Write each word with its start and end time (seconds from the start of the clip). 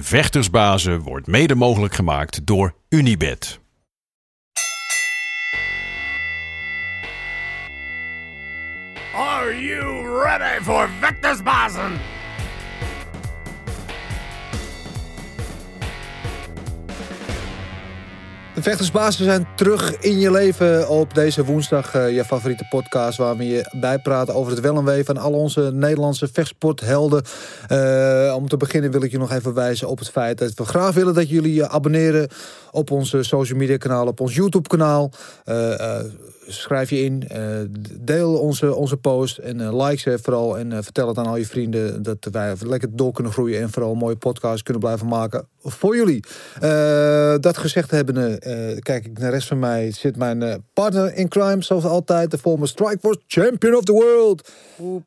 Vechtersbazen 0.00 1.00
wordt 1.00 1.26
mede 1.26 1.54
mogelijk 1.54 1.94
gemaakt 1.94 2.46
door 2.46 2.74
Unibed. 2.88 3.60
Are 9.14 9.60
you 9.60 10.22
ready 10.22 10.62
for 10.62 10.88
Vectorsbazen? 11.00 11.92
De 18.64 18.70
vechtersbazen 18.70 19.24
zijn 19.24 19.46
terug 19.56 19.98
in 19.98 20.18
je 20.18 20.30
leven 20.30 20.88
op 20.88 21.14
deze 21.14 21.44
woensdag. 21.44 21.94
eh, 21.94 22.14
je 22.14 22.24
favoriete 22.24 22.66
podcast 22.68 23.18
waar 23.18 23.36
we 23.36 23.46
je 23.46 23.68
bijpraten 23.80 24.34
over 24.34 24.52
het 24.52 24.60
wel 24.60 24.76
en 24.76 24.84
wee 24.84 25.04
van 25.04 25.16
al 25.16 25.32
onze 25.32 25.70
Nederlandse 25.72 26.28
vechtsporthelden. 26.32 27.22
Eh, 27.68 28.32
om 28.36 28.48
te 28.48 28.56
beginnen 28.56 28.90
wil 28.90 29.02
ik 29.02 29.10
je 29.10 29.18
nog 29.18 29.32
even 29.32 29.54
wijzen 29.54 29.88
op 29.88 29.98
het 29.98 30.10
feit 30.10 30.38
dat 30.38 30.54
we 30.54 30.64
graag 30.64 30.94
willen 30.94 31.14
dat 31.14 31.28
jullie 31.28 31.54
je 31.54 31.68
abonneren 31.68 32.28
op 32.70 32.90
onze 32.90 33.22
social 33.22 33.58
media 33.58 33.76
kanaal, 33.76 34.06
op 34.06 34.20
ons 34.20 34.34
YouTube 34.34 34.68
kanaal. 34.68 35.10
Eh, 35.44 36.00
schrijf 36.46 36.90
je 36.90 37.04
in, 37.04 37.28
eh, 37.28 37.58
deel 38.00 38.38
onze, 38.38 38.74
onze 38.74 38.96
post 38.96 39.38
en 39.38 39.60
eh, 39.60 39.86
like 39.86 40.00
ze 40.00 40.18
vooral. 40.22 40.58
En 40.58 40.72
eh, 40.72 40.78
vertel 40.82 41.08
het 41.08 41.18
aan 41.18 41.26
al 41.26 41.36
je 41.36 41.46
vrienden 41.46 42.02
dat 42.02 42.28
wij 42.30 42.54
lekker 42.60 42.96
door 42.96 43.12
kunnen 43.12 43.32
groeien 43.32 43.60
en 43.60 43.70
vooral 43.70 43.92
een 43.92 43.98
mooie 43.98 44.16
podcast 44.16 44.62
kunnen 44.62 44.82
blijven 44.82 45.06
maken 45.06 45.48
voor 45.62 45.96
jullie. 45.96 46.24
Dat 47.40 47.58
gezegd 47.58 47.90
hebbende, 47.90 48.38
kijk 48.78 49.04
ik 49.04 49.18
naar 49.18 49.30
de 49.30 49.36
rest 49.36 49.48
van 49.48 49.58
mij, 49.58 49.90
zit 49.90 50.16
mijn 50.16 50.64
partner 50.72 51.14
in 51.14 51.28
crime, 51.28 51.62
zoals 51.62 51.84
altijd, 51.84 52.30
de 52.30 52.38
former 52.38 52.68
Strikeforce 52.68 53.20
Champion 53.26 53.74
of 53.74 53.84
the 53.84 53.92
World. 53.92 54.50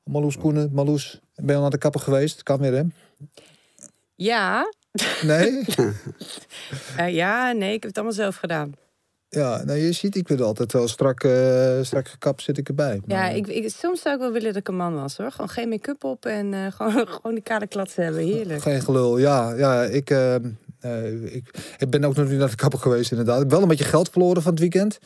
Marloes 0.04 0.38
Koenen, 0.38 0.70
Marloes, 0.74 1.20
ben 1.36 1.48
je 1.48 1.56
al 1.56 1.62
naar 1.62 1.70
de 1.70 1.78
kapper 1.78 2.02
geweest? 2.02 2.44
Kan 2.44 2.60
weer, 2.60 2.74
hè? 2.74 2.84
Ja. 4.16 4.74
Nee? 5.22 5.66
Ja, 7.08 7.52
nee, 7.52 7.74
ik 7.74 7.82
heb 7.82 7.84
het 7.84 7.96
allemaal 7.96 8.14
zelf 8.14 8.36
gedaan. 8.36 8.74
Ja, 9.30 9.64
nou 9.64 9.80
je 9.80 9.92
ziet, 9.92 10.16
ik 10.16 10.28
wil 10.28 10.46
altijd 10.46 10.74
wel 10.74 10.88
strak, 10.88 11.24
eh, 11.24 11.78
strak 11.82 12.08
gekapt 12.08 12.42
zit 12.42 12.58
ik 12.58 12.68
erbij. 12.68 13.02
Ja, 13.08 13.30
ik, 13.30 13.48
ik, 13.48 13.70
soms 13.70 14.02
zou 14.02 14.16
ik 14.16 14.22
wel 14.22 14.32
willen 14.32 14.48
dat 14.48 14.62
ik 14.62 14.68
een 14.68 14.76
man 14.76 14.94
was 14.94 15.18
hoor. 15.18 15.32
Gewoon 15.32 15.50
geen 15.50 15.70
make-up 15.70 16.04
op 16.04 16.26
en 16.26 16.54
eh, 16.54 16.72
gewoon, 16.78 17.08
gewoon 17.08 17.34
die 17.34 17.44
kale 17.44 17.68
klatsen 17.68 18.04
hebben. 18.04 18.24
Heerlijk. 18.24 18.62
Geen 18.62 18.82
gelul, 18.82 19.18
ja. 19.18 19.54
ja 19.54 19.84
ik, 19.84 20.10
eh, 20.10 20.36
eh, 20.80 21.36
ik, 21.36 21.76
ik 21.78 21.90
ben 21.90 22.04
ook 22.04 22.16
nog 22.16 22.30
niet 22.30 22.40
naar 22.40 22.50
de 22.50 22.56
kapper 22.56 22.80
geweest 22.80 23.12
inderdaad. 23.12 23.36
Ik 23.36 23.42
heb 23.42 23.52
wel 23.52 23.62
een 23.62 23.68
beetje 23.68 23.84
geld 23.84 24.10
verloren 24.10 24.42
van 24.42 24.52
het 24.52 24.62
weekend. 24.62 25.00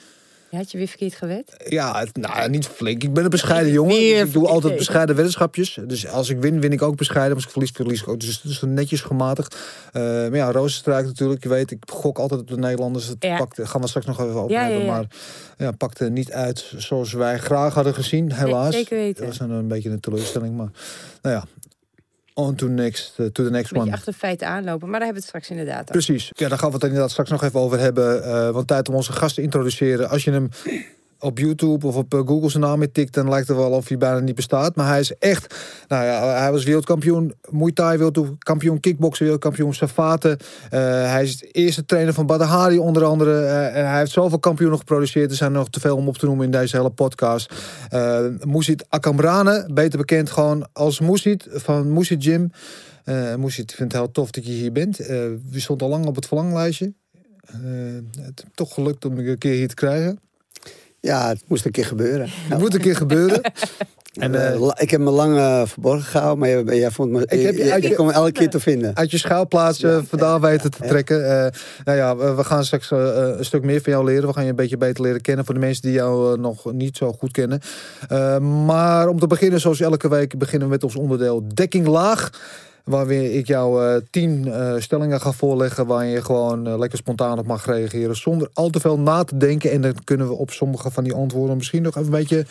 Had 0.52 0.71
je 0.71 0.77
weer 0.77 0.88
verkeerd 0.88 1.16
gewet? 1.16 1.55
Ja, 1.67 1.99
het- 1.99 2.16
nou, 2.17 2.49
niet 2.49 2.66
flink. 2.67 3.03
Ik 3.03 3.13
ben 3.13 3.23
een 3.23 3.30
bescheiden 3.30 3.71
jongen. 3.71 4.19
Ik 4.19 4.33
doe 4.33 4.47
altijd 4.47 4.75
bescheiden 4.77 5.16
weddenschapjes. 5.16 5.80
Dus 5.88 6.07
als 6.07 6.30
ik 6.30 6.39
win, 6.39 6.59
win 6.61 6.71
ik 6.71 6.81
ook 6.81 6.95
bescheiden. 6.95 7.35
Als 7.35 7.44
ik 7.45 7.49
verlies, 7.52 7.71
verlies 7.71 8.02
ik 8.02 8.07
ook. 8.07 8.19
Dus 8.19 8.41
het 8.41 8.52
is 8.52 8.61
netjes 8.66 9.02
gematigd. 9.02 9.55
Eh, 9.91 10.02
maar 10.02 10.35
ja, 10.35 10.52
Rozenstruik 10.52 11.05
natuurlijk. 11.05 11.44
Je 11.44 11.49
weet, 11.49 11.72
ik 11.72 11.83
gok 11.91 12.17
altijd 12.19 12.41
op 12.41 12.47
de 12.47 12.57
Nederlanders. 12.57 13.07
Het 13.07 13.16
Ja. 13.23 13.38
pakt, 13.38 13.59
gaan 13.63 13.81
we 13.81 13.88
straks 13.88 14.05
nog 14.05 14.19
even 14.22 14.33
over 14.35 14.52
Ja, 14.52 14.61
ja, 14.61 14.67
hebben. 14.69 14.85
ja. 14.85 14.91
Maar 14.91 15.05
ja, 15.57 15.72
pakte 15.72 16.09
niet 16.09 16.31
uit 16.31 16.73
zoals 16.77 17.13
wij 17.13 17.38
graag 17.39 17.73
hadden 17.73 17.94
gezien, 17.94 18.33
helaas. 18.33 18.73
zeker 18.73 18.97
weten. 18.97 19.25
Dat 19.25 19.38
was 19.38 19.47
een, 19.47 19.53
een 19.55 19.67
beetje 19.67 19.89
een 19.89 19.99
teleurstelling. 19.99 20.55
Maar 20.57 20.69
nou 21.22 21.35
ja, 21.35 21.44
on 22.33 22.55
to, 22.55 22.67
next, 22.67 23.13
eh, 23.19 23.25
to 23.25 23.43
the 23.43 23.49
next 23.49 23.73
one. 23.73 23.91
achter 23.91 24.13
feiten 24.13 24.47
aanlopen. 24.47 24.89
Maar 24.89 24.99
daar 24.99 25.07
hebben 25.07 25.23
we 25.23 25.27
het 25.31 25.43
straks 25.43 25.49
inderdaad 25.49 25.81
over. 25.81 25.91
Precies. 25.91 26.29
Ja, 26.29 26.47
daar 26.49 26.57
gaan 26.57 26.67
we 26.69 26.75
het 26.75 26.83
inderdaad 26.83 27.11
straks 27.11 27.29
nog 27.29 27.43
even 27.43 27.59
over 27.59 27.79
hebben. 27.79 28.23
eh, 28.23 28.49
want 28.49 28.67
tijd 28.67 28.89
om 28.89 28.95
onze 28.95 29.11
gast 29.11 29.35
te 29.35 29.41
introduceren. 29.41 30.09
Als 30.09 30.23
je 30.23 30.31
hem 30.31 30.49
op 31.22 31.38
YouTube 31.38 31.88
of 31.88 31.95
op 31.95 32.14
eh, 32.14 32.19
Google 32.25 32.50
zijn 32.50 32.64
naam 32.64 32.81
intikt... 32.81 33.14
dan 33.14 33.30
lijkt 33.30 33.47
het 33.47 33.58
wel 33.58 33.72
of 33.72 33.88
hij 33.88 33.97
bijna 33.97 34.19
niet 34.19 34.36
bestaat. 34.36 34.75
Maar 34.75 34.88
hij 34.88 35.00
is 35.00 35.17
echt... 35.17 35.55
Nou 35.88 36.05
ja, 36.05 36.39
hij 36.39 36.52
was 36.52 36.63
wereldkampioen 36.63 37.33
Muay 37.50 37.72
Thai, 37.72 37.97
wereldkampioen 37.97 38.80
kickboksen, 38.80 39.23
wereldkampioen 39.23 39.73
Savate. 39.73 40.38
Eh, 40.69 40.80
hij 40.81 41.23
is 41.23 41.38
de 41.38 41.47
eerste 41.47 41.86
trainer 41.86 42.13
van 42.13 42.25
Badr 42.25 42.44
Hari 42.44 42.78
onder 42.78 43.03
andere. 43.03 43.45
Eh, 43.45 43.78
en 43.78 43.89
hij 43.89 43.97
heeft 43.97 44.11
zoveel 44.11 44.39
kampioenen 44.39 44.78
geproduceerd. 44.78 45.31
Er 45.31 45.38
zijn 45.38 45.52
nog 45.52 45.69
te 45.69 45.80
veel 45.80 45.95
om 45.95 46.08
op 46.08 46.17
te 46.17 46.25
noemen 46.25 46.45
in 46.45 46.52
deze 46.52 46.75
hele 46.78 46.89
podcast. 46.89 47.53
Uh, 47.94 48.25
Moesit 48.44 48.85
Akamrane, 48.90 49.69
beter 49.74 50.00
bekend 50.00 50.29
gewoon 50.29 50.68
als 50.74 51.00
Moesit 51.00 51.47
van 51.51 51.90
Moesit 51.90 52.24
Gym. 52.24 52.51
Uh, 53.06 53.35
Moesit 53.35 53.74
vindt 53.74 53.94
het 53.94 54.01
heel 54.01 54.12
tof 54.12 54.31
dat 54.31 54.45
je 54.45 54.51
hier 54.51 54.72
bent. 54.72 54.97
We 54.97 55.40
stond 55.59 55.81
al 55.81 55.90
lang 55.90 56.06
op 56.06 56.16
het 56.16 56.28
verlanglijstje. 56.28 56.94
Het 58.22 58.45
toch 58.53 58.74
gelukt 58.74 59.06
om 59.06 59.18
een 59.18 59.38
keer 59.38 59.53
hier 59.53 59.68
te 59.68 59.75
krijgen. 59.75 60.19
Ja, 61.01 61.28
het 61.28 61.44
moest 61.47 61.66
een 61.66 61.72
keer 61.72 61.85
gebeuren. 61.85 62.29
Het 62.50 62.59
moet 62.59 62.73
een 62.73 62.81
keer 62.81 62.95
gebeuren. 62.95 63.41
En, 64.12 64.34
uh, 64.34 64.72
ik 64.78 64.91
heb 64.91 65.00
me 65.00 65.09
lang 65.09 65.35
uh, 65.35 65.62
verborgen 65.66 66.03
gehouden, 66.03 66.39
maar 66.39 66.50
jij, 66.50 66.79
jij 66.79 66.91
vond 66.91 67.12
me. 67.12 67.22
Ik 67.22 67.41
heb 67.41 67.56
je, 67.56 67.63
je, 67.66 67.81
je 67.81 67.95
kon 67.95 68.06
me 68.06 68.12
elke 68.12 68.31
keer 68.31 68.50
te 68.50 68.59
vinden. 68.59 68.95
Uit 68.95 69.12
je 69.12 69.17
schuilplaats 69.17 69.84
uh, 69.84 70.00
vandaan 70.07 70.41
weten 70.41 70.72
te 70.72 70.88
trekken. 70.88 71.19
Nou 71.84 71.97
ja, 71.97 72.16
we, 72.35 72.44
gaan 72.44 72.66
straks 72.66 72.91
een 72.91 73.45
stuk 73.45 73.63
meer 73.63 73.81
van 73.81 73.91
jou 73.91 74.06
leren. 74.06 74.28
We 74.28 74.34
gaan 74.34 74.44
je 74.44 74.50
een 74.50 74.56
beetje 74.56 74.78
beter 74.78 75.03
leren 75.03 75.22
kennen 75.22 75.45
voor 75.45 75.53
de 75.53 75.59
mensen 75.59 75.81
die 75.81 75.91
jou 75.91 76.39
nog 76.39 76.73
niet 76.73 76.97
zo 76.97 77.12
goed 77.12 77.31
kennen. 77.31 77.62
Maar 78.66 79.07
om 79.07 79.19
te 79.19 79.28
beginnen, 79.28 79.59
zoals 79.59 79.79
elke 79.79 80.09
week, 80.09 80.38
beginnen 80.38 80.68
we 80.68 80.73
met 80.73 80.83
ons 80.83 80.95
onderdeel 80.95 81.44
dekking 81.53 81.88
laag. 81.88 82.29
Waar 82.84 83.12
ik 83.12 83.47
jou 83.47 83.86
uh, 83.86 84.02
tien 84.09 84.47
uh, 84.47 84.75
stellingen 84.78 85.22
ga 85.22 85.31
voorleggen. 85.31 85.86
Waar 85.86 86.06
je 86.06 86.24
gewoon 86.24 86.68
uh, 86.68 86.78
lekker 86.78 86.97
spontaan 86.97 87.40
op 87.40 87.46
mag 87.46 87.66
reageren. 87.66 88.16
Zonder 88.16 88.50
al 88.53 88.69
te 88.69 88.80
veel 88.80 89.00
na 89.00 89.24
te 89.24 89.38
denken. 89.38 89.72
En 89.72 89.81
dan 89.81 90.03
kunnen 90.03 90.28
we 90.28 90.34
op 90.34 90.52
sommige 90.52 90.92
van 90.92 91.03
die 91.03 91.14
antwoorden 91.14 91.58
misschien 91.58 91.81
nog 91.81 91.96
even 91.96 92.14
een 92.14 92.19
beetje 92.19 92.46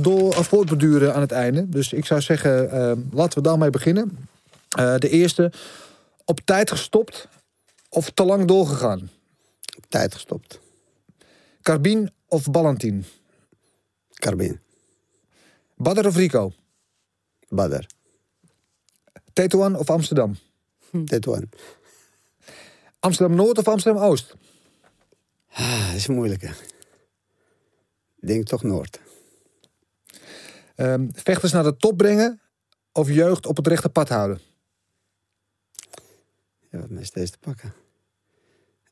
door 0.00 0.34
voortbeduren 0.34 1.14
aan 1.14 1.20
het 1.20 1.32
einde. 1.32 1.68
Dus 1.68 1.92
ik 1.92 2.06
zou 2.06 2.20
zeggen, 2.20 2.70
laten 3.12 3.42
we 3.42 3.48
daarmee 3.48 3.70
beginnen. 3.70 4.28
Eh, 4.72 4.96
de 4.96 5.08
eerste. 5.08 5.52
Op 6.24 6.40
tijd 6.40 6.70
gestopt 6.70 7.28
of 7.88 8.10
te 8.10 8.24
lang 8.24 8.46
doorgegaan? 8.46 9.10
Op 9.76 9.84
tijd 9.88 10.14
gestopt. 10.14 10.60
Carbine 11.62 12.12
of 12.26 12.50
Ballantine? 12.50 13.02
Carbine. 14.14 14.58
Badder 15.76 16.06
of 16.06 16.16
Rico? 16.16 16.52
Badder. 17.48 17.86
Tetuan 19.32 19.76
of 19.78 19.90
Amsterdam? 19.90 20.36
Hm. 20.90 21.04
Tetuan. 21.04 21.48
Amsterdam 22.98 23.36
Noord 23.36 23.58
of 23.58 23.68
Amsterdam 23.68 24.02
Oost? 24.02 24.34
Ah, 25.52 25.86
dat 25.86 25.96
is 25.96 26.06
moeilijk. 26.06 26.42
Ik 26.42 28.28
denk 28.28 28.46
toch 28.46 28.62
Noord. 28.62 29.00
Um, 30.76 31.10
vechters 31.14 31.52
naar 31.52 31.62
de 31.62 31.76
top 31.76 31.96
brengen 31.96 32.40
of 32.92 33.08
jeugd 33.08 33.46
op 33.46 33.56
het 33.56 33.66
rechte 33.66 33.88
pad 33.88 34.08
houden? 34.08 34.40
Ja, 36.70 36.78
wat 36.80 37.00
is 37.00 37.10
deze 37.10 37.30
te 37.30 37.38
pakken? 37.38 37.74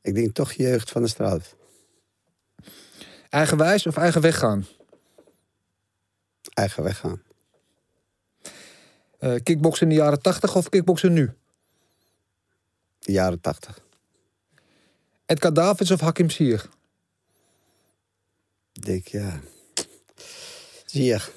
Ik 0.01 0.15
denk 0.15 0.33
toch 0.33 0.51
jeugd 0.51 0.91
van 0.91 1.01
de 1.01 1.07
straat. 1.07 1.55
Eigenwijs 3.29 3.87
of 3.87 3.97
eigen 3.97 4.21
weg 4.21 4.37
gaan? 4.37 4.65
Eigen 6.53 6.83
weg 6.83 6.97
gaan. 6.97 7.21
Uh, 9.23 9.35
kickboksen 9.43 9.89
in 9.89 9.95
de 9.95 10.01
jaren 10.01 10.21
80 10.21 10.55
of 10.55 10.69
kickboksen 10.69 11.13
nu? 11.13 11.33
De 12.99 13.11
jaren 13.11 13.41
80. 13.41 13.81
Edgar 15.25 15.53
Davids 15.53 15.91
of 15.91 15.99
Hakim 15.99 16.29
Sier? 16.29 16.69
Ik 18.73 18.85
denk, 18.85 19.07
ja. 19.07 19.39
Sier. 20.85 21.29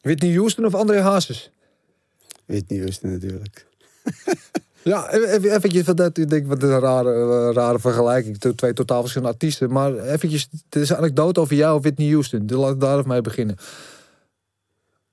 Whitney 0.00 0.34
Houston 0.34 0.64
of 0.64 0.74
André 0.74 1.00
Hazes? 1.00 1.50
Whitney 2.46 2.78
Houston 2.78 3.10
natuurlijk. 3.10 3.66
ja, 4.82 5.12
even, 5.12 5.54
eventjes, 5.54 5.84
dat, 5.84 6.18
ik 6.18 6.30
denk 6.30 6.46
wat 6.46 6.62
een 6.62 6.78
rare, 6.78 7.14
uh, 7.14 7.54
rare 7.54 7.78
vergelijking. 7.78 8.38
Twee 8.38 8.72
totaal 8.72 9.00
verschillende 9.00 9.32
artiesten. 9.32 9.72
Maar 9.72 9.98
eventjes, 9.98 10.48
het 10.50 10.82
is 10.82 10.88
een 10.88 10.96
anekdote 10.96 11.40
over 11.40 11.56
jou 11.56 11.76
of 11.76 11.82
Whitney 11.82 12.10
Houston. 12.10 12.46
Laat 12.46 12.80
daar 12.80 12.98
even 12.98 13.08
mee 13.08 13.20
beginnen. 13.20 13.56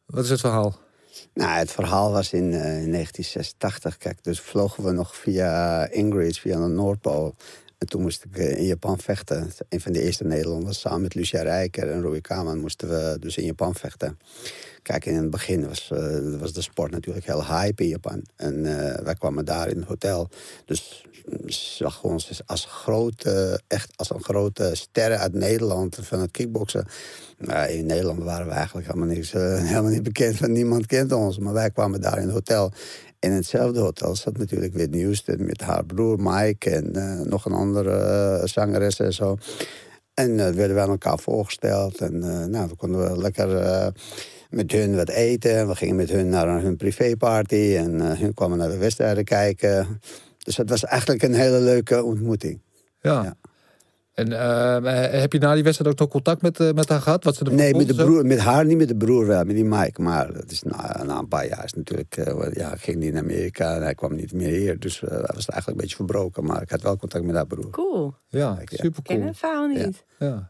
Wat 0.05 0.23
is 0.23 0.29
het 0.29 0.39
verhaal? 0.39 0.87
Nou, 1.33 1.51
het 1.51 1.71
verhaal 1.71 2.11
was 2.11 2.33
in, 2.33 2.43
uh, 2.43 2.81
in 2.83 2.91
1986. 2.91 3.97
Kijk, 3.97 4.23
dus 4.23 4.39
vlogen 4.39 4.83
we 4.83 4.91
nog 4.91 5.15
via 5.15 5.87
Ingrid, 5.89 6.39
via 6.39 6.59
de 6.59 6.67
Noordpool. 6.67 7.35
En 7.79 7.87
toen 7.87 8.01
moest 8.01 8.23
ik 8.23 8.37
uh, 8.37 8.57
in 8.57 8.65
Japan 8.65 8.99
vechten. 8.99 9.51
Een 9.69 9.81
van 9.81 9.91
de 9.91 10.01
eerste 10.01 10.23
Nederlanders, 10.23 10.79
samen 10.79 11.01
met 11.01 11.15
Lucia 11.15 11.41
Rijker 11.41 11.91
en 11.91 12.01
Rui 12.01 12.21
Kaman, 12.21 12.59
moesten 12.59 12.89
we 12.89 13.17
dus 13.19 13.37
in 13.37 13.45
Japan 13.45 13.75
vechten. 13.75 14.19
Kijk, 14.81 15.05
in 15.05 15.15
het 15.15 15.29
begin 15.29 15.67
was, 15.67 15.91
uh, 15.93 16.39
was 16.39 16.53
de 16.53 16.61
sport 16.61 16.91
natuurlijk 16.91 17.25
heel 17.25 17.45
hype 17.45 17.83
in 17.83 17.89
Japan. 17.89 18.23
En 18.35 18.63
wij 19.03 19.15
kwamen 19.15 19.45
daar 19.45 19.67
in 19.69 19.77
het 19.77 19.87
hotel. 19.87 20.29
Dus 20.65 21.05
zag 21.45 22.03
ons 22.03 22.41
als 22.45 22.65
grote, 22.65 23.61
echt 23.67 23.91
als 23.95 24.09
een 24.09 24.23
grote 24.23 24.71
sterren 24.73 25.19
uit 25.19 25.33
Nederland 25.33 25.97
van 26.01 26.19
het 26.19 26.31
kickboksen. 26.31 26.87
In 27.67 27.85
Nederland 27.85 28.23
waren 28.23 28.47
we 28.47 28.53
eigenlijk 28.53 28.87
helemaal, 28.87 29.07
niks, 29.07 29.31
helemaal 29.71 29.91
niet 29.91 30.03
bekend, 30.03 30.47
niemand 30.47 30.85
kent 30.85 31.11
ons. 31.11 31.37
Maar 31.37 31.53
wij 31.53 31.71
kwamen 31.71 32.01
daar 32.01 32.17
in 32.17 32.23
het 32.23 32.33
hotel. 32.33 32.71
In 33.19 33.31
hetzelfde 33.31 33.79
hotel 33.79 34.15
zat 34.15 34.37
natuurlijk 34.37 34.73
Whitney 34.73 35.01
Houston 35.01 35.45
met 35.45 35.61
haar 35.61 35.85
broer 35.85 36.17
Mike 36.19 36.69
en 36.69 36.97
uh, 36.97 37.19
nog 37.19 37.45
een 37.45 37.51
andere 37.51 38.39
uh, 38.41 38.45
zangeres 38.45 38.99
en 38.99 39.13
zo. 39.13 39.37
En 40.13 40.29
uh, 40.29 40.37
werden 40.37 40.73
wij 40.73 40.83
aan 40.83 40.89
elkaar 40.89 41.19
voorgesteld. 41.19 41.97
En 41.97 42.19
nou, 42.19 42.51
dan 42.51 42.75
konden 42.75 43.11
we 43.11 43.21
lekker 43.21 43.47
met 44.49 44.71
hun 44.71 44.95
wat 44.95 45.09
eten. 45.09 45.67
We 45.67 45.75
gingen 45.75 45.95
met 45.95 46.09
hun 46.09 46.29
naar 46.29 46.61
hun 46.61 46.75
privéparty. 46.75 47.75
En 47.77 48.01
eh, 48.01 48.19
hun 48.19 48.33
kwamen 48.33 48.57
naar 48.57 48.69
de 48.69 48.77
wedstrijden 48.77 49.23
kijken. 49.23 49.99
Dus 50.37 50.55
dat 50.55 50.69
was 50.69 50.83
eigenlijk 50.83 51.23
een 51.23 51.33
hele 51.33 51.59
leuke 51.59 52.03
ontmoeting. 52.03 52.61
Ja. 53.01 53.23
Ja. 53.23 53.35
En 54.19 54.33
eh, 54.33 55.21
heb 55.21 55.33
je 55.33 55.39
na 55.39 55.53
die 55.53 55.63
wedstrijd 55.63 55.91
ook 55.93 55.99
nog 55.99 56.09
contact 56.09 56.41
met, 56.41 56.59
eh, 56.59 56.71
met 56.71 56.89
haar 56.89 57.01
gehad? 57.01 57.23
Wat 57.23 57.35
ze 57.35 57.43
Nee, 57.43 57.75
met, 57.75 57.87
de 57.87 57.95
broer, 57.95 58.25
met 58.25 58.39
haar 58.39 58.65
niet, 58.65 58.77
met 58.77 58.87
de 58.87 58.95
broer 58.95 59.25
wel, 59.27 59.43
met 59.43 59.55
die 59.55 59.65
Mike. 59.65 60.01
Maar 60.01 60.33
dat 60.33 60.51
is 60.51 60.63
na, 60.63 61.03
na 61.05 61.17
een 61.17 61.27
paar 61.27 61.47
jaar 61.47 61.63
is 61.63 61.73
natuurlijk, 61.73 62.17
eh, 62.17 62.33
wel, 62.33 62.49
ja, 62.53 62.75
ging 62.75 62.99
die 62.99 63.11
naar 63.11 63.21
Amerika 63.23 63.75
en 63.75 63.81
hij 63.81 63.95
kwam 63.95 64.15
niet 64.15 64.33
meer 64.33 64.49
hier. 64.49 64.79
Dus 64.79 64.99
hij 64.99 65.09
was 65.09 65.27
eigenlijk 65.45 65.67
een 65.67 65.77
beetje 65.77 65.95
verbroken. 65.95 66.43
Maar 66.43 66.61
ik 66.61 66.69
had 66.69 66.81
wel 66.81 66.97
contact 66.97 67.23
met 67.25 67.35
haar 67.35 67.47
broer. 67.47 67.69
Cool. 67.69 68.13
Ja, 68.27 68.39
Ja. 68.39 68.77
super 68.83 69.01
Ken 69.03 69.15
cool. 69.15 69.27
het 69.27 69.37
verhaal 69.37 69.67
niet. 69.67 70.03
Ja, 70.19 70.49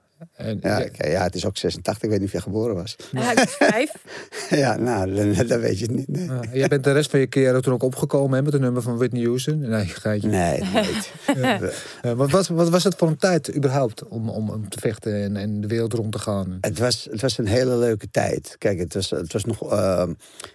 ja. 0.62 0.86
ja, 0.98 1.24
het 1.24 1.36
is 1.36 1.46
ook 1.46 1.58
86, 1.58 2.04
ik 2.04 2.10
weet 2.10 2.20
niet 2.20 2.28
of 2.28 2.34
je 2.34 2.42
geboren 2.42 2.76
was. 2.76 2.96
Ja, 3.12 3.32
ik 3.32 3.38
was 3.38 3.56
vijf. 3.56 3.92
ja, 4.64 4.76
nou, 4.76 5.14
dan, 5.16 5.48
dan 5.48 5.60
weet 5.60 5.80
je 5.80 5.86
het 5.86 5.96
niet. 5.96 6.08
Nee, 6.08 6.26
Ja, 6.26 6.42
jij 6.54 6.68
bent 6.68 6.84
de 6.84 6.92
rest 6.92 7.10
van 7.10 7.20
je 7.20 7.28
carrière 7.28 7.62
toen 7.62 7.74
ook 7.74 7.84
opgekomen 7.84 8.38
hè, 8.38 8.44
met 8.44 8.54
een 8.54 8.62
nummer 8.62 8.82
van 8.82 8.98
Whitney 8.98 9.24
Houston. 9.24 9.60
Nee, 9.60 9.86
geintje. 9.86 10.30
nee 10.30 10.64
nooit. 10.74 11.12
Eh, 12.02 12.12
wat, 12.12 12.30
was, 12.30 12.48
wat 12.48 12.70
was 12.70 12.84
het 12.84 12.96
voor 12.96 13.08
een 13.08 13.18
tijd 13.18 13.56
überhaupt 13.56 14.08
om, 14.08 14.30
om, 14.30 14.50
om 14.50 14.70
te 14.70 14.80
vechten 14.80 15.24
en, 15.24 15.36
en 15.38 15.62
de 15.62 15.68
wereld 15.68 15.94
rond 15.94 16.12
te 16.12 16.20
gaan? 16.20 16.58
Het 16.62 16.80
was, 16.80 17.08
het 17.12 17.22
was 17.22 17.38
een 17.38 17.48
hele 17.48 17.76
leuke 17.76 18.10
tijd. 18.12 18.56
Kijk, 18.58 18.80
het 18.80 18.94
was, 18.94 19.10
het 19.10 19.34
was 19.34 19.46
nog. 19.46 19.72
ehm, 19.72 20.14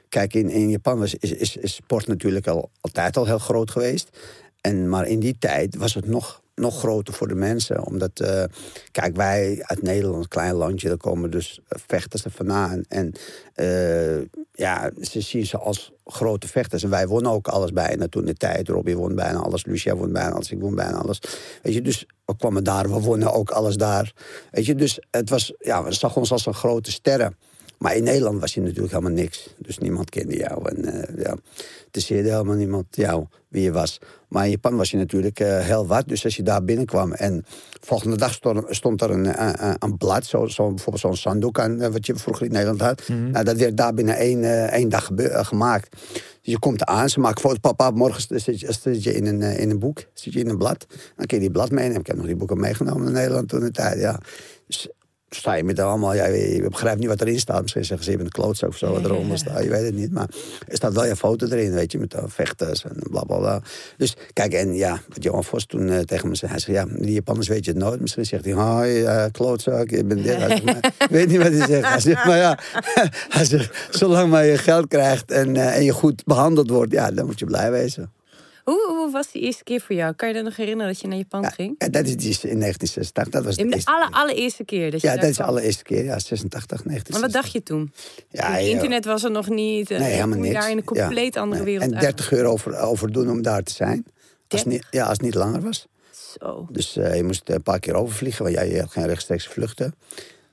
kijk, 0.09 0.35
in, 0.35 0.51
in 0.51 0.71
Japan 0.71 0.99
was, 0.99 1.15
is, 1.15 1.33
is, 1.33 1.57
is 1.57 1.75
sport 1.75 2.07
natuurlijk 2.07 2.47
al, 2.47 2.71
altijd 2.81 3.17
al 3.17 3.27
heel 3.27 3.39
groot 3.39 3.71
geweest. 3.71 4.09
En, 4.61 4.89
maar 4.89 5.07
in 5.07 5.21
die 5.21 5.37
tijd 5.39 5.77
was 5.77 5.95
het 5.95 6.07
nog, 6.07 6.43
nog 6.55 6.79
groter 6.79 7.15
voor 7.15 7.29
de 7.29 7.35
mensen. 7.35 7.87
Omdat, 7.87 8.21
eh, 8.21 8.45
kijk, 8.91 9.17
wij 9.17 9.59
uit 9.63 9.83
Nederland, 9.83 10.23
een 10.23 10.29
klein 10.29 10.55
landje, 10.55 10.89
daar 10.89 10.97
komen 10.97 11.31
dus 11.31 11.61
vechters 11.69 12.25
er 12.25 12.31
vandaan. 12.31 12.85
En 12.89 13.13
eh, 13.55 14.21
ja, 14.53 14.91
ze 15.01 15.21
zien 15.21 15.47
ze 15.47 15.59
als 15.59 15.93
grote 16.05 16.49
vechters. 16.49 16.83
En 16.83 16.91
wij 16.91 17.07
wonnen 17.07 17.33
ook 17.33 17.49
alles 17.49 17.73
bijna 17.73 18.09
toen 18.09 18.25
de 18.25 18.35
tijd. 18.35 18.69
Robbie 18.69 18.97
won 18.97 19.15
bijna 19.15 19.39
alles, 19.39 19.65
Lucia 19.65 19.97
won 19.97 20.13
bijna 20.13 20.31
alles, 20.31 20.51
ik 20.51 20.61
won 20.61 20.75
bijna 20.75 20.97
alles. 20.97 21.21
Weet 21.63 21.75
je, 21.75 21.83
dus 21.83 22.07
we 22.25 22.37
kwamen 22.37 22.65
daar, 22.65 22.91
we 22.91 23.01
wonnen 23.01 23.33
ook 23.33 23.51
alles 23.51 23.77
daar. 23.77 24.13
Weet 24.51 24.67
je, 24.67 24.75
dus 24.75 24.99
het 25.11 25.31
was, 25.31 25.55
ja, 25.59 25.85
we 25.85 25.93
zag 25.93 26.17
ons 26.17 26.33
als 26.33 26.47
een 26.47 26.55
grote 26.55 26.93
sterren. 26.93 27.37
Maar 27.79 27.97
in 27.97 28.05
Nederland 28.05 28.41
was 28.41 28.55
je 28.55 28.61
natuurlijk 28.61 28.93
helemaal 28.93 29.13
niks. 29.13 29.55
Dus 29.59 29.79
niemand 29.79 30.11
kende 30.11 30.37
jou. 30.37 30.69
En 30.69 30.85
eh 30.85 31.25
ja, 31.25 31.37
interesseerde 31.95 32.31
helemaal 32.31 32.57
niemand 32.57 32.87
jou 32.91 33.27
wie 33.49 33.63
je 33.63 33.73
was. 33.73 33.99
Maar 34.29 34.45
in 34.45 34.51
Japan 34.51 34.77
was 34.77 34.91
je 34.91 34.97
natuurlijk 34.97 35.41
eh, 35.41 35.59
heel 35.59 35.87
wat. 35.87 36.09
Dus 36.09 36.25
als 36.25 36.37
je 36.37 36.43
daar 36.43 36.65
binnenkwam 36.65 37.13
en 37.13 37.45
volgende 37.81 38.17
dag 38.17 38.33
stond, 38.33 38.65
stond 38.69 39.03
er 39.03 39.11
een, 39.11 39.27
eh, 39.27 39.71
eh, 39.71 39.75
een 39.79 39.97
blad, 39.97 40.27
zo, 40.27 40.47
zo, 40.47 40.69
bijvoorbeeld 40.69 41.01
zo'n 41.01 41.17
sandokan, 41.17 41.93
wat 41.93 42.07
je 42.07 42.15
vroeger 42.17 42.47
in 42.47 42.53
Nederland 42.53 42.81
had. 42.81 43.09
nou, 43.09 43.45
dat 43.45 43.57
werd 43.57 43.77
daar 43.77 43.95
binnen 43.95 44.17
één, 44.17 44.71
één 44.71 44.89
dag 44.89 45.11
gemaakt. 45.33 45.97
Dus 46.43 46.53
je 46.53 46.59
komt 46.59 46.85
aan, 46.85 47.09
ze 47.09 47.21
maken 47.21 47.41
foto's. 47.41 47.59
Papa, 47.59 47.91
morgen 47.91 48.41
zit 48.41 48.61
je, 48.61 48.73
zit 48.73 49.03
je 49.03 49.15
in, 49.15 49.27
een, 49.27 49.43
in 49.43 49.71
een 49.71 49.79
boek, 49.79 50.05
zit 50.13 50.33
je 50.33 50.41
in 50.41 50.49
een 50.49 50.59
blad. 50.59 50.87
Dan 51.17 51.27
kun 51.27 51.37
je 51.37 51.43
die 51.43 51.53
blad 51.53 51.71
meenemen. 51.71 52.01
Ik 52.01 52.07
heb 52.07 52.17
nog 52.17 52.27
die 52.27 52.37
boeken 52.37 52.61
meegenomen 52.61 53.05
naar 53.05 53.13
Nederland 53.13 53.49
toen 53.49 53.61
de 53.61 53.71
tijd. 53.71 54.01
Ja. 54.01 54.21
Dus 54.67 54.89
sta 55.35 55.55
je 55.55 55.65
met 55.65 55.79
allemaal, 55.79 56.15
ja, 56.15 56.27
je, 56.27 56.67
begrijpt 56.71 57.01
niet 57.01 57.09
wat 57.09 57.21
erin 57.21 57.39
staat. 57.39 57.63
Misschien 57.63 57.85
zeggen 57.85 58.05
ze, 58.05 58.11
je 58.11 58.17
bent 58.17 58.35
een 58.35 58.43
klootzak 58.43 58.69
of 58.69 58.77
zo, 58.77 58.93
wat 58.93 59.05
eronder 59.05 59.39
staat. 59.39 59.63
Je 59.63 59.69
weet 59.69 59.85
het 59.85 59.95
niet, 59.95 60.13
maar 60.13 60.29
er 60.69 60.77
staat 60.77 60.93
wel 60.93 61.05
je 61.05 61.17
foto 61.17 61.47
erin, 61.47 61.73
weet 61.73 61.93
je, 61.93 61.99
met 61.99 62.11
de 62.11 62.23
vechters 62.27 62.85
en 62.85 62.97
bla 63.11 63.23
bla 63.23 63.39
bla. 63.39 63.63
Dus 63.97 64.17
kijk, 64.33 64.53
en 64.53 64.75
ja, 64.75 65.01
wat 65.09 65.23
Johan 65.23 65.45
Vos 65.45 65.67
toen 65.67 65.89
eh, 65.89 65.99
tegen 65.99 66.29
me 66.29 66.35
zei, 66.35 66.51
hij 66.51 66.61
zegt, 66.61 66.79
ja, 66.79 66.97
die 66.99 67.13
Japanners 67.13 67.49
weet 67.49 67.65
je 67.65 67.71
het 67.71 67.81
nooit. 67.81 68.01
Misschien 68.01 68.25
zegt 68.25 68.45
hij, 68.45 68.55
hoi, 68.55 69.03
eh, 69.03 69.25
klootzak, 69.33 69.91
je 69.91 70.05
bent 70.05 70.23
dit. 70.25 70.37
Hij 70.37 70.49
zegt, 70.49 70.65
maar, 70.65 70.77
ik 70.99 71.11
weet 71.11 71.29
niet 71.29 71.43
wat 71.43 71.53
hij 71.53 71.67
zegt. 71.67 71.89
Hij 71.89 72.01
zegt, 72.01 72.25
maar 72.25 72.39
ja, 72.39 72.59
hij 73.37 73.45
zegt, 73.45 73.89
zolang 73.91 74.31
maar 74.31 74.45
je 74.45 74.59
geld 74.59 74.89
krijgt 74.89 75.31
en, 75.31 75.57
eh, 75.57 75.77
en 75.77 75.85
je 75.85 75.93
goed 75.93 76.25
behandeld 76.25 76.71
wordt, 76.71 76.93
ja, 76.93 77.11
dan 77.11 77.27
moet 77.27 77.39
je 77.39 77.45
blij 77.45 77.71
wezen. 77.71 78.13
Hoe, 78.65 78.87
hoe 78.89 79.11
was 79.13 79.31
die 79.33 79.43
eerste 79.43 79.65
keer 79.65 79.81
voor 79.81 79.97
jou? 79.97 80.15
Kan 80.15 80.29
je 80.29 80.35
je 80.35 80.43
nog 80.43 80.57
herinneren 80.57 80.93
dat 80.93 81.01
je 81.01 81.09
naar 81.09 81.17
Japan 81.17 81.45
ging? 81.53 81.75
En 81.79 81.91
dat 81.91 82.05
is 82.07 82.17
die 82.17 82.51
in 82.51 82.61
1986, 82.61 83.29
dat 83.29 83.45
was 83.45 83.57
de 83.57 83.63
In 83.63 83.71
de 83.71 83.81
alle, 83.85 84.09
allereerste 84.11 84.65
keer 84.65 84.91
dat 84.91 85.01
je 85.01 85.07
Ja, 85.07 85.15
dat 85.17 85.25
is 85.31 85.37
de 85.37 85.43
allereerste 85.43 85.83
keer, 85.83 86.05
ja, 86.05 86.19
86, 86.19 86.83
1986. 86.83 87.13
Maar 87.13 87.21
wat 87.21 87.33
dacht 87.33 87.53
je 87.53 87.63
toen? 87.63 87.93
Ja, 88.29 88.53
Het 88.53 88.65
ja. 88.65 88.71
internet 88.73 89.05
was 89.05 89.25
er 89.25 89.31
nog 89.31 89.49
niet. 89.49 89.91
eh, 89.91 89.99
Nee, 89.99 90.13
helemaal 90.13 90.39
niks. 90.39 90.55
daar 90.55 90.71
in 90.71 90.77
een 90.77 90.85
compleet 90.85 91.35
Ja, 91.35 91.41
andere 91.41 91.63
nee. 91.63 91.73
wereld 91.73 91.91
En 91.91 91.99
uit. 91.99 92.17
30 92.17 92.33
euro 92.33 92.59
over, 92.81 93.13
doen 93.13 93.31
om 93.31 93.43
daar 93.43 93.63
te 93.63 93.73
zijn. 93.73 94.05
Als 94.49 94.61
het 94.63 94.71
30? 94.71 94.73
niet, 94.73 94.87
ja, 94.91 95.03
als 95.03 95.13
het 95.13 95.23
niet 95.23 95.35
langer 95.35 95.61
was. 95.61 95.87
Zo. 96.41 96.67
Dus 96.71 96.97
eh, 96.97 97.17
je 97.17 97.25
moest 97.25 97.49
een 97.51 97.63
paar 97.63 97.81
keer 97.81 97.95
overvliegen, 97.95 98.45
want 98.45 98.57
ja, 98.57 98.63
je 98.63 98.81
had 98.81 98.91
geen 98.91 99.07
rechtstreekse 99.07 99.51
vluchten. 99.51 99.95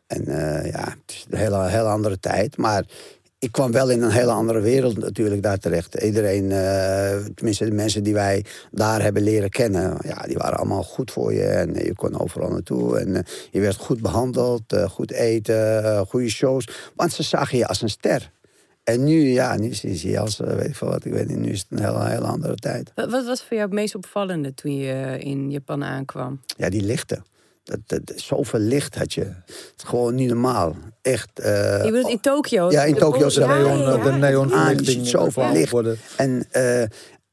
En 0.07 0.27
eh, 0.27 0.71
ja, 0.71 0.83
het 0.83 0.97
is 1.07 1.25
een 1.29 1.37
hele, 1.37 1.67
hele 1.67 1.87
andere 1.87 2.19
tijd. 2.19 2.57
Maar 2.57 2.83
ik 3.41 3.51
kwam 3.51 3.71
wel 3.71 3.89
in 3.89 4.01
een 4.01 4.11
hele 4.11 4.31
andere 4.31 4.59
wereld 4.59 4.97
natuurlijk 4.97 5.41
daar 5.41 5.57
terecht. 5.57 5.95
Iedereen, 5.95 6.51
eh, 6.51 7.17
tenminste 7.35 7.65
de 7.65 7.71
mensen 7.71 8.03
die 8.03 8.13
wij 8.13 8.45
daar 8.71 9.01
hebben 9.01 9.23
leren 9.23 9.49
kennen... 9.49 9.97
Ja, 10.01 10.21
die 10.21 10.37
waren 10.37 10.57
allemaal 10.57 10.83
goed 10.83 11.11
voor 11.11 11.33
je 11.33 11.43
en 11.43 11.73
je 11.73 11.95
kon 11.95 12.19
overal 12.19 12.49
naartoe. 12.49 12.99
En 12.99 13.15
eh, 13.15 13.23
je 13.51 13.59
werd 13.59 13.75
goed 13.75 14.01
behandeld, 14.01 14.73
eh, 14.73 14.89
goed 14.89 15.11
eten, 15.11 16.05
goede 16.07 16.29
shows. 16.29 16.67
Want 16.95 17.13
ze 17.13 17.23
zagen 17.23 17.57
je 17.57 17.67
als 17.67 17.81
een 17.81 17.89
ster. 17.89 18.31
En 18.83 19.03
nu, 19.03 19.31
ja, 19.31 19.57
nu 19.57 19.73
zie 19.73 20.09
je 20.09 20.19
als, 20.19 20.37
weet 20.37 20.67
ik 20.67 20.75
veel 20.75 20.89
wat, 20.89 21.05
ik 21.05 21.11
weet 21.11 21.27
niet, 21.27 21.39
nu 21.39 21.49
is 21.49 21.65
het 21.69 21.79
een 21.79 22.07
hele, 22.07 22.25
andere 22.25 22.55
tijd. 22.55 22.91
Wat, 22.95 23.25
was 23.25 23.43
voor 23.43 23.57
jou 23.57 23.61
het 23.61 23.73
meest 23.73 23.95
opvallende 23.95 24.53
toen 24.53 24.75
je 24.75 25.17
in 25.19 25.51
Japan 25.51 25.83
aankwam? 25.83 26.41
Ja, 26.57 26.69
die 26.69 26.81
lichten. 26.81 27.23
Dat, 27.63 27.79
dat, 27.85 28.01
zoveel 28.15 28.59
licht 28.59 28.95
had 28.95 29.13
je. 29.13 29.21
Het 29.21 29.73
is 29.77 29.83
gewoon 29.83 30.15
niet 30.15 30.27
normaal. 30.27 30.75
Echt. 31.01 31.39
eh, 31.39 31.83
je 31.85 31.91
bedoelt 31.91 32.09
in 32.11 32.19
Tokio? 32.19 32.71
ja, 32.71 32.83
in 32.83 32.95
Tokio 32.95 33.25
is 33.27 33.33
De 33.33 33.45
neon, 33.45 33.77
ja, 33.77 33.97
de 33.97 34.09
ja. 34.09 34.15
neonverlichting 34.15 35.01
Ah, 35.01 35.05
zoveel 35.05 35.43
uh, 35.43 35.51
licht. 35.51 35.73
En, 36.17 36.47
eh, 36.51 36.81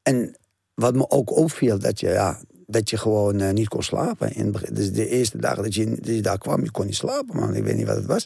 en 0.01 0.35
wat 0.73 0.95
me 0.95 1.09
ook 1.09 1.37
opviel, 1.37 1.79
dat 1.79 1.99
je, 1.99 2.09
ja, 2.09 2.39
dat 2.71 2.89
je 2.89 2.97
gewoon 2.97 3.39
eh, 3.39 3.51
niet 3.53 3.67
kon 3.67 3.83
slapen. 3.83 4.33
In, 4.33 4.55
dus 4.71 4.91
de 4.91 5.07
eerste 5.07 5.37
dagen 5.37 5.63
dat 5.63 5.75
je, 5.75 5.85
dat 5.85 6.15
je 6.15 6.21
daar 6.21 6.37
kwam, 6.37 6.63
je 6.63 6.71
kon 6.71 6.85
niet 6.85 6.95
slapen, 6.95 7.35
man. 7.39 7.55
Ik 7.55 7.63
weet 7.63 7.75
niet 7.75 7.87
wat 7.87 7.95
het 7.95 8.05
was. 8.05 8.25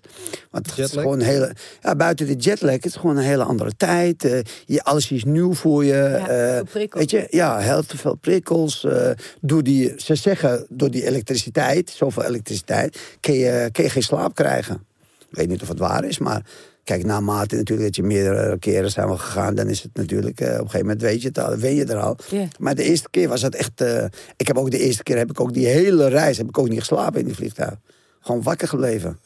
Want 0.52 0.66
het 0.66 0.78
is 0.78 0.86
Jetlag? 0.86 1.04
gewoon 1.04 1.20
een 1.20 1.26
hele... 1.26 1.56
Ja, 1.82 1.96
buiten 1.96 2.26
de 2.28 2.36
jetlag, 2.36 2.72
het 2.74 2.86
is 2.86 2.96
gewoon 2.96 3.18
een 3.18 3.24
hele 3.24 3.44
andere 3.44 3.72
tijd. 3.78 4.24
eh, 4.26 4.40
je, 4.66 4.84
alles 4.84 5.12
is 5.12 5.24
nieuw 5.24 5.54
voor 5.54 5.86
je. 5.86 5.92
Ja, 5.94 6.28
eh, 6.58 6.64
prikkels. 6.72 7.02
Weet 7.02 7.12
je, 7.12 7.28
ja, 7.30 7.58
heel 7.58 7.84
te 7.84 7.98
veel 7.98 8.16
prikkels. 8.16 8.84
eh, 8.84 9.10
door 9.42 9.64
die, 9.64 9.94
ze 9.98 10.16
zeggen, 10.16 10.66
door 10.70 10.92
die 10.92 11.06
elektriciteit, 11.08 11.90
zoveel 11.90 12.24
elektriciteit, 12.24 13.00
kun 13.20 13.34
je, 13.34 13.70
kun 13.72 13.84
je 13.84 13.90
geen 13.90 14.04
slaap 14.04 14.36
krijgen. 14.36 14.86
Ik 15.30 15.40
weet 15.40 15.48
niet 15.48 15.62
of 15.62 15.68
het 15.68 15.80
waar 15.80 16.04
is, 16.06 16.18
maar 16.18 16.46
kijk, 16.84 17.04
naarmate 17.06 17.56
natuurlijk 17.56 17.88
dat 17.88 17.96
je 17.96 18.04
meerdere 18.04 18.60
keren 18.60 18.92
zijn 18.92 19.10
we 19.10 19.18
gegaan, 19.18 19.56
dan 19.56 19.68
is 19.68 19.84
het 19.84 19.92
natuurlijk, 19.94 20.40
eh, 20.40 20.48
op 20.48 20.54
een 20.54 20.60
gegeven 20.60 20.80
moment 20.80 21.02
weet 21.02 21.22
je 21.22 21.28
het 21.28 21.40
al, 21.40 21.56
weet 21.56 21.78
je 21.78 21.86
er 21.86 22.00
al. 22.00 22.18
Maar 22.60 22.76
de 22.76 22.84
eerste 22.84 23.10
keer 23.10 23.28
was 23.28 23.42
het 23.42 23.56
echt, 23.56 23.82
eh, 23.82 24.06
ik 24.38 24.48
heb 24.48 24.58
ook 24.58 24.72
de 24.72 24.80
eerste 24.80 25.04
keer, 25.04 25.18
heb 25.18 25.30
ik 25.30 25.40
ook 25.40 25.54
die 25.54 25.68
hele 25.68 26.08
reis, 26.08 26.38
heb 26.38 26.48
ik 26.48 26.58
ook 26.58 26.70
niet 26.70 26.80
geslapen 26.80 27.20
in 27.20 27.26
die 27.26 27.36
vliegtuig. 27.36 27.76
Gewoon 28.20 28.44
wakker 28.44 28.68
gebleven. 28.68 29.20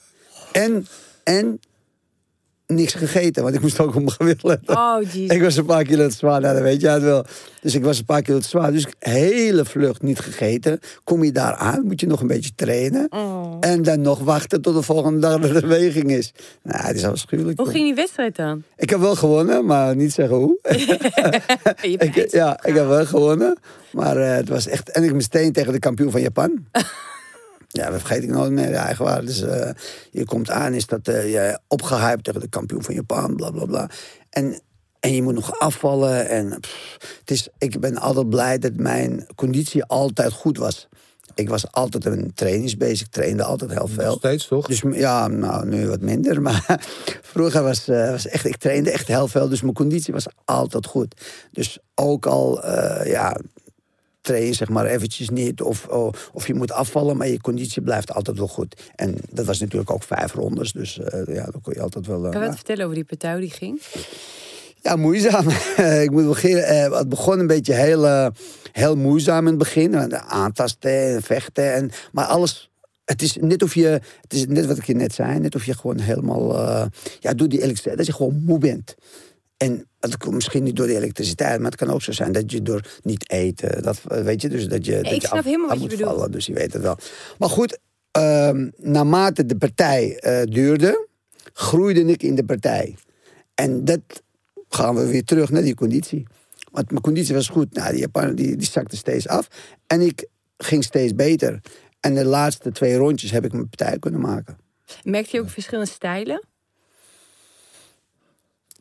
En, 0.51 0.87
en 1.23 1.59
niks 2.67 2.93
gegeten, 2.93 3.43
want 3.43 3.55
ik 3.55 3.61
moest 3.61 3.79
ook 3.79 3.87
op 3.87 3.95
mijn 3.95 4.11
gewicht 4.11 4.43
letten. 4.43 4.77
Oh, 4.77 4.97
jeez. 5.11 5.31
Ik 5.31 5.41
was 5.41 5.55
een 5.55 5.65
paar 5.65 5.83
kilo 5.83 6.07
te 6.07 6.15
zwaar, 6.15 6.41
nou, 6.41 6.53
dat 6.53 6.63
weet 6.63 6.81
jij 6.81 6.93
het 6.93 7.03
wel. 7.03 7.25
Dus 7.61 7.75
ik 7.75 7.83
was 7.83 7.99
een 7.99 8.05
paar 8.05 8.21
kilo 8.21 8.39
te 8.39 8.47
zwaar. 8.47 8.71
Dus 8.71 8.87
hele 8.99 9.65
vlucht 9.65 10.01
niet 10.01 10.19
gegeten. 10.19 10.79
Kom 11.03 11.23
je 11.23 11.31
daar 11.31 11.55
aan, 11.55 11.85
moet 11.85 11.99
je 11.99 12.07
nog 12.07 12.21
een 12.21 12.27
beetje 12.27 12.51
trainen. 12.55 13.07
Oh. 13.09 13.57
En 13.59 13.83
dan 13.83 14.01
nog 14.01 14.19
wachten 14.19 14.61
tot 14.61 14.75
de 14.75 14.81
volgende 14.81 15.19
dag 15.19 15.39
dat 15.39 15.55
er 15.55 15.67
weging 15.67 16.11
is. 16.11 16.33
Nou, 16.63 16.85
het 16.85 16.95
is 16.95 17.03
afschuwelijk. 17.03 17.59
Hoe 17.59 17.69
ging 17.69 17.85
die 17.85 17.95
wedstrijd 17.95 18.35
dan? 18.35 18.63
Ik 18.75 18.89
heb 18.89 18.99
wel 18.99 19.15
gewonnen, 19.15 19.65
maar 19.65 19.95
niet 19.95 20.13
zeggen 20.13 20.35
hoe. 20.35 20.57
Ik, 21.81 22.31
ja, 22.31 22.59
ik 22.63 22.75
heb 22.75 22.87
wel 22.87 23.05
gewonnen. 23.05 23.57
Maar 23.91 24.17
eh, 24.17 24.35
het 24.35 24.49
was 24.49 24.67
echt... 24.67 24.89
En 24.89 25.03
ik 25.03 25.13
meteen 25.13 25.51
tegen 25.51 25.73
de 25.73 25.79
kampioen 25.79 26.11
van 26.11 26.21
Japan. 26.21 26.65
Ja, 27.77 27.89
dat 27.89 27.99
vergeet 27.99 28.23
ik 28.23 28.29
nooit 28.29 28.51
meer. 28.51 28.69
Ja, 28.69 28.89
echt 28.89 28.99
waar. 28.99 29.25
Dus 29.25 29.41
eh, 29.41 29.69
je 30.11 30.25
komt 30.25 30.49
aan, 30.49 30.73
is 30.73 30.85
dat 30.85 31.07
eh 31.07 31.31
je 31.31 31.59
opgehyped 31.67 32.23
tegen 32.23 32.41
de 32.41 32.47
kampioen 32.49 32.83
van 32.83 32.93
Japan, 32.93 33.35
bla 33.35 33.51
bla 33.51 33.65
bla. 33.65 33.89
En, 34.29 34.59
en 34.99 35.13
je 35.13 35.21
moet 35.21 35.33
nog 35.33 35.59
afvallen. 35.59 36.29
En 36.29 36.59
pff, 36.59 36.97
het 37.19 37.31
is, 37.31 37.47
ik 37.57 37.79
ben 37.79 37.97
altijd 37.97 38.29
blij 38.29 38.57
dat 38.57 38.73
mijn 38.75 39.25
conditie 39.35 39.83
altijd 39.83 40.33
goed 40.33 40.57
was. 40.57 40.87
Ik 41.35 41.49
was 41.49 41.71
altijd 41.71 42.05
een 42.05 42.31
trainingsbezig, 42.33 43.05
ik 43.07 43.11
trainde 43.13 43.43
altijd 43.43 43.71
heel 43.71 43.79
Nog 43.79 43.91
veel. 43.91 44.15
steeds, 44.17 44.47
toch? 44.47 44.67
Dus 44.67 44.83
ja, 44.91 45.27
nou, 45.27 45.67
nu 45.67 45.87
wat 45.87 46.01
minder. 46.01 46.41
Maar 46.47 46.85
vroeger 47.21 47.63
was, 47.63 47.87
eh, 47.87 48.09
was 48.09 48.27
echt, 48.27 48.45
ik 48.45 48.57
trainde 48.57 48.91
echt 48.91 49.07
heel 49.07 49.27
veel. 49.27 49.49
Dus 49.49 49.61
mijn 49.61 49.73
conditie 49.73 50.13
was 50.13 50.27
altijd 50.45 50.85
goed. 50.85 51.21
Dus 51.51 51.79
ook 51.95 52.25
al, 52.25 52.65
ja, 53.05 53.37
train 54.27 54.53
zeg 54.53 54.69
maar 54.69 54.85
eventjes 54.85 55.29
niet. 55.29 55.61
Of, 55.61 55.87
oh, 55.87 56.13
of 56.33 56.47
je 56.47 56.53
moet 56.53 56.71
afvallen, 56.71 57.17
maar 57.17 57.27
je 57.27 57.41
conditie 57.41 57.81
blijft 57.81 58.13
altijd 58.13 58.37
wel 58.37 58.47
goed. 58.47 58.81
En 58.95 59.15
dat 59.29 59.45
was 59.45 59.59
natuurlijk 59.59 59.91
ook 59.91 60.03
vijf 60.03 60.33
rondes. 60.33 60.71
Dus 60.71 60.99
eh, 60.99 61.35
ja, 61.35 61.43
dan 61.45 61.61
kon 61.61 61.73
je 61.75 61.81
altijd 61.81 62.07
wel... 62.07 62.25
eh, 62.25 62.31
Kan 62.31 62.41
je 62.41 62.47
wat 62.47 62.55
vertellen 62.55 62.83
over 62.83 62.95
die 62.95 63.05
partij 63.05 63.39
die 63.39 63.49
ging? 63.51 63.81
ja, 64.81 64.95
moeizaam. 64.95 65.45
ik 66.05 66.11
moet 66.11 66.27
beginnen. 66.27 66.65
eh, 66.65 66.97
het 66.97 67.09
begon 67.09 67.39
een 67.39 67.47
beetje 67.47 67.73
heel, 67.73 68.31
heel 68.71 68.95
moeizaam 68.95 69.39
in 69.43 69.47
het 69.49 69.57
begin. 69.57 70.13
Aantasten 70.15 71.15
en 71.15 71.21
vechten. 71.21 71.73
En, 71.73 71.89
maar 72.11 72.25
alles 72.25 72.69
het 73.05 73.21
is 73.21 73.37
net 73.41 73.63
of 73.63 73.73
je, 73.73 73.87
het 74.21 74.33
is 74.33 74.45
net 74.47 74.65
wat 74.65 74.77
ik 74.77 74.83
je 74.85 74.95
net 74.95 75.13
zei, 75.13 75.39
net 75.39 75.55
of 75.55 75.65
je 75.65 75.73
gewoon 75.75 75.99
helemaal, 75.99 76.55
ja, 77.19 77.33
door 77.33 77.47
die 77.47 77.57
elektriciteit, 77.59 77.97
dat 77.97 78.05
je 78.05 78.13
gewoon 78.13 78.41
moe 78.45 78.59
bent. 78.59 78.95
En 79.57 79.87
het 79.99 80.17
komt 80.17 80.33
misschien 80.33 80.63
niet 80.63 80.75
door 80.75 80.87
de 80.87 80.95
elektriciteit, 80.95 81.59
maar 81.59 81.71
het 81.71 81.79
kan 81.79 81.89
ook 81.89 82.01
zo 82.01 82.11
zijn 82.11 82.31
dat 82.31 82.51
je 82.51 82.61
door 82.61 82.99
niet 83.03 83.29
eten, 83.29 83.83
dat 83.83 84.01
eh, 84.07 84.21
weet 84.21 84.41
je, 84.41 84.49
dus 84.49 84.67
dat 84.67 84.85
je, 84.85 84.95
dat 85.01 85.11
ik 85.11 85.21
je 85.21 85.27
snap 85.27 85.43
helemaal 85.43 85.67
wat 85.67 85.75
je 85.75 85.81
moet 85.81 85.89
bedoelt. 85.89 86.09
vallen, 86.09 86.31
dus 86.31 86.45
je 86.45 86.53
weet 86.53 86.73
het 86.73 86.81
wel. 86.81 86.97
Maar 87.37 87.49
goed, 87.49 87.79
ehm, 88.11 88.69
naarmate 88.77 89.45
de 89.45 89.57
partij 89.57 90.17
eh, 90.19 90.43
duurde, 90.43 91.07
groeide 91.53 92.05
ik 92.05 92.23
in 92.23 92.35
de 92.35 92.45
partij. 92.45 92.95
En 93.55 93.85
dat 93.85 94.01
gaan 94.69 94.95
we 94.95 95.07
weer 95.07 95.23
terug 95.23 95.49
naar 95.49 95.61
die 95.61 95.75
conditie. 95.75 96.27
Want 96.71 96.89
mijn 96.89 97.01
conditie 97.01 97.35
was 97.35 97.47
goed. 97.47 97.73
Nou, 97.73 97.91
die 97.91 97.99
Japaner 97.99 98.35
die, 98.35 98.55
die 98.55 98.67
zakte 98.67 98.97
steeds 98.97 99.27
af. 99.27 99.47
En 99.87 100.01
ik 100.01 100.27
ging 100.57 100.83
steeds 100.83 101.15
beter. 101.15 101.61
En 101.99 102.15
de 102.15 102.25
laatste 102.25 102.71
twee 102.71 102.95
rondjes 102.95 103.31
heb 103.31 103.45
ik 103.45 103.51
mijn 103.51 103.69
partij 103.69 103.99
kunnen 103.99 104.19
maken. 104.21 104.57
Merkte 105.03 105.35
je 105.35 105.41
ook 105.41 105.49
verschillende 105.49 105.89
stijlen? 105.89 106.43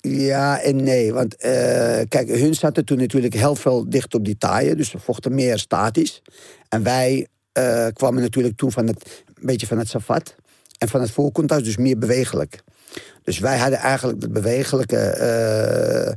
Ja 0.08 0.60
en 0.60 0.76
nee. 0.82 1.12
Want 1.12 1.36
eh, 1.36 2.00
kijk, 2.08 2.28
hun 2.28 2.54
zaten 2.54 2.84
toen 2.84 2.98
natuurlijk 2.98 3.34
heel 3.34 3.54
veel 3.54 3.88
dicht 3.88 4.14
op 4.14 4.24
die 4.24 4.38
taaien. 4.38 4.76
Dus 4.76 4.90
ze 4.90 4.98
vochten 4.98 5.34
meer 5.34 5.58
statisch. 5.58 6.22
En 6.68 6.82
wij 6.82 7.26
eh, 7.52 7.86
kwamen 7.92 8.22
natuurlijk 8.22 8.56
toen 8.56 8.72
van 8.72 8.86
het, 8.86 9.24
een 9.34 9.46
beetje 9.46 9.66
van 9.66 9.78
het 9.78 9.88
safat. 9.88 10.34
En 10.78 10.88
van 10.88 11.00
het 11.00 11.10
voorcontact, 11.10 11.64
dus 11.64 11.76
meer 11.76 11.98
bewegelijk. 11.98 12.58
Dus 13.22 13.38
wij 13.38 13.58
hadden 13.58 13.78
eigenlijk 13.78 14.20
de 14.20 14.28
bewegelijke 14.28 14.96
eh, 14.96 16.12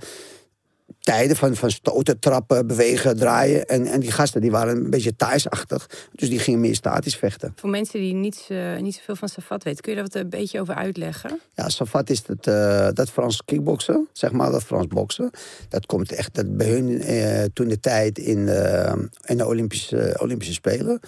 tijden 1.10 1.36
van, 1.36 1.56
van 1.56 1.72
stoten, 1.72 2.20
trappen, 2.20 2.68
bewegen, 2.68 3.18
draaien. 3.18 3.66
En, 3.66 3.86
en 3.86 4.00
die 4.00 4.12
gasten 4.12 4.42
die 4.42 4.52
waren 4.52 4.76
een 4.76 4.90
beetje 4.90 5.16
thuisachtig. 5.16 5.90
Dus 6.12 6.30
die 6.30 6.40
gingen 6.40 6.60
meer 6.60 6.76
statisch 6.76 7.16
vechten. 7.16 7.54
Voor 7.56 7.70
mensen 7.70 8.00
die 8.00 8.14
niet, 8.14 8.46
eh, 8.50 8.78
niet 8.78 8.96
zoveel 8.96 9.16
van 9.16 9.30
Safat 9.30 9.64
weten, 9.64 9.82
kun 9.82 9.92
je 9.92 9.98
daar 9.98 10.08
wat 10.12 10.22
een 10.22 10.30
beetje 10.30 10.62
over 10.62 10.76
uitleggen? 10.76 11.40
Ja, 11.54 11.70
Safat 11.70 12.10
is 12.10 12.24
het, 12.26 12.48
eh, 12.48 12.88
dat 12.94 13.10
Frans 13.10 13.44
kickboksen, 13.46 14.08
zeg 14.14 14.32
maar, 14.32 14.52
dat 14.52 14.64
Frans 14.64 14.88
boksen. 14.88 15.32
Dat 15.70 15.86
komt 15.86 16.12
echt 16.12 16.36
dat 16.36 16.58
bij 16.58 16.70
hun 16.70 17.02
eh, 17.02 17.44
toen 17.54 17.68
de 17.68 17.80
tijd 17.80 18.18
in, 18.18 18.38
in 19.26 19.38
de 19.38 19.46
Olympische, 19.46 20.18
Olympische 20.22 20.54
Spelen 20.54 21.00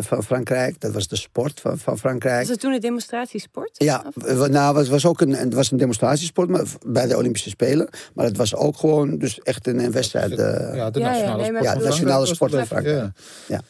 van 0.00 0.24
Frankrijk. 0.24 0.80
Dat 0.80 0.92
was 0.92 1.08
de 1.08 1.16
sport 1.16 1.60
van, 1.60 1.78
van 1.78 1.98
Frankrijk. 1.98 2.40
Was 2.40 2.48
het 2.48 2.60
toen 2.60 2.72
een 2.72 2.80
demonstratiesport? 2.80 3.70
Ja, 3.72 4.04
nou, 4.48 4.78
het 4.78 4.88
was 4.88 5.06
ook 5.06 5.20
een, 5.20 5.34
het 5.34 5.54
was 5.54 5.70
een 5.70 5.78
demonstratiesport 5.78 6.48
maar, 6.48 6.64
bij 6.86 7.06
de 7.06 7.16
Olympische 7.16 7.48
Spelen. 7.48 7.88
Maar 8.14 8.24
het 8.24 8.36
was 8.36 8.54
ook 8.54 8.76
gewoon 8.76 9.18
dus 9.18 9.31
echt 9.38 9.66
een, 9.66 9.78
een 9.84 9.92
wedstrijd. 9.92 10.30
eh, 10.30 10.74
Ja, 10.74 10.90
de 10.90 10.98
Ja, 11.00 11.06
ja, 11.06 11.10
nationale 11.12 11.42
nee. 11.42 11.62
Ja, 11.62 11.72
van 11.72 11.78
de 11.78 11.84
nationale 11.84 11.92
Frankrijk 11.94 12.18
was 12.18 12.28
sport 12.28 12.50
van 12.50 12.58
het, 12.60 12.68
Frankrijk. 12.68 13.10
ja. 13.46 13.60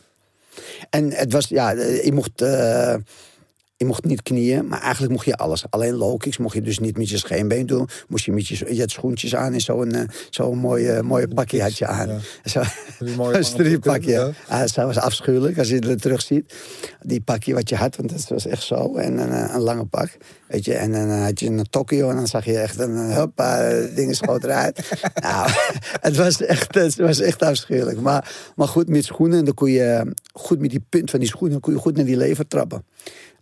En 0.90 1.10
het 1.12 1.32
was, 1.32 1.48
ja, 1.48 1.74
eh, 1.74 2.04
je 2.04 2.12
mocht, 2.12 2.40
eh, 2.42 2.94
je 3.82 3.88
mocht 3.88 4.04
niet 4.04 4.22
knieën, 4.22 4.66
maar 4.66 4.80
eigenlijk 4.80 5.12
mocht 5.12 5.24
je 5.24 5.36
alles. 5.36 5.64
Alleen 5.70 5.94
low 5.94 6.18
kicks 6.18 6.38
mocht 6.38 6.54
je 6.54 6.62
dus 6.62 6.78
niet 6.78 6.98
met 6.98 7.08
je 7.08 7.18
scheenbeen 7.18 7.66
doen. 7.66 7.88
Moest 8.08 8.24
je 8.24 8.32
met 8.32 8.46
je, 8.48 8.74
je 8.74 8.80
had 8.80 8.90
schoentjes 8.90 9.34
aan 9.34 9.52
en 9.52 9.60
zo'n 9.60 9.92
eh, 9.92 10.08
zo'n 10.30 10.58
mooie, 10.58 11.02
mooie 11.02 11.28
pakje 11.28 11.62
had 11.62 11.78
je 11.78 11.86
aan. 11.86 12.08
Ja. 12.08 12.18
Zo, 12.52 12.62
een 12.98 13.16
ja. 14.02 14.32
Dat 14.48 14.74
was 14.74 14.98
afschuwelijk 14.98 15.58
als 15.58 15.68
je 15.68 15.86
het 15.86 16.02
terug 16.02 16.22
ziet. 16.22 16.54
Die 17.00 17.20
pakje 17.20 17.54
wat 17.54 17.68
je 17.68 17.76
had, 17.76 17.96
want 17.96 18.10
dat 18.10 18.28
was 18.28 18.46
echt 18.46 18.62
zo. 18.62 18.94
En 18.96 19.18
een, 19.18 19.30
eh, 19.30 19.54
een 19.54 19.60
lange 19.60 19.84
pak. 19.84 20.16
Weet 20.48 20.64
je, 20.64 20.74
en 20.74 20.92
dan 20.92 21.08
eh, 21.08 21.22
had 21.22 21.40
je 21.40 21.46
een 21.46 21.66
Tokio 21.70 22.10
en 22.10 22.16
dan 22.16 22.26
zag 22.26 22.44
je 22.44 22.58
echt 22.58 22.78
een 22.78 23.12
hoppa, 23.12 23.70
dingen 23.94 24.14
schoot 24.14 24.44
eruit. 24.44 24.90
nou, 25.22 25.50
het 26.00 26.16
was 26.16 26.42
echt, 26.42 26.74
het 26.74 26.96
was 26.96 27.20
echt 27.20 27.42
afschuwelijk. 27.42 28.00
Maar, 28.00 28.52
maar 28.56 28.68
goed, 28.68 28.88
met 28.88 29.04
schoenen, 29.04 29.44
dan 29.44 29.54
kon 29.54 29.70
je 29.70 30.14
goed 30.32 30.60
met 30.60 30.70
die 30.70 30.84
punt 30.88 31.10
van 31.10 31.18
die 31.20 31.28
schoenen, 31.28 31.60
kon 31.60 31.72
je 31.72 31.78
goed 31.78 31.96
naar 31.96 32.04
die 32.04 32.16
lever 32.16 32.46
trappen. 32.46 32.84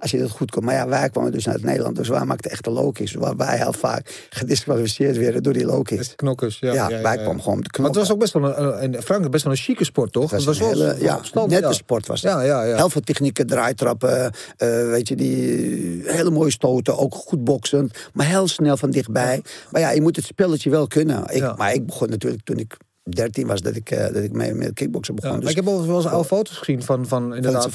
Als 0.00 0.11
je 0.11 0.19
dat 0.19 0.30
goed 0.30 0.50
kon. 0.50 0.64
Maar 0.64 0.75
ja, 0.75 0.88
wij 0.88 1.11
kwamen 1.11 1.33
dus 1.33 1.49
uit 1.49 1.62
Nederland, 1.62 1.97
dus 1.97 2.09
wij 2.09 2.25
maakten 2.25 2.50
echt 2.50 2.64
de 2.64 2.71
low 2.71 2.92
kicks. 2.92 3.12
Waar 3.12 3.37
wij 3.37 3.57
heel 3.57 3.73
vaak 3.73 4.26
gedisqualificeerd 4.30 5.16
werden 5.16 5.42
door 5.42 5.52
die. 5.52 5.66
Met 5.97 6.14
knokkers, 6.16 6.59
ja. 6.59 6.73
Ja, 6.73 6.88
wij 6.88 7.16
ja. 7.16 7.23
kwamen 7.23 7.42
gewoon 7.42 7.61
de 7.61 7.69
Maar 7.78 7.87
het 7.87 7.97
was 7.97 8.12
ook 8.12 8.19
best 8.19 8.33
wel 8.33 8.59
een, 8.59 8.83
in 8.83 9.02
Frankrijk 9.02 9.30
best 9.30 9.45
wel 9.45 9.52
een 9.52 9.59
chique 9.59 9.85
sport, 9.85 10.12
toch? 10.12 10.30
Het 10.30 10.45
was 10.45 10.59
hele, 10.59 10.85
wel 11.33 11.50
ja, 11.50 11.62
een 11.62 11.75
sport 11.75 12.07
was 12.07 12.23
het. 12.23 12.30
Ja, 12.30 12.42
ja, 12.42 12.64
ja. 12.64 12.76
Heel 12.76 12.90
veel 12.90 13.00
technieken, 13.00 13.47
draaitrappen, 13.47 14.33
eh, 14.57 14.69
weet 14.69 15.09
je, 15.09 15.16
die 15.16 16.02
hele 16.04 16.30
mooie 16.30 16.50
stoten, 16.50 16.99
ook 16.99 17.14
goed 17.14 17.45
boksen, 17.45 17.90
maar 18.12 18.26
heel 18.26 18.49
snel 18.49 18.76
van 18.76 18.90
dichtbij. 18.90 19.42
Maar 19.71 19.80
ja, 19.80 19.90
je 19.90 20.02
moet 20.02 20.16
het 20.16 20.25
spelletje 20.25 20.71
wel 20.71 20.87
kunnen. 20.87 21.23
Ik, 21.23 21.38
Ja. 21.40 21.54
Maar 21.57 21.73
ik 21.75 21.87
begon 21.87 22.09
natuurlijk 22.09 22.45
toen 22.45 22.59
ik 22.59 22.76
13 23.02 23.47
was, 23.47 23.61
dat 23.61 23.76
ik, 23.76 23.90
eh, 23.90 24.04
dat 24.12 24.23
ik 24.23 24.33
mee 24.33 24.54
met 24.54 24.73
kickboksen 24.73 25.14
Ja, 25.14 25.21
begon. 25.21 25.37
maar 25.37 25.47
dus 25.47 25.50
ik 25.57 25.64
heb 25.64 25.69
ook 25.75 25.87
wel 25.87 25.97
eens 25.97 26.07
oude 26.07 26.28
foto's 26.28 26.57
gezien 26.57 26.83
van, 26.83 27.07
van 27.07 27.35
inderdaad. 27.35 27.69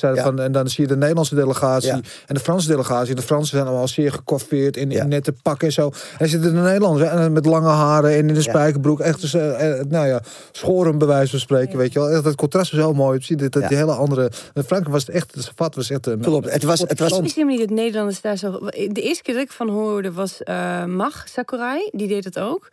Ja. 0.00 0.14
Van, 0.16 0.40
en 0.40 0.52
dan 0.52 0.68
zie 0.68 0.82
je 0.82 0.88
de 0.88 0.96
Nederlandse 0.96 1.34
delegatie 1.34 1.88
Ja. 1.88 2.00
en 2.26 2.34
de 2.34 2.40
Franse 2.40 2.68
delegatie. 2.68 3.14
De 3.14 3.22
Fransen 3.22 3.56
zijn 3.56 3.66
allemaal 3.68 3.88
zeer 3.88 4.12
gecoiffeerd 4.12 4.76
in, 4.76 4.90
Ja. 4.90 5.02
in 5.02 5.08
nette 5.08 5.32
pakken 5.42 5.66
en 5.66 5.72
zo. 5.72 5.90
En 6.18 6.28
zitten 6.28 6.54
de 6.54 6.60
Nederlanders 6.60 7.10
en 7.10 7.32
met 7.32 7.46
lange 7.46 7.68
haren 7.68 8.10
en 8.10 8.28
in 8.28 8.34
de 8.34 8.42
spijkerbroek. 8.42 9.00
Echt, 9.00 9.20
dus, 9.20 9.34
eh, 9.34 9.78
eh, 9.80 9.86
nou 9.86 10.06
ja, 10.06 10.20
schoren 10.52 10.98
bij 10.98 11.06
wijze 11.08 11.30
van 11.30 11.38
spreken, 11.40 11.78
weet 11.78 11.92
je 11.92 11.98
wel. 11.98 12.08
Echt, 12.10 12.24
het 12.24 12.34
contrast 12.36 12.72
is 12.72 12.78
zo 12.78 12.92
mooi. 12.92 13.18
Je 13.18 13.24
ziet 13.24 13.38
dat, 13.38 13.52
dat 13.52 13.62
Ja. 13.62 13.68
die 13.68 13.76
hele 13.76 13.92
andere... 13.94 14.22
In 14.54 14.62
Frankrijk 14.62 14.88
was 14.92 15.06
het 15.06 15.14
echt, 15.14 15.34
de 15.34 15.42
Safat 15.42 15.74
was 15.74 15.90
echt... 15.90 16.08
Klopt, 16.20 16.52
het 16.52 16.62
was, 16.62 16.80
het 16.80 16.98
was 16.98 17.10
helemaal 17.10 17.44
niet 17.56 17.58
dat 17.68 17.76
Nederlanders 17.76 18.20
daar 18.20 18.36
zo... 18.36 18.50
De 18.70 19.00
eerste 19.02 19.22
keer 19.22 19.34
dat 19.34 19.42
ik 19.42 19.52
van 19.52 19.68
hoorde 19.68 20.12
was 20.12 20.42
eh 20.42 20.84
Mag 20.84 21.28
Sakurai. 21.28 21.88
Die 21.92 22.08
deed 22.08 22.24
het 22.24 22.38
ook. 22.38 22.68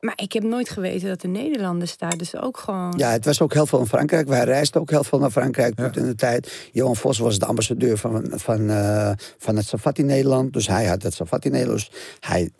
Maar 0.00 0.12
ik 0.16 0.32
heb 0.32 0.42
nooit 0.42 0.68
geweten 0.68 1.08
dat 1.08 1.20
de 1.20 1.28
Nederlanders 1.28 1.96
daar 1.96 2.16
dus 2.16 2.36
ook 2.36 2.56
gewoon... 2.56 2.94
Ja, 2.96 3.10
het 3.10 3.24
was 3.24 3.40
ook 3.40 3.52
heel 3.54 3.66
veel 3.66 3.78
in 3.78 3.86
Frankrijk. 3.86 4.28
Wij 4.28 4.44
reisden 4.44 4.80
ook 4.80 4.90
heel 4.90 5.04
veel 5.04 5.18
naar 5.18 5.30
Frankrijk 5.30 5.78
in 5.78 6.04
de 6.06 6.14
tijd. 6.14 6.68
Johan 6.72 6.96
Vos 6.96 7.18
was 7.18 7.38
de 7.38 7.46
ambassadeur 7.46 7.98
van, 7.98 8.32
van, 8.34 8.70
eh, 8.70 9.10
van 9.38 9.56
het 9.56 9.66
Safati 9.66 10.02
Nederland. 10.02 10.52
Dus 10.52 10.66
hij 10.66 10.86
had 10.86 11.02
het 11.02 11.14
Safati 11.14 11.48
Nederland. 11.48 11.78
Dus 11.78 11.90
hij 12.20 12.50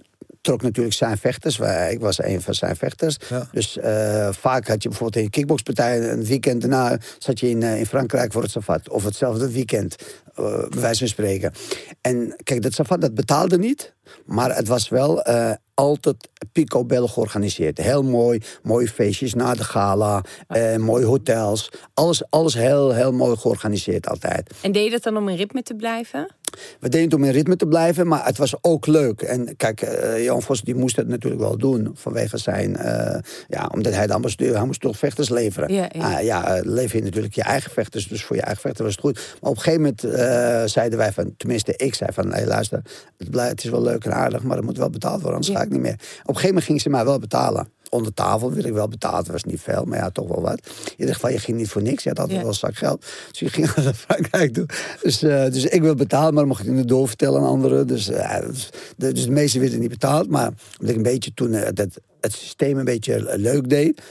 trok 0.41 0.63
natuurlijk 0.63 0.95
zijn 0.95 1.19
vechters. 1.19 1.57
Wij- 1.57 1.93
Ik 1.93 2.01
was 2.01 2.23
een 2.23 2.41
van 2.43 2.55
zijn 2.55 2.77
vechters. 2.77 3.17
Ja. 3.29 3.49
Dus 3.53 3.79
eh, 3.79 4.29
vaak 4.33 4.69
had 4.69 4.83
je 4.83 4.89
bijvoorbeeld 4.89 5.19
in 5.19 5.25
een 5.25 5.31
kickboxpartij... 5.31 6.11
een 6.11 6.25
weekend 6.25 6.61
daarna 6.61 6.99
zat 7.19 7.41
je 7.41 7.49
in, 7.51 7.63
eh, 7.63 7.79
in 7.79 7.87
Frankrijk 7.87 8.33
voor 8.33 8.43
het 8.43 8.51
Safat. 8.51 8.89
Of 8.89 9.05
hetzelfde 9.05 9.53
weekend, 9.53 9.97
eh 10.39 10.69
bij 10.69 10.81
wijze 10.81 10.99
van 10.99 11.09
spreken. 11.09 11.53
En 12.01 12.37
kijk, 12.43 12.63
dat 12.63 13.01
dat 13.01 13.15
betaalde 13.15 13.59
niet... 13.59 13.95
maar 14.27 14.57
het 14.57 14.69
was 14.69 14.89
wel... 14.89 15.23
eh, 15.23 15.53
altijd 15.75 16.29
picobello 16.53 17.07
georganiseerd. 17.07 17.79
Heel 17.79 18.03
mooi, 18.03 18.43
mooie 18.63 18.89
feestjes 18.89 19.35
na 19.35 19.55
de 19.55 19.65
gala, 19.65 20.25
eh, 20.47 20.77
mooie 20.77 21.05
hotels. 21.05 21.71
Alles, 21.95 22.31
alles 22.31 22.55
heel, 22.55 22.95
heel 22.95 23.13
mooi 23.13 23.37
georganiseerd 23.37 24.09
altijd. 24.09 24.51
En 24.61 24.73
deed 24.73 24.85
je 24.85 24.91
dat 24.91 25.03
dan 25.03 25.17
om 25.17 25.29
in 25.29 25.37
ritme 25.37 25.63
te 25.63 25.75
blijven? 25.75 26.33
We 26.81 26.89
deden 26.89 27.05
het 27.05 27.15
om 27.15 27.25
in 27.25 27.31
ritme 27.31 27.57
te 27.57 27.67
blijven, 27.67 28.07
maar 28.07 28.25
het 28.25 28.39
was 28.39 28.55
ook 28.61 28.87
leuk. 28.87 29.23
En 29.23 29.57
kijk, 29.57 29.83
eh 29.83 30.25
Jan 30.25 30.43
Vos 30.43 30.61
die 30.61 30.75
moest 30.75 30.97
het 30.97 31.09
natuurlijk 31.09 31.43
wel 31.43 31.59
doen 31.59 31.91
vanwege 31.95 32.39
zijn... 32.39 32.77
eh, 32.77 33.19
ja, 33.49 33.71
omdat 33.75 33.95
hij 33.95 34.07
de 34.07 34.13
ambassadeur, 34.13 34.57
hij 34.57 34.67
moest 34.67 34.81
toch 34.81 34.99
vechters 34.99 35.29
leveren. 35.29 35.73
Ja, 35.73 35.89
ja. 35.93 36.17
Ah, 36.17 36.23
ja 36.23 36.55
eh, 36.57 36.65
lever 36.65 36.97
je 36.97 37.03
natuurlijk 37.05 37.35
je 37.35 37.43
eigen 37.43 37.71
vechters, 37.71 38.09
dus 38.09 38.25
voor 38.25 38.37
je 38.37 38.43
eigen 38.43 38.63
vechter 38.63 38.85
was 38.85 38.93
het 38.93 39.05
goed. 39.05 39.15
Maar 39.15 39.51
op 39.51 39.57
een 39.57 39.63
gegeven 39.63 39.81
moment 39.81 40.03
eh, 40.29 40.63
zeiden 40.69 40.99
wij 40.99 41.13
van, 41.13 41.35
tenminste 41.37 41.75
ik 41.77 41.95
zei 41.95 42.13
van... 42.13 42.33
Hey, 42.33 42.47
luister, 42.47 42.83
het, 43.19 43.31
blij- 43.31 43.49
het 43.49 43.65
is 43.65 43.71
wel 43.71 43.83
leuk 43.83 44.05
en 44.05 44.15
aardig, 44.15 44.43
maar 44.43 44.57
het 44.57 44.65
moet 44.67 44.79
wel 44.79 44.91
betaald 44.91 45.15
worden, 45.23 45.33
anders 45.33 45.53
Ja. 45.53 45.59
ga 45.59 45.65
ik 45.65 45.71
niet 45.71 45.81
meer. 45.81 45.93
Op 45.93 45.99
een 46.01 46.25
gegeven 46.25 46.47
moment 46.49 46.65
ging 46.65 46.81
ze 46.81 46.89
mij 46.89 47.05
wel 47.05 47.19
betalen. 47.19 47.69
Onder 47.91 48.15
tafel 48.15 48.53
werd 48.53 48.67
ik 48.67 48.73
wel 48.73 48.89
betaald, 48.89 49.17
het 49.17 49.29
was 49.33 49.45
niet 49.45 49.61
veel, 49.61 49.85
maar 49.85 49.99
ja, 49.99 50.11
toch 50.11 50.29
wel 50.29 50.41
wat. 50.43 50.61
In 50.85 50.93
ieder 50.97 51.15
geval, 51.15 51.31
je 51.31 51.39
ging 51.39 51.57
niet 51.57 51.69
voor 51.69 51.83
niks, 51.83 52.03
je 52.03 52.09
had 52.09 52.19
altijd 52.19 52.37
Ja. 52.37 52.43
wel 52.45 52.53
een 52.53 52.59
zak 52.59 52.77
geld. 52.77 53.05
Dus 53.31 53.41
je 53.41 53.49
ging 53.49 53.75
naar 53.75 53.95
Frankrijk 53.95 54.53
toe. 54.55 54.67
Dus, 55.03 55.23
eh, 55.23 55.45
dus 55.45 55.65
ik 55.65 55.83
wil 55.83 55.95
betalen, 55.95 56.29
maar 56.35 56.43
dan 56.43 56.49
mocht 56.49 56.67
ik 56.67 56.73
niet 56.73 56.89
doorvertellen 56.89 57.41
aan 57.41 57.47
anderen. 57.47 57.87
Dus, 57.87 58.09
eh, 58.09 58.41
dus, 58.47 58.71
de, 58.97 59.13
dus 59.13 59.25
de 59.25 59.31
meeste 59.31 59.59
werden 59.61 59.81
niet 59.81 59.89
betaald. 59.91 60.29
Maar 60.29 60.47
omdat 60.79 60.91
ik 60.91 60.97
een 60.97 61.03
beetje 61.13 61.35
toen 61.35 61.51
dat, 61.51 61.89
het 62.21 62.33
systeem 62.33 62.79
een 62.79 62.85
beetje 62.85 63.37
leuk 63.37 63.69
deed... 63.69 64.03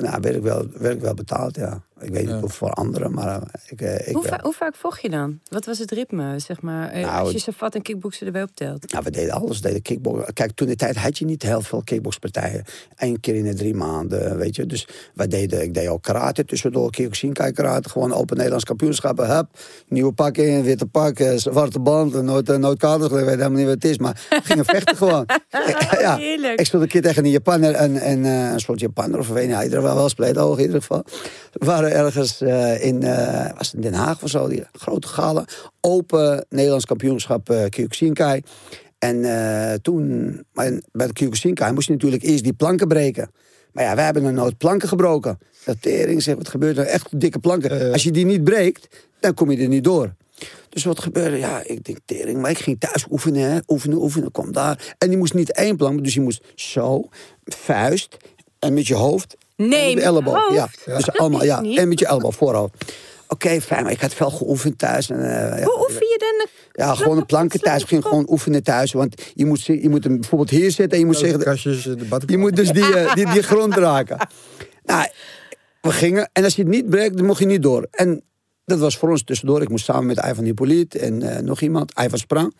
nou, 0.00 0.20
werd 0.20 0.34
ik, 0.36 0.42
wel, 0.42 0.66
werd 0.78 0.94
ik 0.94 1.00
wel 1.00 1.14
betaald, 1.14 1.56
ja. 1.56 1.82
Ik 2.02 2.12
weet 2.12 2.26
niet 2.34 2.42
of 2.42 2.54
voor 2.54 2.70
anderen, 2.70 3.12
maar 3.12 3.28
eh, 3.28 3.42
ik, 3.66 3.80
eh, 3.80 4.08
ik 4.08 4.14
Hoe, 4.14 4.24
va- 4.24 4.38
hoe 4.42 4.52
vaak 4.52 4.74
vocht 4.74 5.02
je 5.02 5.10
dan? 5.10 5.38
Wat 5.48 5.64
was 5.64 5.78
het 5.78 5.90
ritme, 5.90 6.38
zeg 6.38 6.60
maar? 6.60 6.90
eh, 6.90 7.02
Nou, 7.02 7.20
als 7.22 7.32
je 7.32 7.38
Safat 7.38 7.74
en 7.74 7.82
kickboksen 7.82 8.26
erbij 8.26 8.42
optelt. 8.42 8.92
Nou, 8.92 9.04
we 9.04 9.10
deden 9.10 9.34
alles. 9.34 9.56
We 9.60 9.66
deden 9.66 9.82
kickbox. 9.82 10.32
Kijk, 10.32 10.52
toen 10.52 10.66
de 10.66 10.76
tijd 10.76 10.96
had 10.96 11.18
je 11.18 11.24
niet 11.24 11.42
heel 11.42 11.60
veel 11.60 11.82
kickboxpartijen. 11.84 12.64
Eén 12.96 13.20
keer 13.20 13.34
in 13.34 13.44
de 13.44 13.54
drie 13.54 13.74
maanden, 13.74 14.36
weet 14.36 14.56
je. 14.56 14.66
Dus 14.66 14.88
wij 15.14 15.26
deden, 15.28 15.62
ik 15.62 15.74
deed 15.74 15.88
ook 15.88 16.02
karate 16.02 16.44
tussendoor. 16.44 16.90
Kyokushinkai 16.90 17.52
karate. 17.52 17.88
Gewoon 17.88 18.12
open 18.12 18.34
Nederlands 18.36 18.64
kampioenschappen. 18.64 19.36
Hup, 19.36 19.46
nieuwe 19.88 20.12
pak 20.12 20.36
in, 20.36 20.62
witte 20.62 20.86
pak, 20.86 21.18
eh, 21.18 21.36
zwarte 21.36 21.80
band. 21.80 22.22
Nooit, 22.22 22.48
eh, 22.48 22.56
nooit 22.56 22.78
kaders. 22.78 23.10
Ik 23.12 23.16
weet 23.18 23.26
helemaal 23.28 23.50
niet 23.50 23.64
wat 23.64 23.74
het 23.74 23.84
is. 23.84 23.98
Maar 23.98 24.26
we 24.30 24.40
gingen 24.42 24.64
vechten 24.64 24.96
gewoon. 24.96 25.26
ja. 26.00 26.16
heerlijk. 26.16 26.60
Ik 26.60 26.66
stond 26.66 26.82
een 26.82 26.88
keer 26.88 27.02
tegen 27.02 27.24
een 27.24 27.30
Japaner. 27.30 27.74
En, 27.74 27.96
en 27.96 28.24
eh, 28.24 28.52
een 28.52 28.60
soort 28.60 28.80
Japaner 28.80 29.18
of 29.18 29.28
weet 29.28 29.46
niet. 29.46 29.56
Hij 29.56 29.70
er 29.70 29.82
wel 29.82 29.94
wel 29.94 30.08
spleetoog 30.08 30.58
in 30.58 30.64
ieder 30.64 30.80
geval. 30.80 31.04
Waren 31.52 31.91
ergens 31.92 32.40
eh, 32.40 32.84
in, 32.84 33.02
eh, 33.02 33.50
was 33.56 33.74
in 33.74 33.80
Den 33.80 33.94
Haag 33.94 34.22
of 34.22 34.30
zo. 34.30 34.48
Die 34.48 34.64
grote 34.72 35.08
gala. 35.08 35.44
Open 35.80 36.46
Nederlands 36.48 36.84
kampioenschap 36.84 37.66
Kyokushinkai. 37.68 38.42
En 38.98 39.22
toen, 39.82 40.32
maar 40.52 40.72
bij 40.92 41.06
de 41.06 41.12
Kyokushinkai 41.12 41.72
moest 41.72 41.86
je 41.86 41.92
natuurlijk 41.92 42.22
eerst 42.22 42.44
die 42.44 42.52
planken 42.52 42.88
breken. 42.88 43.30
Maar 43.72 43.84
ja, 43.84 43.94
wij 43.94 44.04
hebben 44.04 44.22
nog 44.22 44.32
nooit 44.32 44.58
planken 44.58 44.88
gebroken. 44.88 45.38
Dat 45.64 45.82
tering, 45.82 46.22
zeg, 46.22 46.34
wat 46.34 46.48
gebeurt 46.48 46.78
er? 46.78 46.84
Echt 46.84 47.20
dikke 47.20 47.38
planken. 47.38 47.92
Als 47.92 48.02
je 48.02 48.10
die 48.10 48.24
niet 48.24 48.44
breekt, 48.44 48.88
dan 49.20 49.34
kom 49.34 49.50
je 49.50 49.62
er 49.62 49.68
niet 49.68 49.84
door. 49.84 50.14
Dus 50.68 50.84
wat 50.84 51.00
gebeurde? 51.00 51.36
Ja, 51.36 51.62
ik 51.64 51.84
denk 51.84 51.98
tering, 52.04 52.40
maar 52.40 52.50
ik 52.50 52.58
ging 52.58 52.80
thuis 52.80 53.06
oefenen, 53.10 53.50
hè? 53.50 53.58
oefenen, 53.66 54.02
oefenen, 54.02 54.30
kom 54.30 54.52
daar. 54.52 54.94
En 54.98 55.08
die 55.08 55.18
moest 55.18 55.34
niet 55.34 55.52
één 55.52 55.76
plank, 55.76 56.04
dus 56.04 56.14
je 56.14 56.20
moest 56.20 56.42
zo, 56.54 57.08
vuist 57.44 58.16
en 58.58 58.74
met 58.74 58.86
je 58.86 58.94
hoofd. 58.94 59.36
Nee, 59.68 59.88
en 59.88 59.94
met 59.94 60.02
de 60.04 60.08
elleboog. 60.08 60.48
je 60.48 60.54
Ja, 60.54 60.68
dus 60.84 61.04
Dat 61.04 61.18
allemaal, 61.18 61.44
ja, 61.44 61.60
niet. 61.60 61.78
en 61.78 61.88
met 61.88 61.98
je 61.98 62.06
elleboog 62.06 62.34
voorhoofd. 62.34 62.74
Oké, 63.28 63.60
fijn, 63.60 63.82
maar 63.82 63.92
ik 63.92 64.00
had 64.00 64.14
veel 64.14 64.30
geoefend 64.30 64.78
thuis. 64.78 65.10
En, 65.10 65.16
eh, 65.16 65.58
ja, 65.58 65.64
Hoe 65.64 65.80
oefen 65.80 66.06
je 66.06 66.16
dan? 66.18 66.46
ja, 66.86 66.94
gewoon 66.94 67.16
een 67.16 67.26
planken 67.26 67.60
thuis. 67.60 67.82
Ik 67.82 67.88
ging 67.88 68.04
gewoon 68.04 68.26
oefenen 68.30 68.62
thuis. 68.62 68.92
Want 68.92 69.22
je 69.34 69.46
moet, 69.46 69.64
je 69.64 69.88
moet 69.88 70.04
hem 70.04 70.20
bijvoorbeeld 70.20 70.50
hier 70.50 70.70
zitten 70.70 70.90
en 70.90 70.98
je 70.98 71.06
moet 71.06 71.16
zeggen... 71.16 71.38
Kastjes, 71.38 71.82
de 71.82 72.20
Je 72.26 72.38
moet 72.38 72.56
dus 72.56 72.70
die, 72.70 72.94
eh, 72.96 73.14
die, 73.14 73.30
die 73.32 73.42
grond 73.42 73.74
raken. 73.74 74.16
Nou, 74.84 75.08
we 75.80 75.90
gingen. 75.92 76.30
En 76.32 76.44
als 76.44 76.56
je 76.56 76.62
het 76.62 76.70
niet 76.70 76.90
breekt, 76.90 77.16
dan 77.16 77.26
mocht 77.26 77.38
je 77.38 77.46
niet 77.46 77.62
door. 77.62 77.86
En 77.90 78.22
dat 78.64 78.78
was 78.78 78.96
voor 78.96 79.10
ons 79.10 79.24
tussendoor. 79.24 79.62
Ik 79.62 79.68
moest 79.68 79.84
samen 79.84 80.06
met 80.06 80.24
Ivan 80.24 80.44
Hippolyt 80.44 80.94
en 80.94 81.22
eh, 81.22 81.42
nog 81.42 81.60
iemand. 81.60 81.92
Ivan 82.00 82.18
Sprang. 82.18 82.54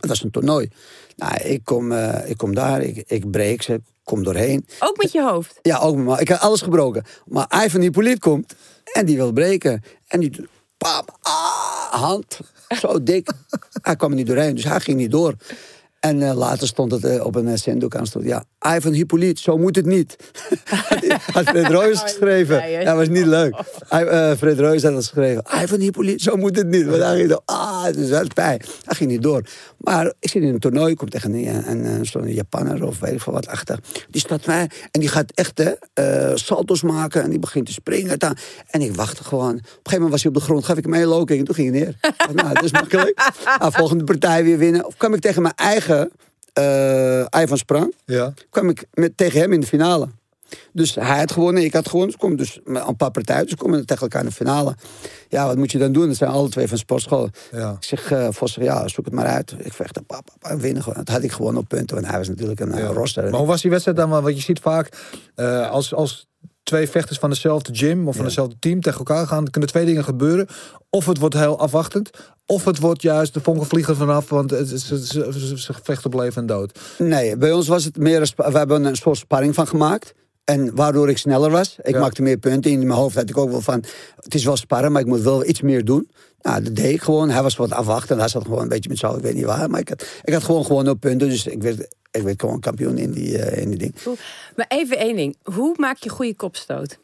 Het 0.00 0.08
was 0.08 0.22
een 0.22 0.30
toernooi. 0.30 0.68
Nou, 1.16 1.36
ik 1.42 1.64
kom, 1.64 1.92
eh, 1.92 2.30
ik 2.30 2.36
kom 2.36 2.54
daar, 2.54 2.82
ik, 2.82 3.04
ik 3.06 3.30
breek 3.30 3.62
ze, 3.62 3.80
kom 4.08 4.24
doorheen. 4.24 4.66
Ook 4.78 4.96
met 4.96 5.12
je 5.12 5.22
hoofd. 5.22 5.58
Ja, 5.62 5.78
ook 5.78 5.96
maar 5.96 6.20
ik 6.20 6.28
heb 6.28 6.38
alles 6.38 6.60
gebroken. 6.60 7.04
Maar 7.26 7.64
Ivan 7.64 7.80
Hippolyt 7.80 8.18
komt 8.18 8.54
en 8.92 9.06
die 9.06 9.16
wil 9.16 9.32
breken. 9.32 9.82
En 10.06 10.20
die 10.20 10.30
doet, 10.30 10.48
pam, 10.76 11.04
ah, 11.20 11.92
hand, 11.92 12.40
zo 12.80 13.02
dik. 13.02 13.30
hij 13.82 13.96
kwam 13.96 14.10
er 14.10 14.16
niet 14.16 14.26
doorheen, 14.26 14.54
dus 14.54 14.64
hij 14.64 14.80
ging 14.80 14.96
niet 14.96 15.10
door. 15.10 15.34
En 16.00 16.22
eh, 16.22 16.36
later 16.36 16.66
stond 16.66 16.92
het 16.92 17.04
eh, 17.04 17.24
op 17.24 17.34
een 17.34 17.46
uh, 17.66 17.84
aan. 17.88 18.06
Stond, 18.06 18.24
ja, 18.24 18.44
Ivan 18.76 18.92
Hippolyt, 18.92 19.38
zo 19.38 19.58
moet 19.58 19.76
het 19.76 19.86
niet. 19.86 20.16
had 21.32 21.48
Fred 21.48 21.66
Roos 21.66 22.00
geschreven. 22.00 22.70
Ja. 22.70 22.80
Ja, 22.80 22.96
was 22.96 23.08
niet 23.08 23.26
leuk. 23.26 23.60
Hij, 23.88 24.06
eh, 24.06 24.36
Fred 24.36 24.58
Roos 24.58 24.82
had 24.82 24.92
het 24.92 25.04
geschreven. 25.04 25.44
Ivan 25.62 25.80
Hippolyt, 25.80 26.22
zo 26.22 26.36
moet 26.36 26.56
het 26.56 26.66
niet. 26.66 26.86
Maar 26.86 26.98
hij 26.98 27.16
ging 27.16 27.28
door, 27.28 27.42
ah, 27.44 27.84
dus 27.84 28.08
dat 28.08 28.22
is 28.22 28.28
pijn. 28.34 28.60
Hij 28.84 28.96
ging 28.96 29.10
niet 29.10 29.22
door. 29.22 29.42
Maar 29.78 30.12
ik 30.20 30.30
zit 30.30 30.42
in 30.42 30.48
een 30.48 30.58
toernooi, 30.58 30.94
komt 30.94 31.10
tegen 31.10 31.32
een, 31.32 31.70
een, 31.70 31.84
een, 31.84 32.06
zo'n 32.06 32.32
Japanner 32.32 32.86
of 32.86 32.98
weet 32.98 33.12
ik 33.12 33.20
veel 33.20 33.32
wat 33.32 33.46
achter. 33.46 33.78
Die 34.10 34.20
staat 34.20 34.46
mij 34.46 34.70
en 34.90 35.00
die 35.00 35.08
gaat 35.08 35.32
echt 35.34 35.58
hè, 35.58 35.72
eh, 35.94 36.36
salto's 36.36 36.82
maken 36.82 37.22
en 37.22 37.30
die 37.30 37.38
begint 37.38 37.66
te 37.66 37.72
springen. 37.72 38.18
daar. 38.18 38.42
En 38.70 38.80
ik 38.80 38.94
wachtte 38.94 39.24
gewoon. 39.24 39.54
Op 39.54 39.56
een 39.56 39.60
gegeven 39.62 39.92
moment 39.92 40.10
was 40.10 40.22
hij 40.22 40.30
op 40.30 40.36
de 40.36 40.44
grond, 40.44 40.64
gaf 40.64 40.76
ik 40.76 40.84
hem 40.84 40.94
een 40.94 41.04
low 41.04 41.26
kick 41.26 41.38
en 41.38 41.44
toen 41.44 41.54
ging 41.54 41.70
hij 41.70 41.80
neer. 41.80 41.96
Nou, 42.34 42.54
dat 42.54 42.64
is 42.64 42.72
makkelijk. 42.72 43.30
Nou, 43.58 43.72
volgende 43.72 44.04
partij 44.04 44.44
weer 44.44 44.58
winnen. 44.58 44.86
Of 44.86 44.96
kwam 44.96 45.14
ik 45.14 45.20
tegen 45.20 45.42
mijn 45.42 45.54
eigen 45.54 46.10
eh 46.58 47.42
Ivan 47.42 47.58
Sprang, 47.58 47.94
Ja. 48.04 48.32
kwam 48.50 48.68
ik 48.68 48.84
met, 48.92 49.16
tegen 49.16 49.40
hem 49.40 49.52
in 49.52 49.60
de 49.60 49.66
finale. 49.66 50.08
Dus 50.72 50.94
hij 50.94 51.18
had 51.18 51.32
gewonnen, 51.32 51.64
ik 51.64 51.72
had 51.72 51.86
gewonnen. 51.88 52.10
Dus 52.10 52.20
kom 52.20 52.36
dus 52.36 52.60
met 52.64 52.86
een 52.86 52.96
paar 52.96 53.10
partijen, 53.10 53.44
dus 53.44 53.54
komen 53.54 53.86
tegen 53.86 54.02
elkaar 54.02 54.20
in 54.22 54.28
de 54.28 54.34
finale. 54.34 54.74
Ja, 55.28 55.46
wat 55.46 55.56
moet 55.56 55.72
je 55.72 55.78
dan 55.78 55.92
doen? 55.92 56.06
Dat 56.06 56.16
zijn 56.16 56.30
alle 56.30 56.48
twee 56.48 56.68
van 56.68 56.78
sportschool. 56.78 57.28
Ja. 57.52 57.70
Ik 57.70 57.84
zeg, 57.84 58.00
zegt, 58.40 58.54
ja, 58.54 58.88
zoek 58.88 59.04
het 59.04 59.14
maar 59.14 59.26
uit. 59.26 59.54
Ik 59.58 59.72
vecht 59.72 59.96
en 59.96 60.04
pap, 60.06 60.24
pap, 60.38 60.50
en 60.50 60.58
winnen 60.60 60.82
gewoon. 60.82 60.98
Dat 61.04 61.14
had 61.14 61.22
ik 61.22 61.32
gewonnen 61.32 61.62
op 61.62 61.68
punten, 61.68 61.96
want 61.96 62.08
hij 62.08 62.18
was 62.18 62.28
natuurlijk 62.28 62.60
een 62.60 62.72
eh, 62.72 62.78
Ja. 62.78 62.86
roster. 62.86 63.30
Maar 63.30 63.38
hoe 63.38 63.48
was 63.48 63.60
die 63.62 63.70
wedstrijd 63.70 63.96
dan? 63.98 64.10
Want 64.10 64.36
je 64.36 64.42
ziet 64.42 64.60
vaak 64.60 64.88
eh, 65.34 65.70
als, 65.70 65.94
als 65.94 66.26
twee 66.68 66.88
vechters 66.88 67.18
van 67.18 67.30
dezelfde 67.30 67.74
gym 67.74 68.06
of 68.08 68.12
van 68.14 68.22
Ja. 68.22 68.28
dezelfde 68.28 68.56
team 68.58 68.80
tegen 68.80 68.98
elkaar 68.98 69.26
gaan, 69.26 69.50
kunnen 69.50 69.70
twee 69.70 69.84
dingen 69.84 70.04
gebeuren. 70.04 70.46
Of 70.90 71.06
het 71.06 71.18
wordt 71.18 71.34
heel 71.34 71.58
afwachtend, 71.58 72.10
of 72.46 72.64
het 72.64 72.78
wordt 72.78 73.02
juist 73.02 73.34
de 73.34 73.40
vonken 73.40 73.66
vliegen 73.66 73.96
vanaf, 73.96 74.28
want 74.28 74.50
ze, 74.50 74.78
ze, 74.78 75.06
ze- 75.06 75.58
ze 75.58 75.72
vechten 75.82 76.12
op 76.12 76.20
leven 76.20 76.40
en 76.40 76.46
dood. 76.46 76.78
Nee, 76.98 77.36
bij 77.36 77.52
ons 77.52 77.68
was 77.68 77.84
het 77.84 77.96
meer... 77.96 78.32
We 78.36 78.58
hebben 78.58 78.84
een 78.84 78.96
soort 78.96 79.16
sparring 79.16 79.54
van 79.54 79.66
gemaakt. 79.66 80.14
En 80.44 80.74
waardoor 80.74 81.08
ik 81.08 81.18
sneller 81.18 81.50
was. 81.50 81.76
Ik 81.82 81.94
Ja. 81.94 82.00
maakte 82.00 82.22
meer 82.22 82.36
punten. 82.38 82.70
In 82.70 82.78
mijn 82.78 82.90
hoofd 82.98 83.14
had 83.16 83.28
ik 83.30 83.36
ook 83.36 83.50
wel 83.50 83.60
van... 83.60 83.84
Het 84.16 84.34
is 84.34 84.44
wel 84.44 84.56
sparren, 84.56 84.92
maar 84.92 85.00
ik 85.00 85.06
moet 85.06 85.20
wel 85.20 85.44
iets 85.46 85.60
meer 85.60 85.84
doen. 85.84 86.10
Nou, 86.42 86.62
dat 86.62 86.76
deed 86.76 86.94
ik 86.94 87.02
gewoon. 87.02 87.30
Hij 87.30 87.42
was 87.42 87.56
wat 87.56 87.72
afwachtend. 87.72 88.18
Hij 88.18 88.28
zat 88.28 88.42
gewoon 88.42 88.62
een 88.62 88.68
beetje 88.68 88.88
met 88.88 88.98
zo, 88.98 89.16
ik 89.16 89.22
weet 89.22 89.34
niet 89.34 89.44
waar. 89.44 89.70
Maar 89.70 89.80
ik 89.80 89.88
had, 89.88 90.06
ik 90.24 90.32
had 90.32 90.42
gewoon 90.42 90.64
gewoon 90.64 90.88
op 90.88 91.00
punten. 91.00 91.28
Dus 91.28 91.46
ik 91.46 91.62
werd, 91.62 91.96
ik 92.10 92.22
werd 92.22 92.40
gewoon 92.40 92.60
kampioen 92.60 92.98
in 92.98 93.10
die, 93.10 93.38
eh, 93.38 93.62
in 93.62 93.68
die 93.68 93.78
ding. 93.78 93.94
Maar 94.56 94.66
even 94.68 94.98
één 94.98 95.16
ding. 95.16 95.36
Hoe 95.42 95.74
maak 95.78 95.96
je 95.96 96.08
goede 96.08 96.34
kopstoot? 96.34 96.98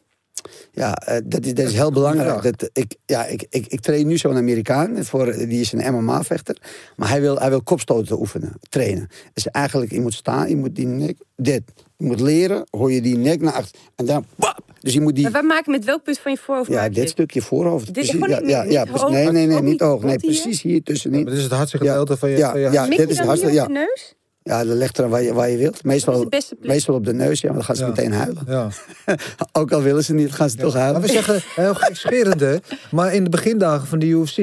Ja, 0.71 0.95
eh, 0.95 1.21
dat, 1.25 1.45
is, 1.45 1.53
dat 1.53 1.65
is 1.65 1.73
heel 1.73 1.91
belangrijk. 1.91 2.59
Dat, 2.59 2.69
ik, 2.73 2.95
ja, 3.05 3.25
ik, 3.25 3.45
ik, 3.49 3.67
ik 3.67 3.79
train 3.79 4.07
nu 4.07 4.17
zo'n 4.17 4.35
Amerikaan, 4.35 5.05
voor, 5.05 5.31
die 5.31 5.59
is 5.59 5.71
een 5.71 5.93
MMA-vechter. 5.93 6.57
Maar 6.95 7.09
hij 7.09 7.21
wil, 7.21 7.39
hij 7.39 7.49
wil 7.49 7.63
kopstoten 7.63 8.19
oefenen, 8.19 8.53
trainen. 8.69 9.07
Dus 9.33 9.47
eigenlijk, 9.47 9.91
je 9.91 10.01
moet 10.01 10.13
staan, 10.13 10.49
je 10.49 10.55
moet 10.55 10.75
die 10.75 10.87
nek, 10.87 11.17
dit. 11.35 11.61
Je 11.97 12.05
moet 12.05 12.19
leren, 12.19 12.67
hoor 12.69 12.91
je 12.91 13.01
die 13.01 13.17
nek 13.17 13.41
naar 13.41 13.53
achter. 13.53 13.79
En 13.95 14.05
dan, 14.05 14.25
bap! 14.35 14.64
Dus 14.85 14.93
je 14.93 15.01
moet 15.01 15.15
die, 15.15 15.23
Maar 15.23 15.31
wat 15.31 15.43
maak 15.43 15.65
je 15.65 15.71
met 15.71 15.85
welk 15.85 16.03
punt 16.03 16.19
van 16.19 16.31
je 16.31 16.37
voorhoofd? 16.37 16.69
ja, 16.69 16.87
dit 16.89 16.97
het? 16.97 17.09
stukje 17.09 17.41
voorhoofd. 17.41 17.85
Dit- 17.85 17.93
Precies, 17.93 18.27
ja, 18.27 18.39
niet- 18.39 18.49
ja, 18.49 18.63
ja, 18.63 18.85
hoog, 18.91 19.09
nee, 19.09 19.31
nee, 19.31 19.45
nee, 19.47 19.61
niet 19.61 19.79
hoog. 19.81 20.03
Nee, 20.03 20.17
precies 20.17 20.61
hier 20.61 20.83
tussenin. 20.83 21.21
Maar 21.23 21.29
dit 21.29 21.37
is 21.37 21.43
het 21.43 21.53
hardste 21.53 21.77
Ja, 21.83 21.89
gedeelte 21.89 22.17
van 22.17 22.29
je... 22.29 22.37
ja, 22.37 22.51
van 22.51 22.59
je 22.59 22.69
ja. 22.71 22.85
Dit 22.87 22.97
je 22.97 23.07
is 23.07 23.17
dan 23.17 23.25
hartstikke- 23.25 23.55
ja. 23.55 23.65
de 23.65 23.71
neus? 23.73 24.13
Ja, 24.43 24.65
dat 24.65 24.77
ligt 24.77 24.97
eraan 24.97 25.09
waar 25.09 25.21
je, 25.21 25.33
waar 25.33 25.49
je 25.49 25.57
wilt. 25.57 25.83
Meestal, 25.83 26.27
meestal 26.61 26.95
op 26.95 27.05
de 27.05 27.13
neus, 27.13 27.41
ja, 27.41 27.47
maar 27.47 27.57
dan 27.57 27.65
gaan 27.65 27.75
ze 27.75 27.81
Ja. 27.83 27.87
meteen 27.89 28.11
huilen. 28.13 28.43
Ja. 28.47 28.69
Ook 29.59 29.71
al 29.71 29.81
willen 29.81 30.03
ze 30.03 30.13
niet, 30.13 30.31
gaan 30.31 30.49
ze 30.49 30.57
toch 30.57 30.73
Maar 30.73 30.81
huilen. 30.81 31.01
we 31.01 31.07
zeggen 31.07 31.41
heel 31.63 31.73
gekscherend, 31.75 32.39
hè. 32.39 32.55
Maar 32.91 33.13
in 33.13 33.23
de 33.23 33.29
begindagen 33.29 33.87
van 33.87 33.99
de 33.99 34.05
UFC 34.05 34.37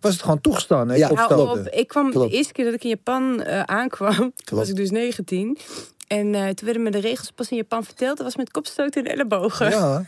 was 0.00 0.12
het 0.12 0.22
gewoon 0.22 0.40
toegestaan, 0.40 0.88
hè? 0.88 0.94
Ja, 0.96 1.08
op. 1.36 1.68
Ik 1.70 1.88
kwam 1.88 2.10
Klopt. 2.10 2.30
de 2.30 2.36
eerste 2.36 2.52
keer 2.52 2.64
dat 2.64 2.74
ik 2.74 2.82
in 2.82 2.88
Japan 2.88 3.42
eh, 3.42 3.62
aankwam, 3.62 4.32
was 4.52 4.68
ik 4.68 4.76
dus 4.76 4.90
19. 4.90 5.58
En 6.08 6.34
eh, 6.34 6.42
toen 6.42 6.64
werden 6.64 6.82
me 6.82 6.90
de 6.90 7.00
regels 7.00 7.30
pas 7.30 7.50
in 7.50 7.56
Japan 7.56 7.84
verteld. 7.84 8.16
Dat 8.16 8.26
was 8.26 8.36
met 8.36 8.50
kopstoten 8.50 9.04
en 9.04 9.12
ellebogen. 9.12 9.70
Ja. 9.70 10.04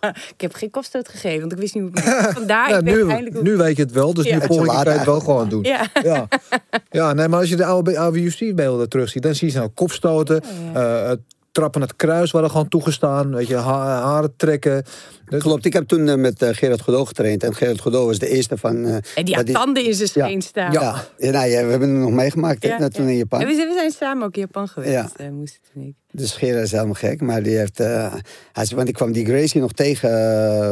Ik 0.34 0.40
heb 0.40 0.54
geen 0.54 0.70
kopstoot 0.70 1.08
gegeven, 1.08 1.40
want 1.40 1.52
ik 1.52 1.58
wist 1.58 1.74
niet 1.74 1.82
hoe 1.82 1.92
het. 2.02 2.32
Vandaar, 2.38 2.68
Ja, 2.70 2.76
ik 2.76 2.82
nu, 2.84 3.00
hoe... 3.02 3.42
nu 3.42 3.56
weet 3.56 3.76
je 3.76 3.82
het 3.82 3.92
wel, 3.92 4.14
dus 4.14 4.24
Ja. 4.24 4.32
nu 4.34 4.40
kan 4.46 4.64
je 4.64 4.88
het 4.90 5.04
wel 5.04 5.20
gewoon 5.20 5.48
doen. 5.48 5.62
Ja. 5.62 5.86
Ja. 6.02 6.28
ja, 6.90 7.12
nee, 7.12 7.28
maar 7.28 7.40
als 7.40 7.48
je 7.48 7.56
de 7.56 7.64
oude, 7.64 7.98
oude 7.98 8.20
UFC-beelden 8.20 8.88
terugziet, 8.88 9.22
dan 9.22 9.34
zie 9.34 9.50
je 9.52 9.54
nou 9.58 9.68
kopstoten, 9.68 10.40
eh, 10.74 11.10
trappen 11.52 11.80
naar 11.80 11.88
het 11.88 11.98
kruis 11.98 12.30
waren 12.30 12.50
gewoon 12.50 12.68
toegestaan, 12.68 13.34
weet 13.34 13.46
je, 13.48 13.56
ha- 13.56 14.00
haren 14.02 14.36
trekken. 14.36 14.84
Dus- 15.32 15.42
Klopt, 15.42 15.64
ik 15.64 15.72
heb 15.72 15.88
toen 15.88 16.08
eh, 16.08 16.14
met 16.14 16.42
eh, 16.42 16.48
Gerard 16.52 16.80
Godot 16.80 17.06
getraind. 17.06 17.42
En 17.44 17.54
Gerard 17.54 17.80
Godot 17.80 18.06
was 18.06 18.18
de 18.18 18.28
eerste 18.28 18.56
van... 18.56 18.84
eh, 18.86 18.96
En 19.14 19.24
die 19.24 19.34
had 19.34 19.52
tanden 19.52 19.84
in 19.84 19.94
zijn 19.94 20.08
Ja. 20.14 20.24
scheen 20.26 20.42
staan. 20.42 20.72
Ja, 20.72 21.04
nou, 21.18 21.48
ja, 21.48 21.64
we 21.64 21.70
hebben 21.70 21.88
het 21.90 21.98
nog 21.98 22.10
meegemaakt 22.10 22.62
hè, 22.62 22.90
toen 22.90 23.08
in 23.08 23.16
Japan. 23.16 23.40
En 23.40 23.46
we 23.46 23.54
zijn, 23.54 23.68
we 23.68 23.74
zijn 23.74 23.90
samen 23.90 24.26
ook 24.26 24.34
in 24.34 24.40
Japan 24.40 24.68
geweest, 24.68 24.92
Ja. 24.92 25.30
moest 25.30 25.60
ik. 25.74 25.94
Dus 26.10 26.32
Gerard 26.32 26.64
is 26.64 26.70
helemaal 26.72 26.94
gek, 26.94 27.20
maar 27.20 27.42
die 27.42 27.56
heeft... 27.56 27.78
hij 27.78 28.10
zei, 28.52 28.74
want 28.76 28.88
ik 28.88 28.94
kwam 28.94 29.12
die 29.12 29.24
Gracie 29.26 29.60
nog 29.60 29.72
tegen 29.72 30.10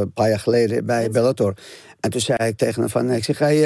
een 0.01 0.13
paar 0.13 0.29
jaar 0.29 0.39
geleden 0.41 0.87
bij 0.87 1.11
Bellator. 1.11 1.55
En 2.01 2.11
toen 2.11 2.21
zei 2.21 2.49
ik 2.49 2.57
tegen 2.57 2.81
hem 2.81 2.91
van, 2.91 3.11
ik 3.11 3.25
zeg, 3.25 3.39
hey, 3.39 3.57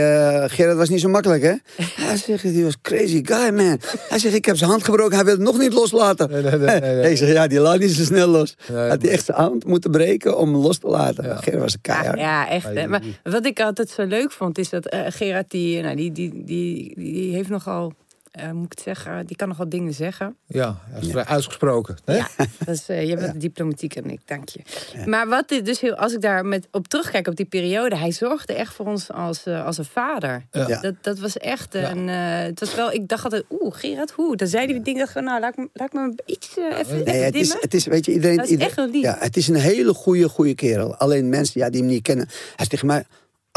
Gerard 0.48 0.76
was 0.76 0.88
niet 0.88 1.00
zo 1.00 1.08
makkelijk, 1.08 1.42
hè? 1.42 1.52
Hij 2.06 2.16
zegt, 2.16 2.42
die 2.42 2.64
was 2.64 2.80
crazy 2.82 3.20
guy, 3.24 3.50
man. 3.54 3.80
Hij 4.08 4.18
zegt, 4.18 4.34
ik 4.34 4.44
heb 4.44 4.56
zijn 4.56 4.70
hand 4.70 4.84
gebroken, 4.84 5.14
hij 5.16 5.24
wil 5.24 5.34
het 5.34 5.42
nog 5.42 5.58
niet 5.58 5.72
loslaten. 5.72 6.30
Nee, 6.30 6.42
nee, 6.42 6.80
nee. 6.80 7.10
Ik 7.10 7.16
zeg, 7.16 7.32
ja, 7.32 7.46
die 7.46 7.60
laat 7.60 7.78
niet 7.78 7.90
zo 7.92 8.04
snel 8.04 8.28
los. 8.28 8.56
Had 8.88 9.02
hij 9.02 9.10
echt 9.10 9.24
zijn 9.24 9.36
hand 9.38 9.64
moeten 9.66 9.90
breken 9.90 10.38
om 10.38 10.52
hem 10.52 10.62
los 10.62 10.78
te 10.78 10.83
laten. 10.90 11.24
Ja. 11.24 11.36
Gerard 11.36 11.62
was 11.62 11.72
een 11.72 11.78
Ja, 11.82 11.94
keihard. 11.94 12.18
ja, 12.18 12.48
echt. 12.48 12.74
hè. 12.74 12.86
Maar 12.88 13.02
wat 13.22 13.46
ik 13.46 13.60
altijd 13.60 13.88
zo 13.88 14.04
leuk 14.04 14.32
vond, 14.32 14.58
is 14.58 14.68
dat 14.70 14.86
eh, 14.86 15.00
Gerard, 15.08 15.50
die, 15.50 15.82
nou, 15.82 15.96
die, 15.96 16.12
die, 16.12 16.44
die, 16.44 16.92
die 16.96 17.34
heeft 17.34 17.48
nogal, 17.48 17.92
eh, 18.34 18.50
moet 18.50 18.64
ik 18.64 18.70
het 18.70 18.80
zeggen, 18.80 19.26
die 19.26 19.36
kan 19.36 19.48
nogal 19.48 19.68
dingen 19.68 19.92
zeggen. 19.94 20.36
Ja, 20.46 20.76
hij 20.90 21.00
is 21.00 21.10
vrij 21.10 21.24
uitgesproken. 21.24 21.96
Hè? 22.04 22.16
Ja, 22.16 22.28
dat 22.64 22.74
is, 22.74 22.88
eh, 22.88 23.08
je 23.08 23.16
bent 23.16 23.40
diplomatiek 23.40 23.94
en 23.96 24.10
ik, 24.10 24.20
dank 24.24 24.48
je. 24.48 24.60
Maar 25.06 25.28
wat 25.28 25.48
dit 25.48 25.66
dus 25.66 25.80
heel, 25.80 25.94
als 25.94 26.12
ik 26.12 26.20
daar 26.20 26.44
met 26.46 26.68
op 26.70 26.88
terugkijk 26.88 27.26
op 27.26 27.36
die 27.36 27.46
periode, 27.46 27.96
hij 27.96 28.12
zorgde 28.12 28.52
echt 28.54 28.74
voor 28.74 28.86
ons 28.86 29.10
als, 29.12 29.44
eh, 29.46 29.64
als 29.66 29.78
een 29.78 29.84
vader. 29.84 30.44
Ja. 30.50 30.80
Dat, 30.80 30.94
dat 31.00 31.18
was 31.18 31.36
echt 31.38 31.74
een. 31.74 32.08
eh, 32.08 32.16
het 32.38 32.60
was 32.60 32.74
wel, 32.74 32.92
ik 32.92 33.08
dacht 33.08 33.24
altijd, 33.24 33.44
oeh, 33.50 33.74
Gerard, 33.74 34.10
hoe? 34.10 34.36
Dan 34.36 34.48
zei 34.48 34.64
hij 34.64 34.72
die 34.74 34.82
dingen 34.82 35.06
gewoon, 35.08 35.24
nou, 35.24 35.40
laat, 35.40 35.52
ik 35.52 35.58
me- 35.58 35.68
laat 35.72 35.86
ik 35.86 35.92
me 35.92 36.14
iets 36.26 36.56
even, 36.56 36.96
Nee, 37.04 37.04
even 37.14 37.24
het 37.24 37.34
is, 37.34 37.56
het 37.60 37.74
is, 37.74 37.86
weet 37.86 38.04
je, 38.04 38.12
iedereen... 38.12 38.36
Dat 38.36 38.44
is 38.44 38.50
iedereen- 38.50 38.70
echt 38.70 38.80
wel 38.80 38.90
lief. 38.90 39.02
Ja, 39.02 39.16
het 39.18 39.36
is 39.36 39.48
een 39.48 39.54
hele 39.54 39.94
goede, 39.94 40.28
goede 40.28 40.54
kerel. 40.54 40.94
Alleen 40.96 41.28
mensen 41.28 41.60
ja, 41.60 41.70
die 41.70 41.80
hem 41.80 41.90
niet 41.90 42.02
kennen. 42.02 42.26
Hij 42.28 42.36
zegt 42.56 42.70
tegen 42.70 42.86
mij... 42.86 43.04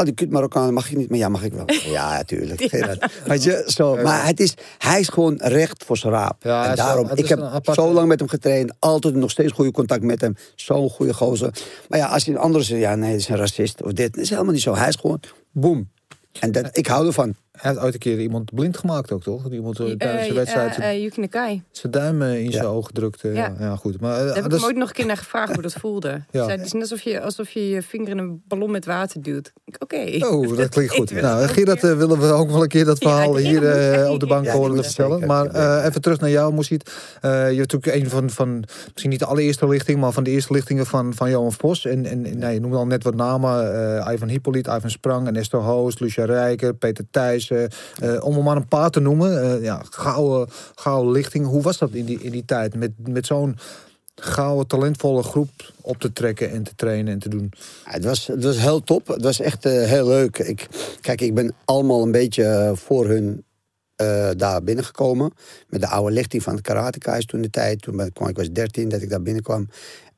Oh, 0.00 0.06
die 0.06 0.14
kut 0.14 0.30
Marokkaan 0.30 0.72
mag 0.74 0.90
ik 0.90 0.96
niet. 0.96 1.08
Maar 1.08 1.18
ja, 1.18 1.28
mag 1.28 1.42
ik 1.44 1.52
wel. 1.52 1.64
Ja, 1.96 2.10
natuurlijk. 2.16 2.62
Gerard. 2.62 3.20
Weet 3.24 3.42
je, 3.42 3.62
zo. 3.66 3.96
Maar 3.96 4.26
het 4.26 4.40
is, 4.40 4.54
hij 4.78 5.00
is 5.00 5.08
gewoon 5.08 5.36
recht 5.36 5.84
voor 5.84 5.96
zijn 5.96 6.12
raap. 6.12 6.42
Ja, 6.42 6.70
en 6.70 6.76
daarom, 6.76 7.10
ik 7.14 7.28
heb 7.28 7.40
aparte- 7.40 7.72
zo 7.82 7.92
lang 7.92 8.08
met 8.08 8.18
hem 8.18 8.28
getraind. 8.28 8.72
Altijd 8.78 9.14
nog 9.14 9.30
steeds 9.30 9.52
goede 9.52 9.70
contact 9.70 10.02
met 10.02 10.20
hem. 10.20 10.36
Zo'n 10.54 10.90
goede 10.90 11.14
gozer. 11.14 11.52
Maar 11.88 11.98
ja, 11.98 12.06
als 12.06 12.24
je 12.24 12.30
een 12.30 12.38
andere 12.38 12.64
zegt, 12.64 12.80
ja, 12.80 12.94
nee, 12.94 13.10
dat 13.10 13.20
is 13.20 13.28
een 13.28 13.36
racist 13.36 13.82
of 13.82 13.92
dit. 13.92 14.14
Dat 14.14 14.22
is 14.22 14.30
helemaal 14.30 14.52
niet 14.52 14.62
zo. 14.62 14.74
Hij 14.76 14.88
is 14.88 14.96
gewoon, 14.96 15.20
boem. 15.52 15.90
En 16.40 16.52
dat, 16.52 16.68
ik 16.72 16.86
hou 16.86 17.06
ervan. 17.06 17.34
Hij 17.60 17.72
had 17.74 17.82
ooit 17.82 17.92
een 17.94 17.98
keer 18.00 18.20
iemand 18.20 18.54
blind 18.54 18.78
gemaakt 18.78 19.12
ook, 19.12 19.22
toch? 19.22 19.50
Iemand 19.50 19.80
eh, 19.80 19.86
tijdens 19.86 20.22
de 20.22 20.28
Eh, 20.28 20.34
wedstrijd 20.34 20.68
eh, 20.68 20.74
zijn- 20.74 20.94
eh, 20.94 21.02
Yuki 21.02 21.20
Nakai. 21.20 21.62
zijn 21.70 21.92
duim 21.92 22.22
eh, 22.22 22.44
in 22.44 22.52
zijn 22.52 22.64
Ja. 22.64 22.70
ogen 22.70 22.94
drukt. 22.94 23.24
eh, 23.24 23.34
ja. 23.34 23.54
Ja. 23.58 23.76
goed. 23.76 24.00
Maar, 24.00 24.12
eh, 24.12 24.16
Daar 24.26 24.34
heb 24.34 24.44
ik 24.44 24.50
dat 24.50 24.58
hem 24.60 24.68
ooit 24.68 24.76
nog 24.76 24.88
een 24.88 24.94
keer 24.94 25.06
naar 25.06 25.16
gevraagd 25.16 25.52
hoe 25.52 25.62
dat 25.62 25.72
voelde. 25.72 26.08
Ja. 26.30 26.44
Zei, 26.44 26.56
het 26.56 26.66
is 26.66 26.72
net 26.72 26.82
alsof 26.82 27.00
je, 27.00 27.20
alsof 27.20 27.50
je 27.50 27.68
je 27.68 27.82
vinger 27.82 28.08
in 28.08 28.18
een 28.18 28.42
ballon 28.48 28.70
met 28.70 28.84
water 28.84 29.22
duwt. 29.22 29.52
Oké. 29.78 30.26
Oh, 30.26 30.56
dat 30.56 30.68
klinkt 30.74 30.94
goed. 30.94 31.10
Nou, 31.20 31.46
Gerard, 31.46 31.84
eh, 31.84 31.96
willen 31.96 32.18
we 32.20 32.26
ook 32.32 32.50
wel 32.50 32.62
een 32.62 32.68
keer 32.68 32.84
dat 32.84 32.98
verhaal 32.98 33.36
hier 33.36 33.66
eh, 33.68 34.10
op 34.10 34.20
de 34.20 34.26
bank 34.26 34.44
ja, 34.44 34.52
horen 34.52 34.84
vertellen. 34.84 35.26
Maar 35.26 35.46
eh, 35.46 35.84
even 35.86 36.00
terug 36.00 36.20
naar 36.20 36.30
jou, 36.30 36.52
Moesiet. 36.52 36.90
Eh, 37.20 37.30
je 37.50 37.56
hebt 37.58 37.72
natuurlijk 37.72 38.04
een 38.04 38.10
van, 38.10 38.30
van, 38.30 38.64
misschien 38.92 39.10
niet 39.10 39.18
de 39.18 39.26
allereerste 39.26 39.68
lichting, 39.68 40.00
maar 40.00 40.12
van 40.12 40.22
de 40.24 40.30
eerste 40.30 40.52
lichtingen 40.52 40.86
van, 40.86 41.14
van 41.14 41.30
Johan 41.30 41.52
Vos. 41.52 41.84
En, 41.84 42.06
en, 42.06 42.26
en 42.26 42.38
nou, 42.38 42.52
je 42.52 42.60
noemde 42.60 42.76
al 42.76 42.86
net 42.86 43.02
wat 43.04 43.14
namen. 43.14 43.74
eh 44.06 44.12
Ivan 44.14 44.28
Hippolyt, 44.28 44.66
Ivan 44.66 44.90
Sprang, 44.90 45.26
Ernesto 45.26 45.58
Hoos, 45.60 45.98
Lucia 45.98 46.24
Rijker, 46.24 46.74
Peter 46.74 47.04
Thijssen. 47.10 47.47
Eh, 47.50 48.24
om 48.24 48.36
er 48.36 48.42
maar 48.42 48.56
een 48.56 48.68
paar 48.68 48.90
te 48.90 49.00
noemen. 49.00 49.42
Eh, 49.42 49.62
ja, 49.62 49.82
gouden, 49.90 50.48
gouden 50.74 51.12
lichting. 51.12 51.46
Hoe 51.46 51.62
was 51.62 51.78
dat 51.78 51.90
in 51.90 52.04
die, 52.04 52.20
in 52.20 52.30
die 52.30 52.44
tijd? 52.44 52.74
Met, 52.74 52.92
met 53.08 53.26
zo'n 53.26 53.56
gouden, 54.20 54.66
talentvolle 54.66 55.22
groep 55.22 55.72
op 55.80 55.98
te 55.98 56.12
trekken 56.12 56.50
en 56.50 56.62
te 56.62 56.74
trainen 56.74 57.12
en 57.12 57.18
te 57.18 57.28
doen. 57.28 57.52
Ja, 57.84 57.90
het, 57.90 58.04
was, 58.04 58.26
het 58.26 58.44
was 58.44 58.58
heel 58.58 58.82
top. 58.82 59.06
Het 59.06 59.22
was 59.22 59.40
echt 59.40 59.64
eh, 59.64 59.84
heel 59.84 60.06
leuk. 60.06 60.38
Ik, 60.38 60.68
kijk, 61.00 61.20
ik 61.20 61.34
ben 61.34 61.54
allemaal 61.64 62.02
een 62.02 62.12
beetje 62.12 62.44
eh, 62.44 62.72
voor 62.74 63.06
hun 63.06 63.44
eh, 63.96 64.30
daar 64.36 64.62
binnengekomen. 64.62 65.32
Met 65.68 65.80
de 65.80 65.88
oude 65.88 66.14
lichting 66.14 66.42
van 66.42 66.52
het 66.52 66.62
Karateka's 66.62 67.24
toen 67.24 67.40
de 67.40 67.50
tijd. 67.50 67.82
Toen 67.82 68.10
kwam, 68.12 68.28
ik 68.28 68.36
was 68.36 68.52
13 68.52 68.88
dat 68.88 69.02
ik 69.02 69.10
daar 69.10 69.22
binnenkwam. 69.22 69.68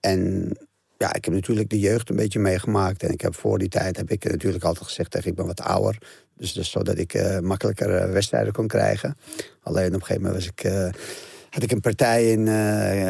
En 0.01 0.53
ja, 1.01 1.15
ik 1.15 1.25
heb 1.25 1.35
natuurlijk 1.35 1.71
de 1.71 1.79
jeugd 1.79 2.11
een 2.11 2.17
beetje 2.17 2.39
meegemaakt. 2.39 3.03
En 3.03 3.11
ik 3.11 3.21
heb 3.21 3.35
voor 3.35 3.59
die 3.59 3.69
tijd 3.69 3.97
heb 3.97 4.11
ik 4.11 4.31
natuurlijk 4.31 4.65
altijd 4.65 4.87
gezegd 4.87 5.11
tegen 5.11 5.31
ik 5.31 5.37
ben 5.37 5.47
wat 5.47 5.61
ouder. 5.61 5.99
Dus, 6.37 6.53
dus 6.53 6.71
zodat 6.71 6.99
ik 6.99 7.15
eh, 7.15 7.39
makkelijker 7.39 7.95
eh, 7.95 8.13
wedstrijden 8.13 8.53
kon 8.53 8.67
krijgen. 8.67 9.17
Alleen 9.63 9.87
op 9.87 9.95
een 9.95 10.01
gegeven 10.01 10.23
moment 10.23 10.45
was 10.45 10.53
ik, 10.53 10.65
eh, 10.65 10.89
had 11.51 11.63
ik 11.63 11.73
een 11.73 11.81
partij 11.81 12.31
in, 12.31 12.49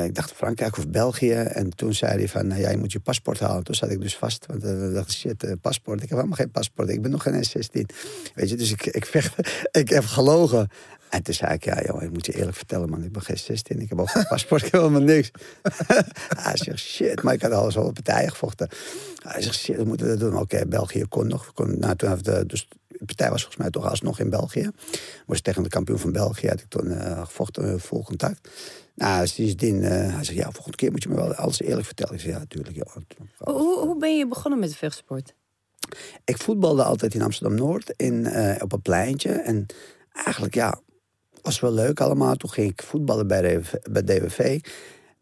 ik 0.04 0.14
dacht 0.14 0.32
Frankrijk 0.32 0.78
of 0.78 0.88
België. 0.88 1.32
En 1.32 1.76
toen 1.76 1.94
zei 1.94 2.18
hij 2.18 2.28
van, 2.28 2.46
nou 2.46 2.60
ja, 2.60 2.70
je 2.70 2.76
moet 2.76 2.92
je 2.92 3.00
paspoort 3.00 3.40
halen. 3.40 3.64
Toen 3.64 3.74
zat 3.74 3.90
ik 3.90 4.00
dus 4.00 4.16
vast, 4.16 4.46
want 4.46 4.62
dacht, 4.94 5.12
shit, 5.12 5.56
paspoort. 5.60 6.02
Ik 6.02 6.08
heb 6.08 6.18
helemaal 6.18 6.38
geen 6.38 6.50
paspoort, 6.50 6.88
ik 6.88 7.02
ben 7.02 7.10
nog 7.10 7.22
geen 7.22 7.44
16. 7.44 7.86
Weet 8.34 8.48
je, 8.48 8.56
dus 8.56 8.70
ik, 8.70 8.86
ik, 8.86 9.06
vecht, 9.06 9.34
ik 9.82 9.88
heb 9.88 10.04
gelogen. 10.04 10.68
En 11.10 11.22
toen 11.22 11.34
zei 11.34 11.54
ik, 11.54 11.64
ja 11.64 11.82
joh, 11.82 12.02
ik 12.02 12.10
moet 12.10 12.26
je 12.26 12.32
eerlijk 12.32 12.56
vertellen 12.56 12.90
man, 12.90 13.04
ik 13.04 13.12
ben 13.12 13.22
geen 13.22 13.38
16. 13.38 13.80
Ik 13.80 13.88
heb 13.88 14.00
ook 14.00 14.10
geen 14.10 14.26
paspoort, 14.34 14.62
ik 14.64 14.72
heb 14.72 14.80
helemaal 14.80 15.02
niks. 15.02 15.30
Hij 16.46 16.56
zegt, 16.56 16.78
shit, 16.78 17.22
maar 17.22 17.34
ik 17.34 17.42
had 17.42 17.52
al 17.52 17.70
zo'n 17.70 17.92
partijen 17.92 18.30
gevochten. 18.30 18.68
Hij 19.22 19.42
zegt, 19.42 19.56
shit, 19.56 19.76
we 19.76 19.84
moeten 19.84 20.08
dat 20.08 20.18
doen. 20.18 20.36
Oké, 20.36 20.66
België 20.66 21.04
kon 21.08 21.26
nog. 21.26 21.52
Kon, 21.52 21.78
nou, 21.78 21.96
toen 21.96 22.18
de, 22.22 22.46
dus 22.46 22.68
de 22.86 23.04
partij 23.04 23.30
was 23.30 23.40
volgens 23.42 23.62
mij 23.62 23.70
toch 23.70 23.90
alsnog 23.90 24.18
in 24.18 24.30
België. 24.30 24.70
Was 25.26 25.40
tegen 25.40 25.62
de 25.62 25.68
kampioen 25.68 25.98
van 25.98 26.12
België, 26.12 26.48
had 26.48 26.60
ik 26.60 26.68
toen 26.68 26.90
eh, 26.90 27.24
gevochten, 27.24 27.72
eh, 27.72 27.78
vol 27.78 28.02
contact. 28.02 28.48
Nou, 28.94 29.26
sindsdien, 29.26 29.82
eh 29.82 29.90
hij 29.90 30.24
zegt, 30.24 30.38
ja, 30.38 30.50
volgende 30.50 30.76
keer 30.76 30.90
moet 30.90 31.02
je 31.02 31.08
me 31.08 31.14
wel 31.14 31.34
alles 31.34 31.60
eerlijk 31.60 31.86
vertellen. 31.86 32.14
Ik 32.14 32.20
zeg, 32.20 32.32
ja, 32.32 32.38
natuurlijk. 32.38 32.76
joh. 32.76 32.96
Hoe, 33.36 33.78
hoe, 33.78 33.96
ben 33.98 34.16
je 34.18 34.28
begonnen 34.28 34.60
met 34.60 34.68
de 34.68 34.76
vechtsport? 34.76 35.34
Ik 36.24 36.38
voetbalde 36.38 36.82
altijd 36.82 37.14
in 37.14 37.22
Amsterdam-Noord, 37.22 37.92
in, 37.96 38.28
op 38.62 38.72
een 38.72 38.82
pleintje. 38.82 39.30
En 39.30 39.66
eigenlijk, 40.12 40.54
ja, 40.54 40.80
was 41.42 41.60
wel 41.60 41.72
leuk 41.72 42.00
allemaal. 42.00 42.34
Toen 42.34 42.50
ging 42.50 42.70
ik 42.70 42.82
voetballen 42.82 43.26
bij, 43.26 43.40
DWV, 43.40 43.74
bij 43.90 44.02
DWV. 44.02 44.60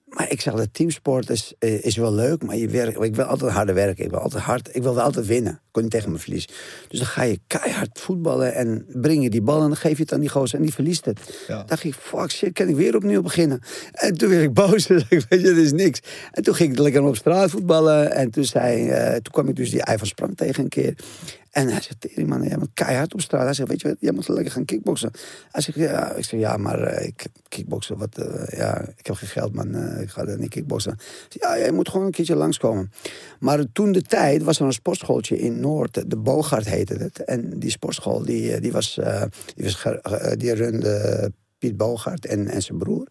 Maar 0.09 0.31
ik 0.31 0.41
zag 0.41 0.55
dat 0.55 0.75
teamsport 0.75 1.31
is, 1.31 1.55
eh, 1.59 1.85
is 1.85 1.97
wel 1.97 2.13
leuk, 2.13 2.43
maar 2.43 2.57
je 2.57 2.69
werk, 2.69 2.97
ik 2.99 3.17
wil 3.17 3.25
altijd 3.25 3.51
harder 3.51 3.75
werken. 3.75 4.05
Ik 4.05 4.11
wil 4.11 4.21
altijd 4.21 4.43
hard, 4.43 4.69
ik 4.77 4.83
wil 4.83 4.95
wel 4.95 5.05
altijd 5.05 5.27
winnen. 5.27 5.53
Ik 5.53 5.59
kon 5.71 5.83
niet 5.83 5.91
tegen 5.91 6.13
me 6.13 6.19
verliezen. 6.19 6.51
Dus 6.89 6.99
dan 6.99 7.09
ga 7.09 7.23
je 7.23 7.41
keihard 7.47 7.99
voetballen 8.01 8.55
en 8.55 8.87
breng 8.93 9.23
je 9.23 9.31
die 9.31 9.43
bal 9.43 9.63
en 9.63 9.67
dan 9.67 9.77
geef 9.77 9.97
je 9.97 10.03
het 10.03 10.13
aan 10.13 10.21
die 10.21 10.29
gozer 10.29 10.59
en 10.59 10.65
die 10.65 10.75
verliest 10.75 11.05
het. 11.05 11.45
Ja. 11.49 11.65
dacht 11.65 11.85
ik, 11.85 11.95
fuck 11.95 12.31
shit, 12.31 12.53
kan 12.53 12.69
ik 12.69 12.77
weer 12.77 12.97
opnieuw 12.97 13.23
beginnen? 13.23 13.61
En 13.93 14.19
toen 14.19 14.29
werd 14.29 14.43
ik 14.43 14.53
boos. 14.53 14.87
Dus 14.99 15.05
ik 15.09 15.25
weet 15.29 15.41
je, 15.41 15.47
dat 15.47 15.57
is 15.57 15.73
niks. 15.73 16.01
En 16.33 16.43
toen 16.43 16.55
ging 16.55 16.73
ik 16.73 16.79
lekker 16.79 17.03
op 17.03 17.17
straat 17.17 17.51
voetballen. 17.51 18.13
En 18.13 18.31
toen, 18.31 18.45
zei, 18.45 18.89
eh, 18.89 19.13
toen 19.13 19.33
kwam 19.33 19.49
ik 19.49 19.57
dus 19.57 19.71
die 19.71 19.93
Ivan 19.93 20.07
Sprang 20.07 20.37
tegen 20.37 20.63
een 20.63 20.69
keer. 20.69 20.95
En 21.51 21.69
hij 21.69 21.81
zegt, 21.81 22.01
"Tering, 22.01 22.29
man, 22.29 22.43
jij 22.43 22.57
bent 22.59 22.71
keihard 22.75 23.15
op 23.15 23.21
straat. 23.21 23.45
Hij 23.45 23.53
zegt, 23.55 23.69
weet 23.69 23.81
je 23.81 23.89
wat, 23.89 23.97
jij 24.01 24.13
moet 24.13 24.29
lekker 24.29 24.53
gaan 24.53 24.65
kickboksen. 24.65 25.11
Hij 25.51 25.63
zegt, 25.63 25.79
ja. 25.79 26.13
Ik 26.13 26.25
zeg, 26.25 26.41
ja, 26.41 26.57
maar 26.57 26.83
eh, 26.83 27.07
ik 27.07 27.27
kickboksen, 27.49 27.99
wat, 27.99 28.19
eh, 28.19 28.59
ja, 28.59 28.81
ik 28.97 29.07
heb 29.07 29.17
geen 29.17 29.29
geld, 29.29 29.55
man. 29.55 29.75
eh, 29.75 30.01
ik 30.03 30.09
ga 30.11 30.25
er 30.25 30.39
niet 30.39 30.49
kickboksen. 30.51 30.97
Zeg, 31.29 31.43
ja, 31.43 31.59
jij 31.59 31.73
moet 31.73 31.89
gewoon 31.89 32.07
een 32.07 32.13
keertje 32.13 32.37
langskomen. 32.37 32.93
Maar 33.41 33.65
toen 33.73 33.93
de 33.93 34.03
tijd 34.03 34.43
was 34.43 34.59
er 34.61 34.67
een 34.67 34.73
sportschooltje 34.73 35.39
in 35.39 35.61
Noord. 35.61 36.11
De 36.11 36.17
Bogart 36.17 36.69
heette 36.69 36.95
het. 36.95 37.25
En 37.25 37.59
die 37.59 37.71
sportschool, 37.71 38.25
die, 38.25 38.61
die 38.61 38.73
was, 38.73 38.95
die, 39.55 39.65
was 39.65 39.85
die 40.37 40.53
runde 40.55 41.33
Piet 41.59 41.77
Bogart 41.77 42.27
en, 42.27 42.49
en 42.49 42.63
zijn 42.63 42.79
broer. 42.79 43.07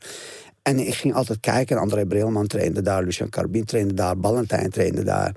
En 0.67 0.79
ik 0.79 0.93
ging 0.93 1.13
altijd 1.13 1.39
kijken. 1.39 1.75
En 1.75 1.81
André 1.81 2.05
Brilman 2.05 2.47
trainde 2.47 2.81
daar. 2.81 3.03
Lucian 3.03 3.29
Carbin 3.29 3.65
trainde 3.65 3.93
daar. 3.93 4.17
Ballantijn 4.17 4.69
trainde 4.69 5.03
daar. 5.03 5.35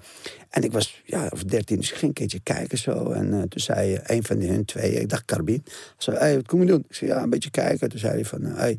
En 0.49 0.63
ik 0.63 0.73
was 0.73 1.03
ja, 1.05 1.29
of 1.33 1.45
dertien, 1.45 1.77
dus 1.77 1.91
ik 1.91 1.97
ging 1.97 2.07
een 2.11 2.17
keertje 2.17 2.41
kijken 2.41 2.79
zo. 2.79 3.11
En 3.11 3.33
eh, 3.33 3.39
toen 3.39 3.61
zei 3.61 3.95
eh, 3.95 4.17
een 4.17 4.25
van 4.25 4.41
hun 4.41 4.65
twee, 4.65 4.93
ik 4.93 5.09
dacht 5.09 5.25
Carbin. 5.25 5.65
zei, 5.99 6.17
hey, 6.17 6.35
wat 6.37 6.47
kom 6.47 6.61
je 6.61 6.67
doen? 6.67 6.85
Ik 6.89 6.95
zei, 6.95 7.11
ja, 7.11 7.23
een 7.23 7.31
beetje 7.31 7.51
kijken. 7.51 7.89
Toen 7.89 7.99
zei 7.99 8.13
hij 8.13 8.25
van, 8.25 8.45
eh, 8.45 8.57
hey, 8.57 8.79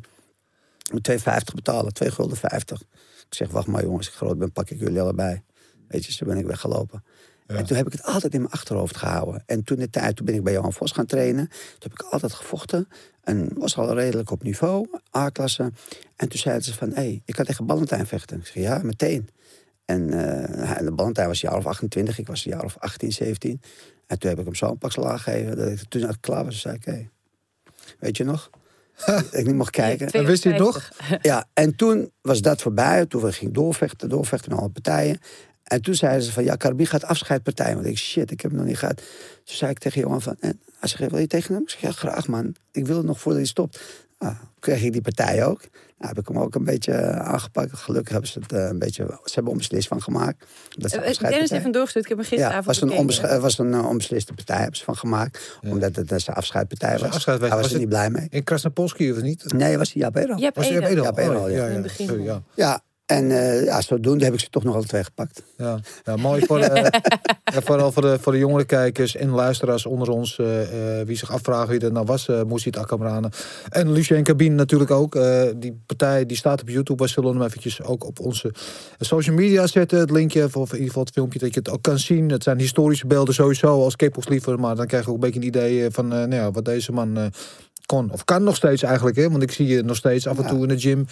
moet 0.92 1.10
2,50 1.10 1.54
betalen. 1.54 1.92
2 1.92 2.10
gulden 2.10 2.36
50. 2.36 2.80
Ik 2.80 3.34
zeg, 3.34 3.50
wacht 3.50 3.66
maar 3.66 3.82
jongens, 3.82 4.08
ik 4.08 4.14
groot 4.14 4.38
ben, 4.38 4.52
pak 4.52 4.70
ik 4.70 4.78
jullie 4.78 5.00
allebei. 5.00 5.42
Weet 5.88 6.04
je, 6.04 6.12
zo 6.12 6.26
ben 6.26 6.36
ik 6.36 6.46
weggelopen. 6.46 7.04
En 7.58 7.64
toen 7.66 7.76
heb 7.76 7.86
ik 7.86 7.92
het 7.92 8.02
altijd 8.02 8.34
in 8.34 8.40
mijn 8.40 8.52
achterhoofd 8.52 8.96
gehouden. 8.96 9.42
En 9.46 9.64
toen 9.64 9.76
de 9.78 9.90
tijd, 9.90 10.16
toen 10.16 10.26
ben 10.26 10.34
ik 10.34 10.42
bij 10.44 10.52
Johan 10.52 10.72
Vos 10.72 10.92
gaan 10.92 11.06
trainen. 11.06 11.48
Toen 11.48 11.90
heb 11.90 11.92
ik 11.92 12.02
altijd 12.02 12.32
gevochten. 12.32 12.88
En 13.22 13.48
was 13.54 13.76
al 13.76 13.94
redelijk 13.94 14.30
op 14.30 14.42
niveau, 14.42 14.86
A-klasse. 15.16 15.72
En 16.16 16.28
toen 16.28 16.38
zeiden 16.38 16.64
ze 16.64 16.74
van, 16.74 16.88
hé, 16.88 16.94
hey, 16.94 17.22
je 17.24 17.32
kan 17.32 17.44
tegen 17.44 17.66
Ballantijn 17.66 18.06
vechten. 18.06 18.38
Ik 18.38 18.46
zeg, 18.46 18.62
ja, 18.62 18.80
meteen. 18.82 19.28
En 19.84 20.10
eh, 20.12 20.66
hij- 20.68 20.84
de 20.84 20.92
Ballantijn 20.92 21.28
was 21.28 21.42
een 21.42 21.48
jaar 21.48 21.58
of 21.58 21.66
28, 21.66 22.18
ik 22.18 22.26
was 22.26 22.44
een 22.44 22.50
jaar 22.52 22.64
of 22.64 22.76
18, 22.78 23.12
17. 23.12 23.60
En 24.06 24.18
toen 24.18 24.30
heb 24.30 24.38
ik 24.38 24.44
hem 24.44 24.54
zo 24.54 24.66
een 24.66 24.78
pak 24.78 24.92
slaag 24.92 25.22
gegeven. 25.22 25.56
Dat 25.56 25.68
ik, 25.68 25.82
toen 25.88 26.02
ik 26.08 26.16
klaar 26.20 26.44
was, 26.44 26.60
zei 26.60 26.74
ik, 26.74 26.84
hé, 26.84 27.08
weet 27.98 28.16
je 28.16 28.24
nog? 28.24 28.50
dat 29.06 29.24
ik 29.34 29.46
niet 29.46 29.54
mocht 29.54 29.70
kijken. 29.70 30.10
En 30.10 30.24
wist 30.24 30.44
hij 30.44 30.52
het 30.52 30.62
nog? 30.62 30.90
52. 30.90 31.18
Ja, 31.22 31.46
en 31.52 31.76
toen 31.76 32.10
was 32.20 32.40
dat 32.40 32.62
voorbij. 32.62 33.06
Toen 33.06 33.32
ging 33.32 33.48
ik 33.48 33.54
doorvechten, 33.54 34.08
doorvechten 34.08 34.50
met 34.50 34.58
alle 34.60 34.68
partijen. 34.68 35.18
En 35.72 35.82
toen 35.82 35.94
zeiden 35.94 36.22
ze 36.22 36.32
van, 36.32 36.44
ja, 36.44 36.56
Carabin 36.56 36.86
gaat 36.86 37.04
afscheidpartij. 37.04 37.74
Want 37.74 37.86
ik, 37.86 37.98
shit, 37.98 38.30
ik 38.30 38.40
heb 38.40 38.50
hem 38.50 38.60
nog 38.60 38.68
niet 38.68 38.78
gehad. 38.78 38.96
Toen 39.44 39.56
zei 39.56 39.70
ik 39.70 39.78
tegen 39.78 40.00
Johan 40.00 40.22
van, 40.22 40.36
en 40.40 40.60
hij 40.80 41.08
wil 41.08 41.18
je 41.18 41.26
tegen 41.26 41.54
hem? 41.54 41.62
Ik 41.62 41.70
zeg, 41.70 41.80
ja, 41.80 41.90
graag 41.90 42.28
man. 42.28 42.54
Ik 42.72 42.86
wil 42.86 42.96
het 42.96 43.06
nog 43.06 43.20
voordat 43.20 43.40
hij 43.40 43.50
stopt. 43.50 43.80
Nou, 44.18 44.34
kreeg 44.58 44.82
ik 44.82 44.92
die 44.92 45.00
partij 45.02 45.44
ook. 45.46 45.60
Nou, 45.98 46.14
heb 46.14 46.18
ik 46.18 46.28
hem 46.28 46.38
ook 46.38 46.54
een 46.54 46.64
beetje 46.64 46.92
eh, 46.92 47.18
aangepakt. 47.18 47.72
Gelukkig 47.72 48.12
hebben 48.12 48.30
ze 48.30 48.38
het 48.38 48.52
eh, 48.52 48.64
een 48.64 48.78
beetje, 48.78 49.04
ze 49.24 49.34
hebben 49.34 49.52
onbeslist 49.52 49.88
van 49.88 50.02
gemaakt. 50.02 50.38
Dat 50.38 50.48
is 50.84 50.84
Eh, 50.84 50.90
Dennis 50.90 51.08
afscheidspartij. 51.08 51.58
even 51.58 51.72
doorgestuurd. 51.72 52.04
Ik 52.04 52.10
heb 52.10 52.18
hem 52.18 52.26
Ja, 52.30 52.36
gisteravond 52.36 52.66
was 52.66 52.80
een, 52.80 53.06
bekeken. 53.06 53.40
was 53.40 53.58
een 53.58 53.74
onbesliste 53.84 54.32
partij, 54.32 54.56
hebben 54.58 54.76
ze 54.76 54.84
van 54.84 54.96
gemaakt. 54.96 55.58
Omdat 55.62 55.96
het 55.96 56.10
een 56.10 56.34
afscheidpartij 56.34 56.98
Was 56.98 57.10
afscheid- 57.10 57.40
Hij 57.40 57.48
was, 57.48 57.56
was 57.58 57.66
er 57.66 57.70
het- 57.72 57.80
niet 57.80 57.88
blij 57.88 58.10
mee. 58.10 58.26
In 58.30 58.44
Krasnopolski 58.44 59.12
of 59.12 59.20
niet? 59.22 59.52
Nee, 59.52 59.78
was 59.78 59.92
hij 59.92 60.02
Jaap 60.02 60.16
Edel. 60.16 60.36
Je 60.36 60.44
hebt 60.44 60.56
Was 60.56 60.66
Ede. 60.68 60.86
Edel? 60.86 61.04
Ja, 61.04 61.40
Oh, 61.40 61.50
ja. 61.50 61.66
In 61.66 61.72
het 61.72 61.82
begin. 61.82 62.06
Sorry, 62.06 62.24
ja. 62.24 62.42
Ja, 62.54 62.82
en 63.06 63.30
eh, 63.30 63.64
ja, 63.64 63.80
zodoende 63.80 64.24
heb 64.24 64.34
ik 64.34 64.40
ze 64.40 64.48
toch 64.50 64.64
nog 64.64 64.74
alle 64.74 64.86
twee 64.86 65.04
gepakt. 65.04 65.42
Ja, 65.56 65.78
ja 66.04 66.16
mooi 66.16 66.46
voor, 66.46 66.58
eh, 66.58 67.00
vooral 67.64 67.92
voor 67.92 68.02
de, 68.02 68.18
voor 68.20 68.32
de 68.32 68.38
jongere 68.38 68.64
kijkers 68.64 69.16
en 69.16 69.30
luisteraars 69.30 69.86
onder 69.86 70.08
ons. 70.10 70.38
eh, 70.38 70.46
wie 71.06 71.16
zich 71.16 71.30
afvragen 71.32 71.68
wie 71.68 71.78
dat 71.78 71.92
nou 71.92 72.06
was, 72.06 72.28
uh, 72.28 72.42
Moesit 72.42 72.76
Akamrane. 72.78 73.30
En 73.68 73.92
Lucien 73.92 74.22
Cabine 74.22 74.54
natuurlijk 74.54 74.90
ook. 74.90 75.18
Die 75.56 75.82
partij 75.86 76.26
die 76.26 76.36
staat 76.36 76.60
op 76.60 76.68
YouTube. 76.68 77.02
We 77.02 77.08
zullen 77.08 77.32
hem 77.32 77.42
eventjes 77.42 77.82
ook 77.82 78.04
op 78.06 78.20
onze 78.20 78.54
social 78.98 79.36
media 79.36 79.66
zetten. 79.66 79.98
Het 79.98 80.10
linkje, 80.10 80.44
of 80.44 80.68
in 80.68 80.72
ieder 80.72 80.86
geval 80.86 81.02
het 81.02 81.12
filmpje, 81.12 81.38
dat 81.38 81.54
je 81.54 81.58
het 81.60 81.70
ook 81.70 81.82
kan 81.82 81.98
zien. 81.98 82.30
Het 82.30 82.42
zijn 82.42 82.58
historische 82.58 83.06
beelden 83.06 83.34
sowieso 83.34 83.82
als 83.82 83.96
Kepels 83.96 84.28
liever. 84.28 84.60
Maar 84.60 84.76
dan 84.76 84.86
krijg 84.86 85.02
je 85.04 85.08
ook 85.08 85.14
een 85.14 85.20
beetje 85.20 85.40
een 85.40 85.46
idee 85.46 85.90
van 85.90 86.08
nou 86.08 86.34
ja, 86.34 86.50
wat 86.50 86.64
deze 86.64 86.92
man 86.92 87.32
kon. 87.86 88.10
Of 88.12 88.24
kan 88.24 88.42
nog 88.44 88.56
steeds 88.56 88.82
eigenlijk. 88.82 89.16
Hè? 89.16 89.30
Want 89.30 89.42
ik 89.42 89.52
zie 89.52 89.66
je 89.66 89.82
nog 89.82 89.96
steeds 89.96 90.26
af 90.26 90.36
en 90.36 90.42
Ja. 90.42 90.48
toe 90.48 90.62
in 90.62 90.68
de 90.68 90.78
gym. 90.78 91.06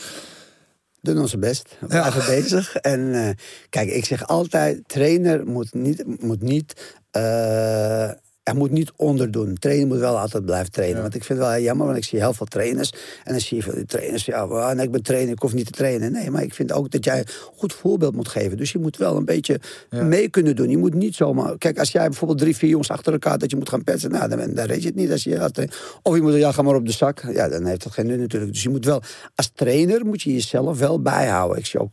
Doen 1.02 1.18
onze 1.18 1.38
best. 1.38 1.76
We 1.80 1.86
Ja. 1.94 2.08
blijven 2.10 2.34
bezig. 2.34 2.76
En 2.76 3.14
eh, 3.14 3.30
kijk, 3.68 3.90
ik 3.90 4.04
zeg 4.04 4.26
altijd: 4.26 4.88
trainer 4.88 5.46
moet 5.46 5.74
niet. 5.74 6.22
Moet 6.22 6.42
niet 6.42 6.96
eh, 7.10 8.10
hij 8.50 8.58
moet 8.58 8.70
niet 8.70 8.92
onderdoen. 8.96 9.54
Trainer 9.58 9.86
moet 9.86 9.98
wel 9.98 10.18
altijd 10.18 10.44
blijven 10.44 10.72
trainen. 10.72 10.96
Ja. 10.96 11.02
Want 11.02 11.14
ik 11.14 11.24
vind 11.24 11.38
het 11.38 11.48
wel 11.48 11.58
jammer, 11.58 11.86
want 11.86 11.98
ik 11.98 12.04
zie 12.04 12.18
heel 12.18 12.32
veel 12.32 12.46
trainers. 12.46 12.90
En 13.24 13.32
dan 13.32 13.40
zie 13.40 13.56
je 13.56 13.62
van 13.62 13.74
die 13.74 13.84
trainers, 13.84 14.24
ja, 14.24 14.72
nee, 14.72 14.84
ik 14.84 14.90
ben 14.90 15.02
trainer, 15.02 15.32
ik 15.32 15.38
hoef 15.38 15.52
niet 15.54 15.66
te 15.66 15.72
trainen. 15.72 16.12
Nee, 16.12 16.30
maar 16.30 16.42
ik 16.42 16.54
vind 16.54 16.72
ook 16.72 16.90
dat 16.90 17.04
jij 17.04 17.18
een 17.18 17.26
goed 17.54 17.72
voorbeeld 17.72 18.14
moet 18.14 18.28
geven. 18.28 18.56
Dus 18.56 18.72
je 18.72 18.78
moet 18.78 18.96
wel 18.96 19.16
een 19.16 19.24
beetje 19.24 19.60
Ja. 19.90 20.02
mee 20.02 20.28
kunnen 20.28 20.56
doen. 20.56 20.70
Je 20.70 20.78
moet 20.78 20.94
niet 20.94 21.14
zomaar... 21.14 21.58
Kijk, 21.58 21.78
als 21.78 21.92
jij 21.92 22.04
bijvoorbeeld 22.08 22.38
drie, 22.38 22.56
vier 22.56 22.70
jongens 22.70 22.90
achter 22.90 23.12
elkaar... 23.12 23.38
dat 23.38 23.50
je 23.50 23.56
moet 23.56 23.68
gaan 23.68 23.84
petsen, 23.84 24.10
nou, 24.10 24.28
dan, 24.28 24.54
dan 24.54 24.66
weet 24.66 24.82
je 24.82 24.86
het 24.88 24.96
niet. 24.96 25.10
Als 25.10 25.24
je, 25.24 25.36
gaat 25.36 25.54
trainen. 25.54 25.76
of 26.02 26.14
je 26.14 26.22
moet, 26.22 26.34
ja, 26.34 26.52
ga 26.52 26.62
maar 26.62 26.74
op 26.74 26.86
de 26.86 26.92
zak. 26.92 27.22
Ja, 27.32 27.48
dan 27.48 27.64
heeft 27.64 27.82
dat 27.82 27.92
geen 27.92 28.06
nut 28.06 28.18
natuurlijk. 28.18 28.52
Dus 28.52 28.62
je 28.62 28.68
moet 28.68 28.84
wel... 28.84 29.02
Als 29.34 29.50
trainer 29.54 30.06
moet 30.06 30.22
je 30.22 30.32
jezelf 30.32 30.78
wel 30.78 31.00
bijhouden. 31.02 31.58
Ik 31.58 31.66
zie 31.66 31.80
ook 31.80 31.92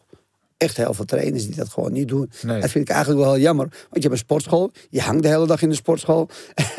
echt 0.58 0.78
heel 0.78 0.93
veel 0.93 1.06
trainers 1.06 1.46
die 1.46 1.56
dat 1.56 1.70
gewoon 1.70 1.91
niet 1.91 2.08
doen. 2.08 2.32
Nee. 2.41 2.62
Dat 2.62 2.70
vind 2.70 2.89
ik 2.89 2.96
eigenlijk 2.96 3.24
wel 3.24 3.34
heel 3.34 3.41
jammer. 3.43 3.65
Want 3.67 3.84
je 3.91 4.00
hebt 4.00 4.12
een 4.12 4.17
sportschool, 4.17 4.72
je 4.89 5.02
hangt 5.02 5.24
de 5.24 5.30
hele 5.30 5.48
dag 5.48 5.62
in 5.62 5.70
de 5.70 5.76
sportschool. 5.76 6.30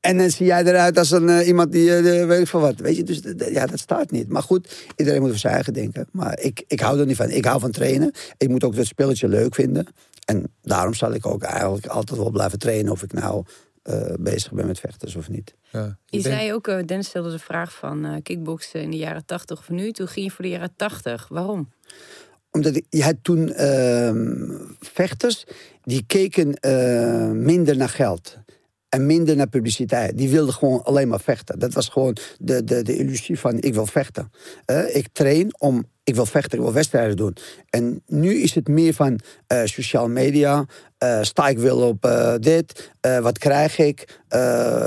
En 0.00 0.16
dan 0.18 0.30
zie 0.30 0.46
jij 0.46 0.64
eruit 0.64 0.98
als 0.98 1.10
een, 1.10 1.28
eh, 1.28 1.46
iemand 1.46 1.72
die, 1.72 1.96
eh, 1.96 2.26
weet 2.26 2.40
ik 2.40 2.46
veel 2.46 2.60
wat. 2.60 2.78
Weet 2.78 2.96
je, 2.96 3.02
dus 3.02 3.20
ja, 3.50 3.66
dat 3.66 3.78
staat 3.78 4.10
niet. 4.10 4.28
Maar 4.28 4.42
goed, 4.42 4.74
iedereen 4.96 5.20
moet 5.20 5.30
voor 5.30 5.38
zijn 5.38 5.54
eigen 5.54 5.72
denken. 5.72 6.08
Maar 6.12 6.40
ik, 6.40 6.64
ik 6.66 6.80
hou 6.80 7.00
er 7.00 7.06
niet 7.06 7.16
van. 7.16 7.30
Ik 7.30 7.44
hou 7.44 7.60
van 7.60 7.70
trainen. 7.70 8.12
Ik 8.36 8.48
moet 8.48 8.64
ook 8.64 8.76
dat 8.76 8.86
spelletje 8.86 9.28
leuk 9.28 9.54
vinden. 9.54 9.86
En 10.24 10.52
daarom 10.62 10.94
zal 10.94 11.12
ik 11.12 11.26
ook 11.26 11.42
eigenlijk 11.42 11.86
altijd 11.86 12.18
wel 12.18 12.30
blijven 12.30 12.58
trainen. 12.58 12.92
Of 12.92 13.02
ik 13.02 13.12
nou 13.12 13.44
eh, 13.82 14.14
bezig 14.20 14.52
ben 14.52 14.66
met 14.66 14.80
vechters 14.80 15.14
of 15.16 15.28
niet. 15.28 15.54
Ja. 15.72 15.98
Je 16.06 16.22
denk- 16.22 16.34
zei 16.34 16.52
ook, 16.52 16.68
eh, 16.68 16.78
Dennis 16.86 17.06
stelde 17.06 17.30
de 17.30 17.38
vraag 17.38 17.72
van 17.72 18.04
eh 18.04 18.16
kickboksen 18.22 18.82
in 18.82 18.90
de 18.90 18.96
jaren 18.96 19.24
80 19.24 19.58
of 19.58 19.68
nu. 19.68 19.92
Toen 19.92 20.08
ging 20.08 20.26
je 20.26 20.32
voor 20.32 20.44
de 20.44 20.50
jaren 20.50 20.72
80. 20.76 21.26
Waarom? 21.28 21.68
Omdat 22.52 22.80
je 22.88 23.02
had 23.02 23.16
toen 23.22 23.52
ehm, 23.52 24.50
vechters 24.80 25.44
die 25.82 26.04
keken 26.06 26.54
eh, 26.54 27.30
minder 27.30 27.76
naar 27.76 27.88
geld. 27.88 28.38
En 28.88 29.06
minder 29.06 29.36
naar 29.36 29.48
publiciteit. 29.48 30.18
Die 30.18 30.28
wilden 30.28 30.54
gewoon 30.54 30.82
alleen 30.82 31.08
maar 31.08 31.20
vechten. 31.20 31.58
Dat 31.58 31.72
was 31.72 31.88
gewoon 31.88 32.16
de, 32.38 32.64
de, 32.64 32.82
de 32.82 32.96
illusie 32.96 33.38
van 33.38 33.60
ik 33.60 33.74
wil 33.74 33.86
vechten. 33.86 34.30
Eh, 34.64 34.96
ik 34.96 35.08
train 35.12 35.54
om, 35.58 35.84
ik 36.04 36.14
wil 36.14 36.26
vechten, 36.26 36.58
ik 36.58 36.64
wil 36.64 36.72
wedstrijden 36.72 37.16
doen. 37.16 37.36
En 37.70 38.02
nu 38.06 38.34
is 38.34 38.54
het 38.54 38.68
meer 38.68 38.94
van 38.94 39.20
eh 39.46 39.64
sociale 39.64 40.08
media. 40.08 40.66
eh, 40.98 41.22
sta 41.22 41.48
ik 41.48 41.58
wil 41.58 41.78
op 41.78 42.10
dit? 42.40 42.90
wat 43.22 43.38
krijg 43.38 43.78
ik? 43.78 44.20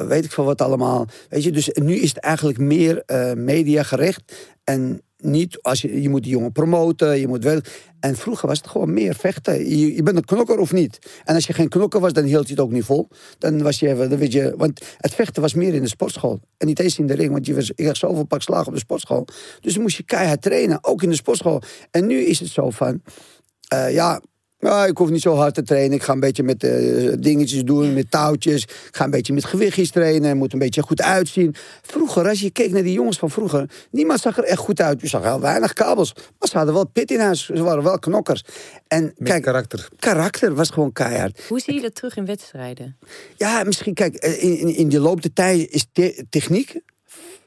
weet 0.08 0.26
ik 0.26 0.32
veel 0.32 0.46
wat 0.46 0.62
allemaal. 0.62 1.08
Weet 1.30 1.44
je, 1.44 1.52
dus 1.52 1.70
nu 1.74 1.96
is 1.96 2.10
het 2.10 2.18
eigenlijk 2.18 2.58
meer 2.58 3.04
media 3.36 3.84
gericht. 3.84 4.36
En 4.64 5.02
niet 5.18 5.62
als 5.62 5.82
je, 5.82 6.02
je 6.02 6.10
moet 6.10 6.24
die 6.24 6.32
jongen 6.32 6.52
promoten, 6.52 7.20
je 7.20 7.28
moet 7.28 7.44
wel. 7.44 7.60
En 8.00 8.16
vroeger 8.16 8.48
was 8.48 8.58
het 8.58 8.68
gewoon 8.68 8.94
meer 8.94 9.16
vechten. 9.16 9.78
Je, 9.78 10.04
bent 10.04 10.18
een 10.18 10.26
knokker 10.26 10.58
of 10.58 10.72
niet. 10.72 11.00
En 11.24 11.36
als 11.36 11.48
je 11.48 11.54
geen 11.54 11.70
knokker 11.70 12.00
was, 12.00 12.14
dan 12.14 12.24
hield 12.24 12.48
je 12.48 12.54
het 12.54 12.62
ook 12.64 12.72
niet 12.72 12.84
vol. 12.84 13.08
Dan 13.38 13.62
was 13.62 13.80
je 13.80 13.88
even, 13.88 14.10
dan 14.10 14.20
weet 14.20 14.32
je, 14.32 14.54
want 14.58 14.86
het 14.98 15.14
vechten 15.14 15.42
was 15.42 15.54
meer 15.54 15.74
in 15.74 15.82
de 15.82 15.88
sportschool. 15.88 16.40
En 16.58 16.68
niet 16.68 16.80
eens 16.80 17.00
in 17.00 17.08
de 17.08 17.14
ring, 17.14 17.32
want 17.32 17.46
je 17.46 17.56
was, 17.56 17.72
had 17.76 17.98
zoveel 17.98 18.26
pak 18.26 18.42
slagen 18.42 18.68
op 18.68 18.74
de 18.74 18.80
sportschool. 18.80 19.28
Dus 19.60 19.74
dan 19.74 19.82
moest 19.82 19.98
je 19.98 20.04
keihard 20.04 20.42
trainen, 20.42 20.84
ook 20.84 21.04
in 21.04 21.10
de 21.10 21.16
sportschool. 21.16 21.62
En 21.92 22.06
nu 22.06 22.20
is 22.20 22.40
het 22.40 22.50
zo 22.50 22.70
van, 22.70 23.02
eh, 23.68 23.94
ja, 23.94 24.22
ja, 24.60 24.86
ik 24.86 24.98
hoef 24.98 25.10
niet 25.10 25.22
zo 25.22 25.36
hard 25.36 25.54
te 25.54 25.64
trainen. 25.64 25.98
Ik 25.98 26.04
ga 26.04 26.14
een 26.14 26.20
beetje 26.20 26.44
met 26.44 26.64
eh, 26.64 27.14
dingetjes 27.20 27.64
doen, 27.64 27.94
met 27.94 28.12
touwtjes. 28.12 28.64
Ik 28.64 28.90
ga 28.92 29.04
een 29.04 29.10
beetje 29.12 29.34
met 29.34 29.46
gewichtjes 29.46 29.92
trainen. 29.92 30.38
Moet 30.38 30.54
een 30.54 30.60
beetje 30.60 30.82
goed 30.82 31.02
uitzien. 31.02 31.56
Vroeger, 31.82 32.28
als 32.28 32.40
je 32.40 32.50
keek 32.52 32.72
naar 32.72 32.84
die 32.84 32.94
jongens 32.94 33.18
van 33.18 33.30
vroeger... 33.30 33.70
niemand 33.92 34.20
zag 34.20 34.38
er 34.38 34.44
echt 34.44 34.60
goed 34.60 34.82
uit. 34.82 35.02
Je 35.02 35.08
zag 35.08 35.24
heel 35.24 35.40
weinig 35.40 35.74
kabels. 35.74 36.14
Maar 36.14 36.50
ze 36.50 36.58
hadden 36.58 36.74
wel 36.76 36.88
pit 36.88 37.12
in 37.12 37.20
huis. 37.20 37.46
Ze 37.46 37.64
waren 37.64 37.84
wel 37.84 38.00
knokkers. 38.00 38.44
En 38.88 39.04
Met 39.04 39.28
kijk, 39.30 39.44
karakter. 39.44 39.88
karakter 40.00 40.54
was 40.56 40.70
gewoon 40.70 40.92
keihard. 40.92 41.42
Hoe 41.48 41.60
zie 41.60 41.74
je 41.74 41.82
dat 41.82 41.96
terug 41.96 42.18
in 42.18 42.26
wedstrijden? 42.26 42.98
Ja, 43.36 43.64
misschien, 43.64 43.94
kijk, 43.94 44.16
eh, 44.16 44.44
in, 44.44 44.58
in, 44.58 44.76
in 44.76 44.90
de 44.90 45.00
loop 45.00 45.22
der 45.22 45.34
tijd 45.34 45.70
is 45.72 45.86
te- 45.92 46.26
techniek 46.30 46.80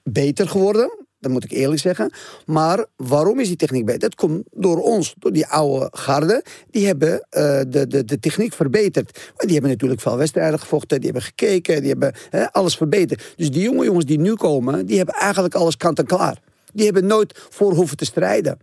beter 0.03 0.49
geworden. 0.49 1.07
Dat 1.20 1.33
moet 1.33 1.44
ik 1.44 1.50
eerlijk 1.50 1.81
zeggen. 1.81 2.12
Maar 2.46 2.87
waarom 2.96 3.40
is 3.40 3.46
die 3.46 3.57
techniek 3.57 3.85
beter? 3.85 4.00
Dat 4.00 4.14
komt 4.14 4.42
door 4.52 4.83
ons, 4.83 5.14
door 5.18 5.33
die 5.33 5.46
oude 5.46 5.88
garde. 5.92 6.44
Die 6.70 6.87
hebben 6.87 7.26
eh, 7.31 7.61
de, 7.68 7.87
de, 7.87 8.04
de 8.04 8.18
techniek 8.18 8.52
verbeterd. 8.52 9.12
Maar 9.14 9.44
die 9.46 9.52
hebben 9.52 9.70
natuurlijk 9.70 10.00
veel 10.00 10.16
wedstrijden 10.16 10.59
gevochten. 10.59 11.00
Die 11.00 11.11
hebben 11.11 11.22
gekeken. 11.22 11.81
Die 11.81 11.90
hebben 11.90 12.14
alles 12.52 12.76
verbeterd. 12.76 13.33
Dus 13.37 13.50
die 13.50 13.62
jonge 13.62 13.85
jongens 13.85 14.04
die 14.04 14.18
nu 14.18 14.35
komen, 14.35 14.87
die 14.87 14.96
hebben 14.96 15.14
eigenlijk 15.14 15.54
alles 15.54 15.76
kant 15.76 15.98
en 15.98 16.07
klaar. 16.07 16.40
Die 16.72 16.85
hebben 16.85 17.07
nooit 17.07 17.46
voor 17.50 17.72
hoeven 17.72 17.96
te 17.96 18.04
strijden. 18.04 18.59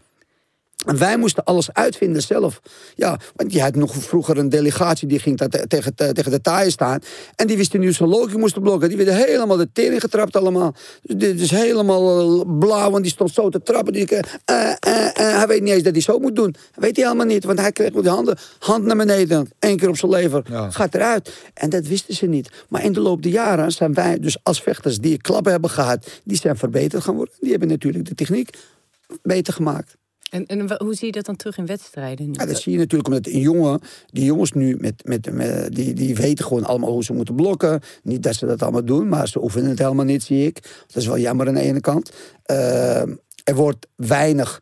En 0.85 0.97
wij 0.97 1.17
moesten 1.17 1.43
alles 1.43 1.73
uitvinden 1.73 2.21
zelf. 2.21 2.61
Ja, 2.95 3.19
want 3.35 3.53
je 3.53 3.61
had 3.61 3.75
nog 3.75 3.93
vroeger 3.95 4.37
een 4.37 4.49
delegatie 4.49 5.07
die 5.07 5.19
ging 5.19 5.37
te- 5.37 5.65
tegen, 5.67 5.95
te- 5.95 6.11
tegen 6.13 6.31
de 6.31 6.41
taaien 6.41 6.71
staan. 6.71 6.99
En 7.35 7.47
die 7.47 7.57
wisten 7.57 7.79
nu 7.79 7.91
zo'n 7.93 8.07
logie 8.09 8.37
moesten 8.37 8.61
blokken. 8.61 8.87
Die 8.87 8.97
werden 8.97 9.15
helemaal 9.15 9.57
de 9.57 9.69
tering 9.73 10.01
getrapt 10.01 10.35
allemaal. 10.35 10.75
Dus 11.01 11.15
dit 11.15 11.39
is 11.39 11.51
helemaal 11.51 12.19
eh, 12.39 12.59
blauw, 12.59 12.89
want 12.91 13.03
die 13.03 13.11
stond 13.11 13.31
zo 13.33 13.49
te 13.49 13.61
trappen. 13.63 13.93
Die, 13.93 14.07
eh, 14.15 14.21
hij 15.13 15.47
weet 15.47 15.61
niet 15.61 15.73
eens 15.73 15.83
dat 15.83 15.93
hij 15.93 16.01
zo 16.01 16.19
moet 16.19 16.35
doen. 16.35 16.51
Dat 16.51 16.83
weet 16.83 16.95
hij 16.95 17.05
helemaal 17.05 17.25
niet, 17.25 17.43
want 17.43 17.59
hij 17.59 17.71
kreeg 17.71 17.93
met 17.93 18.03
de 18.03 18.09
handen 18.09 18.37
hand 18.59 18.85
naar 18.85 18.97
beneden. 18.97 19.49
Eén 19.59 19.77
keer 19.77 19.89
op 19.89 19.97
zijn 19.97 20.11
lever. 20.11 20.43
Ja. 20.49 20.69
Gaat 20.71 20.95
eruit. 20.95 21.33
En 21.53 21.69
dat 21.69 21.85
wisten 21.87 22.15
ze 22.15 22.25
niet. 22.25 22.49
Maar 22.69 22.83
in 22.83 22.93
de 22.93 22.99
loop 22.99 23.21
der 23.23 23.31
jaren 23.31 23.71
zijn 23.71 23.93
wij 23.93 24.19
dus 24.19 24.37
als 24.43 24.61
vechters 24.61 24.97
die 24.97 25.17
klappen 25.21 25.51
hebben 25.51 25.69
gehad... 25.69 26.07
die 26.23 26.37
zijn 26.37 26.57
verbeterd 26.57 27.03
gaan 27.03 27.15
worden. 27.15 27.33
Die 27.39 27.49
hebben 27.51 27.67
natuurlijk 27.69 28.05
de 28.07 28.15
techniek 28.15 28.49
beter 29.21 29.53
gemaakt. 29.53 29.95
En, 30.31 30.45
en 30.45 30.77
hoe 30.77 30.93
zie 30.93 31.05
je 31.05 31.11
dat 31.11 31.25
dan 31.25 31.35
terug 31.35 31.57
in 31.57 31.65
wedstrijden? 31.65 32.29
Ja, 32.31 32.45
dat 32.45 32.59
zie 32.59 32.71
je 32.71 32.77
natuurlijk 32.77 33.07
omdat 33.07 33.25
jongen, 33.31 33.79
die 34.05 34.25
jongens 34.25 34.51
nu 34.51 34.75
met, 34.79 35.05
met, 35.05 35.31
met, 35.31 35.75
die, 35.75 35.93
die 35.93 36.15
weten 36.15 36.45
gewoon 36.45 36.63
allemaal 36.63 36.91
hoe 36.91 37.03
ze 37.03 37.13
moeten 37.13 37.35
blokken. 37.35 37.81
Niet 38.03 38.23
dat 38.23 38.35
ze 38.35 38.45
dat 38.45 38.61
allemaal 38.61 38.85
doen, 38.85 39.09
maar 39.09 39.27
ze 39.27 39.43
oefenen 39.43 39.69
het 39.69 39.79
helemaal 39.79 40.05
niet, 40.05 40.23
zie 40.23 40.45
ik. 40.45 40.61
Dat 40.87 40.95
is 40.95 41.07
wel 41.07 41.17
jammer 41.17 41.47
aan 41.47 41.53
de 41.53 41.61
ene 41.61 41.79
kant. 41.79 42.11
Eh, 42.43 43.01
er 43.43 43.55
wordt 43.55 43.87
weinig 43.95 44.61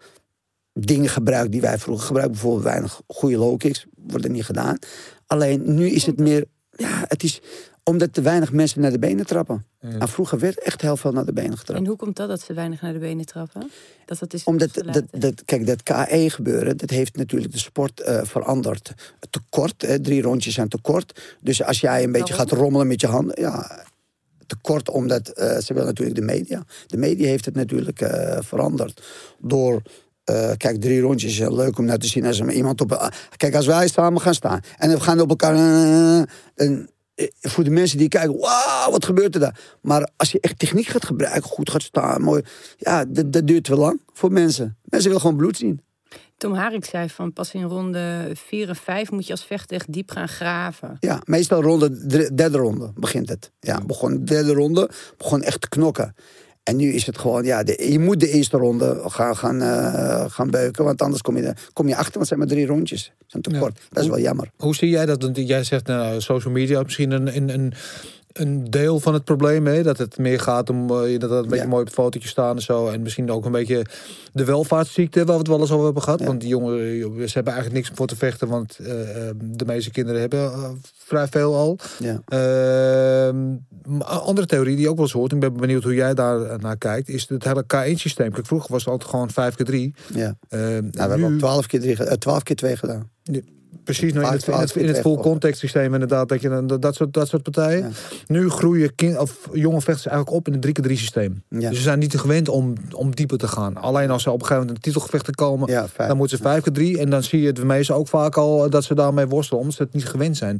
dingen 0.73 1.09
gebruikt 1.09 1.51
die 1.51 1.61
wij 1.61 1.77
vroeger 1.77 2.05
gebruikten. 2.05 2.35
Bijvoorbeeld 2.35 2.65
weinig 2.65 3.01
goede 3.07 3.37
low 3.37 3.57
kicks 3.57 3.85
worden 3.95 4.31
niet 4.31 4.45
gedaan. 4.45 4.77
Alleen 5.27 5.75
nu 5.75 5.89
is 5.89 6.05
het 6.05 6.19
meer, 6.19 6.45
ja, 6.71 7.05
het 7.07 7.23
is 7.23 7.41
omdat 7.83 8.13
te 8.13 8.21
weinig 8.21 8.51
mensen 8.51 8.81
naar 8.81 8.91
de 8.91 8.99
benen 8.99 9.25
trappen. 9.25 9.65
En 9.79 10.07
vroeger 10.07 10.39
werd 10.39 10.59
echt 10.59 10.81
heel 10.81 10.97
veel 10.97 11.11
naar 11.11 11.25
de 11.25 11.33
benen 11.33 11.57
getrapt. 11.57 11.79
En 11.79 11.87
hoe 11.87 11.97
komt 11.97 12.15
dat 12.15 12.27
dat 12.27 12.41
ze 12.41 12.53
weinig 12.53 12.81
naar 12.81 12.93
de 12.93 12.99
benen 12.99 13.25
trappen? 13.25 13.71
Dat 14.05 14.19
dat 14.19 14.33
is 14.33 14.43
Omdat 14.43 14.83
dat, 15.11 15.45
kijk, 15.45 15.65
dat 15.65 15.83
KE 15.83 16.29
gebeuren, 16.29 16.77
dat 16.77 16.89
heeft 16.89 17.15
natuurlijk 17.15 17.51
de 17.51 17.59
sport 17.59 17.99
eh, 17.99 18.23
veranderd. 18.23 18.93
Te 19.29 19.39
kort, 19.49 19.81
hè, 19.81 19.99
drie 19.99 20.21
rondjes 20.21 20.53
zijn 20.53 20.67
te 20.67 20.81
kort. 20.81 21.37
Dus 21.39 21.63
als 21.63 21.79
jij 21.79 22.03
een 22.03 22.11
beetje 22.11 22.33
Waarom? 22.33 22.49
gaat 22.49 22.59
rommelen 22.59 22.87
met 22.87 23.01
je 23.01 23.07
handen, 23.07 23.41
ja, 23.41 23.85
te 24.45 24.55
kort 24.61 24.89
omdat 24.89 25.27
eh, 25.27 25.57
ze 25.57 25.73
willen 25.73 25.87
natuurlijk 25.87 26.17
de 26.17 26.25
media. 26.25 26.63
De 26.87 26.97
media 26.97 27.27
heeft 27.27 27.45
het 27.45 27.55
natuurlijk 27.55 28.01
eh, 28.01 28.37
veranderd. 28.41 29.03
Door, 29.39 29.81
eh, 30.23 30.51
kijk, 30.57 30.81
drie 30.81 31.01
rondjes 31.01 31.39
is 31.39 31.47
leuk 31.49 31.77
om 31.77 31.85
naar 31.85 31.97
te 31.97 32.07
zien 32.07 32.25
als 32.25 32.39
er 32.39 32.51
iemand 32.51 32.81
op. 32.81 33.13
kijk, 33.37 33.55
als 33.55 33.65
wij 33.65 33.87
samen 33.87 34.21
gaan 34.21 34.33
staan 34.33 34.59
en 34.77 34.89
we 34.89 34.99
gaan 34.99 35.19
op 35.19 35.29
elkaar. 35.29 35.55
en, 36.55 36.89
voor 37.41 37.63
de 37.63 37.69
mensen 37.69 37.97
die 37.97 38.07
kijken, 38.07 38.39
wauw, 38.39 38.91
wat 38.91 39.05
gebeurt 39.05 39.33
er 39.33 39.39
daar? 39.39 39.59
Maar 39.81 40.09
als 40.17 40.31
je 40.31 40.39
echt 40.39 40.59
techniek 40.59 40.87
gaat 40.87 41.05
gebruiken, 41.05 41.49
goed 41.49 41.69
gaat 41.69 41.81
staan, 41.81 42.21
mooi. 42.21 42.41
Ja, 42.77 43.05
dat, 43.05 43.33
dat 43.33 43.47
duurt 43.47 43.63
te 43.63 43.75
lang 43.75 44.01
voor 44.13 44.31
mensen. 44.31 44.77
Mensen 44.83 45.07
willen 45.07 45.21
gewoon 45.21 45.37
bloed 45.37 45.57
zien. 45.57 45.81
Tom 46.37 46.53
Harik 46.53 46.85
zei 46.85 47.09
van 47.09 47.33
pas 47.33 47.53
in 47.53 47.63
ronde 47.63 48.31
4 48.33 48.69
en 48.69 48.75
5 48.75 49.11
moet 49.11 49.25
je 49.25 49.31
als 49.31 49.45
vechter 49.45 49.75
echt 49.75 49.93
diep 49.93 50.11
gaan 50.11 50.27
graven. 50.27 50.97
Ja, 50.99 51.21
meestal 51.25 51.61
ronde, 51.61 52.07
derde 52.07 52.33
derde 52.33 52.57
ronde 52.57 52.91
begint 52.95 53.29
het. 53.29 53.51
Ja, 53.59 53.81
begon 53.85 54.11
de 54.11 54.23
derde 54.23 54.53
ronde, 54.53 54.89
begon 55.17 55.41
echt 55.41 55.61
te 55.61 55.69
knokken. 55.69 56.15
En 56.63 56.75
nu 56.75 56.93
is 56.93 57.05
het 57.05 57.17
gewoon, 57.17 57.43
ja, 57.43 57.63
de, 57.63 57.91
je 57.91 57.99
moet 57.99 58.19
de 58.19 58.29
eerste 58.29 58.57
ronde 58.57 59.01
gaan, 59.05 59.37
gaan, 59.37 59.61
eh, 59.61 60.25
gaan 60.27 60.49
beuken. 60.49 60.83
Want 60.83 61.01
anders 61.01 61.21
kom 61.21 61.37
je, 61.37 61.53
kom 61.73 61.87
je 61.87 61.95
achter, 61.95 62.13
want 62.13 62.19
het 62.19 62.27
zijn 62.27 62.39
maar 62.39 62.47
drie 62.49 62.65
rondjes. 62.65 63.11
Dat 63.17 63.27
zijn 63.27 63.43
te 63.43 63.49
Ja. 63.51 63.59
kort. 63.59 63.79
Dat 63.89 64.03
is 64.03 64.09
wel 64.09 64.19
jammer. 64.19 64.49
Hoe 64.57 64.75
zie 64.75 64.89
jij 64.89 65.05
dat? 65.05 65.21
Want 65.21 65.37
jij 65.37 65.63
zegt, 65.63 65.87
nou, 65.87 66.21
social 66.21 66.53
media 66.53 66.77
is 66.77 66.83
misschien 66.83 67.11
een, 67.11 67.35
een, 67.35 67.49
een, 67.49 67.73
een 68.33 68.63
deel 68.69 68.99
van 68.99 69.13
het 69.13 69.23
probleem. 69.23 69.65
Hè? 69.67 69.83
Dat 69.83 69.97
het 69.97 70.17
meer 70.17 70.39
gaat 70.39 70.69
om 70.69 70.81
eh, 70.89 71.19
dat 71.19 71.29
het 71.29 71.43
een 71.43 71.47
beetje 71.49 71.55
Ja. 71.63 71.67
mooi 71.67 71.81
op 71.81 71.85
het 71.87 71.95
fotootje 71.95 72.29
staan 72.29 72.55
en 72.55 72.61
zo. 72.61 72.87
En 72.87 73.01
misschien 73.01 73.31
ook 73.31 73.45
een 73.45 73.51
beetje 73.51 73.85
de 74.33 74.43
welvaartsziekte 74.45 75.17
waar 75.19 75.33
we 75.33 75.39
het 75.39 75.47
wel 75.47 75.59
eens 75.59 75.71
over 75.71 75.85
hebben 75.85 76.03
gehad. 76.03 76.19
Ja. 76.19 76.25
Want 76.25 76.39
die 76.39 76.49
jongeren, 76.49 76.79
ze 77.29 77.33
hebben 77.33 77.53
eigenlijk 77.53 77.73
niks 77.85 77.91
voor 77.97 78.07
te 78.07 78.15
vechten. 78.15 78.47
Want 78.47 78.77
eh, 78.79 79.27
eh, 79.29 79.35
de 79.41 79.65
meeste 79.65 79.91
kinderen 79.91 80.21
hebben 80.21 80.39
eh, 80.53 80.69
vrij 80.97 81.27
veel 81.27 81.55
al. 81.55 81.77
Ja. 81.99 82.21
Ehm, 82.27 83.55
andere 83.99 84.47
theorie 84.47 84.75
die 84.75 84.89
ook 84.89 84.95
wel 84.95 85.03
eens 85.05 85.13
hoort, 85.13 85.31
ik 85.31 85.39
ben 85.39 85.53
benieuwd 85.57 85.83
hoe 85.83 85.93
jij 85.95 86.13
daar 86.13 86.59
naar 86.59 86.77
kijkt, 86.77 87.09
is 87.09 87.29
het 87.29 87.43
hele 87.43 87.63
K1-systeem. 87.75 88.31
Kijk, 88.31 88.45
vroeger 88.45 88.71
was 88.71 88.83
het 88.83 88.91
altijd 88.93 89.09
gewoon 89.09 89.29
5 89.31 89.55
keer 89.55 89.65
3. 89.65 89.93
Ja. 90.13 90.35
Uh, 90.49 90.59
Nou, 90.59 90.81
we 90.91 90.99
hebben 91.01 91.33
ook 91.33 91.37
12 91.39 91.65
keer, 91.67 91.79
drie, 91.79 91.95
ge- 91.95 92.03
eh, 92.03 92.17
12 92.17 92.43
keer 92.43 92.55
twee 92.55 92.75
gedaan. 92.77 93.09
Precies, 93.83 94.13
nou, 94.13 94.25
in 94.25 94.31
het, 94.31 94.47
in 94.47 94.53
het, 94.53 94.75
in 94.75 94.87
het 94.87 94.95
Vaak 94.95 95.05
full 95.05 95.15
context 95.15 95.59
systeem 95.59 95.93
inderdaad, 95.93 96.29
dat 96.29 96.41
je 96.41 96.63
dat, 96.65 96.81
dat 96.81 96.95
soort, 96.95 97.13
dat 97.13 97.27
soort 97.27 97.43
partijen. 97.43 97.79
Ja. 97.79 97.89
Nu 98.27 98.49
groeien 98.49 98.95
kind, 98.95 99.17
of 99.17 99.49
jonge 99.53 99.81
vechters 99.81 100.05
eigenlijk 100.07 100.37
op 100.37 100.47
in 100.47 100.53
het 100.53 100.79
3x3 100.79 100.91
systeem. 100.91 101.43
Ja. 101.49 101.69
Dus 101.69 101.77
ze 101.77 101.83
zijn 101.83 101.99
niet 101.99 102.19
gewend 102.19 102.49
om, 102.49 102.73
om 102.91 103.15
dieper 103.15 103.37
te 103.37 103.47
gaan. 103.47 103.77
Alleen 103.77 104.09
als 104.09 104.23
ze 104.23 104.29
op 104.31 104.39
een 104.41 104.45
gegeven 104.45 104.65
moment 104.67 104.85
in 104.85 104.91
titelgevechten 104.91 105.33
komen, 105.33 105.71
Ja, 105.71 105.87
vijf. 105.87 106.07
dan 106.07 106.17
moeten 106.17 106.37
ze 106.37 106.43
5 106.43 106.63
keer 106.63 106.73
3 106.73 106.99
En 106.99 107.09
dan 107.09 107.23
zie 107.23 107.41
je 107.41 107.47
het 107.47 107.63
meestal 107.63 107.97
ook 107.97 108.07
vaak 108.07 108.37
al 108.37 108.69
dat 108.69 108.83
ze 108.83 108.95
daarmee 108.95 109.27
worstelen, 109.27 109.61
omdat 109.61 109.75
ze 109.77 109.83
het 109.83 109.93
niet 109.93 110.05
gewend 110.05 110.37
zijn. 110.37 110.59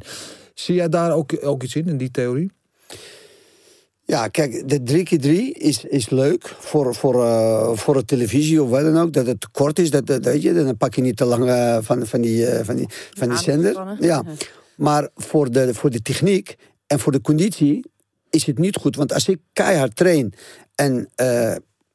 Zie 0.54 0.74
jij 0.74 0.88
daar 0.88 1.12
ook, 1.12 1.32
ook 1.40 1.62
iets 1.62 1.74
in, 1.76 1.88
in 1.88 1.96
die 1.96 2.10
theorie? 2.10 2.52
Ja, 4.06 4.28
kijk, 4.28 4.68
de 4.68 4.82
3 4.82 5.02
keer 5.04 5.20
3 5.20 5.52
is, 5.52 5.84
is 5.84 6.10
leuk 6.10 6.54
voor, 6.58 6.94
voor, 6.94 7.24
eh, 7.24 7.70
voor 7.72 7.94
de 7.94 8.04
televisie 8.04 8.62
of 8.62 8.70
wat 8.70 8.80
dan 8.80 8.98
ook. 8.98 9.12
Dat 9.12 9.26
het 9.26 9.40
te 9.40 9.48
kort 9.52 9.78
is, 9.78 9.90
dat, 9.90 10.06
dat, 10.06 10.24
weet 10.24 10.42
je, 10.42 10.54
dan 10.54 10.76
pak 10.76 10.94
je 10.94 11.00
niet 11.00 11.16
te 11.16 11.24
lang 11.24 11.48
eh, 11.48 11.78
van, 11.80 12.06
van 12.06 12.20
die, 12.20 12.46
eh, 12.46 12.64
van 12.64 12.76
die, 12.76 12.86
van 13.10 13.28
die 13.28 13.38
zender. 13.38 13.96
Ja. 14.00 14.22
Maar 14.76 15.08
voor 15.14 15.50
de, 15.50 15.74
voor 15.74 15.90
de 15.90 16.02
techniek 16.02 16.56
en 16.86 17.00
voor 17.00 17.12
de 17.12 17.20
conditie 17.20 17.84
is 18.30 18.46
het 18.46 18.58
niet 18.58 18.76
goed. 18.76 18.96
Want 18.96 19.12
als 19.12 19.28
ik 19.28 19.38
keihard 19.52 19.96
train 19.96 20.34
en 20.74 21.08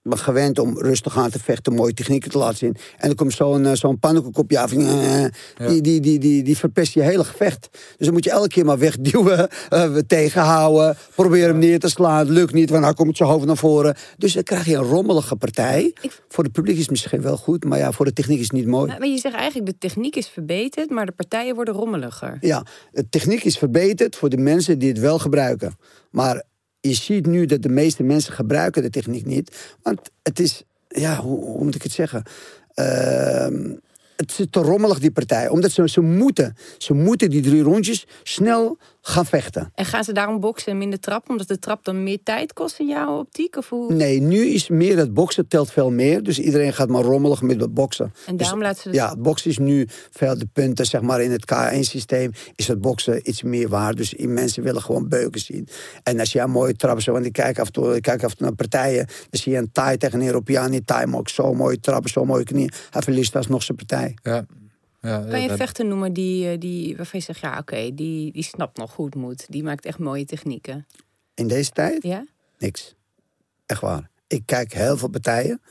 eh, 0.10 0.16
ben 0.16 0.24
gewend 0.24 0.60
om 0.60 0.78
rustig 0.80 1.18
aan 1.18 1.30
te 1.30 1.40
vechten, 1.40 1.74
mooie 1.74 1.94
technieken 1.94 2.32
te 2.32 2.38
laten 2.38 2.58
zien. 2.58 2.76
En 2.98 3.08
dan 3.08 3.16
komt 3.16 3.34
zo'n 3.34 3.66
eh, 3.66 3.74
zo'n 3.74 4.00
pannenkoek 4.00 4.38
op 4.38 4.52
je 4.52 4.60
af. 4.60 4.72
eh, 4.74 5.26
die, 5.68 5.82
die, 5.82 6.00
die, 6.00 6.20
die, 6.20 6.44
die 6.44 6.58
verpest 6.58 6.94
je 6.94 7.02
hele 7.02 7.24
gevecht. 7.24 7.68
Dus 7.72 8.06
dan 8.06 8.14
moet 8.14 8.24
je 8.24 8.32
elke 8.32 8.48
keer 8.48 8.66
maar 8.66 8.78
wegduwen, 8.80 9.50
eh, 9.70 9.96
tegenhouden. 10.08 10.98
Proberen 11.16 11.48
hem 11.50 11.58
neer 11.58 11.80
te 11.80 11.90
slaan. 11.90 12.18
Het 12.20 12.30
lukt 12.30 12.54
niet, 12.54 12.70
want 12.70 12.84
dan 12.84 12.94
komt 12.94 13.18
zijn 13.18 13.30
hoofd 13.30 13.46
naar 13.46 13.58
voren. 13.58 13.96
Dus 14.18 14.34
dan 14.34 14.44
krijg 14.44 14.66
je 14.66 14.76
een 14.76 14.84
rommelige 14.84 15.36
partij. 15.36 15.94
Ik- 16.02 16.22
Voor 16.28 16.44
het 16.44 16.54
publiek 16.54 16.76
is 16.76 16.82
het 16.82 16.90
misschien 16.92 17.22
wel 17.22 17.38
goed, 17.38 17.64
maar 17.64 17.78
ja, 17.78 17.92
voor 17.92 18.06
de 18.06 18.14
techniek 18.14 18.38
is 18.38 18.44
het 18.44 18.52
niet 18.54 18.68
mooi. 18.68 18.88
Maar 19.00 19.08
je 19.08 19.18
zegt 19.18 19.36
eigenlijk, 19.36 19.66
de 19.72 19.78
techniek 19.78 20.16
is 20.16 20.28
verbeterd, 20.28 20.90
maar 20.90 21.06
de 21.06 21.12
partijen 21.12 21.56
worden 21.56 21.74
rommeliger. 21.74 22.38
Ja, 22.42 22.66
de 22.92 23.10
techniek 23.10 23.44
is 23.44 23.58
verbeterd 23.58 24.16
voor 24.16 24.30
de 24.30 24.38
mensen 24.38 24.80
die 24.80 24.90
het 24.90 25.00
wel 25.00 25.20
gebruiken. 25.20 25.78
Maar 26.12 26.44
je 26.82 26.94
ziet 26.94 27.26
nu 27.26 27.46
dat 27.46 27.62
de 27.62 27.70
meeste 27.70 28.04
mensen 28.04 28.34
gebruiken 28.34 28.82
de 28.82 28.90
techniek 28.90 29.26
niet. 29.26 29.76
Want 29.82 30.00
het 30.24 30.40
is, 30.40 30.64
ja, 30.88 31.22
hoe, 31.22 31.64
moet 31.64 31.76
ik 31.76 31.84
het 31.84 31.92
zeggen? 31.92 32.24
Ehm, 32.74 33.76
het 34.16 34.40
is 34.40 34.46
te 34.50 34.60
rommelig, 34.60 35.00
die 35.00 35.12
partij. 35.12 35.48
Omdat 35.48 35.72
ze, 35.72 35.90
ze 35.90 36.02
moeten, 36.02 36.56
ze 36.78 36.94
moeten 36.94 37.30
die 37.30 37.42
drie 37.42 37.62
rondjes 37.62 38.08
snel 38.24 38.78
gaan 39.02 39.26
vechten. 39.26 39.72
En 39.76 39.86
gaan 39.86 40.04
ze 40.04 40.12
daarom 40.14 40.40
boksen 40.40 40.72
en 40.72 40.78
minder 40.78 41.00
trappen, 41.00 41.32
omdat 41.32 41.48
de 41.48 41.60
trap 41.60 41.86
dan 41.86 42.04
meer 42.04 42.20
tijd 42.24 42.54
kost 42.54 42.80
in 42.80 42.88
jouw 42.88 43.20
optiek? 43.20 43.56
Of 43.56 43.70
hoe? 43.70 43.94
Nee, 43.94 44.22
nu 44.22 44.46
is 44.46 44.70
meer 44.70 44.98
het 44.98 45.14
boksen 45.14 45.48
telt 45.48 45.72
veel 45.72 45.92
meer. 45.92 46.24
Dus 46.24 46.40
iedereen 46.40 46.74
gaat 46.74 46.90
maar 46.90 47.02
rommelig 47.02 47.42
met 47.42 47.62
het 47.62 47.74
boksen. 47.74 48.14
En 48.26 48.36
Dus, 48.36 48.46
daarom 48.46 48.62
laten 48.62 48.82
ze... 48.82 48.94
Ja, 48.94 49.10
het 49.10 49.22
boksen 49.22 49.50
is 49.50 49.58
nu 49.58 49.88
veel 50.12 50.38
de 50.38 50.48
punten, 50.54 50.86
zeg 50.86 51.02
maar, 51.02 51.22
in 51.22 51.32
het 51.32 51.54
K1-systeem 51.54 52.32
is 52.56 52.68
het 52.68 52.82
boksen 52.82 53.30
iets 53.30 53.44
meer 53.44 53.70
waard. 53.70 53.98
Dus 53.98 54.14
mensen 54.18 54.64
willen 54.64 54.82
gewoon 54.82 55.08
beuken 55.08 55.42
zien. 55.42 55.68
En 56.04 56.20
als 56.20 56.32
je 56.32 56.40
een 56.40 56.52
mooie 56.52 56.76
trappen, 56.76 57.04
zo, 57.04 57.12
want 57.12 57.26
ik 57.26 57.34
kijk 57.34 57.60
af 57.60 57.66
en 57.66 57.74
toe, 57.74 57.96
ik 57.96 58.02
kijk 58.02 58.24
af 58.24 58.32
en 58.32 58.38
toe 58.38 58.46
naar 58.46 58.56
partijen, 58.56 59.06
dan 59.06 59.42
zie 59.42 59.52
je 59.52 59.58
een 59.58 59.72
Thai 59.72 59.98
tegen 59.98 60.20
een 60.20 60.28
Europeaan. 60.28 60.72
Die 60.72 60.84
Thai 60.84 61.14
ook 61.14 61.30
zo 61.30 61.54
mooie 61.54 61.80
trappen, 61.80 62.10
zo 62.10 62.26
mooie 62.26 62.44
knieën. 62.44 62.72
Hij 62.90 63.02
verliest 63.02 63.36
alsnog 63.36 63.64
zijn 63.64 63.78
partij. 63.78 64.18
Ja. 64.24 64.46
Ja, 65.02 65.26
Kan 65.30 65.42
je 65.42 65.56
vechter 65.56 65.86
noemen 65.86 66.14
die, 66.14 66.50
eh, 66.52 66.60
die, 66.60 66.96
waarvan 66.98 67.20
je 67.20 67.26
zegt, 67.26 67.40
ja 67.40 67.58
oké, 67.58 67.94
die, 67.94 68.32
die 68.32 68.44
snapt 68.44 68.78
nog 68.78 68.92
goed 68.92 69.16
moet. 69.16 69.46
Die 69.52 69.64
maakt 69.64 69.86
echt 69.86 70.00
mooie 70.00 70.26
technieken. 70.26 70.88
In 71.34 71.48
deze 71.48 71.72
tijd, 71.72 72.04
Ja? 72.04 72.26
niks. 72.58 72.96
Echt 73.66 73.82
waar. 73.82 74.10
Ik 74.28 74.42
kijk 74.46 74.74
heel 74.74 74.98
veel 74.98 75.10
partijen. 75.10 75.62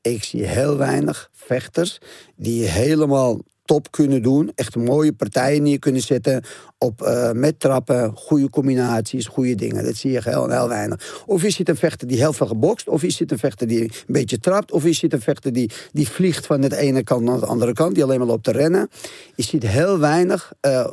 Ik 0.00 0.24
zie 0.24 0.46
heel 0.46 0.76
weinig 0.76 1.30
vechters 1.32 1.98
die 2.36 2.64
helemaal 2.64 3.40
top 3.70 3.90
kunnen 3.90 4.22
doen. 4.22 4.52
Echt 4.54 4.76
mooie 4.76 5.12
partijen 5.12 5.62
neer 5.62 5.78
kunnen 5.78 6.00
zetten. 6.00 6.42
Op, 6.78 7.02
eh, 7.02 7.30
met 7.32 7.60
trappen, 7.60 8.12
goede 8.14 8.50
combinaties, 8.50 9.26
goede 9.26 9.54
dingen. 9.54 9.84
Dat 9.84 9.96
zie 9.96 10.10
je 10.10 10.20
heel, 10.22 10.50
heel 10.50 10.68
weinig. 10.68 11.22
Of 11.26 11.42
je 11.42 11.50
ziet 11.50 11.68
een 11.68 11.76
vechter 11.76 12.08
die 12.08 12.18
heel 12.18 12.32
veel 12.32 12.46
gebokst. 12.46 12.88
Of 12.88 13.02
je 13.02 13.10
ziet 13.10 13.30
een 13.30 13.38
vechter 13.38 13.66
die 13.66 13.80
een 13.80 13.90
beetje 14.06 14.38
trapt. 14.38 14.72
Of 14.72 14.84
je 14.84 14.92
ziet 14.92 15.12
een 15.12 15.20
vechter 15.20 15.52
die, 15.52 15.70
die 15.92 16.08
vliegt 16.08 16.46
van 16.46 16.60
de 16.60 16.76
ene 16.76 17.02
kant 17.02 17.22
naar 17.22 17.40
de 17.40 17.46
andere 17.46 17.72
kant. 17.72 17.94
Die 17.94 18.04
alleen 18.04 18.18
maar 18.18 18.26
loopt 18.26 18.44
te 18.44 18.52
rennen. 18.52 18.88
Je 19.34 19.42
ziet 19.42 19.66
heel 19.66 19.98
weinig 19.98 20.52
eh, 20.60 20.92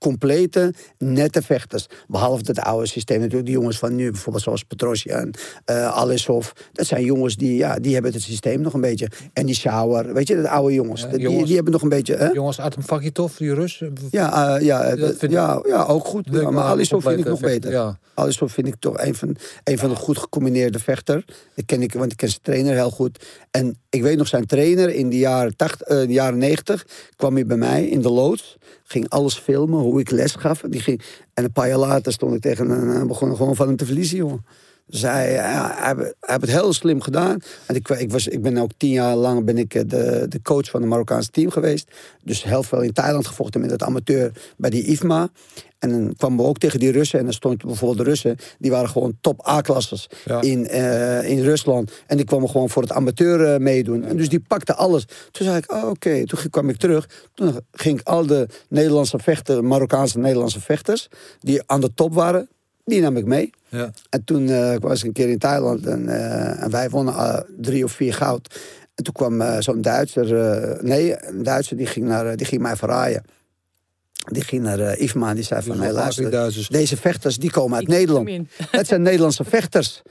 complete, 0.00 0.74
nette 0.98 1.42
vechters. 1.42 1.86
Behalve 2.08 2.42
het 2.46 2.58
oude 2.60 2.86
systeem 2.86 3.18
natuurlijk. 3.18 3.46
Die 3.46 3.54
jongens 3.54 3.78
van 3.78 3.94
nu, 3.94 4.10
bijvoorbeeld 4.10 4.44
zoals 4.44 4.64
Petrosian, 4.64 5.34
eh 5.64 5.96
Alisov. 5.96 6.48
Dat 6.72 6.86
zijn 6.86 7.04
jongens 7.04 7.36
die, 7.36 7.56
ja, 7.56 7.78
die 7.78 7.92
hebben 7.92 8.12
het 8.12 8.22
systeem 8.22 8.60
nog 8.60 8.74
een 8.74 8.80
beetje. 8.80 9.08
En 9.32 9.46
die 9.46 9.54
Shower, 9.54 10.12
weet 10.14 10.28
je, 10.28 10.36
dat 10.36 10.46
oude 10.46 10.74
jongens. 10.74 11.00
Ja, 11.00 11.08
die, 11.08 11.20
jongens. 11.20 11.44
die 11.46 11.54
hebben 11.54 11.72
nog 11.72 11.82
een 11.82 11.88
beetje... 11.88 12.16
Hè? 12.16 12.28
Jongens, 12.28 12.60
Atom 12.60 12.82
Fakitov, 12.82 13.36
die 13.36 13.54
Rus. 13.54 13.82
Ja, 14.10 14.56
eh, 14.56 14.64
ja, 14.64 14.88
Dat 14.88 14.98
eh, 14.98 15.06
vind 15.06 15.22
ik- 15.22 15.30
ja, 15.30 15.62
ja, 15.66 15.84
ook 15.84 16.04
goed. 16.04 16.26
Ik 16.26 16.50
maar 16.50 16.64
Alisov 16.64 17.04
vind 17.04 17.18
ik 17.18 17.24
nog 17.24 17.40
beter. 17.40 17.70
ja. 17.70 17.98
Vind 18.36 18.66
ik 18.66 18.74
toch 18.78 18.98
een 18.98 19.14
van, 19.14 19.36
een 19.64 19.78
van 19.78 19.88
de 19.88 19.94
goed 19.94 20.18
gecombineerde 20.18 20.78
vechter. 20.78 21.24
Dat 21.54 21.64
ken 21.64 21.82
ik, 21.82 21.92
want 21.92 22.10
ik 22.12 22.16
ken 22.16 22.28
zijn 22.28 22.40
trainer 22.42 22.74
heel 22.74 22.90
goed. 22.90 23.24
En 23.50 23.78
ik 23.90 24.02
weet 24.02 24.16
nog 24.16 24.26
zijn 24.28 24.46
trainer 24.46 24.88
in 24.94 25.10
de 25.10 25.18
jaren, 25.18 25.56
80, 25.56 25.86
eh, 25.86 25.96
de 26.06 26.12
jaren 26.12 26.38
90 26.38 26.86
kwam 27.16 27.34
hij 27.34 27.46
bij 27.46 27.56
mij 27.56 27.86
in 27.88 28.00
de 28.02 28.10
loods. 28.10 28.56
Ging 28.84 29.08
alles 29.08 29.34
filmen, 29.38 29.80
hoe 29.90 30.00
ik 30.00 30.10
les 30.10 30.34
gaf. 30.34 30.62
Die 30.68 30.80
ging, 30.80 31.02
en 31.34 31.44
een 31.44 31.52
paar 31.52 31.68
jaar 31.68 31.78
later 31.78 32.12
stond 32.12 32.34
ik 32.34 32.40
tegen 32.40 32.70
hem 32.70 32.90
en 32.90 33.06
begon 33.06 33.36
gewoon 33.36 33.56
van 33.56 33.66
hem 33.66 33.76
te 33.76 33.86
verliezen, 33.86 34.16
jongen. 34.16 34.44
Hij 34.90 36.06
heeft 36.20 36.40
het 36.40 36.50
heel 36.50 36.72
slim 36.72 37.00
gedaan. 37.00 37.38
En 37.66 37.74
ik, 37.74 37.88
ik, 37.88 38.10
was, 38.10 38.28
ik 38.28 38.42
ben 38.42 38.56
ook 38.56 38.70
tien 38.76 38.90
jaar 38.90 39.16
lang 39.16 39.44
ben 39.44 39.58
ik 39.58 39.74
eh, 39.74 39.82
de, 39.86 40.26
de 40.28 40.42
coach 40.42 40.70
van 40.70 40.80
het 40.80 40.90
Marokkaanse 40.90 41.30
team 41.30 41.50
geweest. 41.50 41.90
Dus 42.24 42.42
heel 42.42 42.62
veel 42.62 42.80
in 42.80 42.92
Thailand 42.92 43.26
gevochten 43.26 43.60
met 43.60 43.70
het 43.70 43.82
amateur 43.82 44.32
bij 44.56 44.70
die 44.70 44.84
IFMA. 44.84 45.28
En 45.80 45.90
dan 45.90 46.14
kwamen 46.16 46.38
we 46.38 46.44
ook 46.44 46.58
tegen 46.58 46.78
die 46.78 46.90
Russen. 46.92 47.18
En 47.18 47.24
dan 47.24 47.34
stond 47.34 47.64
bijvoorbeeld 47.64 47.98
de 47.98 48.04
Russen, 48.04 48.36
die 48.58 48.70
waren 48.70 48.88
gewoon 48.88 49.16
top 49.20 49.48
A-klassers 49.48 50.06
Ja. 50.24 50.40
in, 50.40 50.66
eh, 50.68 51.28
in 51.30 51.42
Rusland. 51.42 51.92
En 52.06 52.16
die 52.16 52.26
kwamen 52.26 52.48
gewoon 52.50 52.68
voor 52.70 52.82
het 52.82 52.92
amateur 52.92 53.52
eh, 53.52 53.60
meedoen. 53.60 54.04
En 54.04 54.16
dus 54.16 54.28
die 54.28 54.40
pakten 54.40 54.76
alles. 54.76 55.04
Toen 55.30 55.46
zei 55.46 55.56
ik, 55.56 55.72
oh, 55.72 55.88
oké. 55.88 56.24
Toen 56.26 56.38
kwam 56.50 56.68
ik 56.68 56.76
terug. 56.76 57.08
Toen 57.34 57.60
ging 57.72 58.00
ik 58.00 58.06
al 58.06 58.26
de 58.26 58.46
Nederlandse 58.68 59.18
vechters, 59.18 59.60
Marokkaanse 59.60 60.18
Nederlandse 60.18 60.60
vechters, 60.60 61.08
die 61.40 61.62
aan 61.66 61.80
de 61.80 61.94
top 61.94 62.14
waren, 62.14 62.48
die 62.84 63.00
nam 63.00 63.16
ik 63.16 63.24
mee. 63.24 63.50
Ja. 63.68 63.90
En 64.10 64.24
toen 64.24 64.48
eh, 64.48 64.74
was 64.80 65.00
ik 65.00 65.06
een 65.06 65.12
keer 65.12 65.28
in 65.28 65.38
Thailand 65.38 65.86
en, 65.86 66.08
en 66.58 66.70
wij 66.70 66.90
wonnen 66.90 67.46
drie 67.58 67.84
of 67.84 67.92
vier 67.92 68.14
goud. 68.14 68.60
En 68.94 69.04
toen 69.04 69.14
kwam 69.14 69.62
zo'n 69.62 69.80
Duitser, 69.82 70.26
nee, 70.84 71.26
een 71.26 71.42
Duitser 71.42 71.76
die 71.76 71.86
ging, 71.86 72.06
naar, 72.06 72.36
die 72.36 72.46
ging 72.46 72.62
mij 72.62 72.76
verraaien. 72.76 73.22
Die 74.20 74.44
ging 74.44 74.62
naar 74.62 74.98
IFMA 74.98 75.28
en 75.28 75.34
die 75.34 75.44
zei 75.44 75.62
van 75.62 75.70
Dus 75.70 75.92
mij, 75.92 75.92
deze 76.68 76.96
vechters 76.96 77.36
die 77.36 77.50
komen 77.50 77.74
uit 77.74 77.82
Ik 77.82 77.88
Nederland. 77.88 78.30
Dat 78.70 78.86
zijn 78.86 79.02
Nederlandse 79.02 79.44
vechters. 79.54 80.02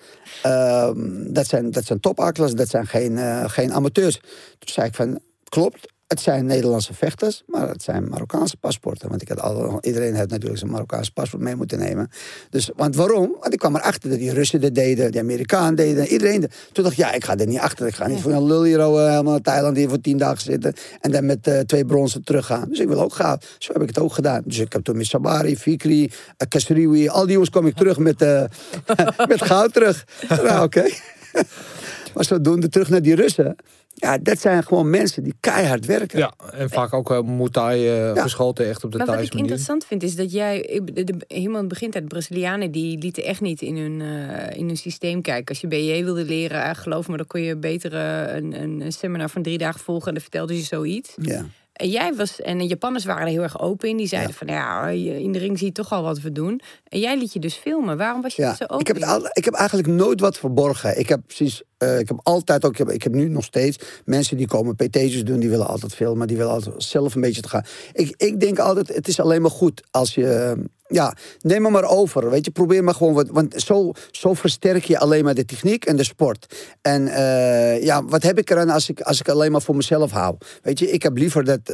Ehm, 0.44 1.34
dat 1.34 1.48
zijn, 1.48 1.72
dat 1.72 1.86
zijn 1.86 2.00
top-aklas, 2.00 2.54
dat 2.54 2.70
zijn 2.70 2.88
geen, 2.88 3.18
eh, 3.18 3.50
geen 3.50 3.74
amateurs. 3.74 4.20
Toen 4.60 4.70
zei 4.74 4.88
ik 4.88 4.96
van, 4.96 5.20
klopt, 5.44 5.88
het 6.10 6.22
zijn 6.22 6.46
Nederlandse 6.46 6.94
vechters, 6.94 7.44
maar 7.48 7.68
het 7.68 7.84
zijn 7.84 8.10
Marokkaanse 8.10 8.58
paspoorten. 8.58 9.10
Want 9.10 9.22
ik 9.22 9.28
had 9.30 9.42
al, 9.42 9.78
iedereen 9.82 10.16
heeft 10.16 10.30
natuurlijk 10.30 10.60
zijn 10.60 10.72
Marokkaanse 10.72 11.12
paspoort 11.12 11.44
mee 11.44 11.56
moeten 11.56 11.80
nemen. 11.80 12.10
Dus, 12.50 12.70
want 12.76 12.96
waarom? 12.96 13.36
Want 13.40 13.54
ik 13.54 13.60
kwam 13.60 13.76
erachter 13.76 14.10
dat 14.10 14.20
die 14.20 14.34
Russen 14.34 14.62
dat 14.62 14.76
deden, 14.76 15.12
de 15.12 15.20
Amerikanen 15.20 15.76
deden, 15.76 16.08
iedereen. 16.08 16.40
Toen 16.72 16.84
dacht 16.84 16.92
ik, 16.92 17.06
ja, 17.06 17.12
ik 17.12 17.24
ga 17.24 17.38
er 17.38 17.48
niet 17.48 17.60
achter. 17.60 17.88
Ik 17.88 17.96
ga 17.96 18.08
niet 18.08 18.22
voor 18.22 18.32
een 18.32 18.46
lul 18.46 18.64
hier 18.64 18.80
eh, 18.80 18.86
helemaal 18.86 19.24
naar 19.24 19.42
Thailand 19.42 19.78
hier 19.78 19.90
voor 19.90 20.02
tien 20.02 20.18
dagen 20.18 20.42
zitten. 20.42 20.74
En 21.02 21.12
dan 21.12 21.26
met 21.26 21.48
eh, 21.48 21.60
twee 21.60 21.86
bronzen 21.86 22.24
teruggaan. 22.24 22.70
Dus 22.70 22.80
ik 22.80 22.88
wil 22.88 23.02
ook 23.02 23.14
gaan. 23.14 23.38
Zo 23.58 23.74
heb 23.74 23.82
ik 23.82 23.88
het 23.88 24.00
ook 24.00 24.14
gedaan. 24.14 24.42
Dus 24.46 24.60
ik 24.60 24.74
heb 24.74 24.84
toen 24.84 24.98
met 24.98 25.06
Sabari, 25.06 25.58
Fikri, 25.58 26.04
uh, 26.04 26.10
Kasriwi, 26.48 27.10
al 27.10 27.24
die 27.24 27.32
jongens 27.32 27.50
kwam 27.50 27.68
ik 27.68 27.76
terug 27.76 27.98
met, 27.98 28.20
met 29.32 29.42
goud 29.42 29.74
terug. 29.74 30.06
Nou, 30.30 30.64
oké. 30.64 30.86
maar 32.14 32.26
zodoende 32.26 32.70
terug 32.70 32.90
naar 32.90 33.02
die 33.02 33.16
Russen. 33.16 33.56
Ja, 33.94 34.18
dat 34.18 34.40
zijn 34.40 34.64
gewoon 34.64 34.90
mensen 34.90 35.24
die 35.24 35.34
keihard 35.40 35.86
werken. 35.86 36.20
Ja, 36.20 36.34
en 36.54 36.70
vaak 36.70 36.94
ook 36.94 37.12
uh, 37.12 37.22
Muay 37.22 37.80
uh, 37.80 38.16
Ja. 38.16 38.22
geschoten 38.22 38.68
echt 38.68 38.84
op 38.84 38.92
de 38.92 38.98
Maar 38.98 39.08
wat 39.08 39.22
ik 39.22 39.34
interessant 39.34 39.86
vind 39.86 40.04
is 40.04 40.16
dat 40.16 40.32
jij, 40.32 40.82
de, 40.84 41.04
de, 41.04 41.14
helemaal 41.28 41.54
in 41.56 41.60
het 41.60 41.68
begin 41.68 41.92
tijd, 41.92 42.04
de 42.04 42.10
Brazilianen 42.10 42.72
die 42.72 42.98
lieten 42.98 43.24
echt 43.24 43.42
niet 43.42 43.62
in 43.62 43.78
hun, 43.78 44.02
eh, 44.02 44.58
in 44.58 44.68
hun 44.68 44.78
systeem 44.78 45.22
kijken. 45.22 45.48
Als 45.48 45.60
je 45.62 45.68
BJ 45.68 46.04
wilde 46.04 46.24
leren, 46.26 46.76
geloof 46.76 47.08
me, 47.08 47.18
dan 47.18 47.28
kon 47.28 47.42
je 47.42 47.58
beter 47.58 47.94
een, 47.94 48.62
een, 48.62 48.92
seminar 48.92 49.30
van 49.30 49.42
drie 49.42 49.58
dagen 49.58 49.80
volgen 49.80 50.08
en 50.08 50.14
dan 50.14 50.22
vertelde 50.22 50.56
je 50.56 50.64
zoiets. 50.64 51.14
Ja. 51.22 51.46
En 51.74 51.90
jij 51.90 52.14
was, 52.16 52.42
en 52.42 52.58
de 52.58 52.68
Japanners 52.68 53.06
waren 53.06 53.22
er 53.26 53.32
heel 53.32 53.42
erg 53.42 53.60
open 53.60 53.90
in. 53.90 53.98
Die 53.98 54.08
zeiden 54.08 54.32
Ja. 54.32 54.38
van 54.38 54.48
ja, 54.48 54.88
in 55.18 55.32
de 55.32 55.40
ring 55.40 55.58
zie 55.58 55.68
je 55.68 55.74
toch 55.74 55.92
al 55.92 56.04
wat 56.04 56.20
we 56.22 56.32
doen. 56.32 56.62
En 56.88 57.00
jij 57.00 57.18
liet 57.18 57.34
je 57.34 57.40
dus 57.40 57.54
filmen. 57.54 57.98
Waarom 57.98 58.22
was 58.22 58.36
je 58.36 58.42
Ja, 58.42 58.56
zo 58.56 58.64
open? 58.64 58.80
ik 58.80 58.88
heb, 58.88 58.96
het 58.96 59.06
al, 59.06 59.26
ik 59.34 59.46
heb 59.46 59.54
eigenlijk 59.54 59.88
nooit 59.88 60.20
wat 60.20 60.38
verborgen. 60.38 61.00
Ik 61.00 61.10
heb, 61.10 61.22
precies, 61.26 61.62
eh, 61.80 62.00
ik 62.00 62.08
heb 62.08 62.20
altijd 62.24 62.66
ook, 62.66 62.72
ik 62.72 62.78
heb, 62.78 62.90
ik 62.90 63.04
heb 63.04 63.14
nu 63.14 63.30
nog 63.30 63.44
steeds 63.44 63.78
mensen 64.06 64.38
die 64.38 64.48
komen 64.48 64.76
PT's 64.76 65.24
doen, 65.24 65.40
die 65.40 65.50
willen 65.50 65.68
altijd 65.68 65.96
filmen, 65.96 66.28
die 66.28 66.38
willen 66.38 66.52
altijd 66.52 66.84
zelf 66.84 67.16
een 67.16 67.22
beetje 67.22 67.42
te 67.42 67.50
gaan. 67.50 67.64
Ik, 67.94 68.14
ik 68.18 68.40
denk 68.40 68.60
altijd, 68.60 68.88
het 68.88 69.08
is 69.08 69.20
alleen 69.20 69.42
maar 69.42 69.52
goed 69.52 69.84
als 69.92 70.16
je, 70.16 70.28
eh, 70.28 70.52
ja, 70.88 71.16
neem 71.42 71.62
me 71.62 71.70
maar 71.70 71.84
over, 71.84 72.30
weet 72.30 72.46
je, 72.46 72.52
probeer 72.52 72.84
maar 72.84 72.94
gewoon 72.94 73.14
wat, 73.14 73.28
want 73.30 73.62
zo, 73.62 73.92
zo 74.12 74.34
versterk 74.34 74.84
je 74.84 75.00
alleen 75.00 75.24
maar 75.24 75.36
de 75.36 75.46
techniek 75.46 75.86
en 75.86 75.96
de 75.96 76.04
sport. 76.04 76.56
En 76.82 77.08
eh, 77.08 77.84
ja, 77.84 78.06
wat 78.06 78.24
heb 78.24 78.38
ik 78.38 78.50
eraan 78.50 78.70
als 78.70 78.90
ik, 78.90 79.02
als 79.02 79.20
ik 79.20 79.30
alleen 79.30 79.52
maar 79.52 79.62
voor 79.62 79.76
mezelf 79.76 80.12
hou? 80.12 80.38
Weet 80.62 80.80
je, 80.80 80.92
ik 80.92 81.04
heb 81.04 81.18
liever 81.18 81.44
dat, 81.44 81.74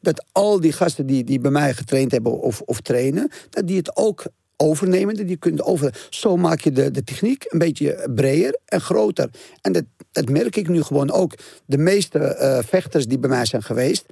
dat 0.00 0.24
al 0.32 0.60
die 0.60 0.72
gasten 0.72 1.06
die, 1.06 1.24
die 1.24 1.40
bij 1.40 1.50
mij 1.50 1.74
getraind 1.74 2.12
hebben 2.12 2.40
of, 2.40 2.60
of 2.60 2.80
trainen, 2.80 3.30
dat 3.50 3.66
die 3.66 3.76
het 3.76 3.96
ook 3.96 4.24
overnemen. 4.56 5.16
Dat 5.16 5.26
die 5.26 5.36
kunnen 5.36 5.64
over. 5.64 6.06
Zo 6.10 6.36
maak 6.36 6.60
je 6.60 6.72
de, 6.72 6.90
de 6.90 7.04
techniek 7.04 7.44
een 7.48 7.58
beetje 7.58 8.08
breder 8.14 8.58
en 8.64 8.80
groter. 8.80 9.30
En 9.60 9.72
dat, 9.72 9.84
dat 10.12 10.28
merk 10.28 10.56
ik 10.56 10.68
nu 10.68 10.82
gewoon 10.82 11.10
ook. 11.10 11.34
De 11.66 11.78
meeste 11.78 12.18
eh, 12.18 12.58
vechters 12.64 13.06
die 13.06 13.18
bij 13.18 13.30
mij 13.30 13.44
zijn 13.44 13.62
geweest. 13.62 14.04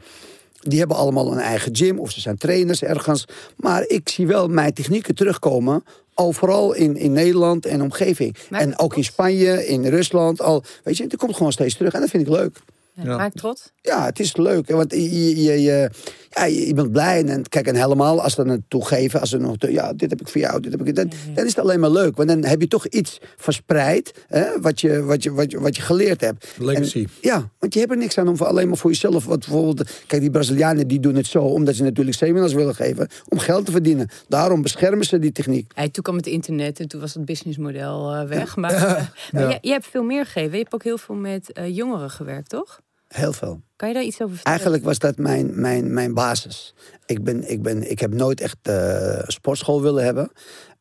Die 0.61 0.79
hebben 0.79 0.97
allemaal 0.97 1.33
een 1.33 1.39
eigen 1.39 1.77
gym 1.77 1.99
of 1.99 2.11
ze 2.11 2.21
zijn 2.21 2.37
trainers 2.37 2.83
ergens. 2.83 3.25
Maar 3.57 3.85
ik 3.87 4.09
zie 4.09 4.27
wel 4.27 4.49
mijn 4.49 4.73
technieken 4.73 5.15
terugkomen. 5.15 5.85
Overal 6.15 6.73
in, 6.73 6.97
in 6.97 7.13
Nederland 7.13 7.67
en 7.67 7.83
omgeving. 7.83 8.37
Maar 8.51 8.61
en 8.61 8.79
ook 8.79 8.97
in 8.97 9.05
Spanje, 9.05 9.67
in 9.67 9.87
Rusland. 9.87 10.41
Al, 10.41 10.65
weet 10.85 10.97
je, 10.97 11.03
het 11.03 11.17
komt 11.17 11.37
gewoon 11.37 11.53
steeds 11.53 11.77
terug. 11.77 11.93
En 11.93 12.01
dat 12.01 12.11
vind 12.11 12.27
ik 12.27 12.33
leuk. 12.33 12.59
Ja. 13.03 13.17
Maak 13.17 13.33
trots? 13.33 13.71
Ja, 13.81 14.05
het 14.05 14.21
is 14.21 14.37
leuk. 14.37 14.69
hè, 14.69 14.75
Want 14.75 14.93
je, 14.93 15.43
je, 15.43 15.63
je, 15.63 15.91
ja, 16.35 16.45
je 16.45 16.67
je 16.67 16.75
bent 16.75 16.93
blij. 16.93 17.19
En, 17.19 17.29
en 17.29 17.49
kijk, 17.49 17.67
en 17.67 17.75
helemaal 17.75 18.23
als 18.23 18.35
ze 18.35 18.43
het 18.43 18.61
toegeven. 18.69 19.21
Als 19.21 19.31
ze 19.31 19.39
nog, 19.39 19.55
ja, 19.59 19.93
dit 19.93 20.11
heb 20.11 20.21
ik 20.21 20.29
voor 20.29 20.41
jou. 20.41 20.61
Dit 20.61 20.73
heb 20.73 20.87
ik, 20.87 20.95
dan, 20.95 21.11
dan 21.35 21.45
is 21.45 21.55
het 21.55 21.65
alleen 21.65 21.81
maar 21.81 21.91
leuk. 21.91 22.17
Want 22.17 22.29
dan 22.29 22.45
heb 22.45 22.61
je 22.61 22.69
toch 22.69 22.87
iets 22.87 23.21
verspreid. 23.37 24.25
Hè, 24.29 24.61
wat, 24.61 24.81
je, 24.81 25.03
wat, 25.03 25.23
je, 25.23 25.33
wat, 25.33 25.51
je, 25.51 25.61
wat 25.61 25.77
je 25.77 25.83
geleerd 25.83 26.21
hebt. 26.21 26.47
Legacy. 26.59 26.99
En- 26.99 27.11
ja, 27.21 27.49
want 27.59 27.75
je 27.75 27.81
hebt 27.81 27.93
er 27.93 27.99
niks 27.99 28.19
aan 28.19 28.29
om 28.29 28.37
voor, 28.37 28.47
alleen 28.47 28.69
maar 28.69 28.77
voor 28.77 28.91
jezelf. 28.91 29.25
Wat 29.25 29.39
bijvoorbeeld, 29.39 29.91
kijk, 30.07 30.23
die 30.23 30.31
Brazilianen 30.31 30.89
die 30.89 31.01
doen 31.01 31.15
het 31.15 31.27
zo. 31.27 31.43
Omdat 31.43 31.75
ze 31.75 31.83
natuurlijk 31.83 32.17
seminars 32.17 32.53
willen 32.53 32.75
geven. 32.75 33.09
Om 33.29 33.39
geld 33.39 33.67
te 33.67 33.73
verdienen. 33.73 34.09
Daarom 34.29 34.63
beschermen 34.63 35.05
ze 35.05 35.19
die 35.19 35.33
techniek. 35.33 35.73
Toen 35.73 36.03
kwam 36.03 36.17
het 36.17 36.27
internet 36.27 36.81
en 36.81 36.89
toen 36.89 37.01
was 37.01 37.15
het 37.15 37.25
businessmodel 37.25 38.15
eh, 38.15 38.29
weg. 38.29 38.57
Maar, 38.57 38.73
maar 39.33 39.43
jij, 39.49 39.59
jij 39.61 39.73
hebt 39.73 39.87
veel 39.87 40.03
meer 40.03 40.25
gegeven. 40.25 40.51
Je 40.51 40.59
hebt 40.59 40.75
ook 40.75 40.85
heel 40.85 40.99
veel 40.99 41.15
met 41.15 41.53
eh, 41.53 41.77
jongeren 41.77 42.11
gewerkt, 42.11 42.49
toch? 42.49 42.81
Heel 43.15 43.33
veel. 43.33 43.63
Kan 43.77 43.89
je 43.89 43.95
daar 43.95 44.03
iets 44.03 44.21
over 44.21 44.35
vertellen? 44.35 44.59
Eigenlijk 44.59 44.85
was 44.85 44.99
dat 44.99 45.17
mijn, 45.17 45.61
mijn, 45.61 45.93
mijn 45.93 46.15
basis. 46.15 46.75
Ik, 47.07 47.25
ben, 47.25 47.51
ik, 47.51 47.63
ben, 47.63 47.91
ik 47.91 47.99
heb 47.99 48.13
nooit 48.13 48.41
echt 48.41 48.57
eh, 48.63 49.23
sportschool 49.27 49.83
willen 49.83 50.05
hebben. 50.05 50.31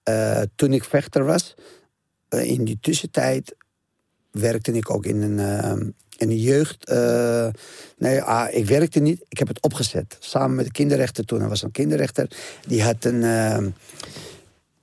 Eh, 0.03 0.41
toen 0.55 0.73
ik 0.73 0.83
vechter 0.83 1.25
was, 1.25 1.53
eh, 2.29 2.49
in 2.49 2.63
die 2.63 2.77
tussentijd 2.81 3.55
werkte 4.31 4.71
ik 4.71 4.89
ook 4.89 5.05
in 5.05 5.21
een, 5.21 5.39
in 6.17 6.29
een 6.29 6.39
jeugd. 6.39 6.87
nee, 7.97 8.21
ah, 8.21 8.53
ik 8.53 8.65
werkte 8.65 8.99
niet. 8.99 9.25
Ik 9.27 9.37
heb 9.37 9.47
het 9.47 9.61
opgezet. 9.61 10.17
Samen 10.19 10.55
met 10.55 10.65
de 10.65 10.71
kinderrechter 10.71 11.25
toen. 11.25 11.41
Er 11.41 11.49
was 11.49 11.61
een 11.61 11.71
kinderrechter. 11.71 12.27
Die 12.67 12.83
had 12.83 13.05
een. 13.05 13.23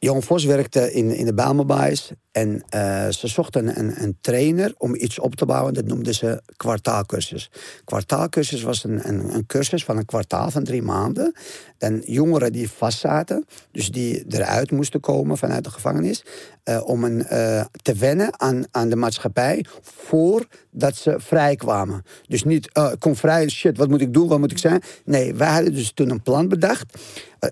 Eh, 0.00 0.08
Jon 0.08 0.22
Vos 0.22 0.44
werkte 0.44 0.92
in, 0.92 1.10
in 1.10 1.24
de 1.24 1.34
Bijlmerbaais. 1.34 2.12
En 2.32 2.62
eh, 2.68 3.08
ze 3.08 3.26
zochten 3.28 3.78
een, 3.78 4.02
een 4.02 4.18
trainer 4.20 4.74
om 4.78 4.94
iets 4.94 5.18
op 5.18 5.34
te 5.34 5.46
bouwen. 5.46 5.74
Dat 5.74 5.84
noemden 5.84 6.14
ze 6.14 6.42
kwartaalcursus. 6.56 7.50
Kwartaalcursus 7.84 8.62
was 8.62 8.84
een, 8.84 9.08
een, 9.08 9.34
een 9.34 9.46
cursus 9.46 9.84
van 9.84 9.96
een 9.96 10.04
kwartaal 10.04 10.50
van 10.50 10.64
drie 10.64 10.82
maanden. 10.82 11.34
En 11.78 12.02
jongeren 12.04 12.52
die 12.52 12.70
vastzaten, 12.70 13.44
dus 13.72 13.90
die 13.90 14.24
eruit 14.28 14.70
moesten 14.70 15.00
komen 15.00 15.38
vanuit 15.38 15.64
de 15.64 15.70
gevangenis... 15.70 16.24
eh, 16.64 16.80
om 16.84 17.04
een, 17.04 17.26
eh, 17.26 17.64
te 17.82 17.94
wennen 17.94 18.40
aan, 18.40 18.64
aan 18.70 18.88
de 18.88 18.96
maatschappij 18.96 19.64
voordat 19.82 20.96
ze 20.96 21.14
vrij 21.18 21.56
kwamen. 21.56 22.02
Dus 22.26 22.44
niet, 22.44 22.66
ik 22.66 22.96
kom 22.98 23.16
vrij, 23.16 23.48
shit, 23.48 23.76
wat 23.76 23.88
moet 23.88 24.00
ik 24.00 24.12
doen, 24.12 24.28
wat 24.28 24.38
moet 24.38 24.50
ik 24.50 24.58
zijn? 24.58 24.82
Nee, 25.04 25.34
wij 25.34 25.48
hadden 25.48 25.74
dus 25.74 25.92
toen 25.92 26.10
een 26.10 26.22
plan 26.22 26.48
bedacht. 26.48 26.98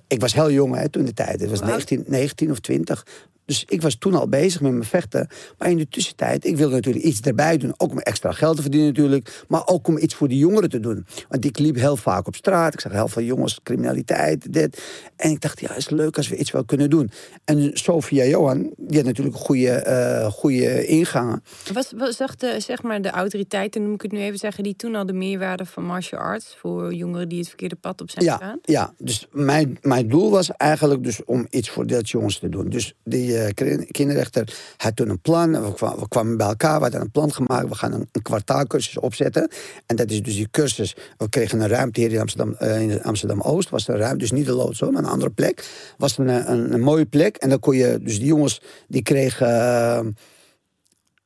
Ik 0.07 0.21
was 0.21 0.35
heel 0.35 0.51
jong 0.51 0.75
hè, 0.75 0.89
toen 0.89 1.05
de 1.05 1.15
tijd. 1.15 1.41
Het 1.41 1.51
was 1.51 1.61
19, 1.61 2.05
19 2.07 2.51
of 2.51 2.59
20. 2.59 3.07
Dus 3.49 3.65
ik 3.69 3.83
was 3.83 3.95
toen 3.95 4.15
al 4.15 4.29
bezig 4.29 4.61
met 4.61 4.73
mijn 4.73 4.85
vechten. 4.85 5.29
Maar 5.59 5.71
in 5.71 5.77
de 5.77 5.89
tussentijd, 5.89 6.45
ik 6.45 6.57
wilde 6.57 6.75
natuurlijk 6.75 7.05
iets 7.05 7.21
erbij 7.21 7.57
doen. 7.57 7.75
Ook 7.77 7.91
om 7.91 7.99
extra 7.99 8.33
geld 8.33 8.57
te 8.57 8.63
verdienen 8.63 8.89
natuurlijk. 8.89 9.45
Maar 9.49 9.67
ook 9.67 9.89
om 9.89 9.99
iets 9.99 10.15
voor 10.15 10.29
die 10.29 10.39
jongeren 10.39 10.69
te 10.69 10.81
doen. 10.81 11.07
Want 11.29 11.45
ik 11.45 11.59
liep 11.59 11.75
heel 11.77 11.97
vaak 11.97 12.27
op 12.27 12.35
straat. 12.35 12.75
Ik 12.75 12.81
zag 12.81 12.93
heel 12.93 13.09
veel 13.09 13.23
jongens, 13.23 13.61
criminaliteit, 13.63 14.53
dit. 14.53 14.83
En 15.17 15.31
ik 15.31 15.41
dacht, 15.41 15.61
ja, 15.61 15.75
is 15.75 15.89
leuk 15.89 16.17
als 16.17 16.29
we 16.29 16.37
iets 16.37 16.51
wel 16.51 16.65
kunnen 16.65 16.91
doen. 16.91 17.11
En 17.45 17.71
Sofia 17.73 18.25
Johan, 18.25 18.73
die 18.77 18.97
had 18.97 19.07
natuurlijk 19.07 19.37
een 19.37 19.43
goede, 19.43 19.71
eh, 19.71 20.27
goede 20.33 20.87
ingangen. 20.87 21.43
Was, 21.73 21.93
was 21.97 22.17
zag 22.17 22.37
de, 22.37 22.61
zeg 22.61 22.83
maar 22.83 23.03
de 23.03 23.11
autoriteiten, 23.11 23.83
noem 23.83 23.95
ik 23.95 24.03
het 24.03 24.13
nu 24.13 24.19
even 24.21 24.39
zeggen, 24.39 24.65
die 24.65 24.77
toen 24.77 24.95
al 24.95 25.07
de 25.07 25.13
meerwaarde 25.13 25.65
van 25.67 25.85
martial 25.85 26.21
arts 26.21 26.57
voor 26.61 26.95
jongeren 26.95 27.29
die 27.29 27.39
het 27.39 27.49
verkeerde 27.49 27.77
pad 27.77 28.01
op 28.01 28.11
zijn 28.11 28.25
Ja, 28.25 28.37
gegaan? 28.37 28.59
ja, 28.63 28.95
dus 28.99 29.27
mijn, 29.33 29.79
mijn 29.83 30.09
doel 30.09 30.31
was 30.31 30.51
eigenlijk 30.51 31.05
dus 31.05 31.25
om 31.25 31.47
iets 31.51 31.71
voor 31.71 31.87
dat 31.87 32.11
jongens 32.11 32.39
te 32.39 32.49
doen. 32.49 32.69
Dus 32.69 32.95
die 33.05 33.38
eh, 33.47 33.55
kin- 33.55 33.87
kinderrechter 33.91 34.57
had 34.77 34.97
toen 34.97 35.09
een 35.09 35.21
plan. 35.21 35.51
We 35.63 36.09
kwamen, 36.09 36.37
bij 36.37 36.47
elkaar, 36.47 36.77
we 36.77 36.83
hadden 36.83 37.01
een 37.01 37.11
plan 37.11 37.33
gemaakt. 37.33 37.69
We 37.69 37.75
gaan 37.75 37.93
een, 37.93 38.09
een 38.13 38.23
kwartaalcursus 38.23 38.99
opzetten. 38.99 39.51
En 39.87 39.97
dat 39.97 40.11
is 40.11 40.23
dus 40.23 40.35
die 40.35 40.51
cursus. 40.51 40.97
We 41.17 41.29
kregen 41.29 41.61
een 41.61 41.69
ruimte 41.69 42.01
hier 42.01 42.13
in 42.13 42.21
Amsterdam, 42.21 42.55
eh, 42.55 42.81
in 42.81 43.03
Amsterdam-Oost. 43.03 43.71
Was 43.71 43.89
een 43.89 43.97
ruimte, 43.97 44.19
dus 44.19 44.31
niet 44.33 44.47
de 44.47 44.53
loods 44.53 44.81
maar 44.81 44.89
een 44.95 45.05
andere 45.05 45.31
plek. 45.31 45.69
Was 45.99 46.19
een, 46.19 46.29
eh, 46.29 46.49
een, 46.49 46.73
een 46.73 46.81
mooie 46.81 47.07
plek. 47.07 47.37
En 47.37 47.49
dan 47.49 47.59
kon 47.61 47.77
je, 47.77 47.99
dus 48.03 48.19
die 48.19 48.27
jongens 48.27 48.61
die 48.89 49.03
kregen... 49.03 49.49
eh, 49.49 50.07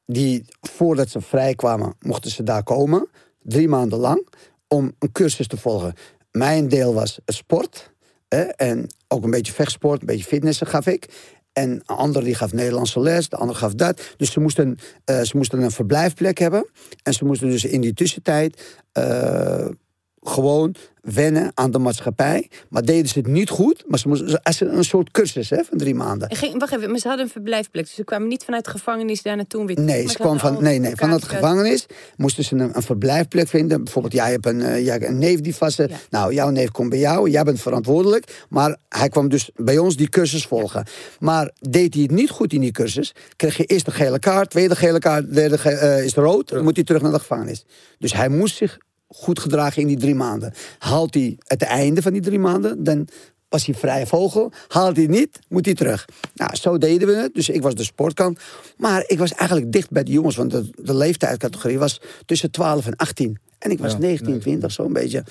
die 0.07 0.45
voordat 0.61 1.09
ze 1.09 1.21
vrij 1.21 1.55
kwamen, 1.55 1.95
mochten 2.01 2.31
ze 2.31 2.43
daar 2.43 2.63
komen. 2.63 3.09
Drie 3.43 3.69
maanden 3.69 3.99
lang. 3.99 4.29
Om 4.69 4.93
een 4.99 5.13
cursus 5.13 5.47
te 5.47 5.57
volgen. 5.57 5.95
Mijn 6.31 6.69
deel 6.69 6.95
was 6.95 7.19
sport. 7.27 7.91
En 8.57 8.87
ook 9.09 9.25
een 9.25 9.31
beetje 9.31 9.53
vechtsport, 9.53 10.01
een 10.01 10.07
beetje 10.07 10.25
fitnessen 10.25 10.67
gaf 10.67 10.87
ik. 10.87 11.09
En 11.53 11.71
een 11.71 11.83
ander 11.87 12.25
die 12.25 12.35
gaf 12.35 12.53
Nederlandse 12.53 13.01
les, 13.01 13.29
de 13.29 13.37
ander 13.37 13.57
gaf 13.57 13.75
dat. 13.75 14.15
Dus 14.17 14.33
ze 14.33 14.41
moesten, 14.41 14.79
eh, 15.05 15.21
ze 15.21 15.37
moesten 15.37 15.63
een 15.63 15.71
verblijfplek 15.71 16.39
hebben. 16.39 16.67
En 17.03 17.15
ze 17.15 17.25
moesten 17.25 17.51
dus 17.51 17.65
in 17.65 17.81
die 17.81 17.95
tussentijd 17.95 18.81
eh, 18.93 19.67
gewoon 20.23 20.75
wennen 21.01 21.51
aan 21.55 21.71
de 21.71 21.79
maatschappij. 21.79 22.51
Maar 22.69 22.85
deden 22.85 23.09
ze 23.09 23.19
het 23.19 23.27
niet 23.29 23.49
goed. 23.51 23.85
Maar 23.87 23.99
ze 23.99 24.09
moesten 24.09 24.43
als 24.43 24.61
een 24.61 24.85
soort 24.85 25.11
cursus 25.11 25.51
hè, 25.51 25.65
van 25.65 25.79
drie 25.79 25.95
maanden. 25.95 26.29
En 26.29 26.37
ging, 26.37 26.59
wacht 26.59 26.73
even, 26.75 26.91
maar 26.91 26.99
ze 26.99 27.09
hadden 27.09 27.27
een 27.27 27.33
verblijfplek. 27.33 27.85
Dus 27.85 27.95
ze 27.95 28.05
kwamen 28.05 28.29
niet 28.29 28.45
vanuit 28.45 28.65
de 28.65 28.71
gevangenis 28.71 29.23
daar 29.23 29.37
naartoe 29.37 29.67
weer 29.67 29.81
Nee, 29.81 30.09
ze 30.09 30.19
kwam 30.19 30.39
van, 30.39 30.63
nee, 30.63 30.79
nee, 30.79 30.97
vanuit 30.97 31.21
de 31.21 31.27
elkaar- 31.27 31.41
gevangenis 31.43 31.87
moesten 32.17 32.45
ze 32.45 32.55
een, 32.55 32.77
een 32.77 32.83
verblijfplek 32.83 33.49
vinden. 33.49 33.85
Bijvoorbeeld, 33.85 34.15
jij 34.15 34.31
hebt 34.31 34.47
een, 34.47 34.63
eh, 34.63 34.85
jij 34.85 34.93
hebt 34.93 35.05
een 35.05 35.19
neef 35.19 35.41
die 35.41 35.55
vast 35.57 35.75
zit. 35.75 35.91
Ja. 35.91 35.97
Nou, 36.11 36.35
jouw 36.35 36.51
neef 36.51 36.71
komt 36.71 36.91
bij 36.91 36.99
jou, 36.99 37.31
jij 37.31 37.43
bent 37.43 37.61
verantwoordelijk. 37.61 38.45
Maar 38.49 38.77
hij 38.89 39.09
kwam 39.09 39.29
dus 39.29 39.51
bij 39.57 39.79
ons 39.79 39.97
die 39.97 40.09
cursus 40.09 40.47
volgen. 40.47 40.85
Maar 41.19 41.51
deed 41.61 41.95
hij 41.95 42.03
het 42.03 42.13
niet 42.13 42.31
goed 42.31 42.53
in 42.53 42.61
die 42.61 42.73
cursus, 42.73 43.15
kreeg 43.37 43.57
je 43.57 43.65
eerst 43.65 43.85
de 43.85 43.91
gele 43.91 44.19
kaart, 44.19 44.51
tweede 44.51 44.77
gele 44.77 44.99
kaart, 44.99 45.35
derde 45.35 45.59
ge- 45.59 45.71
eh, 45.71 46.05
is 46.05 46.15
rood, 46.15 46.49
dan 46.49 46.63
moet 46.63 46.77
hij 46.77 46.85
terug 46.85 47.03
naar 47.03 47.13
de 47.13 47.19
gevangenis. 47.19 47.65
Dus 47.99 48.13
hij 48.13 48.29
moest 48.29 48.57
zich 48.57 48.79
goed 49.15 49.39
gedragen 49.39 49.83
in 49.83 49.89
die 49.89 49.97
drie 49.99 50.15
maanden. 50.15 50.53
Haalt 50.79 51.15
hij 51.15 51.37
het 51.47 51.63
einde 51.63 52.03
van 52.03 52.13
die 52.13 52.23
drie 52.23 52.39
maanden, 52.39 52.85
dan 52.85 53.09
was 53.49 53.67
hij 53.67 53.75
vrije 53.75 54.07
vogel. 54.07 54.53
Haalt 54.69 54.97
hij 54.97 55.07
niet, 55.07 55.39
moet 55.49 55.65
hij 55.65 55.75
terug. 55.75 56.05
Nou, 56.35 56.57
zo 56.57 56.79
deden 56.79 57.09
we 57.09 57.15
het. 57.15 57.35
Dus 57.35 57.49
ik 57.49 57.63
was 57.63 57.75
de 57.75 57.85
sportkant. 57.85 58.39
Maar 58.77 59.05
ik 59.07 59.19
was 59.19 59.33
eigenlijk 59.35 59.73
dicht 59.73 59.91
bij 59.91 60.03
de 60.03 60.13
jongens, 60.13 60.37
want 60.37 60.51
de, 60.51 60.71
de 60.77 60.95
leeftijdscategorie 60.97 61.79
was 61.79 62.01
tussen 62.27 62.51
12 62.51 62.87
en 62.87 62.97
18. 62.97 63.39
En 63.59 63.71
ik 63.71 63.79
was 63.79 63.93
Ja, 63.93 63.99
19, 63.99 64.41
20, 64.41 64.73
zo'n 64.73 64.93
beetje. 64.93 65.25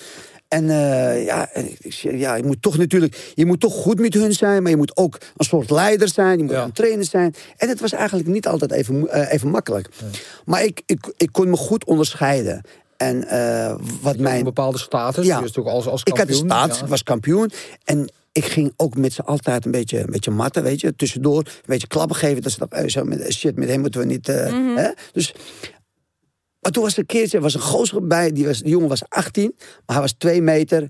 En 0.47 0.69
eh, 0.69 1.25
ja, 1.25 1.49
ik, 1.53 1.91
ja, 1.93 2.35
je 2.35 2.43
moet 2.43 2.61
toch 2.61 2.77
natuurlijk, 2.77 3.31
je 3.35 3.45
moet 3.45 3.59
toch 3.59 3.73
goed 3.73 3.99
met 3.99 4.13
hun 4.13 4.33
zijn, 4.33 4.61
maar 4.61 4.71
je 4.71 4.77
moet 4.77 4.97
ook 4.97 5.17
een 5.37 5.45
soort 5.45 5.69
leider 5.69 6.07
zijn, 6.09 6.37
je 6.37 6.43
moet 6.43 6.53
Ja. 6.53 6.63
een 6.63 6.71
trainer 6.71 7.05
zijn. 7.05 7.33
En 7.57 7.69
het 7.69 7.79
was 7.79 7.91
eigenlijk 7.91 8.27
niet 8.27 8.47
altijd 8.47 8.71
even, 8.71 9.07
eh, 9.09 9.33
even 9.33 9.49
makkelijk. 9.49 9.89
Maar 10.45 10.63
ik, 10.63 10.81
ik, 10.85 11.13
ik 11.17 11.29
kon 11.31 11.49
me 11.49 11.55
goed 11.57 11.85
onderscheiden. 11.85 12.61
En 13.01 13.27
eh, 13.27 13.75
wat 14.01 14.15
Een 14.15 14.21
mijn. 14.21 14.43
bepaalde 14.43 14.77
status. 14.77 15.25
Ja. 15.25 15.41
Dus 15.41 15.57
ook 15.57 15.67
als, 15.67 15.87
als 15.87 16.03
Ik 16.03 16.17
had 16.17 16.27
de 16.27 16.33
kampioen. 16.33 16.67
Ja. 16.67 16.83
ik 16.83 16.89
was 16.89 17.03
kampioen. 17.03 17.51
En 17.83 18.11
ik 18.31 18.45
ging 18.45 18.73
ook 18.75 18.95
met 18.97 19.13
ze 19.13 19.23
altijd 19.23 19.65
een 19.65 19.71
beetje, 19.71 19.99
een 19.99 20.11
beetje 20.11 20.31
matten, 20.31 20.63
weet 20.63 20.81
je. 20.81 20.95
Tussendoor 20.95 21.37
een 21.37 21.51
beetje 21.65 21.87
klappen 21.87 22.15
geven. 22.15 22.41
Dat 22.41 22.51
ze 22.51 22.57
dachten, 22.59 22.77
eh, 22.77 22.89
zo 22.89 23.03
met, 23.03 23.33
shit, 23.33 23.55
met 23.55 23.69
hem 23.69 23.79
moeten 23.79 23.99
we 24.01 24.05
niet... 24.07 24.29
eh, 24.29 24.75
hè? 24.75 24.91
Dus, 25.11 25.33
maar 26.59 26.71
toen 26.71 26.83
was 26.83 26.93
er 26.93 26.99
een 26.99 27.05
keertje, 27.05 27.37
er 27.37 27.43
was 27.43 27.53
een 27.53 27.61
gozer 27.61 28.07
bij. 28.07 28.31
Die, 28.31 28.45
was, 28.45 28.59
die 28.59 28.71
jongen 28.71 28.89
was 28.89 29.03
18, 29.09 29.53
maar 29.57 29.95
hij 29.95 29.99
was 29.99 30.13
2 30.17 30.41
meter. 30.41 30.89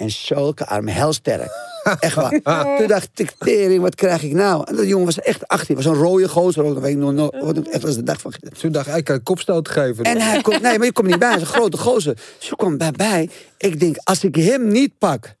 En 0.00 0.10
zulke 0.10 0.66
armen, 0.66 0.94
heel 0.94 1.12
sterk. 1.12 1.50
Echt 2.00 2.14
waar. 2.14 2.76
Toen 2.78 2.86
dacht 2.86 3.08
ik, 3.14 3.30
tering, 3.38 3.82
wat 3.82 3.94
krijg 3.94 4.22
ik 4.22 4.32
nou? 4.32 4.64
En 4.66 4.76
dat 4.76 4.86
jongen 4.86 5.04
was 5.04 5.20
echt 5.20 5.48
18, 5.48 5.76
was 5.76 5.84
een 5.84 5.94
rode 5.94 6.28
gozer. 6.28 6.64
ook. 6.64 6.78
Weet 6.78 6.90
ik 6.90 6.96
nog, 6.96 7.12
nog 7.12 7.30
wat 7.40 7.68
echt 7.68 7.84
als 7.84 7.94
de 7.94 8.02
dag 8.02 8.20
van 8.20 8.32
gisteren. 8.32 8.58
Toen 8.58 8.72
dacht 8.72 8.86
ik, 8.86 8.96
ik 8.96 9.04
kan 9.04 9.14
een 9.14 9.22
kopstoot 9.22 9.68
geven. 9.68 10.04
En 10.04 10.20
hij 10.20 10.40
komt, 10.40 10.62
nee, 10.62 10.78
maar 10.78 10.86
je 10.86 10.92
komt 10.92 11.06
niet 11.06 11.18
bij. 11.18 11.28
Hij 11.28 11.36
is 11.36 11.42
een 11.42 11.48
grote 11.48 11.76
gozer. 11.76 12.18
Dus 12.38 12.52
komt 12.56 12.78
bij, 12.78 12.90
bij. 12.90 13.30
Ik 13.58 13.80
denk, 13.80 13.96
als 14.04 14.24
ik 14.24 14.34
hem 14.34 14.68
niet 14.68 14.98
pak, 14.98 15.34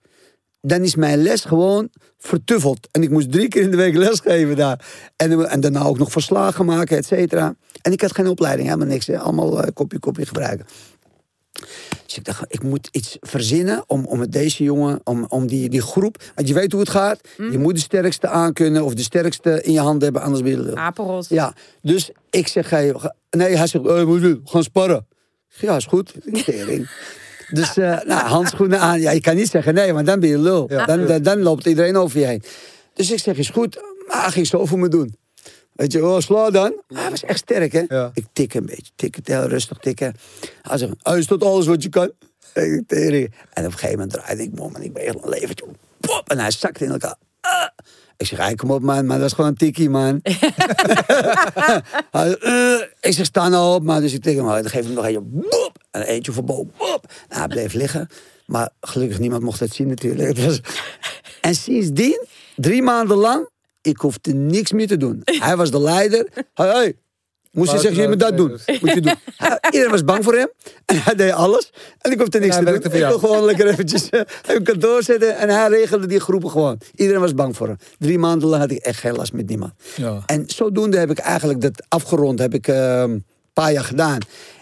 dan 0.60 0.82
is 0.82 0.94
mijn 0.94 1.22
les 1.22 1.44
gewoon 1.44 1.88
vertuffeld. 2.18 2.88
En 2.90 3.02
ik 3.02 3.10
moest 3.10 3.32
drie 3.32 3.48
keer 3.48 3.62
in 3.62 3.70
de 3.70 3.76
week 3.76 3.94
lesgeven 3.96 4.56
daar. 4.56 4.84
En, 5.16 5.48
en 5.48 5.60
daarna 5.60 5.82
ook 5.82 5.98
nog 5.98 6.10
verslagen 6.10 6.64
maken, 6.64 6.96
et 6.96 7.06
cetera. 7.06 7.54
En 7.82 7.92
ik 7.92 8.00
had 8.00 8.14
geen 8.14 8.28
opleiding, 8.28 8.68
helemaal 8.68 8.88
niks. 8.88 9.06
Hè. 9.06 9.18
Allemaal 9.18 9.62
eh, 9.62 9.68
kopje, 9.74 9.98
kopje 9.98 10.26
gebruiken. 10.26 10.66
Dus 12.06 12.16
ik 12.16 12.24
dacht, 12.24 12.44
ik 12.48 12.62
moet 12.62 12.88
iets 12.92 13.16
verzinnen 13.20 13.84
om, 13.86 14.04
om 14.04 14.18
met 14.18 14.32
deze 14.32 14.62
jongen, 14.64 15.00
om, 15.04 15.26
om 15.28 15.46
die, 15.46 15.68
die 15.68 15.82
groep. 15.82 16.22
Want 16.34 16.48
je 16.48 16.54
weet 16.54 16.72
hoe 16.72 16.80
het 16.80 16.90
gaat. 16.90 17.20
Je 17.36 17.58
moet 17.58 17.74
de 17.74 17.80
sterkste 17.80 18.28
aankunnen 18.28 18.84
of 18.84 18.94
de 18.94 19.02
sterkste 19.02 19.62
in 19.62 19.72
je 19.72 19.80
hand 19.80 20.02
hebben, 20.02 20.22
anders 20.22 20.42
ben 20.42 20.64
je. 20.64 20.76
Apenrot. 20.76 21.28
Ja, 21.28 21.54
dus 21.82 22.10
ik 22.30 22.48
zeg, 22.48 22.70
hey, 22.70 22.94
nee, 23.30 23.56
hij 23.56 23.66
zegt, 23.66 23.84
hey, 23.84 24.04
moet 24.04 24.20
je 24.20 24.40
gaan 24.44 24.62
sparren. 24.62 25.06
Ik 25.48 25.56
zeg, 25.56 25.70
ja, 25.70 25.76
is 25.76 25.86
goed. 25.86 26.14
Tering. 26.44 26.88
Dus 27.50 27.76
eh, 27.76 28.00
nou, 28.04 28.26
handschoenen 28.26 28.80
aan. 28.80 29.00
Ja, 29.00 29.10
je 29.10 29.20
kan 29.20 29.36
niet 29.36 29.50
zeggen 29.50 29.74
nee, 29.74 29.92
want 29.92 30.06
dan 30.06 30.20
ben 30.20 30.28
je 30.28 30.38
lul. 30.38 30.66
Ja. 30.68 30.86
Dan, 30.86 31.06
dan, 31.06 31.22
dan 31.22 31.42
loopt 31.42 31.66
iedereen 31.66 31.96
over 31.96 32.20
je 32.20 32.26
heen. 32.26 32.42
Dus 32.94 33.10
ik 33.10 33.18
zeg, 33.18 33.36
is 33.36 33.50
goed. 33.50 33.80
Maar 34.08 34.22
hij 34.22 34.30
ging 34.30 34.46
zo 34.46 34.66
voor 34.66 34.78
me 34.78 34.88
doen. 34.88 35.14
Weet 35.72 35.92
je, 35.92 36.06
oh, 36.06 36.20
sla 36.20 36.50
dan. 36.50 36.82
Hij 36.86 37.10
was 37.10 37.24
echt 37.24 37.38
sterk, 37.38 37.72
hè? 37.72 37.84
Ja. 37.88 38.10
Ik 38.14 38.26
tik 38.32 38.54
een 38.54 38.66
beetje, 38.66 38.92
tik 38.96 39.14
het 39.14 39.26
heel 39.26 39.46
rustig 39.46 39.78
tikken. 39.78 40.14
Hij 40.62 40.78
zegt, 40.78 40.92
is 41.16 41.26
dat 41.26 41.44
alles 41.44 41.66
wat 41.66 41.82
je 41.82 41.88
kan? 41.88 42.12
En 42.52 42.80
op 42.80 42.90
een 42.90 43.72
gegeven 43.72 43.90
moment 43.90 44.12
draaide 44.12 44.42
ik 44.42 44.52
me 44.52 44.60
om 44.60 44.74
en 44.76 44.82
ik 44.82 44.92
ben 44.92 45.02
echt 45.02 45.22
een 45.22 45.28
leventje. 45.28 45.66
Pop, 46.00 46.30
en 46.30 46.38
hij 46.38 46.50
zakte 46.50 46.84
in 46.84 46.90
elkaar. 46.90 47.16
Ah. 47.40 47.68
Ik 48.16 48.26
zeg, 48.26 48.38
hey, 48.38 48.54
kom 48.54 48.70
op 48.70 48.82
man, 48.82 49.06
maar 49.06 49.18
dat 49.18 49.26
is 49.26 49.32
gewoon 49.32 49.50
een 49.50 49.56
tikkie 49.56 49.90
man. 49.90 50.20
Hij, 52.10 52.36
eh, 52.36 52.80
ik 53.00 53.12
zeg, 53.12 53.26
sta 53.26 53.48
nou 53.48 53.74
op 53.74 53.82
man. 53.82 54.00
Dus 54.00 54.12
ik 54.12 54.22
tik 54.22 54.36
hem, 54.36 54.46
dan 54.46 54.68
geef 54.68 54.84
hem 54.84 54.92
nog 54.92 55.06
een. 55.06 55.30
Boep. 55.30 55.76
En 55.90 56.02
eentje 56.02 56.32
voorboven. 56.32 56.72
Bop. 56.78 57.12
Nou, 57.28 57.40
hij 57.40 57.48
bleef 57.48 57.72
liggen. 57.72 58.08
Maar 58.46 58.70
gelukkig 58.80 59.18
niemand 59.18 59.42
mocht 59.42 59.60
het 59.60 59.74
zien 59.74 59.88
natuurlijk. 59.88 60.28
Het 60.28 60.44
was... 60.44 60.60
En 61.40 61.54
sindsdien, 61.54 62.26
drie 62.56 62.82
maanden 62.82 63.16
lang, 63.16 63.48
ik 63.82 63.96
hoefde 63.96 64.32
niks 64.32 64.72
meer 64.72 64.86
te 64.86 64.96
doen. 64.96 65.22
Hij 65.46 65.56
was 65.56 65.70
de 65.70 65.80
leider. 65.80 66.28
Hey, 66.54 66.68
hey. 66.68 66.96
Moest 67.52 67.70
hij 67.70 67.80
zeggen, 67.80 68.02
je 68.02 68.08
moet 68.08 68.20
dat 68.20 68.36
doen. 68.36 68.50
Moet 68.80 68.92
je 68.92 69.00
doen. 69.00 69.14
Hij- 69.36 69.58
Iedereen 69.70 69.90
was 69.90 70.04
bang 70.04 70.24
voor 70.24 70.34
hem. 70.34 70.48
En 70.86 71.02
hij 71.02 71.14
deed 71.14 71.32
alles. 71.32 71.72
En 71.98 72.10
ik 72.12 72.18
hoefde 72.18 72.38
niks 72.38 72.54
hij 72.54 72.64
te 72.64 72.88
doen. 72.88 72.92
Ik 73.00 73.06
kon 73.10 73.18
gewoon 73.20 73.44
lekker 73.44 73.66
eventjes 73.68 74.08
eh, 74.08 74.20
een 74.46 74.62
kantoor 74.62 75.02
zetten. 75.02 75.36
En 75.36 75.48
hij 75.48 75.68
regelde 75.68 76.06
die 76.06 76.20
groepen 76.20 76.50
gewoon. 76.50 76.80
Iedereen 76.94 77.20
was 77.20 77.34
bang 77.34 77.56
voor 77.56 77.66
hem. 77.66 77.76
Drie 77.98 78.18
maanden 78.18 78.48
lang 78.48 78.62
had 78.62 78.70
ik 78.70 78.78
echt 78.78 78.98
geen 79.00 79.14
last 79.14 79.32
met 79.32 79.48
niemand. 79.48 79.72
Ja. 79.96 80.22
En 80.26 80.44
zodoende 80.46 80.98
heb 80.98 81.10
ik 81.10 81.18
eigenlijk 81.18 81.60
dat 81.60 81.84
afgerond. 81.88 82.38
Heb 82.38 82.54
ik 82.54 82.68
eh, 82.68 83.00
een 83.00 83.24
paar 83.52 83.72
jaar 83.72 83.84
gedaan. 83.84 84.18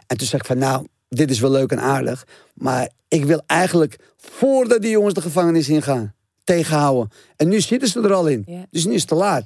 En 0.07 0.17
toen 0.17 0.27
zei 0.27 0.41
ik 0.41 0.47
van 0.47 0.59
nou, 0.59 0.87
dit 1.09 1.31
is 1.31 1.41
wel 1.41 1.51
leuk 1.51 1.71
en 1.71 1.81
aardig. 1.81 2.27
Maar 2.55 2.91
ik 3.09 3.25
wil 3.25 3.43
eigenlijk 3.47 3.97
voordat 4.17 4.83
die 4.83 4.91
jongens 4.91 5.15
de 5.15 5.21
gevangenis 5.21 5.69
ingaan. 5.69 6.15
Tegenhouden. 6.57 7.11
En 7.37 7.49
nu 7.49 7.61
zitten 7.61 7.89
ze 7.89 8.01
er 8.01 8.13
al 8.13 8.27
in. 8.27 8.43
Ja. 8.47 8.65
Dus 8.71 8.85
nu 8.85 8.93
is 8.95 9.01
het 9.01 9.09
te 9.09 9.15
laat. 9.15 9.45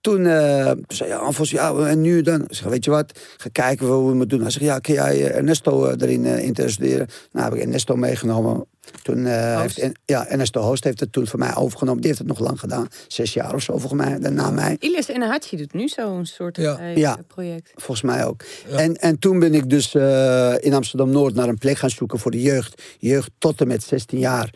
Toen 0.00 0.26
eh, 0.26 0.70
zei 0.88 1.08
ja, 1.10 1.16
Anfos, 1.16 1.50
ja, 1.50 1.74
en 1.74 2.00
nu 2.00 2.22
dan? 2.22 2.40
Ik 2.42 2.54
zeg, 2.54 2.66
weet 2.68 2.84
je 2.84 2.90
wat, 2.90 3.18
ga 3.36 3.48
kijken 3.52 3.86
hoe 3.86 4.00
we 4.02 4.06
het 4.08 4.16
moeten 4.16 4.28
doen. 4.28 4.40
Hij 4.40 4.50
zegt, 4.50 4.64
ja, 4.64 4.78
kun 4.78 4.94
jij 4.94 5.24
eh, 5.24 5.36
Ernesto 5.36 5.84
eh, 5.86 5.94
erin 6.02 6.24
uh, 6.24 6.42
introduceren? 6.44 7.06
Nou, 7.32 7.44
heb 7.44 7.54
ik 7.54 7.60
Ernesto 7.62 7.96
meegenomen. 7.96 8.66
Toen 9.02 9.26
eh, 9.26 9.60
heeft, 9.60 9.78
en- 9.78 9.92
ja, 10.04 10.26
Ernesto 10.26 10.60
Hoost 10.60 10.84
heeft 10.84 11.00
het 11.00 11.12
toen 11.12 11.26
voor 11.26 11.38
mij 11.38 11.56
overgenomen. 11.56 11.98
Die 12.00 12.06
heeft 12.06 12.18
het 12.22 12.28
nog 12.28 12.38
lang 12.38 12.60
gedaan. 12.60 12.88
Zes 13.08 13.32
jaar 13.32 13.54
of 13.54 13.62
zo 13.62 13.78
volgens 13.78 14.02
mij, 14.02 14.18
na 14.30 14.50
mij. 14.50 14.76
En 15.06 15.22
Hachi 15.22 15.56
doet 15.56 15.72
nu 15.72 15.88
zo'n 15.88 16.26
soort 16.26 16.56
Ja. 16.56 16.80
Ja. 16.94 17.18
project. 17.26 17.70
Volgens 17.74 18.02
mij 18.02 18.24
ook. 18.26 18.42
En, 18.70 18.96
en 18.96 19.18
toen 19.18 19.38
ben 19.38 19.54
ik 19.54 19.70
dus 19.70 19.94
eh, 19.94 20.54
in 20.58 20.74
Amsterdam-Noord 20.74 21.34
naar 21.34 21.48
een 21.48 21.58
plek 21.58 21.76
gaan 21.76 21.90
zoeken 21.90 22.18
voor 22.18 22.30
de 22.30 22.40
jeugd. 22.42 22.82
Jeugd 22.98 23.30
tot 23.38 23.60
en 23.60 23.66
met 23.66 23.82
16 23.82 24.18
jaar. 24.18 24.54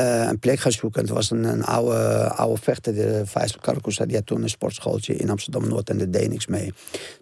Eh, 0.00 0.28
een 0.28 0.38
plek 0.38 0.58
gaan 0.58 0.72
zoeken. 0.72 1.00
Het 1.00 1.10
was 1.10 1.30
een, 1.30 1.44
een 1.44 1.64
oude, 1.64 2.28
oude 2.28 2.60
vechter, 2.62 2.94
de 2.94 3.22
Faisal 3.26 3.60
Karakusa. 3.60 4.06
Die 4.06 4.16
had 4.16 4.26
toen 4.26 4.42
een 4.42 4.48
sportschooltje 4.50 5.16
in 5.16 5.30
Amsterdam-Noord 5.30 5.90
en 5.90 5.98
daar 5.98 6.10
deed 6.10 6.28
niks 6.30 6.46
mee. 6.46 6.72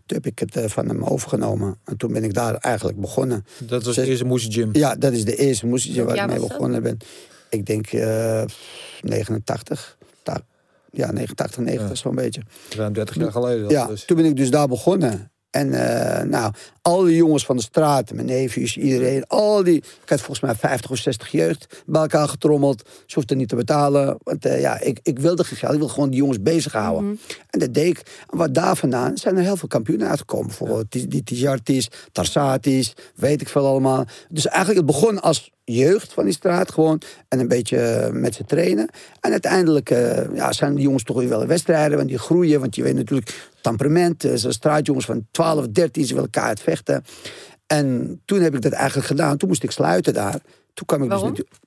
Toen 0.06 0.16
heb 0.22 0.26
ik 0.26 0.38
het 0.38 0.56
eh, 0.56 0.68
van 0.68 0.88
hem 0.88 1.04
overgenomen. 1.04 1.76
En 1.84 1.96
toen 1.96 2.12
ben 2.12 2.24
ik 2.24 2.34
daar 2.34 2.54
eigenlijk 2.54 3.00
begonnen. 3.00 3.44
Dat 3.58 3.84
was 3.84 3.94
de 3.94 4.06
eerste 4.06 4.24
Moose 4.24 4.52
Gym. 4.52 4.68
Ja, 4.72 4.94
dat 4.94 5.12
is 5.12 5.24
de 5.24 5.36
eerste 5.36 5.66
moesje 5.66 6.04
waar 6.04 6.14
jaar 6.14 6.24
ik 6.24 6.30
mee 6.30 6.40
dat? 6.40 6.48
begonnen 6.48 6.82
ben. 6.82 6.96
Ik 7.50 7.66
denk 7.66 7.86
eh 7.92 8.42
89. 9.02 9.96
Ta- 10.22 10.40
Ja, 10.90 11.12
89, 11.12 11.62
90, 11.64 11.88
Ja. 11.88 11.94
zo'n 11.94 12.14
beetje. 12.14 12.42
Ruim 12.76 12.92
30 12.92 13.16
jaar 13.16 13.32
geleden. 13.32 13.68
Ja, 13.68 13.86
Dus. 13.86 14.04
toen 14.04 14.16
ben 14.16 14.26
ik 14.26 14.36
dus 14.36 14.50
daar 14.50 14.68
begonnen. 14.68 15.30
En 15.50 15.72
eh, 15.72 16.24
nou, 16.24 16.52
al 16.82 17.02
die 17.02 17.16
jongens 17.16 17.44
van 17.44 17.56
de 17.56 17.62
straat, 17.62 18.12
mijn 18.12 18.26
neefjes, 18.26 18.76
iedereen, 18.76 19.26
al 19.26 19.64
die... 19.64 19.76
Ik 19.76 20.08
had 20.08 20.18
volgens 20.18 20.40
mij 20.40 20.54
50 20.54 20.90
of 20.90 20.98
60 20.98 21.28
jeugd 21.28 21.82
bij 21.86 22.00
elkaar 22.00 22.28
getrommeld. 22.28 22.82
Ze 23.06 23.14
hoefden 23.14 23.36
niet 23.36 23.48
te 23.48 23.56
betalen. 23.56 24.18
Want 24.22 24.44
eh, 24.44 24.60
ja, 24.60 24.80
ik, 24.80 25.00
ik 25.02 25.18
wilde 25.18 25.44
geen 25.44 25.58
geld. 25.58 25.72
Ik 25.72 25.78
wil 25.78 25.88
gewoon 25.88 26.10
die 26.10 26.18
jongens 26.18 26.42
bezighouden. 26.42 27.20
En 27.50 27.58
dat 27.58 27.74
deed 27.74 27.86
ik. 27.86 28.02
En 28.30 28.38
wat 28.38 28.54
daar 28.54 28.76
vandaan 28.76 29.16
zijn 29.16 29.36
er 29.36 29.42
heel 29.42 29.56
veel 29.56 29.68
kampioenen 29.68 30.08
uitgekomen. 30.08 30.46
Bijvoorbeeld 30.46 30.92
die, 30.92 31.08
die 31.08 31.24
Tijartis, 31.24 31.90
Tarsatis, 32.12 32.92
weet 33.14 33.40
ik 33.40 33.48
veel 33.48 33.66
allemaal. 33.66 34.04
Dus 34.28 34.46
eigenlijk 34.46 34.86
het 34.86 34.96
begon 34.96 35.22
als 35.22 35.50
jeugd 35.64 36.12
van 36.12 36.24
die 36.24 36.32
straat 36.32 36.72
gewoon. 36.72 37.00
En 37.28 37.40
een 37.40 37.48
beetje 37.48 37.78
eh, 37.78 38.12
met 38.12 38.34
ze 38.34 38.44
trainen. 38.44 38.88
En 39.20 39.30
uiteindelijk 39.30 39.88
ja, 40.34 40.52
zijn 40.52 40.74
die 40.74 40.84
jongens 40.84 41.02
toch 41.02 41.16
weer 41.16 41.28
wel 41.28 41.46
wedstrijden. 41.46 41.96
Want 41.96 42.08
die 42.08 42.18
groeien. 42.18 42.60
Want 42.60 42.76
je 42.76 42.82
weet 42.82 42.94
natuurlijk, 42.94 43.50
temperament. 43.68 44.24
eh, 44.24 44.32
Zo'n 44.34 44.52
straatjongens 44.52 45.06
van 45.06 45.26
12, 45.30 45.66
13, 45.68 46.02
ze 46.04 46.14
willen 46.14 46.30
elkaar 46.32 46.48
uitvechten. 46.48 47.04
En 47.66 48.20
toen 48.24 48.40
heb 48.40 48.54
ik 48.54 48.62
dat 48.62 48.72
eigenlijk 48.72 49.06
gedaan. 49.06 49.36
Toen 49.36 49.48
moest 49.48 49.62
ik 49.62 49.70
sluiten 49.70 50.14
daar. 50.14 50.40
Toen 50.74 50.86
kwam 50.86 51.02
ik 51.02 51.08
Waarom? 51.08 51.28
dus 51.28 51.38
natuurlijk... 51.38 51.66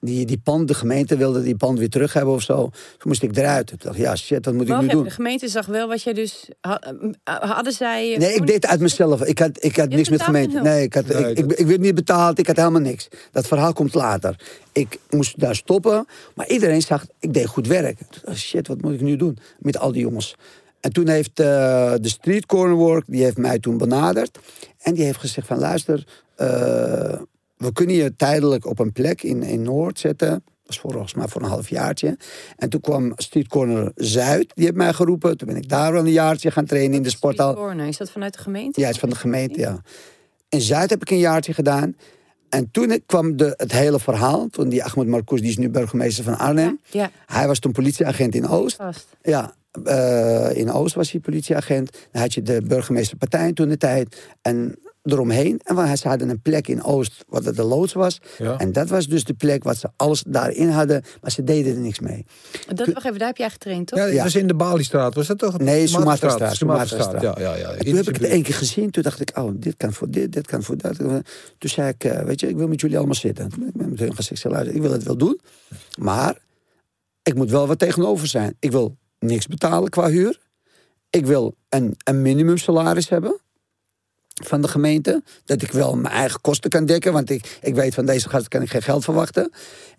Die, 0.00 0.26
die 0.26 0.38
pand, 0.38 0.68
de 0.68 0.74
gemeente 0.74 1.16
wilde 1.16 1.42
die 1.42 1.56
pand 1.56 1.78
weer 1.78 1.88
terug 1.90 2.12
hebben 2.12 2.34
of 2.34 2.42
zo. 2.42 2.54
Toen 2.68 2.72
moest 3.04 3.22
ik 3.22 3.36
eruit. 3.36 3.66
Toen 3.66 3.76
dacht 3.82 3.96
ik, 3.96 4.02
ja 4.02 4.16
shit, 4.16 4.44
wat 4.44 4.54
moet 4.54 4.68
ik 4.68 4.80
nu 4.80 4.86
doen? 4.88 5.04
de 5.04 5.10
gemeente 5.10 5.48
zag 5.48 5.66
wel 5.66 5.88
wat 5.88 6.02
jij 6.02 6.12
dus... 6.12 6.48
ha- 6.60 6.80
hadden 7.24 7.72
zij... 7.72 8.12
eh, 8.12 8.18
Nee, 8.18 8.34
ik 8.34 8.46
deed 8.46 8.54
het 8.54 8.66
uit 8.66 8.80
mezelf. 8.80 9.22
Ik 9.24 9.38
had, 9.38 9.64
ik 9.64 9.76
had 9.76 9.90
Je 9.90 9.96
niks 9.96 10.08
met 10.08 10.22
gemeente. 10.22 10.60
Nee, 10.60 10.82
ik, 10.82 10.94
had, 10.94 11.06
Nee, 11.06 11.30
ik, 11.30 11.38
ik, 11.38 11.48
dat- 11.48 11.58
ik 11.58 11.66
werd 11.66 11.80
niet 11.80 11.94
betaald. 11.94 12.38
Ik 12.38 12.46
had 12.46 12.56
helemaal 12.56 12.80
niks. 12.80 13.08
Dat 13.32 13.46
verhaal 13.46 13.72
komt 13.72 13.94
later. 13.94 14.40
Ik 14.72 14.98
moest 15.10 15.40
daar 15.40 15.54
stoppen. 15.56 16.06
Maar 16.34 16.48
iedereen 16.48 16.82
zag, 16.82 17.06
ik 17.20 17.32
deed 17.34 17.46
goed 17.46 17.66
werk. 17.66 17.98
Dacht 18.10 18.26
ik, 18.26 18.36
shit, 18.36 18.68
wat 18.68 18.80
moet 18.82 18.92
ik 18.94 19.00
nu 19.00 19.16
doen 19.16 19.38
met 19.58 19.78
al 19.78 19.92
die 19.92 20.02
jongens? 20.02 20.34
En 20.80 20.92
toen 20.92 21.08
heeft 21.08 21.40
eh, 21.40 21.46
de 22.00 22.08
Street 22.08 22.46
Corner 22.46 22.76
Work, 22.76 23.04
die 23.06 23.22
heeft 23.22 23.36
mij 23.36 23.58
toen 23.58 23.78
benaderd. 23.78 24.38
En 24.78 24.94
die 24.94 25.04
heeft 25.04 25.18
gezegd 25.18 25.46
van, 25.46 25.58
luister, 25.58 26.06
eh, 26.36 26.46
we 27.56 27.72
kunnen 27.72 27.94
je 27.94 28.16
tijdelijk 28.16 28.66
op 28.66 28.78
een 28.78 28.92
plek 28.92 29.22
in, 29.22 29.42
in 29.42 29.62
Noord 29.62 29.98
zetten. 29.98 30.28
Dat 30.30 30.40
was 30.66 30.78
volgens 30.78 31.14
mij 31.14 31.28
voor 31.28 31.42
een 31.42 31.48
halfjaartje. 31.48 32.18
En 32.56 32.68
toen 32.68 32.80
kwam 32.80 33.12
Street 33.16 33.48
Corner 33.48 33.92
Zuid, 33.94 34.52
die 34.54 34.64
heeft 34.64 34.76
mij 34.76 34.92
geroepen. 34.92 35.36
Toen 35.36 35.48
ben 35.48 35.56
ik 35.56 35.68
daar 35.68 35.94
een 35.94 36.10
jaartje 36.10 36.50
gaan 36.50 36.64
trainen 36.64 36.96
in 36.96 37.02
de 37.02 37.10
sporthal. 37.10 37.50
Street 37.50 37.66
Corner, 37.66 37.86
Is 37.86 37.96
dat 37.96 38.10
vanuit 38.10 38.32
de 38.32 38.38
gemeente? 38.38 38.80
Ja, 38.80 38.88
is 38.88 38.98
van 38.98 39.08
de 39.08 39.16
gemeente, 39.16 39.58
ja. 39.60 39.82
In 40.48 40.60
Zuid 40.60 40.90
heb 40.90 41.02
ik 41.02 41.10
een 41.10 41.18
jaartje 41.18 41.52
gedaan. 41.54 41.96
En 42.48 42.70
toen 42.70 43.02
kwam 43.06 43.36
de, 43.36 43.54
het 43.56 43.72
hele 43.72 44.00
verhaal. 44.00 44.48
Toen 44.48 44.68
die 44.68 44.84
Ahmed 44.84 45.06
Marcous, 45.06 45.40
die 45.40 45.50
is 45.50 45.56
nu 45.56 45.68
burgemeester 45.70 46.24
van 46.24 46.38
Arnhem. 46.38 46.80
Ja, 46.90 47.10
Hij 47.26 47.46
was 47.46 47.58
toen 47.58 47.72
politieagent 47.72 48.34
in 48.34 48.48
Oost. 48.48 48.76
vast. 48.76 49.06
Ja, 49.22 49.54
eh, 49.84 50.56
in 50.56 50.70
Oost 50.72 50.94
was 50.94 51.10
hij 51.10 51.20
politieagent. 51.20 51.90
Dan 52.12 52.22
had 52.22 52.34
je 52.34 52.42
de 52.42 52.62
burgemeesterpartij 52.66 53.52
toen 53.52 53.68
de 53.68 53.76
tijd. 53.76 54.22
En 54.42 54.78
eromheen. 55.02 55.60
En 55.64 55.74
waar- 55.74 55.96
ze 55.96 56.08
hadden 56.08 56.28
een 56.28 56.40
plek 56.42 56.68
in 56.68 56.82
Oost, 56.82 57.24
wat 57.28 57.44
de 57.56 57.62
loods 57.62 57.92
was. 57.92 58.20
Ja. 58.38 58.58
En 58.58 58.72
dat 58.72 58.88
was 58.88 59.06
dus 59.06 59.24
de 59.24 59.34
plek 59.34 59.64
wat 59.64 59.76
ze 59.76 59.88
alles 59.96 60.24
daarin 60.28 60.68
hadden. 60.68 61.02
Maar 61.20 61.30
ze 61.30 61.44
deden 61.44 61.74
er 61.74 61.80
niks 61.80 62.00
mee. 62.00 62.26
Dat, 62.74 62.86
wacht 62.92 63.06
even, 63.06 63.18
daar 63.18 63.28
heb 63.28 63.36
jij 63.36 63.50
getraind, 63.50 63.86
toch? 63.86 63.98
Ja, 63.98 64.04
dat 64.04 64.14
Ja. 64.14 64.22
was 64.22 64.34
in 64.34 64.46
de 64.46 64.54
Baliestraat. 64.54 65.14
Was 65.14 65.26
dat 65.26 65.38
toch? 65.38 65.58
Nee, 65.58 65.86
Sumatrastraat, 65.86 66.56
Sumatrastraat. 66.56 67.22
Ja, 67.22 67.34
ja, 67.38 67.56
ja. 67.56 67.70
En 67.70 67.84
toen 67.84 67.96
heb 67.96 68.08
ik 68.08 68.16
het 68.16 68.24
één 68.30 68.42
keer 68.42 68.54
gezien. 68.54 68.90
Toen 68.90 69.02
dacht 69.02 69.20
ik, 69.20 69.30
oh, 69.38 69.50
dit 69.54 69.76
kan 69.76 69.92
voor 69.92 70.10
dit, 70.10 70.32
dit 70.32 70.46
kan 70.46 70.62
voor 70.62 70.76
dat. 70.76 70.96
Toen 70.98 71.22
zei 71.58 71.88
ik, 71.88 72.04
eh, 72.04 72.20
weet 72.22 72.40
je, 72.40 72.48
ik 72.48 72.56
wil 72.56 72.68
met 72.68 72.80
jullie 72.80 72.96
allemaal 72.96 73.14
zitten. 73.14 73.48
Toen 73.48 73.58
ben 73.60 73.68
ik 73.68 73.74
met 73.74 73.98
hun 73.98 74.08
ik 74.08 74.14
luister, 74.44 74.74
ik 74.74 74.80
wil 74.82 74.92
het 74.92 75.02
wel 75.02 75.16
doen. 75.16 75.40
Maar 75.98 76.38
ik 77.22 77.34
moet 77.34 77.50
wel 77.50 77.66
wat 77.66 77.78
tegenover 77.78 78.26
zijn. 78.26 78.56
Ik 78.58 78.70
wil 78.70 78.96
niks 79.18 79.46
betalen 79.46 79.90
qua 79.90 80.08
huur. 80.08 80.40
Ik 81.10 81.26
wil 81.26 81.54
een, 81.68 81.96
een 82.04 82.22
minimumsalaris 82.22 83.08
hebben 83.08 83.40
van 84.44 84.62
de 84.62 84.68
gemeente. 84.68 85.22
Dat 85.44 85.62
ik 85.62 85.70
wel 85.70 85.96
mijn 85.96 86.14
eigen 86.14 86.40
kosten 86.40 86.70
kan 86.70 86.86
dekken. 86.86 87.12
Want 87.12 87.30
ik, 87.30 87.58
ik 87.62 87.74
weet 87.74 87.94
van 87.94 88.06
deze 88.06 88.28
gasten 88.28 88.50
kan 88.50 88.62
ik 88.62 88.70
geen 88.70 88.82
geld 88.82 89.04
verwachten. 89.04 89.50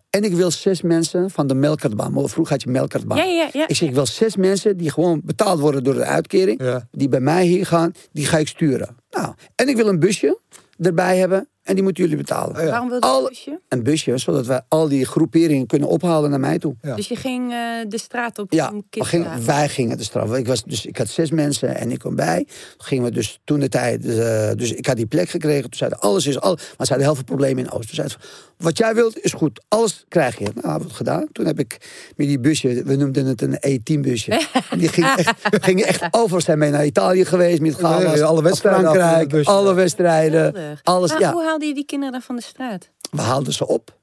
En 0.09 0.23
ik 0.23 0.33
wil 0.33 0.51
zes 0.51 0.81
mensen 0.81 1.29
van 1.29 1.47
de 1.47 1.53
melkertbaan. 1.53 2.11
Vroeger 2.29 2.53
had 2.53 2.61
je 2.61 2.69
melkertbaan. 2.69 3.17
Ja, 3.17 3.23
ja, 3.23 3.49
ja. 3.53 3.67
Ik 3.67 3.75
zeg, 3.75 3.89
ik 3.89 3.95
wil 3.95 4.05
zes 4.05 4.35
mensen 4.35 4.77
die 4.77 4.91
gewoon 4.91 5.21
betaald 5.23 5.59
worden 5.59 5.83
door 5.83 5.93
de 5.93 6.03
uitkering. 6.03 6.63
Ja. 6.63 6.87
Die 6.91 7.09
bij 7.09 7.19
mij 7.19 7.45
hier 7.45 7.65
gaan, 7.65 7.91
die 8.11 8.25
ga 8.25 8.37
ik 8.37 8.47
sturen. 8.47 8.97
Nou, 9.09 9.33
en 9.55 9.67
ik 9.67 9.75
wil 9.75 9.87
een 9.87 9.99
busje 9.99 10.39
erbij 10.77 11.17
hebben. 11.17 11.49
En 11.67 11.73
die 11.75 11.83
moeten 11.83 12.03
jullie 12.03 12.17
betalen. 12.17 12.63
ja. 12.65 12.69
Waarom 12.69 12.89
wilde 12.89 13.07
je 13.07 13.13
Al- 13.13 13.21
een 13.23 13.27
busje? 13.29 13.59
Een 13.69 13.83
busje, 13.83 14.17
zodat 14.17 14.45
wij 14.45 14.61
al 14.67 14.87
die 14.87 15.05
groeperingen 15.05 15.67
kunnen 15.67 15.87
ophalen 15.87 16.29
naar 16.29 16.39
mij 16.39 16.57
toe. 16.59 16.75
Ja. 16.81 16.95
Dus 16.95 17.07
je 17.07 17.15
ging 17.15 17.51
eh, 17.51 17.57
de 17.87 17.97
straat 17.99 18.39
op 18.39 18.51
Ja, 18.53 18.69
om 18.73 18.83
gingen, 18.89 19.45
wij 19.45 19.69
gingen 19.69 19.97
de 19.97 20.03
straf. 20.03 20.35
Ik, 20.35 20.47
was, 20.47 20.63
dus, 20.63 20.85
ik 20.85 20.97
had 20.97 21.07
zes 21.07 21.31
mensen 21.31 21.75
en 21.75 21.91
ik 21.91 21.99
kwam 21.99 22.15
bij. 22.15 22.47
Gingen 22.77 23.03
we 23.03 23.11
dus 23.11 23.39
toen 23.43 23.59
de 23.59 23.69
tijd. 23.69 24.05
eh, 24.05 24.51
dus 24.55 24.71
ik 24.73 24.85
had 24.85 24.95
die 24.95 25.05
plek 25.05 25.29
gekregen. 25.29 25.61
Toen 25.63 25.73
zeiden 25.77 25.99
alles 25.99 26.25
is 26.27 26.39
al. 26.39 26.55
Maar 26.55 26.65
ze 26.87 26.93
hadden 26.93 27.01
heel 27.05 27.15
veel 27.15 27.23
problemen 27.23 27.63
in 27.63 27.71
Oost. 27.71 27.87
Toen 27.87 27.95
zeiden 27.95 28.17
ze, 28.21 28.27
wat 28.57 28.77
jij 28.77 28.95
wilt 28.95 29.19
is 29.19 29.33
goed. 29.33 29.61
Alles 29.67 30.05
krijg 30.07 30.37
je. 30.37 30.43
Nou, 30.43 30.53
hebben 30.61 30.79
we 30.79 30.87
het 30.87 30.95
gedaan. 30.95 31.27
Toen 31.31 31.45
heb 31.45 31.59
ik 31.59 31.77
met 32.15 32.27
die 32.27 32.39
busje. 32.39 32.83
We 32.83 32.95
noemden 32.95 33.25
het 33.25 33.41
een 33.41 33.57
E10-busje. 33.79 34.31
en 34.69 34.77
die 34.79 34.87
ging 34.89 35.07
echt, 35.15 35.33
gingen 35.49 35.85
echt. 35.87 36.05
Zijn 36.37 36.57
mee 36.57 36.71
naar 36.71 36.85
Italië 36.85 37.25
geweest 37.25 37.61
met 37.61 37.75
Galas. 37.75 38.21
alle 38.21 38.41
wedstrijden 38.41 38.93
Frankrijk. 38.93 39.47
alle 39.47 39.73
wedstrijden. 39.73 40.55
Alles. 40.83 41.11
maar 41.11 41.19
Ja, 41.21 41.31
hoe 41.31 41.43
haalde 41.57 41.75
je 41.75 41.81
die 41.81 41.85
kinderen 41.85 42.21
van 42.21 42.35
de 42.35 42.41
straat? 42.41 42.89
we 43.11 43.21
haalden 43.21 43.53
ze 43.53 43.67
op. 43.67 43.99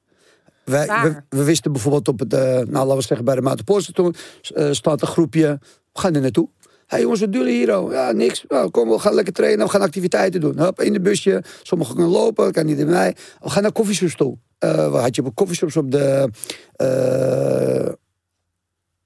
Wij, 0.63 0.87
we, 0.87 1.37
we 1.37 1.43
wisten 1.43 1.71
bijvoorbeeld 1.71 2.07
op 2.07 2.19
het, 2.19 2.33
eh, 2.33 2.39
nou 2.41 2.67
laten 2.67 2.95
we 2.95 3.01
zeggen 3.01 3.25
bij 3.25 3.35
de 3.35 3.41
Maartenpoortstation 3.41 4.15
uh, 4.55 4.71
staat 4.71 5.01
een 5.01 5.07
groepje. 5.07 5.59
We 5.93 5.99
gaan 5.99 6.15
er 6.15 6.21
naartoe. 6.21 6.49
Hé 6.61 6.69
hey 6.85 7.01
jongens, 7.01 7.19
wat 7.19 7.33
doen 7.33 7.45
hier? 7.45 7.77
oh? 7.77 7.91
Ja, 7.91 8.11
niks. 8.11 8.45
Nou, 8.47 8.69
kom, 8.69 8.89
we 8.89 8.99
gaan 8.99 9.13
lekker 9.13 9.33
trainen. 9.33 9.65
We 9.65 9.71
gaan 9.71 9.81
activiteiten 9.81 10.41
doen. 10.41 10.59
Hup, 10.59 10.81
in 10.81 10.93
de 10.93 11.01
busje. 11.01 11.43
Sommigen 11.63 11.95
kunnen 11.95 12.11
lopen, 12.11 12.51
kan 12.51 12.65
niet 12.65 12.77
in 12.77 12.87
mij. 12.87 13.15
We 13.41 13.49
gaan 13.49 13.61
naar 13.61 13.71
koffieshops 13.71 14.15
toe. 14.15 14.37
Eh 14.57 14.91
we 14.91 14.97
had 14.97 15.15
je 15.15 15.25
op 15.25 15.35
koffieshops 15.35 15.77
op 15.77 15.91
de... 15.91 16.29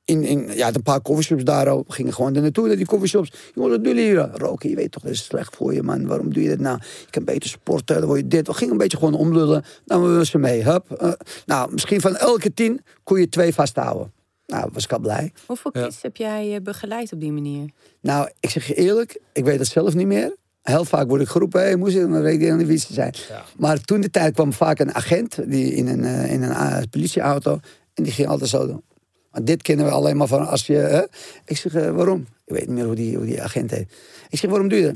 in, 0.09 0.23
in, 0.23 0.49
ja, 0.55 0.67
een 0.73 0.83
paar 0.83 1.01
koffieshops 1.01 1.43
daar. 1.43 1.77
We 1.77 1.83
gingen 1.87 2.13
gewoon 2.13 2.35
er 2.35 2.41
naartoe, 2.41 2.67
naar 2.67 2.75
die 2.75 2.85
koffieshops. 2.85 3.31
Jongens, 3.53 3.75
wat 3.75 3.83
doen 3.83 3.93
jullie 3.95 4.09
hier? 4.09 4.29
Roken, 4.33 4.69
je 4.69 4.75
weet 4.75 4.91
toch, 4.91 5.03
dat 5.03 5.11
is 5.11 5.23
slecht 5.23 5.55
voor 5.55 5.73
je, 5.73 5.83
man. 5.83 6.07
Waarom 6.07 6.33
doe 6.33 6.43
je 6.43 6.49
dat 6.49 6.59
nou? 6.59 6.77
Je 6.81 7.09
kan 7.09 7.23
beter 7.23 7.49
sporten, 7.49 7.97
dan 7.97 8.05
word 8.07 8.19
je 8.19 8.27
dit. 8.27 8.47
We 8.47 8.53
gingen 8.53 8.71
een 8.71 8.77
beetje 8.79 8.97
gewoon 8.97 9.13
omlullen. 9.13 9.63
Dan 9.85 10.17
we 10.17 10.25
ze 10.25 10.37
mee, 10.37 10.63
hup. 10.63 10.91
Eh, 10.91 11.11
nou, 11.45 11.71
misschien 11.71 12.01
van 12.01 12.15
elke 12.15 12.53
tien 12.53 12.81
kon 13.03 13.19
je 13.19 13.29
twee 13.29 13.53
vasthouden. 13.53 14.11
Nou, 14.45 14.69
was 14.73 14.83
ik 14.83 14.91
al 14.91 14.99
blij. 14.99 15.31
Hoeveel 15.45 15.71
Ja. 15.73 15.83
kids 15.83 16.01
heb 16.01 16.15
jij 16.17 16.55
eh, 16.55 16.61
begeleid 16.61 17.13
op 17.13 17.19
die 17.19 17.31
manier? 17.31 17.69
Nou, 18.01 18.29
ik 18.39 18.49
zeg 18.49 18.67
je 18.67 18.73
eerlijk, 18.73 19.21
ik 19.33 19.43
weet 19.45 19.59
het 19.59 19.67
zelf 19.67 19.93
niet 19.93 20.07
meer. 20.07 20.35
Heel 20.61 20.85
vaak 20.85 21.07
word 21.07 21.21
ik 21.21 21.27
geroepen, 21.27 21.61
hey, 21.61 21.75
moest 21.75 21.95
dan 21.95 22.25
ik 22.27 22.39
helemaal 22.39 22.57
niet 22.57 22.67
wie 22.67 22.77
ze 22.77 22.93
zijn. 22.93 23.13
Ja. 23.29 23.43
Maar 23.57 23.81
toen 23.81 24.01
de 24.01 24.09
tijd 24.09 24.33
kwam 24.33 24.53
vaak 24.53 24.79
een 24.79 24.93
agent 24.93 25.49
die 25.49 25.73
in 25.73 25.87
een, 25.87 26.03
eh, 26.03 26.31
in 26.33 26.43
een 26.43 26.89
politieauto. 26.89 27.59
En 27.93 28.03
die 28.03 28.13
ging 28.13 28.27
altijd 28.27 28.49
zo 28.49 28.81
dit 29.43 29.61
kennen 29.61 29.85
we 29.85 29.91
alleen 29.91 30.17
maar 30.17 30.27
van 30.27 30.47
als 30.47 30.67
je... 30.67 30.73
hè? 30.73 31.01
Ik 31.45 31.57
zeg, 31.57 31.75
eh, 31.75 31.91
waarom? 31.91 32.25
Ik 32.45 32.53
weet 32.53 32.67
niet 32.67 32.75
meer 32.75 32.85
hoe 32.85 32.95
die, 32.95 33.15
hoe 33.15 33.25
die 33.25 33.41
agent 33.41 33.71
heet. 33.71 33.87
Ik 34.29 34.39
zeg, 34.39 34.49
waarom 34.49 34.69
dat? 34.69 34.93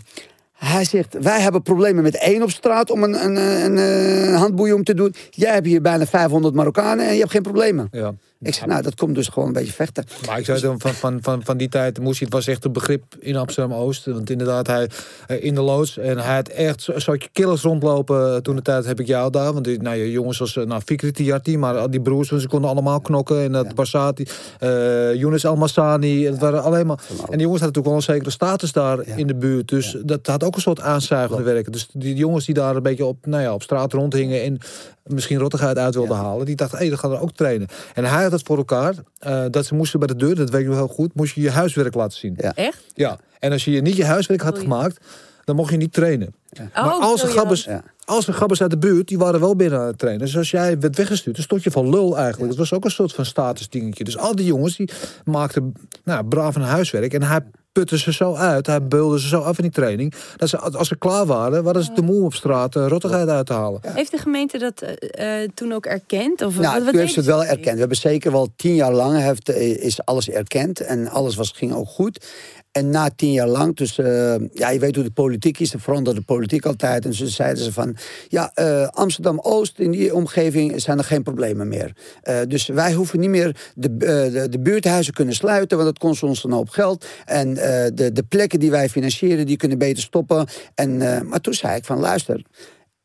Hij 0.53 0.85
zegt, 0.85 1.17
wij 1.21 1.41
hebben 1.41 1.61
problemen 1.61 2.03
met 2.03 2.17
één 2.17 2.41
op 2.41 2.51
straat 2.51 2.89
om 2.89 3.03
een, 3.03 3.23
een, 3.23 3.35
een, 3.35 3.77
een 3.77 4.33
handboeien 4.33 4.75
om 4.75 4.83
te 4.83 4.93
doen. 4.93 5.15
Jij 5.29 5.53
hebt 5.53 5.65
hier 5.65 5.81
bijna 5.81 6.05
500 6.05 6.55
Marokkanen 6.55 7.05
en 7.07 7.13
je 7.13 7.19
hebt 7.19 7.31
geen 7.31 7.41
problemen. 7.41 7.87
Ja. 7.91 8.13
Ik 8.43 8.53
zeg, 8.53 8.65
nou, 8.65 8.81
dat 8.81 8.95
komt 8.95 9.15
dus 9.15 9.27
gewoon 9.27 9.47
een 9.47 9.53
beetje 9.53 9.73
vechten. 9.73 10.03
Maar 10.25 10.39
ik 10.39 10.45
zei 10.45 10.61
dan 10.61 10.79
van, 10.79 10.93
van, 10.93 11.17
van, 11.21 11.41
van 11.43 11.57
die 11.57 11.69
tijd 11.69 11.97
het 11.97 12.29
was 12.29 12.47
echt 12.47 12.65
een 12.65 12.71
begrip 12.71 13.03
in 13.19 13.35
Amsterdam-Oost. 13.35 14.05
Want 14.05 14.29
inderdaad, 14.29 14.67
hij 14.67 14.89
eh, 15.27 15.43
in 15.43 15.55
de 15.55 15.61
loods. 15.61 15.97
En 15.97 16.17
hij 16.17 16.35
had 16.35 16.47
echt 16.47 16.81
zo- 16.81 16.99
zo'n 16.99 17.21
killers 17.31 17.61
rondlopen. 17.61 18.43
Toen 18.43 18.55
de 18.55 18.61
tijd 18.61 18.85
heb 18.85 18.99
ik 18.99 19.07
jou 19.07 19.31
daar. 19.31 19.53
Want 19.53 19.65
die, 19.65 19.81
nou, 19.81 19.95
je 19.97 20.11
jongens 20.11 20.39
als 20.41 20.55
eh, 20.57 20.65
nou, 20.65 20.81
Fikri 20.85 21.11
Tiarti, 21.11 21.57
maar 21.57 21.77
al 21.77 21.89
die 21.89 22.01
broers, 22.01 22.29
ze 22.29 22.47
konden 22.47 22.69
allemaal 22.69 23.01
knokken. 23.01 23.41
En 23.43 23.51
dat 23.51 23.75
Barsati, 23.75 24.25
eh 24.59 25.13
Younes 25.15 25.45
Almassani. 25.45 26.25
Het 26.25 26.39
waren 26.39 26.63
alleen 26.63 26.85
maar... 26.85 26.97
En 27.09 27.37
die 27.37 27.41
jongens 27.41 27.61
hadden 27.61 27.81
natuurlijk 27.81 27.85
wel 27.85 27.95
een 27.95 28.01
zekere 28.01 28.29
status 28.31 28.71
daar 28.71 29.07
Ja. 29.07 29.15
in 29.15 29.27
de 29.27 29.35
buurt. 29.35 29.67
Dus 29.67 29.97
dat 30.05 30.27
had 30.27 30.43
ook 30.43 30.55
een 30.55 30.61
soort 30.61 30.79
aanzuigende 30.81 31.43
werken. 31.43 31.71
Dus 31.71 31.87
die 31.93 32.15
jongens 32.15 32.45
die 32.45 32.55
daar 32.55 32.75
een 32.75 32.83
beetje 32.83 33.05
op, 33.05 33.25
nou 33.25 33.41
ja, 33.43 33.53
op 33.53 33.61
straat 33.63 33.93
rondhingen 33.93 34.43
en 34.43 34.57
misschien 35.03 35.37
rottigheid 35.39 35.77
uit 35.77 35.93
wilden 35.95 36.17
halen, 36.17 36.45
die 36.45 36.55
dachten, 36.55 36.77
hé, 36.77 36.89
dan 36.89 36.97
gaan 36.97 37.09
we 37.09 37.19
ook 37.19 37.31
trainen. 37.31 37.67
En 37.93 38.05
hij 38.05 38.23
had 38.23 38.31
het 38.31 38.41
voor 38.45 38.57
elkaar, 38.57 38.93
eh, 39.19 39.45
dat 39.49 39.65
ze 39.65 39.75
moesten 39.75 39.99
bij 39.99 40.07
de 40.07 40.15
deur, 40.15 40.35
dat 40.35 40.49
weet 40.49 40.61
ik 40.61 40.67
nog 40.67 40.75
heel 40.75 40.87
goed, 40.87 41.15
moest 41.15 41.35
je 41.35 41.41
je 41.41 41.51
huiswerk 41.51 41.93
laten 41.93 42.17
zien. 42.17 42.33
Ja. 42.37 42.53
Echt? 42.55 42.83
Ja. 42.93 43.17
En 43.39 43.51
als 43.51 43.65
je 43.65 43.81
niet 43.81 43.95
je 43.95 44.05
huiswerk 44.05 44.41
had 44.41 44.59
gemaakt, 44.59 45.05
dan 45.43 45.55
mocht 45.55 45.71
je 45.71 45.77
niet 45.77 45.93
trainen. 45.93 46.33
maar 46.73 46.95
Oh, 46.95 47.01
als 47.01 47.21
de 47.21 47.27
ja. 47.27 47.33
gabbers, 47.33 47.63
Ja. 47.63 47.83
als 48.05 48.25
de 48.25 48.33
gabbers 48.33 48.61
uit 48.61 48.71
de 48.71 48.77
buurt, 48.77 49.07
die 49.07 49.17
waren 49.17 49.39
wel 49.39 49.55
binnen 49.55 49.79
aan 49.79 49.87
het 49.87 49.97
trainen. 49.97 50.25
Dus 50.25 50.37
als 50.37 50.51
jij 50.51 50.79
werd 50.79 50.97
weggestuurd, 50.97 51.35
dan 51.35 51.45
stond 51.45 51.63
je 51.63 51.71
van 51.71 51.89
lul 51.89 52.17
eigenlijk. 52.17 52.49
Dat 52.49 52.59
was 52.59 52.73
ook 52.73 52.85
een 52.85 52.91
soort 52.91 53.13
van 53.13 53.25
statusdingetje. 53.25 54.03
Dus 54.03 54.17
al 54.17 54.35
die 54.35 54.45
jongens, 54.45 54.75
die 54.75 54.89
maakten 55.25 55.73
nou, 56.03 56.25
braaf 56.25 56.55
hun 56.55 56.63
huiswerk. 56.63 57.13
En 57.13 57.23
hij 57.23 57.39
putte 57.73 57.97
ze 57.97 58.13
zo 58.13 58.35
uit, 58.35 58.67
hij 58.67 58.83
beulde 58.83 59.19
ze 59.19 59.27
zo 59.27 59.39
af 59.39 59.57
in 59.57 59.63
die 59.63 59.71
training. 59.71 60.13
Dat 60.35 60.49
ze, 60.49 60.57
als 60.59 60.87
ze 60.87 60.97
klaar 60.97 61.25
waren, 61.25 61.63
waren 61.63 61.83
ze 61.83 61.91
te 61.93 62.01
moe 62.01 62.23
op 62.23 62.33
straat 62.33 62.75
uh, 62.75 62.87
rottigheid 62.87 63.27
uit 63.27 63.45
te 63.45 63.53
halen. 63.53 63.81
Heeft 63.87 64.11
de 64.11 64.17
gemeente 64.17 64.57
dat 64.57 64.81
eh, 64.81 65.41
eh, 65.43 65.49
toen 65.53 65.73
ook 65.73 65.85
erkend? 65.85 66.41
Of 66.41 66.59
Nou, 66.59 66.73
wat, 66.73 66.83
wat 66.83 66.93
heeft 66.93 67.15
deden 67.15 67.15
het 67.15 67.25
wel 67.25 67.41
ze? 67.41 67.45
erkend. 67.47 67.73
We 67.73 67.79
hebben 67.79 67.97
zeker 67.97 68.31
wel 68.31 68.47
tien 68.55 68.75
jaar 68.75 68.93
lang 68.93 69.17
heeft, 69.17 69.49
is 69.59 70.05
alles 70.05 70.29
erkend. 70.29 70.79
En 70.79 71.07
alles 71.07 71.35
was, 71.35 71.51
ging 71.55 71.73
ook 71.73 71.87
goed. 71.87 72.25
En 72.73 72.89
na 72.89 73.09
tien 73.15 73.31
jaar 73.31 73.47
lang, 73.47 73.75
dus 73.75 73.97
eh, 73.97 74.35
ja, 74.51 74.69
je 74.69 74.79
weet 74.79 74.95
hoe 74.95 75.03
de 75.03 75.11
politiek 75.11 75.59
is, 75.59 75.73
er 75.73 75.79
veranderde 75.79 76.19
de 76.19 76.25
politiek 76.25 76.65
altijd. 76.65 77.05
En 77.05 77.13
ze 77.13 77.27
zeiden 77.27 77.63
ze 77.63 77.73
van, 77.73 77.95
ja, 78.27 78.51
eh, 78.53 78.87
Amsterdam-Oost, 78.87 79.79
in 79.79 79.91
die 79.91 80.15
omgeving 80.15 80.81
zijn 80.81 80.97
er 80.97 81.03
geen 81.03 81.23
problemen 81.23 81.67
meer. 81.67 81.95
Eh, 82.21 82.39
dus 82.47 82.67
wij 82.67 82.93
hoeven 82.93 83.19
niet 83.19 83.29
meer 83.29 83.71
de, 83.75 83.97
de, 83.97 84.47
de 84.49 84.59
buurthuizen 84.59 85.13
kunnen 85.13 85.35
sluiten, 85.35 85.77
want 85.77 85.89
dat 85.89 85.99
kost 85.99 86.23
ons 86.23 86.43
een 86.43 86.51
hoop 86.51 86.69
geld. 86.69 87.05
En 87.25 87.53
de, 87.53 88.09
de 88.13 88.23
plekken 88.23 88.59
die 88.59 88.71
wij 88.71 88.89
financieren, 88.89 89.45
die 89.45 89.57
kunnen 89.57 89.77
beter 89.77 90.03
stoppen. 90.03 90.47
En, 90.75 90.97
maar 91.27 91.41
toen 91.41 91.53
zei 91.53 91.75
ik 91.75 91.85
van, 91.85 91.99
luister, 91.99 92.45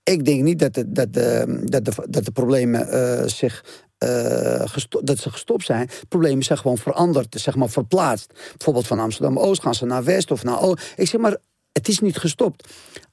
ik 0.03 0.25
denk 0.25 0.43
niet 0.43 0.59
dat 0.59 0.75
de, 0.75 0.93
dat 0.93 1.13
de, 1.13 1.63
dat 1.65 1.85
de, 1.85 1.93
dat 2.09 2.25
de 2.25 2.33
problemen 2.33 3.31
zich. 3.31 3.87
Eh, 3.99 4.75
dat 5.03 5.19
ze 5.19 5.31
gestopt 5.31 5.65
zijn. 5.65 5.89
Problemen 6.09 6.45
zijn 6.45 6.59
gewoon 6.59 6.79
veranderd, 6.79 7.41
zeg 7.41 7.57
maar 7.57 7.69
verplaatst. 7.69 8.33
Bijvoorbeeld 8.57 8.87
van 8.87 8.99
Amsterdam 8.99 9.39
Oost 9.39 9.63
gaan 9.63 9.75
ze 9.75 9.87
naar 9.87 10.05
West 10.05 10.31
of 10.31 10.45
naar 10.45 10.63
Oost. 10.63 10.93
Ik 10.97 11.09
zeg 11.09 11.21
maar, 11.21 11.37
het 11.73 11.89
is 11.89 12.01
niet 12.01 12.17
gestopt. 12.17 12.69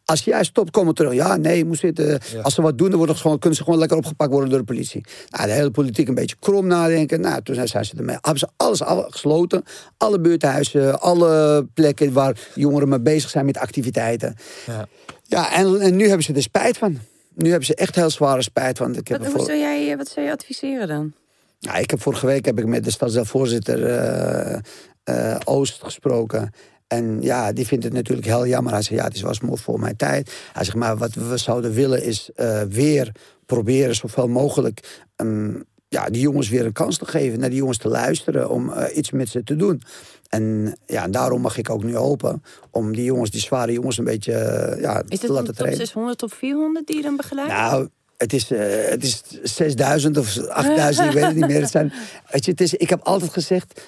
Als 0.05 0.23
jij 0.23 0.43
stopt, 0.43 0.71
komen 0.71 0.93
terug. 0.93 1.13
Ja, 1.13 1.35
nee, 1.35 1.57
je 1.57 1.65
moet 1.65 1.77
zitten. 1.77 2.19
Als 2.41 2.53
ze 2.53 2.61
wat 2.61 2.77
doen, 2.77 2.89
dan 2.89 2.97
worden 2.97 3.15
ze 3.15 3.21
gewoon, 3.21 3.39
kunnen 3.39 3.57
ze 3.57 3.63
gewoon 3.63 3.79
lekker 3.79 3.97
opgepakt 3.97 4.31
worden 4.31 4.49
door 4.49 4.59
de 4.59 4.65
politie. 4.65 5.03
Nou, 5.29 5.47
de 5.47 5.53
hele 5.53 5.71
politiek 5.71 6.07
een 6.07 6.15
beetje 6.15 6.35
krom 6.39 6.67
nadenken. 6.67 7.21
Nou, 7.21 7.41
toen 7.41 7.67
zijn 7.67 7.85
ze 7.85 7.93
ermee. 7.97 8.17
Hebben 8.21 8.39
ze 8.39 8.49
alles 8.57 8.81
afgesloten. 8.81 9.63
Alle 9.97 10.19
buurthuizen, 10.19 11.01
alle 11.01 11.65
plekken 11.73 12.13
waar 12.13 12.37
jongeren 12.55 12.89
mee 12.89 13.01
bezig 13.01 13.29
zijn 13.29 13.45
met 13.45 13.57
activiteiten. 13.57 14.35
Ja. 14.65 14.87
Ja, 15.23 15.53
en, 15.53 15.79
en 15.79 15.95
nu 15.95 16.07
hebben 16.07 16.23
ze 16.23 16.33
er 16.33 16.41
spijt 16.41 16.77
van. 16.77 16.99
Nu 17.35 17.49
hebben 17.49 17.65
ze 17.65 17.75
echt 17.75 17.95
heel 17.95 18.09
zware 18.09 18.41
spijt 18.41 18.77
van. 18.77 18.95
Ik 18.95 19.07
heb 19.07 19.27
Wat, 19.27 19.45
zou 19.45 19.57
jij, 19.57 19.91
eh, 19.91 19.97
wat 19.97 20.07
zou 20.07 20.25
je 20.25 20.31
adviseren 20.31 20.87
dan? 20.87 21.13
ja, 21.59 21.75
ik 21.75 21.89
heb 21.89 22.01
vorige 22.01 22.25
week 22.25 22.45
heb 22.45 22.59
ik 22.59 22.65
met 22.65 22.83
de 22.83 22.91
stadsdeelvoorzitter 22.91 23.85
eh, 23.85 24.59
eh, 25.03 25.39
Oost 25.43 25.83
gesproken. 25.83 26.53
En 26.87 27.21
ja, 27.21 27.51
die 27.51 27.67
vindt 27.67 27.83
het 27.83 27.93
natuurlijk 27.93 28.27
heel 28.27 28.47
jammer. 28.47 28.73
Hij 28.73 28.81
zegt, 28.81 28.99
ja, 28.99 29.05
het 29.05 29.15
is 29.15 29.21
was 29.21 29.39
mooi 29.39 29.61
voor 29.61 29.79
mijn 29.79 29.95
tijd. 29.95 30.31
Hij 30.53 30.63
zegt, 30.63 30.77
maar 30.77 30.97
wat 30.97 31.13
we 31.13 31.37
zouden 31.37 31.73
willen 31.73 32.03
is 32.03 32.29
weer 32.69 33.11
proberen 33.45 33.95
zoveel 33.95 34.27
mogelijk... 34.27 35.03
ehm, 35.15 35.53
ja, 35.87 36.05
die 36.05 36.21
jongens 36.21 36.49
weer 36.49 36.65
een 36.65 36.71
kans 36.71 36.97
te 36.97 37.05
geven, 37.05 37.39
naar 37.39 37.49
die 37.49 37.57
jongens 37.57 37.77
te 37.77 37.87
luisteren... 37.87 38.49
om 38.49 38.73
iets 38.93 39.11
met 39.11 39.29
ze 39.29 39.43
te 39.43 39.55
doen. 39.55 39.81
En 40.29 40.75
ja, 40.85 41.07
daarom 41.07 41.41
mag 41.41 41.57
ik 41.57 41.69
ook 41.69 41.83
nu 41.83 41.95
hopen 41.95 42.43
om 42.69 42.95
die 42.95 43.03
jongens, 43.03 43.31
die 43.31 43.41
zware 43.41 43.71
jongens, 43.71 43.97
een 43.97 44.03
beetje 44.03 44.33
eh, 44.33 44.81
ja, 44.81 45.03
Is 45.07 45.19
te 45.19 45.25
het 45.25 45.35
laten 45.35 45.45
top 45.45 45.55
trainen. 45.55 45.79
600, 45.79 46.17
top 46.17 46.33
400 46.33 46.87
die 46.87 46.95
je 46.95 47.01
dan 47.01 47.15
begeleidt? 47.15 47.51
Nou, 47.51 47.89
het 48.17 48.33
is, 48.33 48.51
eh, 48.51 48.89
het 48.89 49.03
is 49.03 49.21
6000 49.43 50.17
of 50.17 50.37
8000, 50.37 51.07
ik 51.07 51.13
weet 51.13 51.23
het 51.23 51.35
niet 51.35 51.47
meer. 51.47 51.61
Het 51.61 51.71
zijn, 51.71 51.93
weet 52.31 52.45
je, 52.45 52.51
het 52.51 52.61
is, 52.61 52.73
ik 52.73 52.89
heb 52.89 53.01
altijd 53.03 53.33
gezegd, 53.33 53.81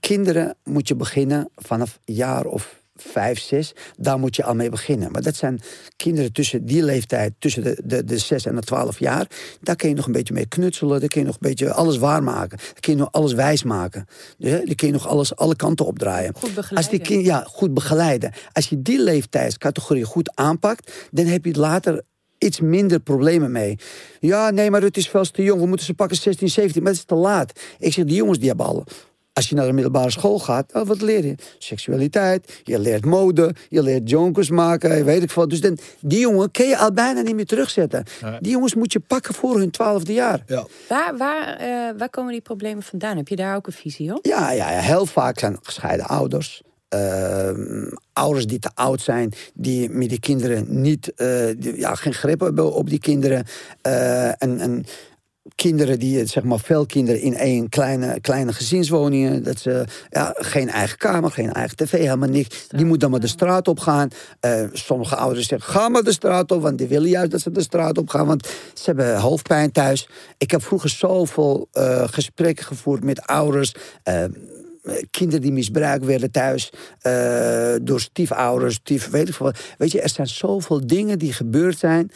kinderen 0.00 0.56
moet 0.64 0.88
je 0.88 0.94
beginnen 0.94 1.48
vanaf 1.56 1.98
jaar 2.04 2.44
of 2.44 2.79
vijf, 3.02 3.40
zes. 3.40 3.74
Daar 3.96 4.18
moet 4.18 4.36
je 4.36 4.44
al 4.44 4.54
mee 4.54 4.68
beginnen. 4.68 5.12
Maar 5.12 5.22
dat 5.22 5.36
zijn 5.36 5.60
kinderen 5.96 6.32
tussen 6.32 6.64
die 6.64 6.82
leeftijd, 6.82 7.32
tussen 7.38 7.62
de, 7.62 7.82
de, 7.84 8.04
de 8.04 8.18
zes 8.18 8.46
en 8.46 8.54
de 8.54 8.60
twaalf 8.60 8.98
jaar. 8.98 9.26
Daar 9.60 9.76
kun 9.76 9.88
je 9.88 9.94
nog 9.94 10.06
een 10.06 10.12
beetje 10.12 10.34
mee 10.34 10.46
knutselen. 10.46 11.00
Daar 11.00 11.08
kun 11.08 11.20
je 11.20 11.26
nog 11.26 11.34
een 11.34 11.48
beetje 11.48 11.72
alles 11.72 11.98
waarmaken. 11.98 12.58
Daar 12.58 12.80
kun 12.80 12.92
je 12.92 12.98
nog 12.98 13.12
alles 13.12 13.32
wijsmaken. 13.32 14.06
Ja, 14.38 14.50
Daar 14.50 14.74
kun 14.74 14.86
je 14.86 14.92
nog 14.92 15.08
alles 15.08 15.36
alle 15.36 15.56
kanten 15.56 15.86
opdraaien. 15.86 16.34
Goed 16.34 16.54
begeleiden. 16.54 16.76
Als 16.76 16.88
die 16.88 17.00
kind, 17.00 17.24
ja, 17.24 17.44
goed 17.46 17.74
begeleiden. 17.74 18.32
Als 18.52 18.68
je 18.68 18.82
die 18.82 19.02
leeftijdscategorie 19.02 20.04
goed 20.04 20.36
aanpakt, 20.36 21.08
dan 21.10 21.26
heb 21.26 21.44
je 21.44 21.50
het 21.50 21.58
later 21.58 22.02
iets 22.38 22.60
minder 22.60 23.00
problemen 23.00 23.52
mee. 23.52 23.78
Ja, 24.20 24.50
nee, 24.50 24.70
maar 24.70 24.82
het 24.82 24.96
is 24.96 25.08
veel 25.08 25.24
te 25.24 25.42
jong. 25.42 25.60
We 25.60 25.66
moeten 25.66 25.86
ze 25.86 25.94
pakken 25.94 26.16
16, 26.16 26.48
17, 26.48 26.82
maar 26.82 26.92
het 26.92 27.00
is 27.00 27.06
te 27.06 27.14
laat. 27.14 27.60
Ik 27.78 27.92
zeg, 27.92 28.04
die 28.04 28.16
jongens 28.16 28.38
die 28.38 28.48
hebben 28.48 28.66
al... 28.66 28.84
Als 29.32 29.48
je 29.48 29.54
naar 29.54 29.66
de 29.66 29.72
middelbare 29.72 30.10
school 30.10 30.38
gaat, 30.38 30.72
oh, 30.74 30.86
wat 30.86 31.00
leer 31.00 31.26
je? 31.26 31.34
Seksualiteit, 31.58 32.60
je 32.62 32.78
leert 32.78 33.04
mode, 33.04 33.54
je 33.68 33.82
leert 33.82 34.10
jonkers 34.10 34.50
maken, 34.50 35.04
weet 35.04 35.22
ik 35.22 35.30
veel. 35.30 35.48
Dus 35.48 35.60
dan, 35.60 35.78
die 36.00 36.20
jongen 36.20 36.50
kun 36.50 36.68
je 36.68 36.76
al 36.76 36.92
bijna 36.92 37.20
niet 37.20 37.34
meer 37.34 37.46
terugzetten. 37.46 38.04
Die 38.40 38.52
jongens 38.52 38.74
moet 38.74 38.92
je 38.92 39.00
pakken 39.00 39.34
voor 39.34 39.58
hun 39.58 39.70
twaalfde 39.70 40.12
jaar. 40.12 40.42
Ja. 40.46 40.66
Waar, 40.88 41.16
waar, 41.16 41.56
eh, 41.56 41.98
waar 41.98 42.10
komen 42.10 42.32
die 42.32 42.40
problemen 42.40 42.82
vandaan? 42.82 43.16
Heb 43.16 43.28
je 43.28 43.36
daar 43.36 43.56
ook 43.56 43.66
een 43.66 43.72
visie 43.72 44.14
op? 44.14 44.26
Ja, 44.26 44.52
ja, 44.52 44.70
ja, 44.70 44.80
heel 44.80 45.06
vaak 45.06 45.38
zijn 45.38 45.58
gescheiden 45.62 46.06
ouders. 46.06 46.62
Ehm, 46.90 47.90
ouders 48.12 48.46
die 48.46 48.58
te 48.58 48.70
oud 48.74 49.00
zijn, 49.00 49.32
die 49.54 49.90
met 49.90 50.08
die 50.08 50.20
kinderen 50.20 50.80
niet, 50.80 51.14
eh, 51.14 51.46
die, 51.58 51.78
ja, 51.78 51.94
geen 51.94 52.14
grip 52.14 52.40
hebben 52.40 52.72
op 52.72 52.88
die 52.88 52.98
kinderen. 52.98 53.44
Eh, 53.82 54.42
en, 54.42 54.60
en 54.60 54.84
kinderen 55.54 55.98
die, 55.98 56.26
zeg 56.26 56.42
maar, 56.42 56.58
veel 56.58 56.86
kinderen 56.86 57.20
in 57.20 57.36
één 57.36 57.68
kleine, 57.68 58.20
kleine 58.20 58.52
gezinswoningen. 58.52 59.42
Dat 59.42 59.58
ze 59.58 59.84
ja, 60.10 60.34
geen 60.36 60.68
eigen 60.68 60.98
kamer, 60.98 61.30
geen 61.30 61.52
eigen 61.52 61.76
tv, 61.76 61.90
helemaal 61.90 62.28
niks. 62.28 62.68
Die 62.68 62.84
moet 62.84 63.00
dan 63.00 63.10
maar 63.10 63.20
de 63.20 63.26
straat 63.26 63.68
op 63.68 63.80
gaan. 63.80 64.08
Eh, 64.40 64.64
sommige 64.72 65.16
ouders 65.16 65.48
zeggen, 65.48 65.72
ga 65.72 65.88
maar 65.88 66.02
de 66.02 66.12
straat 66.12 66.50
op, 66.50 66.62
want 66.62 66.78
die 66.78 66.86
willen 66.86 67.08
juist 67.08 67.30
dat 67.30 67.40
ze 67.40 67.50
de 67.50 67.62
straat 67.62 67.98
op 67.98 68.08
gaan, 68.08 68.26
want 68.26 68.46
ze 68.74 68.84
hebben 68.84 69.18
hoofdpijn 69.18 69.72
thuis. 69.72 70.08
Ik 70.38 70.50
heb 70.50 70.62
vroeger 70.62 70.90
zoveel 70.90 71.68
eh, 71.72 72.08
gesprekken 72.08 72.64
gevoerd 72.64 73.04
met 73.04 73.26
ouders. 73.26 73.74
eh, 74.02 74.24
kinderen 75.10 75.40
die 75.40 75.52
misbruikt 75.52 76.04
werden 76.04 76.30
thuis 76.30 76.72
door 77.82 78.00
stiefouders, 78.00 78.74
stief, 78.74 79.10
weet 79.10 79.28
ik 79.28 79.34
veel. 79.34 79.52
Weet 79.78 79.92
je, 79.92 80.00
er 80.00 80.08
zijn 80.08 80.26
zoveel 80.26 80.86
dingen 80.86 81.18
die 81.18 81.32
gebeurd 81.32 81.78
zijn. 81.78 82.10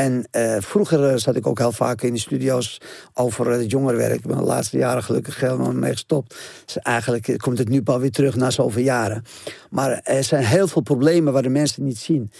En 0.00 0.26
eh, 0.30 0.56
vroeger 0.60 1.04
eh, 1.04 1.16
zat 1.16 1.36
ik 1.36 1.46
ook 1.46 1.58
heel 1.58 1.72
vaak 1.72 2.02
in 2.02 2.12
de 2.12 2.18
studio's 2.18 2.80
over 3.14 3.50
het 3.50 3.70
jongerenwerk. 3.70 4.14
Ik 4.14 4.26
ben 4.26 4.36
de 4.36 4.42
laatste 4.42 4.78
jaren 4.78 5.02
gelukkig 5.02 5.40
helemaal 5.40 5.72
mee 5.72 5.92
gestopt. 5.92 6.36
Dus 6.64 6.78
eigenlijk 6.78 7.28
eh, 7.28 7.36
komt 7.36 7.58
het 7.58 7.68
nu 7.68 7.82
pas 7.82 8.00
weer 8.00 8.10
terug 8.10 8.36
na 8.36 8.50
zoveel 8.50 8.82
jaren. 8.82 9.24
Maar 9.70 9.90
er 9.90 10.24
zijn 10.24 10.44
heel 10.44 10.68
veel 10.68 10.82
problemen 10.82 11.32
waar 11.32 11.42
de 11.42 11.48
mensen 11.48 11.84
niet 11.84 11.98
zien. 11.98 12.30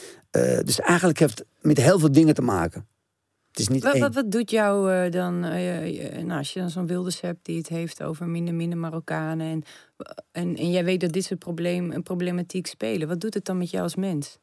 Dus 0.65 0.81
eigenlijk 0.81 1.19
heeft 1.19 1.39
het 1.39 1.47
met 1.61 1.77
heel 1.77 1.99
veel 1.99 2.13
dingen 2.13 2.35
te 2.35 2.43
maken. 2.43 2.87
Het 3.51 3.59
is 3.59 3.69
niet 3.69 3.83
Wat, 3.83 3.93
één. 3.93 4.03
wat, 4.03 4.15
wat 4.15 4.31
doet 4.31 4.51
jou 4.51 5.11
dan, 5.11 5.41
nou, 5.41 6.31
als 6.31 6.53
je 6.53 6.61
dan 6.61 6.71
zo'n 6.71 6.87
Wilders 6.87 7.21
hebt 7.21 7.39
die 7.43 7.59
het 7.59 7.69
heeft 7.69 8.03
over 8.03 8.29
minder, 8.29 8.55
minder 8.55 8.79
Marokkanen. 8.79 9.47
En, 9.47 9.63
en, 10.33 10.57
en 10.57 10.71
jij 10.71 10.85
weet 10.85 11.01
dat 11.01 11.13
dit 11.13 11.25
soort 11.25 11.39
probleem, 11.39 11.91
een 11.91 12.03
problematiek 12.03 12.67
spelen. 12.67 13.09
Wat 13.09 13.21
doet 13.21 13.35
het 13.35 13.45
dan 13.45 13.59
met 13.59 13.71
jou 13.71 13.83
als 13.83 13.95
mens? 13.95 14.39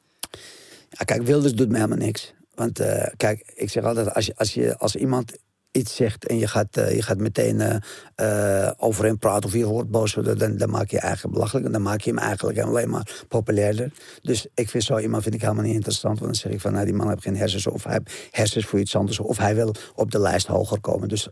Ja, 0.90 1.06
kijk, 1.06 1.24
Wilders 1.24 1.54
doet 1.54 1.70
me 1.70 1.76
helemaal 1.76 1.98
niks. 1.98 2.34
Want 2.58 2.80
eh, 2.80 3.08
kijk, 3.18 3.52
ik 3.56 3.70
zeg 3.70 3.84
altijd, 3.84 4.14
als, 4.14 4.26
je, 4.26 4.36
als, 4.36 4.54
je, 4.54 4.78
als 4.78 4.96
iemand 4.96 5.38
iets 5.72 5.96
zegt 5.96 6.28
en 6.28 6.38
je 6.38 6.48
gaat, 6.48 6.78
eh, 6.78 6.96
je 6.96 7.02
gaat 7.02 7.18
meteen 7.18 7.82
eh, 8.16 8.72
over 8.78 9.06
hem 9.06 9.20
praten 9.20 9.50
of 9.50 9.56
je 9.56 9.66
wordt 9.66 9.90
boos, 9.90 10.14
dan, 10.14 10.58
dan 10.58 10.70
maak 10.70 10.90
je 10.90 11.00
eigenlijk 11.00 11.34
belachelijk. 11.34 11.66
En 11.66 11.72
dan 11.72 11.82
maak 11.82 12.02
je 12.02 12.10
hem 12.10 12.20
eigenlijk 12.20 12.60
alleen 12.60 12.90
maar 12.90 13.26
populairder. 13.28 13.92
Dus 14.22 14.48
ik 14.54 14.70
vind 14.70 14.84
zo 14.84 14.98
iemand 14.98 15.24
vind 15.24 15.36
ik 15.36 15.42
helemaal 15.42 15.64
niet 15.64 15.74
interessant. 15.74 16.20
Want 16.20 16.32
dan 16.32 16.42
zeg 16.42 16.52
ik 16.52 16.62
van, 16.62 16.74
nou, 16.74 16.86
die 16.86 16.94
man 16.94 17.10
heeft 17.10 17.22
geen 17.22 17.38
hersens. 17.38 17.68
Of 17.68 17.84
hij 17.84 17.94
heeft 17.94 18.28
hersens 18.32 18.66
voor 18.66 18.80
iets 18.80 18.96
anders. 18.96 19.20
Of 19.20 19.38
hij 19.38 19.56
wil 19.56 19.76
op 19.96 20.12
de 20.12 20.20
lijst 20.20 20.48
hoger 20.48 20.80
komen. 20.80 21.08
Dus 21.08 21.28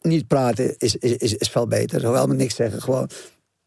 niet 0.00 0.26
praten 0.26 0.78
is, 0.78 0.96
is, 0.96 1.34
is, 1.34 1.48
veel 1.48 1.66
beter. 1.66 2.04
Hoewel 2.04 2.26
me 2.26 2.34
niks 2.34 2.54
zeggen, 2.54 2.82
gewoon 2.82 3.08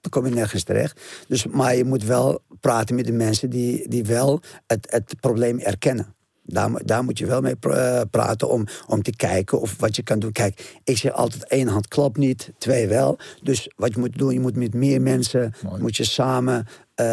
dan 0.01 0.11
kom 0.11 0.25
je 0.25 0.35
nergens 0.35 0.63
terecht. 0.63 1.01
Dus, 1.27 1.45
maar 1.45 1.75
je 1.75 1.85
moet 1.85 2.03
wel 2.03 2.41
praten 2.59 2.95
met 2.95 3.05
de 3.05 3.11
mensen 3.11 3.49
die, 3.49 3.89
die 3.89 4.03
wel 4.03 4.41
het, 4.67 4.87
het 4.91 5.15
probleem 5.19 5.59
erkennen. 5.59 6.14
Daar, 6.45 6.85
daar 6.85 7.03
moet 7.03 7.17
je 7.17 7.25
wel 7.25 7.41
mee 7.41 7.55
eh, 7.59 8.01
praten 8.11 8.49
om, 8.49 8.65
om 8.87 9.01
te 9.01 9.15
kijken 9.15 9.61
of 9.61 9.75
wat 9.79 9.95
je 9.95 10.03
kan 10.03 10.19
doen. 10.19 10.31
Kijk, 10.31 10.79
ik 10.83 10.97
zeg 10.97 11.11
altijd 11.11 11.47
één 11.47 11.67
hand 11.67 11.87
klopt 11.87 12.17
niet, 12.17 12.51
twee 12.57 12.87
wel. 12.87 13.17
Dus 13.43 13.69
wat 13.75 13.93
je 13.93 13.99
moet 13.99 14.17
doen, 14.17 14.33
je 14.33 14.39
moet 14.39 14.55
met 14.55 14.73
meer 14.73 15.01
mensen, 15.01 15.53
moet 15.79 15.97
je 15.97 16.03
samen 16.03 16.67
eh, 16.95 17.05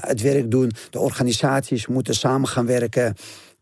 het 0.00 0.20
werk 0.20 0.50
doen. 0.50 0.72
De 0.90 0.98
organisaties 0.98 1.86
moeten 1.86 2.14
samen 2.14 2.48
gaan 2.48 2.66
werken. 2.66 3.14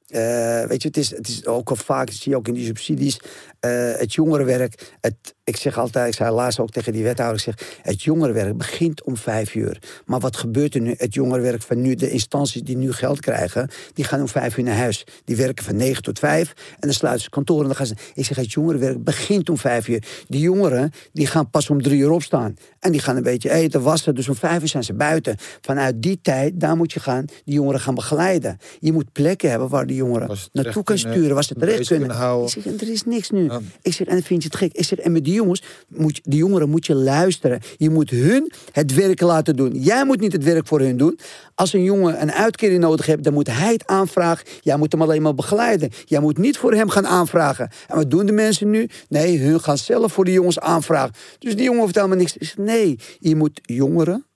Eh, 0.08 0.64
weet 0.64 0.82
je, 0.82 0.88
het 0.88 0.96
is, 0.96 1.10
het 1.10 1.28
is 1.28 1.46
ook 1.46 1.70
al 1.70 1.76
vaak, 1.76 2.06
dat 2.06 2.16
zie 2.16 2.30
je 2.30 2.38
ook 2.38 2.48
in 2.48 2.54
die 2.54 2.66
subsidies, 2.66 3.20
eh, 3.60 3.92
het 3.98 4.14
jongerenwerk. 4.14 4.96
Het, 5.00 5.34
ik 5.44 5.56
zeg 5.56 5.78
altijd, 5.78 6.08
ik 6.08 6.14
zei 6.14 6.30
laatst 6.30 6.58
ook 6.58 6.70
tegen 6.70 6.92
die 6.92 7.02
wethouder, 7.02 7.36
ik 7.36 7.42
zeg, 7.42 7.78
het 7.82 8.02
jongerenwerk 8.02 8.56
begint 8.56 9.02
om 9.02 9.16
vijf 9.16 9.54
uur. 9.54 9.78
Maar 10.06 10.20
wat 10.20 10.36
gebeurt 10.36 10.74
er 10.74 10.80
nu? 10.80 10.94
Het 10.96 11.14
jongerenwerk 11.14 11.62
van 11.62 11.80
nu, 11.80 11.94
de 11.94 12.10
instanties 12.10 12.62
die 12.62 12.76
nu 12.76 12.92
geld 12.92 13.20
krijgen, 13.20 13.70
die 13.94 14.04
gaan 14.04 14.20
om 14.20 14.28
vijf 14.28 14.56
uur 14.56 14.64
naar 14.64 14.76
huis. 14.76 15.06
Die 15.24 15.36
werken 15.36 15.64
van 15.64 15.76
negen 15.76 16.02
tot 16.02 16.18
vijf 16.18 16.52
en 16.72 16.76
dan 16.80 16.92
sluiten 16.92 17.22
ze 17.22 17.30
kantoor 17.30 17.60
en 17.60 17.66
dan 17.66 17.76
gaan 17.76 17.86
ze. 17.86 17.94
Ik 18.14 18.24
zeg, 18.24 18.36
het 18.36 18.52
jongerenwerk 18.52 19.04
begint 19.04 19.50
om 19.50 19.58
vijf 19.58 19.88
uur. 19.88 20.02
Die 20.26 20.40
jongeren, 20.40 20.90
die 21.12 21.26
gaan 21.26 21.50
pas 21.50 21.70
om 21.70 21.82
drie 21.82 22.00
uur 22.00 22.10
opstaan. 22.10 22.56
En 22.80 22.92
die 22.92 23.00
gaan 23.00 23.16
een 23.16 23.22
beetje 23.22 23.50
eten, 23.50 23.82
wassen. 23.82 24.14
Dus 24.14 24.28
om 24.28 24.34
vijf 24.34 24.62
uur 24.62 24.68
zijn 24.68 24.84
ze 24.84 24.94
buiten. 24.94 25.36
Vanuit 25.60 26.02
die 26.02 26.18
tijd, 26.22 26.60
daar 26.60 26.76
moet 26.76 26.92
je 26.92 27.00
gaan, 27.00 27.24
die 27.44 27.54
jongeren 27.54 27.80
gaan 27.80 27.94
begeleiden. 27.94 28.58
Je 28.78 28.92
moet 28.92 29.12
plekken 29.12 29.50
hebben 29.50 29.68
waar 29.68 29.86
die 29.86 29.96
jongeren 29.96 30.28
naartoe 30.28 30.50
terecht 30.52 30.74
kan 30.74 30.84
kunnen, 30.84 31.12
sturen, 31.12 31.34
waar 31.34 31.44
ze 31.44 31.54
terecht 31.54 31.86
kunnen. 31.86 32.06
kunnen 32.08 32.24
houden. 32.24 32.56
Ik 32.56 32.62
zeg, 32.62 32.80
er 32.80 32.90
is 32.90 33.04
niks 33.04 33.30
nu. 33.30 33.47
Ik 33.82 33.92
zeg, 33.92 34.06
en 34.06 34.14
dan 34.14 34.22
vind 34.22 34.42
je 34.42 34.48
het 34.48 34.58
gek. 34.58 34.72
Ik 34.72 34.84
zeg, 34.84 34.98
en 34.98 35.12
met 35.12 35.24
die 35.24 35.34
jongens, 35.34 35.62
moet 35.88 36.20
die 36.22 36.38
jongeren 36.38 36.68
moet 36.68 36.86
je 36.86 36.94
luisteren. 36.94 37.60
Je 37.76 37.90
moet 37.90 38.10
hun 38.10 38.52
het 38.72 38.94
werk 38.94 39.20
laten 39.20 39.56
doen. 39.56 39.72
Jij 39.80 40.04
moet 40.04 40.20
niet 40.20 40.32
het 40.32 40.44
werk 40.44 40.66
voor 40.66 40.80
hun 40.80 40.96
doen. 40.96 41.18
Als 41.54 41.72
een 41.72 41.82
jongen 41.82 42.22
een 42.22 42.32
uitkering 42.32 42.80
nodig 42.80 43.06
heeft, 43.06 43.24
dan 43.24 43.32
moet 43.32 43.46
hij 43.46 43.72
het 43.72 43.86
aanvragen. 43.86 44.46
Jij 44.60 44.76
moet 44.76 44.92
hem 44.92 45.02
alleen 45.02 45.22
maar 45.22 45.34
begeleiden. 45.34 45.90
Jij 46.04 46.20
moet 46.20 46.38
niet 46.38 46.58
voor 46.58 46.72
hem 46.72 46.88
gaan 46.88 47.06
aanvragen. 47.06 47.70
En 47.88 47.96
wat 47.96 48.10
doen 48.10 48.26
de 48.26 48.32
mensen 48.32 48.70
nu? 48.70 48.88
Nee, 49.08 49.38
hun 49.38 49.60
gaan 49.60 49.78
zelf 49.78 50.12
voor 50.12 50.24
die 50.24 50.34
jongens 50.34 50.58
aanvragen. 50.58 51.14
Dus 51.38 51.56
die 51.56 51.64
jongen 51.64 51.80
hoeft 51.80 51.94
helemaal 51.94 52.16
niks. 52.16 52.36
Ik 52.36 52.46
zeg, 52.46 52.56
nee, 52.56 52.98
je 53.18 53.36
moet 53.36 53.60
jongeren, 53.62 54.26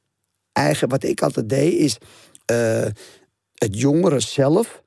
eigen, 0.52 0.88
wat 0.88 1.02
ik 1.02 1.22
altijd 1.22 1.48
deed, 1.48 1.72
is 1.72 1.98
eh, 2.44 2.86
het 3.54 3.80
jongeren 3.80 4.22
zelf 4.22 4.81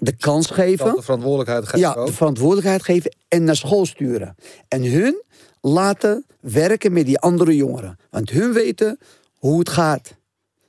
de 0.00 0.16
kans 0.16 0.46
geven 0.46 0.94
De 0.94 1.02
verantwoordelijkheid 1.02 1.64
geven 1.64 1.78
ja, 1.78 2.04
de 2.04 2.12
verantwoordelijkheid 2.12 2.82
geven 2.82 3.16
en 3.28 3.44
naar 3.44 3.56
school 3.56 3.86
sturen. 3.86 4.34
En 4.68 4.90
hun 4.90 5.22
laten 5.60 6.26
werken 6.40 6.92
met 6.92 7.06
die 7.06 7.18
andere 7.18 7.56
jongeren. 7.56 7.98
Want 8.10 8.30
hun 8.30 8.52
weten 8.52 8.98
hoe 9.34 9.58
het 9.58 9.68
gaat. 9.68 10.14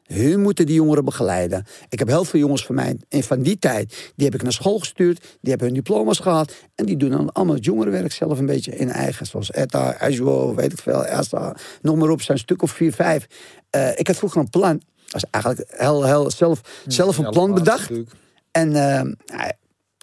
Hun 0.04 0.42
moeten 0.42 0.66
die 0.66 0.76
jongeren 0.76 1.06
begeleiden. 1.06 1.66
Ik 1.90 2.00
heb 2.00 2.08
heel 2.08 2.26
veel 2.26 2.40
jongens 2.40 2.66
van 2.66 2.76
mij 2.76 2.98
en 3.10 3.24
van 3.24 3.42
die 3.42 3.60
tijd. 3.60 4.12
Die 4.16 4.26
heb 4.26 4.36
ik 4.36 4.44
naar 4.44 4.52
school 4.52 4.80
gestuurd. 4.80 5.20
Die 5.20 5.50
hebben 5.50 5.68
hun 5.68 5.76
diploma's 5.76 6.20
gehad. 6.20 6.54
En 6.76 6.86
die 6.86 6.98
doen 6.98 7.10
dan 7.10 7.32
allemaal 7.32 7.56
het 7.56 7.66
jongerenwerk 7.66 8.12
zelf 8.12 8.40
een 8.40 8.46
beetje 8.46 8.76
in 8.76 8.90
eigen. 8.90 9.26
Zoals 9.26 9.52
ETA, 9.52 9.98
ASUO, 10.00 10.56
weet 10.56 10.72
ik 10.72 10.80
veel, 10.80 11.06
ESA. 11.06 11.56
Noem 11.82 11.98
maar 11.98 12.10
op, 12.10 12.22
zijn 12.22 12.38
een 12.38 12.44
stuk 12.44 12.62
of 12.62 12.72
vier, 12.72 12.94
vijf. 12.94 13.28
Eh, 13.70 14.00
ik 14.00 14.08
had 14.08 14.16
vroeger 14.16 14.42
een 14.42 14.50
plan. 14.50 14.82
Dat 15.04 15.12
was 15.22 15.26
eigenlijk 15.32 15.72
heel, 15.72 16.04
heel 16.06 16.32
zelf, 16.32 16.62
zelf 16.88 17.18
een 17.18 17.30
plan 17.30 17.54
bedacht. 17.54 17.92
En 18.52 18.68
eh, 18.76 19.02
nou, 19.02 19.52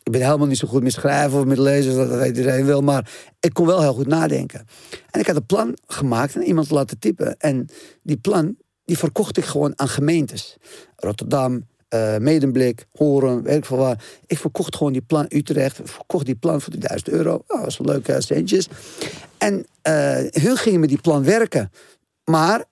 ik 0.05 0.13
ben 0.13 0.23
helemaal 0.23 0.47
niet 0.47 0.59
zo 0.59 0.69
goed 0.69 0.83
met 0.83 0.93
schrijven 0.93 1.39
of 1.39 1.45
met 1.45 1.59
lezen, 1.59 1.97
dat 1.97 2.19
weet 2.19 2.37
iedereen 2.37 2.67
wel. 2.67 2.81
Maar 2.81 3.11
ik 3.41 3.53
kon 3.53 3.67
wel 3.67 3.81
heel 3.81 3.95
goed 3.95 4.07
nadenken. 4.07 4.67
En 5.11 5.21
ik 5.21 5.27
had 5.27 5.37
een 5.37 5.47
plan 5.47 5.77
gemaakt 5.87 6.35
en 6.35 6.43
iemand 6.43 6.71
laten 6.71 6.99
typen. 6.99 7.37
En 7.39 7.69
die 8.03 8.17
plan, 8.17 8.57
die 8.85 8.99
verkocht 8.99 9.37
ik 9.37 9.45
gewoon 9.45 9.73
aan 9.77 9.89
gemeentes. 9.89 10.57
Rotterdam, 10.97 11.67
eh 11.89 12.17
Medemblik, 12.17 12.87
Horen, 12.93 13.43
weet 13.43 13.57
ik 13.57 13.65
veel 13.65 13.77
waar. 13.77 14.05
Ik 14.27 14.39
verkocht 14.39 14.77
gewoon 14.77 14.93
die 14.93 15.03
plan 15.03 15.27
Utrecht. 15.29 15.81
Verkocht 15.85 16.27
die 16.27 16.35
plan 16.35 16.61
voor 16.61 16.73
die 16.73 16.81
1000 16.81 17.09
euro. 17.09 17.31
Nou, 17.31 17.45
dat 17.47 17.65
was 17.65 17.79
leuke 17.79 18.21
centjes. 18.21 18.69
En 19.39 19.67
eh, 19.83 20.17
hun 20.31 20.57
gingen 20.57 20.81
met 20.81 20.89
die 20.89 21.01
plan 21.01 21.25
werken. 21.25 21.71
Maar 22.25 22.65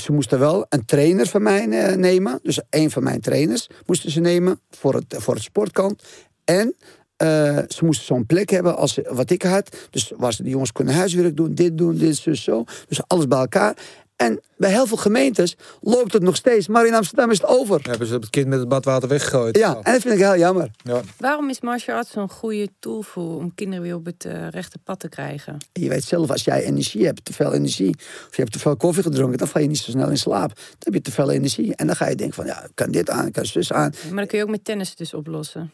ze 0.00 0.12
moesten 0.12 0.38
wel 0.38 0.66
een 0.68 0.84
trainer 0.84 1.26
van 1.26 1.42
mij 1.42 1.68
eh, 1.68 1.96
nemen. 1.96 2.38
Dus 2.42 2.60
een 2.70 2.90
van 2.90 3.02
mijn 3.02 3.20
trainers 3.20 3.68
moesten 3.86 4.10
ze 4.10 4.20
nemen 4.20 4.60
voor 4.70 4.94
het, 4.94 5.14
voor 5.18 5.34
het 5.34 5.42
sportkant. 5.42 6.02
En 6.44 6.74
eh, 7.16 7.58
ze 7.68 7.84
moesten 7.84 8.06
zo'n 8.06 8.26
plek 8.26 8.50
hebben 8.50 8.76
als 8.76 8.98
wat 9.08 9.30
ik 9.30 9.42
had. 9.42 9.76
Dus 9.90 10.12
waar 10.16 10.32
ze 10.32 10.42
die 10.42 10.52
jongens 10.52 10.72
kunnen 10.72 10.94
huiswerk 10.94 11.36
doen, 11.36 11.54
dit 11.54 11.78
doen, 11.78 11.96
dit, 11.96 12.16
zo, 12.16 12.34
zo. 12.34 12.64
Dus 12.88 13.00
alles 13.06 13.26
bij 13.26 13.38
elkaar. 13.38 13.76
En 14.20 14.40
bij 14.56 14.70
heel 14.70 14.86
veel 14.86 14.96
gemeentes 14.96 15.56
loopt 15.80 16.12
het 16.12 16.22
nog 16.22 16.36
steeds. 16.36 16.68
Maar 16.68 16.86
in 16.86 16.94
Amsterdam 16.94 17.30
is 17.30 17.40
het 17.40 17.46
over. 17.46 17.80
Hebben 17.82 18.06
ze 18.06 18.14
het 18.14 18.30
kind 18.30 18.46
met 18.46 18.58
het 18.58 18.68
badwater 18.68 19.08
weggegooid. 19.08 19.56
Ja, 19.56 19.80
en 19.82 19.92
dat 19.92 20.02
vind 20.02 20.14
ik 20.14 20.20
heel 20.20 20.36
jammer. 20.36 20.70
Ja. 20.82 21.00
Waarom 21.18 21.48
is 21.48 21.60
martial 21.60 21.96
arts 21.96 22.10
zo'n 22.10 22.30
goede 22.30 22.68
tool 22.78 23.02
voor 23.02 23.36
om 23.36 23.54
kinderen 23.54 23.82
weer 23.82 23.94
op 23.94 24.04
het 24.04 24.24
eh, 24.24 24.48
rechte 24.48 24.78
pad 24.78 25.00
te 25.00 25.08
krijgen? 25.08 25.56
Je 25.72 25.88
weet 25.88 26.04
zelf, 26.04 26.30
als 26.30 26.44
jij 26.44 26.64
energie 26.64 27.06
hebt, 27.06 27.24
te 27.24 27.32
veel 27.32 27.52
energie, 27.52 27.94
of 27.98 28.36
je 28.36 28.42
hebt 28.42 28.52
te 28.52 28.58
veel 28.58 28.76
koffie 28.76 29.02
gedronken, 29.02 29.38
dan 29.38 29.48
val 29.48 29.62
je 29.62 29.68
niet 29.68 29.78
zo 29.78 29.90
snel 29.90 30.10
in 30.10 30.18
slaap. 30.18 30.54
Dan 30.54 30.78
heb 30.78 30.94
je 30.94 31.00
te 31.00 31.12
veel 31.12 31.30
energie. 31.30 31.74
En 31.76 31.86
dan 31.86 31.96
ga 31.96 32.08
je 32.08 32.14
denken 32.14 32.36
van, 32.36 32.46
ja, 32.46 32.64
ik 32.64 32.70
kan 32.74 32.90
dit 32.90 33.10
aan, 33.10 33.26
ik 33.26 33.32
kan 33.32 33.46
zus 33.46 33.72
aan. 33.72 33.92
Maar 34.08 34.20
dat 34.20 34.28
kun 34.28 34.38
je 34.38 34.44
ook 34.44 34.50
met 34.50 34.64
tennis 34.64 34.96
dus 34.96 35.14
oplossen. 35.14 35.72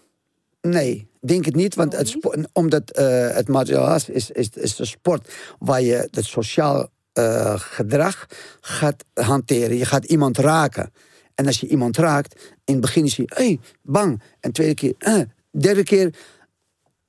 Nee, 0.60 1.08
denk 1.20 1.44
het 1.44 1.54
niet. 1.54 1.74
Want 1.74 1.96
het 1.96 2.16
omdat 2.52 2.90
eh, 2.90 3.28
het 3.28 3.48
martial 3.48 3.84
arts 3.84 4.08
is, 4.08 4.30
is, 4.30 4.48
is 4.54 4.76
de 4.76 4.84
sport 4.84 5.28
waar 5.58 5.82
je 5.82 6.08
het 6.10 6.24
sociaal 6.24 6.88
eh, 7.16 7.54
gedrag 7.56 8.26
gaat 8.60 9.04
hanteren. 9.14 9.76
Je 9.76 9.84
gaat 9.84 10.04
iemand 10.04 10.38
raken. 10.38 10.92
En 11.34 11.46
als 11.46 11.60
je 11.60 11.66
iemand 11.66 11.96
raakt, 11.96 12.34
in 12.64 12.72
het 12.72 12.80
begin 12.80 13.04
is 13.04 13.16
hij 13.16 13.26
hey, 13.28 13.60
bang. 13.82 14.22
En 14.40 14.52
tweede 14.52 14.74
keer, 14.74 14.94
eh, 14.98 15.20
derde 15.50 15.82
keer 15.82 16.14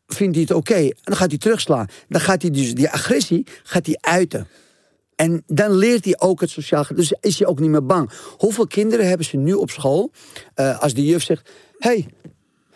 vindt 0.08 0.36
hij 0.36 0.44
het 0.48 0.56
oké. 0.58 0.74
En 0.74 0.94
dan 1.04 1.16
gaat 1.16 1.30
hij 1.30 1.38
terugslaan. 1.38 1.88
Dan 2.08 2.22
gaat 2.22 2.42
hij 2.42 2.52
dus 2.52 2.76
die 2.76 2.90
agressie 2.90 3.46
gaat 3.64 3.86
hij 3.86 3.98
uiten. 4.02 4.48
En 5.16 5.44
dan 5.46 5.72
leert 5.72 6.06
hij 6.06 6.20
ook 6.20 6.42
het 6.42 6.50
sociaal 6.50 6.84
gedrag. 6.84 7.08
Dus 7.08 7.18
is 7.22 7.40
hij 7.40 7.48
ook 7.48 7.60
niet 7.60 7.70
meer 7.70 7.86
bang. 7.86 8.12
Hoeveel 8.38 8.68
kinderen 8.68 9.08
hebben 9.08 9.26
ze 9.26 9.38
nu 9.38 9.54
op 9.54 9.70
school? 9.70 10.12
eh, 10.54 10.80
als 10.80 10.94
de 10.94 11.06
juf 11.06 11.24
zegt: 11.24 11.50
hey, 11.78 12.08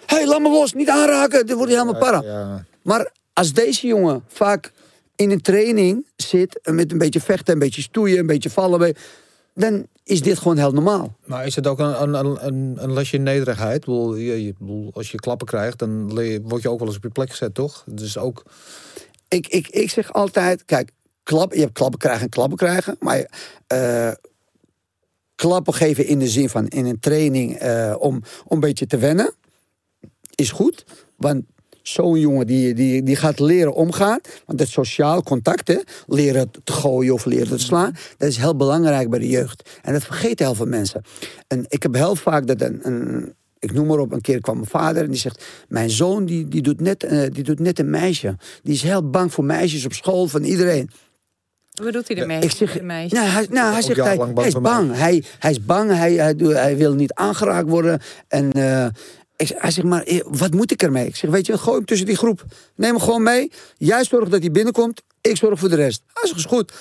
hey, 0.05 0.27
laat 0.27 0.41
me 0.41 0.49
los, 0.49 0.73
niet 0.73 0.89
aanraken. 0.89 1.47
Dan 1.47 1.57
wordt 1.57 1.71
hij 1.71 1.81
helemaal 1.81 2.01
para. 2.01 2.21
Ja. 2.21 2.65
Maar 2.83 3.11
als 3.33 3.53
deze 3.53 3.87
jongen 3.87 4.23
vaak 4.27 4.71
in 5.21 5.31
een 5.31 5.41
training 5.41 6.05
zit... 6.15 6.59
met 6.71 6.91
een 6.91 6.97
beetje 6.97 7.21
vechten, 7.21 7.53
een 7.53 7.59
beetje 7.59 7.81
stoeien, 7.81 8.19
een 8.19 8.25
beetje 8.25 8.49
vallen... 8.49 8.95
dan 9.53 9.87
is 10.03 10.21
dit 10.21 10.37
gewoon 10.37 10.57
heel 10.57 10.71
normaal. 10.71 11.15
Maar 11.25 11.45
is 11.45 11.55
het 11.55 11.67
ook 11.67 11.79
een, 11.79 12.01
een, 12.01 12.45
een- 12.45 12.83
een, 12.83 12.93
lesje 12.93 13.17
nederigheid? 13.17 13.79
Bedoel, 13.79 14.15
je, 14.15 14.53
bedoel, 14.59 14.91
als 14.93 15.11
je 15.11 15.17
klappen 15.17 15.47
krijgt, 15.47 15.79
dan 15.79 16.09
word 16.43 16.61
je 16.61 16.69
ook 16.69 16.79
wel 16.79 16.87
eens 16.87 16.97
op 16.97 17.03
je 17.03 17.09
plek 17.09 17.29
gezet, 17.29 17.53
toch? 17.53 17.83
Dus 17.87 18.17
ook... 18.17 18.43
Ik, 19.27 19.47
ik, 19.47 19.67
ik 19.67 19.89
zeg 19.89 20.13
altijd, 20.13 20.65
kijk, 20.65 20.91
klap, 21.23 21.53
je 21.53 21.59
hebt 21.59 21.73
klappen 21.73 21.99
krijgen 21.99 22.23
en 22.23 22.29
klappen 22.29 22.57
krijgen. 22.57 22.95
Maar 22.99 23.29
eh, 23.67 24.11
klappen 25.35 25.73
geven 25.73 26.05
in 26.05 26.19
de 26.19 26.27
zin 26.27 26.49
van 26.49 26.67
in 26.67 26.85
een 26.85 26.99
training 26.99 27.55
eh, 27.57 27.95
om, 27.99 28.15
om 28.15 28.23
een 28.47 28.59
beetje 28.59 28.85
te 28.85 28.97
wennen... 28.97 29.33
is 30.35 30.51
goed, 30.51 30.85
want... 31.17 31.43
Zo'n 31.81 32.19
jongen 32.19 32.47
die, 32.47 32.73
die, 32.73 33.03
die 33.03 33.15
gaat 33.15 33.39
leren 33.39 33.73
omgaan. 33.73 34.19
Want 34.45 34.59
het 34.59 34.69
sociaal 34.69 35.23
contact, 35.23 35.67
hè, 35.67 35.77
leren 36.07 36.51
te 36.63 36.71
gooien 36.71 37.13
of 37.13 37.25
leren 37.25 37.47
te 37.47 37.63
slaan, 37.63 37.95
dat 38.17 38.29
is 38.29 38.37
heel 38.37 38.55
belangrijk 38.55 39.09
bij 39.09 39.19
de 39.19 39.29
jeugd. 39.29 39.79
En 39.81 39.93
dat 39.93 40.03
vergeten 40.03 40.45
heel 40.45 40.55
veel 40.55 40.65
mensen. 40.65 41.01
En 41.47 41.65
ik 41.67 41.83
heb 41.83 41.93
heel 41.93 42.15
vaak 42.15 42.47
dat 42.47 42.61
een, 42.61 42.79
een 42.83 43.33
ik 43.59 43.73
noem 43.73 43.87
maar 43.87 43.97
op, 43.97 44.11
een 44.11 44.21
keer 44.21 44.41
kwam 44.41 44.55
mijn 44.55 44.69
vader 44.69 45.03
en 45.03 45.09
die 45.09 45.19
zegt: 45.19 45.45
Mijn 45.67 45.89
zoon 45.89 46.25
die, 46.25 46.47
die, 46.47 46.61
doet 46.61 46.81
net, 46.81 47.03
eh, 47.03 47.21
die 47.31 47.43
doet 47.43 47.59
net 47.59 47.79
een 47.79 47.89
meisje. 47.89 48.37
Die 48.63 48.73
is 48.73 48.81
heel 48.81 49.09
bang 49.09 49.33
voor 49.33 49.43
meisjes 49.43 49.85
op 49.85 49.93
school, 49.93 50.27
van 50.27 50.43
iedereen. 50.43 50.89
Wat 51.71 51.85
bedoelt 51.85 52.07
hij 52.07 52.17
ermee? 52.17 52.39
Ik 52.39 52.51
zeg, 52.51 52.81
nou, 52.81 53.09
hij, 53.09 53.47
nou, 53.49 53.73
hij 53.73 53.81
zegt, 53.81 54.03
hij, 54.03 54.45
is 54.45 54.59
bang. 54.59 54.95
Hij, 54.95 55.23
hij 55.39 55.51
is 55.51 55.65
bang, 55.65 55.91
hij, 55.91 56.13
hij, 56.13 56.35
doet- 56.35 56.53
hij 56.53 56.77
wil 56.77 56.93
niet 56.93 57.13
aangeraakt 57.13 57.69
worden. 57.69 57.99
En 58.27 58.51
eh, 58.51 58.87
ik, 59.41 59.53
hij 59.57 59.71
zegt, 59.71 59.87
maar 59.87 60.03
eh, 60.03 60.19
wat 60.25 60.53
moet 60.53 60.71
ik 60.71 60.83
ermee? 60.83 61.07
Ik 61.07 61.15
zeg, 61.15 61.29
weet 61.29 61.45
je, 61.45 61.57
gooi 61.57 61.75
hem 61.75 61.85
tussen 61.85 62.07
die 62.07 62.15
groep. 62.15 62.45
Neem 62.75 62.89
hem 62.89 62.99
gewoon 62.99 63.23
mee. 63.23 63.51
Jij 63.77 64.03
zorgt 64.03 64.31
dat 64.31 64.41
hij 64.41 64.51
binnenkomt. 64.51 65.01
Ik 65.21 65.37
zorg 65.37 65.59
voor 65.59 65.69
de 65.69 65.75
rest. 65.75 66.03
Hij 66.13 66.27
zegt, 66.27 66.39
is 66.39 66.45
goed. 66.45 66.71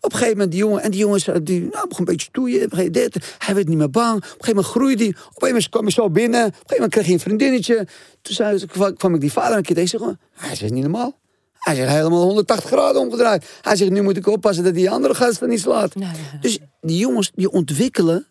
Op 0.00 0.12
een 0.12 0.18
gegeven 0.18 0.32
moment, 0.32 0.50
die 0.50 0.60
jongen, 0.60 0.82
en 0.82 0.90
die 0.90 1.00
jongens, 1.00 1.24
die 1.42 1.60
nou, 1.60 1.88
begon 1.88 1.98
een 1.98 2.04
beetje 2.04 2.26
stoeien. 2.30 2.64
Op 2.64 2.72
een 2.72 2.92
dit. 2.92 3.34
Hij 3.38 3.54
werd 3.54 3.68
niet 3.68 3.76
meer 3.76 3.90
bang. 3.90 4.16
Op 4.16 4.22
een 4.22 4.28
gegeven 4.28 4.54
moment 4.54 4.66
groeide 4.66 5.02
hij. 5.02 5.12
Op 5.12 5.16
een 5.16 5.22
gegeven 5.22 5.48
moment 5.48 5.68
kwam 5.68 5.82
hij 5.82 5.92
zo 5.92 6.10
binnen. 6.10 6.40
Op 6.40 6.46
een 6.46 6.52
gegeven 6.52 6.74
moment 6.74 6.92
kreeg 6.92 7.04
hij 7.04 7.14
een 7.14 7.20
vriendinnetje. 7.20 7.86
Toen 8.22 8.34
zei, 8.34 8.66
kwam, 8.66 8.96
kwam 8.96 9.14
ik 9.14 9.20
die 9.20 9.32
vader 9.32 9.56
een 9.56 9.62
keer 9.62 9.74
tegen. 9.74 9.98
Zeg, 9.98 10.16
hij 10.32 10.52
is 10.52 10.60
niet 10.60 10.82
normaal. 10.82 11.18
Hij 11.58 11.74
zegt 11.74 11.90
helemaal 11.90 12.22
180 12.22 12.70
graden 12.70 13.00
omgedraaid. 13.00 13.44
Hij 13.60 13.76
zegt, 13.76 13.90
nu 13.90 14.02
moet 14.02 14.16
ik 14.16 14.26
oppassen 14.26 14.64
dat 14.64 14.74
die 14.74 14.90
andere 14.90 15.14
gasten 15.14 15.48
niet 15.48 15.60
slaat. 15.60 15.92
Dus 16.40 16.58
die 16.80 16.98
jongens 16.98 17.30
die 17.34 17.50
ontwikkelen 17.50 18.26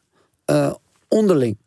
eh, 0.45 0.73
onderling. 1.07 1.57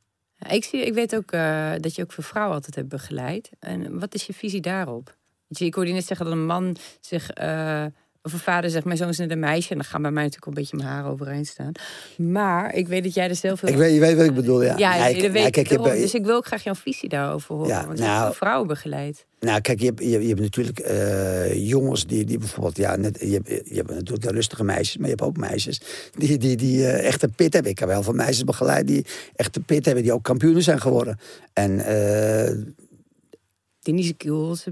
Ja, 0.41 0.51
ik, 0.51 0.64
zie, 0.64 0.86
ik 0.86 0.95
weet 0.95 1.16
ook 1.16 1.32
eh, 1.32 1.72
dat 1.80 1.95
je 1.95 2.03
ook 2.03 2.12
voor 2.12 2.24
vrouwen 2.24 2.55
altijd 2.55 2.74
hebt 2.74 2.88
begeleid. 2.88 3.51
En 3.59 3.99
wat 3.99 4.14
is 4.14 4.26
je 4.26 4.32
visie 4.34 4.61
daarop? 4.61 5.16
Ik 5.49 5.74
hoorde 5.74 5.91
je 5.91 5.97
net 5.97 6.07
zeggen 6.07 6.26
dat 6.26 6.34
een 6.34 6.47
man 6.47 6.76
zich... 7.01 7.30
eh, 7.30 7.86
of 8.22 8.32
een 8.32 8.38
vader 8.38 8.70
zegt, 8.70 8.84
mijn 8.84 8.96
zoon 8.96 9.08
is 9.08 9.18
net 9.18 9.30
een 9.30 9.38
meisje. 9.38 9.70
En 9.70 9.76
dan 9.76 9.84
gaan 9.84 10.02
bij 10.02 10.10
mij 10.10 10.22
natuurlijk 10.22 10.46
een 10.52 10.62
beetje 10.62 10.76
mijn 10.76 10.88
haren 10.88 11.10
overeind 11.10 11.46
staan. 11.46 11.72
Maar 12.16 12.74
ik 12.74 12.88
weet 12.88 13.02
dat 13.02 13.14
jij 13.14 13.28
er 13.28 13.36
zelf 13.36 13.62
Ik 13.62 13.76
weet, 13.76 13.94
je 13.94 14.00
weet 14.00 14.16
wat 14.16 14.26
ik 14.26 14.34
bedoel, 14.34 14.62
ja. 14.62 14.76
Ja, 14.78 14.94
Ja, 14.94 15.02
weet 15.02 15.50
kijk, 15.50 15.68
je 15.68 15.80
hebt- 15.80 16.00
Dus 16.00 16.14
ik 16.14 16.24
wil 16.24 16.36
ook 16.36 16.46
graag 16.46 16.62
jouw 16.64 16.74
visie 16.74 17.08
daarover 17.08 17.54
horen. 17.54 17.68
Ja, 17.68 17.86
want 17.86 17.98
je 17.98 18.04
hebt 18.04 18.16
nou- 18.16 18.34
vrouwen 18.34 18.66
begeleid. 18.68 19.26
Nou, 19.40 19.60
kijk, 19.60 19.80
je 19.80 19.86
hebt, 19.86 20.00
je, 20.00 20.08
je 20.20 20.28
hebt 20.28 20.40
natuurlijk 20.40 20.78
eh, 20.78 21.68
jongens 21.68 22.06
die, 22.06 22.24
die 22.24 22.38
bijvoorbeeld, 22.38 22.76
ja, 22.76 22.96
net, 22.96 23.18
je, 23.20 23.32
hebt, 23.32 23.48
je 23.48 23.74
hebt 23.74 23.90
natuurlijk 23.90 24.22
de 24.22 24.30
rustige 24.32 24.64
meisjes, 24.64 24.96
maar 24.96 25.08
je 25.08 25.14
hebt 25.16 25.26
ook 25.28 25.36
meisjes 25.36 25.80
die, 26.18 26.38
die, 26.38 26.56
die 26.56 26.86
eh, 26.86 27.06
echt 27.06 27.22
een 27.22 27.32
pit 27.32 27.52
hebben. 27.52 27.72
Ik 27.72 27.78
heb 27.78 27.88
heel 27.88 28.02
veel 28.02 28.12
meisjes 28.12 28.44
begeleid 28.44 28.86
die 28.86 29.06
echt 29.36 29.56
een 29.56 29.64
pit 29.64 29.84
hebben, 29.84 30.02
die 30.02 30.12
ook 30.12 30.22
kampioenen 30.24 30.62
zijn 30.62 30.80
geworden. 30.80 31.18
En 31.52 31.78
eh, 31.84 32.54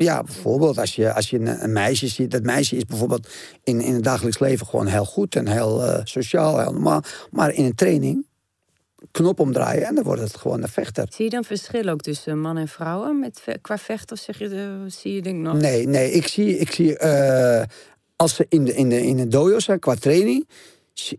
Ja, 0.03 0.23
bijvoorbeeld 0.23 0.79
als 0.79 0.95
je, 0.95 1.13
als 1.13 1.31
je 1.31 1.39
een, 1.39 1.63
een 1.63 1.73
meisje 1.73 2.07
ziet, 2.07 2.31
dat 2.31 2.43
meisje 2.43 2.77
is 2.77 2.85
bijvoorbeeld 2.85 3.29
in, 3.65 3.81
in 3.81 3.95
het 3.95 4.05
dagelijks 4.05 4.39
leven 4.39 4.67
gewoon 4.67 4.87
heel 4.87 5.05
goed 5.05 5.37
en 5.37 5.49
heel 5.49 5.85
eh, 5.85 6.01
sociaal, 6.05 6.59
heel 6.59 6.73
normaal. 6.73 7.03
Maar 7.31 7.53
in 7.53 7.65
een 7.65 7.75
training, 7.75 8.27
knop 9.11 9.41
omdraaien 9.41 9.87
en 9.87 9.95
dan 9.95 10.05
wordt 10.05 10.21
het 10.21 10.37
gewoon 10.37 10.63
een 10.63 10.69
vechter. 10.69 11.07
Zie 11.11 11.25
je 11.25 11.31
dan 11.31 11.45
verschil 11.45 11.89
ook 11.89 12.01
tussen 12.01 12.41
mannen 12.41 12.63
en 12.63 12.69
vrouwen 12.69 13.19
met, 13.19 13.41
ve- 13.43 13.59
qua 13.63 13.79
vechten? 13.79 14.17
Of 14.17 14.23
zeg 14.23 14.39
je, 14.39 14.49
de, 14.49 14.85
zie 14.87 15.15
je 15.15 15.23
denk 15.23 15.37
ik 15.37 15.43
nog... 15.43 15.55
Nee, 15.55 15.87
nee, 15.87 16.11
ik 16.11 16.27
zie, 16.29 16.59
ik 16.59 16.71
zie 16.73 16.97
eh, 16.99 17.65
als 18.17 18.35
ze 18.35 18.47
in 18.49 18.65
de, 18.65 18.75
in, 18.75 18.89
de, 18.89 19.07
in 19.07 19.17
de 19.17 19.29
dojo 19.29 19.59
zijn 19.59 19.79
qua 19.79 19.95
training, 19.95 20.49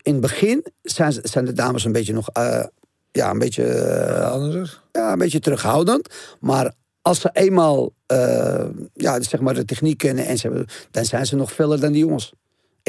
in 0.01 0.11
het 0.11 0.21
begin 0.21 0.65
zijn, 0.81 1.13
zijn 1.23 1.45
de 1.45 1.53
dames 1.53 1.85
een 1.85 1.91
beetje 1.91 2.13
nog, 2.13 2.29
eh, 2.29 2.63
ja, 3.11 3.29
een 3.29 3.39
beetje, 3.39 3.63
eh, 3.63 4.31
Anders. 4.31 4.81
ja, 4.91 5.11
een 5.11 5.17
beetje 5.17 5.39
terughoudend. 5.39 6.13
Maar 6.39 6.73
als 7.09 7.19
ze 7.19 7.29
eenmaal, 7.33 7.93
eh, 8.05 8.65
ja, 8.93 9.21
zeg 9.21 9.39
maar 9.39 9.53
de 9.53 9.65
techniek 9.65 9.97
kennen 9.97 10.25
en 10.25 10.37
ze 10.37 10.47
hebben, 10.47 10.67
dan 10.91 11.05
zijn 11.05 11.25
ze 11.25 11.35
nog 11.35 11.51
feller 11.51 11.79
dan 11.79 11.91
die 11.91 12.01
jongens. 12.01 12.33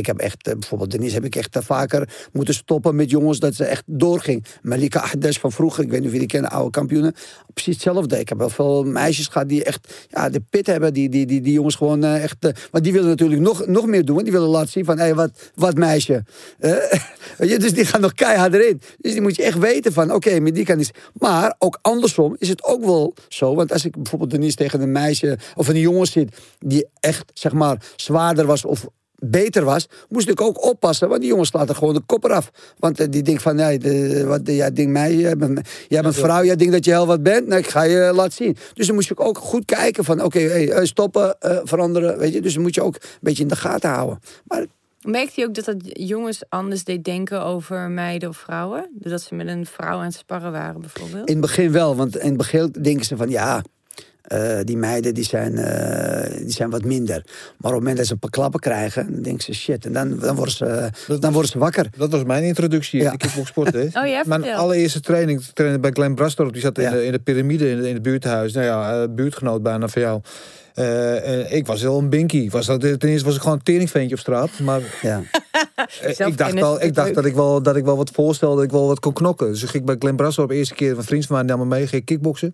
Ik 0.00 0.06
heb 0.06 0.18
echt, 0.18 0.46
eh, 0.46 0.52
bijvoorbeeld 0.52 0.90
Denise 0.90 1.14
heb 1.14 1.24
ik 1.24 1.36
echt 1.36 1.56
eh, 1.56 1.62
vaker 1.62 2.28
moeten 2.32 2.54
stoppen 2.54 2.94
met 2.94 3.10
jongens 3.10 3.38
dat 3.38 3.54
ze 3.54 3.64
echt 3.64 3.82
doorging. 3.86 4.44
Malika 4.62 5.00
Ahdes 5.00 5.38
van 5.38 5.52
vroeger, 5.52 5.84
ik 5.84 5.90
weet 5.90 5.98
niet 5.98 6.06
of 6.08 6.12
jullie 6.12 6.28
kennen, 6.28 6.50
oude 6.50 6.70
kampioenen. 6.70 7.14
Precies 7.52 7.74
hetzelfde. 7.74 8.18
Ik 8.18 8.28
heb 8.28 8.38
wel 8.38 8.50
veel 8.50 8.84
meisjes 8.84 9.26
gehad 9.26 9.48
die 9.48 9.64
echt 9.64 10.06
ja, 10.08 10.28
de 10.28 10.40
pit 10.50 10.66
hebben. 10.66 10.92
Die, 10.92 11.08
die, 11.08 11.26
die, 11.26 11.40
die 11.40 11.52
jongens 11.52 11.74
gewoon 11.74 12.04
eh, 12.04 12.22
echt... 12.22 12.36
maar 12.72 12.82
die 12.82 12.92
willen 12.92 13.08
natuurlijk 13.08 13.40
nog, 13.40 13.66
nog 13.66 13.86
meer 13.86 14.04
doen. 14.04 14.22
Die 14.22 14.32
willen 14.32 14.48
laten 14.48 14.70
zien 14.70 14.84
van, 14.84 14.98
hé, 14.98 15.14
wat, 15.14 15.30
wat 15.54 15.74
meisje. 15.74 16.24
Je, 17.38 17.58
dus 17.58 17.72
die 17.72 17.84
gaan 17.84 18.00
nog 18.00 18.14
keihard 18.14 18.54
erin. 18.54 18.80
Dus 18.98 19.12
die 19.12 19.20
moet 19.20 19.36
je 19.36 19.42
echt 19.42 19.58
weten 19.58 19.92
van, 19.92 20.12
oké, 20.12 20.40
met 20.40 20.54
die 20.54 20.64
kan 20.64 20.80
iets. 20.80 20.90
Maar 21.12 21.54
ook 21.58 21.78
andersom 21.82 22.36
is 22.38 22.48
het 22.48 22.64
ook 22.64 22.84
wel 22.84 23.14
zo. 23.28 23.54
Want 23.54 23.72
als 23.72 23.84
ik 23.84 23.94
bijvoorbeeld 23.96 24.30
Denise 24.30 24.56
tegen 24.56 24.80
een 24.80 24.92
meisje 24.92 25.38
of 25.54 25.68
een 25.68 25.78
jongen 25.78 26.06
zit... 26.06 26.36
die 26.58 26.86
echt, 27.00 27.30
zeg 27.34 27.52
maar, 27.52 27.82
zwaarder 27.96 28.46
was 28.46 28.64
of 28.64 28.86
beter 29.20 29.64
was, 29.64 29.88
moest 30.08 30.28
ik 30.28 30.40
ook 30.40 30.64
oppassen. 30.64 31.08
Want 31.08 31.20
die 31.20 31.30
jongens 31.30 31.48
slaat 31.48 31.68
er 31.68 31.74
gewoon 31.74 31.94
de 31.94 32.02
kop 32.06 32.24
eraf. 32.24 32.50
Want 32.78 33.00
eh, 33.00 33.06
die 33.10 33.22
denkt 33.22 33.42
van, 33.42 33.56
nee, 33.56 33.78
de, 33.78 34.24
wat, 34.26 34.40
jij 34.44 34.72
denkt 34.72 34.92
mij, 34.92 35.14
jij 35.14 35.36
bent, 35.36 35.60
jij 35.88 36.02
bent 36.02 36.14
vrouw, 36.14 36.44
jij 36.44 36.56
denkt 36.56 36.72
dat 36.72 36.84
je 36.84 36.90
heel 36.90 37.06
wat 37.06 37.22
bent. 37.22 37.46
Nee, 37.46 37.58
ik 37.58 37.68
ga 37.68 37.82
je 37.82 38.12
laten 38.14 38.32
zien. 38.32 38.56
Dus 38.74 38.86
dan 38.86 38.94
moest 38.94 39.08
je 39.08 39.18
ook 39.18 39.38
goed 39.38 39.64
kijken 39.64 40.04
van, 40.04 40.22
oké, 40.22 40.40
hey, 40.40 40.70
eh, 40.70 40.84
stoppen, 40.84 41.40
eh, 41.40 41.58
veranderen, 41.64 42.18
weet 42.18 42.32
je. 42.32 42.40
Dus 42.40 42.54
dan 42.54 42.62
moet 42.62 42.74
je 42.74 42.82
ook 42.82 42.94
een 42.94 43.18
beetje 43.20 43.42
in 43.42 43.48
de 43.48 43.56
gaten 43.56 43.90
houden. 43.90 44.18
Maar 44.44 44.66
Merkte 45.00 45.40
je 45.40 45.46
ook 45.46 45.54
dat 45.54 45.64
dat 45.64 45.76
jongens 45.82 46.42
anders 46.48 46.84
deed 46.84 47.04
denken 47.04 47.42
over 47.42 47.90
meiden 47.90 48.28
of 48.28 48.36
vrouwen? 48.36 48.90
Doordat 48.94 49.22
ze 49.22 49.34
met 49.34 49.46
een 49.46 49.66
vrouw 49.66 49.98
aan 49.98 50.04
het 50.04 50.14
sparren 50.14 50.52
waren 50.52 50.80
bijvoorbeeld? 50.80 51.28
in 51.28 51.32
het 51.32 51.40
begin 51.40 51.72
wel, 51.72 51.96
want 51.96 52.16
in 52.16 52.28
het 52.28 52.36
begin 52.36 52.74
denken 52.80 53.04
ze 53.04 53.16
van, 53.16 53.28
ja... 53.28 53.62
eh, 54.22 54.58
die 54.64 54.76
meiden 54.76 55.14
die 55.14 55.24
zijn, 55.24 55.58
eh, 55.58 56.36
die 56.38 56.50
zijn 56.52 56.70
wat 56.70 56.84
minder. 56.84 57.22
Maar 57.24 57.52
op 57.56 57.62
het 57.62 57.72
moment 57.72 57.96
dat 57.96 58.06
ze 58.06 58.12
een 58.12 58.18
paar 58.18 58.30
klappen 58.30 58.60
krijgen, 58.60 59.12
dan 59.12 59.22
denken 59.22 59.44
ze 59.44 59.52
shit. 59.54 59.84
En 59.86 59.92
dan, 59.92 60.18
dan, 60.18 60.36
worden, 60.36 60.54
ze, 60.54 60.90
dan 61.20 61.32
worden 61.32 61.50
ze 61.50 61.58
wakker. 61.58 61.86
Dat 61.96 62.10
was 62.10 62.24
mijn 62.24 62.42
introductie 62.44 63.00
Ja. 63.00 63.04
in 63.06 63.10
de 63.10 63.16
kickboxsport. 63.16 63.72
hè. 63.72 63.82
Oh 64.02 64.06
ja, 64.06 64.22
Mijn 64.26 64.44
allereerste 64.54 65.00
training, 65.00 65.40
ik 65.40 65.46
trainde 65.54 65.78
bij 65.78 65.90
Glenn 65.90 66.14
Brastorp. 66.14 66.52
Die 66.52 66.62
zat 66.62 66.78
in, 66.78 66.84
Ja. 66.84 66.90
de, 66.90 67.04
in 67.04 67.12
de 67.12 67.18
piramide 67.18 67.70
in, 67.70 67.76
het- 67.76 67.86
in 67.86 67.94
het 67.94 68.02
buurthuis. 68.02 68.52
Nou 68.52 68.66
ja, 68.66 69.02
eh, 69.02 69.08
buurtgenoot 69.10 69.62
bijna 69.62 69.88
van 69.88 70.02
jou. 70.02 70.20
Eh, 70.74 71.28
en 71.40 71.56
ik 71.56 71.66
was 71.66 71.80
heel 71.80 71.98
een 71.98 72.08
binky. 72.08 72.50
Was 72.50 72.66
dat, 72.66 72.80
ten 72.80 72.98
eerste 73.08 73.24
was 73.26 73.34
ik 73.34 73.40
gewoon 73.42 73.56
een 73.56 73.62
teringveentje 73.62 74.14
op 74.14 74.20
straat. 74.20 74.50
Maar 74.62 74.80
Ja. 75.02 75.22
ik 76.26 76.36
dacht, 76.38 76.62
al, 76.62 76.82
ik 76.82 76.94
dacht 76.94 77.14
dat, 77.14 77.24
ik 77.24 77.34
wel, 77.34 77.62
dat 77.62 77.76
ik 77.76 77.84
wel 77.84 77.96
wat 77.96 78.10
voorstelde, 78.10 78.54
dat 78.56 78.64
ik 78.64 78.70
wel 78.70 78.86
wat 78.86 79.00
kon 79.00 79.12
knokken. 79.12 79.46
Dus 79.52 79.62
ik 79.62 79.68
ging 79.68 79.84
bij 79.84 79.96
Glenn 79.98 80.16
Brastorp 80.16 80.48
de 80.48 80.54
eerste 80.54 80.74
keer, 80.74 80.96
een 80.98 81.04
vriend 81.04 81.26
van 81.26 81.36
mij 81.36 81.44
nam 81.44 81.58
me 81.58 81.64
mee, 81.64 81.86
ging 81.86 82.04
kickboksen. 82.04 82.52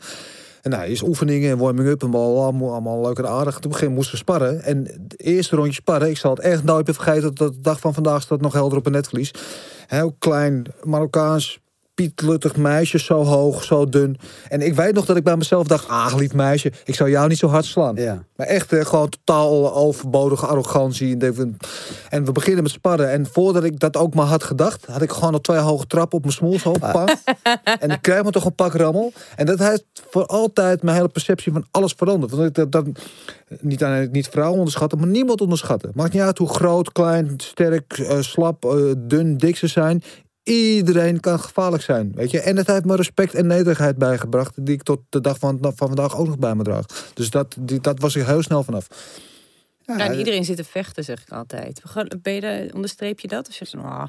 En 0.67 0.73
nou, 0.73 0.85
is 0.85 1.03
oefeningen 1.03 1.51
en 1.51 1.59
warming-up 1.59 2.03
en 2.03 2.11
bal, 2.11 2.43
allemaal, 2.43 3.01
leuk 3.01 3.19
en 3.19 3.29
aardig. 3.29 3.59
Toen 3.59 3.71
begin 3.71 3.93
moesten 3.93 4.13
we 4.13 4.19
sparren. 4.19 4.63
En 4.63 4.85
het 4.85 5.21
eerste 5.21 5.57
rondje 5.57 5.73
sparren, 5.73 6.11
ik 6.11 6.17
zal 6.17 6.31
het 6.31 6.41
echt 6.41 6.65
nooit 6.65 6.87
meer 6.87 6.95
vergeten... 6.95 7.35
tot 7.35 7.55
de 7.55 7.61
dag 7.61 7.81
van 7.81 7.95
vandaag 7.95 8.23
staat 8.23 8.41
nog 8.41 8.53
helder 8.53 8.79
op 8.79 8.87
een 8.87 8.93
netvlies. 8.93 9.31
Heel 9.87 10.17
klein, 10.19 10.65
Marokkaans, 10.83 11.61
pietluttig 11.97 12.57
meisje, 12.57 12.99
zo 12.99 13.25
hoog, 13.25 13.65
zo 13.65 13.89
dun. 13.89 14.17
En 14.49 14.61
ik 14.61 14.75
weet 14.75 14.95
nog 14.95 15.05
dat 15.05 15.17
ik 15.17 15.25
bij 15.25 15.37
mezelf 15.37 15.67
dacht... 15.67 15.89
ah, 15.89 16.15
lief 16.17 16.33
meisje, 16.33 16.73
ik 16.85 16.95
zou 16.95 17.11
jou 17.11 17.29
niet 17.29 17.39
zo 17.39 17.49
hard 17.49 17.65
slaan. 17.65 17.97
Ja. 17.97 18.25
Maar 18.37 18.47
echt 18.47 18.73
eh, 18.73 18.85
gewoon 18.85 19.09
totaal 19.09 19.75
overbodige 19.75 20.47
arrogantie. 20.47 21.17
En 22.09 22.25
we 22.25 22.33
beginnen 22.33 22.63
met 22.63 22.73
sparren. 22.73 23.11
En 23.11 23.27
voordat 23.27 23.65
ik 23.65 23.81
dat 23.81 23.97
ook 23.97 24.15
maar 24.15 24.27
had 24.27 24.45
gedacht... 24.45 24.87
had 24.87 25.03
ik 25.03 25.11
gewoon 25.11 25.33
al 25.33 25.41
twee 25.41 25.59
hoge 25.59 25.87
trappen 25.87 26.17
op 26.17 26.23
mijn 26.25 26.37
smoel 26.37 26.59
zo. 26.59 26.73
Pam. 26.73 27.09
en 27.81 27.91
ik 27.91 28.03
krijg 28.03 28.25
me 28.25 28.31
toch 28.31 28.45
een 28.45 28.55
pak 28.55 28.75
rammel. 28.75 29.13
En 29.37 29.47
dat 29.47 29.59
heeft 29.59 29.85
voor 30.11 30.27
altijd 30.27 30.83
mijn 30.83 30.97
hele 30.97 31.09
perceptie 31.09 31.53
van 31.53 31.67
alles 31.71 31.95
veranderd. 31.97 32.33
Want 32.33 32.49
ik 32.49 32.55
dat, 32.55 32.73
dat 32.73 32.87
niet, 33.61 34.13
niet 34.13 34.29
vrouwen 34.29 34.59
onderschatten, 34.59 34.99
maar 34.99 35.09
niemand 35.09 35.41
onderschatten. 35.41 35.91
Maakt 35.95 36.13
niet 36.13 36.23
uit 36.23 36.39
hoe 36.39 36.49
groot, 36.49 36.93
klein, 36.93 37.35
sterk, 37.37 37.99
eh, 37.99 38.21
slap, 38.21 38.65
eh, 38.65 38.91
dun, 38.99 39.37
dik 39.37 39.57
ze 39.57 39.67
zijn. 39.67 40.03
Iedereen 40.47 41.21
kan 41.21 41.41
gevaarlijk 41.41 41.83
zijn, 41.83 42.13
weet 42.15 42.31
je. 42.31 42.41
En 42.41 42.57
het 42.57 42.67
heeft 42.67 42.85
me 42.85 42.97
respect 42.97 43.35
en 43.35 43.47
nederigheid 43.47 43.99
bijgebracht... 43.99 44.67
die 44.67 44.75
ik 44.75 44.83
tot 44.83 45.01
de 45.09 45.21
dag 45.21 45.39
van, 45.39 45.59
van 45.61 45.75
vandaag 45.77 46.17
ook 46.17 46.27
nog 46.27 46.39
bij 46.39 46.55
me 46.55 46.63
draag. 46.63 46.85
Dus 47.15 47.31
dat, 47.31 47.57
die, 47.59 47.81
dat 47.81 48.01
was 48.01 48.17
ik 48.17 48.27
heel 48.27 48.43
snel 48.43 48.63
vanaf. 48.63 48.87
Ja, 49.87 49.99
en 49.99 50.19
iedereen 50.19 50.45
zit 50.45 50.57
te 50.57 50.65
vechten, 50.65 51.05
zeg 51.05 51.23
ik 51.23 51.31
altijd. 51.31 51.83
Ben 52.23 52.33
je 52.33 52.41
daar, 52.41 52.67
onderstreep 52.75 53.21
je 53.21 53.29
dat? 53.29 53.49
Of 53.49 53.55
zeg 53.55 53.71
je, 53.71 53.77
nou, 53.77 54.09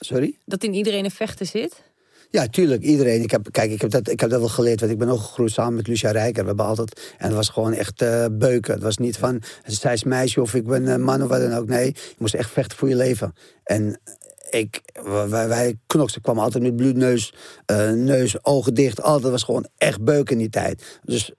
Sorry? 0.00 0.38
dat 0.44 0.64
in 0.64 0.74
iedereen 0.74 1.04
een 1.04 1.10
vechter 1.10 1.46
zit? 1.46 1.82
Ja, 2.30 2.46
tuurlijk. 2.46 2.82
Iedereen. 2.82 3.22
Ik 3.22 3.30
heb, 3.30 3.48
kijk, 3.50 3.70
ik 3.70 3.80
heb, 3.80 3.90
dat, 3.90 4.08
ik 4.08 4.20
heb 4.20 4.30
dat 4.30 4.40
wel 4.40 4.48
geleerd. 4.48 4.80
Want 4.80 4.92
ik 4.92 4.98
ben 4.98 5.08
ook 5.08 5.20
gegroeid 5.20 5.52
samen 5.52 5.74
met 5.74 5.86
Lucia 5.86 6.10
Rijker. 6.10 6.42
We 6.42 6.48
hebben 6.48 6.66
altijd... 6.66 7.14
En 7.18 7.26
het 7.26 7.34
was 7.34 7.48
gewoon 7.48 7.72
echt 7.72 8.02
eh, 8.02 8.26
beuken. 8.32 8.74
Het 8.74 8.82
was 8.82 8.96
niet 8.96 9.16
van... 9.16 9.42
Zij 9.66 9.92
is 9.92 10.04
meisje 10.04 10.40
of 10.40 10.54
ik 10.54 10.66
ben 10.66 11.02
man 11.02 11.22
of 11.22 11.28
wat 11.28 11.40
dan 11.40 11.54
ook. 11.54 11.66
Nee, 11.66 11.86
je 11.86 12.14
moest 12.18 12.34
echt 12.34 12.50
vechten 12.50 12.78
voor 12.78 12.88
je 12.88 12.96
leven. 12.96 13.34
En 13.64 14.00
ik... 14.54 14.80
Wij, 15.28 15.48
wij 15.48 15.78
knoksen 15.86 16.20
kwamen 16.22 16.42
altijd 16.42 16.62
met 16.62 16.76
bloedneus. 16.76 17.34
eh, 17.66 17.90
neus, 17.90 18.44
ogen 18.44 18.74
dicht. 18.74 19.02
Altijd 19.02 19.32
was 19.32 19.42
gewoon 19.42 19.66
echt 19.76 20.00
beuken 20.04 20.32
in 20.32 20.38
die 20.38 20.50
tijd. 20.50 21.00
Dus 21.04 21.32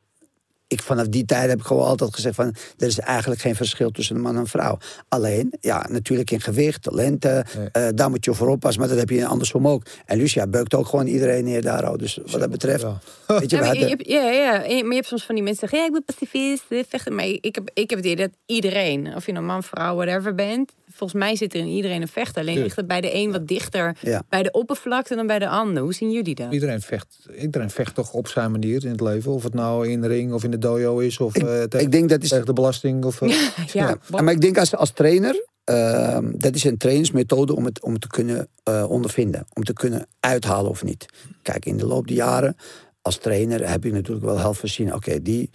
ik, 0.68 0.82
vanaf 0.82 1.08
die 1.08 1.26
tijd 1.26 1.50
heb 1.50 1.60
ik 1.60 1.66
gewoon 1.66 1.86
altijd 1.88 2.16
gezegd 2.16 2.36
van... 2.36 2.56
er 2.78 2.88
is 2.88 3.00
eigenlijk 3.00 3.42
geen 3.42 3.56
verschil 3.56 3.92
tussen 3.92 4.16
een 4.16 4.22
man 4.22 4.34
en 4.34 4.40
een 4.40 4.48
vrouw. 4.48 4.78
Alleen, 5.08 5.54
ja, 5.60 5.88
natuurlijk 5.90 6.32
in 6.32 6.42
gewicht, 6.42 6.82
talenten, 6.82 7.46
eh, 7.72 7.88
daar 7.96 8.10
moet 8.10 8.26
je 8.26 8.34
voor 8.34 8.48
oppassen. 8.48 8.80
Maar 8.80 8.90
dat 8.90 9.00
heb 9.00 9.10
je 9.10 9.26
andersom 9.26 9.68
ook. 9.68 9.84
En 10.06 10.18
Lucia 10.18 10.48
beukt 10.48 10.74
ook 10.74 10.88
gewoon 10.88 11.08
iedereen 11.08 11.44
neer 11.44 11.62
daar. 11.62 11.86
al. 11.86 11.98
Dus 11.98 12.20
wat 12.26 12.40
dat 12.40 12.50
betreft... 12.50 12.82
Ja. 12.82 13.00
Weet 13.28 13.50
je, 13.50 13.56
Ja, 13.56 13.64
maar, 13.64 13.78
je, 13.78 13.86
hebt, 13.86 14.08
ja, 14.08 14.30
ja, 14.30 14.52
maar 14.58 14.68
je 14.68 14.94
hebt 14.94 15.08
soms 15.08 15.26
van 15.26 15.36
die 15.36 15.44
mensen 15.44 15.70
zeggen... 15.70 15.80
Ja, 15.80 15.86
ik 15.86 15.92
ben 15.92 16.04
pacifist, 16.06 16.64
eh, 16.70 16.84
vechten. 16.90 17.16
Maar 17.16 17.26
ik 17.26 17.56
heb, 17.56 17.70
ik 17.74 17.90
heb 17.90 18.00
het 18.00 18.08
idee 18.08 18.28
dat 18.28 18.38
iedereen... 18.46 19.16
of 19.16 19.26
je 19.26 19.32
nou 19.32 19.46
man, 19.46 19.64
vrouw, 19.64 19.96
whatever 19.96 20.36
bent... 20.36 20.72
volgens 20.94 21.20
mij 21.20 21.36
zit 21.36 21.54
er 21.54 21.60
in 21.60 21.68
iedereen 21.68 22.02
een 22.02 22.08
vechter. 22.08 22.42
Alleen 22.42 22.58
ligt 22.62 22.76
het 22.76 22.88
bij 22.88 23.02
de 23.02 23.16
een 23.16 23.32
wat 23.32 23.48
dichter 23.48 23.98
Ja. 24.02 24.24
bij 24.30 24.44
de 24.44 24.52
oppervlakte... 24.52 25.16
dan 25.16 25.28
bij 25.28 25.40
de 25.40 25.48
ander. 25.48 25.84
Hoe 25.84 25.94
zien 25.94 26.12
jullie 26.12 26.36
dat? 26.36 26.54
Iedereen 26.54 26.82
vecht, 26.82 27.28
iedereen 27.40 27.70
vecht 27.70 27.96
toch 27.96 28.14
op 28.14 28.28
zijn 28.28 28.52
manier 28.52 28.84
in 28.86 28.92
het 28.92 29.02
leven. 29.02 29.32
Of 29.32 29.44
het 29.44 29.54
nou 29.54 29.88
in 29.88 30.02
de 30.02 30.08
ring 30.08 30.34
of 30.34 30.44
in 30.44 30.52
de 30.52 30.58
dojo 30.58 31.00
is. 31.00 31.20
Of 31.20 31.36
eh, 31.36 31.64
tegen, 31.64 31.80
ik 31.86 31.92
denk 31.92 32.10
dat 32.10 32.24
is 32.24 32.30
tegen 32.30 32.46
de 32.46 32.54
belasting. 32.54 33.06
Of, 33.06 33.22
eh, 33.22 33.30
Ja, 33.74 33.98
Ja, 34.10 34.22
maar 34.22 34.34
ik 34.34 34.42
denk 34.42 34.58
als, 34.58 34.76
als 34.76 34.92
trainer, 34.92 35.46
ehm, 35.64 36.32
dat 36.36 36.56
is 36.56 36.64
een 36.64 36.78
trainingsmethode 36.78 37.56
om 37.56 37.66
het, 37.66 37.82
om 37.82 37.92
het 37.92 38.02
te 38.02 38.08
kunnen 38.08 38.48
eh, 38.64 38.90
ondervinden. 38.90 39.46
Om 39.54 39.64
te 39.64 39.74
kunnen 39.74 40.08
uithalen 40.20 40.70
of 40.70 40.84
niet. 40.84 41.06
Kijk, 41.42 41.66
in 41.66 41.78
de 41.78 41.86
loop 41.86 42.08
der 42.08 42.16
jaren, 42.16 42.56
als 43.02 43.18
trainer 43.18 43.70
heb 43.70 43.84
je 43.84 43.92
natuurlijk 43.92 44.26
wel 44.26 44.40
heel 44.40 44.54
veel 44.54 44.70
zien. 44.70 44.94
Oké, 44.94 45.22
die, 45.22 45.50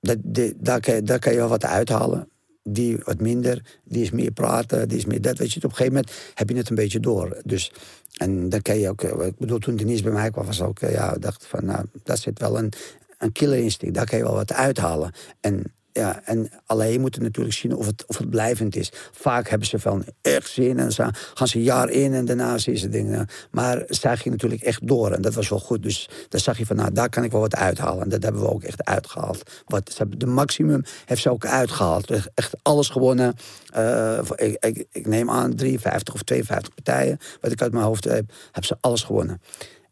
dat, 0.00 0.16
die, 0.22 0.54
daar, 0.56 0.80
kan 0.80 0.94
je, 0.94 1.02
daar 1.02 1.18
kan 1.18 1.32
je 1.32 1.38
wel 1.38 1.48
wat 1.48 1.64
uithalen. 1.64 2.28
Die 2.62 2.98
wat 3.04 3.20
minder, 3.20 3.78
die 3.84 4.02
is 4.02 4.10
meer 4.10 4.30
praten, 4.30 4.88
die 4.88 4.98
is 4.98 5.04
meer 5.04 5.20
dat. 5.20 5.38
Weet 5.38 5.52
je, 5.52 5.56
op 5.56 5.64
een 5.64 5.70
gegeven 5.70 5.92
moment 5.92 6.12
heb 6.34 6.48
je 6.48 6.56
het 6.56 6.68
een 6.68 6.74
beetje 6.74 7.00
door. 7.00 7.36
Dus, 7.44 7.72
en 8.16 8.48
dan 8.48 8.62
kan 8.62 8.78
je 8.78 8.88
ook, 8.88 9.02
eh, 9.02 9.26
ik 9.26 9.38
bedoel, 9.38 9.58
toen 9.58 9.76
Denise 9.76 10.02
bij 10.02 10.12
mij 10.12 10.30
kwam, 10.30 10.46
was 10.46 10.62
ook, 10.62 10.80
eh, 10.80 10.92
ja, 10.92 11.14
dacht 11.14 11.46
van, 11.46 11.64
nou, 11.64 11.84
daar 12.02 12.18
zit 12.18 12.38
wel 12.38 12.58
een, 12.58 12.72
een 13.18 13.32
killer 13.32 13.58
instinct. 13.58 13.94
Daar 13.94 14.06
kan 14.06 14.18
je 14.18 14.24
wel 14.24 14.34
wat 14.34 14.52
uithalen. 14.52 15.12
En 15.40 15.72
Ja, 16.00 16.20
en 16.24 16.50
alleen 16.66 16.92
je 16.92 16.98
moet 16.98 17.14
het 17.14 17.22
natuurlijk 17.22 17.56
zien 17.56 17.76
of 17.76 17.86
het, 17.86 18.04
of 18.06 18.18
het 18.18 18.30
blijvend 18.30 18.76
is. 18.76 18.92
Vaak 19.12 19.48
hebben 19.48 19.68
ze 19.68 19.78
van 19.78 20.04
echt 20.22 20.50
zin 20.50 20.78
en 20.78 20.90
dan 20.96 21.14
gaan 21.34 21.48
ze 21.48 21.62
jaar 21.62 21.90
in 21.90 22.14
en 22.14 22.24
daarna 22.24 22.58
zien 22.58 22.78
ze 22.78 22.88
dingen. 22.88 23.26
Maar 23.50 23.82
zij 23.86 24.16
ging 24.16 24.34
natuurlijk 24.34 24.62
echt 24.62 24.86
door 24.86 25.12
en 25.12 25.22
dat 25.22 25.34
was 25.34 25.48
wel 25.48 25.58
goed. 25.58 25.82
Dus 25.82 26.08
daar 26.28 26.40
zag 26.40 26.58
je 26.58 26.66
van, 26.66 26.76
nou, 26.76 26.92
daar 26.92 27.08
kan 27.08 27.24
ik 27.24 27.30
wel 27.30 27.40
wat 27.40 27.56
uithalen. 27.56 28.02
En 28.02 28.08
dat 28.08 28.22
hebben 28.22 28.42
we 28.42 28.50
ook 28.50 28.62
echt 28.62 28.84
uitgehaald. 28.84 29.42
Wat, 29.66 29.92
ze 29.92 30.16
de 30.16 30.26
maximum 30.26 30.82
heeft 31.04 31.22
ze 31.22 31.30
ook 31.30 31.46
uitgehaald. 31.46 32.10
Echt 32.34 32.54
alles 32.62 32.88
gewonnen. 32.88 33.34
Uh, 33.76 34.18
ik, 34.34 34.64
ik, 34.64 34.86
ik, 34.92 35.06
neem 35.06 35.30
aan 35.30 35.54
53 35.54 36.14
of 36.14 36.22
52 36.22 36.74
partijen, 36.74 37.18
wat 37.40 37.52
ik 37.52 37.62
uit 37.62 37.72
mijn 37.72 37.84
hoofd 37.84 38.04
heb, 38.04 38.32
hebben 38.44 38.64
ze 38.64 38.76
alles 38.80 39.02
gewonnen. 39.02 39.40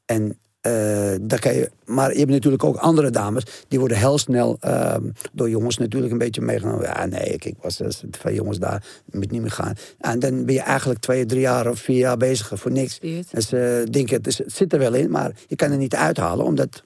En 0.05 0.39
uh, 0.69 1.19
daar 1.21 1.39
kan 1.39 1.55
je, 1.55 1.71
maar 1.85 2.13
je 2.13 2.19
hebt 2.19 2.31
natuurlijk 2.31 2.65
ook 2.65 2.77
andere 2.77 3.11
dames, 3.11 3.45
die 3.69 3.79
worden 3.79 3.99
heel 3.99 4.19
snel 4.19 4.59
uh, 4.65 4.97
door 5.33 5.51
jongens 5.51 5.79
natuurlijk 5.79 6.13
een 6.13 6.19
beetje 6.19 6.41
meegenomen. 6.41 6.85
Ja, 6.85 7.07
nee, 7.07 7.25
ik, 7.25 7.45
ik 7.45 7.57
was 7.61 7.81
van 8.11 8.35
jongens 8.35 8.59
daar, 8.59 8.85
moet 9.11 9.31
niet 9.31 9.41
meer 9.41 9.51
gaan. 9.51 9.75
En 9.99 10.19
dan 10.19 10.45
ben 10.45 10.55
je 10.55 10.61
eigenlijk 10.61 11.01
twee, 11.01 11.27
drie 11.27 11.41
jaar 11.41 11.71
of 11.71 11.79
vier 11.79 11.99
jaar 11.99 12.17
bezig 12.17 12.53
voor 12.55 12.73
niks. 12.73 12.99
Dus 13.31 13.53
uh, 13.53 13.85
denk 13.85 14.09
het, 14.09 14.27
het 14.27 14.43
zit 14.47 14.73
er 14.73 14.79
wel 14.79 14.95
in, 14.95 15.11
maar 15.11 15.33
je 15.47 15.57
kan 15.57 15.71
er 15.71 15.77
niet 15.77 15.95
uithalen, 15.95 16.45
omdat. 16.45 16.83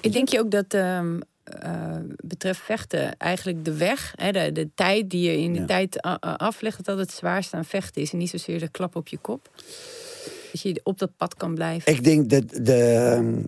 Ik 0.00 0.12
denk 0.12 0.28
je 0.28 0.38
ook 0.38 0.50
dat. 0.50 0.74
Um... 0.74 1.20
Uh, 1.64 1.96
betreft 2.24 2.60
vechten, 2.60 3.16
eigenlijk 3.16 3.64
de 3.64 3.76
weg, 3.76 4.12
hè, 4.16 4.32
de, 4.32 4.52
de 4.52 4.68
tijd 4.74 5.10
die 5.10 5.30
je 5.30 5.38
in 5.38 5.52
de 5.52 5.58
ja. 5.58 5.66
tijd 5.66 6.02
aflegt, 6.20 6.84
dat 6.84 6.98
het 6.98 7.12
zwaarste 7.12 7.56
aan 7.56 7.64
vechten 7.64 8.02
is 8.02 8.12
en 8.12 8.18
niet 8.18 8.30
zozeer 8.30 8.58
de 8.58 8.68
klap 8.68 8.96
op 8.96 9.08
je 9.08 9.18
kop. 9.18 9.50
Dat 10.52 10.60
je 10.60 10.80
op 10.82 10.98
dat 10.98 11.16
pad 11.16 11.34
kan 11.34 11.54
blijven. 11.54 11.92
Ik 11.92 12.04
denk 12.04 12.30
dat 12.30 12.48
de, 12.48 12.74
ehm, 12.74 13.42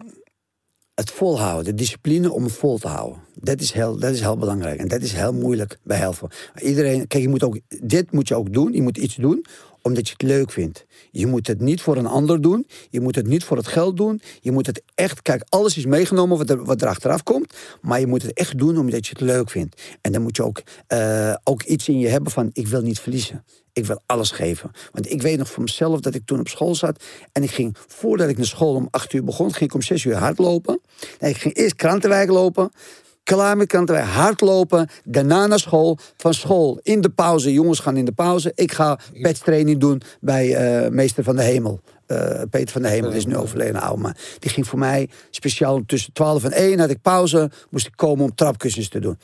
het 0.94 1.10
volhouden, 1.10 1.64
de 1.64 1.74
discipline 1.74 2.32
om 2.32 2.44
het 2.44 2.52
vol 2.52 2.78
te 2.78 2.88
houden. 2.88 3.20
Dat 3.34 3.60
is, 3.60 3.72
heel, 3.72 3.98
dat 3.98 4.12
is 4.12 4.20
heel 4.20 4.36
belangrijk. 4.36 4.80
En 4.80 4.88
dat 4.88 5.02
is 5.02 5.12
heel 5.12 5.32
moeilijk 5.32 5.78
bij 5.82 6.12
veel. 6.12 6.30
Iedereen, 6.62 7.06
kijk, 7.06 7.22
je 7.22 7.28
moet 7.28 7.42
ook, 7.42 7.58
dit 7.82 8.12
moet 8.12 8.28
je 8.28 8.34
ook 8.34 8.52
doen. 8.52 8.72
Je 8.72 8.82
moet 8.82 8.98
iets 8.98 9.14
doen 9.14 9.44
omdat 9.82 10.06
je 10.06 10.12
het 10.12 10.22
leuk 10.22 10.50
vindt. 10.50 10.86
Je 11.10 11.26
moet 11.26 11.46
het 11.46 11.60
niet 11.60 11.80
voor 11.80 11.96
een 11.96 12.06
ander 12.06 12.40
doen. 12.40 12.66
Je 12.90 13.00
moet 13.00 13.14
het 13.14 13.26
niet 13.26 13.44
voor 13.44 13.56
het 13.56 13.66
geld 13.66 13.96
doen. 13.96 14.20
Je 14.40 14.52
moet 14.52 14.66
het 14.66 14.82
echt, 14.94 15.22
kijk, 15.22 15.44
alles 15.48 15.76
is 15.76 15.86
meegenomen 15.86 16.38
wat 16.38 16.50
er, 16.50 16.64
wat 16.64 16.82
er 16.82 16.88
achteraf 16.88 17.22
komt. 17.22 17.54
Maar 17.80 18.00
je 18.00 18.06
moet 18.06 18.22
het 18.22 18.32
echt 18.32 18.58
doen 18.58 18.78
omdat 18.78 19.06
je 19.06 19.12
het 19.12 19.20
leuk 19.20 19.50
vindt. 19.50 19.82
En 20.00 20.12
dan 20.12 20.22
moet 20.22 20.36
je 20.36 20.44
ook, 20.44 20.62
uh, 20.88 21.34
ook 21.44 21.62
iets 21.62 21.88
in 21.88 21.98
je 21.98 22.08
hebben 22.08 22.32
van: 22.32 22.50
ik 22.52 22.66
wil 22.66 22.82
niet 22.82 23.00
verliezen. 23.00 23.44
Ik 23.72 23.86
wil 23.86 24.02
alles 24.06 24.30
geven. 24.30 24.70
Want 24.92 25.10
ik 25.10 25.22
weet 25.22 25.38
nog 25.38 25.52
van 25.52 25.62
mezelf 25.62 26.00
dat 26.00 26.14
ik 26.14 26.22
toen 26.24 26.40
op 26.40 26.48
school 26.48 26.74
zat. 26.74 27.04
En 27.32 27.42
ik 27.42 27.50
ging, 27.50 27.76
voordat 27.86 28.28
ik 28.28 28.36
naar 28.36 28.46
school 28.46 28.74
om 28.74 28.88
acht 28.90 29.12
uur 29.12 29.24
begon, 29.24 29.52
ging 29.52 29.70
ik 29.70 29.74
om 29.74 29.82
zes 29.82 30.04
uur 30.04 30.16
hardlopen. 30.16 30.80
Nee, 31.18 31.30
ik 31.30 31.36
ging 31.36 31.54
eerst 31.54 31.74
krantenwijk 31.74 32.30
lopen 32.30 32.70
klaar 33.22 33.56
met 33.56 33.68
krantenwijk, 33.68 34.06
hardlopen, 34.06 34.88
daarna 35.04 35.46
naar 35.46 35.58
school, 35.58 35.98
van 36.16 36.34
school 36.34 36.78
in 36.82 37.00
de 37.00 37.10
pauze, 37.10 37.52
jongens 37.52 37.78
gaan 37.78 37.96
in 37.96 38.04
de 38.04 38.12
pauze. 38.12 38.52
Ik 38.54 38.72
ga 38.72 38.98
petstraining 39.22 39.80
doen 39.80 40.02
bij 40.20 40.82
uh, 40.84 40.90
meester 40.90 41.24
van 41.24 41.36
de 41.36 41.42
hemel. 41.42 41.80
Uh, 42.06 42.42
Peter 42.50 42.72
van 42.72 42.82
de 42.82 42.88
Hemel 42.88 43.10
is 43.10 43.26
nu 43.26 43.36
overleden, 43.36 43.80
oude 43.80 44.02
man. 44.02 44.14
Die 44.38 44.50
ging 44.50 44.66
voor 44.66 44.78
mij 44.78 45.08
speciaal 45.30 45.82
tussen 45.86 46.12
12 46.12 46.44
en 46.44 46.52
1 46.52 46.78
had 46.78 46.90
ik 46.90 47.02
pauze, 47.02 47.50
moest 47.70 47.86
ik 47.86 47.92
komen 47.96 48.24
om 48.24 48.34
trapkussens 48.34 48.88
te 48.88 48.98
doen. 48.98 49.18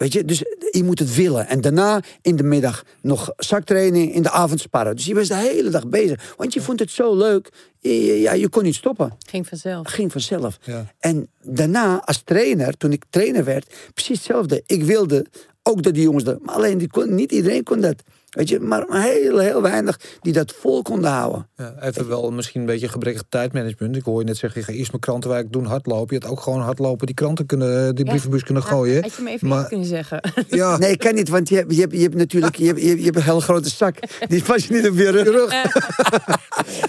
Weet 0.00 0.12
je, 0.12 0.24
dus 0.24 0.44
je 0.70 0.84
moet 0.84 0.98
het 0.98 1.14
willen. 1.14 1.46
En 1.46 1.60
daarna 1.60 2.02
in 2.22 2.36
de 2.36 2.42
middag 2.42 2.84
nog 3.00 3.32
zaktraining, 3.36 4.14
in 4.14 4.22
de 4.22 4.30
avond 4.30 4.60
sparren. 4.60 4.96
Dus 4.96 5.04
je 5.04 5.14
was 5.14 5.28
de 5.28 5.36
hele 5.36 5.70
dag 5.70 5.88
bezig. 5.88 6.34
Want 6.36 6.54
je 6.54 6.60
vond 6.60 6.78
het 6.80 6.90
zo 6.90 7.16
leuk. 7.16 7.48
Ja, 7.78 8.32
je 8.32 8.48
kon 8.48 8.62
niet 8.62 8.74
stoppen. 8.74 9.12
Ging 9.26 9.48
vanzelf. 9.48 9.88
Ging 9.88 10.12
vanzelf. 10.12 10.58
Ja. 10.62 10.94
En 10.98 11.28
daarna, 11.42 12.02
als 12.04 12.22
trainer, 12.24 12.76
toen 12.76 12.92
ik 12.92 13.04
trainer 13.10 13.44
werd, 13.44 13.74
precies 13.94 14.16
hetzelfde. 14.16 14.62
Ik 14.66 14.82
wilde 14.82 15.26
ook 15.62 15.82
dat 15.82 15.94
die 15.94 16.02
jongens 16.02 16.24
dat. 16.24 16.42
Maar 16.42 16.54
alleen 16.54 16.78
die 16.78 16.88
kon, 16.88 17.14
niet 17.14 17.32
iedereen 17.32 17.62
kon 17.62 17.80
dat. 17.80 18.02
Weet 18.30 18.48
je, 18.48 18.60
maar 18.60 18.84
heel, 18.88 19.38
heel 19.38 19.62
weinig 19.62 20.00
die 20.20 20.32
dat 20.32 20.54
vol 20.58 20.82
konden 20.82 21.10
houden. 21.10 21.48
Ja, 21.56 21.74
even 21.80 22.08
wel 22.08 22.30
misschien 22.30 22.60
een 22.60 22.66
beetje 22.66 22.88
gebrekkig 22.88 23.22
tijdmanagement. 23.28 23.96
Ik 23.96 24.04
hoor 24.04 24.20
je 24.20 24.26
net 24.26 24.36
zeggen, 24.36 24.60
je 24.60 24.66
gaat 24.66 24.76
eerst 24.76 24.90
mijn 24.90 25.02
krantenwijk 25.02 25.52
doen, 25.52 25.64
hardlopen. 25.64 26.16
Je 26.16 26.22
had 26.22 26.30
ook 26.30 26.40
gewoon 26.40 26.60
hardlopen, 26.60 27.06
die 27.06 27.14
kranten 27.14 27.46
kunnen, 27.46 27.94
die 27.94 28.04
brievenbus 28.04 28.42
kunnen 28.42 28.62
gooien. 28.62 29.02
had 29.02 29.14
je 29.14 29.22
me 29.22 29.30
even 29.30 29.48
maar, 29.48 29.68
kunnen 29.68 29.86
zeggen. 29.86 30.20
Ja. 30.48 30.78
Nee, 30.78 30.90
ik 30.90 30.98
kan 30.98 31.14
niet, 31.14 31.28
want 31.28 31.48
je 31.48 31.56
hebt, 31.56 31.74
je 31.74 31.80
hebt, 31.80 31.92
je 31.92 32.02
hebt 32.02 32.14
natuurlijk 32.14 32.56
je 32.56 32.66
hebt, 32.66 32.80
je 32.80 33.04
hebt 33.04 33.16
een 33.16 33.22
hele 33.22 33.40
grote 33.40 33.68
zak. 33.68 33.96
Die 34.28 34.42
pas 34.42 34.66
je 34.66 34.74
niet 34.74 34.88
op 34.88 34.96
je 34.96 35.10
rug. 35.10 35.52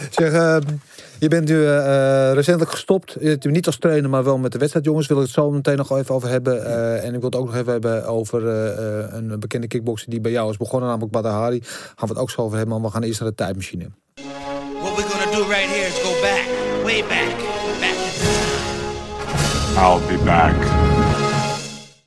zeg, 0.10 0.34
uh, 0.34 0.58
je 1.22 1.28
bent 1.28 1.48
nu 1.48 1.56
uh, 1.56 2.34
recentelijk 2.34 2.72
gestopt. 2.72 3.18
Niet 3.42 3.66
als 3.66 3.78
trainer, 3.78 4.10
maar 4.10 4.24
wel 4.24 4.38
met 4.38 4.52
de 4.52 4.58
wedstrijdjongens. 4.58 5.08
Wil 5.08 5.18
ik 5.18 5.24
het 5.24 5.32
zo 5.32 5.52
meteen 5.52 5.78
nog 5.78 5.98
even 5.98 6.16
over 6.16 6.30
hebben. 6.30 6.58
Uh, 6.58 7.04
en 7.04 7.14
ik 7.14 7.20
wil 7.20 7.30
het 7.30 7.36
ook 7.36 7.46
nog 7.46 7.56
even 7.56 7.72
hebben 7.72 8.06
over 8.06 8.44
uh, 8.44 9.14
een 9.14 9.40
bekende 9.40 9.68
kickboxer 9.68 10.10
die 10.10 10.22
bij 10.22 10.32
jou 10.32 10.50
is 10.50 10.58
begonnen, 10.58 10.90
namelijk 10.90 11.12
Badahari. 11.12 11.60
Gaan 11.64 12.08
we 12.08 12.14
het 12.14 12.18
ook 12.18 12.30
zo 12.30 12.42
over 12.42 12.58
hebben, 12.58 12.76
maar 12.76 12.86
we 12.86 12.94
gaan 12.94 13.04
eerst 13.04 13.20
naar 13.20 13.30
de 13.30 13.36
tijdmachine. 13.36 13.90
What 14.82 14.96
we're 14.96 15.10
gonna 15.10 15.38
do 15.38 15.44
right 15.48 15.70
here 15.70 15.88
is 15.88 16.00
go 16.00 16.12
back, 16.22 16.46
way 16.84 17.02
back, 17.02 17.36
back 17.80 17.98
I'll 19.78 20.18
be 20.18 20.24
back. 20.24 21.11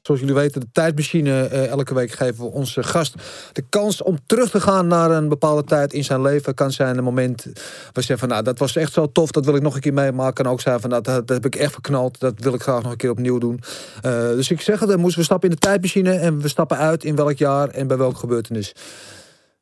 Zoals 0.04 0.20
jullie 0.20 0.34
weten, 0.34 0.60
de 0.60 0.66
tijdmachine. 0.72 1.48
Uh, 1.52 1.66
elke 1.66 1.94
week 1.94 2.12
geven 2.12 2.44
we 2.44 2.50
onze 2.50 2.82
gast 2.82 3.14
de 3.52 3.62
kans 3.68 4.02
om 4.02 4.18
terug 4.26 4.50
te 4.50 4.60
gaan 4.60 4.86
naar 4.86 5.10
een 5.10 5.28
bepaalde 5.28 5.64
tijd 5.64 5.92
in 5.92 6.04
zijn 6.04 6.22
leven. 6.22 6.54
Kan 6.54 6.72
zijn 6.72 6.98
een 6.98 7.04
moment 7.04 7.46
waar 7.92 8.04
zegt 8.04 8.20
van 8.20 8.28
nou, 8.28 8.42
dat 8.42 8.58
was 8.58 8.76
echt 8.76 8.92
zo 8.92 9.12
tof, 9.12 9.30
dat 9.30 9.44
wil 9.44 9.56
ik 9.56 9.62
nog 9.62 9.74
een 9.74 9.80
keer 9.80 9.92
meemaken. 9.92 10.44
Kan 10.44 10.52
ook 10.52 10.60
zijn 10.60 10.80
van 10.80 10.90
nou, 10.90 11.02
dat, 11.02 11.26
dat 11.26 11.36
heb 11.36 11.54
ik 11.54 11.60
echt 11.60 11.72
verknald, 11.72 12.20
dat 12.20 12.34
wil 12.36 12.54
ik 12.54 12.62
graag 12.62 12.82
nog 12.82 12.90
een 12.90 12.96
keer 12.96 13.10
opnieuw 13.10 13.38
doen. 13.38 13.60
Uh, 13.96 14.12
dus 14.12 14.50
ik 14.50 14.60
zeg 14.60 14.80
het, 14.80 14.88
dan 14.88 15.00
moesten 15.00 15.18
we 15.18 15.24
stappen 15.24 15.48
in 15.48 15.54
de 15.54 15.60
tijdmachine 15.60 16.12
en 16.12 16.40
we 16.40 16.48
stappen 16.48 16.76
uit 16.76 17.04
in 17.04 17.16
welk 17.16 17.36
jaar 17.36 17.68
en 17.68 17.86
bij 17.86 17.96
welke 17.96 18.18
gebeurtenis 18.18 18.72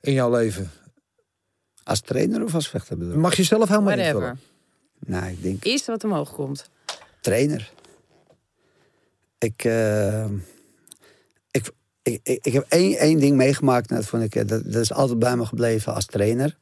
in 0.00 0.12
jouw 0.12 0.30
leven. 0.30 0.70
Als 1.84 2.00
trainer 2.00 2.44
of 2.44 2.54
als 2.54 2.68
vechter 2.68 2.98
bedoel 2.98 3.16
Mag 3.16 3.34
je 3.34 3.42
zelf 3.42 3.68
helemaal 3.68 3.96
niet 3.96 4.04
invullen? 4.04 4.40
Nou, 4.98 5.26
ik 5.26 5.42
denk... 5.42 5.64
Eerst 5.64 5.86
wat 5.86 6.04
omhoog 6.04 6.32
komt. 6.32 6.68
Trainer. 7.20 7.70
Ik, 9.42 9.64
uh, 9.64 10.24
ik, 11.50 11.70
ik, 12.02 12.20
ik, 12.22 12.52
heb 12.52 12.66
één, 12.68 12.96
één 12.96 13.18
ding 13.18 13.36
meegemaakt. 13.36 13.88
Dat, 13.88 14.06
vond 14.06 14.22
ik, 14.22 14.48
dat, 14.48 14.64
dat 14.64 14.82
is 14.82 14.92
altijd 14.92 15.18
bij 15.18 15.36
me 15.36 15.46
gebleven 15.46 15.94
als 15.94 16.06
trainer. 16.06 16.58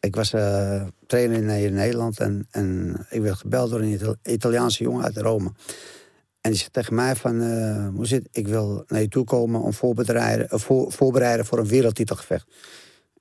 Ik 0.00 0.14
was 0.14 0.32
uh, 0.32 0.82
trainer 1.06 1.36
in, 1.36 1.74
Nederland 1.74 2.20
en, 2.20 2.46
en 2.50 2.96
ik 3.10 3.20
werd 3.20 3.36
gebeld 3.36 3.70
door 3.70 3.80
een 3.80 4.16
Italiaanse 4.22 4.82
jongen 4.82 5.04
uit 5.04 5.16
Rome. 5.16 5.52
En 6.40 6.50
die 6.50 6.58
zei 6.58 6.70
tegen 6.70 6.94
mij 6.94 7.16
van, 7.16 7.42
hoe 7.94 8.06
zit, 8.06 8.28
ik 8.32 8.48
wil 8.48 8.84
naar 8.86 9.00
je 9.00 9.08
toe 9.08 9.24
komen 9.24 9.60
om 9.60 9.72
voorbereiden, 9.72 10.60
voor, 10.60 10.92
voorbereiden 10.92 11.46
voor 11.46 11.58
een 11.58 11.66
wereldtitelgevecht. 11.66 12.46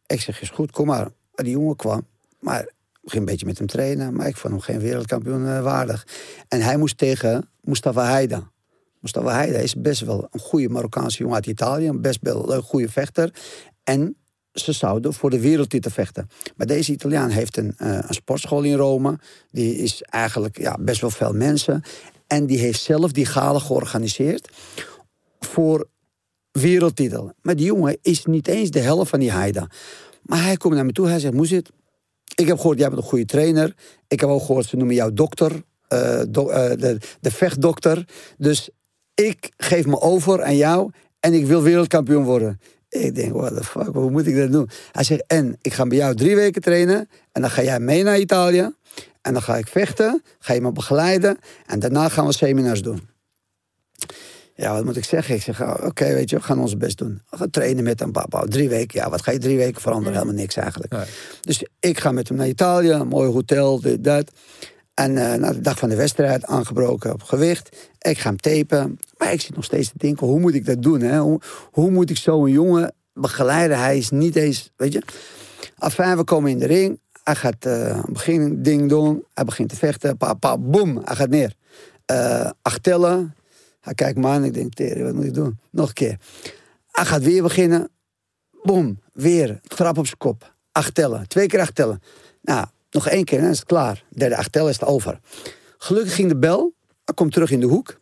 Ik 0.05 0.21
zeg, 0.21 0.41
is 0.41 0.49
goed, 0.49 0.71
kom 0.71 0.87
maar. 0.87 1.07
Die 1.31 1.51
jongen 1.51 1.75
kwam, 1.75 2.07
maar 2.39 2.61
ik 2.61 3.09
ging 3.09 3.21
een 3.21 3.25
beetje 3.25 3.45
met 3.45 3.57
hem 3.57 3.67
trainen, 3.67 4.13
maar 4.13 4.27
ik 4.27 4.37
vond 4.37 4.53
hem 4.53 4.61
geen 4.61 4.79
wereldkampioen 4.79 5.61
waardig. 5.61 6.07
En 6.47 6.61
hij 6.61 6.77
moest 6.77 6.97
tegen 6.97 7.49
Mustafa 7.61 8.03
Haida. 8.03 8.50
Mustafa 9.01 9.33
Heide 9.33 9.63
is 9.63 9.75
best 9.75 10.01
wel 10.01 10.27
een 10.31 10.39
goede 10.39 10.69
Marokkaanse 10.69 11.17
jongen 11.17 11.35
uit 11.35 11.45
Italië. 11.45 11.91
Best 11.91 12.19
wel 12.21 12.53
een 12.53 12.61
goede 12.61 12.89
vechter. 12.89 13.33
En 13.83 14.15
ze 14.53 14.71
zouden 14.71 15.13
voor 15.13 15.29
de 15.29 15.39
wereldtitel 15.39 15.91
vechten. 15.91 16.27
Maar 16.55 16.67
deze 16.67 16.91
Italiaan 16.91 17.29
heeft 17.29 17.57
een, 17.57 17.75
uh, 17.77 17.99
een 18.07 18.13
sportschool 18.13 18.63
in 18.63 18.75
Rome. 18.75 19.19
Die 19.51 19.75
is 19.75 20.01
eigenlijk 20.01 20.57
ja, 20.57 20.77
best 20.79 21.01
wel 21.01 21.09
veel 21.09 21.33
mensen. 21.33 21.81
En 22.27 22.45
die 22.45 22.59
heeft 22.59 22.81
zelf 22.81 23.11
die 23.11 23.25
gala 23.25 23.59
georganiseerd 23.59 24.49
voor 25.39 25.87
wereldtitel. 26.51 27.31
Maar 27.41 27.55
die 27.55 27.65
jongen 27.65 27.97
is 28.01 28.25
niet 28.25 28.47
eens 28.47 28.69
de 28.69 28.79
helft 28.79 29.09
van 29.09 29.19
die 29.19 29.31
Haida. 29.31 29.69
Maar 30.21 30.43
hij 30.43 30.57
komt 30.57 30.73
naar 30.73 30.85
me 30.85 30.91
toe, 30.91 31.07
hij 31.07 31.19
zegt, 31.19 31.33
Moezit, 31.33 31.69
ik 32.35 32.47
heb 32.47 32.57
gehoord, 32.57 32.79
jij 32.79 32.89
bent 32.89 33.01
een 33.01 33.07
goede 33.07 33.25
trainer. 33.25 33.75
Ik 34.07 34.19
heb 34.19 34.29
ook 34.29 34.41
gehoord, 34.41 34.65
ze 34.65 34.75
noemen 34.75 34.95
jou 34.95 35.13
dokter. 35.13 35.63
Do, 36.29 36.49
uh, 36.49 36.55
de, 36.55 36.97
de 37.19 37.31
vechtdokter. 37.31 38.07
Dus 38.37 38.69
ik 39.25 39.51
geef 39.57 39.85
me 39.85 39.99
over 39.99 40.43
aan 40.43 40.55
jou 40.55 40.91
en 41.19 41.33
ik 41.33 41.45
wil 41.45 41.61
wereldkampioen 41.61 42.23
worden. 42.23 42.59
Ik 42.89 43.15
denk, 43.15 43.33
what 43.33 43.55
the 43.55 43.63
fuck, 43.63 43.93
hoe 43.93 44.11
moet 44.11 44.27
ik 44.27 44.35
dat 44.35 44.51
doen? 44.51 44.69
Hij 44.91 45.03
zegt, 45.03 45.23
en 45.27 45.57
ik 45.61 45.73
ga 45.73 45.85
bij 45.85 45.97
jou 45.97 46.15
drie 46.15 46.35
weken 46.35 46.61
trainen 46.61 47.09
en 47.31 47.41
dan 47.41 47.49
ga 47.49 47.63
jij 47.63 47.79
mee 47.79 48.03
naar 48.03 48.19
Italië. 48.19 48.73
En 49.21 49.33
dan 49.33 49.41
ga 49.41 49.57
ik 49.57 49.67
vechten, 49.67 50.23
ga 50.39 50.53
je 50.53 50.61
me 50.61 50.71
begeleiden 50.71 51.37
en 51.65 51.79
daarna 51.79 52.09
gaan 52.09 52.25
we 52.25 52.33
seminars 52.33 52.81
doen. 52.81 53.09
Ja, 54.55 54.73
wat 54.73 54.85
moet 54.85 54.97
ik 54.97 55.03
zeggen? 55.03 55.35
Ik 55.35 55.41
zeg, 55.41 55.61
oh, 55.61 55.85
oké, 55.85 56.13
weet 56.13 56.29
je, 56.29 56.35
we 56.35 56.41
gaan 56.41 56.59
ons 56.59 56.77
best 56.77 56.97
doen. 56.97 57.21
We 57.29 57.37
gaan 57.37 57.49
trainen 57.49 57.83
met 57.83 57.99
hem, 57.99 58.11
papa. 58.11 58.45
Drie 58.45 58.69
weken, 58.69 58.99
ja, 58.99 59.09
wat 59.09 59.21
ga 59.21 59.31
je 59.31 59.37
drie 59.37 59.57
weken 59.57 59.81
veranderen? 59.81 60.13
Helemaal 60.13 60.35
niks 60.39 60.55
eigenlijk. 60.55 60.93
Dus 61.41 61.63
ik 61.79 61.99
ga 61.99 62.11
met 62.11 62.27
hem 62.27 62.37
naar 62.37 62.47
Italië, 62.47 63.03
mooi 63.03 63.31
hotel, 63.31 63.81
dit, 63.81 64.03
dat. 64.03 64.31
En 65.01 65.11
uh, 65.11 65.33
na 65.33 65.51
de 65.51 65.61
dag 65.61 65.77
van 65.77 65.89
de 65.89 65.95
wedstrijd 65.95 66.45
aangebroken 66.45 67.13
op 67.13 67.23
gewicht. 67.23 67.89
Ik 67.99 68.17
ga 68.17 68.29
hem 68.29 68.37
tapen. 68.37 68.99
Maar 69.17 69.33
ik 69.33 69.41
zit 69.41 69.55
nog 69.55 69.63
steeds 69.63 69.87
te 69.87 69.97
denken, 69.97 70.27
hoe 70.27 70.39
moet 70.39 70.53
ik 70.53 70.65
dat 70.65 70.81
doen? 70.81 71.01
Hè? 71.01 71.19
Hoe, 71.71 71.91
moet 71.91 72.09
ik 72.09 72.17
zo'n 72.17 72.51
jongen 72.51 72.93
begeleiden? 73.13 73.79
Hij 73.79 73.97
is 73.97 74.09
niet 74.09 74.35
eens, 74.35 74.71
weet 74.75 74.93
je. 74.93 75.01
Afijn, 75.77 76.17
we 76.17 76.23
komen 76.23 76.51
in 76.51 76.59
de 76.59 76.65
ring. 76.65 76.99
Hij 77.23 77.35
gaat 77.35 77.65
uh, 77.65 78.03
beginnen, 78.09 78.63
ding 78.63 78.89
dong. 78.89 79.23
Hij 79.33 79.45
begint 79.45 79.69
te 79.69 79.75
vechten. 79.75 80.17
Pa, 80.17 80.33
pa, 80.33 80.57
boom, 80.57 81.01
hij 81.05 81.15
gaat 81.15 81.29
neer. 81.29 81.53
Uh, 82.11 82.49
acht 82.61 82.83
tellen. 82.83 83.35
Hij 83.79 83.93
kijkt 83.93 84.17
me 84.17 84.27
aan. 84.27 84.43
Ik 84.43 84.53
denk, 84.53 84.73
Terry, 84.73 85.03
wat 85.03 85.13
moet 85.13 85.25
ik 85.25 85.33
doen? 85.33 85.59
Nog 85.71 85.87
een 85.87 85.93
keer. 85.93 86.17
Hij 86.91 87.05
gaat 87.05 87.23
weer 87.23 87.41
beginnen. 87.41 87.89
Boom, 88.63 88.99
weer. 89.13 89.59
Trap 89.63 89.97
op 89.97 90.05
zijn 90.05 90.17
kop. 90.17 90.53
Acht 90.71 90.95
tellen. 90.95 91.27
Twee 91.27 91.47
keer 91.47 91.59
acht 91.59 91.75
tellen. 91.75 92.01
Nou, 92.41 92.65
nog 92.91 93.07
één 93.07 93.23
keer 93.23 93.37
en 93.37 93.43
dan 93.43 93.53
is 93.53 93.59
het 93.59 93.67
klaar. 93.67 94.03
Derde 94.09 94.37
acht 94.37 94.51
tellen 94.51 94.69
is 94.69 94.79
het 94.79 94.89
over. 94.89 95.19
Gelukkig 95.77 96.15
ging 96.15 96.29
de 96.29 96.37
bel. 96.37 96.73
Hij 97.05 97.15
komt 97.15 97.33
terug 97.33 97.51
in 97.51 97.59
de 97.59 97.65
hoek. 97.65 97.99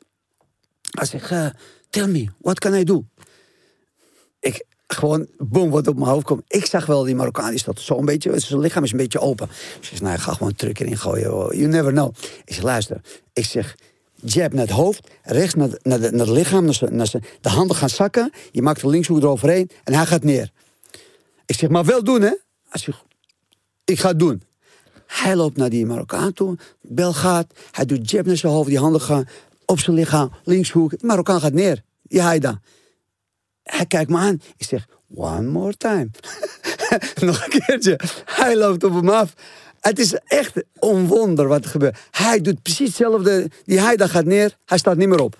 Hij 0.89 1.05
zegt, 1.05 1.31
eh, 1.31 1.47
tell 1.89 2.07
me, 2.07 2.27
what 2.41 2.59
can 2.59 2.73
I 2.73 2.83
do? 2.83 3.05
Ik, 4.39 4.65
gewoon, 4.87 5.27
boom, 5.37 5.69
wat 5.69 5.87
op 5.87 5.95
mijn 5.95 6.09
hoofd 6.09 6.25
komt. 6.25 6.43
Ik 6.47 6.65
zag 6.65 6.85
wel, 6.85 7.03
die 7.03 7.15
Marokkaan 7.15 7.49
die 7.49 7.59
staat 7.59 7.79
zo 7.79 7.97
een 7.97 8.05
beetje, 8.05 8.39
zijn 8.39 8.59
lichaam 8.59 8.83
is 8.83 8.91
een 8.91 8.97
beetje 8.97 9.19
open. 9.19 9.49
Ik 9.79 9.85
zeg, 9.85 10.01
nou, 10.01 10.13
ik 10.13 10.19
ga 10.19 10.33
gewoon 10.33 10.55
truc 10.55 10.79
erin 10.79 10.97
gooien. 10.97 11.29
You 11.29 11.65
never 11.67 11.91
know. 11.91 12.15
Ik 12.45 12.53
zeg, 12.53 12.63
luister. 12.63 13.01
Ik 13.33 13.45
zeg, 13.45 13.75
jab 14.15 14.53
naar 14.53 14.65
het 14.65 14.75
hoofd, 14.75 15.07
rechts 15.23 15.53
naar, 15.53 15.69
naar, 15.81 15.99
de, 15.99 16.11
naar 16.11 16.27
het 16.27 16.35
lichaam, 16.35 16.65
naar 16.89 17.11
de 17.41 17.49
handen 17.49 17.75
gaan 17.75 17.89
zakken. 17.89 18.31
Je 18.51 18.61
maakt 18.61 18.81
de 18.81 18.87
linkshoek 18.87 19.17
eroverheen 19.17 19.69
en 19.83 19.93
hij 19.93 20.05
gaat 20.05 20.23
neer. 20.23 20.51
Ik 21.45 21.55
zeg, 21.55 21.69
maar 21.69 21.85
wel 21.85 22.03
doen, 22.03 22.21
hè? 22.21 22.33
Hij 22.69 22.81
zegt, 22.81 23.03
ik 23.85 23.99
ga 23.99 24.07
het 24.07 24.19
doen. 24.19 24.41
Hij 25.09 25.35
loopt 25.35 25.57
naar 25.57 25.69
die 25.69 25.85
Marokkaan 25.85 26.33
toe, 26.33 26.57
bel 26.81 27.13
gaat, 27.13 27.53
hij 27.71 27.85
doet 27.85 28.09
jab 28.09 28.25
naar 28.25 28.37
zijn 28.37 28.53
hoofd, 28.53 28.67
die 28.67 28.79
handen 28.79 29.01
gaan 29.01 29.27
op 29.65 29.79
zijn 29.79 29.95
lichaam, 29.95 30.31
linkshoek. 30.43 31.01
Marokkaan 31.01 31.41
gaat 31.41 31.53
neer, 31.53 31.83
die 32.01 32.21
Haida. 32.21 32.61
Hij 33.63 33.85
kijkt 33.85 34.09
me 34.09 34.17
aan. 34.17 34.41
Ik 34.57 34.65
zeg, 34.65 34.87
one 35.15 35.47
more 35.47 35.77
time. 35.77 36.09
Nog 37.25 37.45
een 37.45 37.59
keertje. 37.59 37.99
Hij 38.25 38.57
loopt 38.57 38.83
op 38.83 38.93
hem 38.93 39.09
af. 39.09 39.33
Het 39.79 39.99
is 39.99 40.13
echt 40.13 40.53
een 40.73 41.07
wonder 41.07 41.47
wat 41.47 41.63
er 41.63 41.69
gebeurt. 41.69 41.97
Hij 42.11 42.41
doet 42.41 42.61
precies 42.61 42.87
hetzelfde. 42.87 43.49
Die 43.65 43.79
Haida 43.79 44.07
gaat 44.07 44.25
neer, 44.25 44.57
hij 44.65 44.77
staat 44.77 44.97
niet 44.97 45.07
meer 45.07 45.21
op. 45.21 45.37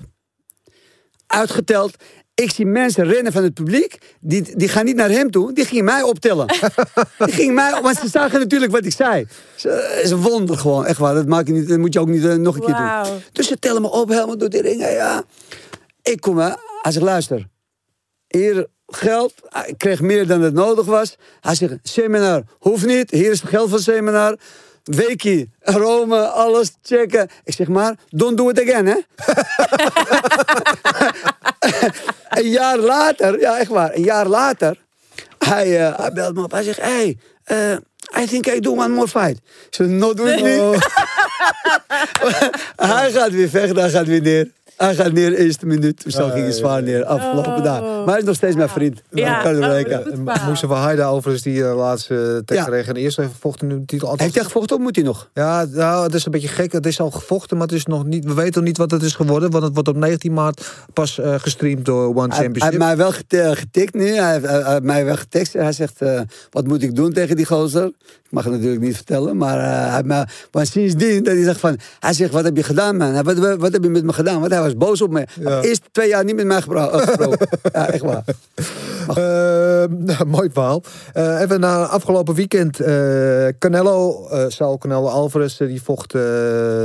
Uitgeteld. 1.28 1.96
Ik 2.40 2.52
zie 2.52 2.66
mensen 2.66 3.06
rennen 3.06 3.32
van 3.32 3.44
het 3.44 3.54
publiek. 3.54 3.98
Die, 4.20 4.58
die 4.58 4.68
gaan 4.68 4.86
niet 4.86 4.96
naar 4.96 5.10
hem 5.10 5.32
toe. 5.32 5.54
Die 5.54 5.66
gingen 5.66 5.84
mij 5.84 6.02
optellen. 6.02 6.48
die 7.26 7.34
gingen 7.34 7.54
mij, 7.54 7.82
want 7.82 7.98
ze 7.98 8.08
zagen 8.08 8.40
natuurlijk 8.40 8.72
wat 8.72 8.86
ik 8.86 8.92
zei. 8.92 9.28
Het 9.62 10.00
is 10.04 10.12
een 10.12 10.22
wonder 10.22 10.58
gewoon. 10.58 10.86
Echt 10.86 10.98
waar. 10.98 11.14
Dat, 11.14 11.26
maak 11.26 11.48
je 11.48 11.54
niet, 11.54 11.68
dat 11.68 11.78
moet 11.78 11.94
je 11.94 12.00
ook 12.00 12.08
niet 12.08 12.26
eh, 12.26 12.34
nog 12.34 12.56
een 12.56 12.62
keer 12.62 12.76
doen. 12.76 13.22
Dus 13.32 13.48
ze 13.48 13.60
tellen 13.60 13.82
me 13.82 13.92
op. 13.92 14.10
Helemaal 14.10 14.38
door 14.38 14.50
die 14.50 14.62
ringen. 14.62 14.92
Ja. 14.92 15.24
Ik 16.02 16.22
kom. 16.22 16.38
hè. 16.38 16.52
Hij 16.82 16.92
zegt, 16.92 17.06
luister. 17.06 17.48
Hier 18.28 18.68
geld. 18.88 19.34
Ik 19.66 19.78
kreeg 19.78 20.02
meer 20.02 20.28
dan 20.28 20.42
het 20.42 20.54
nodig 20.54 20.86
was. 20.86 21.16
Hij 21.40 21.56
zegt, 21.56 21.74
seminar 21.84 22.44
hoeft 22.60 22.86
niet. 22.86 23.12
Hier 23.12 23.32
is 23.32 23.42
het 23.42 23.50
geld 23.50 23.70
van 23.70 23.78
het 23.78 23.88
seminar. 23.88 24.38
Weekie, 24.84 25.52
Rome, 25.60 26.28
alles 26.28 26.72
checken. 26.82 27.30
Ik 27.44 27.54
zeg 27.54 27.68
maar, 27.68 27.96
don't 28.10 28.38
do 28.38 28.50
it 28.50 28.62
again, 28.62 28.86
hè? 28.86 28.96
een 32.40 32.50
jaar 32.50 32.78
later, 32.78 33.40
ja 33.40 33.60
echt 33.60 33.70
waar, 33.70 33.96
een 33.96 34.04
jaar 34.04 34.28
later, 34.28 34.78
hij, 35.40 35.88
eh, 35.88 36.00
hij 36.00 36.12
belt 36.12 36.36
me 36.36 36.44
op. 36.44 36.52
Hij 36.52 36.64
zegt, 36.64 36.82
hey, 36.82 37.18
eh, 37.44 37.76
I 38.22 38.26
think 38.26 38.48
I 38.48 38.60
do 38.60 38.72
one 38.72 38.88
more 38.88 39.08
fight. 39.08 39.38
Ik 39.38 39.68
zeg, 39.70 39.88
not 39.88 40.20
with 40.20 40.42
me. 40.42 40.78
hij 42.76 43.12
gaat 43.12 43.32
weer 43.32 43.50
vechten, 43.50 43.78
hij 43.78 43.90
gaat 43.90 44.06
weer 44.06 44.22
neer. 44.22 44.52
Hij 44.80 44.96
gaat 44.96 45.12
neer, 45.12 45.34
eerste 45.34 45.66
minuut. 45.66 46.02
Toen 46.02 46.12
zag 46.12 46.36
ik 46.36 46.46
je 46.46 46.52
zwaar 46.54 46.84
neer, 46.84 47.06
afgelopen 47.06 47.64
dag. 47.64 47.82
Maar 47.82 48.06
hij 48.08 48.18
is 48.18 48.24
nog 48.24 48.36
steeds 48.36 48.56
mijn 48.56 48.70
vriend. 48.70 49.02
Ja. 49.12 49.42
Kan 49.42 49.62
er 49.64 49.98
Oh. 50.26 50.48
Moesten 50.48 50.68
we 50.70 50.74
Haida 50.76 51.08
overigens 51.08 51.44
die 51.44 51.64
eh, 51.66 51.76
laatste 51.76 52.42
tekst 52.46 52.64
Ja. 52.64 52.70
kregen. 52.70 52.96
En 52.96 53.02
eerst 53.02 53.20
even 53.20 53.32
vochten 53.40 53.68
nu 53.68 53.80
de 53.80 53.86
titel. 53.86 54.14
Heeft 54.16 54.36
hij 54.36 54.44
gevochten 54.44 54.76
of 54.76 54.82
moet 54.82 54.96
hij 54.96 55.06
nog? 55.06 55.30
Ja, 55.34 55.66
nou, 55.70 56.04
het 56.04 56.14
is 56.14 56.26
een 56.26 56.32
beetje 56.32 56.48
gek. 56.48 56.72
Het 56.72 56.86
is 56.86 57.00
al 57.00 57.12
gevochten, 57.12 57.58
maar 57.58 57.68
het 57.68 57.76
is 57.76 57.86
nog 57.86 58.06
niet, 58.06 58.26
we 58.26 58.34
weten 58.34 58.54
nog 58.54 58.64
niet 58.64 58.78
wat 58.78 58.92
het 58.92 59.02
is 59.02 59.16
geworden. 59.16 59.52
Want 59.52 59.64
het 59.64 59.74
wordt 59.74 59.90
op 59.90 59.96
19 59.96 60.34
maart 60.34 60.72
pas 60.94 61.20
eh, 61.20 61.36
gestreamd 61.38 61.86
door 61.86 62.08
One 62.08 62.18
Hij, 62.20 62.28
hij 62.28 62.38
Championship. 62.38 62.72
heeft 62.72 62.84
mij 62.84 62.98
wel 62.98 63.12
getikt 63.56 63.94
nu. 63.94 64.08
Hij 64.16 64.32
heeft, 64.34 64.46
hij 64.46 64.72
heeft 64.72 64.84
mij 64.84 65.06
wel 65.06 65.16
getekst. 65.18 65.54
Hij 65.54 65.72
zegt, 65.72 66.02
eh, 66.02 66.22
wat 66.50 66.68
moet 66.68 66.82
ik 66.84 66.96
doen 66.96 67.14
tegen 67.14 67.36
die 67.36 67.46
gozer? 67.46 67.92
Mag 68.30 68.44
het 68.44 68.54
natuurlijk 68.54 68.82
niet 68.82 68.96
vertellen. 68.96 69.38
Maar, 69.38 69.58
eh, 69.60 69.92
hij 69.94 70.04
mij, 70.04 70.26
maar 70.52 70.66
sindsdien, 70.66 71.24
dat 71.24 71.34
hij 71.34 71.44
zegt 71.44 71.60
van... 71.60 71.78
Hij 72.00 72.14
zegt, 72.14 72.32
wat 72.32 72.44
heb 72.44 72.56
je 72.58 72.64
gedaan, 72.64 72.98
man? 72.98 73.24
Wat, 73.24 73.38
wat, 73.38 73.58
wat 73.58 73.72
heb 73.74 73.84
je 73.84 73.90
met 73.90 74.04
me 74.04 74.14
gedaan? 74.14 74.40
Want 74.40 74.52
hij 74.52 74.62
was 74.62 74.76
boos 74.78 75.02
op 75.02 75.12
me. 75.12 75.26
Heeft 75.40 75.66
Eerst 75.66 75.82
twee 75.92 76.08
jaar 76.10 76.24
niet 76.24 76.36
met 76.36 76.46
mij 76.46 76.62
gebra- 76.62 76.90
eh, 76.90 77.00
gesproken. 77.00 77.48
ja, 77.74 77.90
echt 77.92 78.04
waar. 78.04 78.24
Eh, 79.08 79.16
nou, 80.16 80.26
mooi 80.28 80.50
verhaal. 80.54 80.84
Eh, 81.14 81.42
even 81.42 81.60
naar 81.60 81.86
afgelopen 81.86 82.34
weekend. 82.36 82.80
eh, 82.80 83.48
Canelo, 83.60 84.28
eh 84.30 84.46
Saul 84.48 84.78
Canelo 84.78 85.08
Alvarez, 85.08 85.58
die 85.58 85.82
vocht 85.82 86.14
eh, 86.14 86.22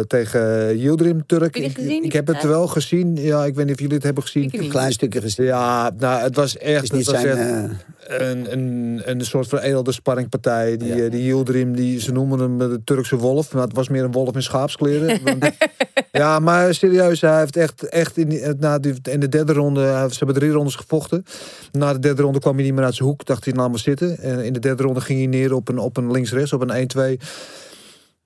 tegen 0.06 0.78
Yildirim 0.78 1.26
Turk. 1.26 1.42
Heb 1.42 1.54
je 1.54 1.60
die 1.60 1.68
Ik- 1.70 1.74
gezien, 1.76 1.88
die 1.90 2.04
Ik, 2.04 2.12
heb 2.12 2.26
het 2.26 2.42
wel 2.42 2.66
gezien. 2.66 3.16
Ja, 3.16 3.44
ik 3.44 3.54
weet 3.54 3.64
niet 3.64 3.74
of 3.74 3.80
jullie 3.80 3.94
het 3.94 4.04
hebben 4.04 4.22
gezien. 4.22 4.42
Ik. 4.42 4.52
Een 4.60 4.68
klein 4.68 4.92
stukje 4.92 5.20
gezien. 5.20 5.46
Ja, 5.46 5.90
nou, 5.98 6.22
het 6.22 6.36
was 6.36 6.56
echt, 6.58 6.82
het 6.92 7.04
was 7.06 7.20
zijn... 7.20 7.26
echt 7.38 7.70
een, 8.20 8.52
een, 8.52 9.02
een 9.04 9.20
soort 9.24 9.48
veredelde 9.48 9.92
sparringpartij. 9.92 10.76
Die, 10.76 10.94
Ja. 10.96 11.08
die 11.08 11.22
Yildirim, 11.34 11.76
die, 11.76 12.00
ze 12.00 12.12
noemen 12.12 12.38
hem 12.38 12.58
de 12.58 12.80
Turkse 12.84 13.16
wolf. 13.16 13.52
Maar 13.52 13.62
het 13.62 13.72
was 13.74 13.88
meer 13.88 14.04
een 14.04 14.12
wolf 14.12 14.34
in 14.34 14.42
schaapskleren. 14.42 15.20
Want- 15.24 15.50
ja, 16.12 16.38
maar 16.38 16.74
serieus, 16.74 17.20
hij 17.20 17.38
heeft 17.38 17.56
echt, 17.56 17.82
echt 17.82 18.16
in, 18.16 18.28
die- 18.28 18.54
na 18.58 18.78
die, 18.78 18.94
in 19.02 19.20
de 19.20 19.28
derde 19.28 19.52
ronde... 19.52 20.06
Ze 20.10 20.16
hebben 20.16 20.36
drie 20.36 20.50
rondes 20.50 20.74
gevochten. 20.74 21.24
Na 21.72 21.92
de 21.92 21.98
derde 21.98 22.22
ronde 22.22 22.38
kwam 22.40 22.54
hij 22.54 22.64
niet 22.64 22.74
meer 22.74 22.84
uit 22.84 22.94
zijn 22.94 23.08
hoek. 23.08 23.24
Dacht 23.26 23.44
hij, 23.44 23.54
laat 23.54 23.70
maar 23.70 23.78
zitten. 23.78 24.18
En 24.18 24.44
in 24.44 24.52
de 24.52 24.58
derde 24.60 24.82
ronde 24.82 25.00
ging 25.00 25.18
hij 25.18 25.28
neer 25.28 25.54
op 25.54 25.68
een, 25.68 25.78
op 25.78 25.96
een 25.96 26.10
links-rechts, 26.10 26.52
op 26.52 26.60
een 26.70 26.88
1-2. 27.18 27.22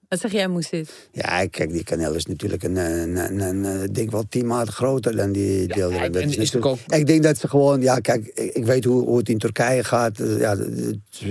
Wat 0.08 0.20
zeg 0.20 0.32
jij, 0.32 0.48
moest 0.48 0.70
dit? 0.70 1.08
ja, 1.12 1.46
kijk, 1.46 1.72
die 1.72 1.82
Canelo 1.84 2.12
is 2.14 2.26
natuurlijk 2.26 2.62
een, 2.62 2.76
een, 2.76 3.16
een, 3.16 3.40
een, 3.40 3.64
een- 3.64 3.82
ik 3.82 3.94
denk 3.94 4.10
wel 4.10 4.24
tien 4.28 4.46
maten 4.46 4.72
groter 4.72 5.16
dan 5.16 5.32
die 5.32 5.66
Yildirim. 5.74 6.02
en 6.04 6.12
Dat 6.12 6.22
is 6.22 6.36
natuurlijk- 6.36 6.66
ook- 6.66 6.78
Ik 6.98 7.06
denk 7.06 7.22
dat 7.22 7.38
ze 7.38 7.48
gewoon, 7.48 7.80
ja, 7.80 7.98
kijk, 7.98 8.26
ik, 8.26 8.54
ik 8.54 8.64
weet 8.64 8.84
hoe, 8.84 9.02
hoe 9.04 9.18
het 9.18 9.28
in 9.28 9.38
Turkije 9.38 9.84
gaat. 9.84 10.18
Eh, 10.20 10.38
Ja, 10.38 10.56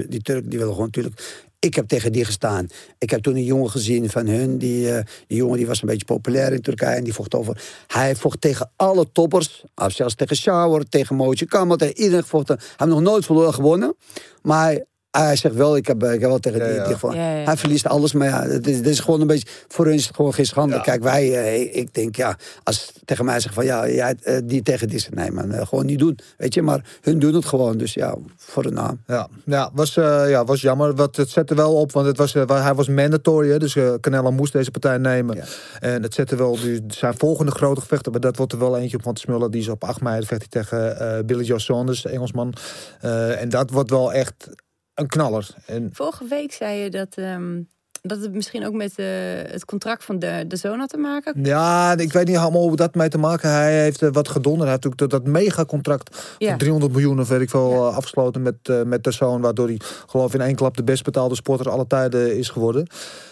die 0.09 0.21
Turk 0.21 0.49
die 0.49 0.57
willen 0.59 0.73
gewoon 0.73 0.86
natuurlijk. 0.93 1.45
Ik 1.68 1.76
heb 1.76 1.88
tegen 1.88 2.11
die 2.11 2.26
gestaan. 2.26 2.68
Ik 2.97 3.09
heb 3.09 3.22
toen 3.22 3.36
een 3.36 3.43
jongen 3.43 3.70
gezien 3.70 4.09
van 4.09 4.28
hun. 4.28 4.57
Die, 4.57 4.91
eh, 4.91 5.03
die 5.28 5.38
jongen 5.38 5.57
die 5.57 5.68
was 5.68 5.82
een 5.82 5.88
beetje 5.88 6.05
populair 6.05 6.53
in 6.53 6.61
Turkije. 6.61 6.95
En 6.95 7.03
die 7.03 7.13
vocht 7.13 7.36
over. 7.36 7.61
Hij 7.88 8.15
vocht 8.15 8.41
tegen 8.41 8.72
alle 8.76 9.11
toppers. 9.11 9.63
Zelfs 9.88 10.15
tegen 10.15 10.36
Shower, 10.36 10.89
tegen 10.89 11.15
Mootje 11.15 11.45
Kamal. 11.45 11.78
Tegen 11.78 11.97
iedereen 11.97 12.22
gevochten. 12.22 12.57
Hij 12.57 12.68
heeft 12.78 12.91
nog 12.91 13.01
nooit 13.01 13.26
verloren 13.26 13.53
gewonnen. 13.53 13.95
Maar 14.41 14.84
hij 15.26 15.36
zegt 15.36 15.55
wel, 15.55 15.76
ik 15.78 15.88
heb, 15.88 16.03
eh, 16.03 16.13
ik 16.13 16.20
heb 16.20 16.30
wel 16.30 16.39
tegen 16.39 16.59
Ja, 16.59 16.65
die, 16.65 16.76
ja. 16.76 16.84
die 16.84 16.93
gevochten. 16.93 17.22
Ja, 17.22 17.36
ja. 17.38 17.43
Hij 17.45 17.57
verliest 17.57 17.88
alles. 17.88 18.13
Maar 18.13 18.28
ja, 18.28 18.43
het 18.43 18.68
is, 18.68 18.78
het 18.78 18.88
is 18.88 18.99
gewoon 18.99 19.22
een 19.22 19.28
beetje. 19.28 19.47
Voor 19.68 19.86
hun 19.86 19.93
is 19.93 20.05
het 20.07 20.15
gewoon 20.15 20.34
geen 20.34 20.45
schande. 20.45 20.76
Ja. 20.76 20.82
Kijk, 20.82 21.03
wij, 21.03 21.34
eh, 21.34 21.76
ik 21.76 21.93
denk 21.93 22.15
ja. 22.15 22.38
Als 22.63 22.91
tegen 23.05 23.26
mij 23.26 23.39
zegt 23.39 23.53
van 23.53 23.65
ja, 23.65 23.89
jij, 23.89 24.15
eh, 24.22 24.38
die 24.43 24.61
tegen 24.61 24.88
die. 24.88 25.05
Nee, 25.13 25.32
man, 25.32 25.68
gewoon 25.68 25.86
niet 25.86 25.99
doen. 25.99 26.20
Weet 26.38 26.53
je, 26.53 26.61
maar 26.61 26.97
hun 27.01 27.20
doen 27.20 27.34
het 27.34 27.45
gewoon. 27.45 27.78
Dus 27.78 27.93
ja, 27.93 28.15
voor 28.38 28.63
de 28.63 28.72
naam. 28.72 29.01
Ja, 29.07 29.28
ja, 29.45 29.70
was, 29.74 29.97
eh, 29.97 30.30
ja, 30.30 30.45
was 30.45 30.61
jammer. 30.61 30.95
Wat, 30.95 31.15
het 31.15 31.30
zette 31.30 31.55
wel 31.55 31.74
op, 31.76 31.91
want 31.91 32.07
het 32.07 32.18
was, 32.18 32.34
wa- 32.34 32.61
hij 32.61 32.74
was 32.74 32.88
mandatory. 32.88 33.49
Hè, 33.49 33.57
dus 33.59 33.78
Canelo 34.01 34.32
moest 34.32 34.53
deze 34.53 34.72
partij 34.72 34.97
nemen. 34.97 35.36
Ja. 35.36 35.43
En 35.80 36.03
het 36.03 36.13
zette 36.13 36.36
wel 36.36 36.55
die, 36.59 36.84
zijn 36.88 37.13
volgende 37.18 37.51
grote 37.51 37.82
gevechten. 37.82 38.11
Maar 38.11 38.22
dat 38.22 38.38
wordt 38.38 38.51
er 38.53 38.59
wel 38.59 38.78
eentje 38.78 38.97
op 38.97 39.03
van 39.03 39.13
te 39.13 39.22
smullen. 39.22 39.51
Die 39.51 39.61
is 39.61 39.68
op 39.70 39.84
8 39.84 40.01
mei 40.01 40.26
vecht 40.26 40.45
hij 40.51 40.63
tegen 40.63 40.99
eh, 40.99 41.24
Billy 41.26 41.43
Joe 41.43 41.59
Saunders, 41.59 42.01
de 42.01 42.09
Engelsman. 42.09 42.53
Eh, 43.01 43.41
en 43.41 43.49
dat 43.49 43.70
wordt 43.70 43.89
wel 43.89 44.13
echt 44.13 44.49
een 44.98 45.08
knaller. 45.08 45.50
En 45.66 45.89
Vorige 45.93 46.26
week 46.28 46.52
zei 46.52 46.78
je 46.80 46.89
dat, 46.89 47.08
ehm, 47.16 47.62
dat 48.02 48.22
het 48.22 48.34
misschien 48.34 48.66
ook 48.66 48.74
met 48.74 48.93
eh, 48.95 49.06
het 49.52 49.66
contract 49.66 50.04
van 50.04 50.20
de, 50.20 50.43
de 50.48 50.56
zoon 50.56 50.80
had 50.80 50.89
te 50.89 50.98
maken. 50.98 51.34
ja, 51.43 51.98
ik 51.98 52.14
weet 52.14 52.28
niet 52.28 52.38
helemaal 52.38 52.62
hoe 52.68 52.76
dat 52.76 52.95
mee 52.95 53.10
te 53.10 53.18
maken. 53.18 53.50
Hij 53.50 53.82
heeft 53.82 54.02
eh, 54.02 54.10
wat 54.12 54.28
gedonder. 54.28 54.62
Hij 54.62 54.72
heeft 54.72 54.86
ook 54.88 54.98
dat, 54.98 55.10
dat 55.10 55.26
megacontract 55.28 56.36
Ja. 56.38 56.50
van 56.50 56.58
300 56.58 56.91
miljoen 56.91 57.20
of 57.20 57.28
weet 57.28 57.41
ik 57.41 57.50
veel 57.50 57.70
Ja. 57.72 57.76
eh, 57.89 57.95
afgesloten 57.95 58.41
met, 58.41 58.56
eh, 58.64 58.82
met 58.82 59.04
de 59.04 59.12
zoon. 59.12 59.41
Waardoor 59.41 59.68
hij 59.68 59.80
geloof 60.08 60.28
ik 60.34 60.39
in 60.39 60.45
één 60.45 60.56
klap 60.56 60.78
de 60.78 60.84
best 60.84 61.04
betaalde 61.04 61.36
sporter 61.36 61.70
aller 61.70 61.88
tijden 61.88 62.38
is 62.38 62.50
geworden. 62.50 62.88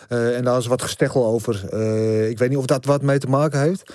En 0.08 0.44
daar 0.44 0.58
is 0.58 0.68
wat 0.68 0.82
gesteggel 0.82 1.26
over. 1.26 1.56
Ik 2.30 2.38
weet 2.38 2.50
niet 2.50 2.58
of 2.58 2.66
dat 2.66 2.86
wat 2.86 3.02
mee 3.02 3.18
te 3.18 3.28
maken 3.28 3.60
heeft. 3.62 3.94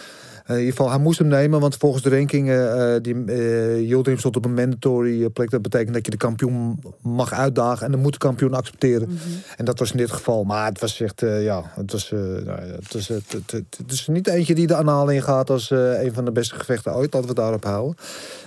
Eh, 0.50 0.56
in 0.56 0.62
ieder 0.62 0.76
geval, 0.76 0.90
hij 0.92 1.00
moest 1.02 1.18
hem 1.18 1.28
nemen, 1.28 1.60
want 1.60 1.76
volgens 1.76 2.02
de 2.02 2.10
ranking, 2.10 2.50
eh 2.50 2.94
die 3.02 3.24
eh 3.24 3.88
Yildirim 3.88 4.18
stond 4.18 4.36
op 4.36 4.44
een 4.44 4.54
mandatory 4.54 5.28
plek. 5.28 5.50
Dat 5.50 5.62
betekent 5.62 5.94
dat 5.94 6.04
je 6.04 6.10
de 6.10 6.16
kampioen 6.16 6.82
mag 7.02 7.32
uitdagen 7.32 7.86
en 7.86 7.92
dan 7.92 8.00
moet 8.00 8.12
de 8.12 8.18
kampioen 8.18 8.54
accepteren. 8.54 9.08
Mhm. 9.08 9.18
En 9.56 9.64
dat 9.64 9.78
was 9.78 9.90
in 9.90 9.96
dit 9.96 10.10
geval. 10.10 10.44
Maar 10.44 10.66
het 10.66 10.80
was 10.80 11.00
echt, 11.00 11.22
eh, 11.22 11.44
ja, 11.44 11.62
het 11.74 11.92
was, 11.92 12.10
nou 12.10 12.50
het, 12.60 12.92
was 12.92 13.08
het, 13.08 13.32
het, 13.32 13.50
het- 13.50 13.92
is 13.92 14.06
niet 14.06 14.26
eentje 14.26 14.54
die 14.54 14.66
de 14.66 14.74
anaal 14.74 15.08
in 15.08 15.22
gaat 15.22 15.50
als 15.50 15.70
een 15.70 16.12
van 16.12 16.24
de 16.24 16.32
beste 16.32 16.54
gevechten 16.54 16.94
ooit. 16.94 17.14
Laten 17.14 17.28
we 17.28 17.34
daarop 17.34 17.64
houden. 17.64 17.96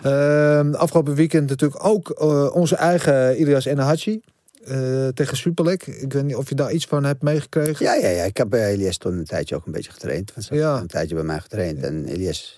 Ehm, 0.03 0.73
afgelopen 0.73 1.15
weekend 1.15 1.49
natuurlijk 1.49 1.85
ook 1.85 2.21
onze 2.55 2.75
eigen 2.75 3.39
Ilias 3.41 3.65
Enahachi. 3.65 4.21
Eh 4.65 5.07
tegen 5.07 5.37
Superlek. 5.37 5.87
Ik 5.87 6.13
weet 6.13 6.23
niet 6.23 6.35
of 6.35 6.49
je 6.49 6.55
daar 6.55 6.71
iets 6.71 6.85
van 6.85 7.03
hebt 7.03 7.21
meegekregen. 7.21 7.85
Ja, 7.85 7.93
ja, 7.95 8.07
ja. 8.09 8.23
Ik 8.23 8.37
heb 8.37 8.49
bij 8.49 8.71
Elias 8.71 8.97
toen 8.97 9.17
een 9.17 9.25
tijdje 9.25 9.55
ook 9.55 9.65
een 9.65 9.71
beetje 9.71 9.91
getraind. 9.91 10.33
Want 10.33 10.45
ze 10.47 10.55
Ja. 10.55 10.61
hebben 10.61 10.81
een 10.81 10.87
tijdje 10.87 11.15
bij 11.15 11.23
mij 11.23 11.39
getraind. 11.39 11.83
En 11.83 12.05
Elias 12.05 12.57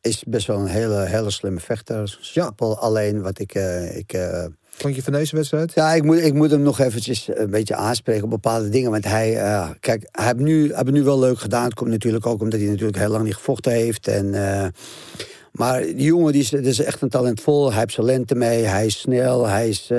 is 0.00 0.22
best 0.26 0.46
wel 0.46 0.58
een 0.58 0.66
hele, 0.66 1.04
hele 1.04 1.30
slimme 1.30 1.60
vechter. 1.60 2.18
Simpel. 2.20 2.78
Alleen 2.78 3.22
wat 3.22 3.38
ik, 3.38 3.54
eh, 3.54 3.96
ik, 3.96 4.12
eh, 4.12 4.44
vond 4.68 4.94
je 4.94 5.02
van 5.02 5.12
deze 5.12 5.36
wedstrijd? 5.36 5.72
Ja, 5.74 5.92
ik 5.94 6.02
moet, 6.02 6.16
ik 6.18 6.34
moet 6.34 6.50
hem 6.50 6.62
nog 6.62 6.78
eventjes 6.78 7.28
een 7.34 7.50
beetje 7.50 7.74
aanspreken 7.74 8.24
op 8.24 8.30
bepaalde 8.30 8.68
dingen. 8.68 8.90
Want 8.90 9.04
hij, 9.04 9.32
kijk, 9.80 10.08
hij 10.12 10.24
heeft, 10.24 10.36
nu, 10.38 10.66
hij 10.68 10.76
heeft 10.76 10.90
nu 10.90 11.02
wel 11.02 11.18
leuk 11.18 11.38
gedaan. 11.38 11.64
Het 11.64 11.74
komt 11.74 11.90
natuurlijk 11.90 12.26
ook 12.26 12.40
omdat 12.40 12.60
hij 12.60 12.68
natuurlijk 12.68 12.98
heel 12.98 13.08
lang 13.10 13.24
niet 13.24 13.34
gevochten 13.34 13.72
heeft. 13.72 14.08
En, 14.08 14.30
maar 15.52 15.80
die 15.82 16.02
jongen 16.02 16.32
die 16.32 16.42
is, 16.42 16.52
is 16.52 16.78
echt 16.78 17.02
een 17.02 17.08
talentvol. 17.08 17.70
Hij 17.70 17.78
heeft 17.80 17.92
zijn 17.92 18.06
lente 18.06 18.34
mee, 18.34 18.62
hij 18.64 18.86
is 18.86 18.98
snel. 18.98 19.46
Hij 19.46 19.68
is, 19.68 19.90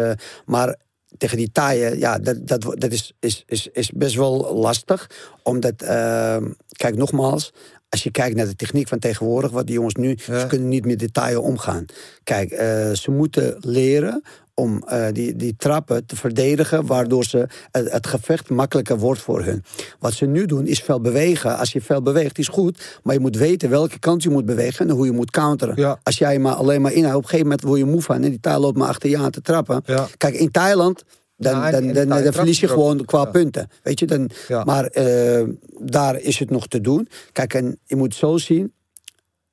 maar 0.45 0.75
tegen 1.17 1.37
die 1.37 1.51
taaien, 1.51 1.97
ja, 1.99 2.17
dat, 2.19 2.47
dat, 2.47 2.61
dat 2.61 2.91
is, 2.91 3.13
is, 3.19 3.43
is, 3.47 3.69
is 3.71 3.91
best 3.91 4.15
wel 4.15 4.55
lastig. 4.55 5.09
Omdat, 5.43 5.81
eh, 5.81 6.37
kijk 6.67 6.95
nogmaals, 6.95 7.53
als 7.89 8.03
je 8.03 8.11
kijkt 8.11 8.35
naar 8.35 8.45
de 8.45 8.55
techniek 8.55 8.87
van 8.87 8.99
tegenwoordig, 8.99 9.51
wat 9.51 9.65
die 9.65 9.75
jongens 9.75 9.95
nu, 9.95 10.17
Ja. 10.25 10.39
ze 10.39 10.47
kunnen 10.47 10.67
niet 10.67 10.85
met 10.85 10.99
de 10.99 11.11
taaien 11.11 11.41
omgaan. 11.41 11.85
Kijk, 12.23 12.51
eh, 12.51 12.91
ze 12.91 13.11
moeten 13.11 13.57
leren 13.59 14.23
om 14.59 14.83
eh, 14.87 15.05
die, 15.11 15.35
die 15.35 15.55
trappen 15.57 16.05
te 16.05 16.15
verdedigen, 16.15 16.85
waardoor 16.85 17.23
ze 17.25 17.47
het, 17.71 17.91
het 17.91 18.07
gevecht 18.07 18.49
makkelijker 18.49 18.97
wordt 18.97 19.21
voor 19.21 19.43
hun. 19.43 19.63
Wat 19.99 20.13
ze 20.13 20.25
nu 20.25 20.45
doen 20.45 20.65
is 20.67 20.79
veel 20.81 21.01
bewegen. 21.01 21.57
Als 21.57 21.71
je 21.73 21.81
veel 21.81 22.01
beweegt 22.01 22.37
is 22.37 22.47
goed, 22.47 22.99
maar 23.03 23.13
je 23.13 23.19
moet 23.19 23.35
weten 23.37 23.69
welke 23.69 23.99
kant 23.99 24.23
je 24.23 24.29
moet 24.29 24.45
bewegen 24.45 24.89
en 24.89 24.95
hoe 24.95 25.05
je 25.05 25.11
moet 25.11 25.31
counteren. 25.31 25.73
Ja. 25.77 25.99
Als 26.03 26.17
jij 26.17 26.39
maar 26.39 26.53
alleen 26.53 26.81
maar 26.81 26.93
inhoudt, 26.93 27.15
op 27.17 27.23
een 27.23 27.29
gegeven 27.29 27.49
moment 27.49 27.67
word 27.67 27.79
je 27.79 27.85
moe 27.85 28.01
van 28.01 28.15
en 28.23 28.29
die 28.29 28.39
taal 28.39 28.59
loopt 28.59 28.77
maar 28.77 28.87
achter 28.87 29.09
je 29.09 29.17
aan 29.17 29.31
te 29.31 29.41
trappen. 29.41 29.81
Ja. 29.85 30.07
Kijk, 30.17 30.33
in 30.35 30.51
Thailand. 30.51 31.03
Dan, 31.39 31.53
Ja, 31.59 31.71
dan, 31.71 32.07
dan, 32.07 32.33
verlies 32.33 32.59
je 32.59 32.67
gewoon 32.67 33.05
qua 33.05 33.19
Ja. 33.19 33.25
punten. 33.25 33.69
Weet 33.83 33.99
je, 33.99 34.05
dan, 34.05 34.29
Ja. 34.47 34.63
maar 34.63 34.85
eh, 34.85 35.43
daar 35.79 36.19
is 36.19 36.39
het 36.39 36.49
nog 36.49 36.67
te 36.67 36.81
doen. 36.81 37.07
Kijk, 37.31 37.53
en 37.53 37.79
je 37.85 37.95
moet 37.95 38.15
zo 38.15 38.37
zien. 38.37 38.73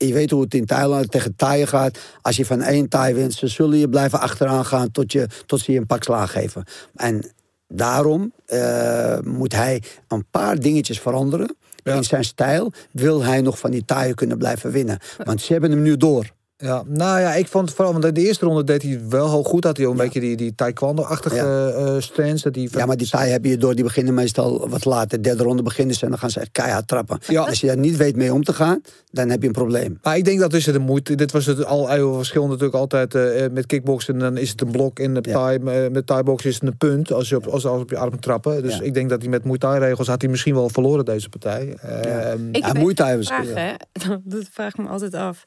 Je 0.07 0.13
weet 0.13 0.31
hoe 0.31 0.43
het 0.43 0.55
in 0.55 0.67
Thailand 0.67 1.11
tegen 1.11 1.37
Thaiën 1.37 1.67
gaat. 1.67 1.99
Als 2.23 2.37
je 2.37 2.47
van 2.47 2.63
één 2.63 2.89
Thai 2.89 3.15
wint, 3.15 3.33
ze 3.33 3.47
zullen 3.47 3.79
je 3.79 3.89
blijven 3.89 4.21
achteraan 4.21 4.65
gaan 4.65 4.91
tot, 4.91 5.13
je, 5.13 5.29
tot 5.47 5.61
ze 5.61 5.73
je 5.73 5.79
een 5.79 5.87
pak 5.87 6.03
slaag 6.03 6.33
geven. 6.33 6.65
En 6.95 7.33
daarom 7.69 8.33
eh, 8.47 9.19
moet 9.21 9.53
hij 9.53 9.83
een 10.09 10.27
paar 10.31 10.59
dingetjes 10.59 11.01
veranderen. 11.01 11.57
Ja. 11.77 11.95
In 11.95 12.05
zijn 12.05 12.25
stijl 12.25 12.73
wil 12.93 13.23
hij 13.23 13.41
nog 13.41 13.59
van 13.59 13.71
die 13.71 13.85
Thaiën 13.85 14.15
kunnen 14.15 14.39
blijven 14.39 14.71
winnen. 14.71 14.99
Want 15.25 15.41
ze 15.41 15.53
hebben 15.53 15.71
hem 15.71 15.83
nu 15.83 15.97
door. 15.97 16.33
Ja, 16.57 16.83
nou 16.87 17.21
ja, 17.21 17.35
ik 17.35 17.47
vond 17.47 17.73
vooral, 17.73 17.93
want 17.93 18.05
in 18.05 18.15
de 18.15 18.21
eerste 18.27 18.45
ronde 18.47 18.65
deed 18.65 18.83
hij 18.83 19.01
wel 19.09 19.31
heel 19.31 19.43
goed. 19.43 19.65
Had 19.65 19.77
hij 19.77 19.87
ook 19.87 19.93
een 19.93 19.99
beetje 19.99 20.21
die, 20.21 20.37
die 20.37 20.55
taekwondo-achtige 20.55 21.35
Ja. 21.37 21.69
eh. 21.69 22.33
Dat 22.43 22.55
hij 22.55 22.69
Ja, 22.71 22.87
maar 22.87 22.97
die 22.97 23.09
Thai 23.09 23.31
heb 23.31 23.45
je 23.45 23.57
door. 23.57 23.75
Die 23.75 23.85
beginnen 23.85 24.15
meestal 24.15 24.69
wat 24.69 24.85
later. 24.85 25.09
De 25.09 25.21
derde 25.29 25.43
ronde 25.43 25.63
beginnen 25.63 25.95
ze 25.97 26.05
en 26.05 26.11
dan 26.11 26.19
gaan 26.19 26.31
ze 26.31 26.41
echt 26.41 26.49
keihard 26.53 26.89
trappen. 26.89 27.19
Ja. 27.27 27.43
Als 27.43 27.61
je 27.61 27.67
daar 27.67 27.77
niet 27.79 27.97
weet 27.97 28.17
mee 28.17 28.33
om 28.33 28.45
te 28.45 28.53
gaan, 28.53 28.81
dan 29.11 29.29
heb 29.29 29.41
je 29.41 29.47
een 29.47 29.53
probleem. 29.53 29.99
Maar 30.03 30.17
ik 30.17 30.25
denk 30.25 30.41
dat 30.41 30.53
is 30.53 30.67
het 30.67 30.75
de 30.75 30.81
moeite. 30.81 31.15
Dit 31.15 31.33
was 31.33 31.47
het 31.47 31.65
al 31.65 31.89
heel 31.89 32.15
verschil 32.15 32.47
natuurlijk 32.47 32.75
altijd 32.75 33.15
eh, 33.15 33.45
met 33.53 33.67
kickboksen. 33.67 34.19
Dan 34.19 34.37
is 34.37 34.51
het 34.51 34.61
een 34.61 34.71
blok 34.71 34.99
in 34.99 35.15
de 35.15 35.21
Ja. 35.23 35.33
Thai. 35.33 35.59
eh, 35.59 35.91
met 35.91 36.07
Thai-boksen 36.07 36.51
is 36.51 36.55
het 36.55 36.65
een 36.65 36.77
punt 36.77 37.13
als 37.13 37.29
je 37.29 37.37
op, 37.37 37.47
als, 37.47 37.67
als 37.67 37.81
op 37.81 37.91
je 37.91 37.97
arm 37.99 38.21
trappen. 38.21 38.63
Dus 38.63 38.77
Ja. 38.77 38.83
ik 38.83 38.95
denk 38.95 39.09
dat 39.11 39.21
hij 39.21 39.31
met 39.31 39.45
Muay 39.45 39.59
Thai-regels 39.59 40.07
had 40.07 40.21
hij 40.21 40.31
misschien 40.31 40.55
wel 40.55 40.69
verloren 40.69 41.05
deze 41.05 41.29
partij. 41.29 41.75
Ehm, 41.83 42.49
Ik 42.53 42.67
Ja, 42.67 42.73
Muay 42.73 42.95
Thai 42.95 43.17
was- 43.17 43.27
vraag, 43.27 43.47
ja. 43.49 43.55
hè. 43.55 43.73
Dat 44.25 44.45
vraag 44.51 44.69
ik 44.73 44.79
me 44.79 44.89
altijd 44.89 45.15
af. 45.15 45.43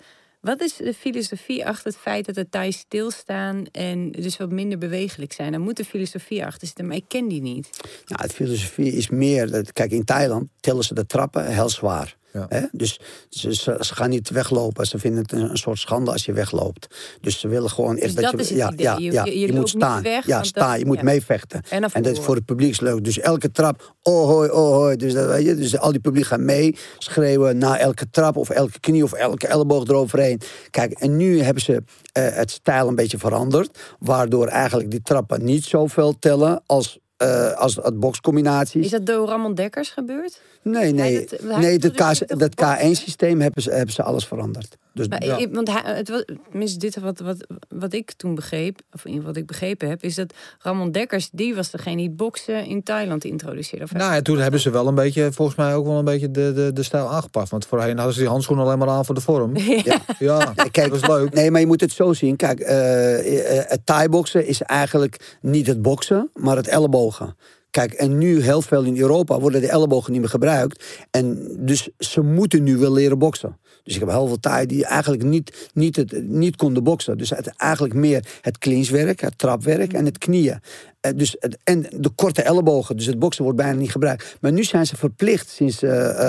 Wat 0.47 0.61
is 0.61 0.75
de 0.75 0.93
filosofie 0.93 1.65
achter 1.65 1.85
het 1.91 1.97
feit 1.97 2.25
dat 2.25 2.35
de 2.35 2.49
Thais 2.49 2.77
stilstaan 2.77 3.65
en 3.71 4.11
dus 4.11 4.37
wat 4.37 4.51
minder 4.51 4.77
bewegelijk 4.77 5.33
zijn? 5.33 5.51
Daar 5.51 5.61
moet 5.61 5.77
de 5.77 5.85
filosofie 5.85 6.45
achter 6.45 6.67
zitten, 6.67 6.87
maar 6.87 6.95
ik 6.95 7.05
ken 7.07 7.27
die 7.27 7.41
niet. 7.41 7.69
Nou, 8.05 8.21
het 8.21 8.33
filosofie 8.33 8.91
is 8.91 9.09
meer. 9.09 9.51
Dat, 9.51 9.73
kijk, 9.73 9.91
in 9.91 10.03
Thailand 10.03 10.47
tellen 10.59 10.83
ze 10.83 10.93
de 10.93 11.05
trappen 11.05 11.53
heel 11.53 11.69
zwaar. 11.69 12.17
Ja. 12.49 12.69
Dus 12.71 12.99
ze, 13.29 13.53
ze, 13.55 13.77
ze 13.79 13.95
gaan 13.95 14.09
niet 14.09 14.29
weglopen. 14.29 14.85
Ze 14.85 14.99
vinden 14.99 15.21
het 15.21 15.31
een, 15.31 15.49
een 15.49 15.57
soort 15.57 15.79
schande 15.79 16.11
als 16.11 16.25
je 16.25 16.33
wegloopt. 16.33 16.87
Dus 17.21 17.39
ze 17.39 17.47
willen 17.47 17.69
gewoon 17.69 17.97
echt 17.97 18.15
Dus 18.15 18.23
dat 18.23 18.31
je. 18.31 18.37
is 18.37 18.49
het 18.49 18.57
ja, 18.57 18.71
idee. 18.71 18.85
ja, 18.85 18.95
Je- 18.97 19.11
ja, 19.11 19.23
je- 19.25 19.39
je 19.39 19.47
moet 19.47 19.57
niet 19.59 19.69
staan. 19.69 20.01
weg, 20.03 20.25
ja, 20.25 20.43
staan. 20.43 20.69
dat- 20.69 20.79
je 20.79 20.85
moet 20.85 20.97
ja. 20.97 21.03
meevechten. 21.03 21.61
En 21.69 21.81
dat 21.81 22.05
is 22.05 22.19
voor 22.19 22.35
het 22.35 22.45
publiek 22.45 22.69
is 22.69 22.79
leuk. 22.79 23.03
Dus 23.03 23.19
elke 23.19 23.51
trap, 23.51 23.93
oh 24.03 24.25
hoi, 24.27 24.49
oh 24.49 24.71
hoi. 24.71 24.95
Dus, 24.95 25.13
dat, 25.13 25.27
weet 25.27 25.45
je, 25.45 25.55
dus 25.55 25.77
al 25.77 25.91
die 25.91 26.01
publiek 26.01 26.25
gaan 26.25 26.45
mee 26.45 26.75
schreeuwen 26.97 27.57
na 27.57 27.77
elke 27.77 28.09
trap 28.09 28.35
of 28.37 28.49
elke 28.49 28.79
knie 28.79 29.03
of 29.03 29.13
elke 29.13 29.47
elleboog 29.47 29.87
eroverheen. 29.87 30.41
Kijk, 30.69 30.91
en 30.91 31.17
nu 31.17 31.41
hebben 31.41 31.63
ze 31.63 31.83
eh, 32.11 32.27
het 32.35 32.51
stijl 32.51 32.87
een 32.87 32.95
beetje 32.95 33.17
veranderd. 33.17 33.79
Waardoor 33.99 34.47
eigenlijk 34.47 34.91
die 34.91 35.01
trappen 35.01 35.43
niet 35.43 35.63
zoveel 35.65 36.19
tellen 36.19 36.61
als, 36.65 36.99
eh, 37.17 37.51
als 37.53 37.75
het 37.75 37.99
boxcombinaties. 37.99 38.85
Is 38.85 38.91
dat 38.91 39.05
door 39.05 39.27
Ramon 39.27 39.53
Dekkers 39.53 39.89
gebeurd? 39.89 40.41
Nee, 40.71 40.91
nee. 40.93 41.27
Dat- 41.41 41.57
nee 41.59 41.79
dat, 41.79 41.91
het 41.97 42.19
K, 42.19 42.27
dat 42.27 42.49
op 42.49 42.55
boksen? 42.55 42.87
K1-systeem 42.91 43.41
hebben 43.41 43.61
ze, 43.63 43.71
hebben 43.71 43.93
ze 43.93 44.03
alles 44.03 44.25
veranderd. 44.25 44.77
Dus 44.93 45.07
Maar, 45.07 45.25
Ja. 45.25 45.37
ik- 45.37 45.53
want 45.53 45.71
hij, 45.71 45.81
het 45.95 46.09
was, 46.09 46.25
tenminste, 46.49 46.77
dit 46.79 46.99
wat, 46.99 47.19
wat, 47.19 47.47
wat 47.69 47.93
ik 47.93 48.11
toen 48.11 48.35
begreep, 48.35 48.79
of 48.91 49.05
in 49.05 49.11
ieder 49.11 49.11
geval 49.11 49.23
wat 49.33 49.37
ik 49.37 49.45
begrepen 49.47 49.89
heb, 49.89 50.03
is 50.03 50.15
dat 50.15 50.33
Ramon 50.59 50.91
Dekkers, 50.91 51.29
die 51.31 51.55
was 51.55 51.71
degene 51.71 51.95
die 51.95 52.09
boksen 52.09 52.65
in 52.65 52.83
Thailand 52.83 53.23
introduceerde. 53.23 53.83
Of 53.85 53.93
nou 53.93 54.13
ja, 54.13 54.21
toen 54.21 54.37
hebben 54.37 54.59
ze 54.59 54.69
wel 54.69 54.87
een 54.87 54.95
beetje, 54.95 55.31
volgens 55.31 55.57
mij 55.57 55.75
ook 55.75 55.85
wel 55.85 55.97
een 55.97 56.05
beetje 56.05 56.31
de, 56.31 56.53
de, 56.53 56.73
de 56.73 56.83
stijl 56.83 57.07
aangepast. 57.09 57.51
Want 57.51 57.65
voorheen 57.65 57.95
hadden 57.95 58.13
ze 58.13 58.19
die 58.19 58.29
handschoenen 58.29 58.65
alleen 58.65 58.77
maar 58.77 58.89
aan 58.89 59.05
voor 59.05 59.15
de 59.15 59.21
vorm. 59.21 59.51
Ja. 59.83 59.99
Ja, 60.19 60.53
kijk, 60.71 60.89
dat 60.91 60.99
was 60.99 61.09
leuk. 61.09 61.33
Nee, 61.33 61.51
maar 61.51 61.59
je 61.61 61.67
moet 61.67 61.81
het 61.81 61.91
zo 61.91 62.13
zien. 62.13 62.35
Kijk, 62.35 62.59
eh, 62.59 63.57
eh, 63.59 63.63
het 63.69 63.85
thai-boksen 63.85 64.45
is 64.47 64.61
eigenlijk 64.61 65.37
niet 65.41 65.67
het 65.67 65.81
boksen, 65.81 66.29
maar 66.33 66.55
het 66.55 66.67
ellebogen. 66.67 67.35
Kijk, 67.71 67.93
en 67.93 68.17
nu 68.17 68.41
heel 68.41 68.61
veel 68.61 68.83
in 68.83 68.97
Europa 68.97 69.39
worden 69.39 69.61
de 69.61 69.69
ellebogen 69.69 70.11
niet 70.11 70.21
meer 70.21 70.29
gebruikt. 70.29 70.83
En 71.11 71.55
dus 71.59 71.89
ze 71.97 72.21
moeten 72.21 72.63
nu 72.63 72.77
wel 72.77 72.93
leren 72.93 73.19
boksen. 73.19 73.57
Dus 73.83 73.93
ik 73.93 73.99
heb 73.99 74.09
heel 74.09 74.27
veel 74.27 74.39
Thai 74.39 74.65
die 74.65 74.85
eigenlijk 74.85 75.23
niet, 75.23 75.69
niet, 75.73 75.95
het, 75.95 76.27
niet 76.27 76.55
konden 76.55 76.83
boksen. 76.83 77.17
Dus 77.17 77.31
eigenlijk 77.57 77.93
meer 77.93 78.25
het 78.41 78.57
clinchwerk, 78.57 79.21
het 79.21 79.37
trapwerk 79.37 79.93
en 79.93 80.05
het 80.05 80.17
knieën. 80.17 80.59
Eh, 80.99 81.11
dus 81.15 81.37
en 81.63 81.81
de 81.81 82.09
korte 82.15 82.41
ellebogen. 82.41 82.97
Dus 82.97 83.05
het 83.05 83.19
boksen 83.19 83.43
wordt 83.43 83.59
bijna 83.59 83.79
niet 83.79 83.91
gebruikt. 83.91 84.37
Maar 84.41 84.51
nu 84.51 84.63
zijn 84.63 84.85
ze 84.85 84.95
verplicht 84.95 85.49
sinds 85.49 85.83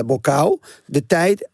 Bokau 0.06 0.59
de 0.86 1.06
tijd 1.06 1.48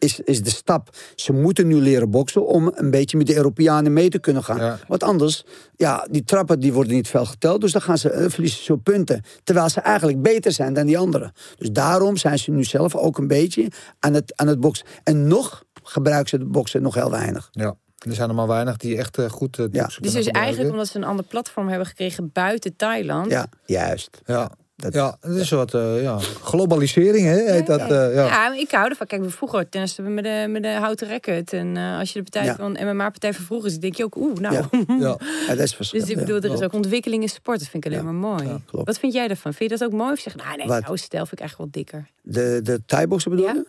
is, 0.00 0.20
is 0.20 0.42
de 0.42 0.50
stap. 0.50 0.96
Ze 1.14 1.32
moeten 1.32 1.66
nu 1.66 1.74
leren 1.74 2.10
boksen 2.10 2.46
om 2.46 2.72
een 2.74 2.90
beetje 2.90 3.16
met 3.16 3.26
de 3.26 3.36
Europeanen 3.36 3.92
mee 3.92 4.08
te 4.08 4.18
kunnen 4.18 4.44
gaan. 4.44 4.58
Ja. 4.58 4.78
Want 4.88 5.02
anders, 5.02 5.44
ja, 5.76 6.06
die 6.10 6.24
trappen 6.24 6.60
die 6.60 6.72
worden 6.72 6.94
niet 6.94 7.08
veel 7.08 7.26
geteld. 7.26 7.60
Dus 7.60 7.72
dan 7.72 7.82
gaan 7.82 7.98
ze, 7.98 8.10
eh, 8.10 8.30
verliezen 8.30 8.64
ze 8.64 8.76
punten. 8.76 9.22
Terwijl 9.44 9.68
ze 9.68 9.80
eigenlijk 9.80 10.22
beter 10.22 10.52
zijn 10.52 10.74
dan 10.74 10.86
die 10.86 10.98
anderen. 10.98 11.32
Dus 11.56 11.70
daarom 11.70 12.16
zijn 12.16 12.38
ze 12.38 12.50
nu 12.50 12.64
zelf 12.64 12.96
ook 12.96 13.18
een 13.18 13.26
beetje 13.26 13.68
aan 13.98 14.14
het, 14.14 14.32
aan 14.36 14.46
het 14.46 14.60
boksen. 14.60 14.86
En 15.02 15.26
nog 15.26 15.64
gebruiken 15.82 16.28
ze 16.28 16.36
het 16.36 16.52
boksen 16.52 16.82
nog 16.82 16.94
heel 16.94 17.10
weinig. 17.10 17.48
Ja. 17.50 17.76
Er 17.98 18.14
zijn 18.14 18.28
er 18.28 18.34
maar 18.34 18.46
weinig 18.46 18.76
die 18.76 18.96
echt 18.96 19.18
eh, 19.18 19.28
goed 19.28 19.58
eh, 19.58 19.66
Ja. 19.70 19.90
Dus, 20.00 20.12
dus 20.12 20.26
eigenlijk 20.26 20.70
omdat 20.70 20.88
ze 20.88 20.96
een 20.96 21.04
ander 21.04 21.24
platform 21.24 21.68
hebben 21.68 21.86
gekregen 21.86 22.30
buiten 22.32 22.76
Thailand. 22.76 23.30
Ja, 23.30 23.46
juist. 23.64 24.20
Ja. 24.24 24.50
Dat- 24.80 24.92
ja, 24.94 25.16
het 25.20 25.36
is 25.36 25.50
wat 25.50 25.74
eh, 25.74 26.02
ja. 26.02 26.18
globalisering, 26.42 27.26
hè, 27.26 27.52
heet 27.52 27.66
dat. 27.66 27.80
eh, 27.80 27.88
ja. 27.88 28.08
Ja, 28.10 28.48
maar 28.48 28.58
ik 28.58 28.70
hou 28.70 28.88
ervan. 28.88 29.06
Kijk, 29.06 29.22
we 29.22 29.30
vroeger 29.30 29.68
tennisten 29.68 30.04
we 30.04 30.10
met 30.10 30.24
de, 30.24 30.46
met 30.48 30.62
de 30.62 30.68
houten 30.68 31.08
racket. 31.08 31.52
En 31.52 31.76
eh, 31.76 31.98
als 31.98 32.12
je 32.12 32.14
de 32.22 32.30
partij 32.30 32.44
Ja. 32.44 32.56
van 32.56 32.72
MMA-partij 32.72 33.34
van 33.34 33.44
vroeger 33.44 33.70
ziet, 33.70 33.80
denk 33.80 33.94
je 33.94 34.04
ook, 34.04 34.16
oeh, 34.16 34.36
nou. 34.38 34.54
Ja. 34.54 34.68
Ja. 34.98 35.16
Ja, 35.48 35.54
dat 35.54 35.58
is 35.58 35.74
verschil. 35.74 36.00
Dus 36.00 36.08
ik 36.10 36.16
bedoel, 36.16 36.36
er 36.40 36.52
is 36.52 36.60
ook 36.62 36.72
ontwikkeling 36.72 37.22
in 37.22 37.28
sport. 37.28 37.58
Dat 37.58 37.68
vind 37.68 37.84
ik 37.84 37.90
alleen 37.92 38.04
Ja. 38.04 38.12
maar 38.12 38.30
mooi. 38.30 38.44
Ja, 38.48 38.60
klopt. 38.66 38.86
Wat 38.86 38.98
vind 38.98 39.12
jij 39.12 39.28
ervan? 39.28 39.54
Vind 39.54 39.70
je 39.70 39.76
dat 39.78 39.88
ook 39.88 39.94
mooi? 39.94 40.12
Of 40.12 40.18
zeg 40.18 40.32
je, 40.32 40.38
nou 40.42 40.56
nee, 40.56 40.66
Wat? 40.66 40.82
jouw 40.86 40.96
stijl 40.96 41.26
vind 41.26 41.40
ik 41.40 41.46
eigenlijk 41.46 41.74
wel 41.74 41.82
dikker. 41.82 42.08
De, 42.22 42.60
de 42.62 42.82
Thai-boksen 42.86 43.30
bedoel 43.30 43.46
Ja. 43.46 43.52
je? 43.52 43.66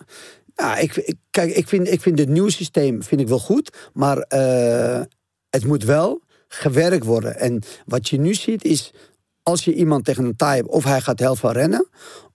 Ja, 0.56 0.78
ik, 0.78 0.96
ik, 0.96 1.16
kijk, 1.32 1.56
ik 1.56 1.68
vind, 1.68 1.92
ik 1.92 2.02
vind 2.02 2.20
het 2.20 2.30
nieuwe 2.30 2.52
systeem 2.52 3.04
vind 3.04 3.22
ik 3.22 3.28
wel 3.28 3.40
goed. 3.40 3.90
Maar 3.94 4.18
eh, 4.18 5.02
het 5.50 5.66
moet 5.66 5.84
wel 5.84 6.22
gewerkt 6.48 7.06
worden. 7.06 7.40
En 7.40 7.62
wat 7.86 8.10
je 8.10 8.20
nu 8.20 8.34
ziet 8.34 8.64
is... 8.64 8.92
als 9.44 9.66
je 9.66 9.74
iemand 9.74 10.06
tegen 10.06 10.26
een 10.26 10.36
Thai 10.36 10.56
hebt... 10.56 10.70
of 10.70 10.84
hij 10.84 11.02
gaat 11.02 11.20
heel 11.20 11.36
veel 11.36 11.52
rennen... 11.52 11.88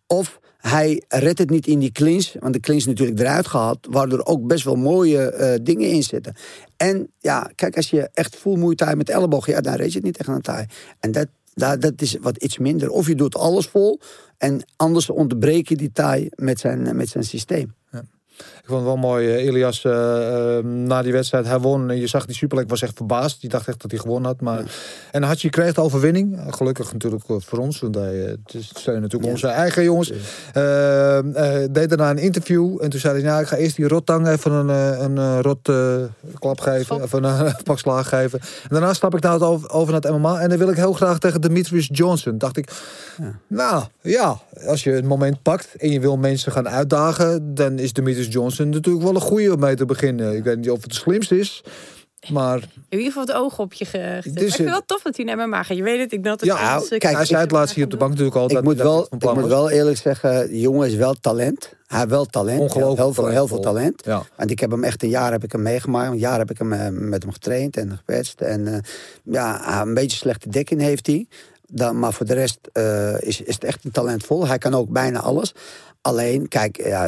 of 0.07 0.41
hij 0.57 1.03
redt 1.09 1.39
het 1.39 1.51
niet 1.51 1.67
in 1.67 1.79
die 1.79 1.93
clinch. 1.93 2.33
Want 2.39 2.53
de 2.53 2.61
clinch 2.61 2.81
is 2.81 2.87
natuurlijk 2.87 3.19
eruit 3.21 3.47
gehaald... 3.47 3.87
waardoor 3.91 4.25
ook 4.25 4.47
best 4.47 4.65
wel 4.65 4.77
mooie 4.77 5.31
eh, 5.31 5.59
dingen 5.63 5.89
in 5.89 6.03
zitten. 6.03 6.35
En 6.77 7.13
ja, 7.19 7.51
kijk, 7.55 7.77
als 7.77 7.91
je 7.91 8.09
echt 8.15 8.37
full 8.37 8.59
Muay 8.59 8.95
met 8.95 9.09
elleboog... 9.09 9.47
ja, 9.47 9.61
dan 9.61 9.75
red 9.75 9.89
je 9.89 9.95
het 9.95 10.05
niet 10.05 10.17
tegen 10.17 10.35
een 10.35 10.43
Thai. 10.43 10.67
En 11.01 11.13
dat, 11.13 11.27
dat, 11.55 11.81
dat 11.81 12.03
is 12.03 12.17
wat 12.21 12.37
iets 12.37 12.59
minder. 12.59 12.91
Of 12.91 13.07
je 13.07 13.15
doet 13.15 13.37
alles 13.37 13.67
vol... 13.67 14.01
en 14.39 14.63
anders 14.77 15.11
ontbreek 15.11 15.69
je 15.69 15.77
die 15.77 15.93
Thai 15.93 16.29
met 16.35 16.61
zijn, 16.61 16.97
met 16.97 17.09
zijn 17.09 17.25
systeem. 17.25 17.75
Ik 18.67 18.73
vond 18.73 18.85
het 18.85 18.95
wel 18.95 19.11
mooi, 19.11 19.29
eh, 19.29 19.45
Elias, 19.47 19.85
eh, 19.85 20.57
eh, 20.59 20.65
na 20.65 21.03
die 21.03 21.13
wedstrijd, 21.13 21.47
hij 21.47 21.59
won. 21.59 21.91
En 21.91 21.97
je 21.97 22.07
zag 22.07 22.27
die 22.27 22.35
Superleague 22.35 22.71
was 22.71 22.83
echt 22.83 22.97
verbaasd. 22.97 23.41
Die 23.41 23.51
dacht 23.51 23.69
echt 23.69 23.83
dat 23.83 23.91
hij 23.91 24.01
gewonnen 24.01 24.31
had. 24.31 24.41
Maar... 24.41 24.63
En 25.11 25.23
Hachi 25.23 25.49
kreeg 25.51 25.75
de 25.75 25.81
overwinning. 25.81 26.41
Gelukkig 26.49 26.93
natuurlijk 26.93 27.25
voor 27.27 27.59
ons, 27.59 27.81
want 27.81 27.95
hij 27.95 28.25
eh, 28.25 28.29
het 28.31 28.55
steunen 28.75 29.03
natuurlijk 29.03 29.25
Ja. 29.25 29.31
onze 29.35 29.47
eigen 29.49 29.83
jongens. 29.83 30.13
Eh, 30.53 31.19
eh, 31.19 31.69
deed 31.71 31.89
daarna 31.89 32.11
een 32.11 32.19
interview. 32.19 32.79
En 32.83 32.91
toen 32.91 33.01
zei 33.01 33.15
hij, 33.15 33.23
nou, 33.23 33.41
ik 33.41 33.47
ga 33.47 33.57
eerst 33.57 33.77
die 33.77 33.89
rottang 33.89 34.29
even 34.29 34.53
een, 34.53 34.71
eh, 34.71 35.01
een 35.01 35.19
eh, 35.19 35.39
rot 35.41 35.69
eh, 35.69 35.97
klap 36.39 36.61
geven. 36.61 37.03
Of 37.03 37.13
een 37.13 37.25
uh, 37.25 37.55
pak 37.65 37.79
slaag 37.79 38.09
geven. 38.09 38.41
En 38.41 38.69
daarna 38.69 38.93
stap 38.93 39.15
ik 39.15 39.23
nou 39.23 39.35
het 39.35 39.43
over, 39.43 39.71
over 39.71 39.93
naar 39.93 40.03
het 40.03 40.13
MMA. 40.13 40.41
En 40.41 40.49
dan 40.49 40.59
wil 40.59 40.69
ik 40.69 40.77
heel 40.77 40.93
graag 40.93 41.19
tegen 41.19 41.41
Demetrius 41.41 41.89
Johnson. 41.93 42.39
Dacht 42.39 42.57
ik, 42.57 42.71
nou 43.47 43.85
ja, 44.01 44.41
als 44.67 44.85
je 44.85 44.91
het 44.91 45.05
moment 45.05 45.43
pakt 45.43 45.69
en 45.79 45.91
je 45.91 46.01
wil 46.01 46.17
mensen 46.17 46.53
gaan 46.53 46.69
uitdagen, 46.69 47.55
dan 47.55 47.79
is 47.79 47.93
Demetrius 47.93 48.27
Johnson 48.33 48.55
natuurlijk 48.65 49.05
wel 49.05 49.15
een 49.15 49.21
goede 49.21 49.53
om 49.53 49.61
mee 49.61 49.75
te 49.77 49.85
beginnen. 49.85 50.37
Ik 50.37 50.45
weet 50.45 50.57
niet 50.57 50.71
of 50.71 50.81
het 50.83 50.91
de 50.91 50.97
slimste 50.97 51.39
is, 51.39 51.63
Maar 52.29 52.57
In 52.89 52.99
ieder 52.99 53.07
geval 53.07 53.23
het 53.27 53.33
oog 53.33 53.59
op 53.59 53.73
je 53.73 53.85
ge- 53.85 54.19
gezet. 54.21 54.23
Dus, 54.25 54.33
Maar 54.35 54.43
ik 54.43 54.49
vind 54.55 54.59
het 54.59 54.69
wel 54.69 54.83
tof 54.87 55.03
dat 55.03 55.17
hij 55.17 55.25
naar 55.25 55.37
mij 55.37 55.47
mag. 55.47 55.69
Je 55.69 55.83
weet 55.83 56.01
het, 56.01 56.13
ik 56.13 56.25
dat 56.25 56.41
het 56.41 56.49
Ja, 56.49 56.83
kijk, 56.89 57.03
hij 57.03 57.25
zei 57.25 57.41
het 57.41 57.51
laatst 57.51 57.75
hier 57.75 57.85
op 57.85 57.91
de 57.91 57.97
bank 57.97 58.11
natuurlijk 58.11 58.37
al. 58.37 58.51
Ik 58.51 58.63
moet, 58.63 58.77
wel, 58.77 59.07
van 59.19 59.31
ik 59.35 59.41
moet 59.41 59.49
wel 59.49 59.71
eerlijk 59.71 59.97
zeggen, 59.97 60.49
die 60.49 60.61
jongen 60.61 60.89
is 60.89 60.95
wel 60.95 61.15
talent. 61.15 61.75
Hij 61.87 61.99
heeft 61.99 62.11
wel 62.11 62.25
talent. 62.25 62.61
Ongelooflijk 62.61 62.99
heel, 62.99 63.13
veel, 63.13 63.27
heel 63.29 63.47
veel 63.47 63.61
talent. 63.61 64.03
Ja. 64.05 64.23
Want 64.37 64.51
ik 64.51 64.59
heb 64.61 64.71
hem 64.71 64.85
echt 64.85 65.03
een 65.03 65.09
jaar 65.09 65.33
heb 65.33 65.45
ik 65.45 65.53
hem 65.53 65.63
meegemaakt. 65.63 66.11
Een 66.13 66.19
jaar 66.19 66.39
heb 66.39 66.51
ik 66.51 66.59
hem 66.59 66.73
eh, 66.73 66.89
met 66.91 67.23
hem 67.23 67.33
getraind 67.33 67.77
en 67.77 67.97
gepetst. 67.97 68.41
En 68.41 68.67
eh, 68.67 68.79
ja, 69.25 69.83
een 69.83 69.95
beetje 69.95 70.17
slechte 70.17 70.49
dekking 70.49 70.81
heeft 70.81 71.07
hij. 71.07 71.27
Dan, 71.69 71.99
maar 71.99 72.13
voor 72.13 72.27
de 72.27 72.35
rest 72.35 72.59
eh, 72.73 73.21
is, 73.21 73.41
is 73.41 73.55
het 73.55 73.65
echt 73.65 73.85
een 73.85 73.91
talentvol. 73.91 74.47
Hij 74.47 74.59
kan 74.59 74.75
ook 74.75 74.89
bijna 74.89 75.21
alles. 75.21 75.53
Alleen, 76.07 76.49
kijk, 76.49 76.77
ja, 76.85 77.05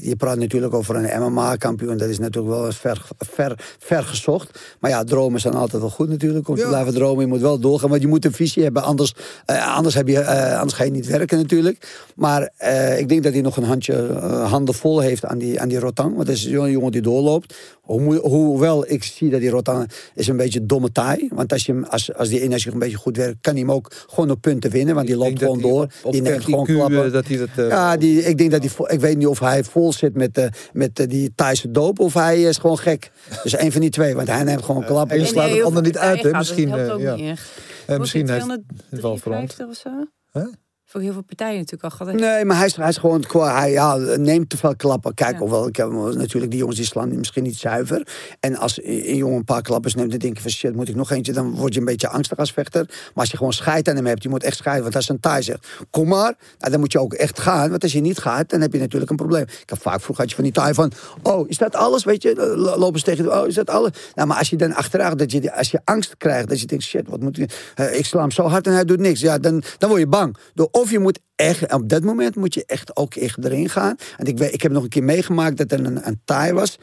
je 0.00 0.14
praat 0.18 0.38
natuurlijk 0.38 0.74
over 0.74 0.96
een 0.96 1.22
MMA-kampioen. 1.22 1.96
Dat 1.96 2.08
is 2.08 2.18
natuurlijk 2.18 2.54
wel 2.54 2.66
eens 2.66 2.76
ver, 2.76 3.02
ver, 3.18 3.74
ver 3.78 4.02
gezocht. 4.02 4.60
Maar 4.80 4.90
ja, 4.90 5.04
dromen 5.04 5.40
zijn 5.40 5.54
altijd 5.54 5.82
wel 5.82 5.90
goed 5.90 6.08
natuurlijk. 6.08 6.48
Om 6.48 6.54
te 6.54 6.60
Ja. 6.60 6.68
blijven 6.68 6.94
dromen, 6.94 7.24
je 7.24 7.30
moet 7.30 7.40
wel 7.40 7.58
doorgaan. 7.58 7.88
Want 7.90 8.02
je 8.02 8.08
moet 8.08 8.24
een 8.24 8.32
visie 8.32 8.62
hebben, 8.62 8.82
anders, 8.82 9.14
eh, 9.46 9.76
anders, 9.76 9.94
heb 9.94 10.08
je, 10.08 10.18
eh, 10.20 10.54
anders 10.58 10.72
ga 10.72 10.84
je 10.84 10.90
niet 10.90 11.06
werken 11.06 11.38
natuurlijk. 11.38 12.10
Maar 12.14 12.50
eh, 12.56 12.98
ik 12.98 13.08
denk 13.08 13.22
dat 13.22 13.32
hij 13.32 13.42
nog 13.42 13.56
een 13.56 13.64
handje, 13.64 14.12
handen 14.48 14.74
vol 14.74 15.00
heeft 15.00 15.24
aan 15.24 15.38
die, 15.38 15.60
aan 15.60 15.68
die 15.68 15.78
Rotan. 15.78 16.14
Want 16.14 16.26
dat 16.26 16.36
is 16.36 16.44
een 16.44 16.70
jongen 16.70 16.92
die 16.92 17.02
doorloopt. 17.02 17.54
Hoewel 17.86 18.90
ik 18.90 19.04
zie 19.04 19.30
dat 19.30 19.40
die 19.40 19.50
Rotan 19.50 19.86
is 20.14 20.26
een 20.28 20.36
beetje 20.36 20.66
domme 20.66 20.92
taai. 20.92 21.28
Want 21.32 21.52
als, 21.52 21.66
je, 21.66 21.72
hem- 21.72 21.84
als, 21.84 22.14
als 22.14 22.28
die 22.28 22.40
energie 22.40 22.72
een 22.72 22.78
beetje 22.78 22.96
goed 22.96 23.16
werkt, 23.16 23.36
kan 23.40 23.52
hij 23.52 23.62
hem 23.62 23.72
ook 23.72 23.92
gewoon 24.06 24.30
op 24.30 24.40
punten 24.40 24.70
winnen. 24.70 24.94
Want 24.94 25.06
die 25.06 25.16
loopt 25.16 25.38
gewoon 25.38 25.60
door. 25.60 25.82
op- 25.82 25.92
op 26.02 26.12
die 26.12 26.22
neemt 26.22 26.34
30 26.34 26.44
gewoon 26.44 26.64
klappen. 26.66 27.04
eh, 27.04 27.12
dat 27.12 27.26
hij 27.26 27.36
dat, 27.36 27.48
eh, 27.56 27.68
ja, 27.68 27.96
die, 27.96 28.22
ik 28.22 28.38
denk 28.38 28.50
dat 28.50 28.60
hij, 28.60 28.70
vol- 28.70 28.90
ik 28.92 29.00
weet 29.00 29.16
niet 29.18 29.26
of 29.26 29.38
hij 29.38 29.64
vol 29.64 29.92
zit 29.92 30.14
met, 30.14 30.38
eh, 30.38 30.46
met 30.72 31.04
die 31.08 31.32
Thaise 31.34 31.70
doop 31.70 31.98
of 32.00 32.14
hij 32.14 32.42
is 32.42 32.56
gewoon 32.58 32.78
gek. 32.78 33.10
Dus 33.42 33.58
een 33.58 33.72
van 33.72 33.80
die 33.80 33.90
twee, 33.90 34.14
want 34.14 34.28
hij 34.28 34.42
neemt 34.44 34.62
gewoon 34.64 34.84
klappen. 34.84 35.16
en 35.16 35.22
je 35.22 35.28
sluit 35.28 35.52
het 35.52 35.62
ander 35.62 35.82
niet 35.82 35.98
uit, 35.98 36.22
hè? 36.22 36.30
Misschien, 36.30 36.68
Dat 36.68 36.78
helpt 36.78 36.92
ook 36.92 37.00
ja. 37.00 37.14
niet 37.14 37.30
echt. 37.30 37.50
Misschien 37.98 38.28
heeft 38.30 38.46
heeft 38.46 38.60
het 38.90 39.00
wel 39.00 39.16
veranderd. 39.16 39.66
of 39.68 39.76
zo. 39.76 39.90
Huh? 40.32 40.46
Voor 40.92 41.00
heel 41.00 41.12
veel 41.12 41.22
partijen 41.22 41.56
natuurlijk 41.56 41.82
al 41.82 41.90
gehad. 41.90 42.14
Nee, 42.20 42.44
maar 42.44 42.56
hij 42.56 42.66
is, 42.66 42.76
hij 42.76 42.88
is 42.88 42.96
gewoon 42.96 43.24
hij 43.30 43.70
ja, 43.70 43.96
neemt 43.96 44.50
te 44.50 44.56
veel 44.56 44.76
klappen. 44.76 45.14
Kijk, 45.14 45.34
Ja. 45.34 45.40
ofwel, 45.40 45.66
ik 45.66 45.76
heb 45.76 45.90
natuurlijk 45.90 46.50
die 46.50 46.60
jongens 46.60 46.78
die 46.78 46.86
slaan 46.86 47.16
misschien 47.18 47.42
niet 47.42 47.56
zuiver. 47.56 48.06
En 48.40 48.56
als 48.56 48.82
een 48.84 49.16
jongen 49.16 49.36
een 49.36 49.44
paar 49.44 49.62
klappers 49.62 49.94
neemt, 49.94 50.10
dan 50.10 50.18
denk 50.18 50.36
je 50.36 50.42
van 50.42 50.50
shit, 50.50 50.74
moet 50.74 50.88
ik 50.88 50.94
nog 50.94 51.10
eentje? 51.10 51.32
Dan 51.32 51.54
word 51.54 51.72
je 51.74 51.78
een 51.78 51.84
beetje 51.86 52.08
angstig 52.08 52.38
als 52.38 52.52
vechter. 52.52 52.84
Maar 52.88 53.10
als 53.14 53.30
je 53.30 53.36
gewoon 53.36 53.52
scheid 53.52 53.88
aan 53.88 53.96
hem 53.96 54.06
hebt, 54.06 54.22
je 54.22 54.28
moet 54.28 54.42
echt 54.42 54.56
scheiden. 54.56 54.82
Want 54.82 54.96
als 54.96 55.08
een 55.08 55.20
Thai 55.20 55.42
zegt, 55.42 55.66
kom 55.90 56.08
maar, 56.08 56.34
nou, 56.58 56.70
dan 56.70 56.80
moet 56.80 56.92
je 56.92 57.00
ook 57.00 57.14
echt 57.14 57.40
gaan. 57.40 57.70
Want 57.70 57.82
als 57.82 57.92
je 57.92 58.00
niet 58.00 58.18
gaat, 58.18 58.48
dan 58.50 58.60
heb 58.60 58.72
je 58.72 58.78
natuurlijk 58.78 59.10
een 59.10 59.16
probleem. 59.16 59.42
Ik 59.42 59.62
heb 59.70 59.82
vaak 59.82 60.00
vroeg 60.00 60.16
had 60.16 60.28
je 60.28 60.34
van 60.34 60.44
die 60.44 60.52
Thai 60.52 60.74
van, 60.74 60.92
oh, 61.22 61.48
is 61.48 61.58
dat 61.58 61.74
alles? 61.76 62.04
Weet 62.04 62.22
je, 62.22 62.34
Lo- 62.56 62.76
lopen 62.78 62.98
ze 62.98 63.04
tegen, 63.04 63.40
oh, 63.40 63.46
is 63.46 63.54
dat 63.54 63.70
alles? 63.70 63.90
Nou, 64.14 64.28
maar 64.28 64.38
als 64.38 64.50
je 64.50 64.56
dan 64.56 64.74
achteraan, 64.74 65.16
dat 65.16 65.32
je, 65.32 65.54
als 65.56 65.70
je 65.70 65.80
angst 65.84 66.16
krijgt, 66.16 66.48
dat 66.48 66.60
je 66.60 66.66
denkt, 66.66 66.84
shit, 66.84 67.08
wat 67.08 67.20
moet 67.20 67.38
ik, 67.38 67.72
eh, 67.74 67.98
ik 67.98 68.06
sla 68.06 68.20
hem 68.20 68.30
zo 68.30 68.42
hard 68.42 68.66
en 68.66 68.72
hij 68.72 68.84
doet 68.84 68.98
niks. 69.00 69.20
Ja, 69.20 69.38
dan, 69.38 69.62
dan 69.78 69.88
word 69.88 70.00
je 70.00 70.06
bang. 70.08 70.36
Door- 70.54 70.68
Of 70.82 70.90
je 70.90 70.98
moet 70.98 71.18
echt, 71.36 71.72
op 71.72 71.88
dat 71.88 72.02
moment 72.02 72.36
moet 72.36 72.54
je 72.54 72.64
echt 72.66 72.96
ook 72.96 73.14
echt 73.14 73.44
erin 73.44 73.68
gaan. 73.68 73.96
En 74.16 74.26
ik, 74.26 74.38
weet, 74.38 74.52
ik 74.52 74.62
heb 74.62 74.72
nog 74.72 74.82
een 74.82 74.88
keer 74.88 75.04
meegemaakt 75.04 75.56
dat 75.56 75.72
er 75.72 75.84
een, 75.84 76.06
een 76.06 76.20
Thai 76.24 76.52
was. 76.52 76.78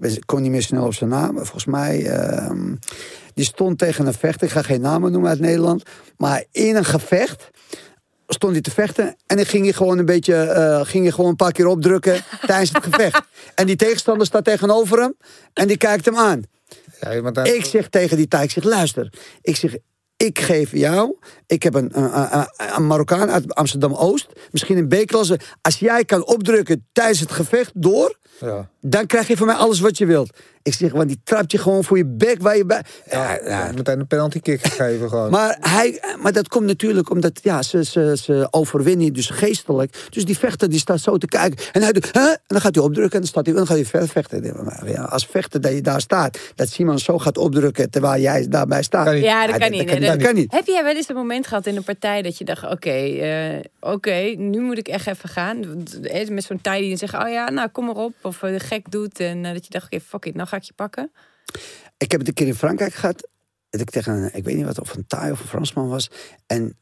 Ik 0.00 0.10
ik 0.10 0.22
kon 0.26 0.42
niet 0.42 0.50
meer 0.50 0.62
snel 0.62 0.84
op 0.84 0.94
zijn 0.94 1.10
naam. 1.10 1.34
maar 1.34 1.44
Volgens 1.44 1.64
mij, 1.64 2.06
ehm, 2.06 2.74
die 3.34 3.44
stond 3.44 3.78
tegen 3.78 4.06
een 4.06 4.14
vechter. 4.14 4.46
Ik 4.46 4.52
ga 4.52 4.62
geen 4.62 4.80
namen 4.80 5.12
noemen 5.12 5.30
uit 5.30 5.40
Nederland. 5.40 5.82
Maar 6.16 6.44
in 6.52 6.76
een 6.76 6.84
gevecht 6.84 7.50
stond 8.26 8.52
hij 8.52 8.60
te 8.60 8.70
vechten. 8.70 9.16
En 9.26 9.36
dan 9.36 9.46
ging 9.46 9.64
hij 9.64 9.72
gewoon 9.72 9.98
een 9.98 10.04
beetje, 10.04 10.34
eh, 10.34 10.80
ging 10.84 11.02
hij 11.02 11.12
gewoon 11.12 11.30
een 11.30 11.36
paar 11.36 11.52
keer 11.52 11.66
opdrukken 11.66 12.20
tijdens 12.46 12.72
het 12.72 12.84
gevecht. 12.84 13.22
En 13.54 13.66
die 13.66 13.76
tegenstander 13.76 14.26
staat 14.26 14.44
tegenover 14.44 15.00
hem. 15.00 15.16
En 15.52 15.66
die 15.66 15.76
kijkt 15.76 16.04
hem 16.04 16.16
aan. 16.16 16.42
Ja, 17.00 17.10
Ik 17.44 17.64
zeg 17.64 17.88
tegen 17.88 18.16
die 18.16 18.28
Thai, 18.28 18.44
ik 18.44 18.50
zeg 18.50 18.64
luister. 18.64 19.12
Ik 19.40 19.56
zeg, 19.56 19.76
ik 20.24 20.38
geef 20.38 20.72
jou, 20.72 21.16
ik 21.46 21.62
heb 21.62 21.74
een, 21.74 21.98
een, 21.98 22.36
een- 22.38 22.46
een 22.76 22.86
Marokkaan 22.86 23.30
uit 23.30 23.54
Amsterdam-Oost. 23.54 24.26
Misschien 24.50 24.76
een 24.76 24.88
B-klasse. 24.88 25.38
Als 25.60 25.78
jij 25.78 26.04
kan 26.04 26.26
opdrukken 26.26 26.86
tijdens 26.92 27.20
het 27.20 27.32
gevecht 27.32 27.70
door... 27.74 28.18
ja. 28.40 28.70
dan 28.80 29.06
krijg 29.06 29.28
je 29.28 29.36
van 29.36 29.46
mij 29.46 29.56
alles 29.56 29.80
wat 29.80 29.98
je 29.98 30.06
wilt. 30.06 30.30
Ik 30.68 30.74
zeg, 30.74 30.92
want 30.92 31.08
die 31.08 31.20
trapt 31.24 31.52
je 31.52 31.58
gewoon 31.58 31.84
voor 31.84 31.96
je 31.96 32.06
bek 32.06 32.42
waar 32.42 32.56
je 32.56 32.66
bij... 32.66 32.82
Ja, 33.10 33.38
ja. 33.44 33.70
Meteen 33.74 34.00
een 34.00 34.06
penalty 34.06 34.40
kick 34.40 34.66
geven 34.66 35.08
gewoon. 35.08 35.30
Maar, 35.30 35.56
hij, 35.60 36.02
maar 36.22 36.32
dat 36.32 36.48
komt 36.48 36.66
natuurlijk 36.66 37.10
omdat 37.10 37.40
ja, 37.42 37.62
ze, 37.62 37.84
ze, 37.84 38.16
ze 38.22 38.48
overwinnen 38.50 39.12
dus 39.12 39.30
geestelijk. 39.30 40.06
Dus 40.10 40.24
die 40.24 40.38
vechter 40.38 40.70
die 40.70 40.78
staat 40.78 41.00
zo 41.00 41.16
te 41.16 41.26
kijken. 41.26 41.64
En, 41.72 41.82
hij 41.82 41.92
doet, 41.92 42.08
hè? 42.12 42.28
en 42.28 42.38
dan 42.46 42.60
gaat 42.60 42.74
hij 42.74 42.84
opdrukken 42.84 43.14
en 43.14 43.20
dan, 43.20 43.28
staat 43.28 43.46
hij, 43.46 43.54
dan 43.54 43.66
gaat 43.66 43.76
hij 43.76 43.84
verder 43.86 44.08
vechten. 44.08 44.64
Maar 44.64 44.90
Ja, 44.90 45.02
als 45.02 45.26
vechter 45.26 45.60
dat 45.60 45.72
je 45.72 45.80
daar 45.80 46.00
staat, 46.00 46.38
dat 46.54 46.68
Simon 46.68 46.98
zo 46.98 47.18
gaat 47.18 47.38
opdrukken 47.38 47.90
terwijl 47.90 48.20
jij 48.20 48.46
daarbij 48.48 48.82
staat. 48.82 49.18
Ja, 49.18 49.46
dat 49.46 49.58
kan 49.58 49.70
niet. 49.70 50.00
Dat 50.00 50.16
kan. 50.16 50.36
Heb 50.48 50.66
jij 50.66 50.84
wel 50.84 50.94
eens 50.94 51.08
een 51.08 51.14
moment 51.16 51.46
gehad 51.46 51.66
in 51.66 51.76
een 51.76 51.84
partij 51.84 52.22
dat 52.22 52.38
je 52.38 52.44
dacht: 52.44 52.70
oké, 52.70 52.90
eh, 52.90 53.58
oké, 53.80 54.34
nu 54.36 54.60
moet 54.60 54.78
ik 54.78 54.88
echt 54.88 55.06
even 55.06 55.28
gaan? 55.28 55.86
Eh, 56.02 56.28
Met 56.28 56.44
zo'n 56.44 56.60
tijd 56.60 56.82
die 56.82 56.96
zegt: 56.96 57.14
oh 57.14 57.28
ja, 57.28 57.50
nou 57.50 57.68
kom 57.68 57.84
maar 57.84 57.96
op. 57.96 58.14
Of 58.22 58.42
eh, 58.42 58.54
gek 58.58 58.90
doet. 58.90 59.20
En 59.20 59.42
dat 59.42 59.64
je 59.64 59.70
dacht: 59.70 59.84
oké, 59.84 60.00
fuck 60.00 60.24
it, 60.24 60.34
nou 60.34 60.48
ga 60.48 60.57
pakken. 60.74 61.12
Ik 61.96 62.10
heb 62.10 62.20
het 62.20 62.28
een 62.28 62.34
keer 62.34 62.46
in 62.46 62.54
Frankrijk 62.54 62.94
gehad. 62.94 63.28
Dat 63.70 63.80
ik 63.80 63.90
tegen 63.90 64.12
een, 64.12 64.34
ik 64.34 64.44
weet 64.44 64.56
niet 64.56 64.64
wat, 64.64 64.80
of 64.80 64.94
een 64.94 65.06
Thai 65.06 65.30
of 65.32 65.40
een 65.40 65.46
Fransman 65.46 65.88
was. 65.88 66.10
En 66.46 66.76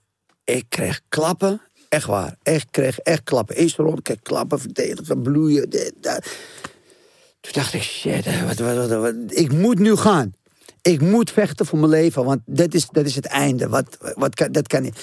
ik 0.44 0.64
kreeg 0.68 1.00
klappen. 1.08 1.60
Echt 1.88 2.06
waar. 2.06 2.36
Echt 2.42 2.70
kreeg 2.70 2.98
echt 2.98 3.22
klappen. 3.22 3.56
Eerst 3.56 3.76
rond, 3.76 4.02
kreeg 4.02 4.22
klappen, 4.22 4.60
verdedigen, 4.60 5.22
bloeien. 5.22 5.70
dat. 6.00 6.26
Toen 7.40 7.52
dacht 7.52 7.74
ik, 7.74 7.82
shit, 7.82 8.42
wat, 8.44 8.58
wat, 8.58 8.90
wat, 8.90 9.14
ik 9.28 9.52
moet 9.52 9.78
nu 9.78 9.96
gaan. 9.96 10.34
Ik 10.82 11.00
moet 11.00 11.30
vechten 11.30 11.66
voor 11.66 11.78
mijn 11.78 11.90
leven, 11.90 12.24
want 12.24 12.40
dat 12.44 12.74
is, 12.74 12.88
dat 12.90 13.06
is 13.06 13.14
het 13.14 13.26
einde. 13.26 13.68
Wat, 13.68 13.96
wat 14.14 14.34
kan, 14.34 14.52
dat 14.52 14.66
kan 14.66 14.82
niet. 14.82 15.00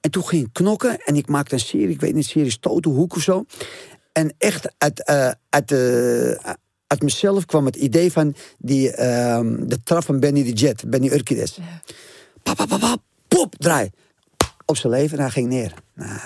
En 0.00 0.10
toen 0.10 0.26
ging 0.26 0.46
ik 0.46 0.52
knokken 0.52 0.98
en 1.04 1.16
ik 1.16 1.28
maakte 1.28 1.54
een 1.54 1.60
serie, 1.60 1.88
ik 1.88 2.00
weet 2.00 2.14
niet, 2.14 2.26
serie 2.26 2.50
Stoten, 2.50 2.90
Hoek 2.90 3.16
of 3.16 3.22
zo. 3.22 3.44
En 4.12 4.34
echt 4.38 4.74
uit, 4.78 5.04
eh, 5.04 5.30
uit, 5.48 5.72
uit 6.86 7.02
mezelf 7.02 7.44
kwam 7.44 7.64
het 7.64 7.76
idee 7.76 8.12
van 8.12 8.34
die, 8.58 8.90
ehm, 8.90 9.66
de 9.66 9.82
trap 9.82 10.04
van 10.04 10.20
Benny 10.20 10.42
de 10.42 10.52
Jet, 10.52 10.90
Benny 10.90 11.22
pap, 12.42 12.56
pap, 12.56 12.68
pap, 12.68 13.02
pop, 13.28 13.54
draai. 13.58 13.90
Op 14.64 14.76
zijn 14.76 14.92
leven 14.92 15.16
en 15.16 15.22
hij 15.22 15.32
ging 15.32 15.48
neer. 15.48 15.74
Nou, 15.94 16.18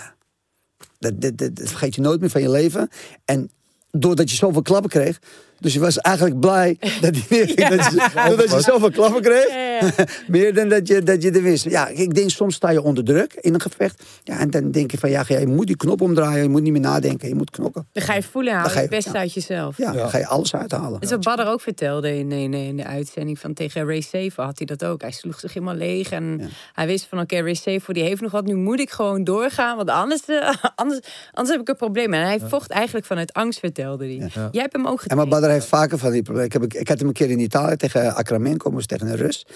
dat, 0.99 1.21
dat, 1.21 1.39
dat, 1.39 1.57
dat 1.57 1.69
vergeet 1.69 1.95
je 1.95 2.01
nooit 2.01 2.21
meer 2.21 2.31
van 2.31 2.43
je 2.43 2.51
leven. 2.51 2.89
En 3.25 3.51
doordat 3.91 4.31
je 4.31 4.37
zoveel 4.37 4.63
klappen 4.63 4.91
kreeg. 4.91 5.19
Dus 5.61 5.73
je 5.73 5.81
was 5.81 5.99
eigenlijk 5.99 6.41
blij 6.41 6.77
dat 7.01 7.15
hij 7.15 7.25
neerging. 7.29 7.69
Dat 7.79 7.85
je, 7.85 8.11
doordat 8.29 8.51
je 8.51 8.61
zoveel 8.61 8.91
klappen 8.91 9.23
kreeg. 9.23 9.47
meer 10.27 10.55
dan 10.55 10.69
dat 10.69 10.89
je, 10.89 11.03
dat 11.03 11.23
je 11.23 11.31
er 11.31 11.43
wist. 11.43 11.65
Ja, 11.65 11.87
ik 11.89 12.15
denk 12.15 12.31
soms 12.31 12.55
sta 12.55 12.71
je 12.71 12.83
onder 12.83 13.05
druk 13.05 13.35
in 13.41 13.55
een 13.55 13.61
gevecht. 13.61 14.03
Ja, 14.23 14.39
en 14.39 14.51
dan 14.51 14.71
denk 14.71 14.91
je 14.91 14.99
van 14.99 15.11
ja, 15.11 15.25
je 15.27 15.47
moet 15.47 15.67
die 15.67 15.77
knop 15.77 16.01
omdraaien. 16.01 16.43
Je 16.43 16.49
moet 16.49 16.63
niet 16.63 16.73
meer 16.73 16.81
nadenken. 16.81 17.29
Je 17.29 17.35
moet 17.35 17.51
knokken. 17.51 17.87
Dan 17.93 18.03
ga 18.03 18.15
je 18.15 18.23
voelen, 18.23 18.65
ga 18.65 18.73
je 18.73 18.81
het 18.81 18.91
beste 18.91 19.13
ja. 19.13 19.19
uit 19.19 19.33
jezelf. 19.33 19.77
Ja, 19.77 19.93
dan 19.93 20.11
ga 20.11 20.19
je 20.19 20.27
alles 20.27 20.55
uithalen. 20.55 20.93
Dat 20.93 21.03
is 21.03 21.11
wat 21.11 21.25
Badder 21.25 21.47
ook 21.47 21.61
vertelde 21.61 22.17
in, 22.19 22.33
in, 22.33 22.55
in 22.55 22.77
de 22.77 22.85
uitzending 22.85 23.39
van 23.39 23.55
tegen 23.55 23.87
Ray 23.87 24.01
Safer 24.01 24.45
had 24.45 24.59
hij 24.59 24.67
dat 24.67 24.85
ook. 24.85 25.01
Hij 25.01 25.11
sloeg 25.11 25.41
zich 25.41 25.53
helemaal 25.55 25.75
leeg 25.75 26.11
en 26.11 26.51
hij 26.73 26.87
wist 26.87 27.07
van 27.09 27.21
oké, 27.21 27.41
Ray 27.41 27.55
Safer 27.55 27.95
die 27.95 28.03
heeft 28.03 28.21
nog 28.21 28.31
wat. 28.31 28.45
Nu 28.45 28.55
moet 28.55 28.81
ik 28.81 28.91
gewoon 28.91 29.25
doorgaan, 29.25 29.77
want 29.77 29.91
anders, 29.91 30.25
eh, 30.27 30.55
anders, 30.75 31.01
anders 31.33 31.51
heb 31.57 31.61
ik 31.61 31.69
een 31.69 31.77
probleem. 31.77 32.15
En 32.15 32.23
hij 32.23 32.41
vocht 32.41 32.71
eigenlijk 32.71 33.07
vanuit 33.07 33.33
angst, 33.33 33.59
vertelde 33.59 34.05
hij. 34.05 34.31
Jij 34.51 34.63
hebt 34.63 34.73
hem 34.73 34.87
ook 34.87 35.03
En 35.03 35.19
getraind. 35.19 35.48
Badr 35.49 35.61
heeft 35.61 35.77
vaker 35.77 35.99
van 35.99 36.11
die 36.11 36.23
problemen. 36.23 36.47
Ik, 36.47 36.53
heb, 36.53 36.75
ik 36.75 36.89
had 36.89 36.99
hem 36.99 37.09
een 37.09 37.15
keer 37.15 37.31
in 37.31 37.39
Italië 37.39 37.77
tegen 37.77 38.15
Akramenko, 38.15 38.70
moest 38.70 38.89
tegen 38.89 39.07
een 39.07 39.16
Rus. 39.16 39.47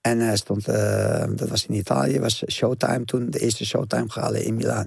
En 0.00 0.18
hij 0.18 0.36
stond, 0.36 0.68
eh, 0.68 1.24
dat 1.34 1.48
was 1.48 1.66
in 1.66 1.74
Italië, 1.74 2.20
was 2.20 2.42
Showtime 2.50 3.04
toen, 3.04 3.30
de 3.30 3.38
eerste 3.38 3.64
Showtime 3.64 4.10
gehaald 4.10 4.34
in 4.34 4.54
Milaan. 4.54 4.86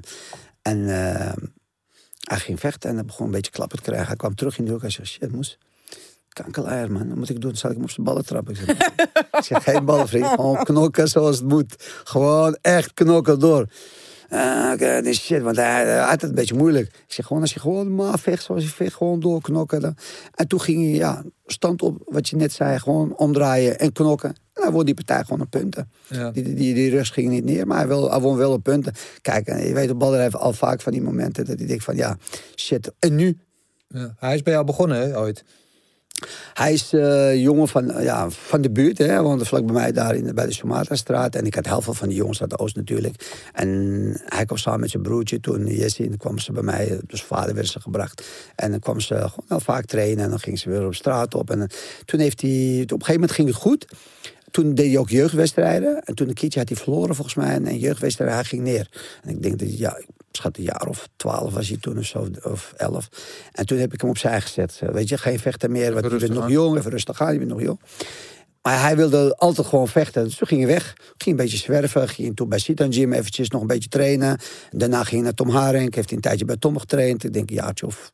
En 0.61 0.89
eh, 0.89 1.33
hij 2.23 2.39
ging 2.39 2.59
vechten 2.59 2.89
en 2.89 2.95
hij 2.95 3.05
begon 3.05 3.25
een 3.25 3.31
beetje 3.31 3.51
klappen 3.51 3.77
te 3.77 3.83
krijgen. 3.83 4.07
Hij 4.07 4.15
kwam 4.15 4.35
terug 4.35 4.57
in 4.57 4.65
de 4.65 4.71
hoek 4.71 4.83
en 4.83 4.91
zei, 4.91 5.07
shit 5.07 5.31
moes, 5.31 5.57
kankerleier 6.29 6.91
man, 6.91 7.07
wat 7.07 7.17
moet 7.17 7.29
ik 7.29 7.41
doen? 7.41 7.55
Zal 7.55 7.69
ik 7.69 7.75
hem 7.75 7.85
op 7.85 7.91
zijn 7.91 8.05
ballen 8.05 8.25
trappen? 8.25 8.53
Ik 8.53 8.59
zeg, 8.65 8.87
ik 9.31 9.43
zeg 9.43 9.63
geen 9.63 9.85
ballen 9.85 10.07
vriend, 10.07 10.27
gewoon 10.39 10.63
knokken 10.63 11.07
zoals 11.07 11.37
het 11.37 11.47
moet. 11.47 11.75
Gewoon 12.03 12.57
echt 12.61 12.93
knokken 12.93 13.39
door. 13.39 13.67
Is 15.03 15.21
shit, 15.21 15.41
want 15.41 15.55
hij, 15.55 15.85
hij 15.85 15.97
had 15.97 16.21
het 16.21 16.29
een 16.29 16.35
beetje 16.35 16.55
moeilijk. 16.55 16.87
Ik 16.87 17.13
zeg 17.13 17.25
gewoon, 17.25 17.41
als 17.41 17.53
je 17.53 17.59
gewoon 17.59 17.95
maar 17.95 18.19
vecht 18.19 18.43
zoals 18.43 18.63
je 18.63 18.69
vecht, 18.69 18.93
gewoon 18.93 19.19
doorknokken. 19.19 19.81
Dan. 19.81 19.95
En 20.35 20.47
toen 20.47 20.61
ging 20.61 20.81
je, 20.83 20.93
ja, 20.93 21.23
stand 21.45 21.81
op, 21.81 22.01
wat 22.05 22.29
je 22.29 22.35
net 22.35 22.51
zei, 22.51 22.79
gewoon 22.79 23.17
omdraaien 23.17 23.79
en 23.79 23.91
knokken. 23.91 24.29
En 24.29 24.61
dan 24.61 24.71
wordt 24.71 24.85
die 24.85 24.95
partij 24.95 25.23
gewoon 25.23 25.39
een 25.39 25.49
punten. 25.49 25.91
Ja. 26.07 26.31
Die, 26.31 26.53
die, 26.53 26.73
die 26.73 26.89
rust 26.89 27.13
ging 27.13 27.29
niet 27.29 27.45
neer, 27.45 27.67
maar 27.67 27.77
hij, 27.77 27.87
wil, 27.87 28.11
hij 28.11 28.19
won 28.19 28.37
wel 28.37 28.51
op 28.51 28.63
punten. 28.63 28.93
Kijk, 29.21 29.47
en 29.47 29.67
je 29.67 29.73
weet, 29.73 29.87
de 29.87 29.95
Badder 29.95 30.19
heeft 30.19 30.35
al 30.35 30.53
vaak 30.53 30.81
van 30.81 30.91
die 30.91 31.01
momenten 31.01 31.45
dat 31.45 31.57
hij 31.57 31.67
denkt 31.67 31.83
van, 31.83 31.95
ja, 31.95 32.17
shit, 32.55 32.91
en 32.99 33.15
nu? 33.15 33.37
Ja. 33.87 34.15
Hij 34.17 34.35
is 34.35 34.41
bij 34.41 34.53
jou 34.53 34.65
begonnen, 34.65 34.97
hè, 34.97 35.19
ooit. 35.19 35.43
Hij 36.53 36.73
is 36.73 36.93
eh, 36.93 37.35
jongen 37.35 37.67
van, 37.67 37.91
eh, 37.91 38.03
ja, 38.03 38.29
van 38.29 38.61
de 38.61 38.71
buurt, 38.71 38.97
hè. 38.97 39.21
Woonde 39.21 39.45
vlak 39.45 39.65
bij 39.65 39.73
mij 39.73 39.91
daar 39.91 40.15
in, 40.15 40.35
bij 40.35 40.45
de 40.45 40.53
Sumatra-straat. 40.53 41.35
En 41.35 41.45
ik 41.45 41.55
had 41.55 41.65
heel 41.65 41.81
veel 41.81 41.93
van 41.93 42.07
die 42.07 42.17
jongens 42.17 42.41
uit 42.41 42.49
de 42.49 42.57
Oost 42.57 42.75
natuurlijk. 42.75 43.47
En 43.53 43.69
hij 44.25 44.45
kwam 44.45 44.57
samen 44.57 44.79
met 44.79 44.89
zijn 44.89 45.03
broertje 45.03 45.39
toen, 45.39 45.67
Jesse. 45.67 46.03
En 46.03 46.17
kwamen 46.17 46.41
ze 46.41 46.51
bij 46.51 46.63
mij, 46.63 46.99
dus 47.07 47.23
vader 47.23 47.55
werd 47.55 47.67
ze 47.67 47.81
gebracht. 47.81 48.23
En 48.55 48.71
dan 48.71 48.79
kwam 48.79 48.99
ze 48.99 49.15
gewoon 49.15 49.61
vaak 49.61 49.85
trainen. 49.85 50.23
En 50.23 50.29
dan 50.29 50.39
ging 50.39 50.59
ze 50.59 50.69
weer 50.69 50.85
op 50.85 50.95
straat 50.95 51.35
op. 51.35 51.49
En 51.49 51.61
eh, 51.61 51.67
toen 52.05 52.19
heeft 52.19 52.41
hij, 52.41 52.81
op 52.83 52.91
een 52.91 53.05
gegeven 53.05 53.13
moment 53.13 53.31
ging 53.31 53.47
het 53.47 53.57
goed. 53.57 53.87
Toen 54.55 54.73
deed 54.73 54.87
hij 54.87 54.97
ook 54.97 55.09
jeugdwedstrijden. 55.09 56.03
En 56.03 56.15
toen 56.15 56.27
een 56.27 56.33
keertje 56.33 56.59
had 56.59 56.69
hij 56.69 56.77
verloren 56.77 57.15
volgens 57.15 57.35
mij. 57.35 57.53
En 57.53 57.67
een 57.67 57.77
jeugdwedstrijd, 57.77 58.31
hij 58.31 58.43
ging 58.43 58.61
neer. 58.61 58.89
En 59.23 59.29
ik 59.29 59.41
denk 59.41 59.59
dat 59.59 59.67
hij, 59.67 59.77
ja, 59.77 60.01
schat 60.31 60.57
een 60.57 60.63
jaar 60.63 60.87
of 60.87 61.09
twaalf 61.15 61.53
was 61.53 61.67
hij 61.67 61.77
toen 61.77 61.97
of 61.97 62.05
zo, 62.05 62.27
of 62.43 62.73
elf. 62.77 63.09
En 63.51 63.65
toen 63.65 63.77
heb 63.77 63.93
ik 63.93 64.01
hem 64.01 64.09
opzij 64.09 64.41
gezet. 64.41 64.81
Weet 64.91 65.09
je, 65.09 65.17
geen 65.17 65.39
vechter 65.39 65.71
meer, 65.71 65.93
want 65.93 66.11
je 66.11 66.17
bent 66.17 66.33
nog 66.33 66.49
jong, 66.49 66.77
even 66.77 66.91
rustig 66.91 67.21
aan, 67.21 67.33
je 67.33 67.37
bent 67.37 67.51
nog 67.51 67.61
jong. 67.61 67.79
Maar 68.61 68.81
hij 68.81 68.95
wilde 68.95 69.35
altijd 69.37 69.67
gewoon 69.67 69.87
vechten. 69.87 70.23
Dus 70.23 70.35
toen 70.35 70.47
ging 70.47 70.61
hij 70.61 70.69
weg. 70.69 70.93
Ging 70.97 71.37
een 71.37 71.43
beetje 71.43 71.57
zwerven. 71.57 72.09
Ging 72.09 72.35
toen 72.35 72.49
bij 72.49 72.59
Sitan 72.59 72.93
Gym 72.93 73.13
eventjes 73.13 73.49
nog 73.49 73.61
een 73.61 73.67
beetje 73.67 73.89
trainen. 73.89 74.39
Daarna 74.71 74.97
ging 74.97 75.11
hij 75.11 75.21
naar 75.21 75.33
Tom 75.33 75.49
Harenk. 75.49 75.95
Heeft 75.95 76.09
hij 76.09 76.17
een 76.17 76.23
tijdje 76.23 76.45
bij 76.45 76.57
Tom 76.57 76.77
getraind. 76.77 77.23
Ik 77.23 77.33
denk 77.33 77.49
een 77.49 77.55
jaartje 77.55 77.85
of 77.85 78.11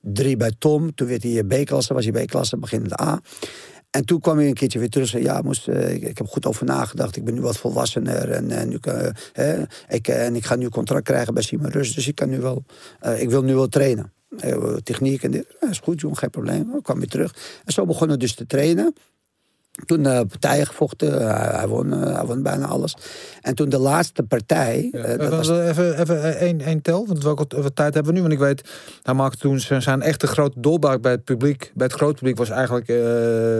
drie 0.00 0.36
bij 0.36 0.52
Tom. 0.58 0.94
Toen 0.94 1.08
werd 1.08 1.22
hij 1.22 1.42
B-klasse, 1.44 1.94
was 1.94 2.04
hij 2.04 2.24
B-klasse, 2.24 2.56
beginnende 2.58 3.00
A. 3.00 3.20
En 3.90 4.04
toen 4.04 4.20
kwam 4.20 4.36
hij 4.36 4.46
een 4.46 4.54
keertje 4.54 4.78
weer 4.78 4.90
terug 4.90 5.14
en 5.14 5.22
zei... 5.22 5.22
ja, 5.22 5.42
moest, 5.42 5.68
eh, 5.68 5.94
ik, 5.94 6.18
heb 6.18 6.26
goed 6.26 6.46
over 6.46 6.66
nagedacht. 6.66 7.16
Ik 7.16 7.24
ben 7.24 7.34
nu 7.34 7.40
wat 7.40 7.56
volwassener. 7.56 8.30
En, 8.30 8.50
en, 8.50 8.68
nu, 8.68 8.78
kan, 8.78 9.14
hè, 9.32 9.62
ik, 9.88 10.08
eh, 10.08 10.26
en 10.26 10.42
ga 10.42 10.56
nu 10.56 10.68
contract 10.68 11.04
krijgen 11.04 11.34
bij 11.34 11.42
Simon 11.42 11.70
Rus. 11.70 11.94
Dus 11.94 12.08
ik, 12.08 12.14
kan 12.14 12.28
nu 12.28 12.40
wel, 12.40 12.64
eh, 13.00 13.22
ik 13.22 13.30
wil 13.30 13.42
nu 13.42 13.54
wel 13.54 13.68
trainen. 13.68 14.12
Eh, 14.36 14.74
techniek 14.74 15.22
en 15.22 15.30
dit. 15.30 15.56
Ja, 15.60 15.68
is 15.68 15.78
goed, 15.78 16.00
jongen, 16.00 16.16
geen 16.16 16.30
probleem. 16.30 16.76
Ik 16.76 16.82
kwam 16.82 16.98
weer 16.98 17.08
terug. 17.08 17.60
En 17.64 17.72
zo 17.72 17.86
begonnen 17.86 18.16
we 18.16 18.22
dus 18.22 18.34
te 18.34 18.46
trainen. 18.46 18.94
Toen 19.86 20.06
eh, 20.06 20.20
partijen 20.28 20.66
gevochten. 20.66 21.26
Hij 21.56 21.66
won, 21.68 21.92
eh, 21.92 22.14
hij 22.14 22.24
won 22.24 22.42
bijna 22.42 22.66
alles. 22.66 22.96
En 23.40 23.54
toen 23.54 23.68
de 23.68 23.78
laatste 23.78 24.22
partij... 24.22 24.88
eh, 24.92 25.02
dat 25.02 25.10
even, 25.20 25.30
was- 25.30 25.48
even, 25.50 25.98
even 26.00 26.38
één, 26.38 26.60
één 26.60 26.82
tel, 26.82 27.06
want 27.06 27.22
welke 27.22 27.44
welke 27.48 27.72
tijd 27.72 27.94
hebben 27.94 28.12
we 28.12 28.18
nu? 28.18 28.24
Want 28.28 28.32
ik 28.40 28.46
weet, 28.46 28.68
hij 29.02 29.14
maakte 29.14 29.38
toen 29.38 29.60
zijn, 29.60 29.82
zijn 29.82 30.02
echte 30.02 30.26
grote 30.26 30.60
doorbraak 30.60 31.00
bij 31.00 31.12
het 31.12 31.24
publiek. 31.24 31.72
Bij 31.74 31.86
het 31.86 31.96
grote 31.96 32.14
publiek 32.14 32.36
was 32.36 32.48
eigenlijk 32.50 32.88
eh, 32.88 32.96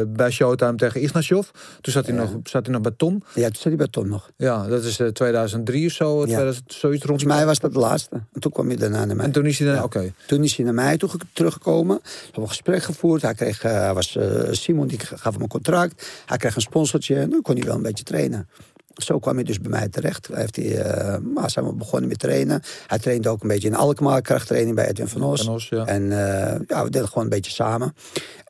bij 0.09 0.31
Showtime 0.31 0.75
tegen 0.75 1.01
Isnashov. 1.01 1.49
Toen 1.81 1.93
zat 1.93 2.07
hij, 2.07 2.15
nog, 2.15 2.31
zat 2.45 2.65
hij 2.65 2.73
nog 2.75 2.83
bij 2.83 2.93
Tom. 2.97 3.23
ja, 3.35 3.45
toen 3.45 3.55
zat 3.55 3.63
hij 3.65 3.77
bij 3.77 3.89
Tom 3.89 4.09
nog. 4.09 4.31
Ja, 4.37 4.67
dat 4.67 4.85
is 4.85 4.99
eh, 5.01 5.07
2003 5.07 5.87
of 5.87 5.93
zo, 5.93 6.25
2000, 6.25 6.73
zoiets 6.73 7.05
rond. 7.05 7.21
Volgens 7.21 7.25
mij 7.39 7.47
was 7.47 7.59
dat 7.59 7.73
de 7.73 7.79
laatste. 7.79 8.15
En 8.33 8.41
toen 8.41 8.53
kwam 8.53 8.67
hij 8.69 8.77
daarna 8.77 9.05
naar 9.05 9.17
mij. 9.17 9.25
En 9.25 9.33
toen 9.33 9.47
is 9.47 9.59
hij 9.59 9.75
dan, 9.75 9.89
Ja. 9.93 10.03
Toen 10.27 10.45
is 10.45 10.57
hij 10.57 10.65
naar 10.65 10.75
mij 10.75 10.97
toe, 10.97 11.11
teruggekomen. 11.33 11.97
We 12.03 12.11
hebben 12.25 12.43
een 12.43 12.49
gesprek 12.49 12.83
gevoerd. 12.83 13.23
Hij, 13.23 13.35
kreeg, 13.35 13.63
eh, 13.63 13.93
was 13.93 14.17
eh, 14.17 14.27
Simon, 14.51 14.87
die 14.87 14.99
gaf 14.99 15.33
hem 15.33 15.43
een 15.43 15.49
contract. 15.49 16.08
Hij 16.27 16.37
kreeg 16.37 16.55
een 16.55 16.61
sponsortje 16.61 17.17
en 17.17 17.31
dan 17.31 17.43
kon 17.43 17.57
hij 17.57 17.65
wel 17.67 17.75
een 17.75 17.83
beetje 17.83 18.05
trainen. 18.05 18.49
Zo 18.95 19.19
kwam 19.19 19.35
hij 19.35 19.45
dus 19.45 19.61
bij 19.61 19.71
mij 19.71 19.89
terecht. 19.89 20.27
Hij 20.27 20.41
heeft 20.41 20.57
hij, 20.57 20.81
eh, 20.83 21.19
maar 21.35 21.51
zijn 21.51 21.65
we 21.67 21.73
begonnen 21.73 22.09
met 22.09 22.19
trainen. 22.19 22.63
Hij 22.87 22.99
trainde 22.99 23.29
ook 23.29 23.43
een 23.43 23.49
beetje 23.49 23.69
in 23.69 23.75
Alkmaar, 23.75 24.21
krachttraining 24.23 24.77
bij 24.77 24.89
Edwin 24.89 25.09
van 25.09 25.23
Os. 25.23 25.43
Van 25.45 25.55
Os, 25.55 25.69
ja. 25.69 25.87
En 25.87 26.03
eh, 26.03 26.61
ja, 26.67 26.85
we 26.85 26.91
deden 26.91 27.09
gewoon 27.09 27.25
een 27.25 27.31
beetje 27.31 27.51
samen. 27.51 27.95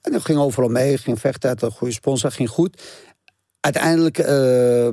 En 0.03 0.13
dat 0.13 0.25
ging 0.25 0.39
overal 0.39 0.69
mee, 0.69 0.99
ging 0.99 1.21
vechten, 1.21 1.49
had 1.49 1.63
een 1.63 1.71
goede 1.71 1.93
sponsor, 1.95 2.31
ging 2.31 2.49
goed. 2.51 2.83
Uiteindelijk, 3.61 4.19
eh, 4.19 4.89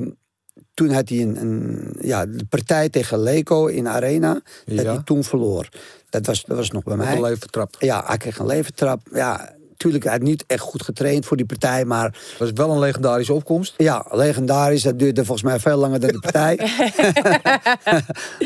toen 0.73 0.89
had 0.89 1.09
hij 1.09 1.21
een, 1.21 1.41
een, 1.41 1.95
ja, 2.01 2.25
de 2.25 2.45
partij 2.49 2.89
tegen 2.89 3.19
Leco 3.19 3.65
in 3.65 3.87
Arena, 3.87 4.33
dat 4.65 4.83
Ja. 4.85 4.93
hij 4.93 5.01
toen 5.03 5.23
verloor. 5.23 5.69
Dat 6.09 6.25
was, 6.25 6.43
dat 6.45 6.57
was 6.57 6.71
nog 6.71 6.83
bij 6.83 6.95
mij. 6.95 7.15
een 7.15 7.21
leven 7.21 7.39
vertrapt. 7.39 7.75
Ja, 7.79 8.03
hij 8.05 8.17
kreeg 8.17 8.37
een 8.39 8.45
leventrap. 8.45 9.01
Ja, 9.13 9.54
natuurlijk, 9.75 10.03
hij 10.03 10.13
had 10.13 10.21
niet 10.21 10.43
echt 10.47 10.59
goed 10.61 10.83
getraind 10.83 11.25
voor 11.25 11.37
die 11.37 11.45
partij, 11.45 11.85
maar 11.85 12.11
Dat 12.11 12.37
was 12.37 12.51
wel 12.53 12.71
een 12.71 12.79
legendarische 12.79 13.33
opkomst. 13.33 13.73
ja, 13.77 14.05
legendarisch. 14.11 14.81
Dat 14.81 14.99
duurde 14.99 15.25
volgens 15.25 15.47
mij 15.47 15.59
veel 15.59 15.77
langer 15.77 15.99
dan 15.99 16.09
de 16.09 16.19
partij. 16.19 16.59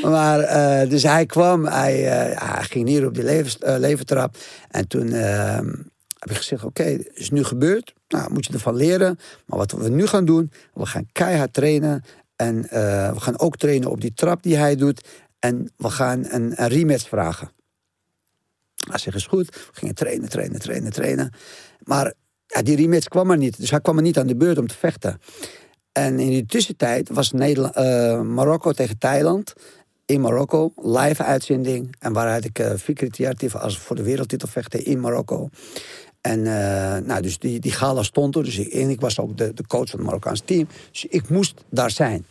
maar, 0.12 0.40
eh, 0.40 0.90
dus 0.90 1.04
hij 1.04 1.26
kwam, 1.26 1.66
hij, 1.66 2.08
eh, 2.08 2.54
hij 2.54 2.64
ging 2.64 2.88
hier 2.88 3.06
op 3.06 3.14
die 3.14 3.24
levens, 3.24 3.58
eh, 3.58 3.78
leventrap. 3.78 4.36
En 4.72 4.88
toen 4.88 5.12
eh, 5.14 5.60
heb 6.20 6.30
ik 6.30 6.38
gezegd, 6.38 6.64
oké, 6.64 6.84
het 6.84 7.10
is 7.14 7.30
nu 7.30 7.44
gebeurd. 7.44 7.94
Nou, 8.08 8.34
moet 8.34 8.46
je 8.46 8.54
ervan 8.54 8.76
leren. 8.76 9.20
Maar 9.46 9.58
wat 9.58 9.72
we 9.72 9.90
nu 9.90 10.08
gaan 10.08 10.26
doen, 10.26 10.52
we 10.74 10.86
gaan 10.86 11.08
keihard 11.12 11.54
trainen. 11.54 12.04
En 12.36 12.70
eh, 12.70 13.14
we 13.14 13.20
gaan 13.20 13.40
ook 13.40 13.58
trainen 13.58 13.90
op 13.90 14.02
die 14.02 14.14
trap 14.14 14.44
die 14.44 14.58
hij 14.58 14.76
doet. 14.76 15.08
En 15.40 15.72
we 15.78 15.90
gaan 15.90 16.26
een, 16.30 16.54
een 16.62 16.68
rematch 16.68 17.08
vragen. 17.08 17.52
Hij 18.90 19.00
zegt, 19.00 19.16
is 19.16 19.26
goed. 19.26 19.70
Gingen 19.72 19.96
trainen, 19.96 20.30
trainen, 20.30 20.60
trainen, 20.60 20.92
trainen. 20.92 21.34
Maar 21.84 22.14
die 22.64 22.76
rematch 22.76 23.08
kwam 23.08 23.32
er 23.32 23.38
niet. 23.38 23.58
Dus 23.60 23.70
hij 23.70 23.82
kwam 23.82 23.98
er 23.98 24.04
niet 24.04 24.18
aan 24.18 24.28
de 24.28 24.36
beurt 24.36 24.58
om 24.58 24.68
te 24.68 24.78
vechten. 24.78 25.20
En 25.92 26.20
in 26.20 26.30
die 26.30 26.46
tussentijd 26.46 27.10
was 27.10 27.32
Nederland, 27.32 27.76
eh, 27.76 28.22
Marokko 28.22 28.72
tegen 28.72 28.98
Thailand. 28.98 29.54
In 30.06 30.22
Marokko, 30.22 30.74
live 30.76 31.24
uitzending. 31.24 31.96
En 32.00 32.14
waaruit 32.14 32.46
ik 32.46 32.60
uh, 32.60 32.74
Fikri 32.74 33.10
Tiartif 33.10 33.56
als 33.56 33.80
voor 33.80 33.96
de 33.96 34.04
wereldtitel 34.04 34.48
vechtte 34.48 34.84
in 34.84 35.00
Marokko. 35.00 35.50
En 36.22 36.40
eh, 36.40 37.02
nou, 37.06 37.22
dus 37.22 37.38
die, 37.38 37.60
die 37.60 37.72
gala 37.72 38.04
stond 38.04 38.36
er. 38.36 38.44
Dus 38.44 38.58
ik, 38.58 38.74
en 38.74 38.90
ik 38.90 39.02
was 39.02 39.20
ook 39.20 39.38
de, 39.38 39.54
de 39.54 39.68
coach 39.68 39.90
van 39.90 40.00
het 40.00 40.08
Marokkaanse 40.08 40.44
team. 40.44 40.68
Dus 40.92 41.06
ik 41.06 41.30
moest 41.30 41.64
daar 41.70 41.92
zijn. 41.92 42.26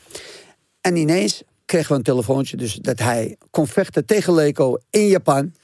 En 0.81 0.97
ineens 0.97 1.43
kregen 1.65 1.89
we 1.89 1.95
een 1.95 2.03
telefoontje 2.03 2.57
dus 2.57 2.75
dat 2.75 2.99
hij 2.99 3.37
kon 3.51 3.67
vechten 3.67 4.07
tegen 4.07 4.35
Leco 4.35 4.77
in 4.91 5.07
Japan. 5.07 5.55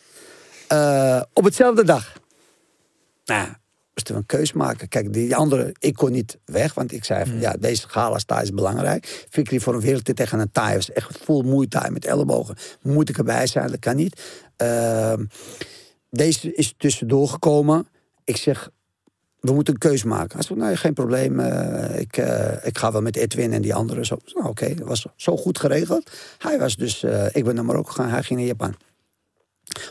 Eh, 0.69 1.23
op 1.32 1.45
hetzelfde 1.45 1.85
dag. 1.85 2.12
Nou, 3.24 3.49
moesten 3.95 4.15
we 4.15 4.20
een 4.20 4.27
keus 4.27 4.53
maken. 4.53 4.89
Kijk, 4.89 5.12
die 5.12 5.36
andere, 5.36 5.74
ik 5.78 5.95
kon 5.95 6.12
niet 6.12 6.39
weg, 6.45 6.74
want 6.74 6.93
ik 6.93 7.05
zei 7.05 7.24
van 7.27 7.41
ja, 7.41 7.53
deze 7.59 7.89
gala 7.89 8.19
sta 8.19 8.41
is 8.41 8.51
belangrijk. 8.51 9.27
Fikri 9.31 9.61
voor 9.61 9.74
een 9.74 9.81
wereldtitel 9.81 10.24
tegen 10.24 10.39
een 10.39 10.51
Thai 10.53 10.74
was 10.74 10.93
echt 10.93 11.19
full 11.19 11.43
moeite 11.45 11.89
met 11.91 12.05
ellebogen. 12.05 12.57
Moet 12.82 13.09
ik 13.09 13.19
erbij 13.19 13.47
zijn? 13.47 13.70
Dat 13.70 13.78
kan 13.78 13.97
niet. 13.97 14.20
Ehm, 14.57 15.24
deze 16.11 16.55
is 16.55 16.74
tussendoor 16.77 17.28
gekomen. 17.28 17.89
Ik 18.24 18.36
zeg, 18.36 18.70
we 19.41 19.53
moeten 19.53 19.74
een 19.74 19.81
keus 19.81 20.05
maken. 20.05 20.32
Hij 20.36 20.43
zei, 20.43 20.59
nee, 20.59 20.77
geen 20.77 20.95
probleem. 20.95 21.41
eh, 21.41 22.01
ik, 22.01 22.16
eh, 22.16 22.66
ik 22.66 22.78
ga 22.78 22.93
wel 22.93 23.03
met 23.03 23.16
Edwin 23.16 23.53
en 23.53 23.62
die 23.62 23.74
anderen. 23.74 24.07
Zo, 24.07 24.16
nou, 24.35 24.49
Oké, 24.49 24.74
dat 24.74 24.89
was 24.89 25.07
zo 25.16 25.36
goed 25.36 25.59
geregeld. 25.59 26.11
Hij 26.39 26.59
was 26.59 26.77
dus, 26.77 27.03
ik 27.32 27.45
ben 27.45 27.55
naar 27.55 27.65
Marokko 27.65 27.91
gegaan, 27.93 28.11
hij 28.11 28.23
ging 28.23 28.39
naar 28.39 28.49
Japan. 28.49 28.74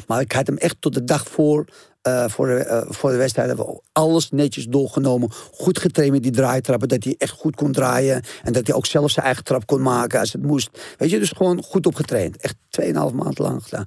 Maar 0.08 0.22
ik 0.22 0.32
had 0.32 0.48
hem 0.48 0.58
echt 0.58 0.76
tot 0.80 0.94
de 0.94 1.04
dag 1.04 1.28
voor, 1.28 1.66
eh, 2.02 2.28
voor, 2.28 2.48
de, 2.48 2.54
eh, 2.54 2.86
voor 2.90 3.12
de 3.12 3.18
wedstrijd 3.18 3.48
hebben 3.48 3.82
alles 3.91 4.30
netjes 4.30 4.66
doorgenomen. 4.66 5.32
Goed 5.32 5.80
getraind 5.80 6.24
die 6.24 6.32
draaitrappen, 6.32 6.88
dat 6.88 7.04
hij 7.04 7.16
echt 7.18 7.32
goed 7.32 7.56
kon 7.56 7.72
draaien. 7.72 8.24
En 8.44 8.54
dat 8.54 8.68
hij 8.68 8.76
ook 8.76 8.86
zelf 8.86 9.12
zijn 9.12 9.26
eigen 9.26 9.44
trap 9.44 9.66
kon 9.66 9.82
maken 9.82 10.20
als 10.20 10.34
het 10.34 10.41
moest. 10.41 10.70
Weet 10.98 11.10
je, 11.10 11.20
dus 11.20 11.32
gewoon 11.32 11.64
goed 11.64 11.86
opgetraind. 11.86 12.38
Echt 12.38 12.56
2,5 12.70 13.14
maand 13.14 13.38
lang 13.40 13.64
gedaan. 13.64 13.86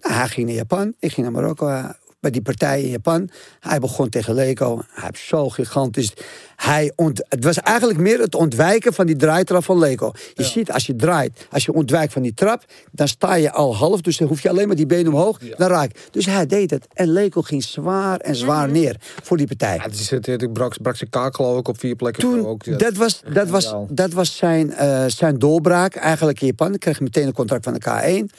Nou, 0.00 0.14
hij 0.14 0.28
ging 0.28 0.46
naar 0.46 0.56
Japan, 0.56 0.94
ik 0.98 1.12
ging 1.12 1.26
naar 1.26 1.42
Marokko. 1.42 1.94
Bij 2.26 2.34
die 2.34 2.54
partij 2.54 2.82
in 2.82 2.90
Japan. 2.90 3.30
Hij 3.60 3.78
begon 3.78 4.08
tegen 4.08 4.34
Leco. 4.34 4.82
Hij 4.90 5.04
heeft 5.04 5.26
zo 5.26 5.48
gigantisch. 5.48 6.12
Hij 6.56 6.92
ont, 6.96 7.24
het 7.28 7.44
was 7.44 7.58
eigenlijk 7.58 7.98
meer 7.98 8.20
het 8.20 8.34
ontwijken 8.34 8.92
van 8.94 9.06
die 9.06 9.16
draaitrap 9.16 9.64
van 9.64 9.78
Leco. 9.78 10.12
Je 10.34 10.44
ziet, 10.44 10.72
als 10.72 10.86
je 10.86 10.96
draait, 10.96 11.46
als 11.50 11.64
je 11.64 11.72
ontwijkt 11.72 12.12
van 12.12 12.22
die 12.22 12.34
trap, 12.34 12.64
dan 12.92 13.08
sta 13.08 13.34
je 13.34 13.52
al 13.52 13.76
half. 13.76 14.00
Dus 14.00 14.16
dan 14.16 14.28
hoef 14.28 14.40
je 14.42 14.48
alleen 14.48 14.66
maar 14.66 14.76
die 14.76 14.86
benen 14.86 15.12
omhoog. 15.12 15.38
Dan 15.38 15.68
raak. 15.68 15.92
je. 15.92 15.98
Dus 16.10 16.26
hij 16.26 16.46
deed 16.46 16.70
het. 16.70 16.86
En 16.92 17.08
Leco 17.12 17.42
ging 17.42 17.62
zwaar 17.62 18.18
en 18.18 18.36
zwaar 18.36 18.70
neer 18.70 18.96
voor 19.22 19.36
die 19.36 19.46
partij. 19.46 19.76
Ja, 19.76 19.82
het 19.82 19.94
is, 19.94 20.10
het, 20.10 20.28
ik 20.28 20.52
brak, 20.52 20.82
brak 20.82 20.96
zijn 20.96 21.10
kaak 21.10 21.36
geloof 21.36 21.58
ik 21.58 21.68
op 21.68 21.78
vier 21.78 21.96
plekken. 21.96 22.22
Toen, 22.22 22.46
ook, 22.46 22.62
ja. 22.62 22.76
dat 22.76 22.94
was, 22.94 23.22
dat 23.32 23.48
was, 23.48 23.74
dat 23.88 24.12
was 24.12 24.36
zijn, 24.36 24.72
eh, 24.72 25.04
zijn 25.06 25.38
doorbraak 25.38 25.94
eigenlijk 25.94 26.40
in 26.40 26.46
Japan. 26.46 26.74
Ik 26.74 26.80
kreeg 26.80 27.00
meteen 27.00 27.26
een 27.26 27.32
contract 27.32 27.64
van 27.64 27.72
de 27.72 27.80
K1. 27.80 28.34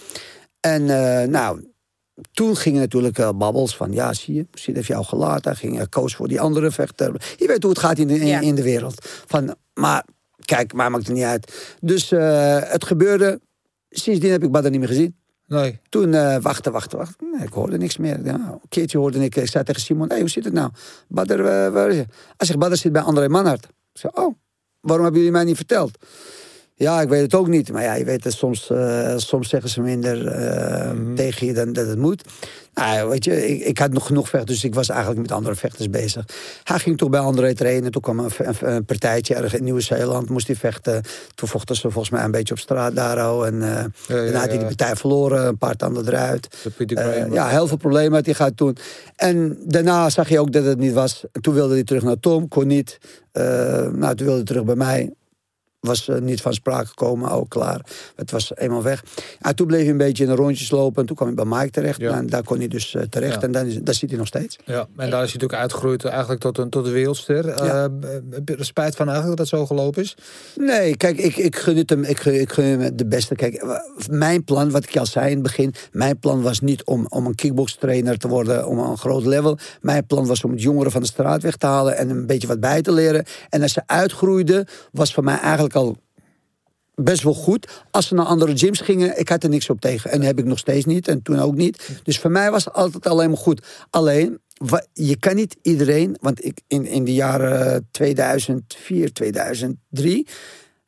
En 0.59 0.89
eh, 0.89 1.27
nou, 1.27 1.61
toen 2.31 2.55
gingen 2.55 2.79
natuurlijk 2.79 3.17
eh, 3.17 3.29
babbels 3.35 3.75
van... 3.75 3.91
ja, 3.91 4.13
zie 4.13 4.33
je, 4.33 4.47
Sid 4.53 4.75
heeft 4.75 4.87
jou 4.87 5.05
gelaten. 5.05 5.51
Hij 5.51 5.59
ging 5.59 5.79
eh, 5.79 5.85
coach 5.89 6.15
voor 6.15 6.27
die 6.27 6.41
andere 6.41 6.71
vechter. 6.71 7.35
Je 7.37 7.47
weet 7.47 7.61
hoe 7.61 7.71
het 7.71 7.79
gaat 7.79 7.97
in 7.97 8.07
de, 8.07 8.19
in, 8.19 8.27
Ja. 8.27 8.39
in 8.39 8.55
de 8.55 8.63
wereld. 8.63 9.05
Van, 9.25 9.55
maar 9.73 10.05
kijk, 10.45 10.73
maar 10.73 10.91
maakt 10.91 11.07
het 11.07 11.15
niet 11.15 11.25
uit. 11.25 11.75
Dus 11.81 12.11
eh, 12.11 12.59
het 12.61 12.85
gebeurde. 12.85 13.39
Sindsdien 13.89 14.31
heb 14.31 14.43
ik 14.43 14.51
Badr 14.51 14.69
niet 14.69 14.79
meer 14.79 14.87
gezien. 14.87 15.15
Nee. 15.47 15.79
Toen 15.89 16.13
eh 16.13 16.37
wachten, 16.41 16.71
wachten, 16.71 16.97
wachten. 16.97 17.27
Nee, 17.31 17.47
ik 17.47 17.53
hoorde 17.53 17.77
niks 17.77 17.97
meer. 17.97 18.25
Ja, 18.25 18.33
een 18.33 18.59
keertje 18.69 18.97
hoorde 18.97 19.23
ik, 19.23 19.35
ik 19.35 19.47
zei 19.47 19.63
tegen 19.63 19.81
Simon, 19.81 20.09
hey, 20.09 20.19
hoe 20.19 20.29
zit 20.29 20.43
het 20.43 20.53
nou? 20.53 20.71
Badr, 21.07 21.41
waar 21.71 21.89
is 21.89 21.95
je? 21.95 22.05
Hij 22.37 22.47
zegt, 22.47 22.59
Badr 22.59 22.75
zit 22.75 22.91
bij 22.91 23.01
André 23.01 23.27
Manhart. 23.27 23.63
Ik 23.65 23.99
zei, 23.99 24.13
oh, 24.15 24.35
waarom 24.79 25.03
hebben 25.03 25.21
jullie 25.21 25.31
mij 25.37 25.43
niet 25.43 25.55
verteld? 25.55 25.97
Ja, 26.79 27.01
ik 27.01 27.09
weet 27.09 27.21
het 27.21 27.35
ook 27.35 27.47
niet. 27.47 27.71
Maar 27.71 27.83
ja, 27.83 27.93
je 27.93 28.03
weet 28.03 28.23
het, 28.23 28.33
soms, 28.33 28.69
eh, 28.69 29.13
soms 29.17 29.49
zeggen 29.49 29.69
ze 29.69 29.81
minder 29.81 30.27
eh, 30.27 30.91
Mhm. 30.91 31.15
tegen 31.15 31.47
je 31.47 31.53
dan 31.53 31.73
dat 31.73 31.87
het 31.87 31.97
moet. 31.97 32.23
Nou, 32.73 33.09
weet 33.09 33.23
je, 33.25 33.47
ik, 33.47 33.61
ik 33.65 33.77
had 33.77 33.91
nog 33.91 34.05
genoeg 34.05 34.29
vechters, 34.29 34.59
dus 34.59 34.69
ik 34.69 34.75
was 34.75 34.89
eigenlijk 34.89 35.21
met 35.21 35.31
andere 35.31 35.55
vechters 35.55 35.89
bezig. 35.89 36.25
Hij 36.63 36.79
ging 36.79 36.97
toch 36.97 37.09
bij 37.09 37.19
André 37.19 37.53
trainen. 37.53 37.91
Toen 37.91 38.01
kwam 38.01 38.19
een, 38.19 38.31
een, 38.37 38.55
een 38.75 38.85
partijtje 38.85 39.35
ergens 39.35 39.53
in 39.53 39.63
Nieuw-Zeeland, 39.63 40.29
moest 40.29 40.47
hij 40.47 40.55
vechten. 40.55 41.01
Toen 41.35 41.47
vochten 41.47 41.75
ze 41.75 41.81
volgens 41.81 42.09
mij 42.09 42.23
een 42.23 42.31
beetje 42.31 42.53
op 42.53 42.59
straat 42.59 42.95
daar. 42.95 43.31
oh, 43.31 43.45
En 43.45 43.55
ja, 43.61 43.87
daarna 44.07 44.39
had 44.39 44.47
hij 44.49 44.57
die 44.57 44.65
partij 44.67 44.95
verloren, 44.95 45.45
een 45.47 45.57
paar 45.57 45.75
tanden 45.75 46.07
eruit. 46.07 46.47
De 46.87 47.29
ja, 47.33 47.47
heel 47.47 47.67
veel 47.67 47.77
problemen 47.77 48.13
had 48.13 48.25
hij 48.25 48.33
gehad 48.35 48.57
toen. 48.57 48.77
En 49.15 49.57
daarna 49.65 50.09
zag 50.09 50.29
je 50.29 50.39
ook 50.39 50.51
dat 50.51 50.63
het 50.65 50.77
niet 50.79 50.93
was. 50.93 51.23
En 51.31 51.41
toen 51.41 51.53
wilde 51.53 51.73
hij 51.73 51.83
terug 51.83 52.03
naar 52.03 52.19
Tom, 52.19 52.47
kon 52.47 52.67
niet. 52.67 52.97
Nou, 53.33 54.15
toen 54.15 54.15
wilde 54.25 54.33
hij 54.35 54.43
terug 54.43 54.63
bij 54.63 54.75
mij. 54.75 55.11
Was 55.79 56.07
eh, 56.07 56.19
niet 56.19 56.41
van 56.41 56.53
sprake 56.53 56.87
gekomen, 56.87 57.31
ook 57.31 57.49
klaar. 57.49 57.81
Het 58.15 58.31
was 58.31 58.51
eenmaal 58.55 58.83
weg. 58.83 59.03
En 59.39 59.55
toen 59.55 59.67
bleef 59.67 59.81
hij 59.81 59.89
een 59.89 59.97
beetje 59.97 60.23
in 60.23 60.29
de 60.29 60.35
rondjes 60.35 60.71
lopen. 60.71 61.01
En 61.01 61.07
toen 61.07 61.15
kwam 61.15 61.27
hij 61.27 61.45
bij 61.45 61.57
Mike 61.57 61.71
terecht. 61.71 61.99
Ja. 61.99 62.11
En 62.11 62.27
daar 62.27 62.43
kon 62.43 62.57
hij 62.57 62.67
dus 62.67 62.95
eh, 62.95 63.01
terecht. 63.01 63.35
Ja. 63.35 63.41
En 63.41 63.51
dan 63.51 63.65
is, 63.65 63.79
daar 63.81 63.93
zit 63.93 64.09
hij 64.09 64.17
nog 64.17 64.27
steeds. 64.27 64.57
Ja, 64.65 64.79
en 64.79 64.87
daar 64.95 65.05
is 65.05 65.09
hij 65.09 65.19
natuurlijk 65.21 65.53
uitgegroeid 65.53 66.05
eigenlijk 66.05 66.41
tot 66.41 66.57
een, 66.57 66.69
tot 66.69 66.85
een 66.85 66.91
wereldster. 66.91 67.47
Ja. 67.47 67.89
Eh, 68.01 68.55
er 68.57 68.65
spijt 68.65 68.95
van 68.95 69.07
eigenlijk 69.07 69.37
dat 69.37 69.49
het 69.49 69.59
zo 69.59 69.65
gelopen 69.65 70.01
is? 70.01 70.17
Nee, 70.55 70.97
kijk, 70.97 71.17
ik, 71.17 71.37
ik 71.37 71.55
gun 71.55 71.77
het 71.77 71.89
hem. 71.89 72.03
Ik 72.03 72.19
gun, 72.19 72.41
ik 72.41 72.51
gun 72.51 72.65
hem 72.65 72.95
de 72.95 73.05
beste. 73.05 73.35
Kijk, 73.35 73.53
eh, 73.53 73.69
mijn 74.09 74.43
plan, 74.43 74.71
wat 74.71 74.83
ik 74.83 74.97
al 74.97 75.05
zei 75.05 75.25
in 75.25 75.33
het 75.33 75.43
begin. 75.43 75.73
Mijn 75.91 76.19
plan 76.19 76.41
was 76.41 76.59
niet 76.59 76.83
om, 76.83 77.05
om 77.09 77.25
een 77.25 77.35
kickbokstrainer 77.35 78.17
te 78.17 78.27
worden. 78.27 78.67
Om 78.67 78.79
een 78.79 78.97
groot 78.97 79.25
level. 79.25 79.57
Mijn 79.81 80.05
plan 80.05 80.25
was 80.25 80.43
om 80.43 80.51
het 80.51 80.61
jongeren 80.61 80.91
van 80.91 81.01
de 81.01 81.07
straat 81.07 81.41
weg 81.41 81.55
te 81.55 81.65
halen. 81.65 81.97
En 81.97 82.09
een 82.09 82.25
beetje 82.25 82.47
wat 82.47 82.59
bij 82.59 82.81
te 82.81 82.91
leren. 82.91 83.25
En 83.49 83.61
als 83.61 83.73
ze 83.73 83.81
uitgroeiden, 83.85 84.67
was 84.91 85.13
voor 85.13 85.23
mij 85.23 85.39
eigenlijk 85.39 85.75
best 86.95 87.23
wel 87.23 87.33
goed. 87.33 87.83
Als 87.91 88.07
ze 88.07 88.13
naar 88.13 88.25
andere 88.25 88.57
gyms 88.57 88.79
gingen, 88.79 89.19
ik 89.19 89.29
had 89.29 89.43
er 89.43 89.49
niks 89.49 89.69
op 89.69 89.81
tegen. 89.81 90.11
En 90.11 90.21
heb 90.21 90.39
ik 90.39 90.45
nog 90.45 90.57
steeds 90.57 90.85
niet 90.85 91.07
en 91.07 91.21
toen 91.21 91.39
ook 91.39 91.55
niet. 91.55 92.01
Dus 92.03 92.19
voor 92.19 92.31
mij 92.31 92.51
was 92.51 92.65
het 92.65 92.73
altijd 92.73 93.07
alleen 93.07 93.29
maar 93.29 93.37
goed. 93.37 93.65
Alleen, 93.89 94.39
je 94.93 95.17
kan 95.17 95.35
niet 95.35 95.57
iedereen... 95.61 96.17
Want 96.21 96.45
ik, 96.45 96.61
in, 96.67 96.85
in 96.85 97.03
de 97.03 97.13
jaren 97.13 97.87
2004, 97.91 99.13
2003... 99.13 100.27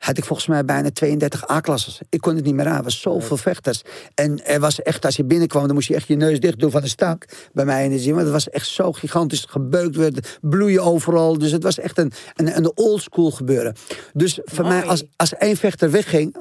had 0.00 0.18
ik 0.18 0.24
volgens 0.24 0.48
mij 0.48 0.64
bijna 0.64 0.90
32 0.90 1.50
A-klasses. 1.50 2.00
Ik 2.08 2.20
kon 2.20 2.36
het 2.36 2.44
niet 2.44 2.54
meer 2.54 2.66
aan. 2.66 2.76
Er 2.76 2.82
was 2.82 3.00
zoveel 3.00 3.36
vechters. 3.36 3.82
En 4.14 4.44
er 4.46 4.60
was 4.60 4.82
echt, 4.82 5.04
als 5.04 5.16
je 5.16 5.24
binnenkwam... 5.24 5.66
dan 5.66 5.74
moest 5.74 5.88
je 5.88 5.94
echt 5.94 6.08
je 6.08 6.16
neus 6.16 6.40
dicht 6.40 6.58
doen 6.58 6.70
van 6.70 6.80
de 6.80 6.88
stank. 6.88 7.24
Bij 7.52 7.64
mij 7.64 7.84
in 7.84 7.90
de 7.90 7.98
gym. 7.98 8.12
Want 8.12 8.22
het 8.24 8.32
was 8.32 8.48
echt 8.48 8.68
zo 8.68 8.92
gigantisch 8.92 9.44
gebeukt 9.48 9.96
werd. 9.96 10.38
Bloeien 10.40 10.82
overal. 10.82 11.38
Dus 11.38 11.50
het 11.50 11.62
was 11.62 11.78
echt 11.78 11.98
een, 11.98 12.12
een, 12.34 12.56
een 12.56 12.76
oldschool 12.76 13.30
gebeuren. 13.30 13.74
Dus 14.12 14.40
voor 14.44 14.64
Mooi. 14.64 14.76
mij, 14.76 14.88
als, 14.88 15.04
als 15.16 15.34
één 15.34 15.56
vechter 15.56 15.90
wegging... 15.90 16.36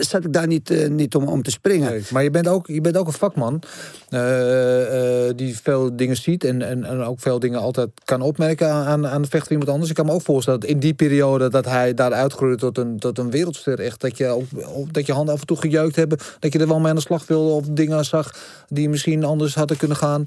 zat 0.00 0.24
ik 0.24 0.32
daar 0.32 0.46
niet, 0.46 0.70
eh, 0.70 0.88
niet 0.88 1.14
om, 1.14 1.28
om 1.28 1.42
te 1.42 1.50
springen. 1.50 1.90
Nee, 1.90 2.02
maar 2.10 2.22
je 2.22 2.30
bent 2.30 2.48
ook, 2.48 2.66
je 2.66 2.80
bent 2.80 2.96
ook 2.96 3.06
een 3.06 3.12
vakman 3.12 3.62
eh, 4.08 5.28
eh, 5.28 5.36
die 5.36 5.58
veel 5.58 5.96
dingen 5.96 6.16
ziet 6.16 6.44
en, 6.44 6.62
en, 6.62 6.84
en 6.84 7.00
ook 7.00 7.20
veel 7.20 7.38
dingen 7.38 7.60
altijd 7.60 7.90
kan 8.04 8.20
opmerken 8.20 8.68
aan, 8.70 9.06
aan 9.06 9.22
de 9.22 9.28
vechter 9.28 9.48
van 9.48 9.50
iemand 9.50 9.70
anders. 9.70 9.90
Ik 9.90 9.96
kan 9.96 10.06
me 10.06 10.12
ook 10.12 10.22
voorstellen 10.22 10.60
dat 10.60 10.68
in 10.68 10.78
die 10.78 10.94
periode 10.94 11.50
dat 11.50 11.64
hij 11.64 11.94
daar 11.94 12.12
uitgroeide 12.12 12.56
tot 12.56 12.78
een, 12.78 12.98
tot 12.98 13.18
een 13.18 13.30
wereldster, 13.30 13.80
echt 13.80 14.00
dat 14.00 14.16
je, 14.16 14.26
ook, 14.26 14.92
dat 14.92 15.06
je 15.06 15.12
handen 15.12 15.34
af 15.34 15.40
en 15.40 15.46
toe 15.46 15.56
gejeukt 15.56 15.96
hebben, 15.96 16.18
dat 16.38 16.52
je 16.52 16.58
er 16.58 16.68
wel 16.68 16.80
mee 16.80 16.88
aan 16.88 16.96
de 16.96 17.00
slag 17.00 17.26
wilde 17.26 17.50
of 17.50 17.66
dingen 17.70 18.04
zag 18.04 18.34
die 18.68 18.88
misschien 18.88 19.24
anders 19.24 19.54
hadden 19.54 19.76
kunnen 19.76 19.96
gaan. 19.96 20.24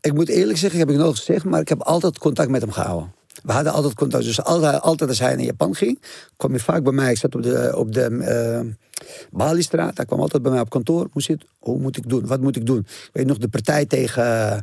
Ik 0.00 0.12
moet 0.12 0.28
eerlijk 0.28 0.58
zeggen, 0.58 0.78
heb 0.78 0.90
ik 0.90 0.96
nooit 0.96 1.16
gezegd, 1.16 1.44
maar 1.44 1.60
ik 1.60 1.68
heb 1.68 1.82
altijd 1.82 2.18
contact 2.18 2.50
met 2.50 2.60
hem 2.60 2.72
gehouden. 2.72 3.12
We 3.42 3.52
hadden 3.52 3.72
altijd 3.72 3.94
contact. 3.94 4.24
Dus 4.24 4.42
altijd, 4.42 4.82
altijd 4.82 5.10
als 5.10 5.18
hij 5.18 5.34
naar 5.34 5.44
Japan 5.44 5.74
ging, 5.74 6.02
kwam 6.36 6.50
hij 6.50 6.60
vaak 6.60 6.82
bij 6.82 6.92
mij. 6.92 7.10
Ik 7.10 7.18
zat 7.18 7.34
op 7.34 7.42
de, 7.42 7.72
op 7.76 7.92
de 7.92 8.04
eh, 8.04 8.60
Balistraat. 9.30 9.96
Hij 9.96 10.06
kwam 10.06 10.20
altijd 10.20 10.42
bij 10.42 10.52
mij 10.52 10.60
op 10.60 10.70
kantoor. 10.70 11.08
Hoe 11.12 11.22
zit 11.22 11.44
Hoe 11.58 11.78
moet 11.78 11.96
ik 11.96 12.08
doen? 12.08 12.26
Wat 12.26 12.40
moet 12.40 12.56
ik 12.56 12.66
doen? 12.66 12.78
Ik 12.78 13.10
weet 13.12 13.26
nog 13.26 13.38
de 13.38 13.48
partij 13.48 13.86
tegen, 13.86 14.60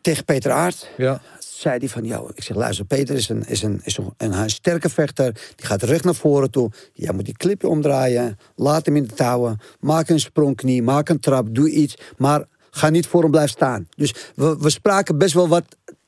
tegen 0.00 0.24
Peter 0.24 0.50
Aert. 0.50 0.88
Ja. 0.96 1.20
Zei 1.38 1.78
hij 1.78 1.88
van, 1.88 2.04
ja, 2.04 2.22
ik 2.34 2.42
zeg, 2.42 2.56
luister, 2.56 2.84
Peter 2.84 3.14
is 3.14 3.28
een, 3.28 3.44
is 3.46 3.62
een, 3.62 3.80
is 3.84 3.96
een, 3.96 4.12
een 4.16 4.50
sterke 4.50 4.88
vechter. 4.88 5.32
Die 5.56 5.66
gaat 5.66 5.82
recht 5.82 6.04
naar 6.04 6.14
voren 6.14 6.50
toe. 6.50 6.70
Jij 6.92 7.12
moet 7.12 7.24
die 7.24 7.36
clipje 7.36 7.68
omdraaien. 7.68 8.38
Laat 8.56 8.86
hem 8.86 8.96
in 8.96 9.02
de 9.02 9.14
touwen. 9.14 9.58
Maak 9.80 10.08
een 10.08 10.20
sprongknie. 10.20 10.82
Maak 10.82 11.08
een 11.08 11.20
trap. 11.20 11.54
Doe 11.54 11.70
iets. 11.70 11.96
Maar 12.16 12.44
ga 12.70 12.88
niet 12.88 13.06
voor 13.06 13.22
hem 13.22 13.30
blijven 13.30 13.52
staan. 13.52 13.88
Dus 13.96 14.14
we, 14.34 14.56
we 14.58 14.70
spraken 14.70 15.18
best 15.18 15.34
wel 15.34 15.48
wat 15.48 15.64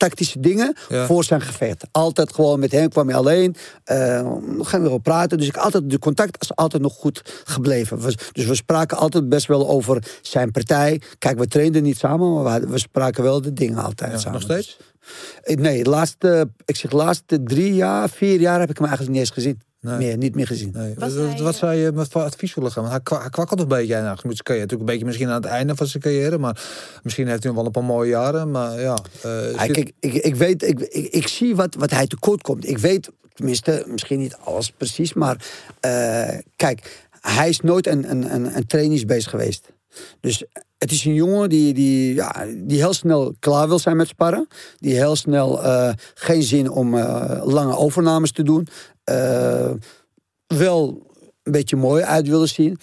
tactische 0.08 0.40
dingen 0.40 0.76
Ja. 0.88 1.06
voor 1.06 1.24
zijn 1.24 1.40
gevecht. 1.40 1.84
Altijd 1.92 2.32
gewoon 2.32 2.58
met 2.60 2.72
hem 2.72 2.88
kwam 2.88 3.08
hij 3.08 3.16
alleen. 3.16 3.54
Eh 3.84 4.20
dan 4.22 4.66
gaan 4.66 4.82
we 4.82 4.88
wel 4.88 4.98
praten. 4.98 5.38
Dus 5.38 5.46
ik 5.46 5.56
altijd, 5.56 5.90
de 5.90 5.98
contact 5.98 6.42
is 6.42 6.54
altijd 6.56 6.82
nog 6.82 6.92
goed 6.94 7.22
gebleven. 7.44 8.00
We- 8.00 8.14
dus 8.32 8.44
we 8.46 8.54
spraken 8.54 8.96
altijd 8.96 9.28
best 9.28 9.46
wel 9.46 9.68
over 9.68 10.04
zijn 10.22 10.50
partij. 10.50 11.00
Kijk, 11.18 11.38
we 11.38 11.46
trainden 11.46 11.82
niet 11.82 11.98
samen, 11.98 12.32
maar 12.34 12.42
we, 12.44 12.48
hadden- 12.50 12.70
we 12.70 12.78
spraken 12.78 13.22
wel 13.22 13.40
de 13.40 13.52
dingen 13.52 13.78
altijd 13.84 14.10
Ja, 14.12 14.18
samen. 14.18 14.32
nog 14.32 14.42
steeds? 14.42 14.76
Eh, 15.42 15.56
Nee, 15.56 15.82
de 15.84 15.90
laatste, 15.90 16.48
ik 16.64 16.76
zeg 16.76 16.90
de 16.90 16.96
laatste 16.96 17.42
drie 17.42 17.74
jaar, 17.74 18.08
vier 18.10 18.40
jaar 18.40 18.60
heb 18.60 18.70
ik 18.70 18.76
hem 18.78 18.86
eigenlijk 18.86 19.16
niet 19.16 19.26
eens 19.26 19.34
gezien. 19.34 19.60
Nee. 19.82 19.96
Meer, 19.96 20.16
niet 20.16 20.34
meer 20.34 20.46
gezien. 20.46 20.70
Nee. 20.72 20.94
Was 20.96 21.14
wat, 21.14 21.26
hij, 21.28 21.42
wat 21.42 21.52
eh, 21.54 21.58
zou 21.60 21.74
je 21.74 21.92
met 21.92 22.08
voor 22.08 22.22
advies 22.22 22.54
willen 22.54 22.72
gaan? 22.72 22.82
Want 22.88 23.08
hij, 23.08 23.18
hij 23.18 23.30
kwakkelt 23.30 23.60
een 23.60 23.68
beetje 23.68 23.94
nou, 23.94 24.08
met 24.08 24.20
zijn 24.20 24.36
carrière. 24.36 24.60
Natuurlijk 24.60 24.80
een 24.80 24.86
beetje 24.86 25.04
misschien 25.04 25.28
aan 25.28 25.34
het 25.42 25.44
einde 25.44 25.74
van 25.76 25.86
zijn 25.86 26.02
carrière. 26.02 26.38
Maar 26.38 26.62
misschien 27.02 27.28
heeft 27.28 27.42
hij 27.42 27.52
nog 27.52 27.56
wel 27.56 27.66
een 27.66 27.72
paar 27.80 27.84
mooie 27.96 28.10
jaren. 28.10 28.50
Maar 28.50 28.80
ja. 28.80 28.96
eh, 29.22 29.40
zit- 29.46 29.56
kijk, 29.72 29.92
ik, 30.00 30.14
ik 30.14 30.34
weet, 30.36 30.62
ik, 30.62 30.80
ik, 30.80 31.12
ik 31.12 31.26
zie 31.28 31.56
wat, 31.56 31.74
wat 31.74 31.90
hij 31.90 32.06
tekort 32.06 32.42
komt. 32.42 32.68
Ik 32.68 32.78
weet, 32.78 33.10
tenminste, 33.34 33.84
misschien 33.86 34.18
niet 34.18 34.36
alles 34.44 34.70
precies, 34.70 35.12
maar 35.12 35.46
eh, 35.80 36.38
kijk, 36.56 37.06
hij 37.20 37.48
is 37.48 37.60
nooit 37.60 37.86
een, 37.86 38.10
een, 38.10 38.34
een, 38.34 38.56
een 38.56 38.66
trainingsbeest 38.66 39.26
geweest. 39.28 39.68
Dus 40.20 40.44
het 40.82 40.90
is 40.90 41.04
een 41.04 41.14
jongen 41.14 41.48
die, 41.48 41.74
die, 41.74 42.14
ja, 42.14 42.46
die 42.56 42.78
heel 42.78 42.92
snel 42.92 43.34
klaar 43.38 43.68
wil 43.68 43.78
zijn 43.78 43.96
met 43.96 44.08
sparren. 44.08 44.48
Die 44.78 44.94
heel 44.94 45.16
snel 45.16 45.62
eh, 45.62 45.92
geen 46.14 46.42
zin 46.42 46.70
om 46.70 46.96
eh, 46.96 47.40
lange 47.44 47.76
overnames 47.76 48.32
te 48.32 48.42
doen. 48.42 48.68
Eh, 49.04 49.70
wel 50.46 51.06
een 51.42 51.52
beetje 51.52 51.76
mooi 51.76 52.02
uit 52.02 52.28
willen 52.28 52.48
zien. 52.48 52.78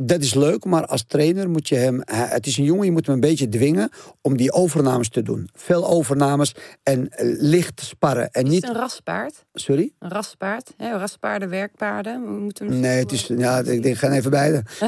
Dat 0.00 0.20
is 0.22 0.34
leuk, 0.34 0.64
maar 0.64 0.86
als 0.86 1.04
trainer 1.06 1.50
moet 1.50 1.68
je 1.68 1.74
hem... 1.74 2.00
hij- 2.04 2.26
Het 2.28 2.46
is 2.46 2.56
een 2.56 2.64
jongen, 2.64 2.84
je 2.84 2.92
moet 2.92 3.06
hem 3.06 3.14
een 3.14 3.20
beetje 3.20 3.48
dwingen 3.48 3.90
om 4.20 4.36
die 4.36 4.52
overnames 4.52 5.08
te 5.08 5.22
doen. 5.22 5.48
Veel 5.54 5.86
overnames 5.88 6.54
en 6.82 7.08
eh, 7.08 7.26
licht 7.40 7.80
sparren. 7.80 8.30
En 8.30 8.44
Is 8.44 8.50
niet... 8.50 8.62
het 8.66 8.74
een 8.74 8.80
raspaard? 8.80 9.44
Sorry? 9.54 9.92
Een 9.98 10.10
raspaard? 10.10 10.72
Hè? 10.76 10.96
Raspaarden, 10.98 11.48
werkpaarden? 11.48 12.22
We 12.24 12.30
moeten 12.40 12.66
hem 12.66 12.80
Nee, 12.80 12.98
het 12.98 13.12
is... 13.12 13.26
Ja, 13.36 13.58
ik 13.58 13.82
denk, 13.82 13.96
ga 13.96 14.10
even 14.10 14.30
beide. 14.30 14.62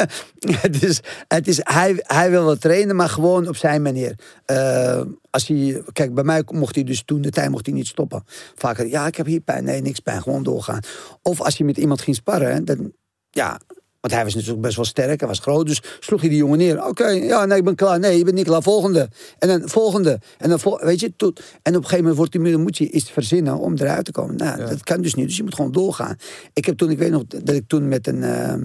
het 0.60 0.82
is, 0.82 1.00
het 1.28 1.48
is, 1.48 1.60
hij, 1.62 1.94
hij 1.98 2.30
wil 2.30 2.44
wel 2.44 2.56
trainen, 2.56 2.96
maar 2.96 3.08
gewoon 3.08 3.48
op 3.48 3.56
zijn 3.56 3.82
manier. 3.82 4.14
Eh, 4.44 5.00
als 5.30 5.48
hij, 5.48 5.82
kijk, 5.92 6.14
bij 6.14 6.24
mij 6.24 6.42
mocht 6.46 6.74
hij 6.74 6.84
dus 6.84 7.02
toen 7.04 7.20
de 7.20 7.30
tijd 7.30 7.50
mocht 7.50 7.66
hij 7.66 7.74
niet 7.74 7.86
stoppen. 7.86 8.24
Vaak, 8.54 8.86
ja, 8.86 9.06
ik 9.06 9.16
heb 9.16 9.26
hier 9.26 9.40
pijn. 9.40 9.64
Nee, 9.64 9.80
niks 9.82 10.00
pijn. 10.00 10.22
Gewoon 10.22 10.42
doorgaan. 10.42 10.80
Of 11.22 11.40
als 11.40 11.56
je 11.56 11.64
met 11.64 11.76
iemand 11.76 12.00
ging 12.00 12.16
sparren, 12.16 12.64
dan, 12.64 12.92
ja, 13.30 13.60
want 14.00 14.14
hij 14.14 14.24
was 14.24 14.34
natuurlijk 14.34 14.60
best 14.62 14.76
wel 14.76 14.84
sterk, 14.84 15.20
hij 15.20 15.28
was 15.28 15.38
groot, 15.38 15.66
dus 15.66 15.82
sloeg 16.00 16.20
hij 16.20 16.28
die 16.28 16.38
jongen 16.38 16.58
neer. 16.58 16.86
Oké, 16.86 17.08
ja, 17.08 17.44
nee, 17.44 17.58
ik 17.58 17.64
ben 17.64 17.74
klaar. 17.74 17.98
Nee, 17.98 18.18
je 18.18 18.24
bent 18.24 18.36
niet 18.36 18.46
klaar. 18.46 18.62
Volgende. 18.62 19.08
En 19.38 19.48
dan 19.48 19.68
volgende. 19.68 20.20
En 20.38 20.48
dan, 20.48 20.60
vol- 20.60 20.80
weet 20.80 21.00
je, 21.00 21.12
tot, 21.16 21.38
en 21.38 21.44
op 21.56 21.64
een 21.64 21.74
gegeven 21.74 21.98
moment 21.98 22.16
wordt 22.16 22.32
die, 22.32 22.56
moet 22.58 22.76
je 22.78 22.90
iets 22.90 23.10
verzinnen 23.10 23.58
om 23.58 23.74
eruit 23.76 24.04
te 24.04 24.12
komen. 24.12 24.36
Nou, 24.36 24.58
dat 24.66 24.82
kan 24.82 25.02
dus 25.02 25.14
niet, 25.14 25.26
dus 25.26 25.36
je 25.36 25.42
moet 25.42 25.54
gewoon 25.54 25.72
doorgaan. 25.72 26.16
Ik 26.52 26.64
heb 26.64 26.76
toen, 26.76 26.90
ik 26.90 26.98
weet 26.98 27.10
nog 27.10 27.26
dat 27.26 27.54
ik 27.54 27.64
toen 27.68 27.88
met 27.88 28.06
een. 28.06 28.22
ehm, 28.22 28.64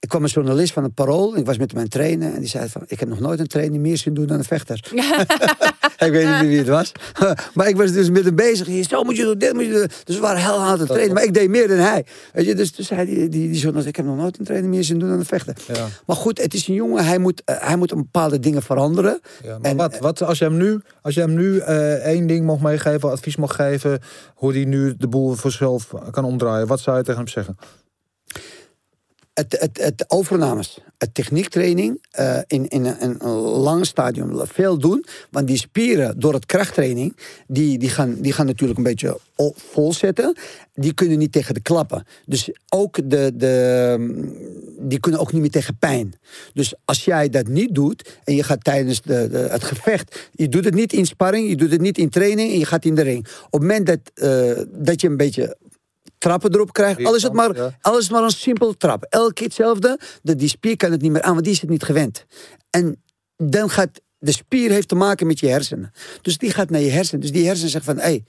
ik 0.00 0.08
kwam 0.08 0.22
een 0.22 0.28
journalist 0.28 0.72
van 0.72 0.82
het 0.82 0.94
Parool. 0.94 1.36
Ik 1.36 1.46
was 1.46 1.58
met 1.58 1.72
het 1.72 1.90
trainen. 1.90 2.34
En 2.34 2.40
die 2.40 2.48
zei 2.48 2.68
van, 2.68 2.82
ik 2.86 3.00
heb 3.00 3.08
nog 3.08 3.20
nooit 3.20 3.40
een 3.40 3.46
training 3.46 3.82
meer 3.82 3.96
zien 3.96 4.14
doen 4.14 4.26
dan 4.26 4.38
een 4.38 4.44
vechter. 4.44 4.80
ik 6.06 6.10
weet 6.10 6.26
niet 6.26 6.40
meer 6.40 6.46
wie 6.46 6.58
het 6.58 6.68
was. 6.68 6.92
maar 7.54 7.68
ik 7.68 7.76
was 7.76 7.92
dus 7.92 8.10
met 8.10 8.24
hem 8.24 8.34
bezig. 8.34 8.66
Hier, 8.66 8.84
Zo 8.88 9.02
moet 9.02 9.16
je 9.16 9.22
doen, 9.22 9.38
dit 9.38 9.52
moet 9.52 9.64
je 9.64 9.72
doen. 9.72 9.86
Dus 10.04 10.14
we 10.14 10.20
waren 10.20 10.40
heel 10.40 10.58
hard 10.58 10.72
aan 10.72 10.78
het 10.78 10.88
trainen. 10.88 11.14
Maar 11.14 11.24
ik 11.24 11.34
deed 11.34 11.48
meer 11.48 11.68
dan 11.68 11.76
hij. 11.76 12.06
Weet 12.32 12.46
je, 12.46 12.54
dus 12.54 12.70
toen 12.70 12.84
zei 12.84 13.06
die, 13.06 13.16
die, 13.16 13.28
die 13.28 13.60
journalist, 13.60 13.88
ik 13.88 13.96
heb 13.96 14.04
nog 14.04 14.16
nooit 14.16 14.38
een 14.38 14.44
training 14.44 14.72
meer 14.74 14.84
zien 14.84 14.98
doen 14.98 15.08
dan 15.08 15.18
een 15.18 15.24
vechter. 15.24 15.56
Ja. 15.66 15.86
Maar 16.06 16.16
goed, 16.16 16.42
het 16.42 16.54
is 16.54 16.68
een 16.68 16.74
jongen. 16.74 17.04
Hij 17.04 17.18
moet, 17.18 17.42
eh, 17.44 17.56
hij 17.58 17.76
moet 17.76 17.90
een 17.90 17.98
bepaalde 17.98 18.40
dingen 18.40 18.62
veranderen. 18.62 19.20
Ja, 19.42 19.58
maar 19.58 19.70
En, 19.70 19.76
wat, 19.76 19.98
wat 19.98 20.22
als 20.22 20.38
je 20.38 20.44
hem 20.44 20.56
nu, 20.56 20.80
als 21.02 21.14
je 21.14 21.20
hem 21.20 21.34
nu 21.34 21.58
eh, 21.58 21.92
één 21.92 22.26
ding 22.26 22.46
mocht 22.46 22.62
meegeven, 22.62 23.10
advies 23.10 23.36
mocht 23.36 23.54
geven, 23.54 24.00
hoe 24.34 24.52
hij 24.52 24.64
nu 24.64 24.94
de 24.96 25.08
boel 25.08 25.34
voor 25.34 25.50
zichzelf 25.50 25.94
kan 26.10 26.24
omdraaien, 26.24 26.66
wat 26.66 26.80
zou 26.80 26.96
je 26.96 27.02
tegen 27.02 27.20
hem 27.20 27.28
zeggen? 27.28 27.56
Het, 29.32 30.04
overnames, 30.08 30.78
het 30.98 31.14
techniektraining 31.14 32.06
eh, 32.10 32.38
in, 32.46 32.68
in 32.68 32.84
een, 32.84 33.16
een 33.24 33.32
lang 33.38 33.86
stadium 33.86 34.46
veel 34.46 34.78
doen. 34.78 35.04
Want 35.30 35.46
die 35.46 35.56
spieren 35.56 36.20
door 36.20 36.34
het 36.34 36.46
krachttraining, 36.46 37.16
die, 37.46 37.78
die, 37.78 37.88
gaan, 37.88 38.14
die 38.20 38.32
gaan 38.32 38.46
natuurlijk 38.46 38.78
een 38.78 38.84
beetje 38.84 39.18
volzetten. 39.54 40.36
Die 40.74 40.94
kunnen 40.94 41.18
niet 41.18 41.32
tegen 41.32 41.54
de 41.54 41.60
klappen. 41.60 42.06
Dus 42.26 42.50
ook 42.68 43.10
de, 43.10 43.32
de, 43.34 43.96
die 44.78 45.00
kunnen 45.00 45.20
ook 45.20 45.32
niet 45.32 45.40
meer 45.40 45.50
tegen 45.50 45.76
pijn. 45.78 46.14
Dus 46.54 46.74
als 46.84 47.04
jij 47.04 47.28
dat 47.28 47.46
niet 47.46 47.74
doet 47.74 48.18
en 48.24 48.34
je 48.34 48.42
gaat 48.42 48.64
tijdens 48.64 49.02
de, 49.02 49.28
de, 49.30 49.38
het 49.38 49.64
gevecht, 49.64 50.28
je 50.32 50.48
doet 50.48 50.64
het 50.64 50.74
niet 50.74 50.92
in 50.92 51.06
sparring, 51.06 51.48
je 51.48 51.56
doet 51.56 51.70
het 51.70 51.80
niet 51.80 51.98
in 51.98 52.08
training 52.08 52.52
en 52.52 52.58
je 52.58 52.66
gaat 52.66 52.84
in 52.84 52.94
de 52.94 53.02
ring. 53.02 53.26
Op 53.44 53.60
het 53.60 53.60
moment 53.60 53.86
dat, 53.86 54.00
eh, 54.14 54.64
dat 54.68 55.00
je 55.00 55.08
een 55.08 55.16
beetje 55.16 55.56
trappen 56.20 56.54
erop 56.54 56.72
krijgt. 56.72 57.04
Al 57.04 57.14
is 57.14 57.22
het 57.22 57.32
maar, 57.32 57.56
Ja. 57.56 57.78
al 57.80 57.96
is 57.98 58.02
het 58.02 58.12
maar 58.12 58.22
een 58.22 58.30
simpele 58.30 58.76
trap. 58.76 59.04
Elke 59.08 59.32
keer 59.32 59.46
hetzelfde. 59.46 59.98
De, 60.22 60.36
die 60.36 60.48
spier 60.48 60.76
kan 60.76 60.90
het 60.90 61.00
niet 61.00 61.10
meer 61.12 61.22
aan, 61.22 61.32
want 61.32 61.44
die 61.44 61.52
is 61.54 61.60
het 61.60 61.70
niet 61.70 61.82
gewend. 61.82 62.24
En 62.70 63.02
dan 63.36 63.70
gaat... 63.70 64.00
De 64.18 64.32
spier 64.32 64.70
heeft 64.70 64.88
te 64.88 64.94
maken 64.94 65.26
met 65.26 65.40
je 65.40 65.48
hersenen. 65.48 65.92
Dus 66.22 66.38
die 66.38 66.50
gaat 66.50 66.70
naar 66.70 66.80
je 66.80 66.90
hersenen. 66.90 67.20
Dus 67.20 67.32
die 67.32 67.46
hersenen 67.46 67.70
zeggen 67.70 67.94
van... 67.94 68.04
Hey, 68.04 68.24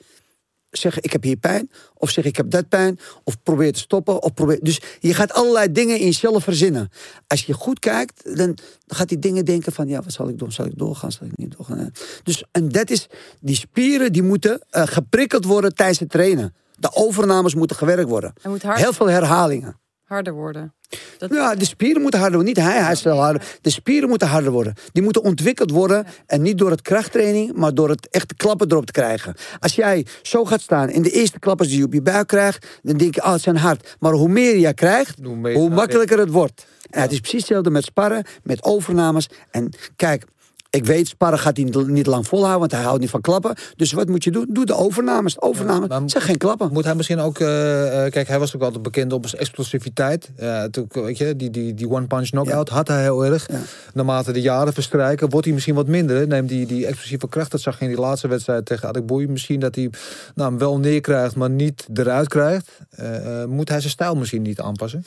zeg 0.70 1.00
ik 1.00 1.12
heb 1.12 1.24
hier 1.24 1.36
pijn. 1.38 1.72
Of 1.94 2.10
zeg 2.10 2.26
ik 2.26 2.36
heb 2.36 2.50
dat 2.50 2.70
pijn. 2.70 3.00
Of 3.24 3.44
probeer 3.44 3.74
te 3.74 3.80
stoppen. 3.80 4.22
Of 4.24 4.34
probeer... 4.34 4.60
Dus 4.62 4.82
je 5.00 5.14
gaat 5.14 5.34
allerlei 5.34 5.72
dingen 5.72 6.00
in 6.00 6.06
jezelf 6.06 6.44
verzinnen. 6.44 6.90
Als 7.28 7.46
je 7.46 7.54
goed 7.54 7.80
kijkt, 7.80 8.24
dan 8.24 8.36
dan 8.36 8.98
gaat 8.98 9.10
die 9.10 9.20
dingen 9.20 9.46
denken 9.46 9.72
van... 9.72 9.88
Ja, 9.88 10.02
wat 10.02 10.14
zal 10.14 10.30
ik 10.30 10.38
doen? 10.38 10.52
Zal 10.52 10.66
ik 10.66 10.78
doorgaan? 10.78 11.12
Zal 11.12 11.28
ik 11.28 11.38
niet 11.38 11.56
doorgaan? 11.58 11.92
Dus 12.24 12.44
en 12.52 12.70
dat 12.70 12.90
is... 12.90 13.08
Die 13.40 13.56
spieren 13.56 14.14
die 14.14 14.24
moeten 14.24 14.62
eh, 14.70 14.84
geprikkeld 14.88 15.46
worden 15.46 15.76
tijdens 15.76 16.00
het 16.00 16.10
trainen. 16.10 16.54
De 16.82 16.90
overnames 16.94 17.56
moeten 17.56 17.76
gewerkt 17.76 18.10
worden. 18.10 18.34
Hij 18.42 18.52
moet 18.52 18.62
hard- 18.64 18.80
Heel 18.80 18.94
veel 18.94 19.10
herhalingen. 19.10 19.80
Harder 20.04 20.34
worden. 20.34 20.74
Dat, 21.18 21.34
Ja, 21.34 21.56
de 21.56 21.66
spieren 21.66 22.02
moeten 22.02 22.20
harder 22.20 22.38
worden. 22.38 22.56
Niet 22.56 22.66
hij, 22.66 22.82
hij 22.84 22.92
is 22.92 23.02
wel 23.04 23.18
harder. 23.20 23.58
De 23.62 23.70
spieren 23.70 24.10
moeten 24.10 24.28
harder 24.28 24.52
worden. 24.52 24.74
Die 24.92 25.04
moeten 25.04 25.24
ontwikkeld 25.24 25.72
worden. 25.72 26.06
En 26.26 26.42
niet 26.42 26.58
door 26.58 26.70
het 26.70 26.82
krachttraining, 26.82 27.54
maar 27.54 27.74
door 27.74 27.90
het 27.90 28.10
echte 28.10 28.36
klappen 28.36 28.72
erop 28.72 28.86
te 28.86 28.92
krijgen. 28.92 29.36
Als 29.60 29.76
jij 29.76 30.06
zo 30.22 30.46
gaat 30.46 30.62
staan 30.62 30.90
en 30.90 31.02
de 31.02 31.12
eerste 31.12 31.40
klappers 31.40 31.70
die 31.70 31.78
je 31.78 31.84
op 31.86 31.94
je 31.94 32.02
buik 32.02 32.28
krijgt, 32.28 32.80
dan 32.82 32.98
denk 32.98 33.16
je, 33.16 33.24
oh, 33.24 33.32
het 33.32 33.42
zijn 33.42 33.58
hard. 33.58 33.96
Maar 34.00 34.12
hoe 34.14 34.30
meer 34.30 34.58
je 34.58 34.74
krijgt, 34.74 35.18
Hoe 35.54 35.70
makkelijker 35.70 36.20
het 36.20 36.30
wordt. 36.32 36.66
En 36.90 37.02
het 37.02 37.12
is 37.12 37.20
precies 37.20 37.40
hetzelfde 37.40 37.70
met 37.70 37.84
sparren, 37.84 38.24
met 38.44 38.64
overnames. 38.64 39.30
En 39.52 39.70
kijk. 39.96 40.26
Ik 40.72 40.86
weet, 40.86 41.08
sparren 41.08 41.40
gaat 41.40 41.58
hij 41.58 41.66
niet- 41.86 42.06
lang 42.08 42.28
volhouden, 42.28 42.60
want 42.60 42.72
hij 42.72 42.82
houdt 42.82 43.00
niet 43.00 43.10
van 43.10 43.22
klappen. 43.22 43.56
Dus 43.76 43.92
wat 43.92 44.08
moet 44.08 44.24
je 44.24 44.32
doen? 44.32 44.46
Doe 44.50 44.66
de 44.66 44.74
overnames. 44.76 45.34
De 45.34 45.42
overnames 45.42 45.88
maar- 45.90 46.02
zijn 46.06 46.24
geen 46.24 46.38
klappen. 46.38 46.70
Moet 46.74 46.84
hij 46.84 46.96
misschien 46.96 47.20
ook... 47.20 47.40
eh, 47.40 48.06
eh, 48.06 48.12
kijk, 48.12 48.28
hij 48.28 48.40
was 48.40 48.56
ook 48.56 48.62
altijd 48.62 48.84
bekend 48.84 49.14
op 49.14 49.28
zijn 49.28 49.42
explosiviteit. 49.42 50.32
Ja, 50.38 50.70
toen, 50.70 50.88
weet 50.92 51.18
je, 51.18 51.36
die, 51.36 51.50
die, 51.50 51.74
die 51.74 51.90
one-punch 51.90 52.30
knockout 52.30 52.70
had 52.70 52.88
hij 52.88 53.02
heel 53.02 53.26
erg. 53.26 53.48
Ja. 53.52 53.60
Naarmate 53.94 54.32
de 54.32 54.42
jaren 54.42 54.74
verstrijken, 54.74 55.30
wordt 55.30 55.46
hij 55.46 55.54
misschien 55.54 55.76
wat 55.76 55.88
minder. 55.88 56.16
hè. 56.18 56.28
Neemt 56.28 56.50
die, 56.50 56.66
die 56.66 56.86
explosieve 56.86 57.28
kracht, 57.30 57.52
dat 57.52 57.62
zag 57.62 57.78
je 57.80 57.84
in 57.86 57.92
die 57.92 58.00
laatste 58.00 58.28
wedstrijd 58.28 58.66
tegen 58.66 58.88
Adekboei. 58.88 59.28
Misschien 59.28 59.60
dat 59.60 59.76
hij 59.76 59.90
nou, 60.36 60.50
hem 60.50 60.60
wel 60.60 60.80
neerkrijgt, 60.80 61.36
maar 61.36 61.50
niet 61.50 61.88
eruit 61.94 62.28
krijgt. 62.28 62.70
Eh, 62.90 63.46
moet 63.46 63.70
hij 63.70 63.80
zijn 63.80 63.92
stijl 63.92 64.16
misschien 64.16 64.42
niet 64.42 64.60
aanpassen? 64.60 65.06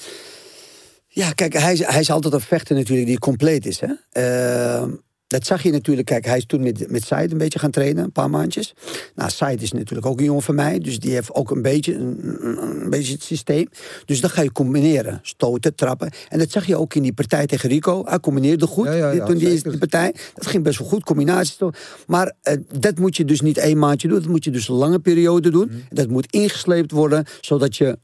Ja, 1.08 1.30
kijk, 1.32 1.52
hij 1.52 1.72
is, 1.72 1.84
hij 1.86 2.00
is 2.00 2.10
altijd 2.10 2.34
een 2.34 2.40
vechter 2.40 2.76
natuurlijk 2.76 3.06
die 3.06 3.18
compleet 3.18 3.66
is. 3.66 3.80
Hè? 3.80 3.88
Dat 5.34 5.46
zag 5.46 5.62
je 5.62 5.70
natuurlijk. 5.70 6.06
Kijk, 6.06 6.24
hij 6.24 6.36
is 6.36 6.46
toen 6.46 6.62
met, 6.62 6.90
met 6.90 7.04
Said 7.04 7.32
een 7.32 7.38
beetje 7.38 7.58
gaan 7.58 7.70
trainen, 7.70 8.04
een 8.04 8.12
paar 8.12 8.30
maandjes. 8.30 8.74
Nou, 9.14 9.30
Said 9.30 9.62
is 9.62 9.72
natuurlijk 9.72 10.06
ook 10.06 10.18
een 10.18 10.24
jongen 10.24 10.42
van 10.42 10.54
mij. 10.54 10.78
Dus 10.78 10.98
die 10.98 11.12
heeft 11.12 11.34
ook 11.34 11.50
een 11.50 11.62
beetje, 11.62 11.94
een, 11.94 12.36
een, 12.82 12.90
beetje 12.90 13.12
het 13.12 13.22
systeem. 13.22 13.68
Dus 14.04 14.20
dat 14.20 14.30
ga 14.30 14.42
je 14.42 14.52
combineren. 14.52 15.18
Stoten, 15.22 15.74
trappen. 15.74 16.10
En 16.28 16.38
dat 16.38 16.50
zag 16.50 16.66
je 16.66 16.76
ook 16.76 16.94
in 16.94 17.02
die 17.02 17.12
partij 17.12 17.46
tegen 17.46 17.68
Rico. 17.68 18.04
Hij 18.04 18.20
combineerde 18.20 18.66
goed. 18.66 18.86
Ja, 18.86 18.92
ja, 18.92 19.10
ja, 19.10 19.24
toen 19.24 19.38
die 19.38 19.48
zeker. 19.48 19.78
partij. 19.78 20.14
Dat 20.34 20.46
ging 20.46 20.62
best 20.62 20.78
wel 20.78 20.88
goed, 20.88 21.04
combinaties. 21.04 21.56
toch. 21.56 21.74
Maar 22.06 22.32
eh, 22.42 22.56
dat 22.78 22.98
moet 22.98 23.16
je 23.16 23.24
dus 23.24 23.40
niet 23.40 23.58
één 23.58 23.78
maandje 23.78 24.08
doen. 24.08 24.18
Dat 24.20 24.30
moet 24.30 24.44
je 24.44 24.50
dus 24.50 24.68
een 24.68 24.74
lange 24.74 24.98
periode 24.98 25.50
doen. 25.50 25.66
Mhm. 25.66 25.78
Dat 25.88 26.08
moet 26.08 26.26
ingesleept 26.30 26.90
worden, 26.90 27.24
zodat 27.40 27.76
je 27.76 27.98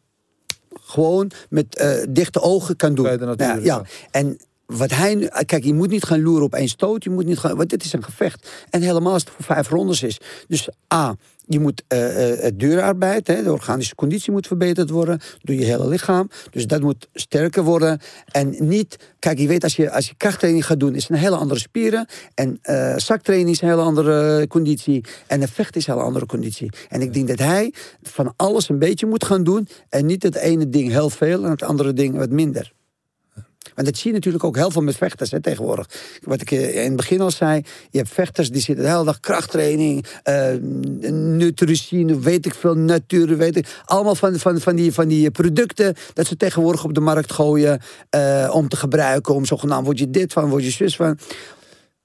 gewoon 0.81 1.31
met 1.48 1.77
eh, 1.77 1.90
dichte 2.09 2.40
ogen 2.40 2.77
kan 2.77 2.94
doen. 2.94 3.05
De 3.05 3.35
ja. 3.36 3.59
ja. 3.62 3.82
En 4.11 4.39
wat 4.70 4.90
hij 4.90 5.14
nu, 5.14 5.28
kijk, 5.47 5.64
je 5.64 5.74
moet 5.74 5.90
niet 5.90 6.05
gaan 6.05 6.22
loeren 6.22 6.44
op 6.44 6.55
één 6.55 6.68
stoot. 6.68 7.05
Je 7.05 7.10
moet 7.10 7.24
niet 7.24 7.38
gaan, 7.38 7.56
want 7.56 7.70
dit 7.70 7.84
is 7.84 7.92
een 7.92 8.05
gevecht. 8.05 8.51
En 8.70 8.82
helemaal 8.82 9.12
als 9.12 9.22
het 9.22 9.30
voor 9.30 9.44
vijf 9.44 9.68
rondes 9.68 10.02
is. 10.02 10.20
Dus 10.48 10.68
A, 10.94 11.16
je 11.47 11.60
moet 11.60 11.82
eh, 11.88 12.32
eh, 12.32 12.40
het 12.40 12.59
duurarbeid, 12.59 13.26
hè, 13.26 13.42
de 13.42 13.52
organische 13.52 13.94
conditie 13.94 14.32
moet 14.32 14.47
verbeterd 14.47 14.90
worden. 14.90 15.20
Door 15.42 15.56
je 15.56 15.64
hele 15.64 15.88
lichaam. 15.88 16.30
Dus 16.51 16.66
dat 16.66 16.80
moet 16.80 17.09
sterker 17.14 17.62
worden. 17.62 18.01
En 18.26 18.55
niet, 18.59 18.97
kijk, 19.18 19.38
je 19.38 19.47
weet, 19.47 19.64
als 19.64 19.76
je, 19.76 19.90
als 19.90 20.09
je 20.09 20.14
krachttraining 20.16 20.66
gaat 20.66 20.80
doen, 20.80 20.94
is 20.94 21.02
het 21.02 21.10
een 21.10 21.22
hele 21.22 21.36
andere 21.36 21.60
spieren. 21.60 22.06
En 22.34 22.59
eh 22.62 22.97
zaktraining 22.97 23.51
is 23.51 23.60
een 23.60 23.68
hele 23.68 23.82
andere 23.82 24.47
conditie. 24.47 25.05
En 25.26 25.42
een 25.42 25.48
vecht 25.48 25.76
is 25.76 25.86
een 25.86 25.92
hele 25.92 26.06
andere 26.06 26.26
conditie. 26.26 26.70
En 26.88 27.01
ik 27.01 27.14
denk 27.14 27.28
dat 27.28 27.38
hij 27.38 27.74
van 28.02 28.32
alles 28.36 28.68
een 28.68 28.78
beetje 28.78 29.06
moet 29.06 29.24
gaan 29.24 29.44
doen. 29.44 29.68
En 29.88 30.06
niet 30.06 30.22
het 30.22 30.36
ene 30.36 30.68
ding 30.68 30.90
heel 30.90 31.10
veel 31.10 31.44
en 31.44 31.51
het 31.51 31.62
andere 31.62 31.92
ding 31.92 32.16
wat 32.16 32.30
minder. 32.30 32.72
Want 33.81 33.93
dat 33.93 34.02
zie 34.02 34.11
je 34.11 34.16
natuurlijk 34.16 34.44
ook 34.44 34.57
heel 34.57 34.70
veel 34.70 34.82
met 34.82 34.97
vechters 34.97 35.31
hè, 35.31 35.40
tegenwoordig. 35.40 35.86
Wat 36.23 36.40
ik 36.40 36.51
eh, 36.51 36.74
in 36.74 36.86
het 36.86 36.97
begin 36.97 37.20
al 37.20 37.31
zei, 37.31 37.62
je 37.90 37.98
hebt 37.98 38.11
vechters 38.11 38.51
die 38.51 38.62
zitten 38.62 38.85
de 38.85 38.90
hele 38.90 39.05
dag 39.05 39.20
krachttraining, 39.20 40.07
nutricine, 41.11 42.19
weet 42.19 42.47
ik 42.47 42.55
veel, 42.55 42.74
natuur, 42.74 43.36
weet 43.36 43.57
ik. 43.57 43.66
Allemaal 43.85 44.15
van, 44.15 44.39
van, 44.39 44.61
van, 44.61 44.77
die, 44.77 44.93
van 44.93 45.09
die 45.09 45.31
producten 45.31 45.94
dat 46.12 46.27
ze 46.27 46.36
tegenwoordig 46.36 46.85
op 46.85 46.94
de 46.94 47.01
markt 47.01 47.32
gooien 47.32 47.81
eh, 48.11 48.51
om 48.52 48.69
te 48.69 48.77
gebruiken. 48.77 49.35
Om 49.35 49.44
zogenaamd 49.44 49.85
word 49.85 49.98
je 49.98 50.11
dit 50.11 50.32
van, 50.32 50.48
word 50.48 50.65
je 50.65 50.70
zus 50.70 50.97
van. 50.97 51.19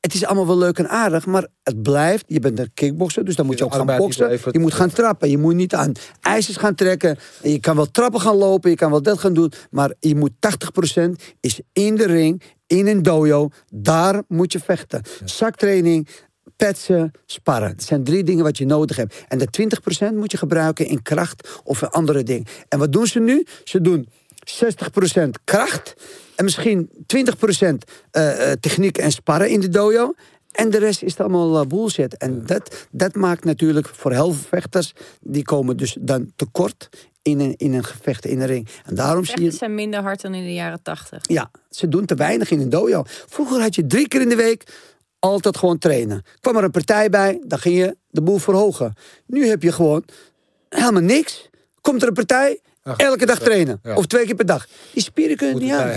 Het 0.05 0.13
is 0.13 0.25
allemaal 0.25 0.47
wel 0.47 0.57
leuk 0.57 0.77
en 0.77 0.89
aardig, 0.89 1.25
maar 1.25 1.47
het 1.63 1.81
blijft. 1.81 2.23
Je 2.27 2.39
bent 2.39 2.59
een 2.59 2.73
kickbokser, 2.73 3.25
dus 3.25 3.35
dan 3.35 3.45
moet 3.45 3.57
je 3.57 3.65
ook 3.65 3.73
gaan 3.73 3.97
boksen. 3.97 4.39
Je 4.51 4.59
moet 4.59 4.73
gaan 4.73 4.89
trappen. 4.89 5.29
Je 5.29 5.37
moet 5.37 5.55
niet 5.55 5.75
aan 5.75 5.91
ijzers 6.21 6.57
gaan 6.57 6.75
trekken. 6.75 7.17
Je 7.41 7.59
kan 7.59 7.75
wel 7.75 7.91
trappen 7.91 8.21
gaan 8.21 8.35
lopen, 8.35 8.69
je 8.69 8.75
kan 8.75 8.91
wel 8.91 9.01
dat 9.01 9.19
gaan 9.19 9.33
doen. 9.33 9.51
Maar 9.71 9.93
je 9.99 10.15
moet 10.15 10.31
80% 10.99 11.11
is 11.39 11.59
in 11.73 11.95
de 11.95 12.05
ring, 12.05 12.41
in 12.67 12.87
een 12.87 13.03
dojo. 13.03 13.49
Daar 13.73 14.23
moet 14.27 14.51
je 14.51 14.59
vechten. 14.59 15.01
Zaktraining, 15.23 16.07
petsen, 16.55 17.11
sparren. 17.25 17.75
Dat 17.75 17.85
zijn 17.85 18.03
drie 18.03 18.23
dingen 18.23 18.43
wat 18.43 18.57
je 18.57 18.65
nodig 18.65 18.95
hebt. 18.95 19.25
En 19.27 19.37
de 19.37 19.47
20% 20.11 20.15
moet 20.15 20.31
je 20.31 20.37
gebruiken 20.37 20.87
in 20.87 21.01
kracht 21.01 21.61
of 21.63 21.81
in 21.81 21.89
andere 21.89 22.23
dingen. 22.23 22.45
En 22.67 22.79
wat 22.79 22.91
doen 22.91 23.07
ze 23.07 23.19
nu? 23.19 23.45
Ze 23.63 23.81
doen 23.81 24.07
60% 24.45 25.29
kracht. 25.43 25.93
En 26.35 26.43
misschien 26.43 26.89
20% 27.15 27.77
eh, 28.11 28.51
eh, 28.51 28.59
techniek 28.59 28.97
en 28.97 29.11
sparren 29.11 29.49
in 29.49 29.59
de 29.59 29.69
dojo. 29.69 30.13
En 30.51 30.69
de 30.69 30.77
rest 30.77 31.03
is 31.03 31.17
allemaal 31.17 31.61
eh, 31.61 31.67
bullshit. 31.67 32.17
En 32.17 32.45
dat, 32.45 32.87
dat 32.91 33.15
maakt 33.15 33.43
natuurlijk 33.43 33.87
voor 33.87 34.11
heel 34.11 34.31
veel 34.31 34.47
vechters... 34.49 34.93
die 35.21 35.43
komen 35.43 35.77
dus 35.77 35.97
dan 35.99 36.31
tekort 36.35 36.89
in 37.21 37.39
een, 37.39 37.53
in 37.57 37.73
een 37.73 37.83
gevecht 37.83 38.25
in 38.25 38.41
een 38.41 38.47
ring. 38.47 38.67
En 38.85 38.95
daarom 38.95 39.25
zie 39.25 39.33
je... 39.33 39.39
vechters 39.39 39.59
zijn 39.59 39.75
minder 39.75 40.01
hard 40.01 40.21
dan 40.21 40.33
in 40.33 40.43
de 40.43 40.53
jaren 40.53 40.81
tachtig. 40.81 41.19
Ja, 41.21 41.51
ze 41.69 41.89
doen 41.89 42.05
te 42.05 42.15
weinig 42.15 42.51
in 42.51 42.59
een 42.59 42.69
dojo. 42.69 43.03
Vroeger 43.05 43.61
had 43.61 43.75
je 43.75 43.87
drie 43.87 44.07
keer 44.07 44.21
in 44.21 44.29
de 44.29 44.35
week 44.35 44.63
altijd 45.19 45.57
gewoon 45.57 45.77
trainen. 45.77 46.23
Kwam 46.39 46.57
er 46.57 46.63
een 46.63 46.71
partij 46.71 47.09
bij, 47.09 47.41
dan 47.45 47.59
ging 47.59 47.77
je 47.77 47.97
de 48.09 48.21
boel 48.21 48.37
verhogen. 48.37 48.93
Nu 49.25 49.47
heb 49.47 49.63
je 49.63 49.71
gewoon 49.71 50.03
helemaal 50.69 51.01
niks. 51.01 51.49
Komt 51.81 52.01
er 52.01 52.07
een 52.07 52.13
partij, 52.13 52.59
elke 52.97 53.25
dag 53.25 53.39
trainen. 53.39 53.79
ja. 53.83 53.95
Of 53.95 54.05
twee 54.05 54.25
keer 54.25 54.35
per 54.35 54.45
dag. 54.45 54.67
Die 54.93 55.03
spieren 55.03 55.37
kunnen 55.37 55.55
het 55.55 55.63
niet 55.63 55.73
aan. 55.73 55.87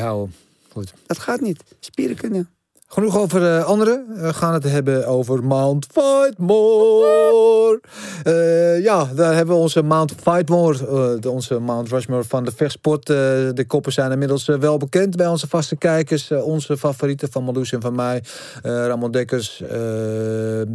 Goed. 0.73 0.93
Dat 1.07 1.19
gaat 1.19 1.41
niet. 1.41 1.63
Spieren 1.81 2.17
kunnen. 2.17 2.49
Genoeg 2.91 3.19
over 3.19 3.57
eh, 3.57 3.65
anderen. 3.65 4.05
We 4.15 4.35
gaan 4.35 4.53
het 4.53 4.63
hebben 4.65 5.07
over 5.07 5.45
Mount 5.45 5.87
Fightmore. 5.93 7.81
Eh, 8.25 8.83
ja, 8.83 9.05
daar 9.15 9.35
hebben 9.35 9.55
we 9.55 9.61
onze 9.61 9.83
Mount 9.83 10.13
Fightmore. 10.23 10.79
eh, 10.87 11.21
de- 11.21 11.31
onze 11.31 11.59
Mount 11.59 11.89
Rushmore 11.89 12.25
van 12.25 12.45
de 12.45 12.53
vechtsport. 12.57 13.11
Eh, 13.11 13.17
de 13.55 13.65
koppen 13.67 13.93
zijn 13.93 14.13
inmiddels 14.13 14.49
eh, 14.49 14.57
wel 14.59 14.77
bekend 14.77 15.17
bij 15.17 15.27
onze 15.27 15.49
vaste 15.49 15.77
kijkers. 15.77 16.31
Eh, 16.31 16.45
onze 16.47 16.77
favorieten 16.77 17.31
van 17.31 17.45
Marloes 17.45 17.73
en 17.73 17.81
van 17.81 17.95
mij. 17.95 18.23
eh, 18.63 18.87
Ramon 18.87 19.11
Dekkers, 19.11 19.61
eh, 19.63 20.61
eh, 20.61 20.67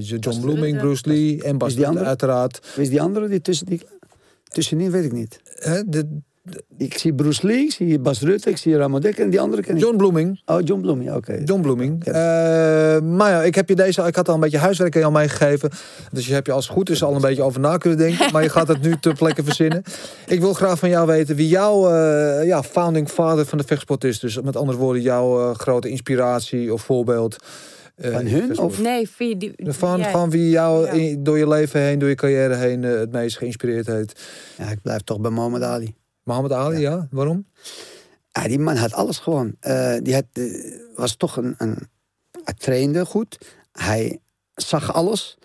John 0.00 0.40
Blooming. 0.40 0.78
Bruce 0.78 1.02
Lee 1.08 1.42
en 1.42 1.58
Bas 1.58 1.74
uiteraard. 1.82 2.60
Wie 2.74 2.84
is 2.84 2.90
die 2.90 3.02
andere 3.02 3.28
die 3.28 3.40
tussen 3.40 3.66
die... 3.66 3.80
Tussenin 4.56 4.90
weet 4.90 5.04
ik 5.04 5.12
niet. 5.12 5.40
Hè, 5.44 5.82
de, 5.84 6.20
Ik 6.76 6.98
zie 6.98 7.14
Bruce 7.14 7.46
Lee, 7.46 7.64
ik 7.64 7.72
zie 7.72 7.98
Bas 7.98 8.20
Rutte, 8.20 8.50
ik 8.50 8.56
zie 8.56 8.76
Ramon 8.76 9.00
Dekker 9.00 9.24
en 9.24 9.30
die 9.30 9.40
andere 9.40 9.62
ken 9.62 9.74
ik. 9.74 9.80
John 9.80 9.96
Blooming. 9.96 10.42
Oh, 10.44 10.58
John 10.64 10.80
Bloem, 10.80 11.02
ja, 11.02 11.16
oké. 11.16 11.40
John 11.44 11.60
Blooming. 11.60 12.04
Ja. 12.04 12.12
Eh, 12.12 13.02
maar 13.02 13.30
ja, 13.30 13.42
ik 13.42 13.54
heb 13.54 13.68
je 13.68 13.74
deze, 13.74 14.02
ik 14.02 14.16
had 14.16 14.28
al 14.28 14.34
een 14.34 14.40
beetje 14.40 14.58
huiswerk 14.58 14.94
aan 14.94 15.00
jou 15.00 15.12
meegegeven. 15.12 15.70
Dus 16.12 16.26
je 16.26 16.32
hebt 16.32 16.46
je 16.46 16.52
als 16.52 16.64
het 16.66 16.74
goed 16.74 16.90
is 16.90 17.02
al 17.02 17.14
een 17.14 17.20
beetje 17.20 17.42
over 17.42 17.60
na 17.60 17.76
kunnen 17.76 17.98
denken. 17.98 18.30
Maar 18.32 18.42
je 18.42 18.48
gaat 18.48 18.68
het 18.68 18.82
nu 18.82 18.96
ter 19.00 19.14
plekke 19.14 19.44
verzinnen. 19.44 19.82
Ik 20.26 20.40
wil 20.40 20.52
graag 20.52 20.78
van 20.78 20.88
jou 20.88 21.06
weten 21.06 21.36
wie 21.36 21.48
jouw 21.48 21.90
eh, 21.90 22.46
ja, 22.46 22.62
founding 22.62 23.08
father 23.08 23.46
van 23.46 23.58
de 23.58 23.64
vechtsport 23.64 24.04
is. 24.04 24.18
Dus 24.20 24.40
met 24.40 24.56
andere 24.56 24.78
woorden, 24.78 25.02
jouw 25.02 25.40
eh, 25.40 25.54
grote 25.54 25.88
inspiratie 25.88 26.72
of 26.72 26.82
voorbeeld. 26.82 27.36
Eh, 27.96 28.12
Van 28.12 28.26
hun, 28.26 28.40
vechtsport. 28.46 28.58
of- 28.72 28.78
Nee, 28.80 29.08
die, 29.36 29.54
Van, 29.72 29.98
jij- 29.98 30.10
van 30.10 30.30
wie 30.30 30.50
jou 30.50 30.86
Ja. 30.86 30.92
in- 30.92 31.22
door 31.22 31.38
je 31.38 31.48
leven 31.48 31.80
heen, 31.80 31.98
door 31.98 32.08
je 32.08 32.14
carrière 32.14 32.54
heen 32.54 32.84
eh, 32.84 32.90
het 32.98 33.12
meest 33.12 33.36
geïnspireerd 33.38 33.86
heeft. 33.86 34.22
Ja, 34.58 34.64
ik 34.70 34.82
blijf 34.82 35.00
toch 35.00 35.20
bij 35.20 35.30
Mohammed 35.30 35.62
Ali. 35.62 35.94
Mohammed 36.22 36.52
Ali, 36.52 36.78
ja. 36.78 37.08
Waarom? 37.10 37.46
Ja, 38.32 38.48
die 38.48 38.58
man 38.58 38.76
had 38.76 38.92
alles 38.92 39.18
gewoon. 39.18 39.56
Eh, 39.60 39.96
die 40.02 40.14
had, 40.14 40.24
was 40.94 41.16
toch 41.16 41.36
een, 41.36 41.54
een... 41.58 41.88
Hij 42.44 42.54
trainde 42.54 43.06
goed. 43.06 43.38
Hij 43.72 44.20
zag 44.54 44.92
alles. 44.92 45.38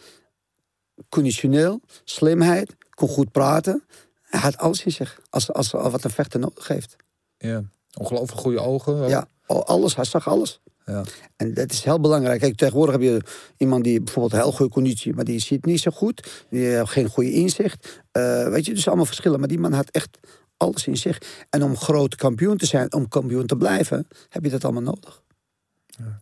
Conditioneel, 1.10 1.82
slimheid, 2.04 2.76
kon 2.90 3.08
goed 3.08 3.32
praten. 3.32 3.84
Hij 4.22 4.40
had 4.40 4.58
alles 4.58 4.84
in 4.86 4.92
zich. 4.92 5.22
Als, 5.30 5.54
als, 5.54 5.72
wat 5.72 6.04
een 6.04 6.10
vechter 6.10 6.40
nodig 6.40 6.68
heeft. 6.68 6.96
Ja. 7.38 7.64
Ongelooflijk 8.00 8.42
goede 8.42 8.60
ogen. 8.60 9.08
Ja, 9.10 9.28
al- 9.46 9.66
alles. 9.66 9.96
Hij 9.96 10.06
zag 10.06 10.28
alles. 10.28 10.62
Ja. 10.86 11.04
En 11.36 11.54
dat 11.54 11.72
is 11.72 11.84
heel 11.84 12.00
belangrijk. 12.00 12.40
Kijk, 12.40 12.56
tegenwoordig 12.56 12.94
heb 12.94 13.04
je 13.04 13.22
iemand 13.58 13.84
die 13.84 14.02
bijvoorbeeld 14.02 14.42
heel 14.42 14.52
goede 14.52 14.72
conditie, 14.72 15.14
maar 15.14 15.26
die 15.26 15.40
ziet 15.40 15.66
niet 15.66 15.80
zo 15.80 15.92
goed. 15.92 16.46
Die 16.50 16.66
heeft 16.66 16.90
geen 16.90 17.10
goede 17.10 17.32
inzicht. 17.32 18.04
Eh, 18.12 18.48
weet 18.48 18.66
je, 18.66 18.74
dus 18.74 18.88
allemaal 18.88 19.06
verschillen. 19.06 19.40
Maar 19.40 19.48
die 19.48 19.60
man 19.60 19.74
had 19.74 19.90
echt 19.90 20.18
alles 20.58 20.88
in 20.88 20.98
zich. 20.98 21.22
En 21.50 21.64
om 21.64 21.78
groot 21.78 22.16
kampioen 22.16 22.58
te 22.58 22.66
zijn, 22.66 22.94
om 22.94 23.08
kampioen 23.08 23.46
te 23.46 23.56
blijven, 23.56 24.08
heb 24.30 24.44
je 24.44 24.50
dat 24.50 24.64
allemaal 24.64 24.82
nodig. 24.82 25.22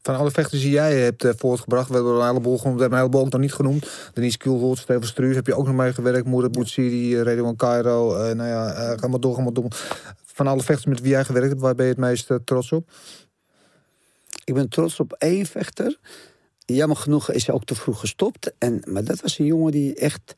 Van 0.01 0.15
alle 0.15 0.31
vechters 0.31 0.61
die 0.61 0.71
jij 0.71 0.99
hebt 0.99 1.23
eh, 1.23 1.31
voortgebracht, 1.37 1.87
we 1.89 1.93
hebben 1.93 2.13
er 2.13 2.19
een 2.19 2.27
heleboel 2.27 2.57
genoemd, 2.57 2.75
we 2.75 2.81
hebben 2.81 2.99
een 2.99 3.05
heleboel 3.05 3.25
ook 3.25 3.31
nog 3.31 3.41
niet 3.41 3.53
genoemd. 3.53 3.89
Denise 4.13 4.37
Kielholt, 4.37 4.77
Steven 4.77 5.07
Struus, 5.07 5.35
heb 5.35 5.47
je 5.47 5.55
ook 5.55 5.65
nog 5.65 5.75
mee 5.75 5.93
gewerkt. 5.93 6.25
Moeder 6.25 6.51
Boutsiri, 6.51 7.15
uh, 7.15 7.21
Redouan 7.21 7.55
Cairo, 7.55 8.15
eh, 8.15 8.35
nou 8.35 8.49
ja, 8.49 8.73
eh, 8.73 8.99
ga 8.99 9.07
maar 9.07 9.19
door, 9.19 9.35
ga 9.35 9.41
maar 9.41 9.53
door. 9.53 9.67
Van 10.39 10.47
alle 10.47 10.61
vechters 10.61 10.85
met 10.85 11.01
wie 11.01 11.11
jij 11.11 11.25
gewerkt 11.25 11.49
hebt, 11.49 11.61
waar 11.61 11.75
ben 11.75 11.85
je 11.85 11.91
het 11.91 11.99
meest 11.99 12.29
eh, 12.29 12.37
trots 12.43 12.71
op? 12.71 12.89
Ik 14.49 14.55
ben 14.55 14.69
trots 14.69 14.99
op 14.99 15.13
één 15.13 15.45
vechter. 15.45 15.99
Jammer 16.65 16.97
genoeg 16.97 17.31
is 17.31 17.45
hij 17.45 17.55
ook 17.55 17.65
te 17.65 17.75
vroeg 17.75 17.99
gestopt. 17.99 18.53
En, 18.57 18.81
maar 18.85 19.03
dat 19.03 19.21
was 19.21 19.39
een 19.39 19.45
jongen 19.45 19.71
die 19.71 19.95
echt 19.95 20.33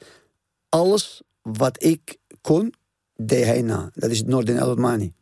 alles 0.69 1.21
wat 1.41 1.83
ik 1.83 2.17
kon, 2.41 2.73
deed 3.15 3.45
hij 3.45 3.61
na. 3.61 3.91
Dat 3.93 4.09
is 4.09 4.23
Nordin 4.23 4.57
El 4.57 4.69
Otmani. 4.69 5.13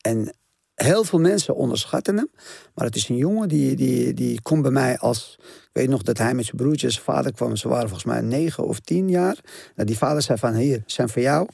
En 0.00 0.34
heel 0.74 1.04
veel 1.04 1.18
mensen 1.18 1.54
onderschatten 1.54 2.16
hem. 2.16 2.30
Maar 2.74 2.86
het 2.86 2.96
is 2.96 3.08
een 3.08 3.16
jongen 3.16 3.48
die, 3.48 3.76
die, 3.76 4.14
die 4.14 4.42
komt 4.42 4.62
bij 4.62 4.70
mij 4.70 4.98
als... 4.98 5.36
Ik 5.40 5.70
weet 5.72 5.88
nog 5.88 6.02
dat 6.02 6.18
hij 6.18 6.34
met 6.34 6.44
zijn 6.44 6.56
broertje 6.56 6.86
en 6.86 6.92
zijn 6.92 7.04
vader 7.04 7.32
kwam. 7.32 7.56
Ze 7.56 7.68
waren 7.68 7.88
volgens 7.88 8.12
mij 8.12 8.20
negen 8.20 8.66
of 8.66 8.80
tien 8.80 9.08
jaar. 9.08 9.38
Nou, 9.74 9.88
die 9.88 9.98
vader 9.98 10.22
zei 10.22 10.38
van, 10.38 10.54
hier, 10.54 10.82
zijn 10.86 11.08
voor 11.08 11.22
jou. 11.22 11.48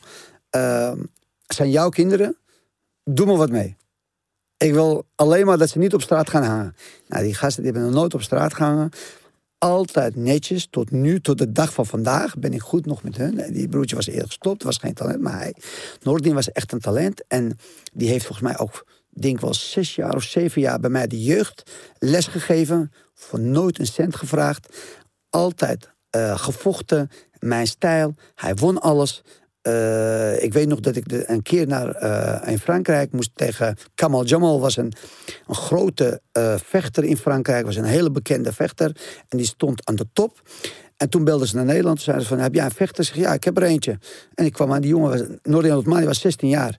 Uh, 0.57 0.93
zijn 1.47 1.71
jouw 1.71 1.89
kinderen. 1.89 2.37
Doe 3.05 3.27
maar 3.27 3.37
wat 3.37 3.51
mee. 3.51 3.77
Ik 4.63 4.73
wil 4.73 5.07
alleen 5.15 5.47
maar 5.47 5.59
dat 5.59 5.69
ze 5.69 5.79
niet 5.79 5.95
op 5.95 6.03
straat 6.03 6.31
gaan 6.31 6.43
hangen. 6.43 6.75
Nou, 7.09 7.25
die 7.25 7.35
gasten 7.35 7.63
die 7.63 7.73
hebben 7.73 7.91
nog 7.91 8.01
nooit 8.01 8.15
op 8.15 8.23
straat 8.23 8.55
gehangen. 8.55 8.91
Altijd 9.59 10.17
netjes, 10.17 10.67
tot 10.71 10.91
nu, 10.91 11.21
tot 11.21 11.39
de 11.39 11.53
dag 11.53 11.73
van 11.73 11.87
vandaag, 11.87 12.39
ben 12.39 12.53
ik 12.53 12.61
goed 12.61 12.87
nog 12.87 13.03
met 13.03 13.17
hun. 13.17 13.53
Die 13.53 13.69
broertje 13.69 13.97
was 13.97 14.07
eerder 14.07 14.27
gestopt, 14.27 14.63
was 14.63 14.77
geen 14.77 14.95
talent, 14.95 15.21
maar 15.21 15.39
hij... 15.39 15.55
Was 16.33 16.53
echt 16.53 16.73
een 16.73 16.81
talent. 16.81 17.27
En 17.27 17.59
die 17.93 18.09
heeft 18.09 18.27
volgens 18.27 18.49
mij 18.49 18.59
ook, 18.59 18.87
denk 19.09 19.41
wel 19.41 19.55
zes 19.55 19.95
jaar 19.95 20.15
of 20.15 20.23
zeven 20.23 20.61
jaar... 20.61 20.81
bij 20.81 20.91
mij 20.91 21.07
de 21.07 21.23
jeugd 21.23 21.71
les 21.99 22.27
gegeven. 22.27 22.93
Voor 23.15 23.41
nooit 23.41 23.79
een 23.79 23.87
cent 23.87 24.17
gevraagd. 24.17 24.77
Altijd 25.31 25.91
uh, 26.17 26.39
gevochten, 26.39 27.11
mijn 27.39 27.67
stijl. 27.67 28.15
Hij 28.35 28.55
won 28.55 28.81
alles. 28.81 29.23
Uh, 29.63 30.43
ik 30.43 30.53
weet 30.53 30.69
nog 30.69 30.81
dat 30.81 30.97
ik 30.97 31.05
een 31.27 31.43
keer 31.43 31.67
naar 31.67 32.03
uh, 32.03 32.53
in 32.53 32.59
Frankrijk 32.59 33.13
moest 33.13 33.31
tegen 33.35 33.77
Kamal 33.95 34.25
Jamal. 34.25 34.61
was 34.61 34.77
een, 34.77 34.93
een 35.47 35.55
grote 35.55 36.21
uh, 36.39 36.55
vechter 36.65 37.05
in 37.05 37.17
Frankrijk. 37.17 37.65
was 37.65 37.77
een 37.77 37.85
hele 37.85 38.11
bekende 38.11 38.53
vechter. 38.53 38.97
En 39.29 39.39
die 39.39 39.47
stond 39.47 39.87
aan 39.87 39.95
de 39.95 40.07
top. 40.13 40.43
En 40.97 41.09
toen 41.09 41.25
belden 41.25 41.49
ze 41.49 41.57
naar 41.57 41.65
Nederland. 41.65 42.01
Zeiden 42.01 42.27
ze 42.27 42.35
van, 42.35 42.43
heb 42.43 42.55
jij 42.55 42.65
een 42.65 42.71
vechter? 42.71 43.05
Zeg, 43.05 43.17
ja, 43.17 43.33
ik 43.33 43.45
heb 43.45 43.57
er 43.57 43.63
eentje. 43.63 43.99
En 44.35 44.45
ik 44.45 44.53
kwam 44.53 44.73
aan, 44.73 44.81
die 44.81 44.91
jongen, 44.91 45.11
was, 45.11 45.23
Nordin 45.43 45.75
Otmani 45.75 46.07
was 46.07 46.21
16 46.21 46.49
jaar. 46.49 46.79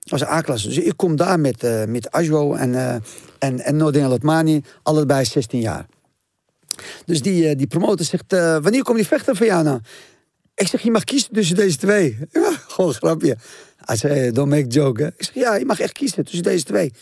Was 0.00 0.24
A-klasse. 0.24 0.68
Dus 0.68 0.78
ik 0.78 0.96
kom 0.96 1.16
daar 1.16 1.40
met, 1.40 1.64
uh, 1.64 1.84
met 1.84 2.10
Ajo 2.10 2.54
en, 2.54 3.02
en, 3.38 3.60
en 3.60 3.76
Nordin 3.76 4.06
Otmani. 4.06 4.62
Allebei 4.82 5.24
16 5.24 5.60
jaar. 5.60 5.86
Dus 7.04 7.22
die, 7.22 7.56
die 7.56 7.66
promotor 7.66 8.06
zegt, 8.06 8.32
wanneer 8.62 8.82
komt 8.82 8.96
die 8.96 9.06
vechter 9.06 9.36
van 9.36 9.46
jou 9.46 9.62
nou? 9.62 9.80
Ik 10.60 10.68
zeg, 10.68 10.80
je 10.82 10.90
mag 10.90 11.04
kiezen 11.04 11.32
tussen 11.32 11.56
deze 11.56 11.76
twee. 11.76 12.18
Ja, 12.32 12.52
gewoon 12.68 12.90
een 12.90 12.96
grapje. 12.96 13.36
Hij 13.76 13.96
zei, 13.96 14.32
don't 14.32 14.50
make 14.50 14.66
joke. 14.66 15.02
Hè? 15.02 15.08
Ik 15.08 15.24
zeg, 15.24 15.34
ja, 15.34 15.54
je 15.54 15.64
mag 15.64 15.80
echt 15.80 15.92
kiezen 15.92 16.24
tussen 16.24 16.42
deze 16.42 16.64
twee. 16.64 16.92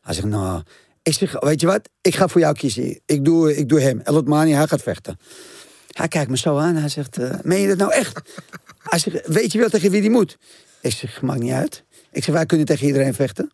Hij 0.00 0.14
zegt, 0.14 0.26
nou... 0.26 0.62
Ik 1.02 1.14
zeg, 1.14 1.40
weet 1.40 1.60
je 1.60 1.66
wat? 1.66 1.88
Ik 2.00 2.14
ga 2.14 2.28
voor 2.28 2.40
jou 2.40 2.54
kiezen. 2.54 3.00
Ik 3.06 3.24
doe, 3.24 3.56
ik 3.56 3.68
doe 3.68 3.80
hem. 3.80 4.02
Mani, 4.24 4.52
hij 4.52 4.66
gaat 4.66 4.82
vechten. 4.82 5.18
Hij 5.90 6.08
kijkt 6.08 6.30
me 6.30 6.36
zo 6.36 6.58
aan. 6.58 6.76
Hij 6.76 6.88
zegt, 6.88 7.18
uh, 7.18 7.34
meen 7.42 7.60
je 7.60 7.68
dat 7.68 7.76
nou 7.76 7.92
echt? 7.92 8.20
Hij 8.90 8.98
zegt, 8.98 9.26
weet 9.26 9.52
je 9.52 9.58
wel 9.58 9.68
tegen 9.68 9.90
wie 9.90 10.00
die 10.00 10.10
moet? 10.10 10.38
Ik 10.80 10.92
zeg, 10.92 11.22
maakt 11.22 11.40
niet 11.40 11.52
uit. 11.52 11.84
Ik 12.12 12.24
zeg, 12.24 12.34
wij 12.34 12.46
kunnen 12.46 12.66
tegen 12.66 12.86
iedereen 12.86 13.14
vechten. 13.14 13.50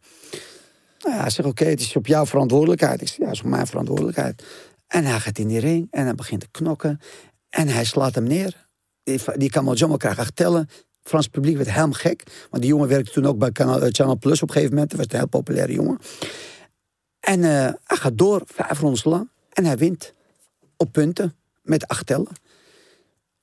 Nou 0.99 1.15
ja, 1.15 1.21
hij 1.21 1.31
zegt, 1.31 1.49
oké, 1.49 1.61
okay, 1.61 1.73
het 1.73 1.81
is 1.81 1.97
op 1.97 2.07
jouw 2.07 2.27
verantwoordelijkheid. 2.27 3.01
Ik 3.01 3.09
zeg, 3.09 3.17
ja, 3.17 3.25
het 3.25 3.35
is 3.35 3.41
op 3.41 3.47
mijn 3.47 3.67
verantwoordelijkheid. 3.67 4.43
En 4.87 5.05
hij 5.05 5.21
gaat 5.21 5.39
in 5.39 5.49
die 5.49 5.61
ring 5.61 5.89
en 5.91 6.05
hij 6.05 6.15
begint 6.15 6.41
te 6.41 6.49
knokken. 6.51 7.01
En 7.51 7.69
hij 7.69 7.85
slaat 7.85 8.15
hem 8.15 8.25
neer 8.25 8.67
die, 9.05 9.51
kan 9.51 9.65
wel 9.65 9.97
krijgen 9.97 10.35
tellen. 10.35 10.69
Frans 11.03 11.29
publiek 11.29 11.57
werd 11.57 11.71
helemaal 11.71 11.93
gek. 11.93 12.23
Want 12.51 12.63
die 12.63 12.73
jongen 12.73 12.89
werkte 12.89 13.13
toen 13.13 13.27
ook 13.27 13.39
bij 13.39 13.51
Channel, 13.53 13.89
Channel 13.91 14.19
Plus 14.19 14.43
op 14.43 14.49
een 14.49 14.55
gegeven 14.55 14.75
moment. 14.75 14.91
Dat 14.91 14.99
was 14.99 15.09
een 15.11 15.19
heel 15.19 15.29
populaire 15.29 15.73
jongen. 15.73 15.99
En 17.21 17.39
uh, 17.39 17.47
hij 17.85 17.97
gaat 17.97 18.19
door, 18.19 18.43
vijf 18.45 18.81
rondes 18.81 19.05
lang. 19.05 19.29
En 19.53 19.65
hij 19.65 19.77
wint. 19.77 20.15
Op 20.77 20.93
punten. 20.93 21.35
Met 21.63 21.89
acht 21.89 22.07
tellen. 22.07 22.29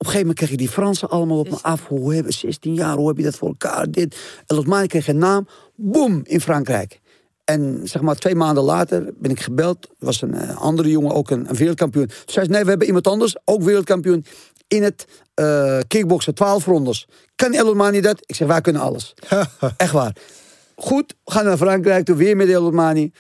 Op 0.02 0.08
een 0.08 0.14
gegeven 0.14 0.20
moment 0.20 0.38
kreeg 0.38 0.50
je 0.50 0.58
die 0.58 0.70
Fransen 0.70 1.10
allemaal 1.10 1.40
op 1.40 1.50
me 1.50 1.58
af. 1.62 1.88
Hoe 1.88 2.14
hebben 2.14 2.34
16 2.34 2.74
jaar, 2.74 2.96
hoe 2.96 3.08
heb 3.08 3.18
je 3.18 3.24
dat 3.24 3.36
voor 3.36 3.48
elkaar? 3.48 3.92
Dit. 3.92 4.18
En 4.46 4.56
Lotmani 4.56 4.88
kreeg 4.88 5.08
een 5.08 5.18
naam. 5.18 5.48
Boom, 5.76 6.22
in 6.24 6.42
Frankrijk. 6.42 7.00
En 7.44 7.82
zeg 7.84 8.02
maar 8.02 8.16
twee 8.16 8.36
maanden 8.36 8.64
later 8.64 9.14
ben 9.18 9.32
ik 9.32 9.40
gebeld. 9.40 9.86
Er 9.86 10.06
was 10.06 10.22
een 10.22 10.36
uh, 10.36 10.58
andere 10.58 10.90
jongen, 10.90 11.14
ook 11.14 11.30
een, 11.30 11.50
een 11.50 11.56
wereldkampioen. 11.56 12.08
Toen 12.08 12.16
zei 12.26 12.46
ze, 12.46 12.52
nee, 12.52 12.64
we 12.64 12.70
hebben 12.70 12.88
iemand 12.88 13.08
anders, 13.08 13.36
ook 13.46 13.64
wereldkampioen 13.64 14.26
in 14.74 14.84
het 14.84 15.06
uh, 15.36 15.80
kickboksen, 15.88 16.34
12 16.34 16.66
rondes. 16.66 17.08
Kan 17.36 17.54
Elomani 17.54 18.02
dat? 18.02 18.24
Ik 18.26 18.36
zeg, 18.36 18.48
wij 18.48 18.62
kunnen 18.62 18.82
alles. 18.82 19.14
Echt 19.78 19.92
waar. 19.92 20.16
Goed, 20.76 21.16
we 21.24 21.32
gaan 21.32 21.46
naar 21.46 21.58
Frankrijk, 21.58 22.06
toen 22.06 22.18
weer 22.18 22.36
met 22.36 22.48
Elomani. 22.48 23.12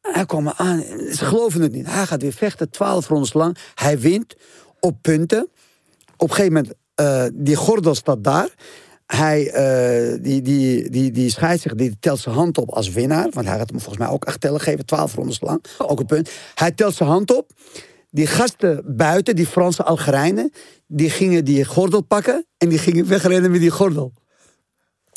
Hij 0.00 0.26
kwam 0.26 0.42
me 0.42 0.52
aan, 0.56 0.80
ze 1.12 1.24
geloven 1.24 1.60
het 1.60 1.72
niet. 1.72 1.86
Hij 1.86 2.06
gaat 2.06 2.22
weer 2.22 2.32
vechten, 2.32 2.70
12 2.70 3.08
rondes 3.08 3.32
lang. 3.32 3.56
Hij 3.74 3.98
wint 3.98 4.36
op 4.80 4.96
punten. 5.02 5.48
Op 6.16 6.28
een 6.28 6.34
gegeven 6.34 6.52
moment, 6.52 6.74
uh, 7.00 7.42
die 7.44 7.56
gordel 7.56 7.94
staat 7.94 8.24
daar. 8.24 8.48
Hij, 9.06 9.44
uh, 9.44 10.22
die, 10.22 10.42
die, 10.42 10.90
die, 10.90 11.10
die 11.10 11.30
scheidsrechter, 11.30 11.80
die 11.80 11.96
telt 12.00 12.18
zijn 12.18 12.34
hand 12.34 12.58
op 12.58 12.70
als 12.70 12.90
winnaar. 12.90 13.28
Want 13.30 13.46
hij 13.46 13.58
gaat 13.58 13.70
hem 13.70 13.80
volgens 13.80 14.04
mij 14.04 14.12
ook 14.12 14.24
acht 14.24 14.40
tellen 14.40 14.60
geven, 14.60 14.86
12 14.86 15.14
rondes 15.14 15.40
lang. 15.40 15.64
Ook 15.78 16.00
een 16.00 16.06
punt. 16.06 16.30
Hij 16.54 16.72
telt 16.72 16.94
zijn 16.94 17.08
hand 17.08 17.36
op. 17.36 17.50
Die 18.16 18.26
gasten 18.26 18.82
buiten, 18.96 19.36
die 19.36 19.46
Franse 19.46 19.84
Algerijnen, 19.84 20.50
die 20.86 21.10
gingen 21.10 21.44
die 21.44 21.64
gordel 21.64 22.00
pakken 22.00 22.46
en 22.58 22.68
die 22.68 22.78
gingen 22.78 23.08
wegrennen 23.08 23.50
met 23.50 23.60
die 23.60 23.70
gordel. 23.70 24.12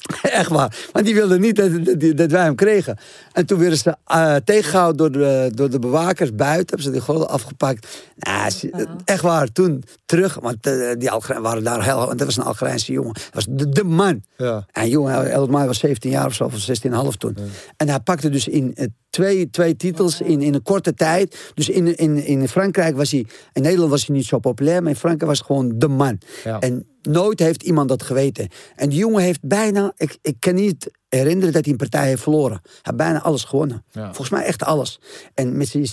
Echt 0.22 0.50
waar. 0.50 0.88
Want 0.92 1.06
die 1.06 1.16
wilden 1.16 1.42
niet 1.42 1.56
dat, 1.56 1.86
dat, 1.86 2.18
dat, 2.18 2.32
wij 2.32 2.44
hem 2.44 2.56
kregen. 2.56 2.98
En 3.32 3.46
toen 3.46 3.60
werden 3.60 3.78
ze 3.78 3.96
uh, 4.08 4.36
tegengehouden 4.36 4.98
door 4.98 5.12
de, 5.12 5.52
door 5.56 5.70
de 5.70 5.80
bewakers 5.80 6.36
buiten. 6.36 6.68
Hebben 6.68 6.84
ze 6.86 6.92
die 6.92 7.02
gordel 7.02 7.30
afgepakt. 7.30 7.88
Nou, 8.16 8.52
wow. 8.72 8.88
Echt 9.06 9.22
waar. 9.22 9.52
Toen 9.52 9.84
terug. 10.06 10.38
Want 10.42 10.68
uh, 10.68 10.92
die 10.98 11.12
Algerijnen 11.12 11.50
waren 11.50 11.64
daar 11.64 11.84
heel... 11.84 11.98
Want 11.98 12.18
dat 12.18 12.28
was 12.28 12.38
een 12.38 12.44
Algerijnse 12.44 12.92
jongen. 12.92 13.14
Dat 13.14 13.34
was 13.34 13.46
de, 13.50 13.70
de 13.70 13.84
man. 13.84 14.24
Ja. 14.38 14.66
En 14.72 14.90
jongen, 14.90 15.32
Elmai 15.32 15.68
was 15.68 15.80
17 15.80 16.12
jaar 16.12 16.26
of 16.26 16.34
zo. 16.34 16.44
Of 16.44 16.68
16,5 16.68 16.90
toen. 17.18 17.36
Ja. 17.36 17.44
En 17.78 17.90
hij 17.90 18.00
pakte 18.00 18.30
dus 18.30 18.48
in 18.48 18.74
uh, 18.76 18.86
twee, 19.10 19.50
twee 19.50 19.76
titels 19.76 20.22
in, 20.22 20.42
in 20.42 20.54
een 20.54 20.64
korte 20.64 20.94
tijd. 20.94 21.52
Dus 21.54 21.70
in, 21.70 21.98
in, 21.98 22.26
in 22.26 22.48
Frankrijk 22.48 22.96
was 22.96 23.12
hij... 23.12 23.26
In 23.54 23.62
Nederland 23.62 23.92
was 23.92 24.06
hij 24.06 24.16
niet 24.16 24.26
zo 24.26 24.40
populair. 24.40 24.82
Maar 24.82 24.92
in 24.92 24.98
Frankrijk 24.98 25.30
was 25.30 25.38
hij 25.38 25.48
gewoon 25.48 25.80
de 25.80 25.88
man. 25.88 26.20
Ja. 26.44 26.60
En 26.60 26.86
nooit 27.02 27.40
heeft 27.40 27.64
iemand 27.64 27.90
dat 27.90 28.04
geweten. 28.04 28.48
En 28.76 28.90
die 28.90 29.00
jongen 29.00 29.22
heeft 29.22 29.42
bijna... 29.42 29.92
Ik, 29.96 30.18
ik 30.22 30.36
kan 30.40 30.56
niet 30.56 30.92
herinneren 31.10 31.54
dat 31.54 31.64
hij 31.64 31.72
een 31.72 31.78
partij 31.78 32.08
heeft 32.08 32.22
verloren. 32.22 32.60
Hij 32.64 32.72
heeft 32.82 32.98
bijna 32.98 33.22
alles 33.22 33.44
gewonnen. 33.44 33.84
Ja. 33.92 34.06
Volgens 34.06 34.30
mij 34.30 34.44
echt 34.44 34.64
alles. 34.64 35.00
En 35.34 35.58
met 35.58 35.68
zijn 35.68 35.88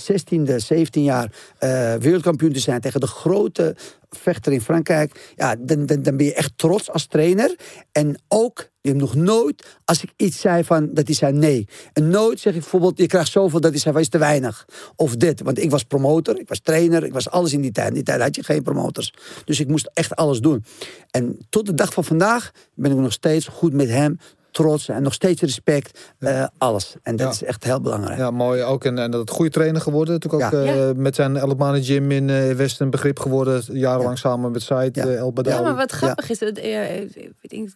16e, 0.49 0.55
17 0.55 1.03
jaar 1.03 1.31
uh, 1.59 1.93
wereldkampioen 1.93 2.53
te 2.53 2.59
zijn 2.59 2.81
tegen 2.81 2.99
de 2.99 3.07
grote 3.07 3.75
vechter 4.09 4.53
in 4.53 4.61
Frankrijk. 4.61 5.33
Ja, 5.35 5.55
dan, 5.59 5.85
dan, 5.85 6.01
dan 6.01 6.17
ben 6.17 6.25
je 6.25 6.33
echt 6.33 6.51
trots 6.55 6.91
als 6.91 7.05
trainer. 7.05 7.55
En 7.91 8.21
ook, 8.27 8.69
je 8.87 8.99
hebt 8.99 9.13
nog 9.15 9.15
nooit, 9.23 9.65
als 9.85 10.03
ik 10.03 10.09
iets 10.15 10.39
zei 10.39 10.63
van, 10.63 10.89
dat 10.93 11.05
hij 11.05 11.15
zei 11.15 11.33
nee. 11.33 11.67
En 11.93 12.09
nooit 12.09 12.39
zeg 12.39 12.53
ik 12.53 12.59
bijvoorbeeld, 12.59 12.97
je 12.97 13.07
krijgt 13.07 13.31
zoveel, 13.31 13.59
dat 13.59 13.71
hij 13.71 13.79
zei, 13.79 13.99
is 13.99 14.09
te 14.09 14.17
weinig. 14.17 14.65
Of 14.95 15.15
dit, 15.15 15.41
want 15.41 15.59
ik 15.59 15.69
was 15.71 15.83
promotor, 15.83 16.39
ik 16.39 16.47
was 16.47 16.59
trainer, 16.59 17.03
ik 17.03 17.13
was 17.13 17.29
alles 17.29 17.53
in 17.53 17.61
die 17.61 17.71
tijd. 17.71 17.87
In 17.87 17.93
die 17.93 18.03
tijd 18.03 18.21
had 18.21 18.35
je 18.35 18.43
geen 18.43 18.63
promotors. 18.63 19.13
Dus 19.45 19.59
ik 19.59 19.67
moest 19.67 19.89
echt 19.93 20.15
alles 20.15 20.39
doen. 20.39 20.63
En 21.11 21.37
tot 21.49 21.65
de 21.65 21.73
dag 21.73 21.93
van 21.93 22.03
vandaag 22.03 22.51
ben 22.73 22.91
ik 22.91 22.97
nog 22.97 23.11
steeds 23.13 23.47
goed 23.47 23.73
met 23.73 23.89
hem 23.89 24.17
trots 24.51 24.89
en 24.89 25.01
nog 25.03 25.13
steeds 25.13 25.41
respect. 25.41 25.99
Uh, 26.19 26.45
alles. 26.57 26.95
En 27.03 27.15
dat 27.15 27.25
Ja. 27.27 27.31
is 27.33 27.43
echt 27.43 27.63
heel 27.63 27.81
belangrijk. 27.81 28.17
Ja, 28.17 28.31
mooi 28.31 28.63
ook. 28.63 28.85
En, 28.85 28.97
en 28.97 29.11
dat 29.11 29.19
het 29.19 29.29
goede 29.29 29.51
trainer 29.51 29.81
geworden. 29.81 30.13
Natuurlijk 30.13 30.43
ook 30.55 30.63
Ja. 30.65 30.87
eh, 30.89 30.95
met 30.95 31.15
zijn 31.15 31.35
Elbmane 31.37 31.83
Gym 31.83 32.11
in 32.11 32.29
eh 32.29 32.51
Westen 32.51 32.89
begrip 32.89 33.19
geworden. 33.19 33.63
Jarenlang 33.71 34.17
samen 34.17 34.51
met 34.51 34.61
Said 34.61 34.95
Ja. 34.95 35.05
uh, 35.05 35.17
El 35.17 35.33
Badawi. 35.33 35.55
Ja, 35.55 35.61
maar 35.61 35.75
wat 35.75 35.91
grappig 35.91 36.29
is, 36.29 36.39
dat, 36.39 36.57
eh, 36.57 37.01
ik 37.01 37.49
denk, 37.49 37.69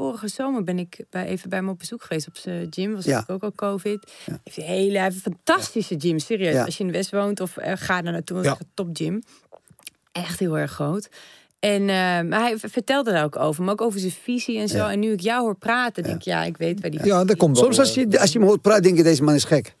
vorige 0.00 0.28
zomer 0.28 0.64
ben 0.64 0.78
ik 0.78 1.04
bij, 1.10 1.26
even 1.26 1.48
bij 1.48 1.58
hem 1.58 1.68
op 1.68 1.78
bezoek 1.78 2.02
geweest 2.02 2.26
op 2.28 2.36
zijn 2.36 2.66
gym. 2.70 2.94
Was 2.94 3.04
Ja. 3.04 3.10
natuurlijk 3.18 3.44
ook 3.44 3.60
al 3.62 3.68
COVID. 3.68 4.10
Ja. 4.26 4.38
Heeft 4.44 4.56
een 4.56 4.62
hele 4.64 4.98
heeft 5.00 5.14
een 5.14 5.20
fantastische 5.20 5.94
gym, 5.98 6.18
serieus. 6.18 6.54
Ja. 6.54 6.64
Als 6.64 6.76
je 6.76 6.80
in 6.84 6.86
de 6.90 6.96
West 6.96 7.10
woont 7.10 7.40
of 7.40 7.56
eh, 7.56 7.72
ga 7.76 8.02
daar 8.02 8.12
naartoe, 8.12 8.42
Ja. 8.42 8.50
een 8.50 8.66
top 8.74 8.88
gym. 8.92 9.22
Echt 10.12 10.38
heel 10.38 10.58
erg 10.58 10.72
groot. 10.72 11.08
En 11.58 11.80
eh, 11.80 11.88
maar 12.22 12.40
hij 12.40 12.58
vertelde 12.58 13.12
daar 13.12 13.24
ook 13.24 13.36
over, 13.36 13.62
maar 13.62 13.72
ook 13.72 13.80
over 13.80 14.00
zijn 14.00 14.12
visie 14.12 14.58
en 14.58 14.68
zo. 14.68 14.76
Ja. 14.76 14.90
En 14.92 14.98
nu 15.00 15.12
ik 15.12 15.20
jou 15.20 15.42
hoor 15.42 15.56
praten, 15.56 16.02
denk 16.02 16.16
ik, 16.16 16.22
ja, 16.22 16.44
ik 16.44 16.56
weet 16.56 16.80
waar 16.80 16.90
die. 16.90 17.04
Ja, 17.04 17.24
daar 17.24 17.36
komt 17.36 17.54
wel, 17.56 17.64
Soms 17.64 17.78
als 17.78 17.94
je, 17.94 18.20
als 18.20 18.32
je 18.32 18.38
hem 18.38 18.48
hoort 18.48 18.62
praten, 18.62 18.82
denk 18.82 18.96
je, 18.96 19.02
deze 19.02 19.22
man 19.22 19.34
is 19.34 19.44
gek. 19.44 19.74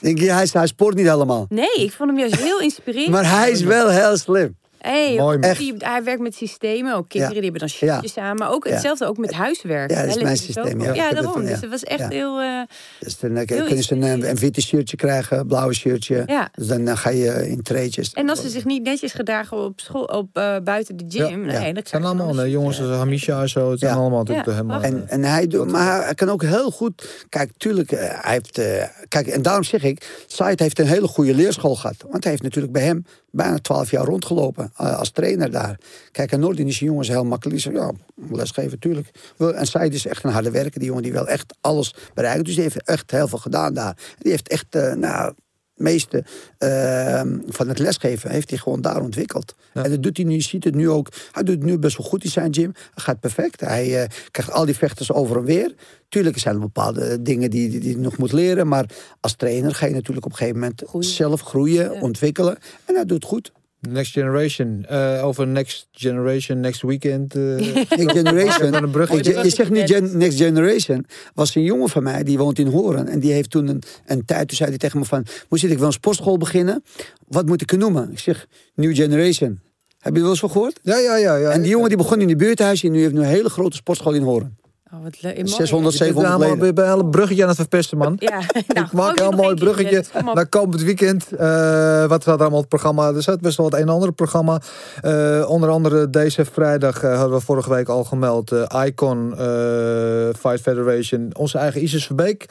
Denk 0.00 0.18
je, 0.18 0.30
hij, 0.32 0.48
hij 0.52 0.66
sport 0.66 0.94
niet 0.94 1.06
helemaal. 1.06 1.46
Nee, 1.48 1.74
ik 1.76 1.92
vond 1.92 2.10
hem 2.10 2.18
juist 2.18 2.36
heel 2.36 2.60
inspirerend. 2.68 3.10
Maar 3.10 3.30
hij 3.30 3.50
is 3.50 3.60
wel 3.62 3.88
heel 3.88 4.16
slim. 4.16 4.56
Hey, 4.86 5.16
Mooi, 5.16 5.36
ook 5.36 5.42
man. 5.42 5.54
die- 5.54 5.74
hij 5.78 6.04
werkt 6.04 6.20
met 6.20 6.34
systemen. 6.34 6.94
Ook 6.94 7.08
kinderen 7.08 7.34
Ja. 7.36 7.40
die 7.40 7.50
hebben 7.50 7.68
dan 7.68 7.78
shirtjes 7.78 8.12
samen. 8.12 8.36
Maar 8.36 8.52
ook 8.52 8.66
Ja. 8.66 8.72
hetzelfde 8.72 9.06
ook 9.06 9.16
met 9.18 9.32
huiswerk. 9.32 9.90
Ja, 9.90 10.00
dat 10.06 10.16
is 10.16 10.22
mijn 10.22 10.36
systeem, 10.36 10.80
ja. 10.82 10.94
Ja, 10.94 11.06
het 11.06 11.14
daarom. 11.16 11.42
ja. 11.42 11.48
Dus 11.48 11.60
het 11.60 11.70
was 11.70 11.82
echt 11.84 12.00
Ja. 12.00 12.08
heel... 12.08 12.40
eh, 12.40 12.60
Dus 13.00 13.18
dan 13.18 13.36
eh, 13.36 13.42
Heel 13.46 13.64
kunnen 13.66 13.84
ze 13.84 13.92
een, 13.94 14.02
een 14.02 14.08
inspirerend. 14.08 14.40
witte 14.40 14.60
shirtje 14.60 14.96
krijgen, 14.96 15.38
een 15.38 15.46
blauwe 15.46 15.74
shirtje. 15.74 16.22
Ja. 16.26 16.48
Dus 16.54 16.66
dan 16.66 16.88
eh, 16.88 16.96
ga 16.96 17.10
je 17.10 17.48
in 17.48 17.62
treetjes. 17.62 18.12
en 18.12 18.28
als 18.30 18.40
ze 18.40 18.48
zich 18.48 18.64
niet 18.64 18.82
netjes 18.82 19.12
gedragen 19.12 19.56
op 19.64 19.80
school, 19.80 20.04
op, 20.04 20.28
eh, 20.32 20.56
buiten 20.64 20.96
de 20.96 21.04
gym. 21.08 21.24
Ja. 21.44 21.52
Nee, 21.52 21.60
Ja. 21.60 21.66
dat 21.66 21.76
Het 21.76 21.88
zijn 21.88 22.04
allemaal 22.04 22.38
eh, 22.40 22.50
jongens 22.50 22.80
als 22.80 22.90
Hamisha 22.96 23.40
en 23.40 23.48
zo. 23.48 23.70
Het 23.70 23.78
zijn 23.78 23.92
Ja. 23.92 23.98
allemaal 23.98 24.18
natuurlijk 24.18 24.46
Ja, 24.46 24.52
helemaal... 24.52 24.82
En, 24.82 25.08
en 25.08 25.22
hij 25.24 25.46
doet, 25.46 25.70
maar 25.70 26.04
hij 26.04 26.14
kan 26.14 26.28
ook 26.30 26.42
heel 26.42 26.70
goed. 26.70 27.26
Kijk, 27.28 27.50
tuurlijk, 27.56 27.92
eh, 27.92 27.98
hij 28.22 28.32
heeft. 28.32 28.58
eh, 28.58 28.84
kijk, 29.08 29.26
en 29.26 29.42
daarom 29.42 29.62
zeg 29.64 29.82
ik, 29.82 30.24
Said 30.26 30.60
heeft 30.60 30.78
een 30.78 30.86
hele 30.86 31.08
goede 31.08 31.34
leerschool 31.34 31.74
gehad. 31.76 31.96
Want 32.10 32.22
hij 32.22 32.32
heeft 32.32 32.44
natuurlijk 32.44 32.72
bij 32.72 32.82
hem 32.82 33.04
bijna 33.36 33.58
twaalf 33.58 33.90
jaar 33.90 34.04
rondgelopen 34.04 34.72
eh, 34.76 34.98
als 34.98 35.10
trainer 35.10 35.50
daar. 35.50 35.78
Kijk, 36.10 36.32
en 36.32 36.40
Noordin 36.40 36.66
is 36.66 36.80
een 36.80 36.86
jongen 36.86 37.02
is 37.02 37.08
heel 37.08 37.24
makkelijk. 37.24 37.62
Die 37.62 37.72
ja, 37.72 37.92
lesgeven, 38.30 38.78
tuurlijk. 38.78 39.10
Wel, 39.36 39.54
En 39.54 39.66
Said 39.66 39.94
is 39.94 40.06
echt 40.06 40.24
een 40.24 40.30
harde 40.30 40.50
werker. 40.50 40.78
Die 40.78 40.88
jongen 40.88 41.02
die 41.02 41.12
wil 41.12 41.28
echt 41.28 41.56
alles 41.60 41.94
bereiken. 42.14 42.44
Dus 42.44 42.54
die 42.54 42.62
heeft 42.62 42.82
echt 42.82 43.10
heel 43.10 43.28
veel 43.28 43.38
gedaan 43.38 43.74
daar. 43.74 43.96
Die 44.18 44.30
heeft 44.30 44.48
echt, 44.48 44.74
eh, 44.74 44.94
nou, 44.94 45.34
meeste 45.76 46.24
eh, 46.58 47.22
van 47.46 47.68
het 47.68 47.78
lesgeven 47.78 48.30
heeft 48.30 48.50
hij 48.50 48.58
gewoon 48.58 48.80
daar 48.80 49.02
ontwikkeld. 49.02 49.54
En 49.72 49.90
dat 49.90 50.02
doet 50.02 50.16
hij 50.16 50.26
nu, 50.26 50.32
je 50.34 50.42
ziet 50.42 50.64
het 50.64 50.74
nu 50.74 50.90
ook. 50.90 51.08
Hij 51.32 51.42
doet 51.42 51.54
het 51.54 51.64
nu 51.64 51.78
best 51.78 51.96
wel 51.98 52.06
goed 52.06 52.24
in 52.24 52.30
zijn 52.30 52.54
gym. 52.54 52.72
Hij 52.74 53.04
gaat 53.04 53.20
perfect. 53.20 53.60
Hij 53.60 54.02
eh, 54.02 54.08
krijgt 54.30 54.52
al 54.52 54.64
die 54.64 54.76
vechters 54.76 55.12
over 55.12 55.36
en 55.36 55.44
weer. 55.44 55.74
Tuurlijk 56.08 56.38
zijn 56.38 56.54
er 56.54 56.60
bepaalde 56.60 57.22
dingen 57.22 57.50
die 57.50 57.80
die, 57.80 57.98
nog 57.98 58.16
moet 58.16 58.32
leren. 58.32 58.68
Maar 58.68 58.86
als 59.20 59.34
trainer 59.36 59.74
ga 59.74 59.86
je 59.86 59.94
natuurlijk 59.94 60.26
op 60.26 60.32
een 60.32 60.38
gegeven 60.38 60.60
moment 60.60 60.82
Groeien. 60.86 61.08
zelf 61.08 61.40
groeien, 61.40 61.92
Ja. 61.92 62.00
ontwikkelen. 62.00 62.58
En 62.84 62.94
hij 62.94 63.04
doet 63.04 63.24
goed. 63.24 63.52
Next 63.88 64.12
Generation. 64.12 64.84
Eh, 64.88 65.24
over 65.24 65.46
Next 65.46 65.88
Generation, 65.92 66.60
Next 66.60 66.82
Weekend. 66.82 67.34
eh, 67.34 67.42
Next 67.98 68.10
Generation. 68.12 68.74
Een 68.74 68.90
bruggetje. 68.90 69.32
Je, 69.36 69.42
je 69.42 69.50
zegt 69.50 69.70
nu 69.70 69.86
gen- 69.86 70.16
Next 70.18 70.38
Generation. 70.38 71.06
Was 71.34 71.54
een 71.54 71.62
jongen 71.62 71.88
van 71.88 72.02
mij, 72.02 72.22
die 72.22 72.38
woont 72.38 72.58
in 72.58 72.66
Horen. 72.66 73.08
En 73.08 73.20
die 73.20 73.32
heeft 73.32 73.50
toen 73.50 73.68
een, 73.68 73.82
een 74.06 74.24
tijd, 74.24 74.48
toen 74.48 74.56
zei 74.56 74.68
hij 74.68 74.78
tegen 74.78 74.98
me 74.98 75.04
van... 75.04 75.26
Moest 75.48 75.64
ik 75.64 75.78
wel 75.78 75.86
een 75.86 75.92
sportschool 75.92 76.38
beginnen? 76.38 76.82
Wat 77.28 77.46
moet 77.46 77.62
ik 77.62 77.72
er 77.72 77.78
noemen? 77.78 78.12
Ik 78.12 78.18
zeg, 78.18 78.46
New 78.74 78.94
Generation. 78.94 79.60
Heb 79.98 80.12
je 80.12 80.18
er 80.20 80.20
wel 80.20 80.30
eens 80.30 80.40
van 80.40 80.50
gehoord? 80.50 80.80
Ja, 80.82 80.98
ja, 80.98 81.16
ja. 81.16 81.36
ja. 81.36 81.50
En 81.50 81.60
die 81.62 81.70
jongen 81.70 81.88
die 81.88 81.96
begon 81.98 82.20
in 82.20 82.28
de 82.28 82.36
buurthuis 82.36 82.84
en 82.84 82.92
nu 82.92 83.00
heeft 83.00 83.12
nu 83.12 83.18
een 83.20 83.24
hele 83.26 83.48
grote 83.48 83.76
sportschool 83.76 84.12
in 84.12 84.22
Horen. 84.22 84.56
Oh, 84.96 85.02
wat 85.02 85.22
leuk. 85.22 85.34
Mooi. 85.36 85.48
600, 85.48 85.68
Je 85.68 86.04
bent 86.04 86.14
700 86.14 86.34
helemaal 86.34 86.58
leden. 86.58 86.74
bij 86.74 86.88
een 86.88 87.10
bruggetje 87.10 87.42
aan 87.42 87.48
het 87.48 87.58
verpesten, 87.58 87.98
man. 87.98 88.16
Ja, 88.18 88.40
nou, 88.74 88.86
ik 88.86 88.92
maak 88.92 89.18
een 89.18 89.22
heel 89.22 89.42
mooi 89.42 89.54
bruggetje 89.54 90.04
naar 90.34 90.46
komend 90.46 90.82
weekend. 90.82 91.32
Eh, 91.32 92.06
wat 92.06 92.22
staat 92.22 92.34
er 92.34 92.40
allemaal 92.40 92.50
op 92.50 92.58
het 92.60 92.68
programma? 92.68 93.12
Er 93.12 93.22
staat 93.22 93.40
best 93.40 93.56
wel 93.56 93.66
het 93.66 93.74
een 93.74 93.80
en 93.80 93.88
ander 93.88 94.12
programma. 94.12 94.60
Eh, 95.00 95.44
onder 95.48 95.70
andere 95.70 96.10
deze 96.10 96.44
vrijdag 96.44 97.02
eh, 97.02 97.18
hadden 97.18 97.38
we 97.38 97.44
vorige 97.44 97.70
week 97.70 97.88
al 97.88 98.04
gemeld. 98.04 98.52
Icon 98.84 99.38
eh, 99.38 100.28
Fight 100.38 100.60
Federation. 100.60 101.30
Onze 101.32 101.58
eigen 101.58 101.82
Isis 101.82 102.06
Verbeek. 102.06 102.46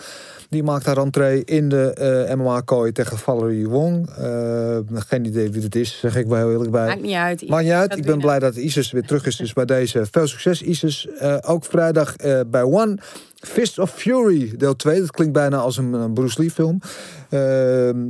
Die 0.49 0.63
maakt 0.63 0.85
haar 0.85 0.97
entree 0.97 1.43
in 1.43 1.69
de 1.69 1.93
eh, 2.27 2.35
MMA-kooi 2.35 2.91
tegen 2.91 3.17
Valerie 3.17 3.69
Wong. 3.69 4.09
Eh, 4.09 4.77
geen 4.93 5.25
idee 5.25 5.51
wie 5.51 5.63
het 5.63 5.75
is, 5.75 5.99
zeg 5.99 6.15
ik 6.15 6.27
wel 6.27 6.37
heel 6.37 6.51
eerlijk 6.51 6.71
bij. 6.71 6.87
Maakt 6.87 7.01
niet 7.01 7.15
uit. 7.15 7.49
Maakt 7.49 7.63
niet 7.63 7.73
uit. 7.73 7.97
Ik 7.97 8.05
ben 8.05 8.19
blij 8.19 8.39
dat 8.39 8.55
Isis 8.55 8.91
weer 8.91 9.03
terug 9.03 9.25
is. 9.25 9.35
Dus 9.35 9.53
bij 9.53 9.65
deze 9.65 10.05
veel 10.11 10.27
succes, 10.27 10.61
Isis. 10.61 11.07
Eh, 11.07 11.37
ook 11.41 11.65
vrijdag 11.65 12.15
bij 12.47 12.63
One. 12.63 12.97
Fist 13.35 13.79
of 13.79 13.91
Fury, 13.91 14.53
deel 14.57 14.75
2. 14.75 14.99
Dat 14.99 15.11
klinkt 15.11 15.33
bijna 15.33 15.57
als 15.57 15.77
een, 15.77 15.93
een 15.93 16.13
Bruce 16.13 16.39
Lee 16.39 16.51
film. 16.51 16.79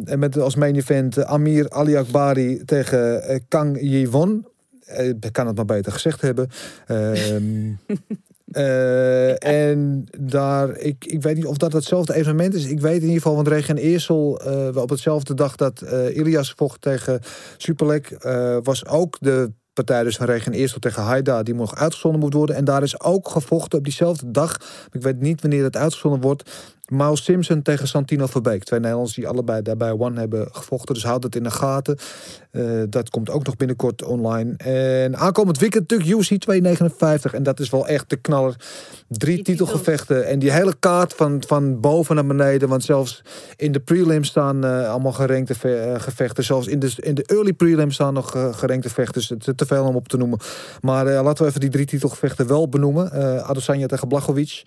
En 0.06 0.20
met 0.20 0.40
als 0.40 0.56
main 0.56 0.76
event 0.76 1.26
Amir 1.26 1.70
Ali 1.70 1.96
Akbari 1.96 2.64
tegen 2.66 3.22
Kang 3.48 3.82
Yi-won. 3.82 4.46
Eh, 4.86 5.08
ik 5.08 5.30
kan 5.32 5.48
het 5.48 5.56
maar 5.56 5.66
beter 5.66 5.92
gezegd 5.92 6.22
hebben. 6.22 6.50
Eh, 8.46 9.44
en 9.44 10.04
daar, 10.20 10.78
ik, 10.78 11.06
ik 11.06 11.22
weet 11.22 11.36
niet 11.36 11.46
of 11.46 11.58
dat 11.58 11.74
hetzelfde 11.74 12.14
evenement 12.14 12.54
is. 12.54 12.66
Ik 12.66 12.80
weet 12.80 12.96
in 12.96 13.02
ieder 13.02 13.22
geval, 13.22 13.36
want 13.36 13.48
Regen 13.48 13.78
Eersel, 13.78 14.42
wel 14.74 14.84
op 14.84 14.90
hetzelfde 14.90 15.34
dag 15.34 15.56
dat 15.56 15.82
eh 15.82 16.18
Ilias 16.18 16.54
vocht 16.56 16.82
tegen 16.82 17.20
Superlek, 17.58 18.18
was 18.64 18.86
ook 18.86 19.18
de 19.20 19.52
partij 19.76 20.04
dus 20.04 20.16
van 20.16 20.26
Regen 20.26 20.54
Eersel 20.54 20.80
tegen 20.80 21.04
Haida, 21.04 21.44
die 21.44 21.54
nog 21.54 21.76
uitgezonden 21.76 22.20
moet 22.20 22.34
worden. 22.34 22.56
En 22.56 22.66
daar 22.66 22.84
is 22.84 23.00
ook 23.02 23.30
gevochten 23.30 23.78
op 23.78 23.84
diezelfde 23.84 24.32
dag. 24.32 24.58
Ik 24.92 25.02
weet 25.02 25.20
niet 25.20 25.42
wanneer 25.42 25.64
het 25.64 25.78
uitgezonden 25.78 26.22
wordt. 26.22 26.74
Miles 26.90 27.24
Simpson 27.24 27.62
tegen 27.62 27.88
Santino 27.88 28.26
Verbeek. 28.26 28.64
Twee 28.64 28.80
Nederlanders 28.80 29.16
die 29.16 29.28
allebei 29.28 29.62
daarbij 29.62 29.92
One 29.92 30.20
hebben 30.20 30.48
gevochten. 30.52 30.94
Dus 30.94 31.04
houd 31.04 31.24
het 31.24 31.36
in 31.36 31.44
de 31.44 31.52
gaten. 31.52 31.98
Eh, 32.52 32.64
dat 32.90 33.10
komt 33.10 33.30
ook 33.30 33.46
nog 33.46 33.56
binnenkort 33.56 34.04
online. 34.04 34.54
En 34.58 35.18
aankomend 35.18 35.58
weekend 35.58 35.90
natuurlijk 35.90 36.20
UC 36.32 36.40
259. 36.40 37.34
En 37.34 37.44
dat 37.44 37.60
is 37.60 37.70
wel 37.70 37.88
echt 37.88 38.10
de 38.10 38.16
knaller. 38.16 38.56
Drie 39.08 39.42
titelgevechten. 39.44 40.26
En 40.28 40.40
die 40.40 40.52
hele 40.52 40.76
kaart 40.80 41.14
van, 41.14 41.44
van 41.48 41.80
boven 41.80 42.16
naar 42.16 42.26
beneden. 42.26 42.70
Want 42.70 42.84
zelfs 42.84 43.22
in 43.56 43.72
de 43.72 43.80
prelims 43.80 44.28
staan 44.28 44.64
eh, 44.66 44.90
allemaal 44.90 45.12
gerankte 45.14 45.56
ve- 45.56 45.76
eh, 45.78 46.00
gevechten. 46.02 46.44
Zelfs 46.44 46.68
in 46.68 46.80
de, 46.80 46.94
in 46.96 47.16
de 47.16 47.24
early 47.26 47.54
prelims 47.54 47.94
staan 47.94 48.14
nog 48.14 48.36
eh, 48.36 48.54
gerankte 48.54 48.90
vechters. 48.90 49.30
Het 49.30 49.48
is 49.48 49.54
te 49.56 49.66
veel 49.66 49.84
om 49.86 49.96
op 49.96 50.08
te 50.08 50.18
noemen. 50.18 50.40
Maar 50.82 51.06
laten 51.06 51.44
we 51.44 51.50
even 51.50 51.62
die 51.62 51.70
drie 51.70 51.86
titelgevechten 51.86 52.48
wel 52.48 52.70
benoemen. 52.70 53.12
Adesanya 53.44 53.88
tegen 53.88 54.08
Blachowicz. 54.08 54.64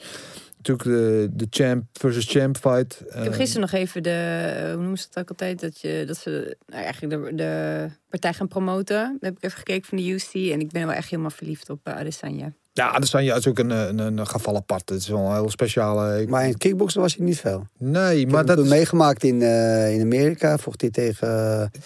Natuurlijk 0.62 0.88
de, 0.88 1.28
de 1.32 1.46
champ 1.50 1.84
versus 1.92 2.24
champ 2.30 2.56
fight. 2.56 3.00
Ik 3.06 3.22
heb 3.22 3.32
gisteren 3.32 3.60
nog 3.60 3.72
even 3.72 4.02
de, 4.02 4.10
eh, 4.56 4.66
hoe 4.72 4.80
noemen 4.80 4.98
ze 4.98 5.06
het 5.08 5.18
ook 5.18 5.28
altijd, 5.28 5.60
dat, 5.60 5.80
je, 5.80 6.04
dat 6.06 6.16
ze 6.16 6.56
nou, 6.66 6.82
eigenlijk 6.82 7.26
de, 7.26 7.34
de 7.34 7.86
partij 8.10 8.32
gaan 8.32 8.48
promoten. 8.48 8.96
Daar 8.96 9.16
heb 9.30 9.36
ik 9.36 9.44
even 9.44 9.58
gekeken 9.58 9.88
van 9.88 9.98
de 9.98 10.10
UC 10.12 10.52
en 10.52 10.60
ik 10.60 10.70
ben 10.70 10.86
wel 10.86 10.94
echt 10.96 11.08
helemaal 11.10 11.30
verliefd 11.30 11.70
op 11.70 11.80
uh, 11.88 11.94
Adesanya. 11.94 12.52
Ja, 12.72 12.90
Adesanya 12.90 13.36
is 13.36 13.46
ook 13.46 13.58
een, 13.58 13.70
een, 13.70 13.98
een 14.18 14.26
geval 14.26 14.56
apart. 14.56 14.88
Het 14.88 14.98
is 15.00 15.08
wel 15.08 15.18
een 15.26 15.32
heel 15.34 15.50
speciale... 15.50 16.20
ik- 16.20 16.28
Maar 16.28 16.46
in 16.46 16.58
kickboksen 16.58 17.00
was 17.00 17.14
hij 17.16 17.24
niet 17.26 17.38
veel. 17.40 17.66
nee, 17.78 18.20
Ik 18.20 18.30
maar 18.30 18.44
dat 18.46 18.56
is 18.56 18.62
toen 18.62 18.72
meegemaakt 18.72 19.24
in, 19.24 19.42
eh, 19.42 19.94
in 19.94 20.00
Amerika. 20.00 20.58
Vocht 20.58 20.80
hij 20.80 20.90
tegen, 20.90 21.28
eh, 21.62 21.80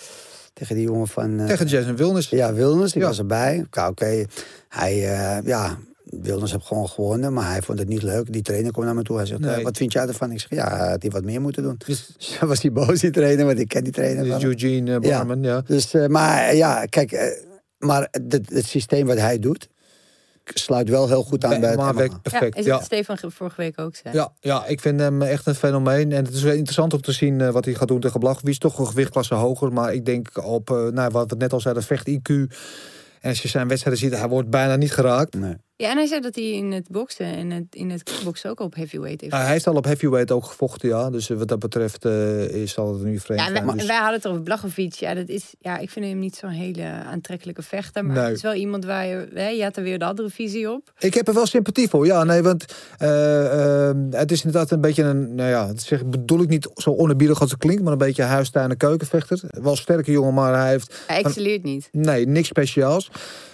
tegen 0.52 0.74
die 0.74 0.84
jongen 0.84 1.08
van... 1.08 1.38
eh, 1.40 1.46
tegen 1.46 1.66
Jason 1.66 1.96
Wilnis. 1.96 2.28
Ja, 2.28 2.52
Wilnes, 2.54 2.94
ik 2.94 3.00
Ja. 3.00 3.06
was 3.08 3.18
erbij. 3.18 3.64
Oké, 3.88 4.24
hij, 4.68 4.92
eh, 4.92 5.38
ja, 5.46 5.78
Wilnes 6.20 6.52
heeft 6.52 6.66
gewoon 6.66 6.88
gewonnen, 6.88 7.32
maar 7.32 7.50
hij 7.50 7.62
vond 7.62 7.78
het 7.78 7.88
niet 7.88 8.02
leuk. 8.02 8.32
Die 8.32 8.42
trainer 8.42 8.72
kwam 8.72 8.84
naar 8.84 8.94
me 8.94 9.02
toe. 9.02 9.16
Hij 9.16 9.26
zegt, 9.26 9.40
Nee. 9.40 9.54
eh, 9.54 9.62
wat 9.64 9.76
vind 9.76 9.92
jij 9.92 10.06
ervan? 10.06 10.30
Ik 10.30 10.40
zeg, 10.40 10.50
ja, 10.50 10.76
hij 10.76 10.88
had 10.90 11.02
hij 11.02 11.10
wat 11.10 11.24
meer 11.24 11.40
moeten 11.40 11.62
doen. 11.62 11.74
Dus, 11.86 12.06
Dus 12.18 12.38
was 12.38 12.62
hij 12.62 12.72
boos, 12.72 13.00
die 13.00 13.10
trainer, 13.10 13.46
want 13.46 13.58
ik 13.58 13.68
ken 13.68 13.84
die 13.84 13.92
trainer 13.92 14.24
dus. 14.24 14.42
Eugene 14.42 14.98
eh, 14.98 15.08
Ja. 15.08 15.16
Barman, 15.18 15.42
ja. 15.42 15.60
Dus, 15.60 15.94
eh, 15.94 16.06
maar 16.06 16.54
ja, 16.54 16.84
kijk, 16.84 17.38
maar 17.78 18.08
het, 18.10 18.40
het 18.52 18.64
systeem 18.66 19.06
wat 19.06 19.18
hij 19.18 19.38
doet, 19.38 19.68
sluit 20.44 20.88
wel 20.88 21.08
heel 21.08 21.22
goed 21.22 21.44
aan 21.44 21.60
bij 21.60 21.68
het 21.70 21.78
maar 21.78 21.94
werkt 21.94 22.22
perfect. 22.22 22.54
ja, 22.54 22.60
is 22.60 22.66
Ja, 22.66 22.74
wat 22.74 22.84
Stefan 22.84 23.16
ge- 23.18 23.30
vorige 23.30 23.56
week 23.60 23.80
ook 23.80 23.96
zei. 23.96 24.14
ja, 24.16 24.32
ja, 24.40 24.66
ik 24.66 24.80
vind 24.80 25.00
hem 25.00 25.22
echt 25.22 25.46
een 25.46 25.54
fenomeen. 25.54 26.12
En 26.12 26.24
het 26.24 26.34
is 26.34 26.42
wel 26.42 26.52
interessant 26.52 26.92
om 26.94 27.00
te 27.00 27.12
zien 27.12 27.52
wat 27.52 27.64
hij 27.64 27.74
gaat 27.74 27.88
doen 27.88 28.00
tegen 28.00 28.20
Blachowicz. 28.20 28.58
Toch 28.58 28.78
een 28.78 28.86
gewichtklasse 28.86 29.34
hoger. 29.34 29.72
Maar 29.72 29.94
ik 29.94 30.04
denk 30.04 30.44
op, 30.46 30.68
nou, 30.92 31.10
wat 31.10 31.30
we 31.30 31.36
net 31.36 31.52
al 31.52 31.60
zeiden, 31.60 31.82
vecht 31.82 32.08
IQ. 32.10 32.30
En 33.20 33.28
als 33.28 33.42
je 33.42 33.48
zijn 33.48 33.68
wedstrijden 33.68 34.02
ziet, 34.02 34.16
hij 34.18 34.28
wordt 34.28 34.50
bijna 34.50 34.76
niet 34.76 34.92
geraakt. 34.92 35.34
Nee. 35.34 35.56
Ja, 35.82 35.90
en 35.90 35.96
hij 35.96 36.06
zei 36.06 36.20
dat 36.20 36.34
hij 36.34 36.44
in 36.44 36.72
het 36.72 36.88
boksen 36.88 37.26
en 37.26 37.50
het, 37.50 37.64
in 37.70 37.90
het 37.90 38.02
kickboksen 38.02 38.50
ook 38.50 38.60
op 38.60 38.74
heavyweight 38.74 39.20
heeft. 39.20 39.32
Hij 39.32 39.46
heeft 39.46 39.66
al 39.66 39.74
op 39.74 39.84
heavyweight 39.84 40.30
ook 40.30 40.44
gevochten, 40.44 40.88
ja. 40.88 41.10
Dus 41.10 41.30
eh, 41.30 41.36
wat 41.36 41.48
dat 41.48 41.58
betreft 41.58 42.04
eh, 42.04 42.48
is 42.48 42.76
het 42.76 43.02
nu 43.02 43.18
vreemd 43.18 43.40
ja, 43.40 43.46
en 43.46 43.66
wij. 43.66 43.74
Dus- 43.74 43.86
wij 43.86 43.96
hadden 43.96 44.14
het 44.14 44.26
over 44.26 44.42
Blachowicz. 44.42 44.98
Ja, 44.98 45.14
dat 45.14 45.28
is, 45.28 45.54
ja, 45.60 45.78
ik 45.78 45.90
vind 45.90 46.06
hem 46.06 46.18
niet 46.18 46.36
zo'n 46.36 46.50
hele 46.50 46.82
aantrekkelijke 46.84 47.62
vechter. 47.62 48.04
Maar 48.04 48.16
Nee. 48.16 48.24
het 48.24 48.36
is 48.36 48.42
wel 48.42 48.54
iemand 48.54 48.84
waar 48.84 49.06
je... 49.06 49.28
Hè, 49.34 49.48
je 49.48 49.62
had 49.62 49.76
er 49.76 49.82
weer 49.82 49.98
de 49.98 50.04
andere 50.04 50.30
visie 50.30 50.70
op. 50.70 50.92
Ik 50.98 51.14
heb 51.14 51.28
er 51.28 51.34
wel 51.34 51.46
sympathie 51.46 51.88
voor, 51.88 52.06
ja. 52.06 52.24
Nee, 52.24 52.42
want 52.42 52.64
eh, 52.98 53.88
eh, 53.88 53.96
het 54.10 54.30
is 54.30 54.44
inderdaad 54.44 54.70
een 54.70 54.80
beetje 54.80 55.02
een... 55.02 55.34
Nou 55.34 55.48
ja, 55.50 55.66
dat 55.66 55.80
zeg, 55.80 56.04
bedoel 56.06 56.42
ik 56.42 56.48
niet 56.48 56.68
zo 56.74 56.94
onerbiedig 56.94 57.40
als 57.40 57.50
het 57.50 57.60
klinkt... 57.60 57.82
maar 57.82 57.92
een 57.92 57.98
beetje 57.98 58.22
huistuin- 58.22 58.70
en 58.70 58.76
keukenvechter. 58.76 59.40
Wel 59.48 59.76
sterke 59.76 60.10
jongen, 60.10 60.34
maar 60.34 60.58
hij 60.58 60.70
heeft... 60.70 61.02
Hij 61.06 61.22
excelleert 61.22 61.62
niet. 61.62 61.88
Nee, 61.92 62.26
niks 62.26 62.48
speciaals. 62.48 63.10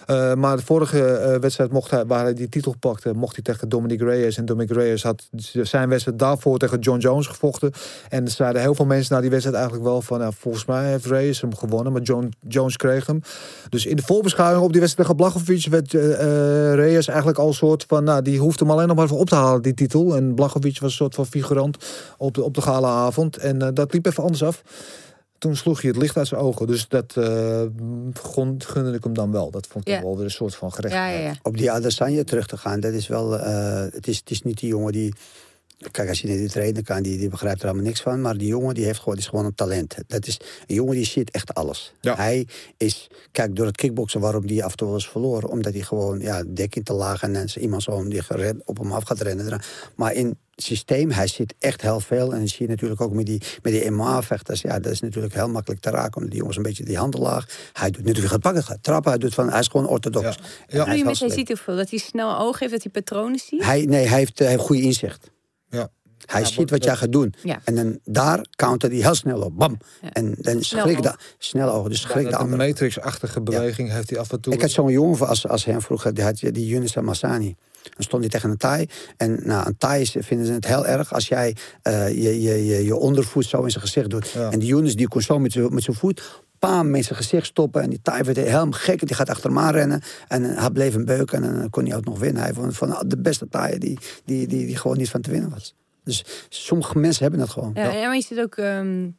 Eh, 0.09 0.35
maar 0.35 0.57
de 0.57 0.63
vorige 0.63 1.05
eh, 1.05 1.41
wedstrijd 1.41 1.73
mocht 1.73 1.91
hij, 1.91 2.07
waar 2.07 2.23
hij 2.23 2.35
die 2.35 2.49
titel 2.49 2.75
pakte, 2.81 3.13
mocht 3.13 3.35
hij 3.35 3.45
tegen 3.45 3.69
Dominic 3.69 4.01
Reyes. 4.01 4.37
En 4.37 4.45
Dominic 4.45 4.71
Reyes 4.71 5.03
had 5.03 5.29
zijn 5.63 5.89
wedstrijd 5.89 6.19
daarvoor 6.19 6.59
tegen 6.59 6.79
John 6.79 6.99
Jones 6.99 7.27
gevochten. 7.27 7.73
En 8.09 8.25
er 8.25 8.31
zeiden 8.31 8.63
heel 8.63 8.75
veel 8.75 8.85
mensen 8.85 9.15
na 9.15 9.21
die 9.21 9.31
wedstrijd 9.31 9.57
eigenlijk 9.57 9.87
wel 9.87 10.03
van, 10.03 10.19
nou, 10.19 10.33
volgens 10.39 10.65
mij 10.65 10.91
heeft 10.91 11.07
Reyes 11.07 11.41
hem 11.41 11.57
gewonnen, 11.57 11.93
maar 11.93 12.03
John 12.03 12.33
Jones 12.41 12.77
kreeg 12.77 13.07
hem. 13.07 13.23
Dus 13.69 13.87
in 13.87 13.97
de 13.97 14.03
voorbeschouwing 14.03 14.65
op 14.65 14.73
die 14.73 14.81
wedstrijd 14.81 15.09
tegen 15.09 15.25
Blachowicz 15.25 15.67
werd 15.67 15.95
eh, 15.95 16.75
Reyes 16.75 17.09
eigenlijk 17.09 17.39
al 17.39 17.49
een 17.49 17.55
soort 17.55 17.85
van, 17.89 18.05
nou, 18.05 18.23
die 18.23 18.39
hoeft 18.39 18.61
hem 18.61 18.71
alleen 18.71 18.87
nog 18.87 18.97
maar 18.97 19.05
even 19.05 19.17
op 19.17 19.29
te 19.29 19.35
halen, 19.35 19.63
die 19.63 19.75
titel. 19.75 20.17
En 20.17 20.35
Blachowicz 20.35 20.79
was 20.79 20.91
een 20.91 20.97
soort 20.97 21.15
van 21.15 21.27
figurant 21.27 21.77
op 22.19 22.35
de, 22.35 22.43
op 22.43 22.55
de 22.55 22.63
gala 22.63 22.89
avond. 22.89 23.37
En 23.37 23.75
dat 23.75 23.93
liep 23.93 24.07
even 24.07 24.23
anders 24.23 24.43
af. 24.43 24.63
Toen 25.39 25.57
sloeg 25.57 25.81
hij 25.81 25.91
het 25.91 26.01
licht 26.01 26.17
uit 26.17 26.27
zijn 26.27 26.41
ogen. 26.41 26.67
Dus 26.67 26.89
dat 26.89 27.17
eh, 27.17 27.63
gun- 28.13 28.63
gunde 28.63 28.93
ik 28.93 29.05
hem 29.05 29.15
dan 29.15 29.33
wel. 29.33 29.51
Dat 29.51 29.67
vond 29.67 29.89
ik 29.89 29.95
Ja. 29.95 30.03
wel 30.03 30.17
weer 30.17 30.25
een 30.25 30.31
soort 30.31 30.55
van 30.55 30.73
gerecht. 30.73 30.95
Ja, 30.95 31.09
ja, 31.09 31.19
ja. 31.19 31.35
Op 31.43 31.57
die 31.57 31.71
Adesanya 31.71 32.25
terug 32.25 32.47
te 32.47 32.57
gaan, 32.57 32.81
dat 32.81 32.93
is 32.93 33.07
wel, 33.09 33.39
eh, 33.39 33.87
het, 33.93 34.09
is, 34.09 34.17
het 34.19 34.31
is 34.31 34.43
niet 34.43 34.59
die 34.59 34.69
jongen 34.69 34.93
die 34.93 35.13
Kijk, 35.91 36.09
als 36.09 36.21
je 36.21 36.29
naar 36.29 36.37
die 36.37 36.49
trainer 36.49 36.83
kan, 36.83 37.03
die, 37.03 37.19
die 37.19 37.29
begrijpt 37.29 37.61
er 37.63 37.67
allemaal 37.69 37.85
niks 37.87 38.01
van. 38.01 38.21
Maar 38.21 38.37
die 38.37 38.49
jongen 38.49 38.75
die 38.75 38.85
heeft 38.85 38.99
gewoon, 38.99 39.15
die 39.15 39.23
is 39.23 39.31
gewoon 39.31 39.45
een 39.45 39.55
talent. 39.55 39.95
Dat 40.07 40.27
is 40.27 40.41
een 40.67 40.75
jongen 40.75 40.95
die 40.95 41.05
ziet 41.05 41.31
echt 41.31 41.55
alles. 41.55 41.93
Ja. 42.01 42.15
Hij 42.17 42.47
is, 42.77 43.09
kijk, 43.33 43.57
door 43.57 43.67
het 43.67 43.77
kickboksen 43.77 44.21
waarom 44.21 44.47
die 44.47 44.65
af 44.65 44.71
en 44.71 44.77
toe 44.77 44.87
wel 44.87 44.97
eens 44.97 45.09
verloren. 45.09 45.49
Omdat 45.49 45.73
hij 45.73 45.83
gewoon, 45.83 46.21
ja, 46.21 46.43
dekking 46.47 46.85
te 46.85 46.93
laag 46.93 47.23
en 47.23 47.49
iemand 47.61 47.83
zo 47.83 47.91
om 47.91 48.09
die 48.09 48.23
gered, 48.23 48.57
op 48.65 48.79
hem 48.79 48.93
af 48.93 49.05
gaat 49.05 49.21
rennen. 49.21 49.61
Maar 49.97 50.13
in 50.13 50.39
systeem, 50.63 51.11
hij 51.11 51.27
zit 51.27 51.55
echt 51.59 51.83
heel 51.83 52.01
veel. 52.01 52.33
En 52.33 52.39
dan 52.39 52.49
zie 52.49 52.63
je 52.63 52.69
natuurlijk 52.69 53.01
ook 53.01 53.13
met 53.13 53.27
die, 53.27 53.43
met 53.63 53.73
die 53.73 53.91
MMA-vechters. 53.91 54.61
Ja, 54.61 54.79
dat 54.79 54.93
is 54.93 55.01
natuurlijk 55.01 55.35
heel 55.35 55.49
makkelijk 55.49 55.81
te 55.81 55.91
raken. 55.91 56.15
Omdat 56.15 56.31
die 56.31 56.39
jongens 56.39 56.57
een 56.57 56.63
beetje 56.63 56.85
die 56.85 56.97
handen 56.97 57.21
laag. 57.21 57.47
Hij 57.73 57.91
doet 57.91 58.05
natuurlijk 58.05 58.33
gaat 58.33 58.41
pakken, 58.41 58.65
gaat 58.65 58.83
trappen. 58.83 59.11
Hij, 59.11 59.21
doet 59.21 59.35
van, 59.35 59.51
hij 59.51 59.61
is 59.61 59.69
gewoon 59.69 59.89
orthodox. 59.89 60.39
Ja. 60.67 60.85
Hij 60.85 60.97
je 60.97 61.05
met 61.05 61.19
hij 61.19 61.31
ziet 61.31 61.49
heel 61.49 61.57
veel. 61.57 61.77
Dat 61.77 61.91
hij 61.91 61.99
snel 61.99 62.39
oog 62.39 62.59
heeft, 62.59 62.73
dat 62.73 62.83
hij 62.83 62.93
patronen 62.93 63.39
ziet. 63.39 63.65
Hij, 63.65 63.85
nee, 63.85 64.07
hij 64.07 64.19
heeft, 64.19 64.33
eh, 64.33 64.39
hij 64.39 64.49
heeft 64.49 64.63
goede 64.63 64.83
inzicht. 64.83 65.31
Ja. 65.71 65.91
Hij 66.31 66.41
Ja, 66.41 66.47
ziet 66.47 66.71
wat 66.71 66.85
jij 66.85 66.97
gaat 66.97 67.13
doen. 67.13 67.35
Ja. 67.43 67.61
En 67.65 67.75
dan 67.75 67.99
daar 68.05 68.47
countert 68.57 68.93
hij 68.93 69.01
heel 69.01 69.15
snel 69.15 69.41
op. 69.41 69.57
Bam. 69.59 69.79
Ja. 70.03 70.13
En 70.13 70.35
dan 70.39 70.63
schrik 70.63 70.97
oog. 70.97 71.01
de, 71.01 71.15
snel 71.39 71.71
ogen. 71.73 71.91
Dus 71.91 72.01
schrik 72.01 72.33
andere. 72.33 72.67
Matrix-achtige 72.67 73.41
beweging 73.41 73.91
heeft 73.91 74.11
hij 74.11 74.19
af 74.19 74.33
en 74.33 74.41
toe. 74.41 74.53
Ik 74.53 74.61
had 74.61 74.71
zo'n 74.71 74.91
jongen 74.93 75.27
als, 75.29 75.49
als 75.49 75.65
hem 75.65 75.81
vroeger, 75.81 76.15
die, 76.15 76.25
had, 76.25 76.39
die 76.39 76.67
Yunus 76.67 76.95
Massani. 76.95 77.57
Dan 77.83 78.03
stond 78.03 78.23
hij 78.23 78.31
tegen 78.31 78.51
een 78.51 78.57
Thai. 78.57 78.87
En 79.17 79.41
nou, 79.45 79.67
een 79.67 79.77
Thai 79.77 80.01
is- 80.01 80.17
vinden 80.19 80.47
ze 80.47 80.53
het 80.53 80.67
heel 80.67 80.87
erg 80.87 81.13
als 81.15 81.29
jij 81.29 81.57
eh, 81.83 82.09
je, 82.09 82.43
je, 82.43 82.67
je, 82.67 82.85
je 82.85 82.97
ondervoet 82.97 83.45
zo 83.47 83.63
in 83.63 83.71
zijn 83.71 83.85
gezicht 83.85 84.11
doet. 84.11 84.29
Ja. 84.29 84.51
En 84.51 84.59
die 84.59 84.69
Yunus 84.69 84.97
die 84.97 85.09
kon 85.09 85.23
zo 85.23 85.39
met 85.39 85.53
zijn 85.53 85.75
met 85.75 85.83
zijn 85.83 85.97
voet 85.97 86.43
paam 86.59 86.91
met 86.91 87.05
zijn 87.05 87.19
gezicht 87.19 87.47
stoppen. 87.47 87.83
En 87.83 87.91
die 87.91 88.01
Thai 88.03 88.23
werd 88.23 88.37
helemaal 88.37 88.71
gek. 88.71 89.01
en 89.01 89.07
Die 89.07 89.17
gaat 89.17 89.31
achter 89.31 89.51
hem 89.51 89.59
aan 89.59 89.73
rennen. 89.73 90.03
En 90.29 90.51
eh, 90.55 90.61
hij 90.61 90.71
bleef 90.71 90.95
een 90.95 91.05
beuken. 91.05 91.45
En 91.45 91.55
dan 91.59 91.71
kon 91.71 91.87
hij 91.87 91.97
ook 91.97 92.05
nog 92.05 92.19
winnen. 92.19 92.43
Hij 92.43 92.53
vond 92.53 92.77
van 92.77 93.05
de 93.07 93.19
beste 93.19 93.49
Thai 93.49 93.79
die, 93.79 93.99
die, 94.25 94.47
die, 94.47 94.67
die 94.67 94.77
gewoon 94.77 94.97
niet 94.97 95.11
van 95.11 95.21
te 95.21 95.31
winnen 95.31 95.51
was. 95.51 95.75
Dus 96.09 96.47
sommige 96.49 96.99
mensen 96.99 97.23
hebben 97.23 97.41
dat 97.41 97.51
gewoon. 97.51 97.71
Ja, 97.75 97.95
en 97.95 98.01
maar 98.07 98.15
je 98.17 98.23
ziet 98.23 98.39
ook 98.41 98.57
ehm, 98.57 99.11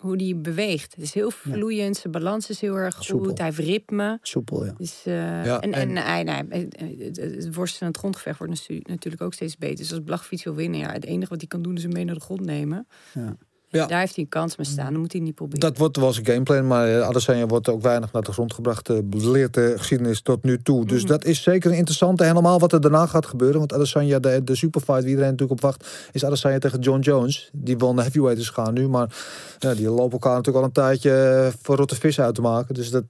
hoe 0.00 0.16
die 0.16 0.36
beweegt. 0.36 0.94
Het 0.94 1.04
is 1.04 1.14
heel 1.14 1.30
vloeiend, 1.30 1.96
zijn 1.96 2.12
balans 2.12 2.50
is 2.50 2.60
heel 2.60 2.74
erg 2.76 2.94
goed. 2.94 3.04
Soepel. 3.04 3.30
Hij 3.34 3.44
heeft 3.44 3.58
ritme. 3.58 4.18
Soepel, 4.22 4.64
ja. 4.64 4.74
Dus, 4.78 5.02
eh, 5.06 5.14
Ja, 5.44 5.60
en, 5.60 5.72
en- 5.72 5.96
en, 5.96 5.96
hij- 5.96 6.22
nou, 6.22 6.46
het- 6.48 6.80
het, 6.80 7.16
het 7.16 7.54
worstelen 7.54 7.80
en 7.80 7.86
het 7.86 7.96
grondgevecht 7.96 8.38
wordt 8.38 8.52
natu- 8.52 8.80
natuurlijk 8.82 9.22
ook 9.22 9.34
steeds 9.34 9.56
beter. 9.56 9.76
Dus 9.76 9.90
als 9.92 10.00
Blachfiets 10.04 10.44
wil 10.44 10.54
winnen, 10.54 10.80
ja, 10.80 10.92
het 10.92 11.04
enige 11.04 11.28
wat 11.30 11.38
hij 11.40 11.48
kan 11.48 11.62
doen 11.62 11.76
is 11.76 11.82
hem 11.82 11.92
mee 11.92 12.04
naar 12.04 12.14
de 12.14 12.20
grond 12.20 12.44
nemen. 12.44 12.86
Ja. 13.14 13.36
Ja. 13.72 13.86
Daar 13.86 13.98
heeft 14.00 14.14
hij 14.14 14.24
een 14.24 14.30
kans 14.30 14.56
mee 14.56 14.66
staan, 14.66 14.92
dan 14.92 15.00
moet 15.00 15.12
hij 15.12 15.20
niet 15.20 15.34
proberen. 15.34 15.60
Dat 15.60 15.76
wordt 15.78 15.96
wel 15.96 16.12
zijn 16.12 16.26
gameplan, 16.26 16.66
maar 16.66 16.88
eh, 16.88 17.00
Adesanya 17.06 17.46
wordt 17.46 17.68
ook 17.68 17.82
weinig 17.82 18.12
naar 18.12 18.22
de 18.22 18.32
grond 18.32 18.54
gebracht. 18.54 18.88
eh, 18.88 18.96
Leert 19.10 19.54
de 19.54 19.74
geschiedenis 19.76 20.20
tot 20.22 20.42
nu 20.44 20.62
toe. 20.62 20.86
Dus 20.86 21.04
dat 21.04 21.24
is 21.24 21.42
zeker 21.42 21.70
een 21.70 21.76
interessante. 21.76 22.24
Helemaal 22.24 22.58
wat 22.58 22.72
er 22.72 22.80
daarna 22.80 23.06
gaat 23.06 23.26
gebeuren. 23.26 23.58
Want 23.58 23.72
Adesanya, 23.72 24.18
de, 24.18 24.44
de 24.44 24.54
superfight 24.54 25.00
wie 25.02 25.08
iedereen 25.10 25.30
natuurlijk 25.30 25.60
op 25.62 25.66
wacht, 25.70 25.86
is 26.12 26.24
Adesanya 26.24 26.58
tegen 26.58 26.78
John 26.80 27.00
Jones. 27.00 27.50
Die 27.52 27.78
won 27.78 27.96
de 27.96 28.02
heavyweight 28.02 28.40
is 28.40 28.48
gaan 28.48 28.74
nu. 28.74 28.88
Maar 28.88 29.16
ja, 29.58 29.74
die 29.74 29.88
lopen 29.90 30.12
elkaar 30.12 30.34
natuurlijk 30.34 30.56
al 30.58 30.64
een 30.64 30.72
tijdje 30.72 31.12
eh, 31.12 31.52
voor 31.62 31.76
rotte 31.76 31.94
vis 31.94 32.20
uit 32.20 32.34
te 32.34 32.40
maken. 32.40 32.74
Dus 32.74 32.90
dat 32.90 33.04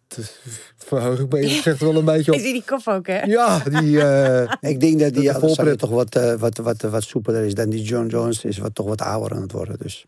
verheug 0.77 1.19
ik 1.21 1.33
me 1.33 1.39
eerlijk 1.39 1.57
gezegd 1.57 1.81
wel 1.81 1.97
een 1.97 2.05
beetje 2.05 2.33
op. 2.35 2.39
zie 2.39 2.53
die 2.53 2.65
kop 2.67 2.81
ook, 2.89 3.07
hè? 3.07 3.21
Ja, 3.23 3.59
die... 3.59 4.01
eh, 4.03 4.53
Ik 4.71 4.81
denk 4.81 5.01
dat 5.01 5.15
die 5.15 5.23
de 5.23 5.35
Adesanya 5.35 5.75
toch 5.75 5.91
wat, 5.91 6.15
eh, 6.17 6.35
wat, 6.35 6.57
wat, 6.59 6.81
wat 6.83 7.03
soepeler 7.03 7.45
is 7.45 7.55
dan 7.55 7.71
die 7.71 7.83
John 7.83 8.07
Jones. 8.07 8.45
Is 8.45 8.59
wat, 8.59 8.75
toch 8.75 8.87
wat 8.87 9.01
ouder 9.03 9.37
aan 9.37 9.43
het 9.43 9.53
worden. 9.53 9.79
Dus 9.79 10.07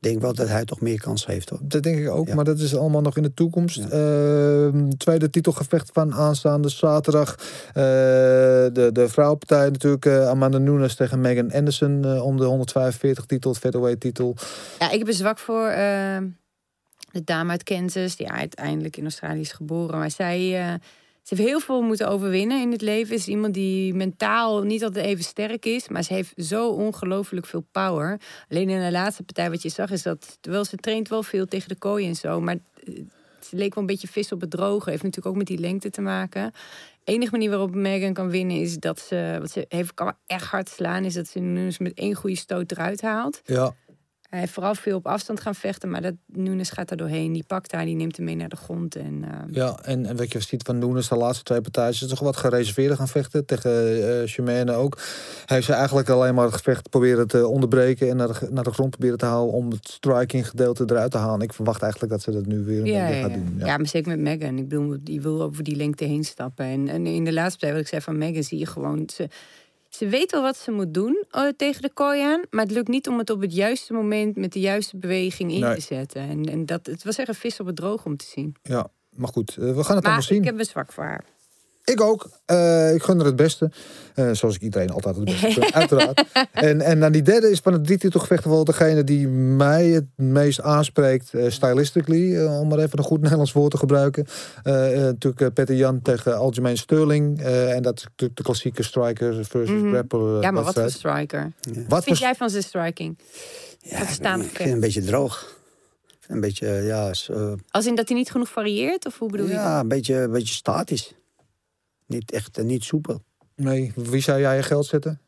denk 0.00 0.20
wel 0.20 0.34
dat 0.34 0.48
hij 0.48 0.64
toch 0.64 0.80
meer 0.80 1.00
kans 1.00 1.26
heeft. 1.26 1.48
Hoor. 1.48 1.58
Dat 1.62 1.82
denk 1.82 1.98
ik 1.98 2.10
ook, 2.10 2.26
Ja. 2.28 2.34
maar 2.34 2.44
dat 2.44 2.58
is 2.58 2.76
allemaal 2.76 3.00
nog 3.00 3.16
in 3.16 3.22
de 3.22 3.34
toekomst. 3.34 3.76
Ja. 3.76 3.88
Ehm, 3.88 4.88
tweede 4.88 5.30
titelgevecht 5.30 5.90
van 5.92 6.14
aanstaande 6.14 6.68
zaterdag. 6.68 7.34
Eh, 7.68 7.74
de, 7.74 8.90
de 8.92 9.08
vrouwenpartij 9.08 9.70
natuurlijk. 9.70 10.04
eh, 10.06 10.28
Amanda 10.28 10.58
Nunes 10.58 10.94
tegen 10.94 11.20
Megan 11.20 11.52
Anderson 11.52 12.04
eh, 12.04 12.24
om 12.24 12.36
de 12.36 12.44
145 12.44 13.24
titel, 13.26 13.50
het 13.50 13.60
featherweight 13.60 14.00
titel. 14.00 14.34
Ja, 14.78 14.90
ik 14.90 14.98
heb 14.98 15.08
een 15.08 15.14
zwak 15.14 15.38
voor 15.38 15.66
ehm, 15.66 16.26
de 17.12 17.24
dame 17.24 17.50
uit 17.50 17.62
Kansas, 17.62 18.16
die 18.16 18.30
uiteindelijk 18.30 18.96
in 18.96 19.02
Australië 19.02 19.40
is 19.40 19.52
geboren. 19.52 19.98
Maar 19.98 20.10
zij, 20.10 20.58
eh, 20.68 20.74
ze 21.22 21.34
heeft 21.34 21.48
heel 21.48 21.60
veel 21.60 21.82
moeten 21.82 22.08
overwinnen 22.08 22.60
in 22.60 22.72
het 22.72 22.80
leven. 22.80 23.14
Is 23.14 23.28
iemand 23.28 23.54
die 23.54 23.94
mentaal 23.94 24.62
niet 24.62 24.84
altijd 24.84 25.04
even 25.04 25.24
sterk 25.24 25.64
is, 25.66 25.88
maar 25.88 26.02
ze 26.02 26.14
heeft 26.14 26.32
zo 26.36 26.68
ongelooflijk 26.68 27.46
veel 27.46 27.66
power. 27.72 28.20
Alleen 28.48 28.68
in 28.68 28.80
de 28.80 28.90
laatste 28.90 29.22
partij 29.22 29.50
wat 29.50 29.62
je 29.62 29.68
zag 29.68 29.90
is 29.90 30.02
dat, 30.02 30.38
terwijl 30.40 30.64
ze 30.64 30.76
traint 30.76 31.08
wel 31.08 31.22
veel 31.22 31.46
tegen 31.46 31.68
de 31.68 31.74
kooi 31.74 32.06
en 32.06 32.14
zo, 32.14 32.40
maar 32.40 32.58
eh, 32.84 32.94
ze 33.40 33.56
leek 33.56 33.74
wel 33.74 33.82
een 33.82 33.90
beetje 33.90 34.08
vis 34.08 34.32
op 34.32 34.40
het 34.40 34.50
droge. 34.50 34.90
Heeft 34.90 35.02
natuurlijk 35.02 35.34
ook 35.34 35.38
met 35.38 35.46
die 35.46 35.58
lengte 35.58 35.90
te 35.90 36.00
maken. 36.00 36.52
enige 37.04 37.30
manier 37.30 37.50
waarop 37.50 37.74
Megan 37.74 38.12
kan 38.12 38.30
winnen 38.30 38.56
is 38.56 38.78
dat 38.78 39.00
ze, 39.00 39.36
wat 39.40 39.50
ze 39.50 39.64
heeft, 39.68 39.94
kan 39.94 40.12
echt 40.26 40.46
hard 40.46 40.68
slaan, 40.68 41.04
is 41.04 41.14
dat 41.14 41.28
ze 41.28 41.38
Nunes 41.38 41.78
met 41.78 41.94
één 41.94 42.14
goede 42.14 42.36
stoot 42.36 42.70
eruit 42.72 43.00
haalt. 43.00 43.40
Ja, 43.44 43.74
Hij 44.30 44.38
heeft 44.38 44.52
vooral 44.52 44.74
veel 44.74 44.96
op 44.96 45.06
afstand 45.06 45.40
gaan 45.40 45.54
vechten, 45.54 45.90
maar 45.90 46.02
dat 46.02 46.14
Nunes 46.26 46.70
gaat 46.70 46.90
er 46.90 46.96
doorheen. 46.96 47.32
Die 47.32 47.44
pakt 47.46 47.72
haar, 47.72 47.84
die 47.84 47.94
neemt 47.94 48.16
hem 48.16 48.24
mee 48.24 48.36
naar 48.36 48.48
de 48.48 48.56
grond. 48.56 48.96
En, 48.96 49.24
eh, 49.24 49.54
ja. 49.54 49.78
En, 49.82 50.06
en 50.06 50.16
wat 50.16 50.32
je 50.32 50.40
ziet 50.40 50.62
van 50.62 50.78
Nunes, 50.78 51.08
de 51.08 51.16
laatste 51.16 51.44
twee 51.44 51.60
partijen, 51.60 51.90
is 51.90 52.06
toch 52.06 52.20
wat 52.20 52.36
gereserveerder 52.36 52.96
gaan 52.96 53.08
vechten. 53.08 53.46
Tegen 53.46 54.28
Shimane 54.28 54.72
ook. 54.72 54.98
Hij 55.46 55.56
heeft 55.56 55.66
ze 55.66 55.72
eigenlijk 55.72 56.08
alleen 56.08 56.34
maar 56.34 56.44
het 56.44 56.54
gevecht 56.54 56.90
proberen 56.90 57.28
te 57.28 57.46
onderbreken 57.46 58.08
en 58.08 58.16
naar 58.16 58.28
de, 58.28 58.48
naar 58.50 58.64
de 58.64 58.72
grond 58.72 58.90
proberen 58.90 59.18
te 59.18 59.24
halen 59.24 59.52
om 59.52 59.70
het 59.70 59.88
striking 59.88 60.48
gedeelte 60.48 60.84
eruit 60.86 61.10
te 61.10 61.18
halen. 61.18 61.40
Ik 61.40 61.52
verwacht 61.52 61.82
eigenlijk 61.82 62.12
dat 62.12 62.22
ze 62.22 62.30
dat 62.30 62.46
nu 62.46 62.64
weer 62.64 62.80
een 62.80 62.86
ja, 62.86 63.08
ja, 63.08 63.20
gaat 63.20 63.30
ja. 63.30 63.36
doen. 63.36 63.54
ja, 63.58 63.76
maar 63.76 63.86
zeker 63.86 64.10
met 64.10 64.20
Megan. 64.20 64.58
Ik 64.58 64.68
bedoel, 64.68 64.96
die 65.00 65.20
wil 65.20 65.42
over 65.42 65.64
die 65.64 65.76
lengte 65.76 66.04
heen 66.04 66.24
stappen. 66.24 66.64
En, 66.64 66.88
en 66.88 67.06
in 67.06 67.24
de 67.24 67.32
laatste 67.32 67.58
partij, 67.58 67.72
wat 67.72 67.80
ik 67.80 67.88
zei 67.88 68.02
van 68.02 68.18
Megan, 68.18 68.42
zie 68.42 68.58
je 68.58 68.66
gewoon... 68.66 69.08
Ze, 69.14 69.28
ze 69.90 70.08
weet 70.08 70.30
wel 70.30 70.42
wat 70.42 70.56
ze 70.56 70.70
moet 70.70 70.94
doen 70.94 71.24
eh, 71.30 71.48
tegen 71.56 71.82
de 71.82 71.92
kooi 71.92 72.22
aan. 72.22 72.42
Maar 72.50 72.62
het 72.64 72.72
lukt 72.72 72.88
niet 72.88 73.08
om 73.08 73.18
het 73.18 73.30
op 73.30 73.40
het 73.40 73.54
juiste 73.54 73.92
moment 73.92 74.36
met 74.36 74.52
de 74.52 74.60
juiste 74.60 74.96
beweging 74.96 75.52
in 75.52 75.60
Nee. 75.60 75.74
te 75.74 75.80
zetten. 75.80 76.20
En, 76.28 76.44
en 76.44 76.66
dat, 76.66 76.86
het 76.86 77.04
was 77.04 77.16
echt 77.16 77.28
een 77.28 77.34
vis 77.34 77.60
op 77.60 77.66
het 77.66 77.76
droog 77.76 78.04
om 78.04 78.16
te 78.16 78.24
zien. 78.26 78.56
Ja, 78.62 78.88
maar 79.16 79.28
goed, 79.28 79.50
eh, 79.50 79.56
we 79.74 79.84
gaan 79.84 79.96
het 79.96 80.04
allemaal 80.04 80.22
zien. 80.22 80.38
ik 80.38 80.44
heb 80.44 80.58
een 80.58 80.64
zwak 80.64 80.92
voor 80.92 81.04
haar. 81.04 81.24
Ik 81.84 82.00
ook. 82.00 82.28
Eh, 82.44 82.94
ik 82.94 83.02
gun 83.02 83.18
er 83.18 83.24
het 83.26 83.36
beste. 83.36 83.70
Eh, 84.14 84.30
zoals 84.32 84.54
ik 84.54 84.60
iedereen 84.60 84.90
altijd 84.90 85.16
het 85.16 85.24
beste 85.24 85.50
gun, 85.50 85.74
uiteraard. 85.80 86.24
En, 86.52 86.80
en 86.80 87.00
dan 87.00 87.12
die 87.12 87.22
derde 87.22 87.50
is 87.50 87.58
van 87.58 87.72
het 87.72 87.84
drie 87.84 87.98
titelgevechten 87.98 88.50
wel 88.50 88.64
degene 88.64 89.04
die 89.04 89.28
mij 89.28 89.86
het 89.86 90.04
meest 90.16 90.60
aanspreekt. 90.60 91.34
eh 91.34 91.50
stylistically, 91.50 92.36
eh, 92.36 92.60
om 92.60 92.68
maar 92.68 92.78
even 92.78 92.98
een 92.98 93.04
goed 93.04 93.20
Nederlands 93.22 93.52
woord 93.52 93.70
te 93.70 93.76
gebruiken. 93.76 94.26
Natuurlijk 94.62 95.54
Peter 95.54 95.74
Jan 95.74 96.02
tegen 96.02 96.36
Algemeen 96.36 96.76
Sterling. 96.78 97.40
Eh, 97.40 97.74
en 97.74 97.82
dat 97.82 97.96
is 97.98 98.02
natuurlijk 98.04 98.36
de 98.38 98.42
klassieke 98.44 98.82
striker 98.82 99.44
versus 99.44 99.80
Mhm. 99.80 99.88
grappler. 99.92 100.36
eh, 100.36 100.42
Ja, 100.42 100.50
maar 100.50 100.62
wat 100.64 100.74
voor 100.74 100.90
striker. 100.90 101.52
Wat 101.62 101.84
Wat 101.88 102.04
vind 102.04 102.18
jij 102.18 102.34
van 102.34 102.50
zijn 102.50 102.62
striking? 102.62 103.18
Ja, 103.80 103.98
Wat 103.98 104.08
ik, 104.08 104.14
staan 104.14 104.40
ik 104.40 104.46
vind 104.46 104.58
het 104.58 104.68
een 104.72 104.80
beetje 104.80 105.02
droog. 105.04 105.58
Een 106.28 106.40
beetje, 106.40 106.66
ja, 106.68 107.10
eh, 107.28 107.52
Als 107.70 107.86
in 107.86 107.94
dat 107.94 108.08
hij 108.08 108.16
niet 108.16 108.30
genoeg 108.30 108.48
varieert? 108.48 109.06
Of 109.06 109.18
hoe 109.18 109.30
bedoel 109.30 109.46
je? 109.46 109.52
ja, 109.52 109.80
een 109.80 109.88
beetje, 109.88 110.14
een 110.14 110.30
beetje 110.30 110.54
statisch. 110.54 111.14
Niet 112.10 112.30
echt, 112.30 112.58
eh, 112.58 112.64
niet 112.64 112.84
soepel. 112.84 113.22
Nee, 113.54 113.92
wie 113.94 114.22
zou 114.22 114.40
jij 114.40 114.56
je 114.56 114.62
geld 114.62 114.86
zetten? 114.86 115.20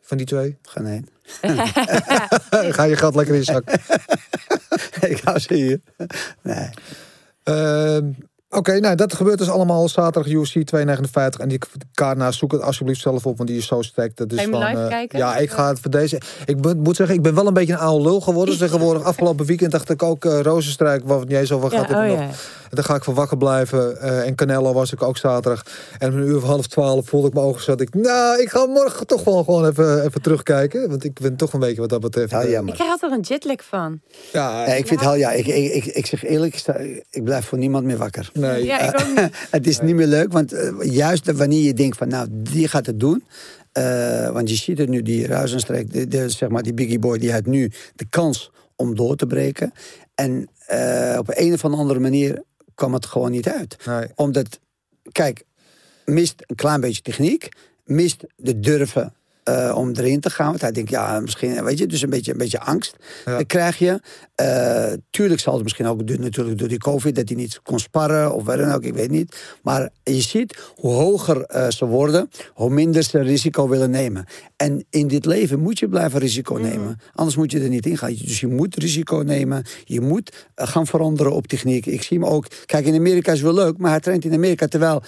Van 0.00 0.16
die 0.16 0.26
twee? 0.26 0.58
Geen 0.72 0.86
één. 0.86 1.08
Ga 2.74 2.82
je 2.82 2.96
geld 2.96 3.14
lekker 3.14 3.34
in 3.34 3.40
je 3.40 3.46
zak. 3.46 3.70
ik 5.14 5.20
hou 5.20 5.38
ze 5.38 5.54
hier. 5.54 5.80
Nee. 6.42 6.68
Ehm, 7.42 8.10
Oké, 8.50 8.80
nou 8.80 8.94
dat 8.94 9.14
gebeurt 9.14 9.38
dus 9.38 9.48
allemaal 9.50 9.88
zaterdag 9.88 10.32
UFC 10.32 10.52
259. 10.52 11.40
En 11.40 11.48
die 11.48 11.58
kaart 11.94 12.16
naast 12.16 12.38
zoek 12.38 12.52
het 12.52 12.62
alsjeblieft 12.62 13.00
zelf 13.00 13.26
op, 13.26 13.36
want 13.36 13.48
die 13.48 13.58
is 13.58 13.66
zo 13.66 13.82
sterk. 13.82 14.16
Dat 14.16 14.32
is 14.32 14.44
live 14.44 14.56
eh, 14.66 14.88
kijken? 14.88 15.18
Ja, 15.18 15.36
ik 15.36 15.50
ga 15.50 15.68
het 15.68 15.80
voor 15.80 15.90
deze. 15.90 16.20
Ik 16.46 16.60
ben- 16.60 16.78
moet 16.80 16.96
zeggen, 16.96 17.16
ik 17.16 17.22
ben 17.22 17.34
wel 17.34 17.46
een 17.46 17.54
beetje 17.54 17.72
een 17.72 17.78
oude 17.78 18.04
lul 18.04 18.20
geworden. 18.20 18.58
Tegenwoordig 18.68 19.02
afgelopen 19.02 19.46
weekend 19.46 19.72
dacht 19.72 19.90
ik 19.90 20.02
ook 20.02 20.24
uh, 20.24 20.40
Rozenstrijk, 20.40 21.02
waar 21.04 21.18
het 21.18 21.28
niet 21.28 21.38
eens 21.38 21.52
over 21.52 21.72
Ja, 21.72 21.78
gaat. 21.78 21.88
heb 21.88 21.96
oh 21.96 22.04
nog- 22.06 22.18
ja. 22.18 22.28
Daar 22.70 22.84
ga 22.84 22.94
ik 22.94 23.04
voor 23.04 23.14
wakker 23.14 23.36
blijven. 23.36 24.00
Eh, 24.00 24.26
en 24.26 24.34
Canelo 24.34 24.72
was 24.72 24.92
ik 24.92 25.02
ook 25.02 25.16
zaterdag. 25.16 25.62
En 25.98 26.12
om 26.12 26.18
een 26.18 26.26
uur 26.26 26.36
of 26.36 26.42
half 26.42 26.66
twaalf 26.66 27.08
voelde 27.08 27.26
ik 27.28 27.34
mijn 27.34 27.46
ogen 27.46 27.62
zat 27.62 27.80
ik. 27.80 27.94
Nou, 27.94 28.40
ik 28.42 28.48
ga 28.50 28.66
morgen 28.66 29.06
toch 29.06 29.24
wel 29.24 29.44
gewoon 29.44 29.66
even, 29.68 30.04
even 30.04 30.22
terugkijken. 30.22 30.88
Want 30.88 31.04
ik 31.04 31.20
ben 31.20 31.36
toch 31.36 31.52
een 31.52 31.60
beetje 31.60 31.80
wat 31.80 31.88
dat 31.88 32.00
betreft. 32.00 32.30
Ja, 32.30 32.40
eh, 32.42 32.50
jammer. 32.50 32.68
Ik 32.72 32.74
krijg 32.78 32.90
altijd 32.92 33.12
een 33.12 33.20
jetlag 33.20 33.64
van. 33.68 34.00
ja, 34.32 34.66
Ja, 34.66 34.74
ik 34.74 34.86
vind 34.86 35.00
het 35.00 35.18
ja, 35.18 35.30
ik, 35.32 35.46
ik, 35.46 35.74
ik, 35.74 35.84
ik 35.84 36.06
zeg 36.06 36.24
eerlijk, 36.24 36.52
ik, 36.52 36.58
sta- 36.58 36.78
ik 37.10 37.24
blijf 37.24 37.44
voor 37.46 37.58
niemand 37.58 37.84
meer 37.84 37.96
wakker. 37.98 38.30
Nee. 38.40 38.64
Ja, 38.64 38.78
ik 38.80 39.00
ook 39.00 39.06
niet. 39.08 39.30
Het 39.50 39.66
is 39.66 39.80
niet 39.80 39.94
meer 39.94 40.06
leuk, 40.06 40.32
want 40.32 40.52
eh, 40.52 40.72
juist 40.80 41.32
wanneer 41.32 41.62
je 41.62 41.74
denkt 41.74 41.96
van 41.96 42.08
nou, 42.08 42.28
die 42.30 42.68
gaat 42.68 42.86
het 42.86 43.00
doen. 43.00 43.24
eh, 43.72 44.30
want 44.30 44.48
je 44.50 44.56
ziet 44.56 44.78
het 44.78 44.88
nu, 44.88 45.02
die 45.02 45.26
Ruizenstreek, 45.26 45.92
de, 45.92 46.08
de, 46.08 46.28
zeg 46.28 46.48
maar 46.48 46.62
die 46.62 46.74
Biggie 46.74 46.98
Boy, 46.98 47.18
die 47.18 47.32
had 47.32 47.46
nu 47.46 47.70
de 47.94 48.06
kans 48.08 48.50
om 48.76 48.96
door 48.96 49.16
te 49.16 49.26
breken. 49.26 49.72
En 50.14 50.48
eh, 50.66 51.16
op 51.18 51.30
een 51.34 51.52
of 51.52 51.64
andere 51.64 52.00
manier 52.00 52.42
kwam 52.74 52.94
het 52.94 53.06
gewoon 53.06 53.30
niet 53.30 53.48
uit. 53.48 53.76
Nee. 53.86 54.06
Omdat, 54.14 54.60
kijk, 55.12 55.44
mist 56.04 56.34
een 56.46 56.56
klein 56.56 56.80
beetje 56.80 57.02
techniek, 57.02 57.48
mist 57.84 58.24
de 58.36 58.60
durven 58.60 59.14
eh, 59.50 59.76
om 59.76 59.90
erin 59.94 60.20
te 60.20 60.30
gaan. 60.30 60.46
Want 60.48 60.60
hij 60.60 60.72
denkt, 60.72 60.90
ja, 60.90 61.20
misschien, 61.20 61.64
weet 61.64 61.78
je, 61.78 61.86
dus 61.86 62.02
een 62.02 62.10
beetje, 62.10 62.32
een 62.32 62.38
beetje 62.38 62.60
angst 62.60 62.96
Ja. 63.24 63.38
eh, 63.38 63.46
krijg 63.46 63.78
je. 63.78 64.00
Eh, 64.34 64.92
tuurlijk 65.10 65.40
zal 65.40 65.54
het 65.54 65.62
misschien 65.62 65.86
ook 65.86 66.06
door, 66.06 66.18
natuurlijk 66.20 66.58
door 66.58 66.68
die 66.68 66.78
COVID 66.78 67.14
dat 67.14 67.28
hij 67.28 67.36
niet 67.36 67.60
kon 67.62 67.78
sparren 67.78 68.34
of 68.34 68.44
wat 68.44 68.58
dan 68.58 68.72
ook, 68.72 68.82
ik 68.82 68.94
weet 68.94 69.10
niet. 69.10 69.36
Maar 69.62 69.90
je 70.02 70.20
ziet 70.20 70.58
hoe 70.74 70.92
hoger 70.92 71.44
ze 71.72 71.86
worden, 71.86 72.30
hoe 72.54 72.70
minder 72.70 73.02
ze 73.02 73.18
risico 73.18 73.68
willen 73.68 73.90
nemen. 73.90 74.24
En 74.56 74.84
in 74.90 75.06
dit 75.08 75.24
leven 75.24 75.58
moet 75.60 75.78
je 75.78 75.88
blijven 75.88 76.20
risico 76.20 76.54
nemen. 76.54 77.00
Anders 77.14 77.36
moet 77.36 77.50
je 77.52 77.60
er 77.60 77.68
niet 77.68 77.86
in 77.86 77.96
gaan. 77.98 78.14
Dus 78.14 78.40
je 78.40 78.46
moet 78.46 78.76
risico 78.76 79.16
nemen. 79.16 79.64
Je 79.84 80.00
moet 80.00 80.46
gaan 80.54 80.86
veranderen 80.86 81.32
op 81.32 81.46
techniek. 81.46 81.86
Ik 81.86 82.02
zie 82.02 82.18
hem 82.18 82.26
ook. 82.26 82.46
Kijk, 82.66 82.86
in 82.86 82.94
Amerika 82.94 83.32
is 83.32 83.40
wel 83.40 83.54
leuk, 83.54 83.78
maar 83.78 83.90
hij 83.90 84.00
traint 84.00 84.24
in 84.24 84.34
Amerika 84.34 84.66
terwijl. 84.66 85.02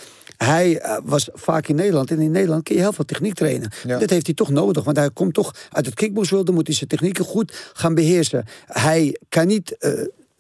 Hij 0.45 0.79
eh, 0.79 0.99
was 1.05 1.29
vaak 1.33 1.69
in 1.69 1.75
Nederland. 1.75 2.11
En 2.11 2.21
in 2.21 2.31
Nederland 2.31 2.63
kun 2.63 2.75
je 2.75 2.81
heel 2.81 2.93
veel 2.93 3.05
techniek 3.05 3.35
trainen. 3.35 3.71
Ja. 3.87 3.99
Dat 3.99 4.11
heeft 4.11 4.27
hij 4.27 4.35
toch 4.35 4.51
nodig. 4.51 4.85
Want 4.85 4.97
hij 4.97 5.11
komt 5.11 5.35
toch 5.35 5.55
uit 5.71 5.87
het 5.87 5.95
kickboxworld. 5.95 6.47
Dan 6.47 6.55
moet 6.55 6.67
hij 6.67 6.77
zijn 6.77 6.89
technieken 6.89 7.25
goed 7.25 7.71
gaan 7.73 7.95
beheersen. 7.95 8.45
Hij 8.67 9.19
kan 9.29 9.47
niet... 9.47 9.77
eh 9.79 9.91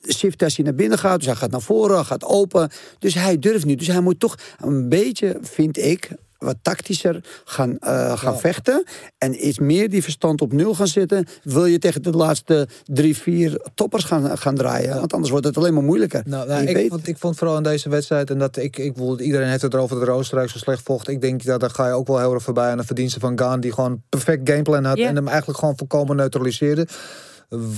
shiften 0.08 0.46
als 0.46 0.56
hij 0.56 0.64
naar 0.64 0.74
binnen 0.74 0.98
gaat. 0.98 1.16
Dus 1.18 1.26
hij 1.26 1.34
gaat 1.34 1.50
naar 1.50 1.60
voren, 1.60 2.04
gaat 2.04 2.24
open. 2.24 2.70
Dus 2.98 3.14
hij 3.14 3.38
durft 3.38 3.64
niet. 3.64 3.78
Dus 3.78 3.86
hij 3.86 4.00
moet 4.00 4.20
toch 4.20 4.38
een 4.60 4.88
beetje, 4.88 5.38
vind 5.42 5.78
ik 5.78 6.10
wat 6.42 6.56
tactischer 6.62 7.24
gaan, 7.44 7.78
eh, 7.78 8.16
gaan 8.18 8.32
Ja. 8.32 8.38
vechten. 8.38 8.84
En 9.18 9.46
iets 9.48 9.58
meer 9.58 9.90
die 9.90 10.02
verstand 10.02 10.40
op 10.40 10.52
nul 10.52 10.74
gaan 10.74 10.86
zetten. 10.86 11.26
Wil 11.42 11.64
je 11.66 11.78
tegen 11.78 12.02
de 12.02 12.10
laatste 12.10 12.68
drie, 12.84 13.16
vier 13.16 13.60
toppers 13.74 14.04
gaan, 14.04 14.38
gaan 14.38 14.54
draaien. 14.54 14.94
Want 14.98 15.12
anders 15.12 15.30
wordt 15.30 15.46
het 15.46 15.56
alleen 15.56 15.74
maar 15.74 15.82
moeilijker. 15.82 16.22
Nou, 16.26 16.48
nou, 16.48 16.62
ik, 16.66 16.74
weet- 16.76 16.88
vond, 16.90 17.08
ik 17.08 17.18
vond 17.18 17.36
vooral 17.38 17.56
in 17.56 17.62
deze 17.62 17.88
wedstrijd, 17.88 18.30
en 18.30 18.38
dat 18.38 18.56
ik, 18.56 18.78
ik 18.78 18.92
bedoel, 18.94 19.20
iedereen 19.20 19.48
heeft 19.48 19.62
het 19.62 19.74
erover 19.74 19.98
dat 19.98 20.08
Oostenrijk 20.08 20.50
zo 20.50 20.58
slecht 20.58 20.82
vocht. 20.82 21.08
Ik 21.08 21.20
denk 21.20 21.44
dat 21.44 21.60
daar 21.60 21.70
ga 21.70 21.86
je 21.86 21.92
ook 21.92 22.06
wel 22.06 22.18
heel 22.18 22.34
erg 22.34 22.42
voorbij 22.42 22.70
aan 22.70 22.76
de 22.78 22.84
verdiensten 22.84 23.20
van 23.20 23.38
Gaan, 23.38 23.60
die 23.60 23.72
gewoon 23.72 24.02
perfect 24.08 24.48
gameplan 24.50 24.84
had 24.84 24.98
Ja. 24.98 25.08
en 25.08 25.16
hem 25.16 25.28
eigenlijk 25.28 25.58
gewoon 25.58 25.76
volkomen 25.76 26.16
neutraliseerde. 26.16 26.86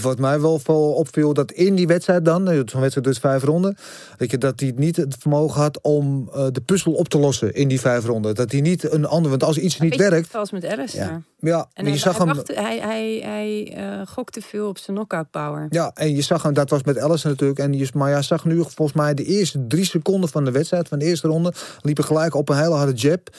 Wat 0.03 0.19
mij 0.19 0.41
wel 0.41 0.59
veel 0.59 0.93
opviel, 0.93 1.35
dat 1.35 1.53
in 1.53 1.75
die 1.75 1.87
wedstrijd 1.87 2.25
dan, 2.25 2.49
eh, 2.49 2.61
zo'n 2.65 2.81
wedstrijd 2.81 3.07
dus 3.07 3.19
vijf 3.19 3.43
ronden, 3.43 3.77
weet 4.19 4.31
je, 4.31 4.39
dat 4.39 4.61
hij 4.61 4.73
niet 4.77 4.97
het 4.97 5.17
vermogen 5.19 5.61
had 5.61 5.81
om 5.83 6.31
eh, 6.35 6.47
de 6.53 6.61
puzzel 6.61 6.93
op 6.93 7.09
te 7.09 7.19
lossen 7.19 7.55
in 7.55 7.69
die 7.69 7.81
vijf 7.81 8.05
ronden. 8.05 8.35
Dat 8.35 8.53
hij 8.53 8.61
niet 8.61 8.93
een 8.93 9.07
ander, 9.07 9.31
want 9.31 9.45
als 9.45 9.59
iets 9.59 9.79
niet 9.79 9.97
werkt, 9.97 10.35
Als 10.35 10.51
met 10.51 10.67
Alice. 10.67 10.97
Ja. 10.97 11.23
Ja. 11.39 11.59
En 11.59 11.69
maar 11.75 11.85
hij, 11.85 11.93
je 11.93 11.99
zag 11.99 12.17
hij, 12.17 12.27
hem. 12.27 12.35
wachtte- 12.35 12.61
hij, 12.61 12.79
hij, 12.79 13.21
hij 13.25 13.73
eh, 13.77 14.07
gokte 14.07 14.41
veel 14.41 14.69
op 14.69 14.79
zijn 14.79 14.97
knockout 14.97 15.31
power. 15.31 15.67
Ja, 15.71 15.91
en 15.95 16.15
je 16.15 16.23
zag 16.23 16.43
hem, 16.43 16.55
dat 16.55 16.71
was 16.71 16.83
met 16.83 16.97
Ellison 16.97 17.31
natuurlijk. 17.31 17.59
En 17.59 17.73
je, 17.73 17.89
maar 17.95 18.11
ja, 18.11 18.23
zag 18.23 18.45
nu 18.45 18.57
volgens 18.57 18.93
mij 18.93 19.15
de 19.15 19.25
eerste 19.25 19.67
drie 19.67 19.85
seconden 19.85 20.29
van 20.31 20.45
de 20.45 20.51
wedstrijd, 20.51 20.89
van 20.89 20.99
de 20.99 21.05
eerste 21.05 21.29
ronde, 21.29 21.53
liepen 21.81 22.05
gelijk 22.05 22.35
op 22.35 22.49
een 22.49 22.57
hele 22.57 22.75
harde 22.75 22.93
jab. 22.93 23.31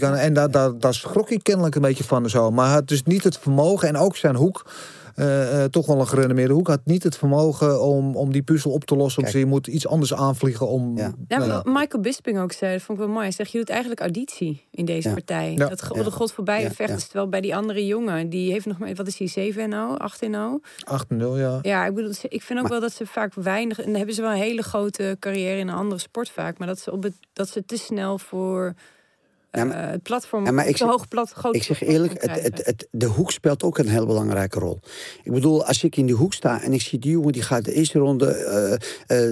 En 0.00 0.34
daar, 0.34 0.50
daar, 0.50 0.78
daar 0.78 0.94
schrok 0.94 1.28
hij 1.28 1.38
kennelijk 1.38 1.74
een 1.74 1.82
beetje 1.82 2.04
van 2.04 2.30
zo. 2.30 2.50
Maar 2.50 2.64
hij 2.64 2.74
had 2.74 2.88
dus 2.88 3.02
niet 3.02 3.24
het 3.24 3.38
vermogen, 3.38 3.88
en 3.88 3.96
ook 3.96 4.16
zijn 4.16 4.36
hoek, 4.36 4.64
eh, 5.14 5.64
eh, 5.64 5.70
toch 5.70 5.86
wel 5.86 6.00
een 6.00 6.06
gerenommeerde 6.06 6.52
hoek, 6.52 6.66
had 6.66 6.80
niet 6.84 7.02
het 7.02 7.16
vermogen 7.16 7.82
om, 7.82 8.16
om 8.16 8.32
die 8.32 8.42
puzzel 8.42 8.70
op 8.70 8.84
te 8.84 8.96
lossen. 8.96 9.28
Ze, 9.28 9.38
je 9.38 9.46
moet 9.46 9.66
iets 9.66 9.86
anders 9.86 10.14
aanvliegen 10.14 10.68
om. 10.68 10.96
Ja. 10.96 11.12
Ja, 11.28 11.38
nou 11.38 11.50
wat 11.50 11.64
Michael 11.64 12.02
Bisping 12.02 12.38
ook 12.38 12.52
zei, 12.52 12.72
dat 12.72 12.82
vond 12.82 12.98
ik 12.98 13.04
wel 13.04 13.12
mooi. 13.12 13.26
Hij 13.26 13.34
zegt, 13.34 13.52
je 13.52 13.58
doet 13.58 13.68
eigenlijk 13.70 14.00
auditie 14.00 14.66
in 14.70 14.84
deze 14.84 15.08
Ja. 15.08 15.14
partij. 15.14 15.52
Ja. 15.52 15.68
Dat 15.68 15.78
de 15.78 16.10
god 16.10 16.32
voorbij 16.32 16.62
ja. 16.62 16.96
Terwijl 16.96 17.28
bij 17.28 17.40
die 17.40 17.56
andere 17.56 17.86
jongen, 17.86 18.28
die 18.28 18.52
heeft 18.52 18.66
nog 18.66 18.78
maar, 18.78 18.94
wat 18.94 19.06
is 19.06 19.16
die, 19.16 19.28
7 19.28 19.62
en 19.62 19.68
0, 19.68 19.98
8 19.98 20.22
en 20.22 20.30
0? 20.30 20.60
8-0, 20.84 21.16
ja. 21.16 21.58
Ja, 21.62 21.86
ik 21.86 21.94
bedoel, 21.94 22.12
ik 22.28 22.42
vind 22.42 22.60
ook 22.60 22.68
wel 22.68 22.80
dat 22.80 22.92
ze 22.92 23.06
vaak 23.06 23.34
weinig, 23.34 23.78
en 23.78 23.84
dan 23.84 23.94
hebben 23.94 24.14
ze 24.14 24.20
wel 24.22 24.30
een 24.30 24.36
hele 24.36 24.62
grote 24.62 25.16
carrière 25.20 25.58
in 25.58 25.68
een 25.68 25.74
andere 25.74 26.00
sport 26.00 26.30
vaak, 26.30 26.58
maar 26.58 26.66
dat 26.66 26.78
ze, 26.78 26.92
op 26.92 27.02
het, 27.02 27.14
dat 27.32 27.48
ze 27.48 27.64
te 27.64 27.76
snel 27.76 28.18
voor 28.18 28.66
eh, 28.66 28.72
Ja, 29.54 29.64
maar- 29.64 29.90
het 29.90 30.02
platform, 30.02 30.44
Ja, 30.44 30.50
maar 30.50 30.66
ik 30.66 30.72
te 30.72 30.78
zeg- 30.78 30.88
hoog 30.88 31.08
plat, 31.08 31.30
groot 31.30 31.54
Ik 31.54 31.62
zeg 31.62 31.82
eerlijk, 31.82 32.12
het, 32.22 32.42
het, 32.42 32.66
het, 32.66 32.88
de 32.90 33.06
hoek 33.06 33.30
speelt 33.30 33.62
ook 33.62 33.78
een 33.78 33.88
heel 33.88 34.06
belangrijke 34.06 34.58
rol. 34.58 34.80
Ik 35.22 35.32
bedoel, 35.32 35.66
als 35.66 35.84
ik 35.84 35.96
in 35.96 36.06
die 36.06 36.14
hoek 36.14 36.34
sta 36.34 36.62
en 36.62 36.72
ik 36.72 36.80
zie 36.80 36.98
die 36.98 37.10
jongen 37.10 37.32
die 37.32 37.42
gaat 37.42 37.64
de 37.64 37.72
eerste 37.72 37.98
ronde, 37.98 38.26
eh, 38.26 38.72
eh, 38.72 38.78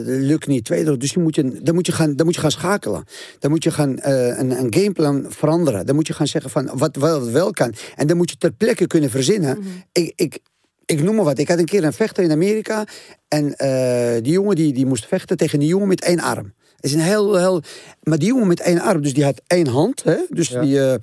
lukt 0.04 0.46
niet, 0.46 0.64
tweede 0.64 0.84
ronde. 0.84 1.00
Dus 1.00 1.12
die 1.12 1.22
moet 1.22 1.34
je, 1.34 1.60
dan, 1.62 1.74
moet 1.74 1.86
je 1.86 1.92
gaan, 1.92 2.16
dan 2.16 2.26
moet 2.26 2.34
je 2.34 2.40
gaan 2.40 2.50
schakelen. 2.50 3.04
Dan 3.38 3.50
moet 3.50 3.64
je 3.64 3.70
gaan 3.70 3.98
eh, 3.98 4.38
een, 4.38 4.50
een 4.50 4.74
gameplan 4.74 5.24
veranderen. 5.28 5.86
Dan 5.86 5.94
moet 5.94 6.06
je 6.06 6.12
gaan 6.12 6.26
zeggen 6.26 6.50
van 6.50 6.70
wat 6.74 6.96
wel, 6.96 7.30
wel 7.30 7.50
kan. 7.50 7.74
En 7.96 8.06
dan 8.06 8.16
moet 8.16 8.30
je 8.30 8.36
ter 8.36 8.52
plekke 8.52 8.86
kunnen 8.86 9.10
verzinnen. 9.10 9.58
ik, 9.92 10.12
ik, 10.16 10.38
ik 10.84 11.02
noem 11.02 11.14
maar 11.14 11.24
wat. 11.24 11.38
Ik 11.38 11.48
had 11.48 11.58
een 11.58 11.64
keer 11.64 11.84
een 11.84 11.92
vechter 11.92 12.24
in 12.24 12.30
Amerika. 12.30 12.84
En 13.28 13.56
eh, 13.56 14.22
die 14.22 14.32
jongen 14.32 14.56
die, 14.56 14.72
die 14.72 14.86
moest 14.86 15.06
vechten 15.06 15.36
tegen 15.36 15.58
die 15.58 15.68
jongen 15.68 15.88
met 15.88 16.02
één 16.02 16.20
arm. 16.20 16.52
Het 16.82 16.90
is 16.90 16.96
een 16.96 17.02
heel, 17.02 17.36
heel... 17.36 17.62
Maar 18.02 18.18
die 18.18 18.28
jongen 18.28 18.46
met 18.46 18.60
één 18.60 18.80
arm, 18.80 19.02
dus 19.02 19.14
die 19.14 19.24
had 19.24 19.40
één 19.46 19.66
hand. 19.66 20.02
Hè? 20.04 20.16
Dus 20.30 20.48
Ja. 20.48 20.60
die, 20.60 20.80
eh, 20.88 20.94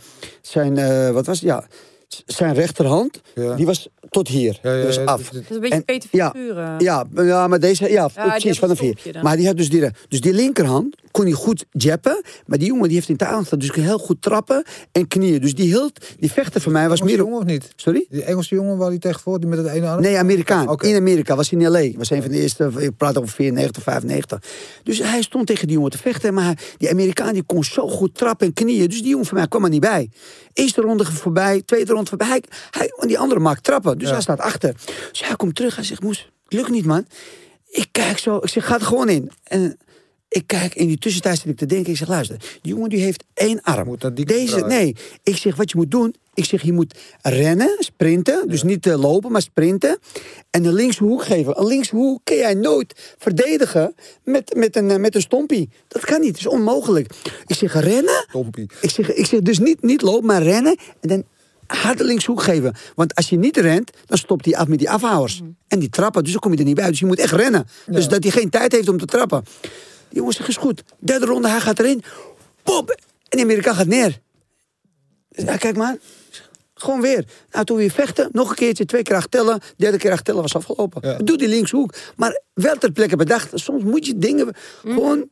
zijn, 0.42 0.78
eh, 0.78 1.10
wat 1.10 1.26
was 1.26 1.40
het? 1.40 1.48
Ja, 1.50 1.64
zijn 2.26 2.54
rechterhand, 2.54 3.22
Ja. 3.36 3.56
die 3.56 3.66
was 3.66 3.90
tot 4.10 4.28
hier. 4.28 4.60
Ja, 4.64 4.74
ja, 4.74 4.86
dus 4.86 4.98
af. 5.06 5.30
Dat 5.30 5.42
is 5.50 5.56
een 5.56 5.60
beetje 5.60 5.76
En- 5.76 5.86
Peter 5.86 6.10
ja, 6.12 6.30
Figuren. 6.36 6.76
Ja, 6.80 7.06
ja, 7.16 7.48
maar 7.48 7.60
deze, 7.60 7.92
ja, 7.92 8.08
precies, 8.08 8.44
een 8.50 8.56
van 8.56 8.70
een 8.70 8.76
vier. 8.76 8.92
stokje 8.92 9.12
dan. 9.12 9.24
Maar 9.24 9.38
die 9.38 9.48
had 9.48 9.58
dus 9.58 9.70
die, 9.70 9.86
dus 10.08 10.22
die 10.22 10.34
linkerhand 10.34 10.96
kon 11.20 11.28
hij 11.28 11.38
goed 11.38 11.66
jappen. 11.72 12.22
Maar 12.46 12.58
die 12.58 12.68
jongen 12.68 12.84
die 12.84 12.94
heeft 12.96 13.10
in 13.10 13.16
Thailand 13.18 13.42
gestaan, 13.42 13.60
dus 13.60 13.72
kon 13.72 13.84
heel 13.84 13.98
goed 13.98 14.22
trappen 14.22 14.64
en 14.92 15.08
knieën. 15.08 15.42
Dus 15.42 15.56
die 15.56 15.66
hield, 15.66 16.06
die 16.20 16.32
vechter 16.32 16.62
voor 16.62 16.72
mij 16.72 16.90
was 16.90 17.02
meer... 17.02 17.18
jongen 17.18 17.38
of 17.38 17.44
niet? 17.44 17.74
Sorry? 17.76 18.06
Die 18.10 18.24
Engelse 18.24 18.56
jongen 18.56 18.78
waar 18.78 18.90
hij 18.90 18.98
tegen 18.98 19.20
voor, 19.20 19.40
die 19.40 19.50
met 19.50 19.58
het 19.58 19.68
ene 19.68 19.88
arm? 19.88 20.02
Nee, 20.02 20.18
Amerikaan. 20.18 20.78
In 20.80 20.96
Amerika. 20.96 21.36
Was 21.36 21.52
in 21.52 21.68
L.A. 21.68 21.92
Was 21.98 22.10
een 22.10 22.22
van 22.22 22.32
de 22.32 22.42
eerste, 22.42 22.72
ik 22.78 22.98
praat 22.98 23.18
over 23.18 23.30
94, 23.30 23.84
95. 23.84 24.40
Dus 24.84 25.00
hij 25.00 25.22
stond 25.22 25.48
tegen 25.48 25.68
die 25.68 25.76
jongen 25.76 25.92
te 25.92 25.98
vechten. 25.98 26.34
Maar 26.34 26.60
die 26.78 26.90
Amerikaan 26.90 27.34
die 27.34 27.44
kon 27.44 27.64
zo 27.64 27.88
goed 27.88 28.16
trappen 28.16 28.48
en 28.48 28.54
knieën. 28.54 28.90
Dus 28.90 29.02
die 29.02 29.10
jongen 29.10 29.26
van 29.26 29.38
mij 29.38 29.48
kwam 29.48 29.64
er 29.64 29.70
niet 29.70 29.82
bij. 29.82 30.10
Eerste 30.54 30.82
ronde 30.82 31.06
voorbij, 31.06 31.62
tweede 31.66 31.94
ronde 31.94 32.10
voorbij. 32.10 32.28
Hij, 32.28 32.44
hij, 32.72 32.94
en 33.00 33.08
die 33.08 33.20
andere 33.20 33.40
maakt 33.40 33.64
trappen. 33.64 33.98
Dus 33.98 34.08
Ja. 34.08 34.14
hij 34.14 34.22
staat 34.22 34.40
achter. 34.40 34.74
Dus 35.12 35.26
hij 35.26 35.36
komt 35.36 35.56
terug. 35.56 35.76
Hij 35.76 35.84
zegt, 35.86 36.02
Moes, 36.02 36.32
lukt 36.48 36.70
niet 36.70 36.86
man. 36.86 37.06
Ik 37.70 37.88
kijk 37.92 38.18
zo. 38.18 38.38
Ik 38.38 38.50
zeg, 38.50 38.66
ga 38.66 38.76
er 38.76 38.82
gewoon 38.82 39.10
in. 39.10 39.32
En 39.44 39.78
ik 40.30 40.44
kijk, 40.46 40.76
in 40.76 40.88
die 40.88 40.98
tussentijd 40.98 41.38
zit 41.38 41.48
ik 41.48 41.58
te 41.58 41.66
denken. 41.66 41.92
Ik 41.92 41.98
zeg, 41.98 42.08
luister, 42.08 42.38
die 42.62 42.74
jongen 42.74 42.90
die 42.90 43.00
heeft 43.00 43.24
één 43.34 43.62
arm. 43.62 43.88
Moet 43.88 44.16
die 44.16 44.26
Deze, 44.26 44.60
nee. 44.60 44.96
Ik 45.24 45.38
zeg, 45.38 45.56
wat 45.56 45.72
je 45.72 45.78
moet 45.78 45.92
doen. 45.92 46.16
Ik 46.34 46.46
zeg, 46.46 46.62
je 46.62 46.74
moet 46.74 46.98
rennen, 47.22 47.76
sprinten. 47.80 48.48
Dus 48.48 48.64
niet 48.64 48.86
eh, 48.86 49.00
lopen, 49.00 49.32
maar 49.32 49.42
sprinten. 49.42 50.00
En 50.50 50.66
een 50.66 50.74
linkse 50.74 51.04
hoek 51.04 51.24
geven. 51.24 51.60
Een 51.60 51.68
linkse 51.68 51.96
hoek 51.96 52.20
kun 52.24 52.38
jij 52.38 52.54
nooit 52.54 53.16
verdedigen 53.18 53.96
met, 54.24 54.56
met, 54.56 54.76
een, 54.76 54.92
eh, 54.92 54.98
met 54.98 55.16
een 55.16 55.22
stompie. 55.22 55.70
Dat 55.88 56.06
kan 56.06 56.20
niet, 56.20 56.32
dat 56.32 56.40
is 56.40 56.48
onmogelijk. 56.48 57.14
Ik 57.46 57.56
zeg, 57.56 57.74
rennen. 57.74 58.26
Tompie. 58.32 58.70
Ik 58.82 58.90
zeg, 58.90 59.14
ik 59.14 59.26
zeg 59.26 59.40
dus 59.40 59.60
niet, 59.60 59.82
niet 59.82 60.02
lopen, 60.02 60.26
maar 60.26 60.44
rennen. 60.44 60.78
En 61.00 61.10
dan 61.10 61.24
harde 61.68 62.04
linkshoek 62.04 62.42
geven. 62.42 62.76
Want 62.96 63.16
als 63.16 63.30
je 63.30 63.38
niet 63.38 63.58
rent, 63.58 63.92
dan 64.06 64.18
stopt 64.18 64.46
hij 64.46 64.56
af 64.56 64.68
met 64.68 64.80
die 64.80 64.90
afhouders. 64.90 65.42
En 65.68 65.80
die 65.80 65.90
trappen, 65.90 66.24
dus 66.24 66.32
dan 66.32 66.42
kom 66.42 66.52
je 66.52 66.58
er 66.58 66.64
niet 66.64 66.76
bij. 66.76 66.90
Dus 66.90 67.00
je 67.00 67.06
moet 67.06 67.20
echt 67.20 67.34
rennen. 67.34 67.68
Dus 67.86 68.08
dat 68.08 68.24
hij 68.24 68.32
geen 68.32 68.50
tijd 68.50 68.72
heeft 68.72 68.90
om 68.90 68.98
te 68.98 69.06
trappen. 69.06 69.44
Die 70.10 70.18
jongen 70.18 70.34
zegt, 70.34 70.50
is 70.50 70.58
goed. 70.58 70.84
Derde 71.00 71.26
ronde, 71.26 71.48
hij 71.48 71.60
gaat 71.60 71.80
erin. 71.80 72.04
Pop! 72.64 72.90
En 73.30 73.38
de 73.38 73.44
Amerikaan 73.44 73.76
gaat 73.76 73.88
neer. 73.88 74.20
Dus, 75.30 75.44
nou, 75.44 75.58
kijk 75.58 75.78
maar. 75.78 75.98
Gewoon 76.74 77.02
weer. 77.02 77.26
Nou, 77.52 77.66
toen 77.66 77.78
weer 77.78 77.92
vechten, 77.92 78.30
nog 78.32 78.50
een 78.50 78.56
keertje, 78.56 78.86
twee 78.86 79.04
keer 79.04 79.16
acht 79.16 79.32
tellen. 79.32 79.60
Derde 79.78 79.98
keer 79.98 80.12
acht 80.12 80.26
tellen 80.26 80.42
was 80.42 80.56
afgelopen. 80.56 81.10
Ja. 81.10 81.18
Doe 81.18 81.38
die 81.38 81.48
linkshoek. 81.48 81.94
Maar 82.16 82.42
wel 82.54 82.76
ter 82.76 82.92
plekke 82.92 83.16
bedacht. 83.16 83.52
Soms 83.54 83.84
moet 83.84 84.06
je 84.06 84.18
dingen 84.18 84.56
gewoon... 84.84 85.30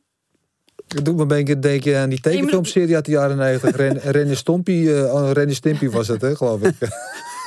Het 0.88 1.04
doet 1.04 1.14
me 1.16 1.22
een 1.22 1.28
beetje 1.28 1.58
denken 1.58 1.98
aan 1.98 2.08
die 2.08 2.20
tekenfilmserie 2.20 2.94
uit 2.94 3.04
de 3.04 3.10
jaren 3.10 3.36
90. 3.36 3.76
Ren, 3.76 3.98
Rennie 3.98 4.34
Stompie, 4.34 5.10
Rennie 5.32 5.54
Stimpy 5.54 5.88
was 5.88 6.08
het, 6.08 6.20
hè, 6.20 6.36
geloof 6.36 6.62
ik. 6.62 6.74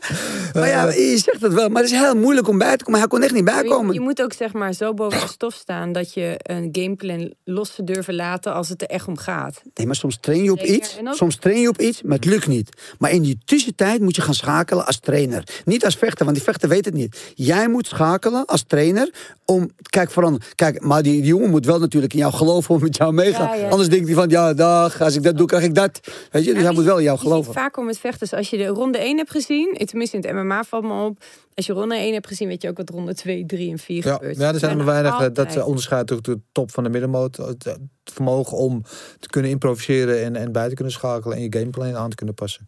Maar 0.54 0.68
ja, 0.68 0.88
je 0.90 1.18
zegt 1.24 1.40
het 1.40 1.52
wel. 1.52 1.68
Maar 1.68 1.82
het 1.82 1.90
is 1.92 1.98
heel 1.98 2.14
moeilijk 2.16 2.48
om 2.48 2.58
bij 2.58 2.76
te 2.76 2.84
komen. 2.84 2.98
Hij 3.00 3.08
kon 3.08 3.22
echt 3.22 3.32
niet 3.32 3.38
Je, 3.48 3.52
bijkomen. 3.54 3.94
je 3.94 4.00
moet 4.00 4.22
ook 4.22 4.32
zeg 4.32 4.52
maar 4.52 4.72
zo 4.72 4.94
boven 4.94 5.20
de 5.20 5.26
stof 5.28 5.54
staan 5.54 5.92
dat 5.92 6.14
je 6.14 6.34
een 6.42 6.68
gameplan 6.72 7.32
los 7.44 7.74
te 7.74 7.84
durven 7.84 8.14
laten 8.14 8.54
als 8.54 8.68
het 8.68 8.82
er 8.82 8.88
echt 8.88 9.08
om 9.08 9.16
gaat. 9.18 9.62
Nee, 9.74 9.86
maar 9.86 9.96
soms 9.96 10.18
train 10.20 10.42
je 10.42 10.52
op 10.52 10.58
Zeker. 10.58 10.74
iets. 10.74 10.98
Ook- 11.04 11.14
Soms 11.14 11.36
train 11.36 11.60
je 11.60 11.68
op 11.68 11.80
iets, 11.80 12.02
maar 12.02 12.16
het 12.16 12.24
lukt 12.24 12.46
niet. 12.46 12.94
Maar 12.98 13.10
in 13.10 13.22
die 13.22 13.38
tussentijd 13.44 14.00
moet 14.00 14.16
je 14.16 14.22
gaan 14.22 14.34
schakelen 14.34 14.86
als 14.86 14.98
trainer. 15.00 15.44
Niet 15.64 15.84
als 15.84 15.96
vechter, 15.96 16.24
want 16.24 16.36
die 16.36 16.44
vechter 16.46 16.68
weet 16.68 16.84
het 16.84 16.94
niet. 16.94 17.32
Jij 17.34 17.68
moet 17.68 17.86
schakelen 17.86 18.44
als 18.46 18.64
trainer 18.66 19.10
om... 19.44 19.70
Kijk, 19.90 20.10
verander. 20.10 20.42
Kijk, 20.54 20.80
maar 20.80 21.02
die, 21.02 21.12
die 21.20 21.24
jongen 21.30 21.50
moet 21.50 21.66
wel 21.66 21.78
natuurlijk 21.78 22.12
in 22.12 22.18
jou 22.18 22.32
geloven 22.32 22.74
om 22.74 22.80
met 22.82 22.96
jou 22.96 23.12
meegaan. 23.12 23.46
Ja, 23.48 23.54
ja. 23.64 23.68
Anders 23.68 23.88
denkt 23.88 24.06
hij 24.06 24.14
van, 24.14 24.28
ja, 24.28 24.54
dag, 24.54 25.00
als 25.00 25.14
ik 25.14 25.22
dat 25.22 25.36
doe, 25.36 25.46
krijg 25.46 25.64
ik 25.64 25.74
dat. 25.74 26.00
Weet 26.30 26.44
je, 26.44 26.54
dus 26.54 26.62
hij 26.62 26.72
moet 26.72 26.84
wel 26.84 26.96
in 26.98 27.02
jou 27.04 27.16
Je 27.16 27.22
geloven. 27.22 27.52
vaak 27.52 27.76
om 27.76 27.84
met 27.84 27.98
vechters, 27.98 28.32
als 28.32 28.50
je 28.50 28.56
de 28.56 28.66
ronde 28.66 28.98
1 28.98 29.16
hebt 29.16 29.30
gezien, 29.30 29.74
eh, 29.74 29.81
tenminste 29.86 30.16
in 30.16 30.22
het 30.22 30.32
MMA 30.32 30.64
valt 30.64 30.84
me 30.84 31.04
op, 31.04 31.24
als 31.54 31.66
je 31.66 31.72
ronde 31.72 31.94
1 31.94 32.12
hebt 32.12 32.26
gezien, 32.26 32.48
weet 32.48 32.62
je 32.62 32.68
ook 32.68 32.76
wat 32.76 32.90
ronde 32.90 33.14
2, 33.14 33.46
3 33.46 33.70
en 33.70 33.78
4 33.78 34.04
Ja, 34.06 34.12
gebeurt. 34.14 34.36
ja, 34.36 34.52
er 34.52 34.58
zijn 34.58 34.76
Bijna 34.76 34.92
weinig. 34.92 35.20
eh, 35.20 35.34
Dat 35.34 35.56
eh, 35.56 35.66
onderscheidt 35.66 36.12
ook 36.12 36.22
de 36.22 36.40
top 36.52 36.70
van 36.70 36.84
de 36.84 36.90
middenmoot. 36.90 37.38
Eh, 38.04 38.12
vermogen 38.12 38.56
om 38.56 38.82
te 39.20 39.28
kunnen 39.28 39.50
improviseren 39.50 40.22
en, 40.22 40.36
en 40.36 40.52
bij 40.52 40.68
te 40.68 40.74
kunnen 40.74 40.92
schakelen 40.92 41.36
en 41.36 41.42
je 41.42 41.58
gameplan 41.58 41.96
aan 41.96 42.10
te 42.10 42.16
kunnen 42.16 42.34
passen. 42.34 42.66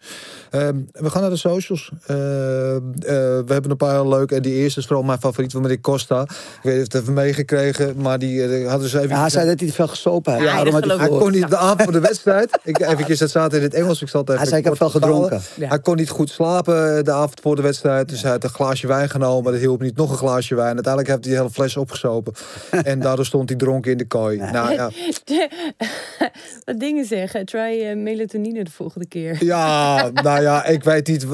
Ehm, 0.51 0.79
we 0.93 1.11
gaan 1.11 1.21
naar 1.21 1.31
de 1.31 1.37
socials. 1.37 1.91
Eh, 2.07 2.77
eh, 2.77 2.83
we 3.03 3.45
hebben 3.47 3.71
een 3.71 3.77
paar 3.77 4.09
leuke. 4.09 4.35
En 4.35 4.43
die 4.43 4.55
eerste 4.55 4.81
is 4.81 4.87
vooral 4.87 5.05
mijn 5.05 5.19
favoriet 5.19 5.53
van 5.53 5.63
meneer 5.63 5.81
Costa. 5.81 6.23
Ik 6.23 6.29
weet 6.63 6.77
niet 6.77 6.87
of 6.87 6.93
het 6.93 7.03
even 7.03 7.13
meegekregen, 7.13 7.95
maar 7.97 8.19
die 8.19 8.45
eh, 8.45 8.71
hadden 8.71 8.89
ze 8.89 8.99
even. 8.99 9.11
Ja, 9.11 9.21
hij 9.21 9.31
zei 9.31 9.47
dat 9.47 9.61
hij 9.61 9.69
te 9.69 9.75
veel 9.75 9.89
gesopen 9.89 10.33
had. 10.33 10.43
Ja, 10.43 10.71
had 10.71 10.85
hij 10.99 11.09
kon 11.09 11.33
niet 11.33 11.49
de 11.49 11.57
avond 11.57 11.83
voor 11.83 11.93
de 11.93 12.01
wedstrijd. 12.01 12.59
Ik 12.63 12.81
eventjes, 12.81 13.19
dat 13.19 13.29
staat 13.29 13.53
in 13.55 13.63
het 13.63 13.75
Engels. 13.75 14.03
Ik 14.03 14.09
zal 14.09 14.21
het 14.21 14.29
even 14.29 14.41
Hij 14.41 14.51
zei, 14.51 14.61
ik 14.61 14.67
heb 14.67 14.77
veel 14.77 14.91
gedronken. 14.91 15.41
Hij 15.61 15.81
kon 15.81 15.97
niet 15.97 16.11
goed 16.11 16.31
slapen 16.31 17.05
de 17.05 17.13
avond 17.13 17.41
voor 17.41 17.57
de 17.57 17.63
wedstrijd. 17.63 18.09
Dus 18.09 18.23
hij 18.23 18.31
had 18.31 18.45
een 18.45 18.51
glaasje 18.51 18.87
wijn 18.87 19.09
genomen. 19.09 19.53
Dat 19.53 19.61
hielp 19.61 19.83
niet. 19.83 19.97
Nog 19.97 20.11
een 20.11 20.17
glaasje 20.17 20.55
wijn. 20.55 20.75
Uiteindelijk 20.75 21.13
heeft 21.13 21.25
hij 21.25 21.35
de 21.35 21.41
hele 21.41 21.53
fles 21.53 21.77
opgesopen. 21.77 22.33
en 22.85 23.01
daardoor 23.01 23.27
stond 23.27 23.49
hij 23.49 23.59
dronken 23.59 23.91
in 23.91 23.99
de 23.99 24.07
kooi. 24.07 24.39
Nou 24.39 24.73
ja. 24.73 24.91
Wat 26.65 26.81
dingen 26.81 27.05
zeggen. 27.05 27.47
Try 27.47 27.83
eh, 27.83 27.97
melatonine 27.97 28.65
de 28.65 28.71
volgende 28.71 29.07
keer. 29.07 29.45
ja, 29.45 30.11
nou 30.11 30.43
ja, 30.43 30.65
ik 30.65 30.85
weet 30.85 31.07
niet. 31.07 31.27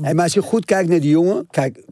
Hey, 0.00 0.14
maar 0.14 0.24
als 0.24 0.34
je 0.34 0.42
goed 0.42 0.64
kijkt 0.64 0.88
naar 0.88 1.00
die 1.00 1.10
jongen, 1.10 1.46
kijk, 1.50 1.84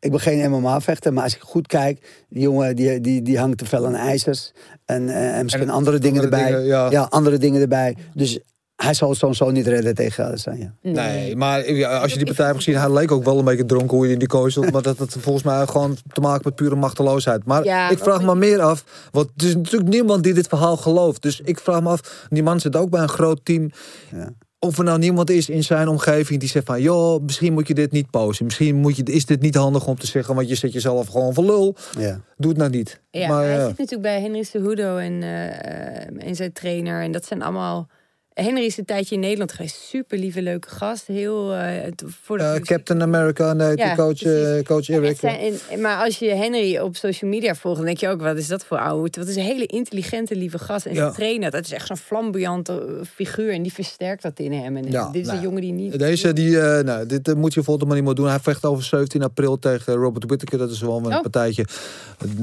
ik 0.00 0.10
ben 0.10 0.20
geen 0.20 0.50
MMA-vechter, 0.50 1.12
maar 1.12 1.24
als 1.24 1.34
ik 1.34 1.40
goed 1.40 1.66
kijk, 1.66 2.24
die 2.28 2.42
jongen 2.42 2.76
die, 2.76 3.00
die, 3.00 3.22
die 3.22 3.38
hangt 3.38 3.58
te 3.58 3.64
veel 3.64 3.86
aan 3.86 3.94
ijzers 3.94 4.52
en, 4.84 5.08
eh, 5.08 5.36
en 5.36 5.42
misschien 5.42 5.62
En 5.62 5.70
andere 5.70 5.98
dingen 5.98 6.22
andere 6.22 6.42
erbij. 6.42 6.60
dingen, 6.60 6.90
ja. 6.90 7.02
andere 7.02 7.38
dingen 7.38 7.60
erbij. 7.60 7.96
Dus 8.14 8.38
hij 8.82 8.94
zal 8.94 9.08
het 9.08 9.18
sowieso 9.18 9.50
niet 9.50 9.66
redden 9.66 9.94
tegen 9.94 10.24
Adesanya. 10.24 10.74
Nee, 10.82 11.36
maar 11.36 11.72
ja, 11.72 11.98
als 11.98 12.10
je 12.10 12.16
die 12.16 12.26
partij 12.26 12.46
hebt 12.46 12.56
gezien, 12.56 12.76
hij 12.76 12.92
leek 12.92 13.10
ook 13.10 13.24
wel 13.24 13.38
een 13.38 13.44
beetje 13.44 13.64
dronken 13.64 13.96
hoe 13.96 14.06
je 14.06 14.12
in 14.12 14.18
die 14.18 14.28
kooi 14.28 14.50
stond. 14.50 14.72
Maar 14.72 14.82
dat 14.82 14.98
had 14.98 15.16
volgens 15.18 15.44
mij 15.44 15.66
gewoon 15.66 15.96
te 16.12 16.20
maken 16.20 16.40
met 16.44 16.54
pure 16.54 16.76
machteloosheid. 16.76 17.44
Maar 17.44 17.64
Ja, 17.64 17.90
ik 17.90 17.98
vraag 17.98 18.22
maar- 18.22 18.36
me 18.36 18.46
meer 18.46 18.60
af, 18.60 18.84
want 19.10 19.30
er 19.36 19.46
is 19.46 19.54
natuurlijk 19.54 19.90
niemand 19.90 20.22
die 20.22 20.34
dit 20.34 20.46
verhaal 20.48 20.76
gelooft. 20.76 21.22
Dus 21.22 21.40
ik 21.40 21.60
vraag 21.60 21.82
me 21.82 21.88
af, 21.88 22.26
die 22.28 22.42
man 22.42 22.60
zit 22.60 22.76
ook 22.76 22.90
bij 22.90 23.00
een 23.00 23.08
groot 23.08 23.40
team. 23.44 23.70
Ja. 24.10 24.28
Of 24.58 24.78
er 24.78 24.84
nou 24.84 24.98
niemand 24.98 25.30
is 25.30 25.48
in 25.48 25.64
zijn 25.64 25.88
omgeving 25.88 26.40
die 26.40 26.48
zegt 26.48 26.66
van... 26.66 26.82
joh, 26.82 27.22
misschien 27.22 27.52
moet 27.52 27.68
je 27.68 27.74
dit 27.74 27.92
niet 27.92 28.10
posten. 28.10 28.44
Misschien 28.44 28.76
moet 28.76 28.96
je, 28.96 29.02
is 29.02 29.26
dit 29.26 29.40
niet 29.40 29.54
handig 29.54 29.86
om 29.86 29.98
te 29.98 30.06
zeggen... 30.06 30.34
want 30.34 30.48
je 30.48 30.54
zet 30.54 30.72
jezelf 30.72 31.06
gewoon 31.08 31.34
voor 31.34 31.44
lul. 31.44 31.76
Ja. 31.98 32.20
Doe 32.36 32.50
het 32.50 32.58
nou 32.58 32.70
niet. 32.70 33.00
Ja, 33.10 33.28
maar, 33.28 33.42
hij 33.44 33.52
ja. 33.52 33.66
zit 33.66 33.78
natuurlijk 33.78 34.02
bij 34.02 34.20
Henry 34.20 34.42
Cejudo 34.42 34.96
en, 34.96 35.22
eh, 35.22 35.48
eh, 35.48 36.28
en 36.28 36.34
zijn 36.34 36.52
trainer. 36.52 37.02
En 37.02 37.12
dat 37.12 37.24
zijn 37.24 37.42
allemaal... 37.42 37.88
Henry 38.34 38.64
is 38.64 38.76
een 38.78 38.84
tijdje 38.84 39.14
in 39.14 39.20
Nederland 39.20 39.52
geweest. 39.52 39.76
Super 39.88 40.18
lieve, 40.18 40.42
leuke 40.42 40.68
gast. 40.68 41.06
Heel... 41.06 41.54
eh, 41.54 41.92
voor 42.22 42.38
de 42.38 42.44
Eh, 42.44 42.60
Captain 42.60 43.02
America, 43.02 43.52
nee, 43.52 43.76
Ja, 43.76 43.86
die 43.86 43.96
coach, 44.04 44.22
eh, 44.22 44.62
coach 44.64 44.88
Eric. 44.88 45.18
zijn- 45.18 45.52
en- 45.70 45.80
maar 45.80 46.04
als 46.04 46.18
je 46.18 46.28
Henry 46.28 46.78
op 46.78 46.96
social 46.96 47.30
media 47.30 47.54
volgt, 47.54 47.76
dan 47.76 47.86
denk 47.86 47.98
je 47.98 48.08
ook, 48.08 48.20
wat 48.20 48.36
is 48.36 48.46
dat 48.48 48.64
voor 48.64 48.78
oud? 48.78 49.16
Wat 49.16 49.28
is 49.28 49.36
een 49.36 49.42
hele 49.42 49.66
intelligente, 49.66 50.36
lieve 50.36 50.58
gast. 50.58 50.86
En 50.86 50.94
Ja. 50.94 51.10
trainer, 51.10 51.50
dat 51.50 51.64
is 51.64 51.72
echt 51.72 51.86
zo'n 51.86 51.96
flamboyante 51.96 53.00
figuur. 53.14 53.52
En 53.52 53.62
die 53.62 53.72
versterkt 53.72 54.22
dat 54.22 54.38
in 54.38 54.52
hem. 54.52 54.76
En 54.76 54.90
Ja, 54.90 55.10
dit 55.10 55.20
is 55.20 55.26
nou 55.26 55.38
een 55.38 55.44
jongen 55.44 55.60
die 55.60 55.72
niet... 55.72 55.98
Deze, 55.98 56.32
die, 56.32 56.56
nou, 56.58 57.06
dit 57.06 57.34
moet 57.34 57.54
je 57.54 57.62
volgende 57.62 57.88
maar 57.88 57.96
niet 57.96 58.06
meer 58.06 58.14
doen. 58.14 58.28
Hij 58.28 58.40
vecht 58.40 58.64
over 58.64 58.84
17 58.84 59.22
april 59.22 59.58
tegen 59.58 59.94
Robert 59.94 60.24
Whittaker. 60.26 60.58
Dat 60.58 60.70
is 60.70 60.80
wel 60.80 60.96
een 60.96 61.06
Oh. 61.14 61.20
partijtje 61.20 61.64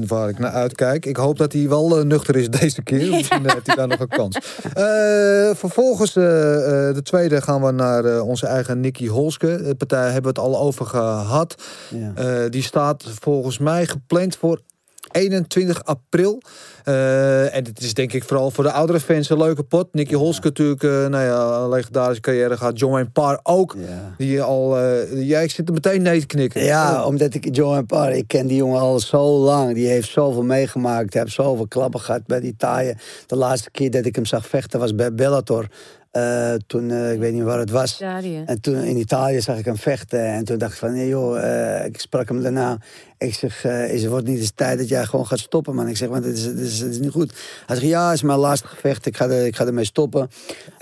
waar 0.06 0.28
ik 0.28 0.38
naar 0.38 0.52
uitkijk. 0.52 1.06
Ik 1.06 1.16
hoop 1.16 1.38
dat 1.38 1.52
hij 1.52 1.68
wel 1.68 2.04
nuchter 2.06 2.36
is 2.36 2.48
deze 2.50 2.82
keer. 2.82 3.10
Misschien 3.16 3.50
heeft 3.50 3.66
hij 3.66 3.76
daar 3.76 3.88
nog 3.88 4.00
een 4.00 4.08
kans. 4.08 4.38
Eh, 4.74 5.50
vervolgens, 5.78 6.16
eh, 6.16 6.88
eh, 6.88 6.94
de 6.94 7.02
tweede, 7.02 7.42
gaan 7.42 7.62
we 7.62 7.70
naar 7.70 8.04
eh, 8.04 8.28
onze 8.28 8.46
eigen 8.46 8.80
Nicky 8.80 9.06
Holske. 9.06 9.62
De 9.62 9.74
partij 9.74 10.04
hebben 10.04 10.22
we 10.22 10.40
het 10.40 10.48
al 10.48 10.58
over 10.58 10.86
gehad. 10.86 11.54
Ja. 11.90 12.12
Eh, 12.14 12.50
die 12.50 12.62
staat 12.62 13.04
volgens 13.20 13.58
mij 13.58 13.86
gepland 13.86 14.36
voor 14.36 14.60
21 15.10 15.84
april. 15.84 16.42
Eh, 16.84 17.54
en 17.54 17.64
het 17.64 17.80
is 17.80 17.94
denk 17.94 18.12
ik 18.12 18.24
vooral 18.24 18.50
voor 18.50 18.64
de 18.64 18.72
oudere 18.72 19.00
fans 19.00 19.30
een 19.30 19.38
leuke 19.38 19.62
pot. 19.62 19.94
Nicky 19.94 20.14
Holske 20.14 20.46
natuurlijk, 20.46 20.82
eh, 20.82 20.90
nou 20.90 21.24
ja, 21.24 21.62
een 21.62 21.68
legendarische 21.68 22.22
carrière 22.22 22.56
gehad. 22.56 22.78
John 22.78 23.10
Parr 23.12 23.40
ook. 23.42 23.76
Ja. 23.78 24.14
Die 24.18 24.42
al, 24.42 24.78
ja, 25.14 25.40
ik 25.40 25.50
zit 25.50 25.68
er 25.68 25.74
meteen 25.74 26.02
nee 26.02 26.20
te 26.20 26.26
knikken. 26.26 26.64
Ja, 26.64 27.04
omdat 27.04 27.34
ik 27.34 27.56
Joe 27.56 27.84
Parr, 27.84 28.12
ik 28.12 28.28
ken 28.28 28.46
die 28.46 28.56
jongen 28.56 28.80
al 28.80 29.00
zo 29.00 29.38
lang. 29.38 29.74
Die 29.74 29.86
heeft 29.86 30.10
zoveel 30.10 30.42
meegemaakt. 30.42 31.12
Hij 31.12 31.22
heeft 31.22 31.34
zoveel 31.34 31.68
klappen 31.68 32.00
gehad 32.00 32.26
bij 32.26 32.40
die 32.40 32.54
taaien. 32.56 32.98
De 33.26 33.36
laatste 33.36 33.70
keer 33.70 33.90
dat 33.90 34.04
ik 34.04 34.14
hem 34.14 34.24
zag 34.24 34.46
vechten 34.46 34.80
was 34.80 34.94
bij 34.94 35.14
Bellator. 35.14 35.66
Eh, 36.10 36.54
toen, 36.66 36.90
eh, 36.90 37.12
ik 37.12 37.18
weet 37.18 37.32
niet 37.32 37.42
waar 37.42 37.58
het 37.58 37.70
was. 37.70 37.94
Italië. 37.94 38.42
En 38.46 38.60
toen 38.60 38.76
in 38.76 38.96
Italië 38.96 39.40
zag 39.40 39.58
ik 39.58 39.64
hem 39.64 39.76
vechten. 39.76 40.24
En 40.24 40.44
toen 40.44 40.58
dacht 40.58 40.72
ik 40.72 40.78
van, 40.78 40.92
nee 40.92 41.08
joh, 41.08 41.44
eh, 41.44 41.84
ik 41.84 42.00
sprak 42.00 42.28
hem 42.28 42.42
daarna. 42.42 42.78
Ik 43.18 43.34
zeg, 43.34 43.64
is, 43.64 44.02
het 44.02 44.10
wordt 44.10 44.26
niet 44.26 44.38
eens 44.38 44.52
tijd 44.54 44.78
dat 44.78 44.88
jij 44.88 45.04
gewoon 45.04 45.26
gaat 45.26 45.38
stoppen, 45.38 45.74
man. 45.74 45.88
Ik 45.88 45.96
zeg, 45.96 46.08
want 46.08 46.24
het 46.24 46.36
is, 46.36 46.44
het 46.44 46.58
is, 46.58 46.78
het 46.78 46.90
is 46.90 46.98
niet 46.98 47.10
goed. 47.10 47.32
Hij 47.66 47.76
zegt, 47.76 47.88
ja, 47.88 48.06
het 48.06 48.14
is 48.14 48.22
mijn 48.22 48.38
laatste 48.38 48.68
gevecht. 48.68 49.06
Ik 49.06 49.16
ga, 49.16 49.28
er, 49.28 49.46
ik 49.46 49.56
ga 49.56 49.66
ermee 49.66 49.84
stoppen. 49.84 50.30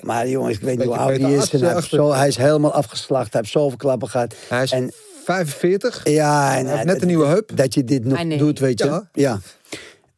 Maar 0.01 0.29
jongens, 0.29 0.57
ik 0.57 0.63
weet 0.63 0.79
niet 0.79 0.87
hoe 0.87 0.97
oud 0.97 1.21
hij 1.21 1.33
is. 1.33 1.51
En 1.51 1.61
hij, 1.61 1.81
zo, 1.81 2.13
hij 2.13 2.29
is 2.29 2.37
helemaal 2.37 2.73
afgeslacht. 2.73 3.33
Hij 3.33 3.41
heeft 3.41 3.53
zoveel 3.53 3.77
klappen 3.77 4.09
gehad. 4.09 4.35
Hij 4.49 4.63
is 4.63 4.73
En 4.73 4.93
45. 5.25 6.09
ja, 6.09 6.57
en 6.57 6.67
Hij 6.67 6.75
heeft 6.75 6.87
net 6.87 7.01
een 7.01 7.07
nieuwe 7.07 7.27
heup. 7.27 7.51
Dat 7.55 7.75
je 7.75 7.85
dit 7.85 8.05
nog 8.05 8.27
doet, 8.27 8.59
weet 8.59 8.79
je. 8.79 9.05
Ja. 9.13 9.41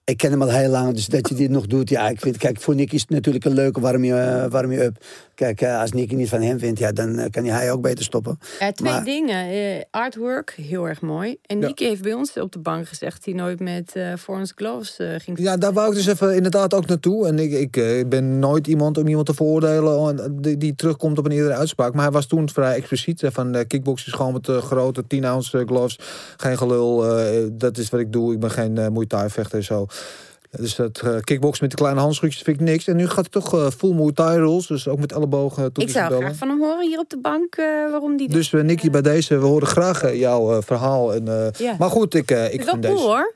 Ik 0.09 0.17
ken 0.17 0.31
hem 0.31 0.43
al 0.43 0.49
heel 0.49 0.69
lang, 0.71 0.95
dus 0.95 1.07
dat 1.07 1.29
je 1.29 1.35
dit 1.35 1.51
nog 1.51 1.67
doet. 1.67 1.89
Ja, 1.89 2.09
ik 2.09 2.21
vind, 2.21 2.37
kijk, 2.37 2.61
voor 2.61 2.75
Nicky 2.75 2.95
is 2.95 3.01
het 3.01 3.11
natuurlijk 3.11 3.45
een 3.45 3.53
leuke 3.53 3.81
warm 3.81 4.05
je, 4.05 4.15
eh, 4.15 4.51
warm 4.51 4.73
je 4.73 4.83
up. 4.85 4.97
Kijk, 5.35 5.61
eh, 5.61 5.81
als 5.81 5.93
Nicky 5.93 6.15
niet 6.15 6.29
van 6.29 6.41
hem 6.43 6.59
vindt, 6.59 6.79
ja, 6.79 6.93
dan 6.93 7.19
eh, 7.19 7.31
kan 7.31 7.45
hij 7.45 7.73
ook 7.73 7.81
beter 7.83 8.05
stoppen. 8.05 8.39
Ja, 8.59 8.73
twee 8.73 8.93
Maar- 8.93 9.05
dingen. 9.05 9.47
Artwork, 9.91 10.51
heel 10.61 10.89
erg 10.89 11.01
mooi. 11.01 11.37
En 11.47 11.61
Ja. 11.61 11.67
Nicky 11.67 11.85
heeft 11.85 12.03
bij 12.03 12.13
ons 12.13 12.33
op 12.33 12.53
de 12.53 12.59
bank 12.59 12.89
gezegd 12.89 13.15
dat 13.15 13.25
hij 13.25 13.35
nooit 13.35 13.61
met 13.61 13.93
Forens 14.19 14.53
Gloves 14.57 14.97
ging 15.19 15.39
Ja, 15.39 15.57
daar 15.57 15.73
wou 15.73 15.89
ik 15.89 15.95
dus 15.95 16.07
even 16.07 16.35
inderdaad 16.35 16.75
ook 16.75 16.87
naartoe. 16.87 17.27
En 17.27 17.39
ik, 17.39 17.53
ik 17.77 18.09
ben 18.09 18.39
nooit 18.39 18.67
iemand 18.67 18.99
om 18.99 19.07
iemand 19.09 19.27
te 19.27 19.35
veroordelen 19.35 20.37
die, 20.43 20.57
die 20.57 20.75
terugkomt 20.75 21.19
op 21.19 21.25
een 21.25 21.33
eerdere 21.33 21.55
uitspraak. 21.55 21.93
Maar 21.95 22.03
hij 22.03 22.13
was 22.13 22.27
toen 22.27 22.49
vrij 22.49 22.75
expliciet. 22.75 23.23
Van 23.25 23.57
uh, 23.57 23.63
kickbox 23.67 24.07
is 24.07 24.13
gewoon 24.13 24.33
met 24.33 24.47
grote 24.47 25.07
10 25.07 25.25
ounce 25.25 25.59
eh, 25.59 25.67
gloves. 25.67 25.99
Geen 26.37 26.57
gelul. 26.59 27.17
eh, 27.19 27.47
dat 27.53 27.79
is 27.79 27.89
wat 27.91 28.01
ik 28.01 28.13
doe. 28.13 28.33
Ik 28.33 28.41
ben 28.41 28.51
geen 28.51 28.77
uh, 28.77 28.89
Muay 28.89 29.07
Thai 29.07 29.31
vechter 29.31 29.59
en 29.59 29.65
zo. 29.65 29.87
Dus 30.51 30.75
dat 30.75 31.03
uh, 31.05 31.17
kickbox 31.21 31.61
met 31.61 31.71
de 31.71 31.77
kleine 31.77 32.01
handschoentjes 32.01 32.43
vind 32.43 32.61
ik 32.61 32.67
niks. 32.67 32.87
En 32.87 32.97
nu 32.97 33.07
gaat 33.07 33.29
hij 33.33 33.43
toch 33.43 33.55
uh, 33.55 33.67
full 33.71 33.95
Muay 33.95 34.13
Thai. 34.13 34.63
Dus 34.69 34.89
ook 34.89 34.99
met 34.99 35.13
ellebogen 35.13 35.63
uh, 35.63 35.85
Ik 35.85 35.91
zou 35.91 36.15
graag 36.15 36.37
van 36.37 36.49
hem 36.49 36.61
horen 36.61 36.87
hier 36.87 36.99
op 36.99 37.11
de 37.11 37.19
bank 37.19 37.57
uh, 37.57 37.91
waarom 37.91 38.17
die... 38.17 38.29
Dus 38.29 38.51
Nicky, 38.51 38.91
bij 38.91 39.03
deze, 39.03 39.39
we 39.39 39.47
horen 39.47 39.69
graag 39.69 40.15
jouw 40.15 40.63
verhaal. 40.63 41.15
En, 41.15 41.53
ja. 41.57 41.77
Maar 41.79 41.91
goed, 41.91 42.15
ik, 42.15 42.31
ik 42.31 42.63
vind 42.63 42.83
deze... 42.83 42.95
cool 42.95 43.07
hoor. 43.07 43.35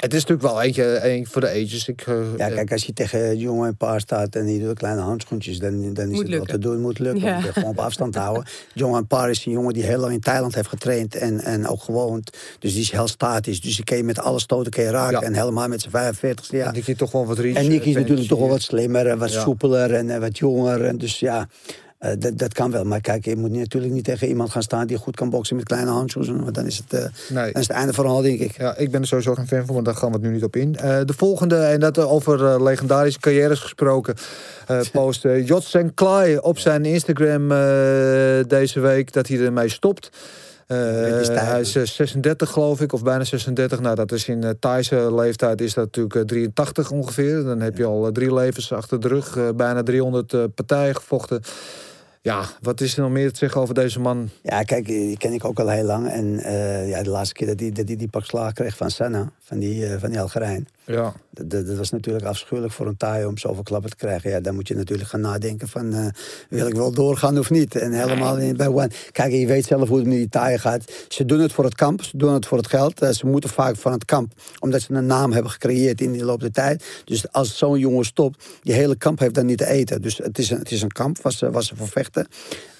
Het 0.00 0.14
is 0.14 0.24
natuurlijk 0.24 0.48
wel 0.48 0.62
eentje, 0.62 1.02
eentje 1.02 1.32
voor 1.32 1.40
de 1.40 1.48
ages. 1.48 1.88
Ik, 1.88 2.06
uh, 2.06 2.16
ja, 2.36 2.48
kijk, 2.48 2.72
als 2.72 2.84
je 2.84 2.92
tegen 2.92 3.36
jongen 3.38 3.68
en 3.68 3.76
paar 3.76 4.00
staat 4.00 4.34
en 4.34 4.46
die 4.46 4.60
doet 4.60 4.78
kleine 4.78 5.00
handschoentjes, 5.00 5.58
dan, 5.58 5.94
dan 5.94 6.08
is 6.08 6.14
Moet 6.14 6.22
het 6.22 6.30
wel 6.30 6.44
te 6.44 6.58
doen. 6.58 6.80
Moet 6.80 6.98
lukken. 6.98 7.22
Ja. 7.24 7.40
Gewoon 7.40 7.70
op 7.70 7.78
afstand 7.78 8.14
houden. 8.14 8.44
Jongen 8.74 8.98
en 8.98 9.06
paar 9.06 9.30
is 9.30 9.46
een 9.46 9.52
jongen 9.52 9.74
die 9.74 9.82
heel 9.82 9.98
lang 9.98 10.12
in 10.12 10.20
Thailand 10.20 10.54
heeft 10.54 10.68
getraind 10.68 11.14
en, 11.14 11.40
en 11.40 11.66
ook 11.66 11.82
gewoond. 11.82 12.30
Dus 12.58 12.72
die 12.72 12.82
is 12.82 12.90
heel 12.90 13.08
statisch. 13.08 13.60
Dus 13.60 13.76
die 13.76 13.84
kan 13.84 13.96
je 13.96 14.04
met 14.04 14.18
alle 14.18 14.40
stoten 14.40 14.72
kan 14.72 14.84
je 14.84 14.90
raken. 14.90 15.20
Ja. 15.20 15.26
En 15.26 15.34
helemaal 15.34 15.68
met 15.68 15.80
zijn 15.80 15.92
45 15.92 16.50
ja. 16.50 16.66
En 16.66 16.72
Nicky 16.74 16.94
toch 16.94 17.12
wel 17.12 17.26
wat 17.26 17.38
reach. 17.38 17.56
En 17.56 17.68
Nicky 17.68 17.88
is 17.88 17.94
eh, 17.94 18.00
natuurlijk 18.00 18.28
toch 18.28 18.38
wel 18.38 18.48
wat 18.48 18.62
slimmer 18.62 19.06
en 19.06 19.18
wat 19.18 19.32
Ja. 19.32 19.40
soepeler 19.42 19.94
en 19.94 20.10
eh, 20.10 20.18
wat 20.20 20.38
jonger. 20.38 20.84
En 20.84 20.98
dus 20.98 21.18
ja, 21.18 21.48
eh, 21.98 22.12
dat, 22.18 22.38
dat 22.38 22.52
kan 22.52 22.70
wel. 22.70 22.84
Maar 22.84 23.00
kijk, 23.00 23.24
je 23.24 23.36
moet 23.36 23.50
natuurlijk 23.50 23.92
niet 23.92 24.04
tegen 24.04 24.28
iemand 24.28 24.50
gaan 24.50 24.62
staan 24.62 24.86
die 24.86 24.96
goed 24.96 25.16
kan 25.16 25.30
boksen 25.30 25.56
met 25.56 25.64
kleine 25.64 25.90
handschoenen. 25.90 26.42
Want 26.42 26.54
dan 26.54 26.66
is 26.66 26.76
het, 26.76 26.92
eh, 26.92 27.00
Nee. 27.28 27.52
dan 27.52 27.62
is 27.62 27.68
het 27.68 27.76
einde 27.76 27.92
verhaal, 27.92 28.22
denk 28.22 28.40
ik. 28.40 28.56
Ja, 28.58 28.76
ik 28.76 28.90
ben 28.90 29.00
er 29.00 29.06
sowieso 29.06 29.34
geen 29.34 29.46
fan 29.46 29.66
van, 29.66 29.74
maar 29.74 29.84
daar 29.84 29.94
gaan 29.94 30.08
we 30.08 30.14
het 30.14 30.24
nu 30.24 30.32
niet 30.32 30.44
op 30.44 30.56
in. 30.56 30.76
Eh, 30.76 31.00
de 31.04 31.12
volgende, 31.16 31.56
en 31.56 31.80
dat 31.80 31.98
over 31.98 32.62
legendarische 32.62 33.20
carrières 33.20 33.60
gesproken, 33.60 34.14
post 34.92 35.24
uh, 35.24 35.46
Jotsen 35.46 35.94
Klai 35.94 36.38
op 36.38 36.58
zijn 36.58 36.84
Instagram 36.84 37.48
deze 38.48 38.80
week 38.80 39.12
dat 39.12 39.28
hij 39.28 39.38
ermee 39.38 39.68
stopt. 39.68 40.10
Uh, 40.68 40.78
hij 41.26 41.60
is 41.60 41.76
uh, 41.76 41.82
36 41.84 42.50
geloof 42.50 42.80
ik, 42.80 42.92
of 42.92 43.02
bijna 43.02 43.24
36. 43.24 43.80
Nou, 43.80 43.94
dat 43.94 44.12
is 44.12 44.28
in 44.28 44.44
uh, 44.44 44.50
Thaise 44.60 45.14
leeftijd 45.14 45.60
is 45.60 45.74
dat 45.74 45.84
natuurlijk 45.84 46.14
uh, 46.14 46.22
83 46.22 46.90
ongeveer. 46.90 47.44
Dan 47.44 47.60
heb 47.60 47.76
je 47.76 47.84
al 47.84 48.06
uh, 48.06 48.12
drie 48.12 48.34
levens 48.34 48.72
achter 48.72 49.00
de 49.00 49.08
rug. 49.08 49.36
uh, 49.36 49.48
bijna 49.56 49.82
300 49.82 50.54
partijen 50.54 50.94
gevochten. 50.96 51.40
Ja, 52.28 52.44
wat 52.60 52.80
is 52.80 52.96
er 52.96 53.02
nog 53.02 53.10
meer 53.10 53.32
te 53.32 53.38
zeggen 53.38 53.60
over 53.60 53.74
deze 53.74 54.00
man? 54.00 54.30
Ja, 54.42 54.62
kijk, 54.62 54.86
die 54.86 55.16
ken 55.16 55.32
ik 55.32 55.44
ook 55.44 55.60
al 55.60 55.68
heel 55.68 55.84
lang. 55.84 56.08
En 56.08 56.24
uh, 56.26 56.88
ja, 56.88 57.02
de 57.02 57.10
laatste 57.10 57.34
keer 57.34 57.46
dat 57.46 57.60
hij 57.60 57.72
dat 57.72 57.86
die, 57.86 57.96
die 57.96 58.08
pak 58.08 58.24
slaag 58.24 58.52
kreeg 58.52 58.76
van 58.76 58.90
Senna, 58.90 59.32
van 59.40 59.58
die, 59.58 59.88
uh, 59.88 59.94
van 59.98 60.10
die 60.10 60.20
Algerijn. 60.20 60.68
Ja. 60.88 61.12
Dat, 61.30 61.50
dat, 61.50 61.66
dat, 61.66 61.76
was 61.76 61.90
natuurlijk 61.90 62.24
afschuwelijk 62.26 62.72
voor 62.74 62.86
een 62.86 62.96
taai 62.96 63.24
om 63.26 63.38
zoveel 63.38 63.62
klappen 63.62 63.90
te 63.90 63.96
krijgen. 63.96 64.30
Ja, 64.30 64.40
dan 64.40 64.54
moet 64.54 64.68
je 64.68 64.74
natuurlijk 64.74 65.08
gaan 65.08 65.20
nadenken 65.20 65.68
van, 65.68 65.94
uh, 65.94 66.06
wil 66.48 66.66
ik 66.66 66.74
wel 66.74 66.92
doorgaan 66.92 67.38
of 67.38 67.50
niet? 67.50 67.76
En 67.76 67.92
helemaal 67.92 68.38
in, 68.38 68.56
bij 68.56 68.68
one. 68.68 68.90
Kijk, 69.12 69.32
je 69.32 69.46
weet 69.46 69.64
zelf 69.64 69.88
hoe 69.88 69.98
het 69.98 70.06
met 70.06 70.16
die 70.16 70.28
taaien 70.28 70.60
gaat. 70.60 70.92
Ze 71.08 71.24
doen 71.24 71.40
het 71.40 71.52
voor 71.52 71.64
het 71.64 71.74
kamp, 71.74 72.02
ze 72.02 72.16
doen 72.16 72.32
het 72.32 72.46
voor 72.46 72.58
het 72.58 72.66
geld. 72.66 73.02
Uh, 73.02 73.10
ze 73.10 73.26
moeten 73.26 73.50
vaak 73.50 73.76
van 73.76 73.92
het 73.92 74.04
kamp, 74.04 74.32
omdat 74.58 74.80
ze 74.80 74.94
een 74.94 75.06
naam 75.06 75.32
hebben 75.32 75.50
gecreëerd 75.50 76.00
in 76.00 76.12
de 76.12 76.24
loop 76.24 76.40
der 76.40 76.52
tijd. 76.52 77.02
Dus 77.04 77.32
als 77.32 77.58
zo'n 77.58 77.78
jongen 77.78 78.04
stopt, 78.04 78.44
die 78.62 78.74
hele 78.74 78.96
kamp 78.96 79.18
heeft 79.18 79.34
dan 79.34 79.46
niet 79.46 79.58
te 79.58 79.66
eten. 79.66 80.02
Dus 80.02 80.18
het 80.18 80.38
is 80.38 80.50
een, 80.50 80.58
het 80.58 80.70
is 80.70 80.82
een 80.82 80.92
kamp, 80.92 81.22
was, 81.22 81.40
was 81.40 81.66
ze 81.66 81.76
voor 81.76 81.88
vechten. 81.88 82.26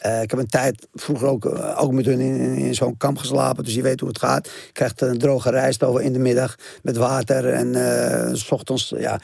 Uh, 0.06 0.22
ik 0.22 0.30
heb 0.30 0.38
een 0.38 0.46
tijd 0.46 0.86
vroeger 0.94 1.28
ook, 1.28 1.46
ook 1.76 1.92
met 1.92 2.04
hun 2.04 2.20
in, 2.20 2.36
in, 2.36 2.54
in 2.56 2.74
zo'n 2.74 2.96
kamp 2.96 3.18
geslapen. 3.18 3.64
Dus 3.64 3.74
je 3.74 3.82
weet 3.82 4.00
hoe 4.00 4.08
het 4.08 4.18
gaat. 4.18 4.46
Je 4.46 4.72
krijgt 4.72 5.00
een 5.00 5.18
droge 5.18 5.50
rijst 5.50 5.82
over 5.82 6.02
in 6.02 6.12
de 6.12 6.18
middag 6.18 6.54
met 6.82 6.96
water. 6.96 7.48
En 7.48 7.66
uh, 7.66 7.97
s 8.32 8.50
ochtends, 8.50 8.94
ja. 8.96 9.20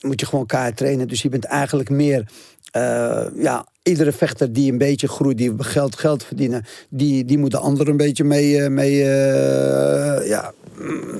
moet 0.00 0.20
je 0.20 0.26
gewoon 0.26 0.46
keihard 0.46 0.76
trainen. 0.76 1.08
Dus 1.08 1.22
je 1.22 1.28
bent 1.28 1.44
eigenlijk 1.44 1.90
meer... 1.90 2.28
eh, 2.70 3.26
ja, 3.34 3.66
iedere 3.84 4.12
vechter 4.12 4.52
die 4.52 4.72
een 4.72 4.78
beetje 4.78 5.08
groeit, 5.08 5.38
die 5.38 5.52
geld, 5.58 5.96
geld 5.96 6.24
verdienen... 6.24 6.64
die, 6.88 7.24
die 7.24 7.38
moet 7.38 7.50
de 7.50 7.58
ander 7.58 7.88
een 7.88 7.96
beetje 7.96 8.24
mee, 8.24 8.62
eh, 8.62 8.70
mee, 8.70 9.02
eh, 9.02 10.28
ja, 10.28 10.52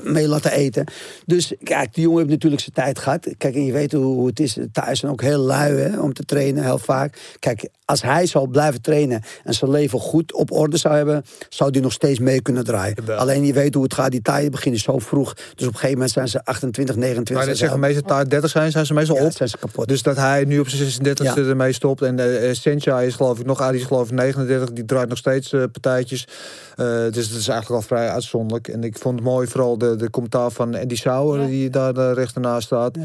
mee 0.03 0.27
laten 0.27 0.51
eten. 0.51 0.85
Dus 1.25 1.53
kijk, 1.63 1.93
die 1.93 2.03
jongen 2.03 2.17
heeft 2.17 2.29
natuurlijk 2.29 2.61
zijn 2.61 2.73
tijd 2.73 2.99
gehad. 2.99 3.27
Kijk, 3.37 3.55
en 3.55 3.65
je 3.65 3.71
weet 3.71 3.91
hoe, 3.91 4.03
hoe 4.03 4.27
het 4.27 4.39
is. 4.39 4.57
Thuis 4.71 4.99
zijn 4.99 5.11
ook 5.11 5.21
heel 5.21 5.39
lui 5.39 5.75
hè, 5.77 5.99
om 5.99 6.13
te 6.13 6.23
trainen, 6.23 6.63
heel 6.63 6.77
vaak. 6.77 7.35
Kijk, 7.39 7.69
als 7.85 8.01
hij 8.01 8.25
zou 8.25 8.49
blijven 8.49 8.81
trainen 8.81 9.21
en 9.43 9.53
zijn 9.53 9.71
leven 9.71 9.99
goed 9.99 10.33
op 10.33 10.51
orde 10.51 10.77
zou 10.77 10.95
hebben... 10.95 11.25
zou 11.49 11.69
hij 11.71 11.81
nog 11.81 11.91
steeds 11.91 12.19
mee 12.19 12.41
kunnen 12.41 12.63
draaien. 12.63 13.17
Alleen 13.17 13.45
je 13.45 13.53
weet 13.53 13.73
hoe 13.73 13.83
het 13.83 13.93
gaat. 13.93 14.11
Die 14.11 14.21
tijden 14.21 14.51
beginnen 14.51 14.79
zo 14.79 14.99
vroeg. 14.99 15.33
Dus 15.33 15.43
op 15.45 15.57
een 15.57 15.65
gegeven 15.65 15.91
moment 15.91 16.11
zijn 16.11 16.27
ze 16.27 16.45
28, 16.45 16.95
29. 16.95 17.35
Maar 17.35 17.45
dat 17.45 17.57
zeggen 17.57 17.79
meestal 17.79 18.03
taart 18.03 18.29
30 18.29 18.49
zijn, 18.49 18.71
zijn 18.71 18.85
ze 18.85 18.93
meestal 18.93 19.15
Ja, 19.15 19.25
op. 19.25 19.31
zijn 19.31 19.49
ze 19.49 19.57
kapot. 19.57 19.87
Dus 19.87 20.01
dat 20.01 20.15
hij 20.15 20.43
nu 20.43 20.59
op 20.59 20.67
zijn 20.67 20.81
36 20.81 21.25
e 21.25 21.41
Ja. 21.41 21.47
ermee 21.47 21.73
stopt. 21.73 22.01
En 22.01 22.19
eh 22.19 22.54
Sencha 22.55 23.01
is 23.01 23.15
geloof 23.15 23.39
ik 23.39 23.45
nog, 23.45 23.69
die 23.69 23.79
is 23.79 23.85
geloof 23.85 24.07
ik 24.07 24.13
39. 24.13 24.71
Die 24.71 24.85
draait 24.85 25.09
nog 25.09 25.17
steeds 25.17 25.53
eh, 25.53 25.59
partijtjes. 25.71 26.27
Eh, 26.75 26.85
dus 26.85 27.29
dat 27.29 27.39
is 27.39 27.47
eigenlijk 27.47 27.81
al 27.81 27.87
vrij 27.87 28.09
uitzonderlijk. 28.09 28.67
En 28.67 28.83
ik 28.83 28.97
vond 28.97 29.15
het 29.15 29.23
mooi 29.23 29.47
vooral 29.47 29.77
de, 29.77 29.95
de 29.95 30.09
commentaar 30.09 30.51
van 30.51 30.75
Andy 30.75 30.95
Sauer. 30.95 31.39
Ja. 31.39 31.47
Die 31.47 31.69
daar 31.69 31.95
eh, 31.95 32.11
rechts 32.13 32.33
ernaast 32.33 32.65
staat. 32.65 32.95
Ja. 32.95 33.03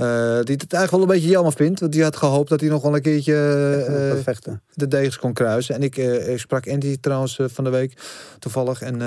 Eh, 0.00 0.40
die 0.42 0.56
het 0.56 0.72
eigenlijk 0.72 0.90
wel 0.90 1.00
een 1.00 1.06
beetje 1.06 1.28
jammer 1.28 1.52
vindt. 1.52 1.80
Want 1.80 1.92
die 1.92 2.02
had 2.02 2.16
gehoopt 2.16 2.48
dat 2.48 2.60
hij 2.60 2.68
nog 2.68 2.82
wel 2.82 2.94
een 2.94 3.02
keertje 3.02 3.34
eh, 3.88 4.22
vechten. 4.22 4.62
de 4.74 4.88
degens 4.88 5.18
kon 5.18 5.32
kruisen. 5.32 5.74
En 5.74 5.82
ik, 5.82 5.96
eh, 5.96 6.32
ik 6.32 6.38
sprak 6.38 6.68
Andy 6.68 6.96
trouwens 7.00 7.38
van 7.42 7.64
de 7.64 7.70
week 7.70 7.92
toevallig. 8.38 8.82
En 8.82 8.98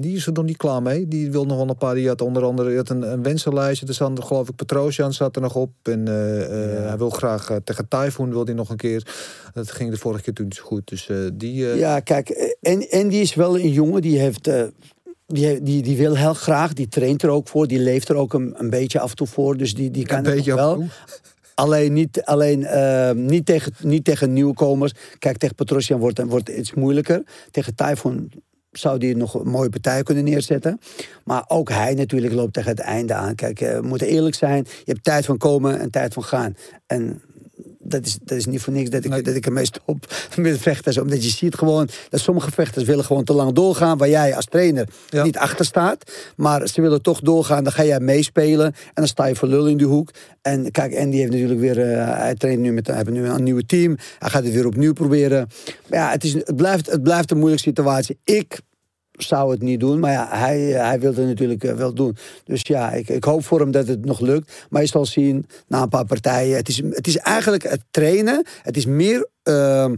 die 0.00 0.16
is 0.16 0.26
er 0.26 0.32
nog 0.32 0.44
niet 0.44 0.56
klaar 0.56 0.82
mee. 0.82 1.08
Die 1.08 1.30
wil 1.30 1.44
nog 1.44 1.56
wel 1.56 1.68
een 1.68 1.76
paar. 1.76 1.94
Die 1.94 2.08
had 2.08 2.20
onder 2.20 2.44
andere 2.44 2.68
die 2.68 2.76
had 2.76 2.88
een, 2.88 3.12
een 3.12 3.22
wensenlijstje. 3.22 3.86
Er 3.86 3.94
zat 3.94 4.24
geloof 4.24 4.48
ik 4.48 4.56
Petrosian 4.56 5.12
zat 5.12 5.36
er 5.36 5.42
nog 5.42 5.54
op. 5.54 5.70
En 5.82 6.06
hij 6.06 6.98
wil 6.98 7.10
graag 7.10 7.58
tegen 7.64 7.88
Typhoon 7.88 8.30
wil 8.30 8.44
hij 8.44 8.54
nog 8.54 8.70
een 8.70 8.76
keer. 8.76 9.06
Dat 9.54 9.70
ging 9.70 9.90
de 9.90 9.96
vorige 9.96 10.22
keer 10.22 10.34
toen 10.34 10.44
niet 10.44 10.54
zo 10.54 10.64
goed. 10.64 10.88
Dus 10.88 11.08
die... 11.32 11.64
Ja, 11.64 12.00
kijk, 12.00 12.28
en, 12.60 12.88
en 12.88 13.08
die 13.08 13.20
is 13.20 13.34
wel 13.34 13.58
een 13.58 13.70
jongen 13.70 14.02
die 14.02 14.18
heeft. 14.18 14.50
Die, 15.32 15.62
die, 15.62 15.82
die 15.82 15.96
wil 15.96 16.16
heel 16.16 16.34
graag, 16.34 16.72
die 16.72 16.88
traint 16.88 17.22
er 17.22 17.28
ook 17.28 17.48
voor, 17.48 17.66
die 17.66 17.78
leeft 17.78 18.08
er 18.08 18.16
ook 18.16 18.32
een, 18.32 18.54
een 18.56 18.70
beetje 18.70 19.00
af 19.00 19.10
en 19.10 19.16
toe 19.16 19.26
voor. 19.26 19.56
Dus 19.56 19.74
die, 19.74 19.90
die 19.90 20.06
kan 20.06 20.24
het 20.24 20.44
wel. 20.44 20.84
Alleen, 21.54 21.92
niet, 21.92 22.24
alleen 22.24 22.64
eh, 22.64 23.10
niet, 23.10 23.46
tegen, 23.46 23.72
niet 23.82 24.04
tegen 24.04 24.32
nieuwkomers. 24.32 24.92
Kijk, 25.18 25.38
tegen 25.38 25.54
Petrosian 25.54 26.00
wordt, 26.00 26.22
wordt 26.24 26.48
het 26.48 26.56
iets 26.56 26.74
moeilijker. 26.74 27.22
Tegen 27.50 27.74
Typhoon 27.74 28.30
zou 28.70 28.98
die 28.98 29.16
nog 29.16 29.34
een 29.34 29.48
mooie 29.48 29.68
partij 29.68 30.02
kunnen 30.02 30.24
neerzetten. 30.24 30.80
Maar 31.24 31.44
ook 31.48 31.68
hij 31.68 31.94
natuurlijk 31.94 32.32
loopt 32.32 32.52
tegen 32.52 32.70
het 32.70 32.80
einde 32.80 33.14
aan. 33.14 33.34
Kijk, 33.34 33.60
eh, 33.60 33.78
we 33.78 33.86
moeten 33.86 34.06
eerlijk 34.06 34.34
zijn. 34.34 34.64
Je 34.84 34.92
hebt 34.92 35.04
tijd 35.04 35.24
van 35.24 35.36
komen 35.36 35.80
en 35.80 35.90
tijd 35.90 36.12
van 36.12 36.24
gaan. 36.24 36.56
En 36.86 37.22
dat 37.88 38.06
is, 38.06 38.18
dat 38.22 38.38
is 38.38 38.46
niet 38.46 38.60
voor 38.60 38.72
niks 38.72 38.90
dat 38.90 39.04
ik, 39.04 39.10
Nee. 39.10 39.22
dat 39.22 39.34
ik 39.34 39.46
ermee 39.46 39.64
stop 39.64 40.14
met 40.36 40.58
vechters. 40.68 40.98
Omdat 40.98 41.24
je 41.24 41.30
ziet 41.30 41.54
gewoon 41.54 41.88
dat 42.08 42.20
sommige 42.20 42.50
vechters 42.50 42.84
willen 42.84 43.04
gewoon 43.04 43.24
te 43.24 43.32
lang 43.32 43.52
doorgaan. 43.52 43.98
Waar 43.98 44.08
jij 44.08 44.34
als 44.36 44.44
trainer 44.44 44.88
Ja. 45.10 45.22
niet 45.24 45.38
achter 45.38 45.64
staat. 45.64 46.12
Maar 46.36 46.68
ze 46.68 46.80
willen 46.80 47.02
toch 47.02 47.20
doorgaan. 47.20 47.64
Dan 47.64 47.72
ga 47.72 47.84
jij 47.84 48.00
meespelen. 48.00 48.66
En 48.66 48.74
dan 48.94 49.06
sta 49.06 49.26
je 49.26 49.34
voor 49.34 49.48
lul 49.48 49.66
in 49.66 49.76
die 49.76 49.86
hoek. 49.86 50.10
En 50.42 50.70
kijk, 50.70 50.96
Andy 50.96 51.16
heeft 51.16 51.30
natuurlijk 51.32 51.60
weer... 51.60 51.92
eh, 51.92 52.18
hij 52.18 52.34
traint 52.34 52.60
nu 52.60 52.72
met 52.72 52.86
hij 52.86 52.96
heeft 52.96 53.10
nu 53.10 53.26
een 53.28 53.42
nieuw 53.42 53.60
team. 53.66 53.96
Hij 54.18 54.30
gaat 54.30 54.44
het 54.44 54.52
weer 54.52 54.66
opnieuw 54.66 54.92
proberen. 54.92 55.48
Maar 55.88 55.98
ja, 55.98 56.10
het, 56.10 56.24
is, 56.24 56.32
het, 56.32 56.56
blijft, 56.56 56.90
het 56.90 57.02
blijft 57.02 57.30
een 57.30 57.38
moeilijke 57.38 57.64
situatie. 57.68 58.18
Ik 58.24 58.60
zou 59.22 59.50
het 59.50 59.62
niet 59.62 59.80
doen. 59.80 59.98
Maar 59.98 60.12
ja, 60.12 60.28
hij, 60.30 60.74
eh, 60.74 60.86
hij 60.86 61.00
wil 61.00 61.14
het 61.14 61.26
natuurlijk 61.26 61.64
eh, 61.64 61.74
wel 61.74 61.94
doen. 61.94 62.16
Dus 62.44 62.60
ja, 62.62 62.92
ik, 62.92 63.08
ik 63.08 63.24
hoop 63.24 63.44
voor 63.44 63.60
hem 63.60 63.70
dat 63.70 63.86
het 63.86 64.04
nog 64.04 64.20
lukt. 64.20 64.66
Maar 64.70 64.82
je 64.82 64.88
zal 64.88 65.06
zien, 65.06 65.46
na 65.66 65.82
een 65.82 65.88
paar 65.88 66.04
partijen... 66.04 66.56
Het 66.56 66.68
is, 66.68 66.82
het 66.90 67.06
is 67.06 67.16
eigenlijk 67.16 67.62
het 67.62 67.82
trainen. 67.90 68.46
Het 68.62 68.76
is 68.76 68.86
meer... 68.86 69.28
ehm, 69.42 69.94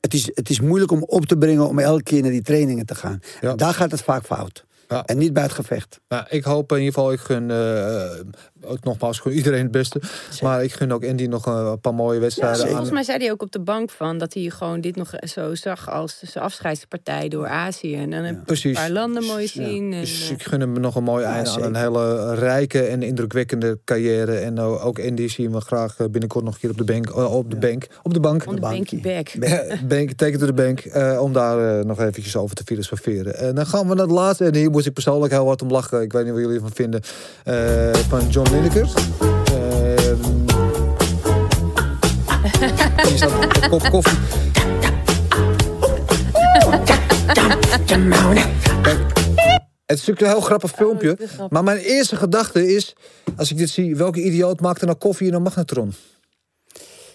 het 0.00 0.14
is, 0.14 0.30
het 0.34 0.50
is 0.50 0.60
moeilijk 0.60 0.92
om 0.92 1.02
op 1.02 1.26
te 1.26 1.36
brengen 1.36 1.68
om 1.68 1.78
elke 1.78 2.02
keer 2.02 2.22
naar 2.22 2.30
die 2.30 2.42
trainingen 2.42 2.86
te 2.86 2.94
gaan. 2.94 3.20
Ja. 3.40 3.54
Daar 3.54 3.74
gaat 3.74 3.90
het 3.90 4.02
vaak 4.02 4.24
fout. 4.24 4.64
Ja. 4.88 5.04
En 5.04 5.18
niet 5.18 5.32
bij 5.32 5.42
het 5.42 5.52
gevecht. 5.52 6.00
Nou, 6.08 6.24
ik 6.28 6.44
hoop 6.44 6.72
in 6.72 6.78
ieder 6.78 6.94
geval, 6.94 7.12
ik 7.12 7.20
gun 7.20 7.50
eh, 7.50 8.10
ook 8.64 8.84
nogmaals 8.84 9.18
gewoon 9.18 9.36
iedereen 9.36 9.62
het 9.62 9.70
beste. 9.70 10.00
Maar 10.42 10.64
ik 10.64 10.72
gun 10.72 10.92
ook 10.92 11.04
Andy 11.06 11.24
nog 11.26 11.46
eh, 11.46 11.68
een 11.72 11.80
paar 11.80 11.94
mooie 11.94 12.18
wedstrijden 12.20 12.60
aan. 12.62 12.68
Volgens 12.68 12.90
mij 12.90 13.02
zei 13.02 13.18
hij 13.18 13.30
ook 13.30 13.42
op 13.42 13.52
de 13.52 13.60
bank 13.60 13.90
van 13.90 14.18
dat 14.18 14.34
hij 14.34 14.42
gewoon 14.50 14.80
dit 14.80 14.96
nog 14.96 15.10
zo 15.22 15.54
zag 15.54 15.90
als 15.90 16.18
zijn 16.24 16.44
afscheidspartij 16.44 17.28
door 17.28 17.46
Azië. 17.48 17.94
En 17.96 18.10
dan 18.10 18.20
heb 18.22 18.32
je 18.32 18.38
een 18.38 18.44
Precies. 18.44 18.76
paar 18.78 18.90
landen 18.90 19.24
mooi 19.24 19.42
Ja. 19.42 19.48
zien. 19.48 19.92
En, 19.92 20.00
Dus 20.00 20.24
eh, 20.24 20.30
ik 20.30 20.42
gun 20.42 20.60
hem 20.60 20.72
nog 20.80 20.94
een 20.94 21.02
mooi 21.04 21.24
einde 21.24 21.50
aan 21.50 21.62
een 21.62 21.76
hele 21.76 22.34
rijke 22.34 22.82
en 22.82 23.02
indrukwekkende 23.02 23.78
carrière. 23.84 24.36
En 24.36 24.58
eh, 24.58 24.86
ook 24.86 25.00
Andy 25.00 25.28
zien 25.28 25.52
we 25.52 25.60
graag 25.60 25.96
binnenkort 25.96 26.44
nog 26.44 26.54
een 26.54 26.60
keer 26.60 26.70
op 26.70 26.78
de 26.78 26.84
bank. 26.84 27.16
op 27.16 27.50
de 27.50 27.56
bank. 27.56 27.86
Op 28.02 28.12
de 28.14 28.20
bank. 28.20 28.60
bankie. 28.60 29.00
back. 29.00 29.32
bank 29.88 30.10
it 30.10 30.18
to 30.18 30.46
the 30.46 30.52
bank. 30.52 30.80
eh, 30.80 31.18
om 31.22 31.32
daar 31.32 31.86
nog 31.86 32.00
eventjes 32.00 32.36
over 32.36 32.56
te 32.56 32.62
filosoferen. 32.66 33.36
En 33.36 33.54
dan 33.54 33.66
gaan 33.66 33.88
we 33.88 33.94
naar 33.94 34.04
het 34.06 34.14
laatste. 34.14 34.44
En 34.44 34.54
hier 34.54 34.70
moest 34.70 34.86
ik 34.86 34.92
persoonlijk 34.92 35.32
heel 35.32 35.46
hard 35.46 35.62
om 35.62 35.70
lachen. 35.70 36.02
Ik 36.02 36.12
weet 36.12 36.24
niet 36.24 36.32
wat 36.32 36.40
jullie 36.40 36.56
ervan 36.56 36.72
vinden. 36.74 37.00
eh, 37.44 37.94
van 37.94 38.28
John 38.28 38.49
Lineker. 38.50 38.88
Ehm, 39.52 40.18
staat 43.16 43.62
een 43.62 43.70
kop 43.70 43.88
koffie. 43.90 44.18
Het 49.86 49.98
is 49.98 50.06
natuurlijk 50.06 50.20
een 50.20 50.26
heel 50.26 50.40
grappig 50.40 50.70
filmpje. 50.70 51.18
Maar 51.48 51.64
mijn 51.64 51.78
eerste 51.78 52.16
gedachte 52.16 52.74
is, 52.74 52.92
als 53.36 53.50
ik 53.50 53.56
dit 53.56 53.70
zie, 53.70 53.96
welke 53.96 54.22
idioot 54.22 54.60
maakt 54.60 54.80
er 54.80 54.86
nou 54.86 54.98
koffie 54.98 55.26
in 55.26 55.34
een 55.34 55.42
magnetron? 55.42 55.94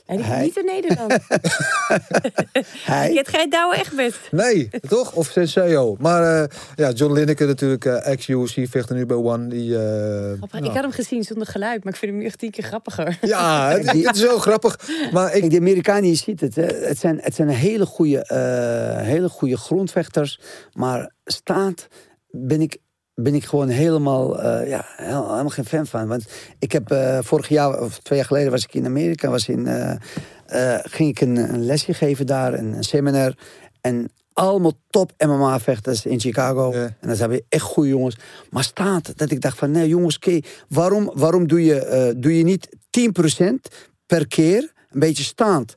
En 0.06 0.16
die 0.18 0.26
Hij- 0.26 0.44
niet 0.44 0.58
in 0.58 0.66
Nederland. 0.66 1.18
Hij, 2.86 3.10
Ik 3.10 3.16
heb 3.16 3.28
geen 3.28 3.50
douwe 3.50 3.76
echt. 3.76 3.94
Nee, 4.32 4.70
toch? 4.88 5.14
Of 5.14 5.28
Senseo. 5.28 5.96
Maar 6.00 6.42
eh, 6.44 6.58
ja, 6.76 6.92
John 6.92 7.14
Lineker 7.14 7.48
natuurlijk, 7.48 7.86
eh, 7.86 8.08
ex-UFC, 8.12 8.70
vechter 8.70 8.96
nu 8.96 9.06
bij 9.06 9.18
One. 9.18 9.48
Die, 9.48 9.78
eh, 9.78 10.32
Ik 10.32 10.72
had 10.72 10.74
hem 10.82 10.92
gezien 10.92 11.24
zonder 11.24 11.48
geluid, 11.48 11.84
maar 11.84 11.94
ik 11.94 12.00
vind 12.00 12.12
hem 12.12 12.20
nu 12.20 12.26
echt 12.26 12.38
tien 12.40 12.52
keer 12.52 12.64
grappiger. 12.64 13.18
ja, 13.22 13.70
het, 13.72 13.92
het 13.92 14.16
is 14.16 14.22
heel 14.22 14.40
grappig. 14.40 14.80
Maar 15.12 15.26
ik, 15.26 15.40
Kijk, 15.40 15.50
die 15.50 15.60
Amerikanen, 15.60 16.10
je 16.10 16.16
ziet 16.16 16.42
het. 16.42 16.56
Hè. 16.56 16.64
Het, 16.66 16.98
zijn, 17.00 17.20
het 17.22 17.36
zijn 17.36 17.50
hele 17.50 17.86
goede, 17.86 18.24
eh, 18.26 19.06
hele 19.06 19.30
goede 19.30 19.58
grondvechters. 19.58 20.40
Maar 20.74 21.14
staat 21.26 21.88
ben 22.30 22.62
ik, 22.62 22.78
ben 23.16 23.36
ik 23.36 23.46
gewoon 23.46 23.68
helemaal, 23.68 24.42
eh, 24.42 24.70
ja, 24.70 24.86
helemaal 24.96 25.50
geen 25.50 25.66
fan 25.66 25.88
van. 25.88 26.08
Want 26.08 26.26
ik 26.60 26.72
heb 26.72 26.92
eh, 26.92 27.20
vorig 27.22 27.48
jaar, 27.48 27.82
of 27.82 28.00
twee 28.00 28.18
jaar 28.18 28.28
geleden, 28.28 28.52
was 28.52 28.64
ik 28.64 28.74
in 28.74 28.86
Amerika. 28.86 29.30
Was 29.30 29.48
in, 29.48 29.68
eh, 29.68 30.80
ging 30.84 31.10
ik 31.10 31.22
een, 31.22 31.36
een 31.36 31.66
lesje 31.66 31.94
geven 31.94 32.26
daar, 32.26 32.54
een, 32.54 32.74
een 32.74 32.84
seminar. 32.84 33.38
En 33.82 34.12
allemaal 34.34 34.74
top 34.90 35.12
MMA-vechters 35.18 36.06
in 36.06 36.20
Chicago. 36.20 36.72
Ja. 36.74 36.84
En 37.00 37.08
dat 37.08 37.18
zijn 37.18 37.30
weer 37.30 37.46
echt 37.50 37.64
goede 37.64 37.90
jongens. 37.90 38.18
Maar 38.50 38.64
staat 38.64 39.18
dat 39.18 39.32
ik 39.32 39.42
dacht 39.42 39.58
van, 39.58 39.72
nee 39.72 39.88
jongens, 39.88 40.16
oké, 40.16 40.40
waarom, 40.70 41.12
waarom 41.14 41.48
doe, 41.48 41.64
je, 41.64 42.14
doe 42.18 42.38
je 42.38 42.44
niet 42.44 42.70
10% 43.42 43.46
per 44.06 44.28
keer 44.28 44.74
een 44.92 45.00
beetje 45.00 45.24
staand? 45.24 45.74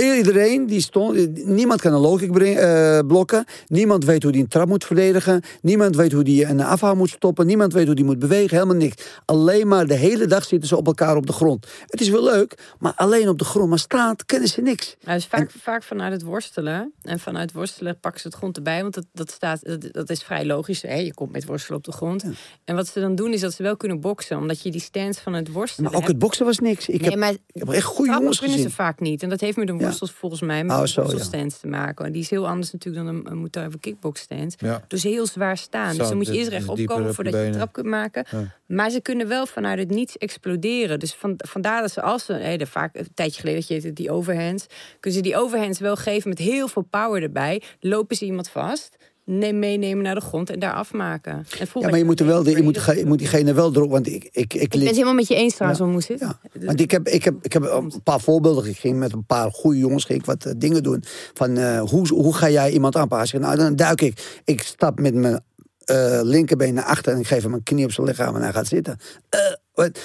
Iedereen 0.00 0.66
die 0.66 0.80
stond, 0.80 1.44
niemand 1.46 1.80
kan 1.80 1.92
een 1.92 2.00
logic 2.00 2.32
brengen, 2.32 2.96
eh, 2.96 3.06
blokken. 3.06 3.44
Niemand 3.66 4.04
weet 4.04 4.22
hoe 4.22 4.32
die 4.32 4.42
een 4.42 4.48
trap 4.48 4.68
moet 4.68 4.84
verdedigen. 4.84 5.42
Niemand 5.62 5.96
weet 5.96 6.12
hoe 6.12 6.22
die 6.24 6.44
een 6.44 6.60
afhaal 6.60 6.96
moet 6.96 7.10
stoppen. 7.10 7.46
Niemand 7.46 7.72
weet 7.72 7.86
hoe 7.86 7.94
die 7.94 8.04
moet 8.04 8.18
bewegen. 8.18 8.56
Helemaal 8.56 8.76
niks. 8.76 9.02
Alleen 9.24 9.68
maar 9.68 9.86
de 9.86 9.94
hele 9.94 10.26
dag 10.26 10.44
zitten 10.44 10.68
ze 10.68 10.76
op 10.76 10.86
elkaar 10.86 11.16
op 11.16 11.26
de 11.26 11.32
grond. 11.32 11.66
Het 11.86 12.00
is 12.00 12.08
wel 12.08 12.22
leuk, 12.24 12.74
maar 12.78 12.92
alleen 12.96 13.28
op 13.28 13.38
de 13.38 13.44
grond. 13.44 13.68
Maar 13.68 13.78
staat 13.78 14.26
kennen 14.26 14.48
ze 14.48 14.60
niks. 14.62 14.96
Nou, 15.04 15.16
dus 15.16 15.26
vaak, 15.26 15.50
vaak 15.62 15.82
vanuit 15.82 16.12
het 16.12 16.22
worstelen. 16.22 16.92
En 17.02 17.18
vanuit 17.20 17.52
worstelen 17.52 17.98
pakken 18.00 18.20
ze 18.20 18.26
het 18.26 18.36
grond 18.36 18.56
erbij. 18.56 18.82
Want 18.82 18.94
dat, 18.94 19.06
dat, 19.12 19.30
staat, 19.30 19.60
dat, 19.64 19.88
dat 19.92 20.10
is 20.10 20.22
vrij 20.22 20.44
logisch. 20.46 20.82
Hè? 20.82 20.94
Je 20.94 21.14
komt 21.14 21.32
met 21.32 21.44
worstelen 21.46 21.78
op 21.78 21.84
de 21.84 21.92
grond. 21.92 22.24
En 22.64 22.74
wat 22.74 22.86
ze 22.88 23.00
dan 23.00 23.14
doen 23.14 23.32
is 23.32 23.40
dat 23.40 23.54
ze 23.54 23.62
wel 23.62 23.76
kunnen 23.76 24.00
boksen. 24.00 24.36
Omdat 24.38 24.62
je 24.62 24.70
die 24.70 24.80
stance 24.80 25.20
van 25.22 25.32
het 25.34 25.52
worstelen 25.52 25.84
Maar 25.90 26.00
ook 26.00 26.06
hebt. 26.06 26.12
het 26.12 26.22
boksen 26.22 26.44
was 26.46 26.58
niks. 26.58 26.88
Ik 26.88 27.00
Nee, 27.00 27.10
heb, 27.10 27.18
maar 27.18 27.30
ik 27.32 27.38
heb 27.52 27.68
echt 27.68 27.84
goede 27.84 28.12
jongens 28.12 28.38
kunnen 28.38 28.56
gezien. 28.56 28.70
ze 28.70 28.76
vaak 28.76 29.00
niet. 29.00 29.22
En 29.22 29.28
dat 29.28 29.40
heeft 29.40 29.56
met 29.56 29.68
een 29.68 29.84
worstels 29.86 30.10
volgens 30.10 30.40
mij 30.40 30.64
met 30.64 30.76
Oh, 30.76 31.12
een 31.32 31.48
te 31.48 31.66
maken. 31.66 32.04
En 32.04 32.12
die 32.12 32.22
is 32.22 32.30
heel 32.30 32.48
anders 32.48 32.72
natuurlijk 32.72 33.06
dan 33.06 33.14
een, 33.14 33.30
een 33.30 33.48
Muay 33.52 33.70
kickbox. 33.80 34.26
Ja. 34.58 34.84
Dus 34.88 35.02
heel 35.02 35.26
zwaar 35.26 35.56
staan. 35.56 35.92
Zo, 35.92 35.98
dus 35.98 36.08
dan 36.08 36.16
moet 36.16 36.26
je 36.26 36.32
dus- 36.32 36.40
eerst 36.40 36.50
dus 36.50 36.58
rechtop 36.58 36.76
dieper 36.76 36.94
komen 36.94 37.10
op 37.10 37.16
je 37.16 37.22
voordat 37.22 37.34
je 37.34 37.38
de 37.38 37.44
benen. 37.44 37.60
trap 37.60 37.72
kunt 37.72 37.86
maken. 37.86 38.50
Maar 38.66 38.90
ze 38.90 39.00
kunnen 39.00 39.28
wel 39.28 39.46
vanuit 39.46 39.78
het 39.78 39.90
niets 39.90 40.18
exploderen. 40.18 40.98
Dus 40.98 41.14
van, 41.14 41.34
vandaar 41.36 41.80
dat 41.80 41.92
ze 41.92 42.02
als 42.02 42.24
ze, 42.24 42.32
hè, 42.32 42.56
de, 42.56 42.66
vaak 42.66 42.96
een 42.96 43.08
tijdje 43.14 43.40
geleden 43.40 43.60
dat 43.60 43.68
je 43.68 43.86
het, 43.88 43.96
die 43.96 44.10
overhands, 44.10 44.66
kunnen 45.00 45.18
ze 45.18 45.24
die 45.24 45.36
overhands 45.36 45.78
wel 45.78 45.96
geven 45.96 46.28
met 46.28 46.38
heel 46.38 46.68
veel 46.68 46.86
power 46.90 47.22
erbij. 47.22 47.62
Lopen 47.80 48.16
ze 48.16 48.24
iemand 48.24 48.48
vast, 48.48 48.96
neem, 49.26 49.58
meenemen 49.58 50.02
naar 50.04 50.14
de 50.14 50.20
grond 50.20 50.50
en 50.50 50.58
daar 50.58 50.72
afmaken. 50.72 51.32
En 51.58 51.66
Ja, 51.74 51.88
maar 51.88 51.98
je 51.98 52.04
moet, 52.04 52.20
er 52.20 52.26
wel, 52.26 52.42
de- 52.42 52.50
je 52.50 52.62
moet, 52.62 52.76
Ik 52.76 52.94
je 52.98 53.06
moet 53.06 53.18
diegene 53.18 53.54
wel 53.54 53.74
erop. 53.74 53.90
Want 53.90 54.06
ik, 54.06 54.28
ik, 54.32 54.54
ik, 54.54 54.70
ben 54.70 54.80
het 54.80 54.90
helemaal 54.90 55.14
met 55.14 55.28
je 55.28 55.34
eens 55.34 55.54
trouwens, 55.54 55.80
Ja. 55.80 55.86
hoe 55.86 55.94
moest 55.94 56.08
het? 56.08 56.20
Ja, 56.20 56.38
want 56.66 56.80
ik 56.80 56.90
heb, 56.90 57.08
ik, 57.08 57.24
heb, 57.24 57.34
ik 57.42 57.52
heb 57.52 57.62
een 57.62 58.02
paar 58.02 58.20
voorbeelden. 58.20 58.66
Ik 58.70 58.76
ging 58.78 58.98
met 58.98 59.12
een 59.12 59.24
paar 59.24 59.50
goede 59.52 59.78
jongens 59.78 60.04
ging 60.04 60.18
ik 60.18 60.24
wat 60.24 60.44
eh, 60.44 60.52
dingen 60.56 60.82
doen. 60.82 61.04
Van 61.34 61.56
eh, 61.56 61.80
hoe, 61.80 62.08
hoe 62.08 62.34
ga 62.34 62.50
jij 62.50 62.70
iemand 62.72 62.96
aanpassen? 62.96 63.40
Nou, 63.40 63.56
dan 63.56 63.76
duik 63.76 64.00
ik. 64.00 64.40
Ik 64.44 64.62
stap 64.62 65.00
met 65.00 65.14
mijn 65.14 65.40
eh, 65.84 66.20
linkerbeen 66.22 66.74
naar 66.74 66.84
achter 66.84 67.12
en 67.12 67.18
ik 67.18 67.26
geef 67.26 67.42
hem 67.42 67.54
een 67.54 67.62
knie 67.62 67.84
op 67.84 67.92
zijn 67.92 68.06
lichaam 68.06 68.34
en 68.36 68.42
hij 68.42 68.52
gaat 68.52 68.66
zitten. 68.66 68.98
Eh, 69.28 69.40
wat? 69.74 69.98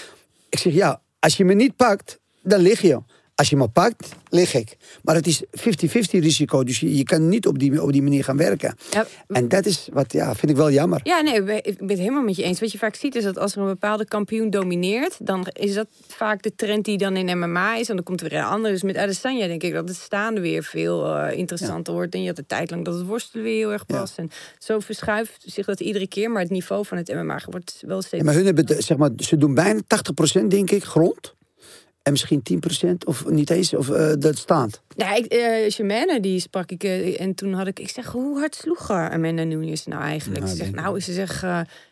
Ik 0.50 0.60
zeg, 0.60 0.74
ja, 0.74 1.02
als 1.20 1.38
je 1.38 1.46
me 1.46 1.54
niet 1.54 1.76
pakt, 1.76 2.20
dan 2.44 2.60
lig 2.60 2.82
je. 2.82 3.00
Als 3.36 3.50
je 3.50 3.56
me 3.56 3.68
pakt, 3.68 4.10
lig 4.30 4.54
ik. 4.54 4.78
Maar 5.04 5.16
het 5.16 5.28
is 5.28 5.44
50-50 5.44 5.50
risico, 6.10 6.64
dus 6.64 6.80
je, 6.80 6.98
je 6.98 7.04
kan 7.04 7.30
niet 7.30 7.48
op 7.48 7.60
die, 7.60 7.82
op 7.84 7.92
die 7.92 8.02
manier 8.02 8.24
gaan 8.24 8.38
werken. 8.38 8.76
Ja, 8.92 9.06
En 9.28 9.48
dat 9.48 9.66
is 9.66 9.88
wat, 9.94 10.14
ja, 10.14 10.36
vind 10.36 10.52
ik 10.52 10.58
wel 10.58 10.72
jammer. 10.72 11.00
Ja, 11.04 11.22
nee, 11.22 11.36
ik 11.62 11.78
ben 11.78 11.90
het 11.90 11.98
helemaal 11.98 12.22
met 12.24 12.36
je 12.36 12.44
eens. 12.44 12.60
Wat 12.60 12.72
je 12.72 12.78
vaak 12.78 12.96
ziet 12.96 13.16
is 13.16 13.24
dat 13.24 13.38
als 13.38 13.56
er 13.56 13.62
een 13.62 13.68
bepaalde 13.68 14.06
kampioen 14.06 14.50
domineert, 14.50 15.18
dan 15.20 15.48
is 15.54 15.74
dat 15.74 15.88
vaak 16.08 16.42
de 16.42 16.56
trend 16.56 16.86
die 16.86 16.98
dan 16.98 17.16
in 17.16 17.38
MMA 17.40 17.76
is. 17.78 17.90
En 17.90 17.96
dan 17.96 18.04
komt 18.04 18.22
er 18.22 18.30
weer 18.30 18.40
een 18.40 18.46
andere. 18.46 18.74
Dus 18.74 18.84
met 18.84 18.98
Adesanya 18.98 19.48
denk 19.48 19.64
ik 19.64 19.74
dat 19.74 19.88
het 19.88 19.98
staande 19.98 20.42
weer 20.42 20.64
veel 20.64 21.16
eh, 21.18 21.38
interessanter 21.38 21.94
wordt. 21.94 22.14
En 22.14 22.22
je 22.22 22.28
had 22.28 22.36
de 22.36 22.46
tijd 22.48 22.70
lang 22.72 22.86
dat 22.86 22.94
het 22.94 23.06
worstelen 23.06 23.44
weer 23.44 23.56
heel 23.58 23.72
erg 23.72 23.84
Ja. 23.88 24.00
past. 24.00 24.18
En 24.18 24.30
zo 24.60 24.80
verschuift 24.80 25.44
zich 25.46 25.66
dat 25.66 25.80
iedere 25.80 26.08
keer. 26.08 26.32
Maar 26.32 26.42
het 26.42 26.52
niveau 26.52 26.86
van 26.86 26.98
het 26.98 27.14
MMA 27.14 27.40
wordt 27.50 27.84
wel 27.86 28.02
steeds... 28.02 28.24
Maar 28.24 28.34
hun 28.34 28.46
hebben, 28.46 28.84
zeg 28.84 28.98
maar, 28.98 29.10
ze 29.18 29.38
doen 29.38 29.54
bijna 29.54 29.80
80% 30.42 30.48
denk 30.48 30.72
ik 30.72 30.84
grond. 30.84 31.34
En 32.04 32.12
misschien 32.12 32.42
10% 32.88 32.92
of 33.06 33.30
niet 33.30 33.50
eens, 33.50 33.74
of 33.74 33.90
eh, 33.90 34.14
dat 34.20 34.38
staat. 34.38 34.82
Ja, 34.96 35.14
ik, 35.14 35.72
Shemane, 35.72 36.20
die 36.20 36.40
sprak 36.40 36.72
ik. 36.72 36.84
eh, 36.84 37.22
en 37.22 37.36
toen 37.36 37.54
had 37.54 37.68
ik. 37.68 37.80
Ik 37.80 37.90
zeg, 37.90 38.06
hoe 38.06 38.40
hard 38.40 38.56
sloeg 38.56 38.90
Amanda 38.90 39.44
Nunes 39.44 39.86
nou 39.86 40.02
eigenlijk? 40.02 40.40
Nou, 40.44 40.52
ze 40.52 40.64
zegt, 40.64 40.76
nou, 40.76 41.00
ze 41.00 41.14
zegt. 41.14 41.44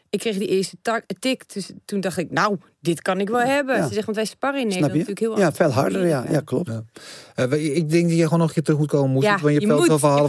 ik 0.10 0.20
kreeg 0.20 0.38
die 0.38 0.48
eerste 0.48 0.78
tik. 1.20 1.54
Dus 1.54 1.72
toen 1.86 2.00
dacht 2.00 2.18
ik, 2.18 2.32
nou, 2.32 2.58
dit 2.82 3.02
kan 3.02 3.20
ik 3.20 3.30
wel 3.30 3.40
hebben. 3.42 3.76
Ja. 3.76 3.88
Ze 3.88 3.94
zegt, 3.94 4.06
want 4.06 4.18
wij 4.18 4.26
sparren 4.26 4.62
in 4.62 4.72
Snap 4.72 4.82
Nederland 4.82 5.08
je? 5.08 5.14
natuurlijk 5.14 5.40
heel 5.42 5.46
Ja, 5.46 5.56
veel 5.56 5.82
harder, 5.82 6.08
ja, 6.08 6.24
ja 6.32 6.40
klopt. 6.46 6.68
Ja. 6.70 6.84
Eh, 7.36 7.76
ik 7.76 7.90
denk 7.90 8.08
dat 8.10 8.18
je 8.18 8.24
gewoon 8.24 8.40
nog 8.40 8.48
een 8.48 8.54
keer 8.54 8.64
terug 8.64 8.80
moet 8.80 8.88
komen, 8.90 9.12
moet 9.12 9.24
Ja, 9.24 9.30
want 9.30 9.42
je 9.44 9.48
je 9.48 9.54
hebt 9.54 9.64
een 9.64 9.70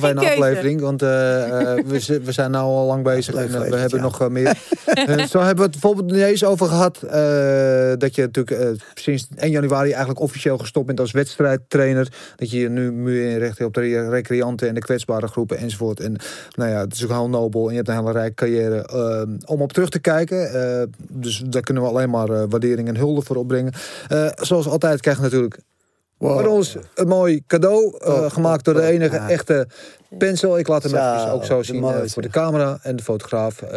geen 0.00 0.14
keuze. 0.16 0.30
aflevering. 0.32 0.80
Want 0.80 1.02
eh, 1.02 1.72
eh, 1.78 1.84
we, 1.86 2.20
we 2.24 2.32
zijn 2.32 2.50
nu 2.50 2.56
al 2.56 2.86
lang 2.86 3.04
bezig 3.04 3.34
en 3.44 3.48
we 3.70 3.76
hebben 3.76 3.98
ja. 3.98 4.04
nog 4.04 4.28
meer. 4.28 4.56
Zo 5.30 5.38
hebben 5.38 5.56
we 5.56 5.62
het 5.62 5.70
bijvoorbeeld 5.70 6.10
niet 6.10 6.22
eens 6.22 6.44
over 6.44 6.66
gehad 6.66 7.02
eh, 7.02 7.10
dat 7.98 8.14
je 8.14 8.22
natuurlijk 8.22 8.50
eh, 8.60 8.68
sinds 8.94 9.26
1 9.36 9.50
januari 9.50 9.88
eigenlijk 9.90 10.20
officieel 10.20 10.58
gestopt 10.58 10.86
bent 10.86 11.00
als 11.00 11.10
wedstrijdtrainer. 11.10 12.08
Dat 12.36 12.50
je 12.50 12.58
je 12.58 12.68
nu 12.68 12.92
meer 12.92 13.30
inricht 13.30 13.64
op 13.64 13.74
de 13.74 13.80
re- 13.80 14.08
recreanten 14.08 14.68
en 14.68 14.74
de 14.74 14.80
kwetsbare 14.80 15.26
groepen 15.26 15.58
enzovoort. 15.58 16.00
En 16.00 16.16
nou 16.54 16.70
ja, 16.70 16.80
het 16.80 16.94
is 16.94 17.04
ook 17.04 17.10
heel 17.10 17.28
nobel 17.28 17.64
en 17.64 17.70
je 17.70 17.76
hebt 17.76 17.88
een 17.88 17.96
hele 17.96 18.12
rijke 18.12 18.34
carrière 18.34 18.82
eh, 18.86 19.22
om 19.50 19.60
op 19.62 19.72
terug 19.72 19.88
te 19.88 19.98
kijken. 20.00 20.52
Eh, 20.52 20.82
dus 21.08 21.42
daar 21.46 21.62
kunnen 21.62 21.82
we 21.82 21.88
alleen 21.88 22.10
maar 22.10 22.39
waardering 22.48 22.88
en 22.88 22.96
hulde 22.96 23.22
voor 23.22 23.36
opbrengen. 23.36 23.72
Eh, 24.08 24.26
zoals 24.34 24.66
altijd 24.68 25.00
krijg 25.00 25.16
je 25.16 25.22
natuurlijk 25.22 25.58
Wow. 26.18 26.40
voor 26.40 26.48
ons 26.48 26.76
een 26.94 27.08
mooi 27.08 27.42
cadeau, 27.46 27.94
eh, 27.98 28.08
Oh, 28.12 28.30
gemaakt 28.30 28.64
door 28.64 28.74
de 28.74 28.80
oh, 28.80 28.86
enige 28.86 29.14
ja. 29.14 29.28
echte 29.28 29.66
pencil. 30.18 30.58
Ik 30.58 30.68
laat 30.68 30.82
hem 30.82 30.92
Zo, 30.92 31.14
even 31.14 31.30
ook 31.32 31.44
zo 31.44 31.62
zien 31.62 31.84
eh, 31.84 31.96
voor 32.04 32.22
de 32.22 32.28
camera 32.28 32.78
en 32.82 32.96
de 32.96 33.02
fotograaf. 33.02 33.62
eh, 33.62 33.70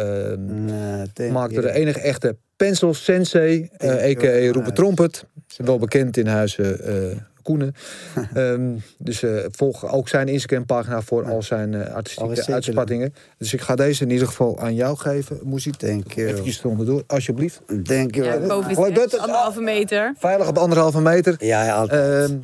thank 1.12 1.28
gemaakt 1.28 1.54
door 1.54 1.62
de 1.62 1.72
enige 1.72 2.00
echte 2.00 2.36
pencil 2.56 2.94
sensei, 2.94 3.68
eh 3.76 3.90
a.k.a. 3.90 4.52
Roepen. 4.52 4.74
Trompet. 4.74 5.24
Wel 5.56 5.78
bekend 5.78 6.16
in 6.16 6.26
huizen 6.26 6.80
eh 6.84 7.16
Koenen. 7.44 7.74
Ehm, 8.34 8.70
dus 8.98 9.22
eh, 9.22 9.30
volg 9.50 9.92
ook 9.92 10.08
zijn 10.08 10.28
Instagram 10.28 10.66
pagina 10.66 11.02
voor 11.02 11.24
al 11.24 11.42
zijn 11.42 11.74
eh, 11.74 11.94
artistieke 11.94 12.52
uitspattingen. 12.52 13.14
Dus 13.38 13.54
ik 13.54 13.60
ga 13.60 13.74
deze 13.76 14.02
in 14.04 14.10
ieder 14.10 14.26
geval 14.26 14.58
aan 14.60 14.74
jou 14.74 14.96
geven, 14.96 15.38
Moesie. 15.42 15.76
Thank 15.76 16.12
you. 16.12 16.28
Eventjes 16.28 16.58
eronder 16.58 17.02
alsjeblieft. 17.06 17.60
Ja, 17.66 17.74
Ja, 18.10 18.30
het 18.32 18.94
dat- 18.94 19.12
echt 19.12 19.18
anderhalve 19.18 19.60
meter. 19.60 20.14
Veilig 20.18 20.48
op 20.48 20.58
anderhalve 20.58 21.00
meter. 21.00 21.36
ja, 21.38 21.72
altijd. 21.72 22.30
Ehm, 22.30 22.38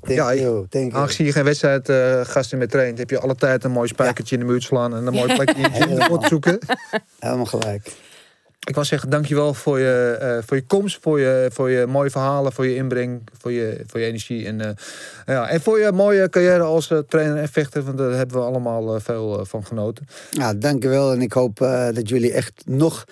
thank 0.00 0.18
ja, 0.18 0.34
you. 0.34 0.66
Thank 0.68 0.90
you. 0.90 1.02
Aangezien 1.02 1.26
je 1.26 1.32
geen 1.32 1.44
wedstrijd 1.44 1.88
eh, 1.88 2.20
gasten 2.22 2.58
meer 2.58 2.68
traint, 2.68 2.98
heb 2.98 3.10
je 3.10 3.18
alle 3.18 3.34
tijd 3.34 3.64
een 3.64 3.70
mooi 3.70 3.88
spijkertje 3.88 4.34
in 4.36 4.40
de 4.40 4.46
muur 4.46 4.60
te 4.60 4.66
slaan 4.66 4.96
en 4.96 5.06
een 5.06 5.12
mooi 5.14 5.34
plekje 5.36 5.62
in 5.62 5.88
je 5.88 5.96
te 6.20 6.26
zoeken. 6.28 6.58
Helemaal 7.18 7.46
gelijk. 7.46 7.90
Ik 8.68 8.74
wil 8.74 8.84
zeggen, 8.84 9.10
dankjewel 9.10 9.54
voor 9.54 9.78
je, 9.78 10.16
eh, 10.20 10.38
voor 10.46 10.56
je 10.56 10.66
komst, 10.66 10.98
voor 11.00 11.20
je, 11.20 11.50
voor 11.52 11.70
je 11.70 11.86
mooie 11.86 12.10
verhalen, 12.10 12.52
voor 12.52 12.66
je 12.66 12.74
inbreng, 12.74 13.28
voor 13.38 13.52
je, 13.52 13.82
voor 13.86 14.00
je 14.00 14.06
energie. 14.06 14.46
En, 14.46 14.60
eh, 14.60 14.70
ja, 15.26 15.48
en 15.48 15.60
voor 15.60 15.78
je 15.78 15.92
mooie 15.92 16.28
carrière 16.28 16.62
als 16.62 16.90
eh, 16.90 16.98
trainer 16.98 17.36
en 17.36 17.48
vechter, 17.48 17.82
want 17.82 17.98
daar 17.98 18.10
hebben 18.10 18.36
we 18.36 18.42
allemaal 18.42 19.00
veel 19.00 19.44
van 19.44 19.64
genoten. 19.64 20.06
Ja, 20.30 20.54
dankjewel. 20.54 21.12
En 21.12 21.22
ik 21.22 21.32
hoop 21.32 21.58
dat 21.94 22.08
jullie 22.08 22.32
echt 22.32 22.62
nog, 22.64 23.04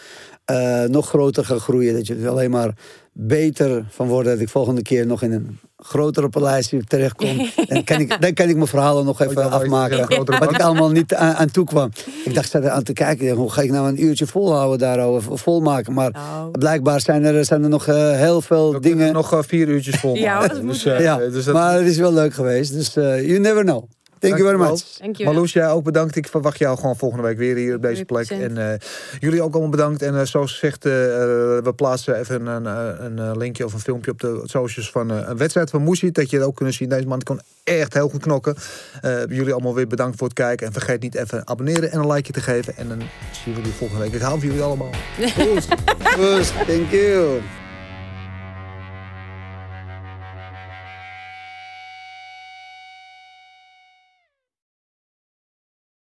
nog 0.87 1.09
groter 1.09 1.45
gaan 1.45 1.61
groeien. 1.61 1.95
Dat 1.95 2.07
jullie 2.07 2.25
er 2.25 2.31
alleen 2.31 2.51
maar 2.51 2.75
beter 3.13 3.85
van 3.89 4.09
worden. 4.09 4.33
Dat 4.33 4.43
ik 4.43 4.49
volgende 4.49 4.83
keer 4.83 5.07
nog 5.07 5.23
in 5.23 5.33
een 5.33 5.59
grotere 5.83 6.29
paleis 6.29 6.73
terechtkom. 6.87 7.37
dan, 7.69 7.85
kan 7.85 8.01
ik, 8.01 8.21
dan 8.21 8.33
kan 8.35 8.49
ik 8.49 8.55
mijn 8.57 8.67
verhalen 8.67 9.05
nog 9.05 9.21
even 9.21 9.45
Oh, 9.47 9.53
afmaken. 9.53 10.25
Wat 10.39 10.51
ik 10.53 10.61
allemaal 10.61 10.91
niet 10.91 11.15
aan, 11.15 11.35
aan 11.35 11.51
toe 11.51 11.65
kwam. 11.65 11.91
Ik 12.25 12.35
dacht, 12.35 12.51
zat 12.51 12.65
er 12.65 12.71
aan 12.71 12.83
te 12.83 12.93
kijken. 12.93 13.31
Hoe 13.31 13.51
ga 13.53 13.63
ik 13.63 13.71
nou 13.71 13.89
een 13.89 14.05
uurtje 14.05 14.27
volhouden 14.27 14.79
daarover, 14.79 15.39
volmaken? 15.39 15.93
Maar 15.93 16.11
Nou. 16.11 16.51
blijkbaar 16.51 17.01
zijn 17.01 17.25
er, 17.25 17.45
zijn 17.45 17.63
er 17.63 17.69
nog 17.69 17.87
eh, 17.87 18.11
heel 18.13 18.41
veel 18.41 18.73
We 18.73 18.81
dingen. 18.81 19.13
nog 19.13 19.33
eh, 19.33 19.39
vier 19.47 19.69
uurtjes 19.69 19.95
vol. 20.01 20.15
Ja, 20.15 20.47
dus, 20.49 20.85
eh, 20.85 21.01
ja, 21.01 21.17
dus 21.17 21.45
dat, 21.45 21.55
maar 21.55 21.75
het 21.75 21.87
is 21.87 21.97
wel 21.99 22.13
leuk 22.13 22.35
geweest. 22.35 22.73
Dus 22.73 22.95
you 22.95 23.39
never 23.39 23.63
know. 23.65 23.85
Thank 24.21 24.37
you 24.37 24.45
very 24.47 24.59
Dankjewel. 24.59 24.71
much. 24.71 24.99
Dankjewel. 24.99 25.33
Marloes, 25.33 25.53
jij 25.53 25.69
ook 25.71 25.85
bedankt. 25.85 26.17
Ik 26.17 26.29
verwacht 26.29 26.59
jou 26.59 26.79
gewoon 26.79 26.97
volgende 26.97 27.25
week 27.25 27.39
weer 27.39 27.57
hier 27.57 27.75
op 27.75 27.83
deze 27.83 28.05
plek. 28.05 28.33
100%. 28.35 28.37
En 28.37 28.73
eh, 28.73 28.79
jullie 29.19 29.43
ook 29.43 29.53
allemaal 29.53 29.71
bedankt. 29.71 30.03
En 30.03 30.19
eh, 30.19 30.25
zoals 30.27 30.53
gezegd, 30.53 30.85
eh, 30.85 30.93
we 30.93 31.73
plaatsen 31.77 32.19
even 32.19 32.47
een, 32.47 32.65
een, 33.05 33.19
een 33.19 33.39
linkje 33.39 33.65
of 33.65 33.73
een 33.73 33.81
filmpje 33.81 34.11
op 34.11 34.21
de 34.21 34.41
socials 34.45 34.91
van 34.91 35.11
eh, 35.11 35.29
een 35.29 35.37
wedstrijd 35.37 35.71
van 35.71 35.83
Moesie. 35.83 36.11
Dat 36.11 36.31
je 36.31 36.37
het 36.37 36.47
ook 36.47 36.57
kunnen 36.57 36.75
zien. 36.75 36.89
Deze 36.89 37.07
man 37.07 37.23
kon 37.23 37.41
echt 37.65 37.95
heel 37.95 38.09
goed 38.09 38.23
knokken. 38.23 38.57
Eh, 39.01 39.27
jullie 39.29 39.53
allemaal 39.53 39.75
weer 39.75 39.87
bedankt 39.87 40.17
voor 40.19 40.27
het 40.27 40.37
kijken. 40.37 40.67
En 40.67 40.73
vergeet 40.73 41.03
niet 41.03 41.15
even 41.15 41.47
abonneren 41.49 41.91
en 41.91 41.99
een 41.99 42.13
likeje 42.13 42.33
te 42.33 42.41
geven. 42.41 42.77
En 42.77 42.89
dan 42.89 42.99
zien 42.99 43.55
we 43.55 43.61
jullie 43.61 43.73
volgende 43.73 44.03
week. 44.03 44.15
Ik 44.15 44.21
hou 44.21 44.39
van 44.39 44.49
jullie 44.49 44.63
allemaal. 44.63 44.91
Goed. 46.17 46.53
Thank 46.67 46.91
you. 46.91 47.41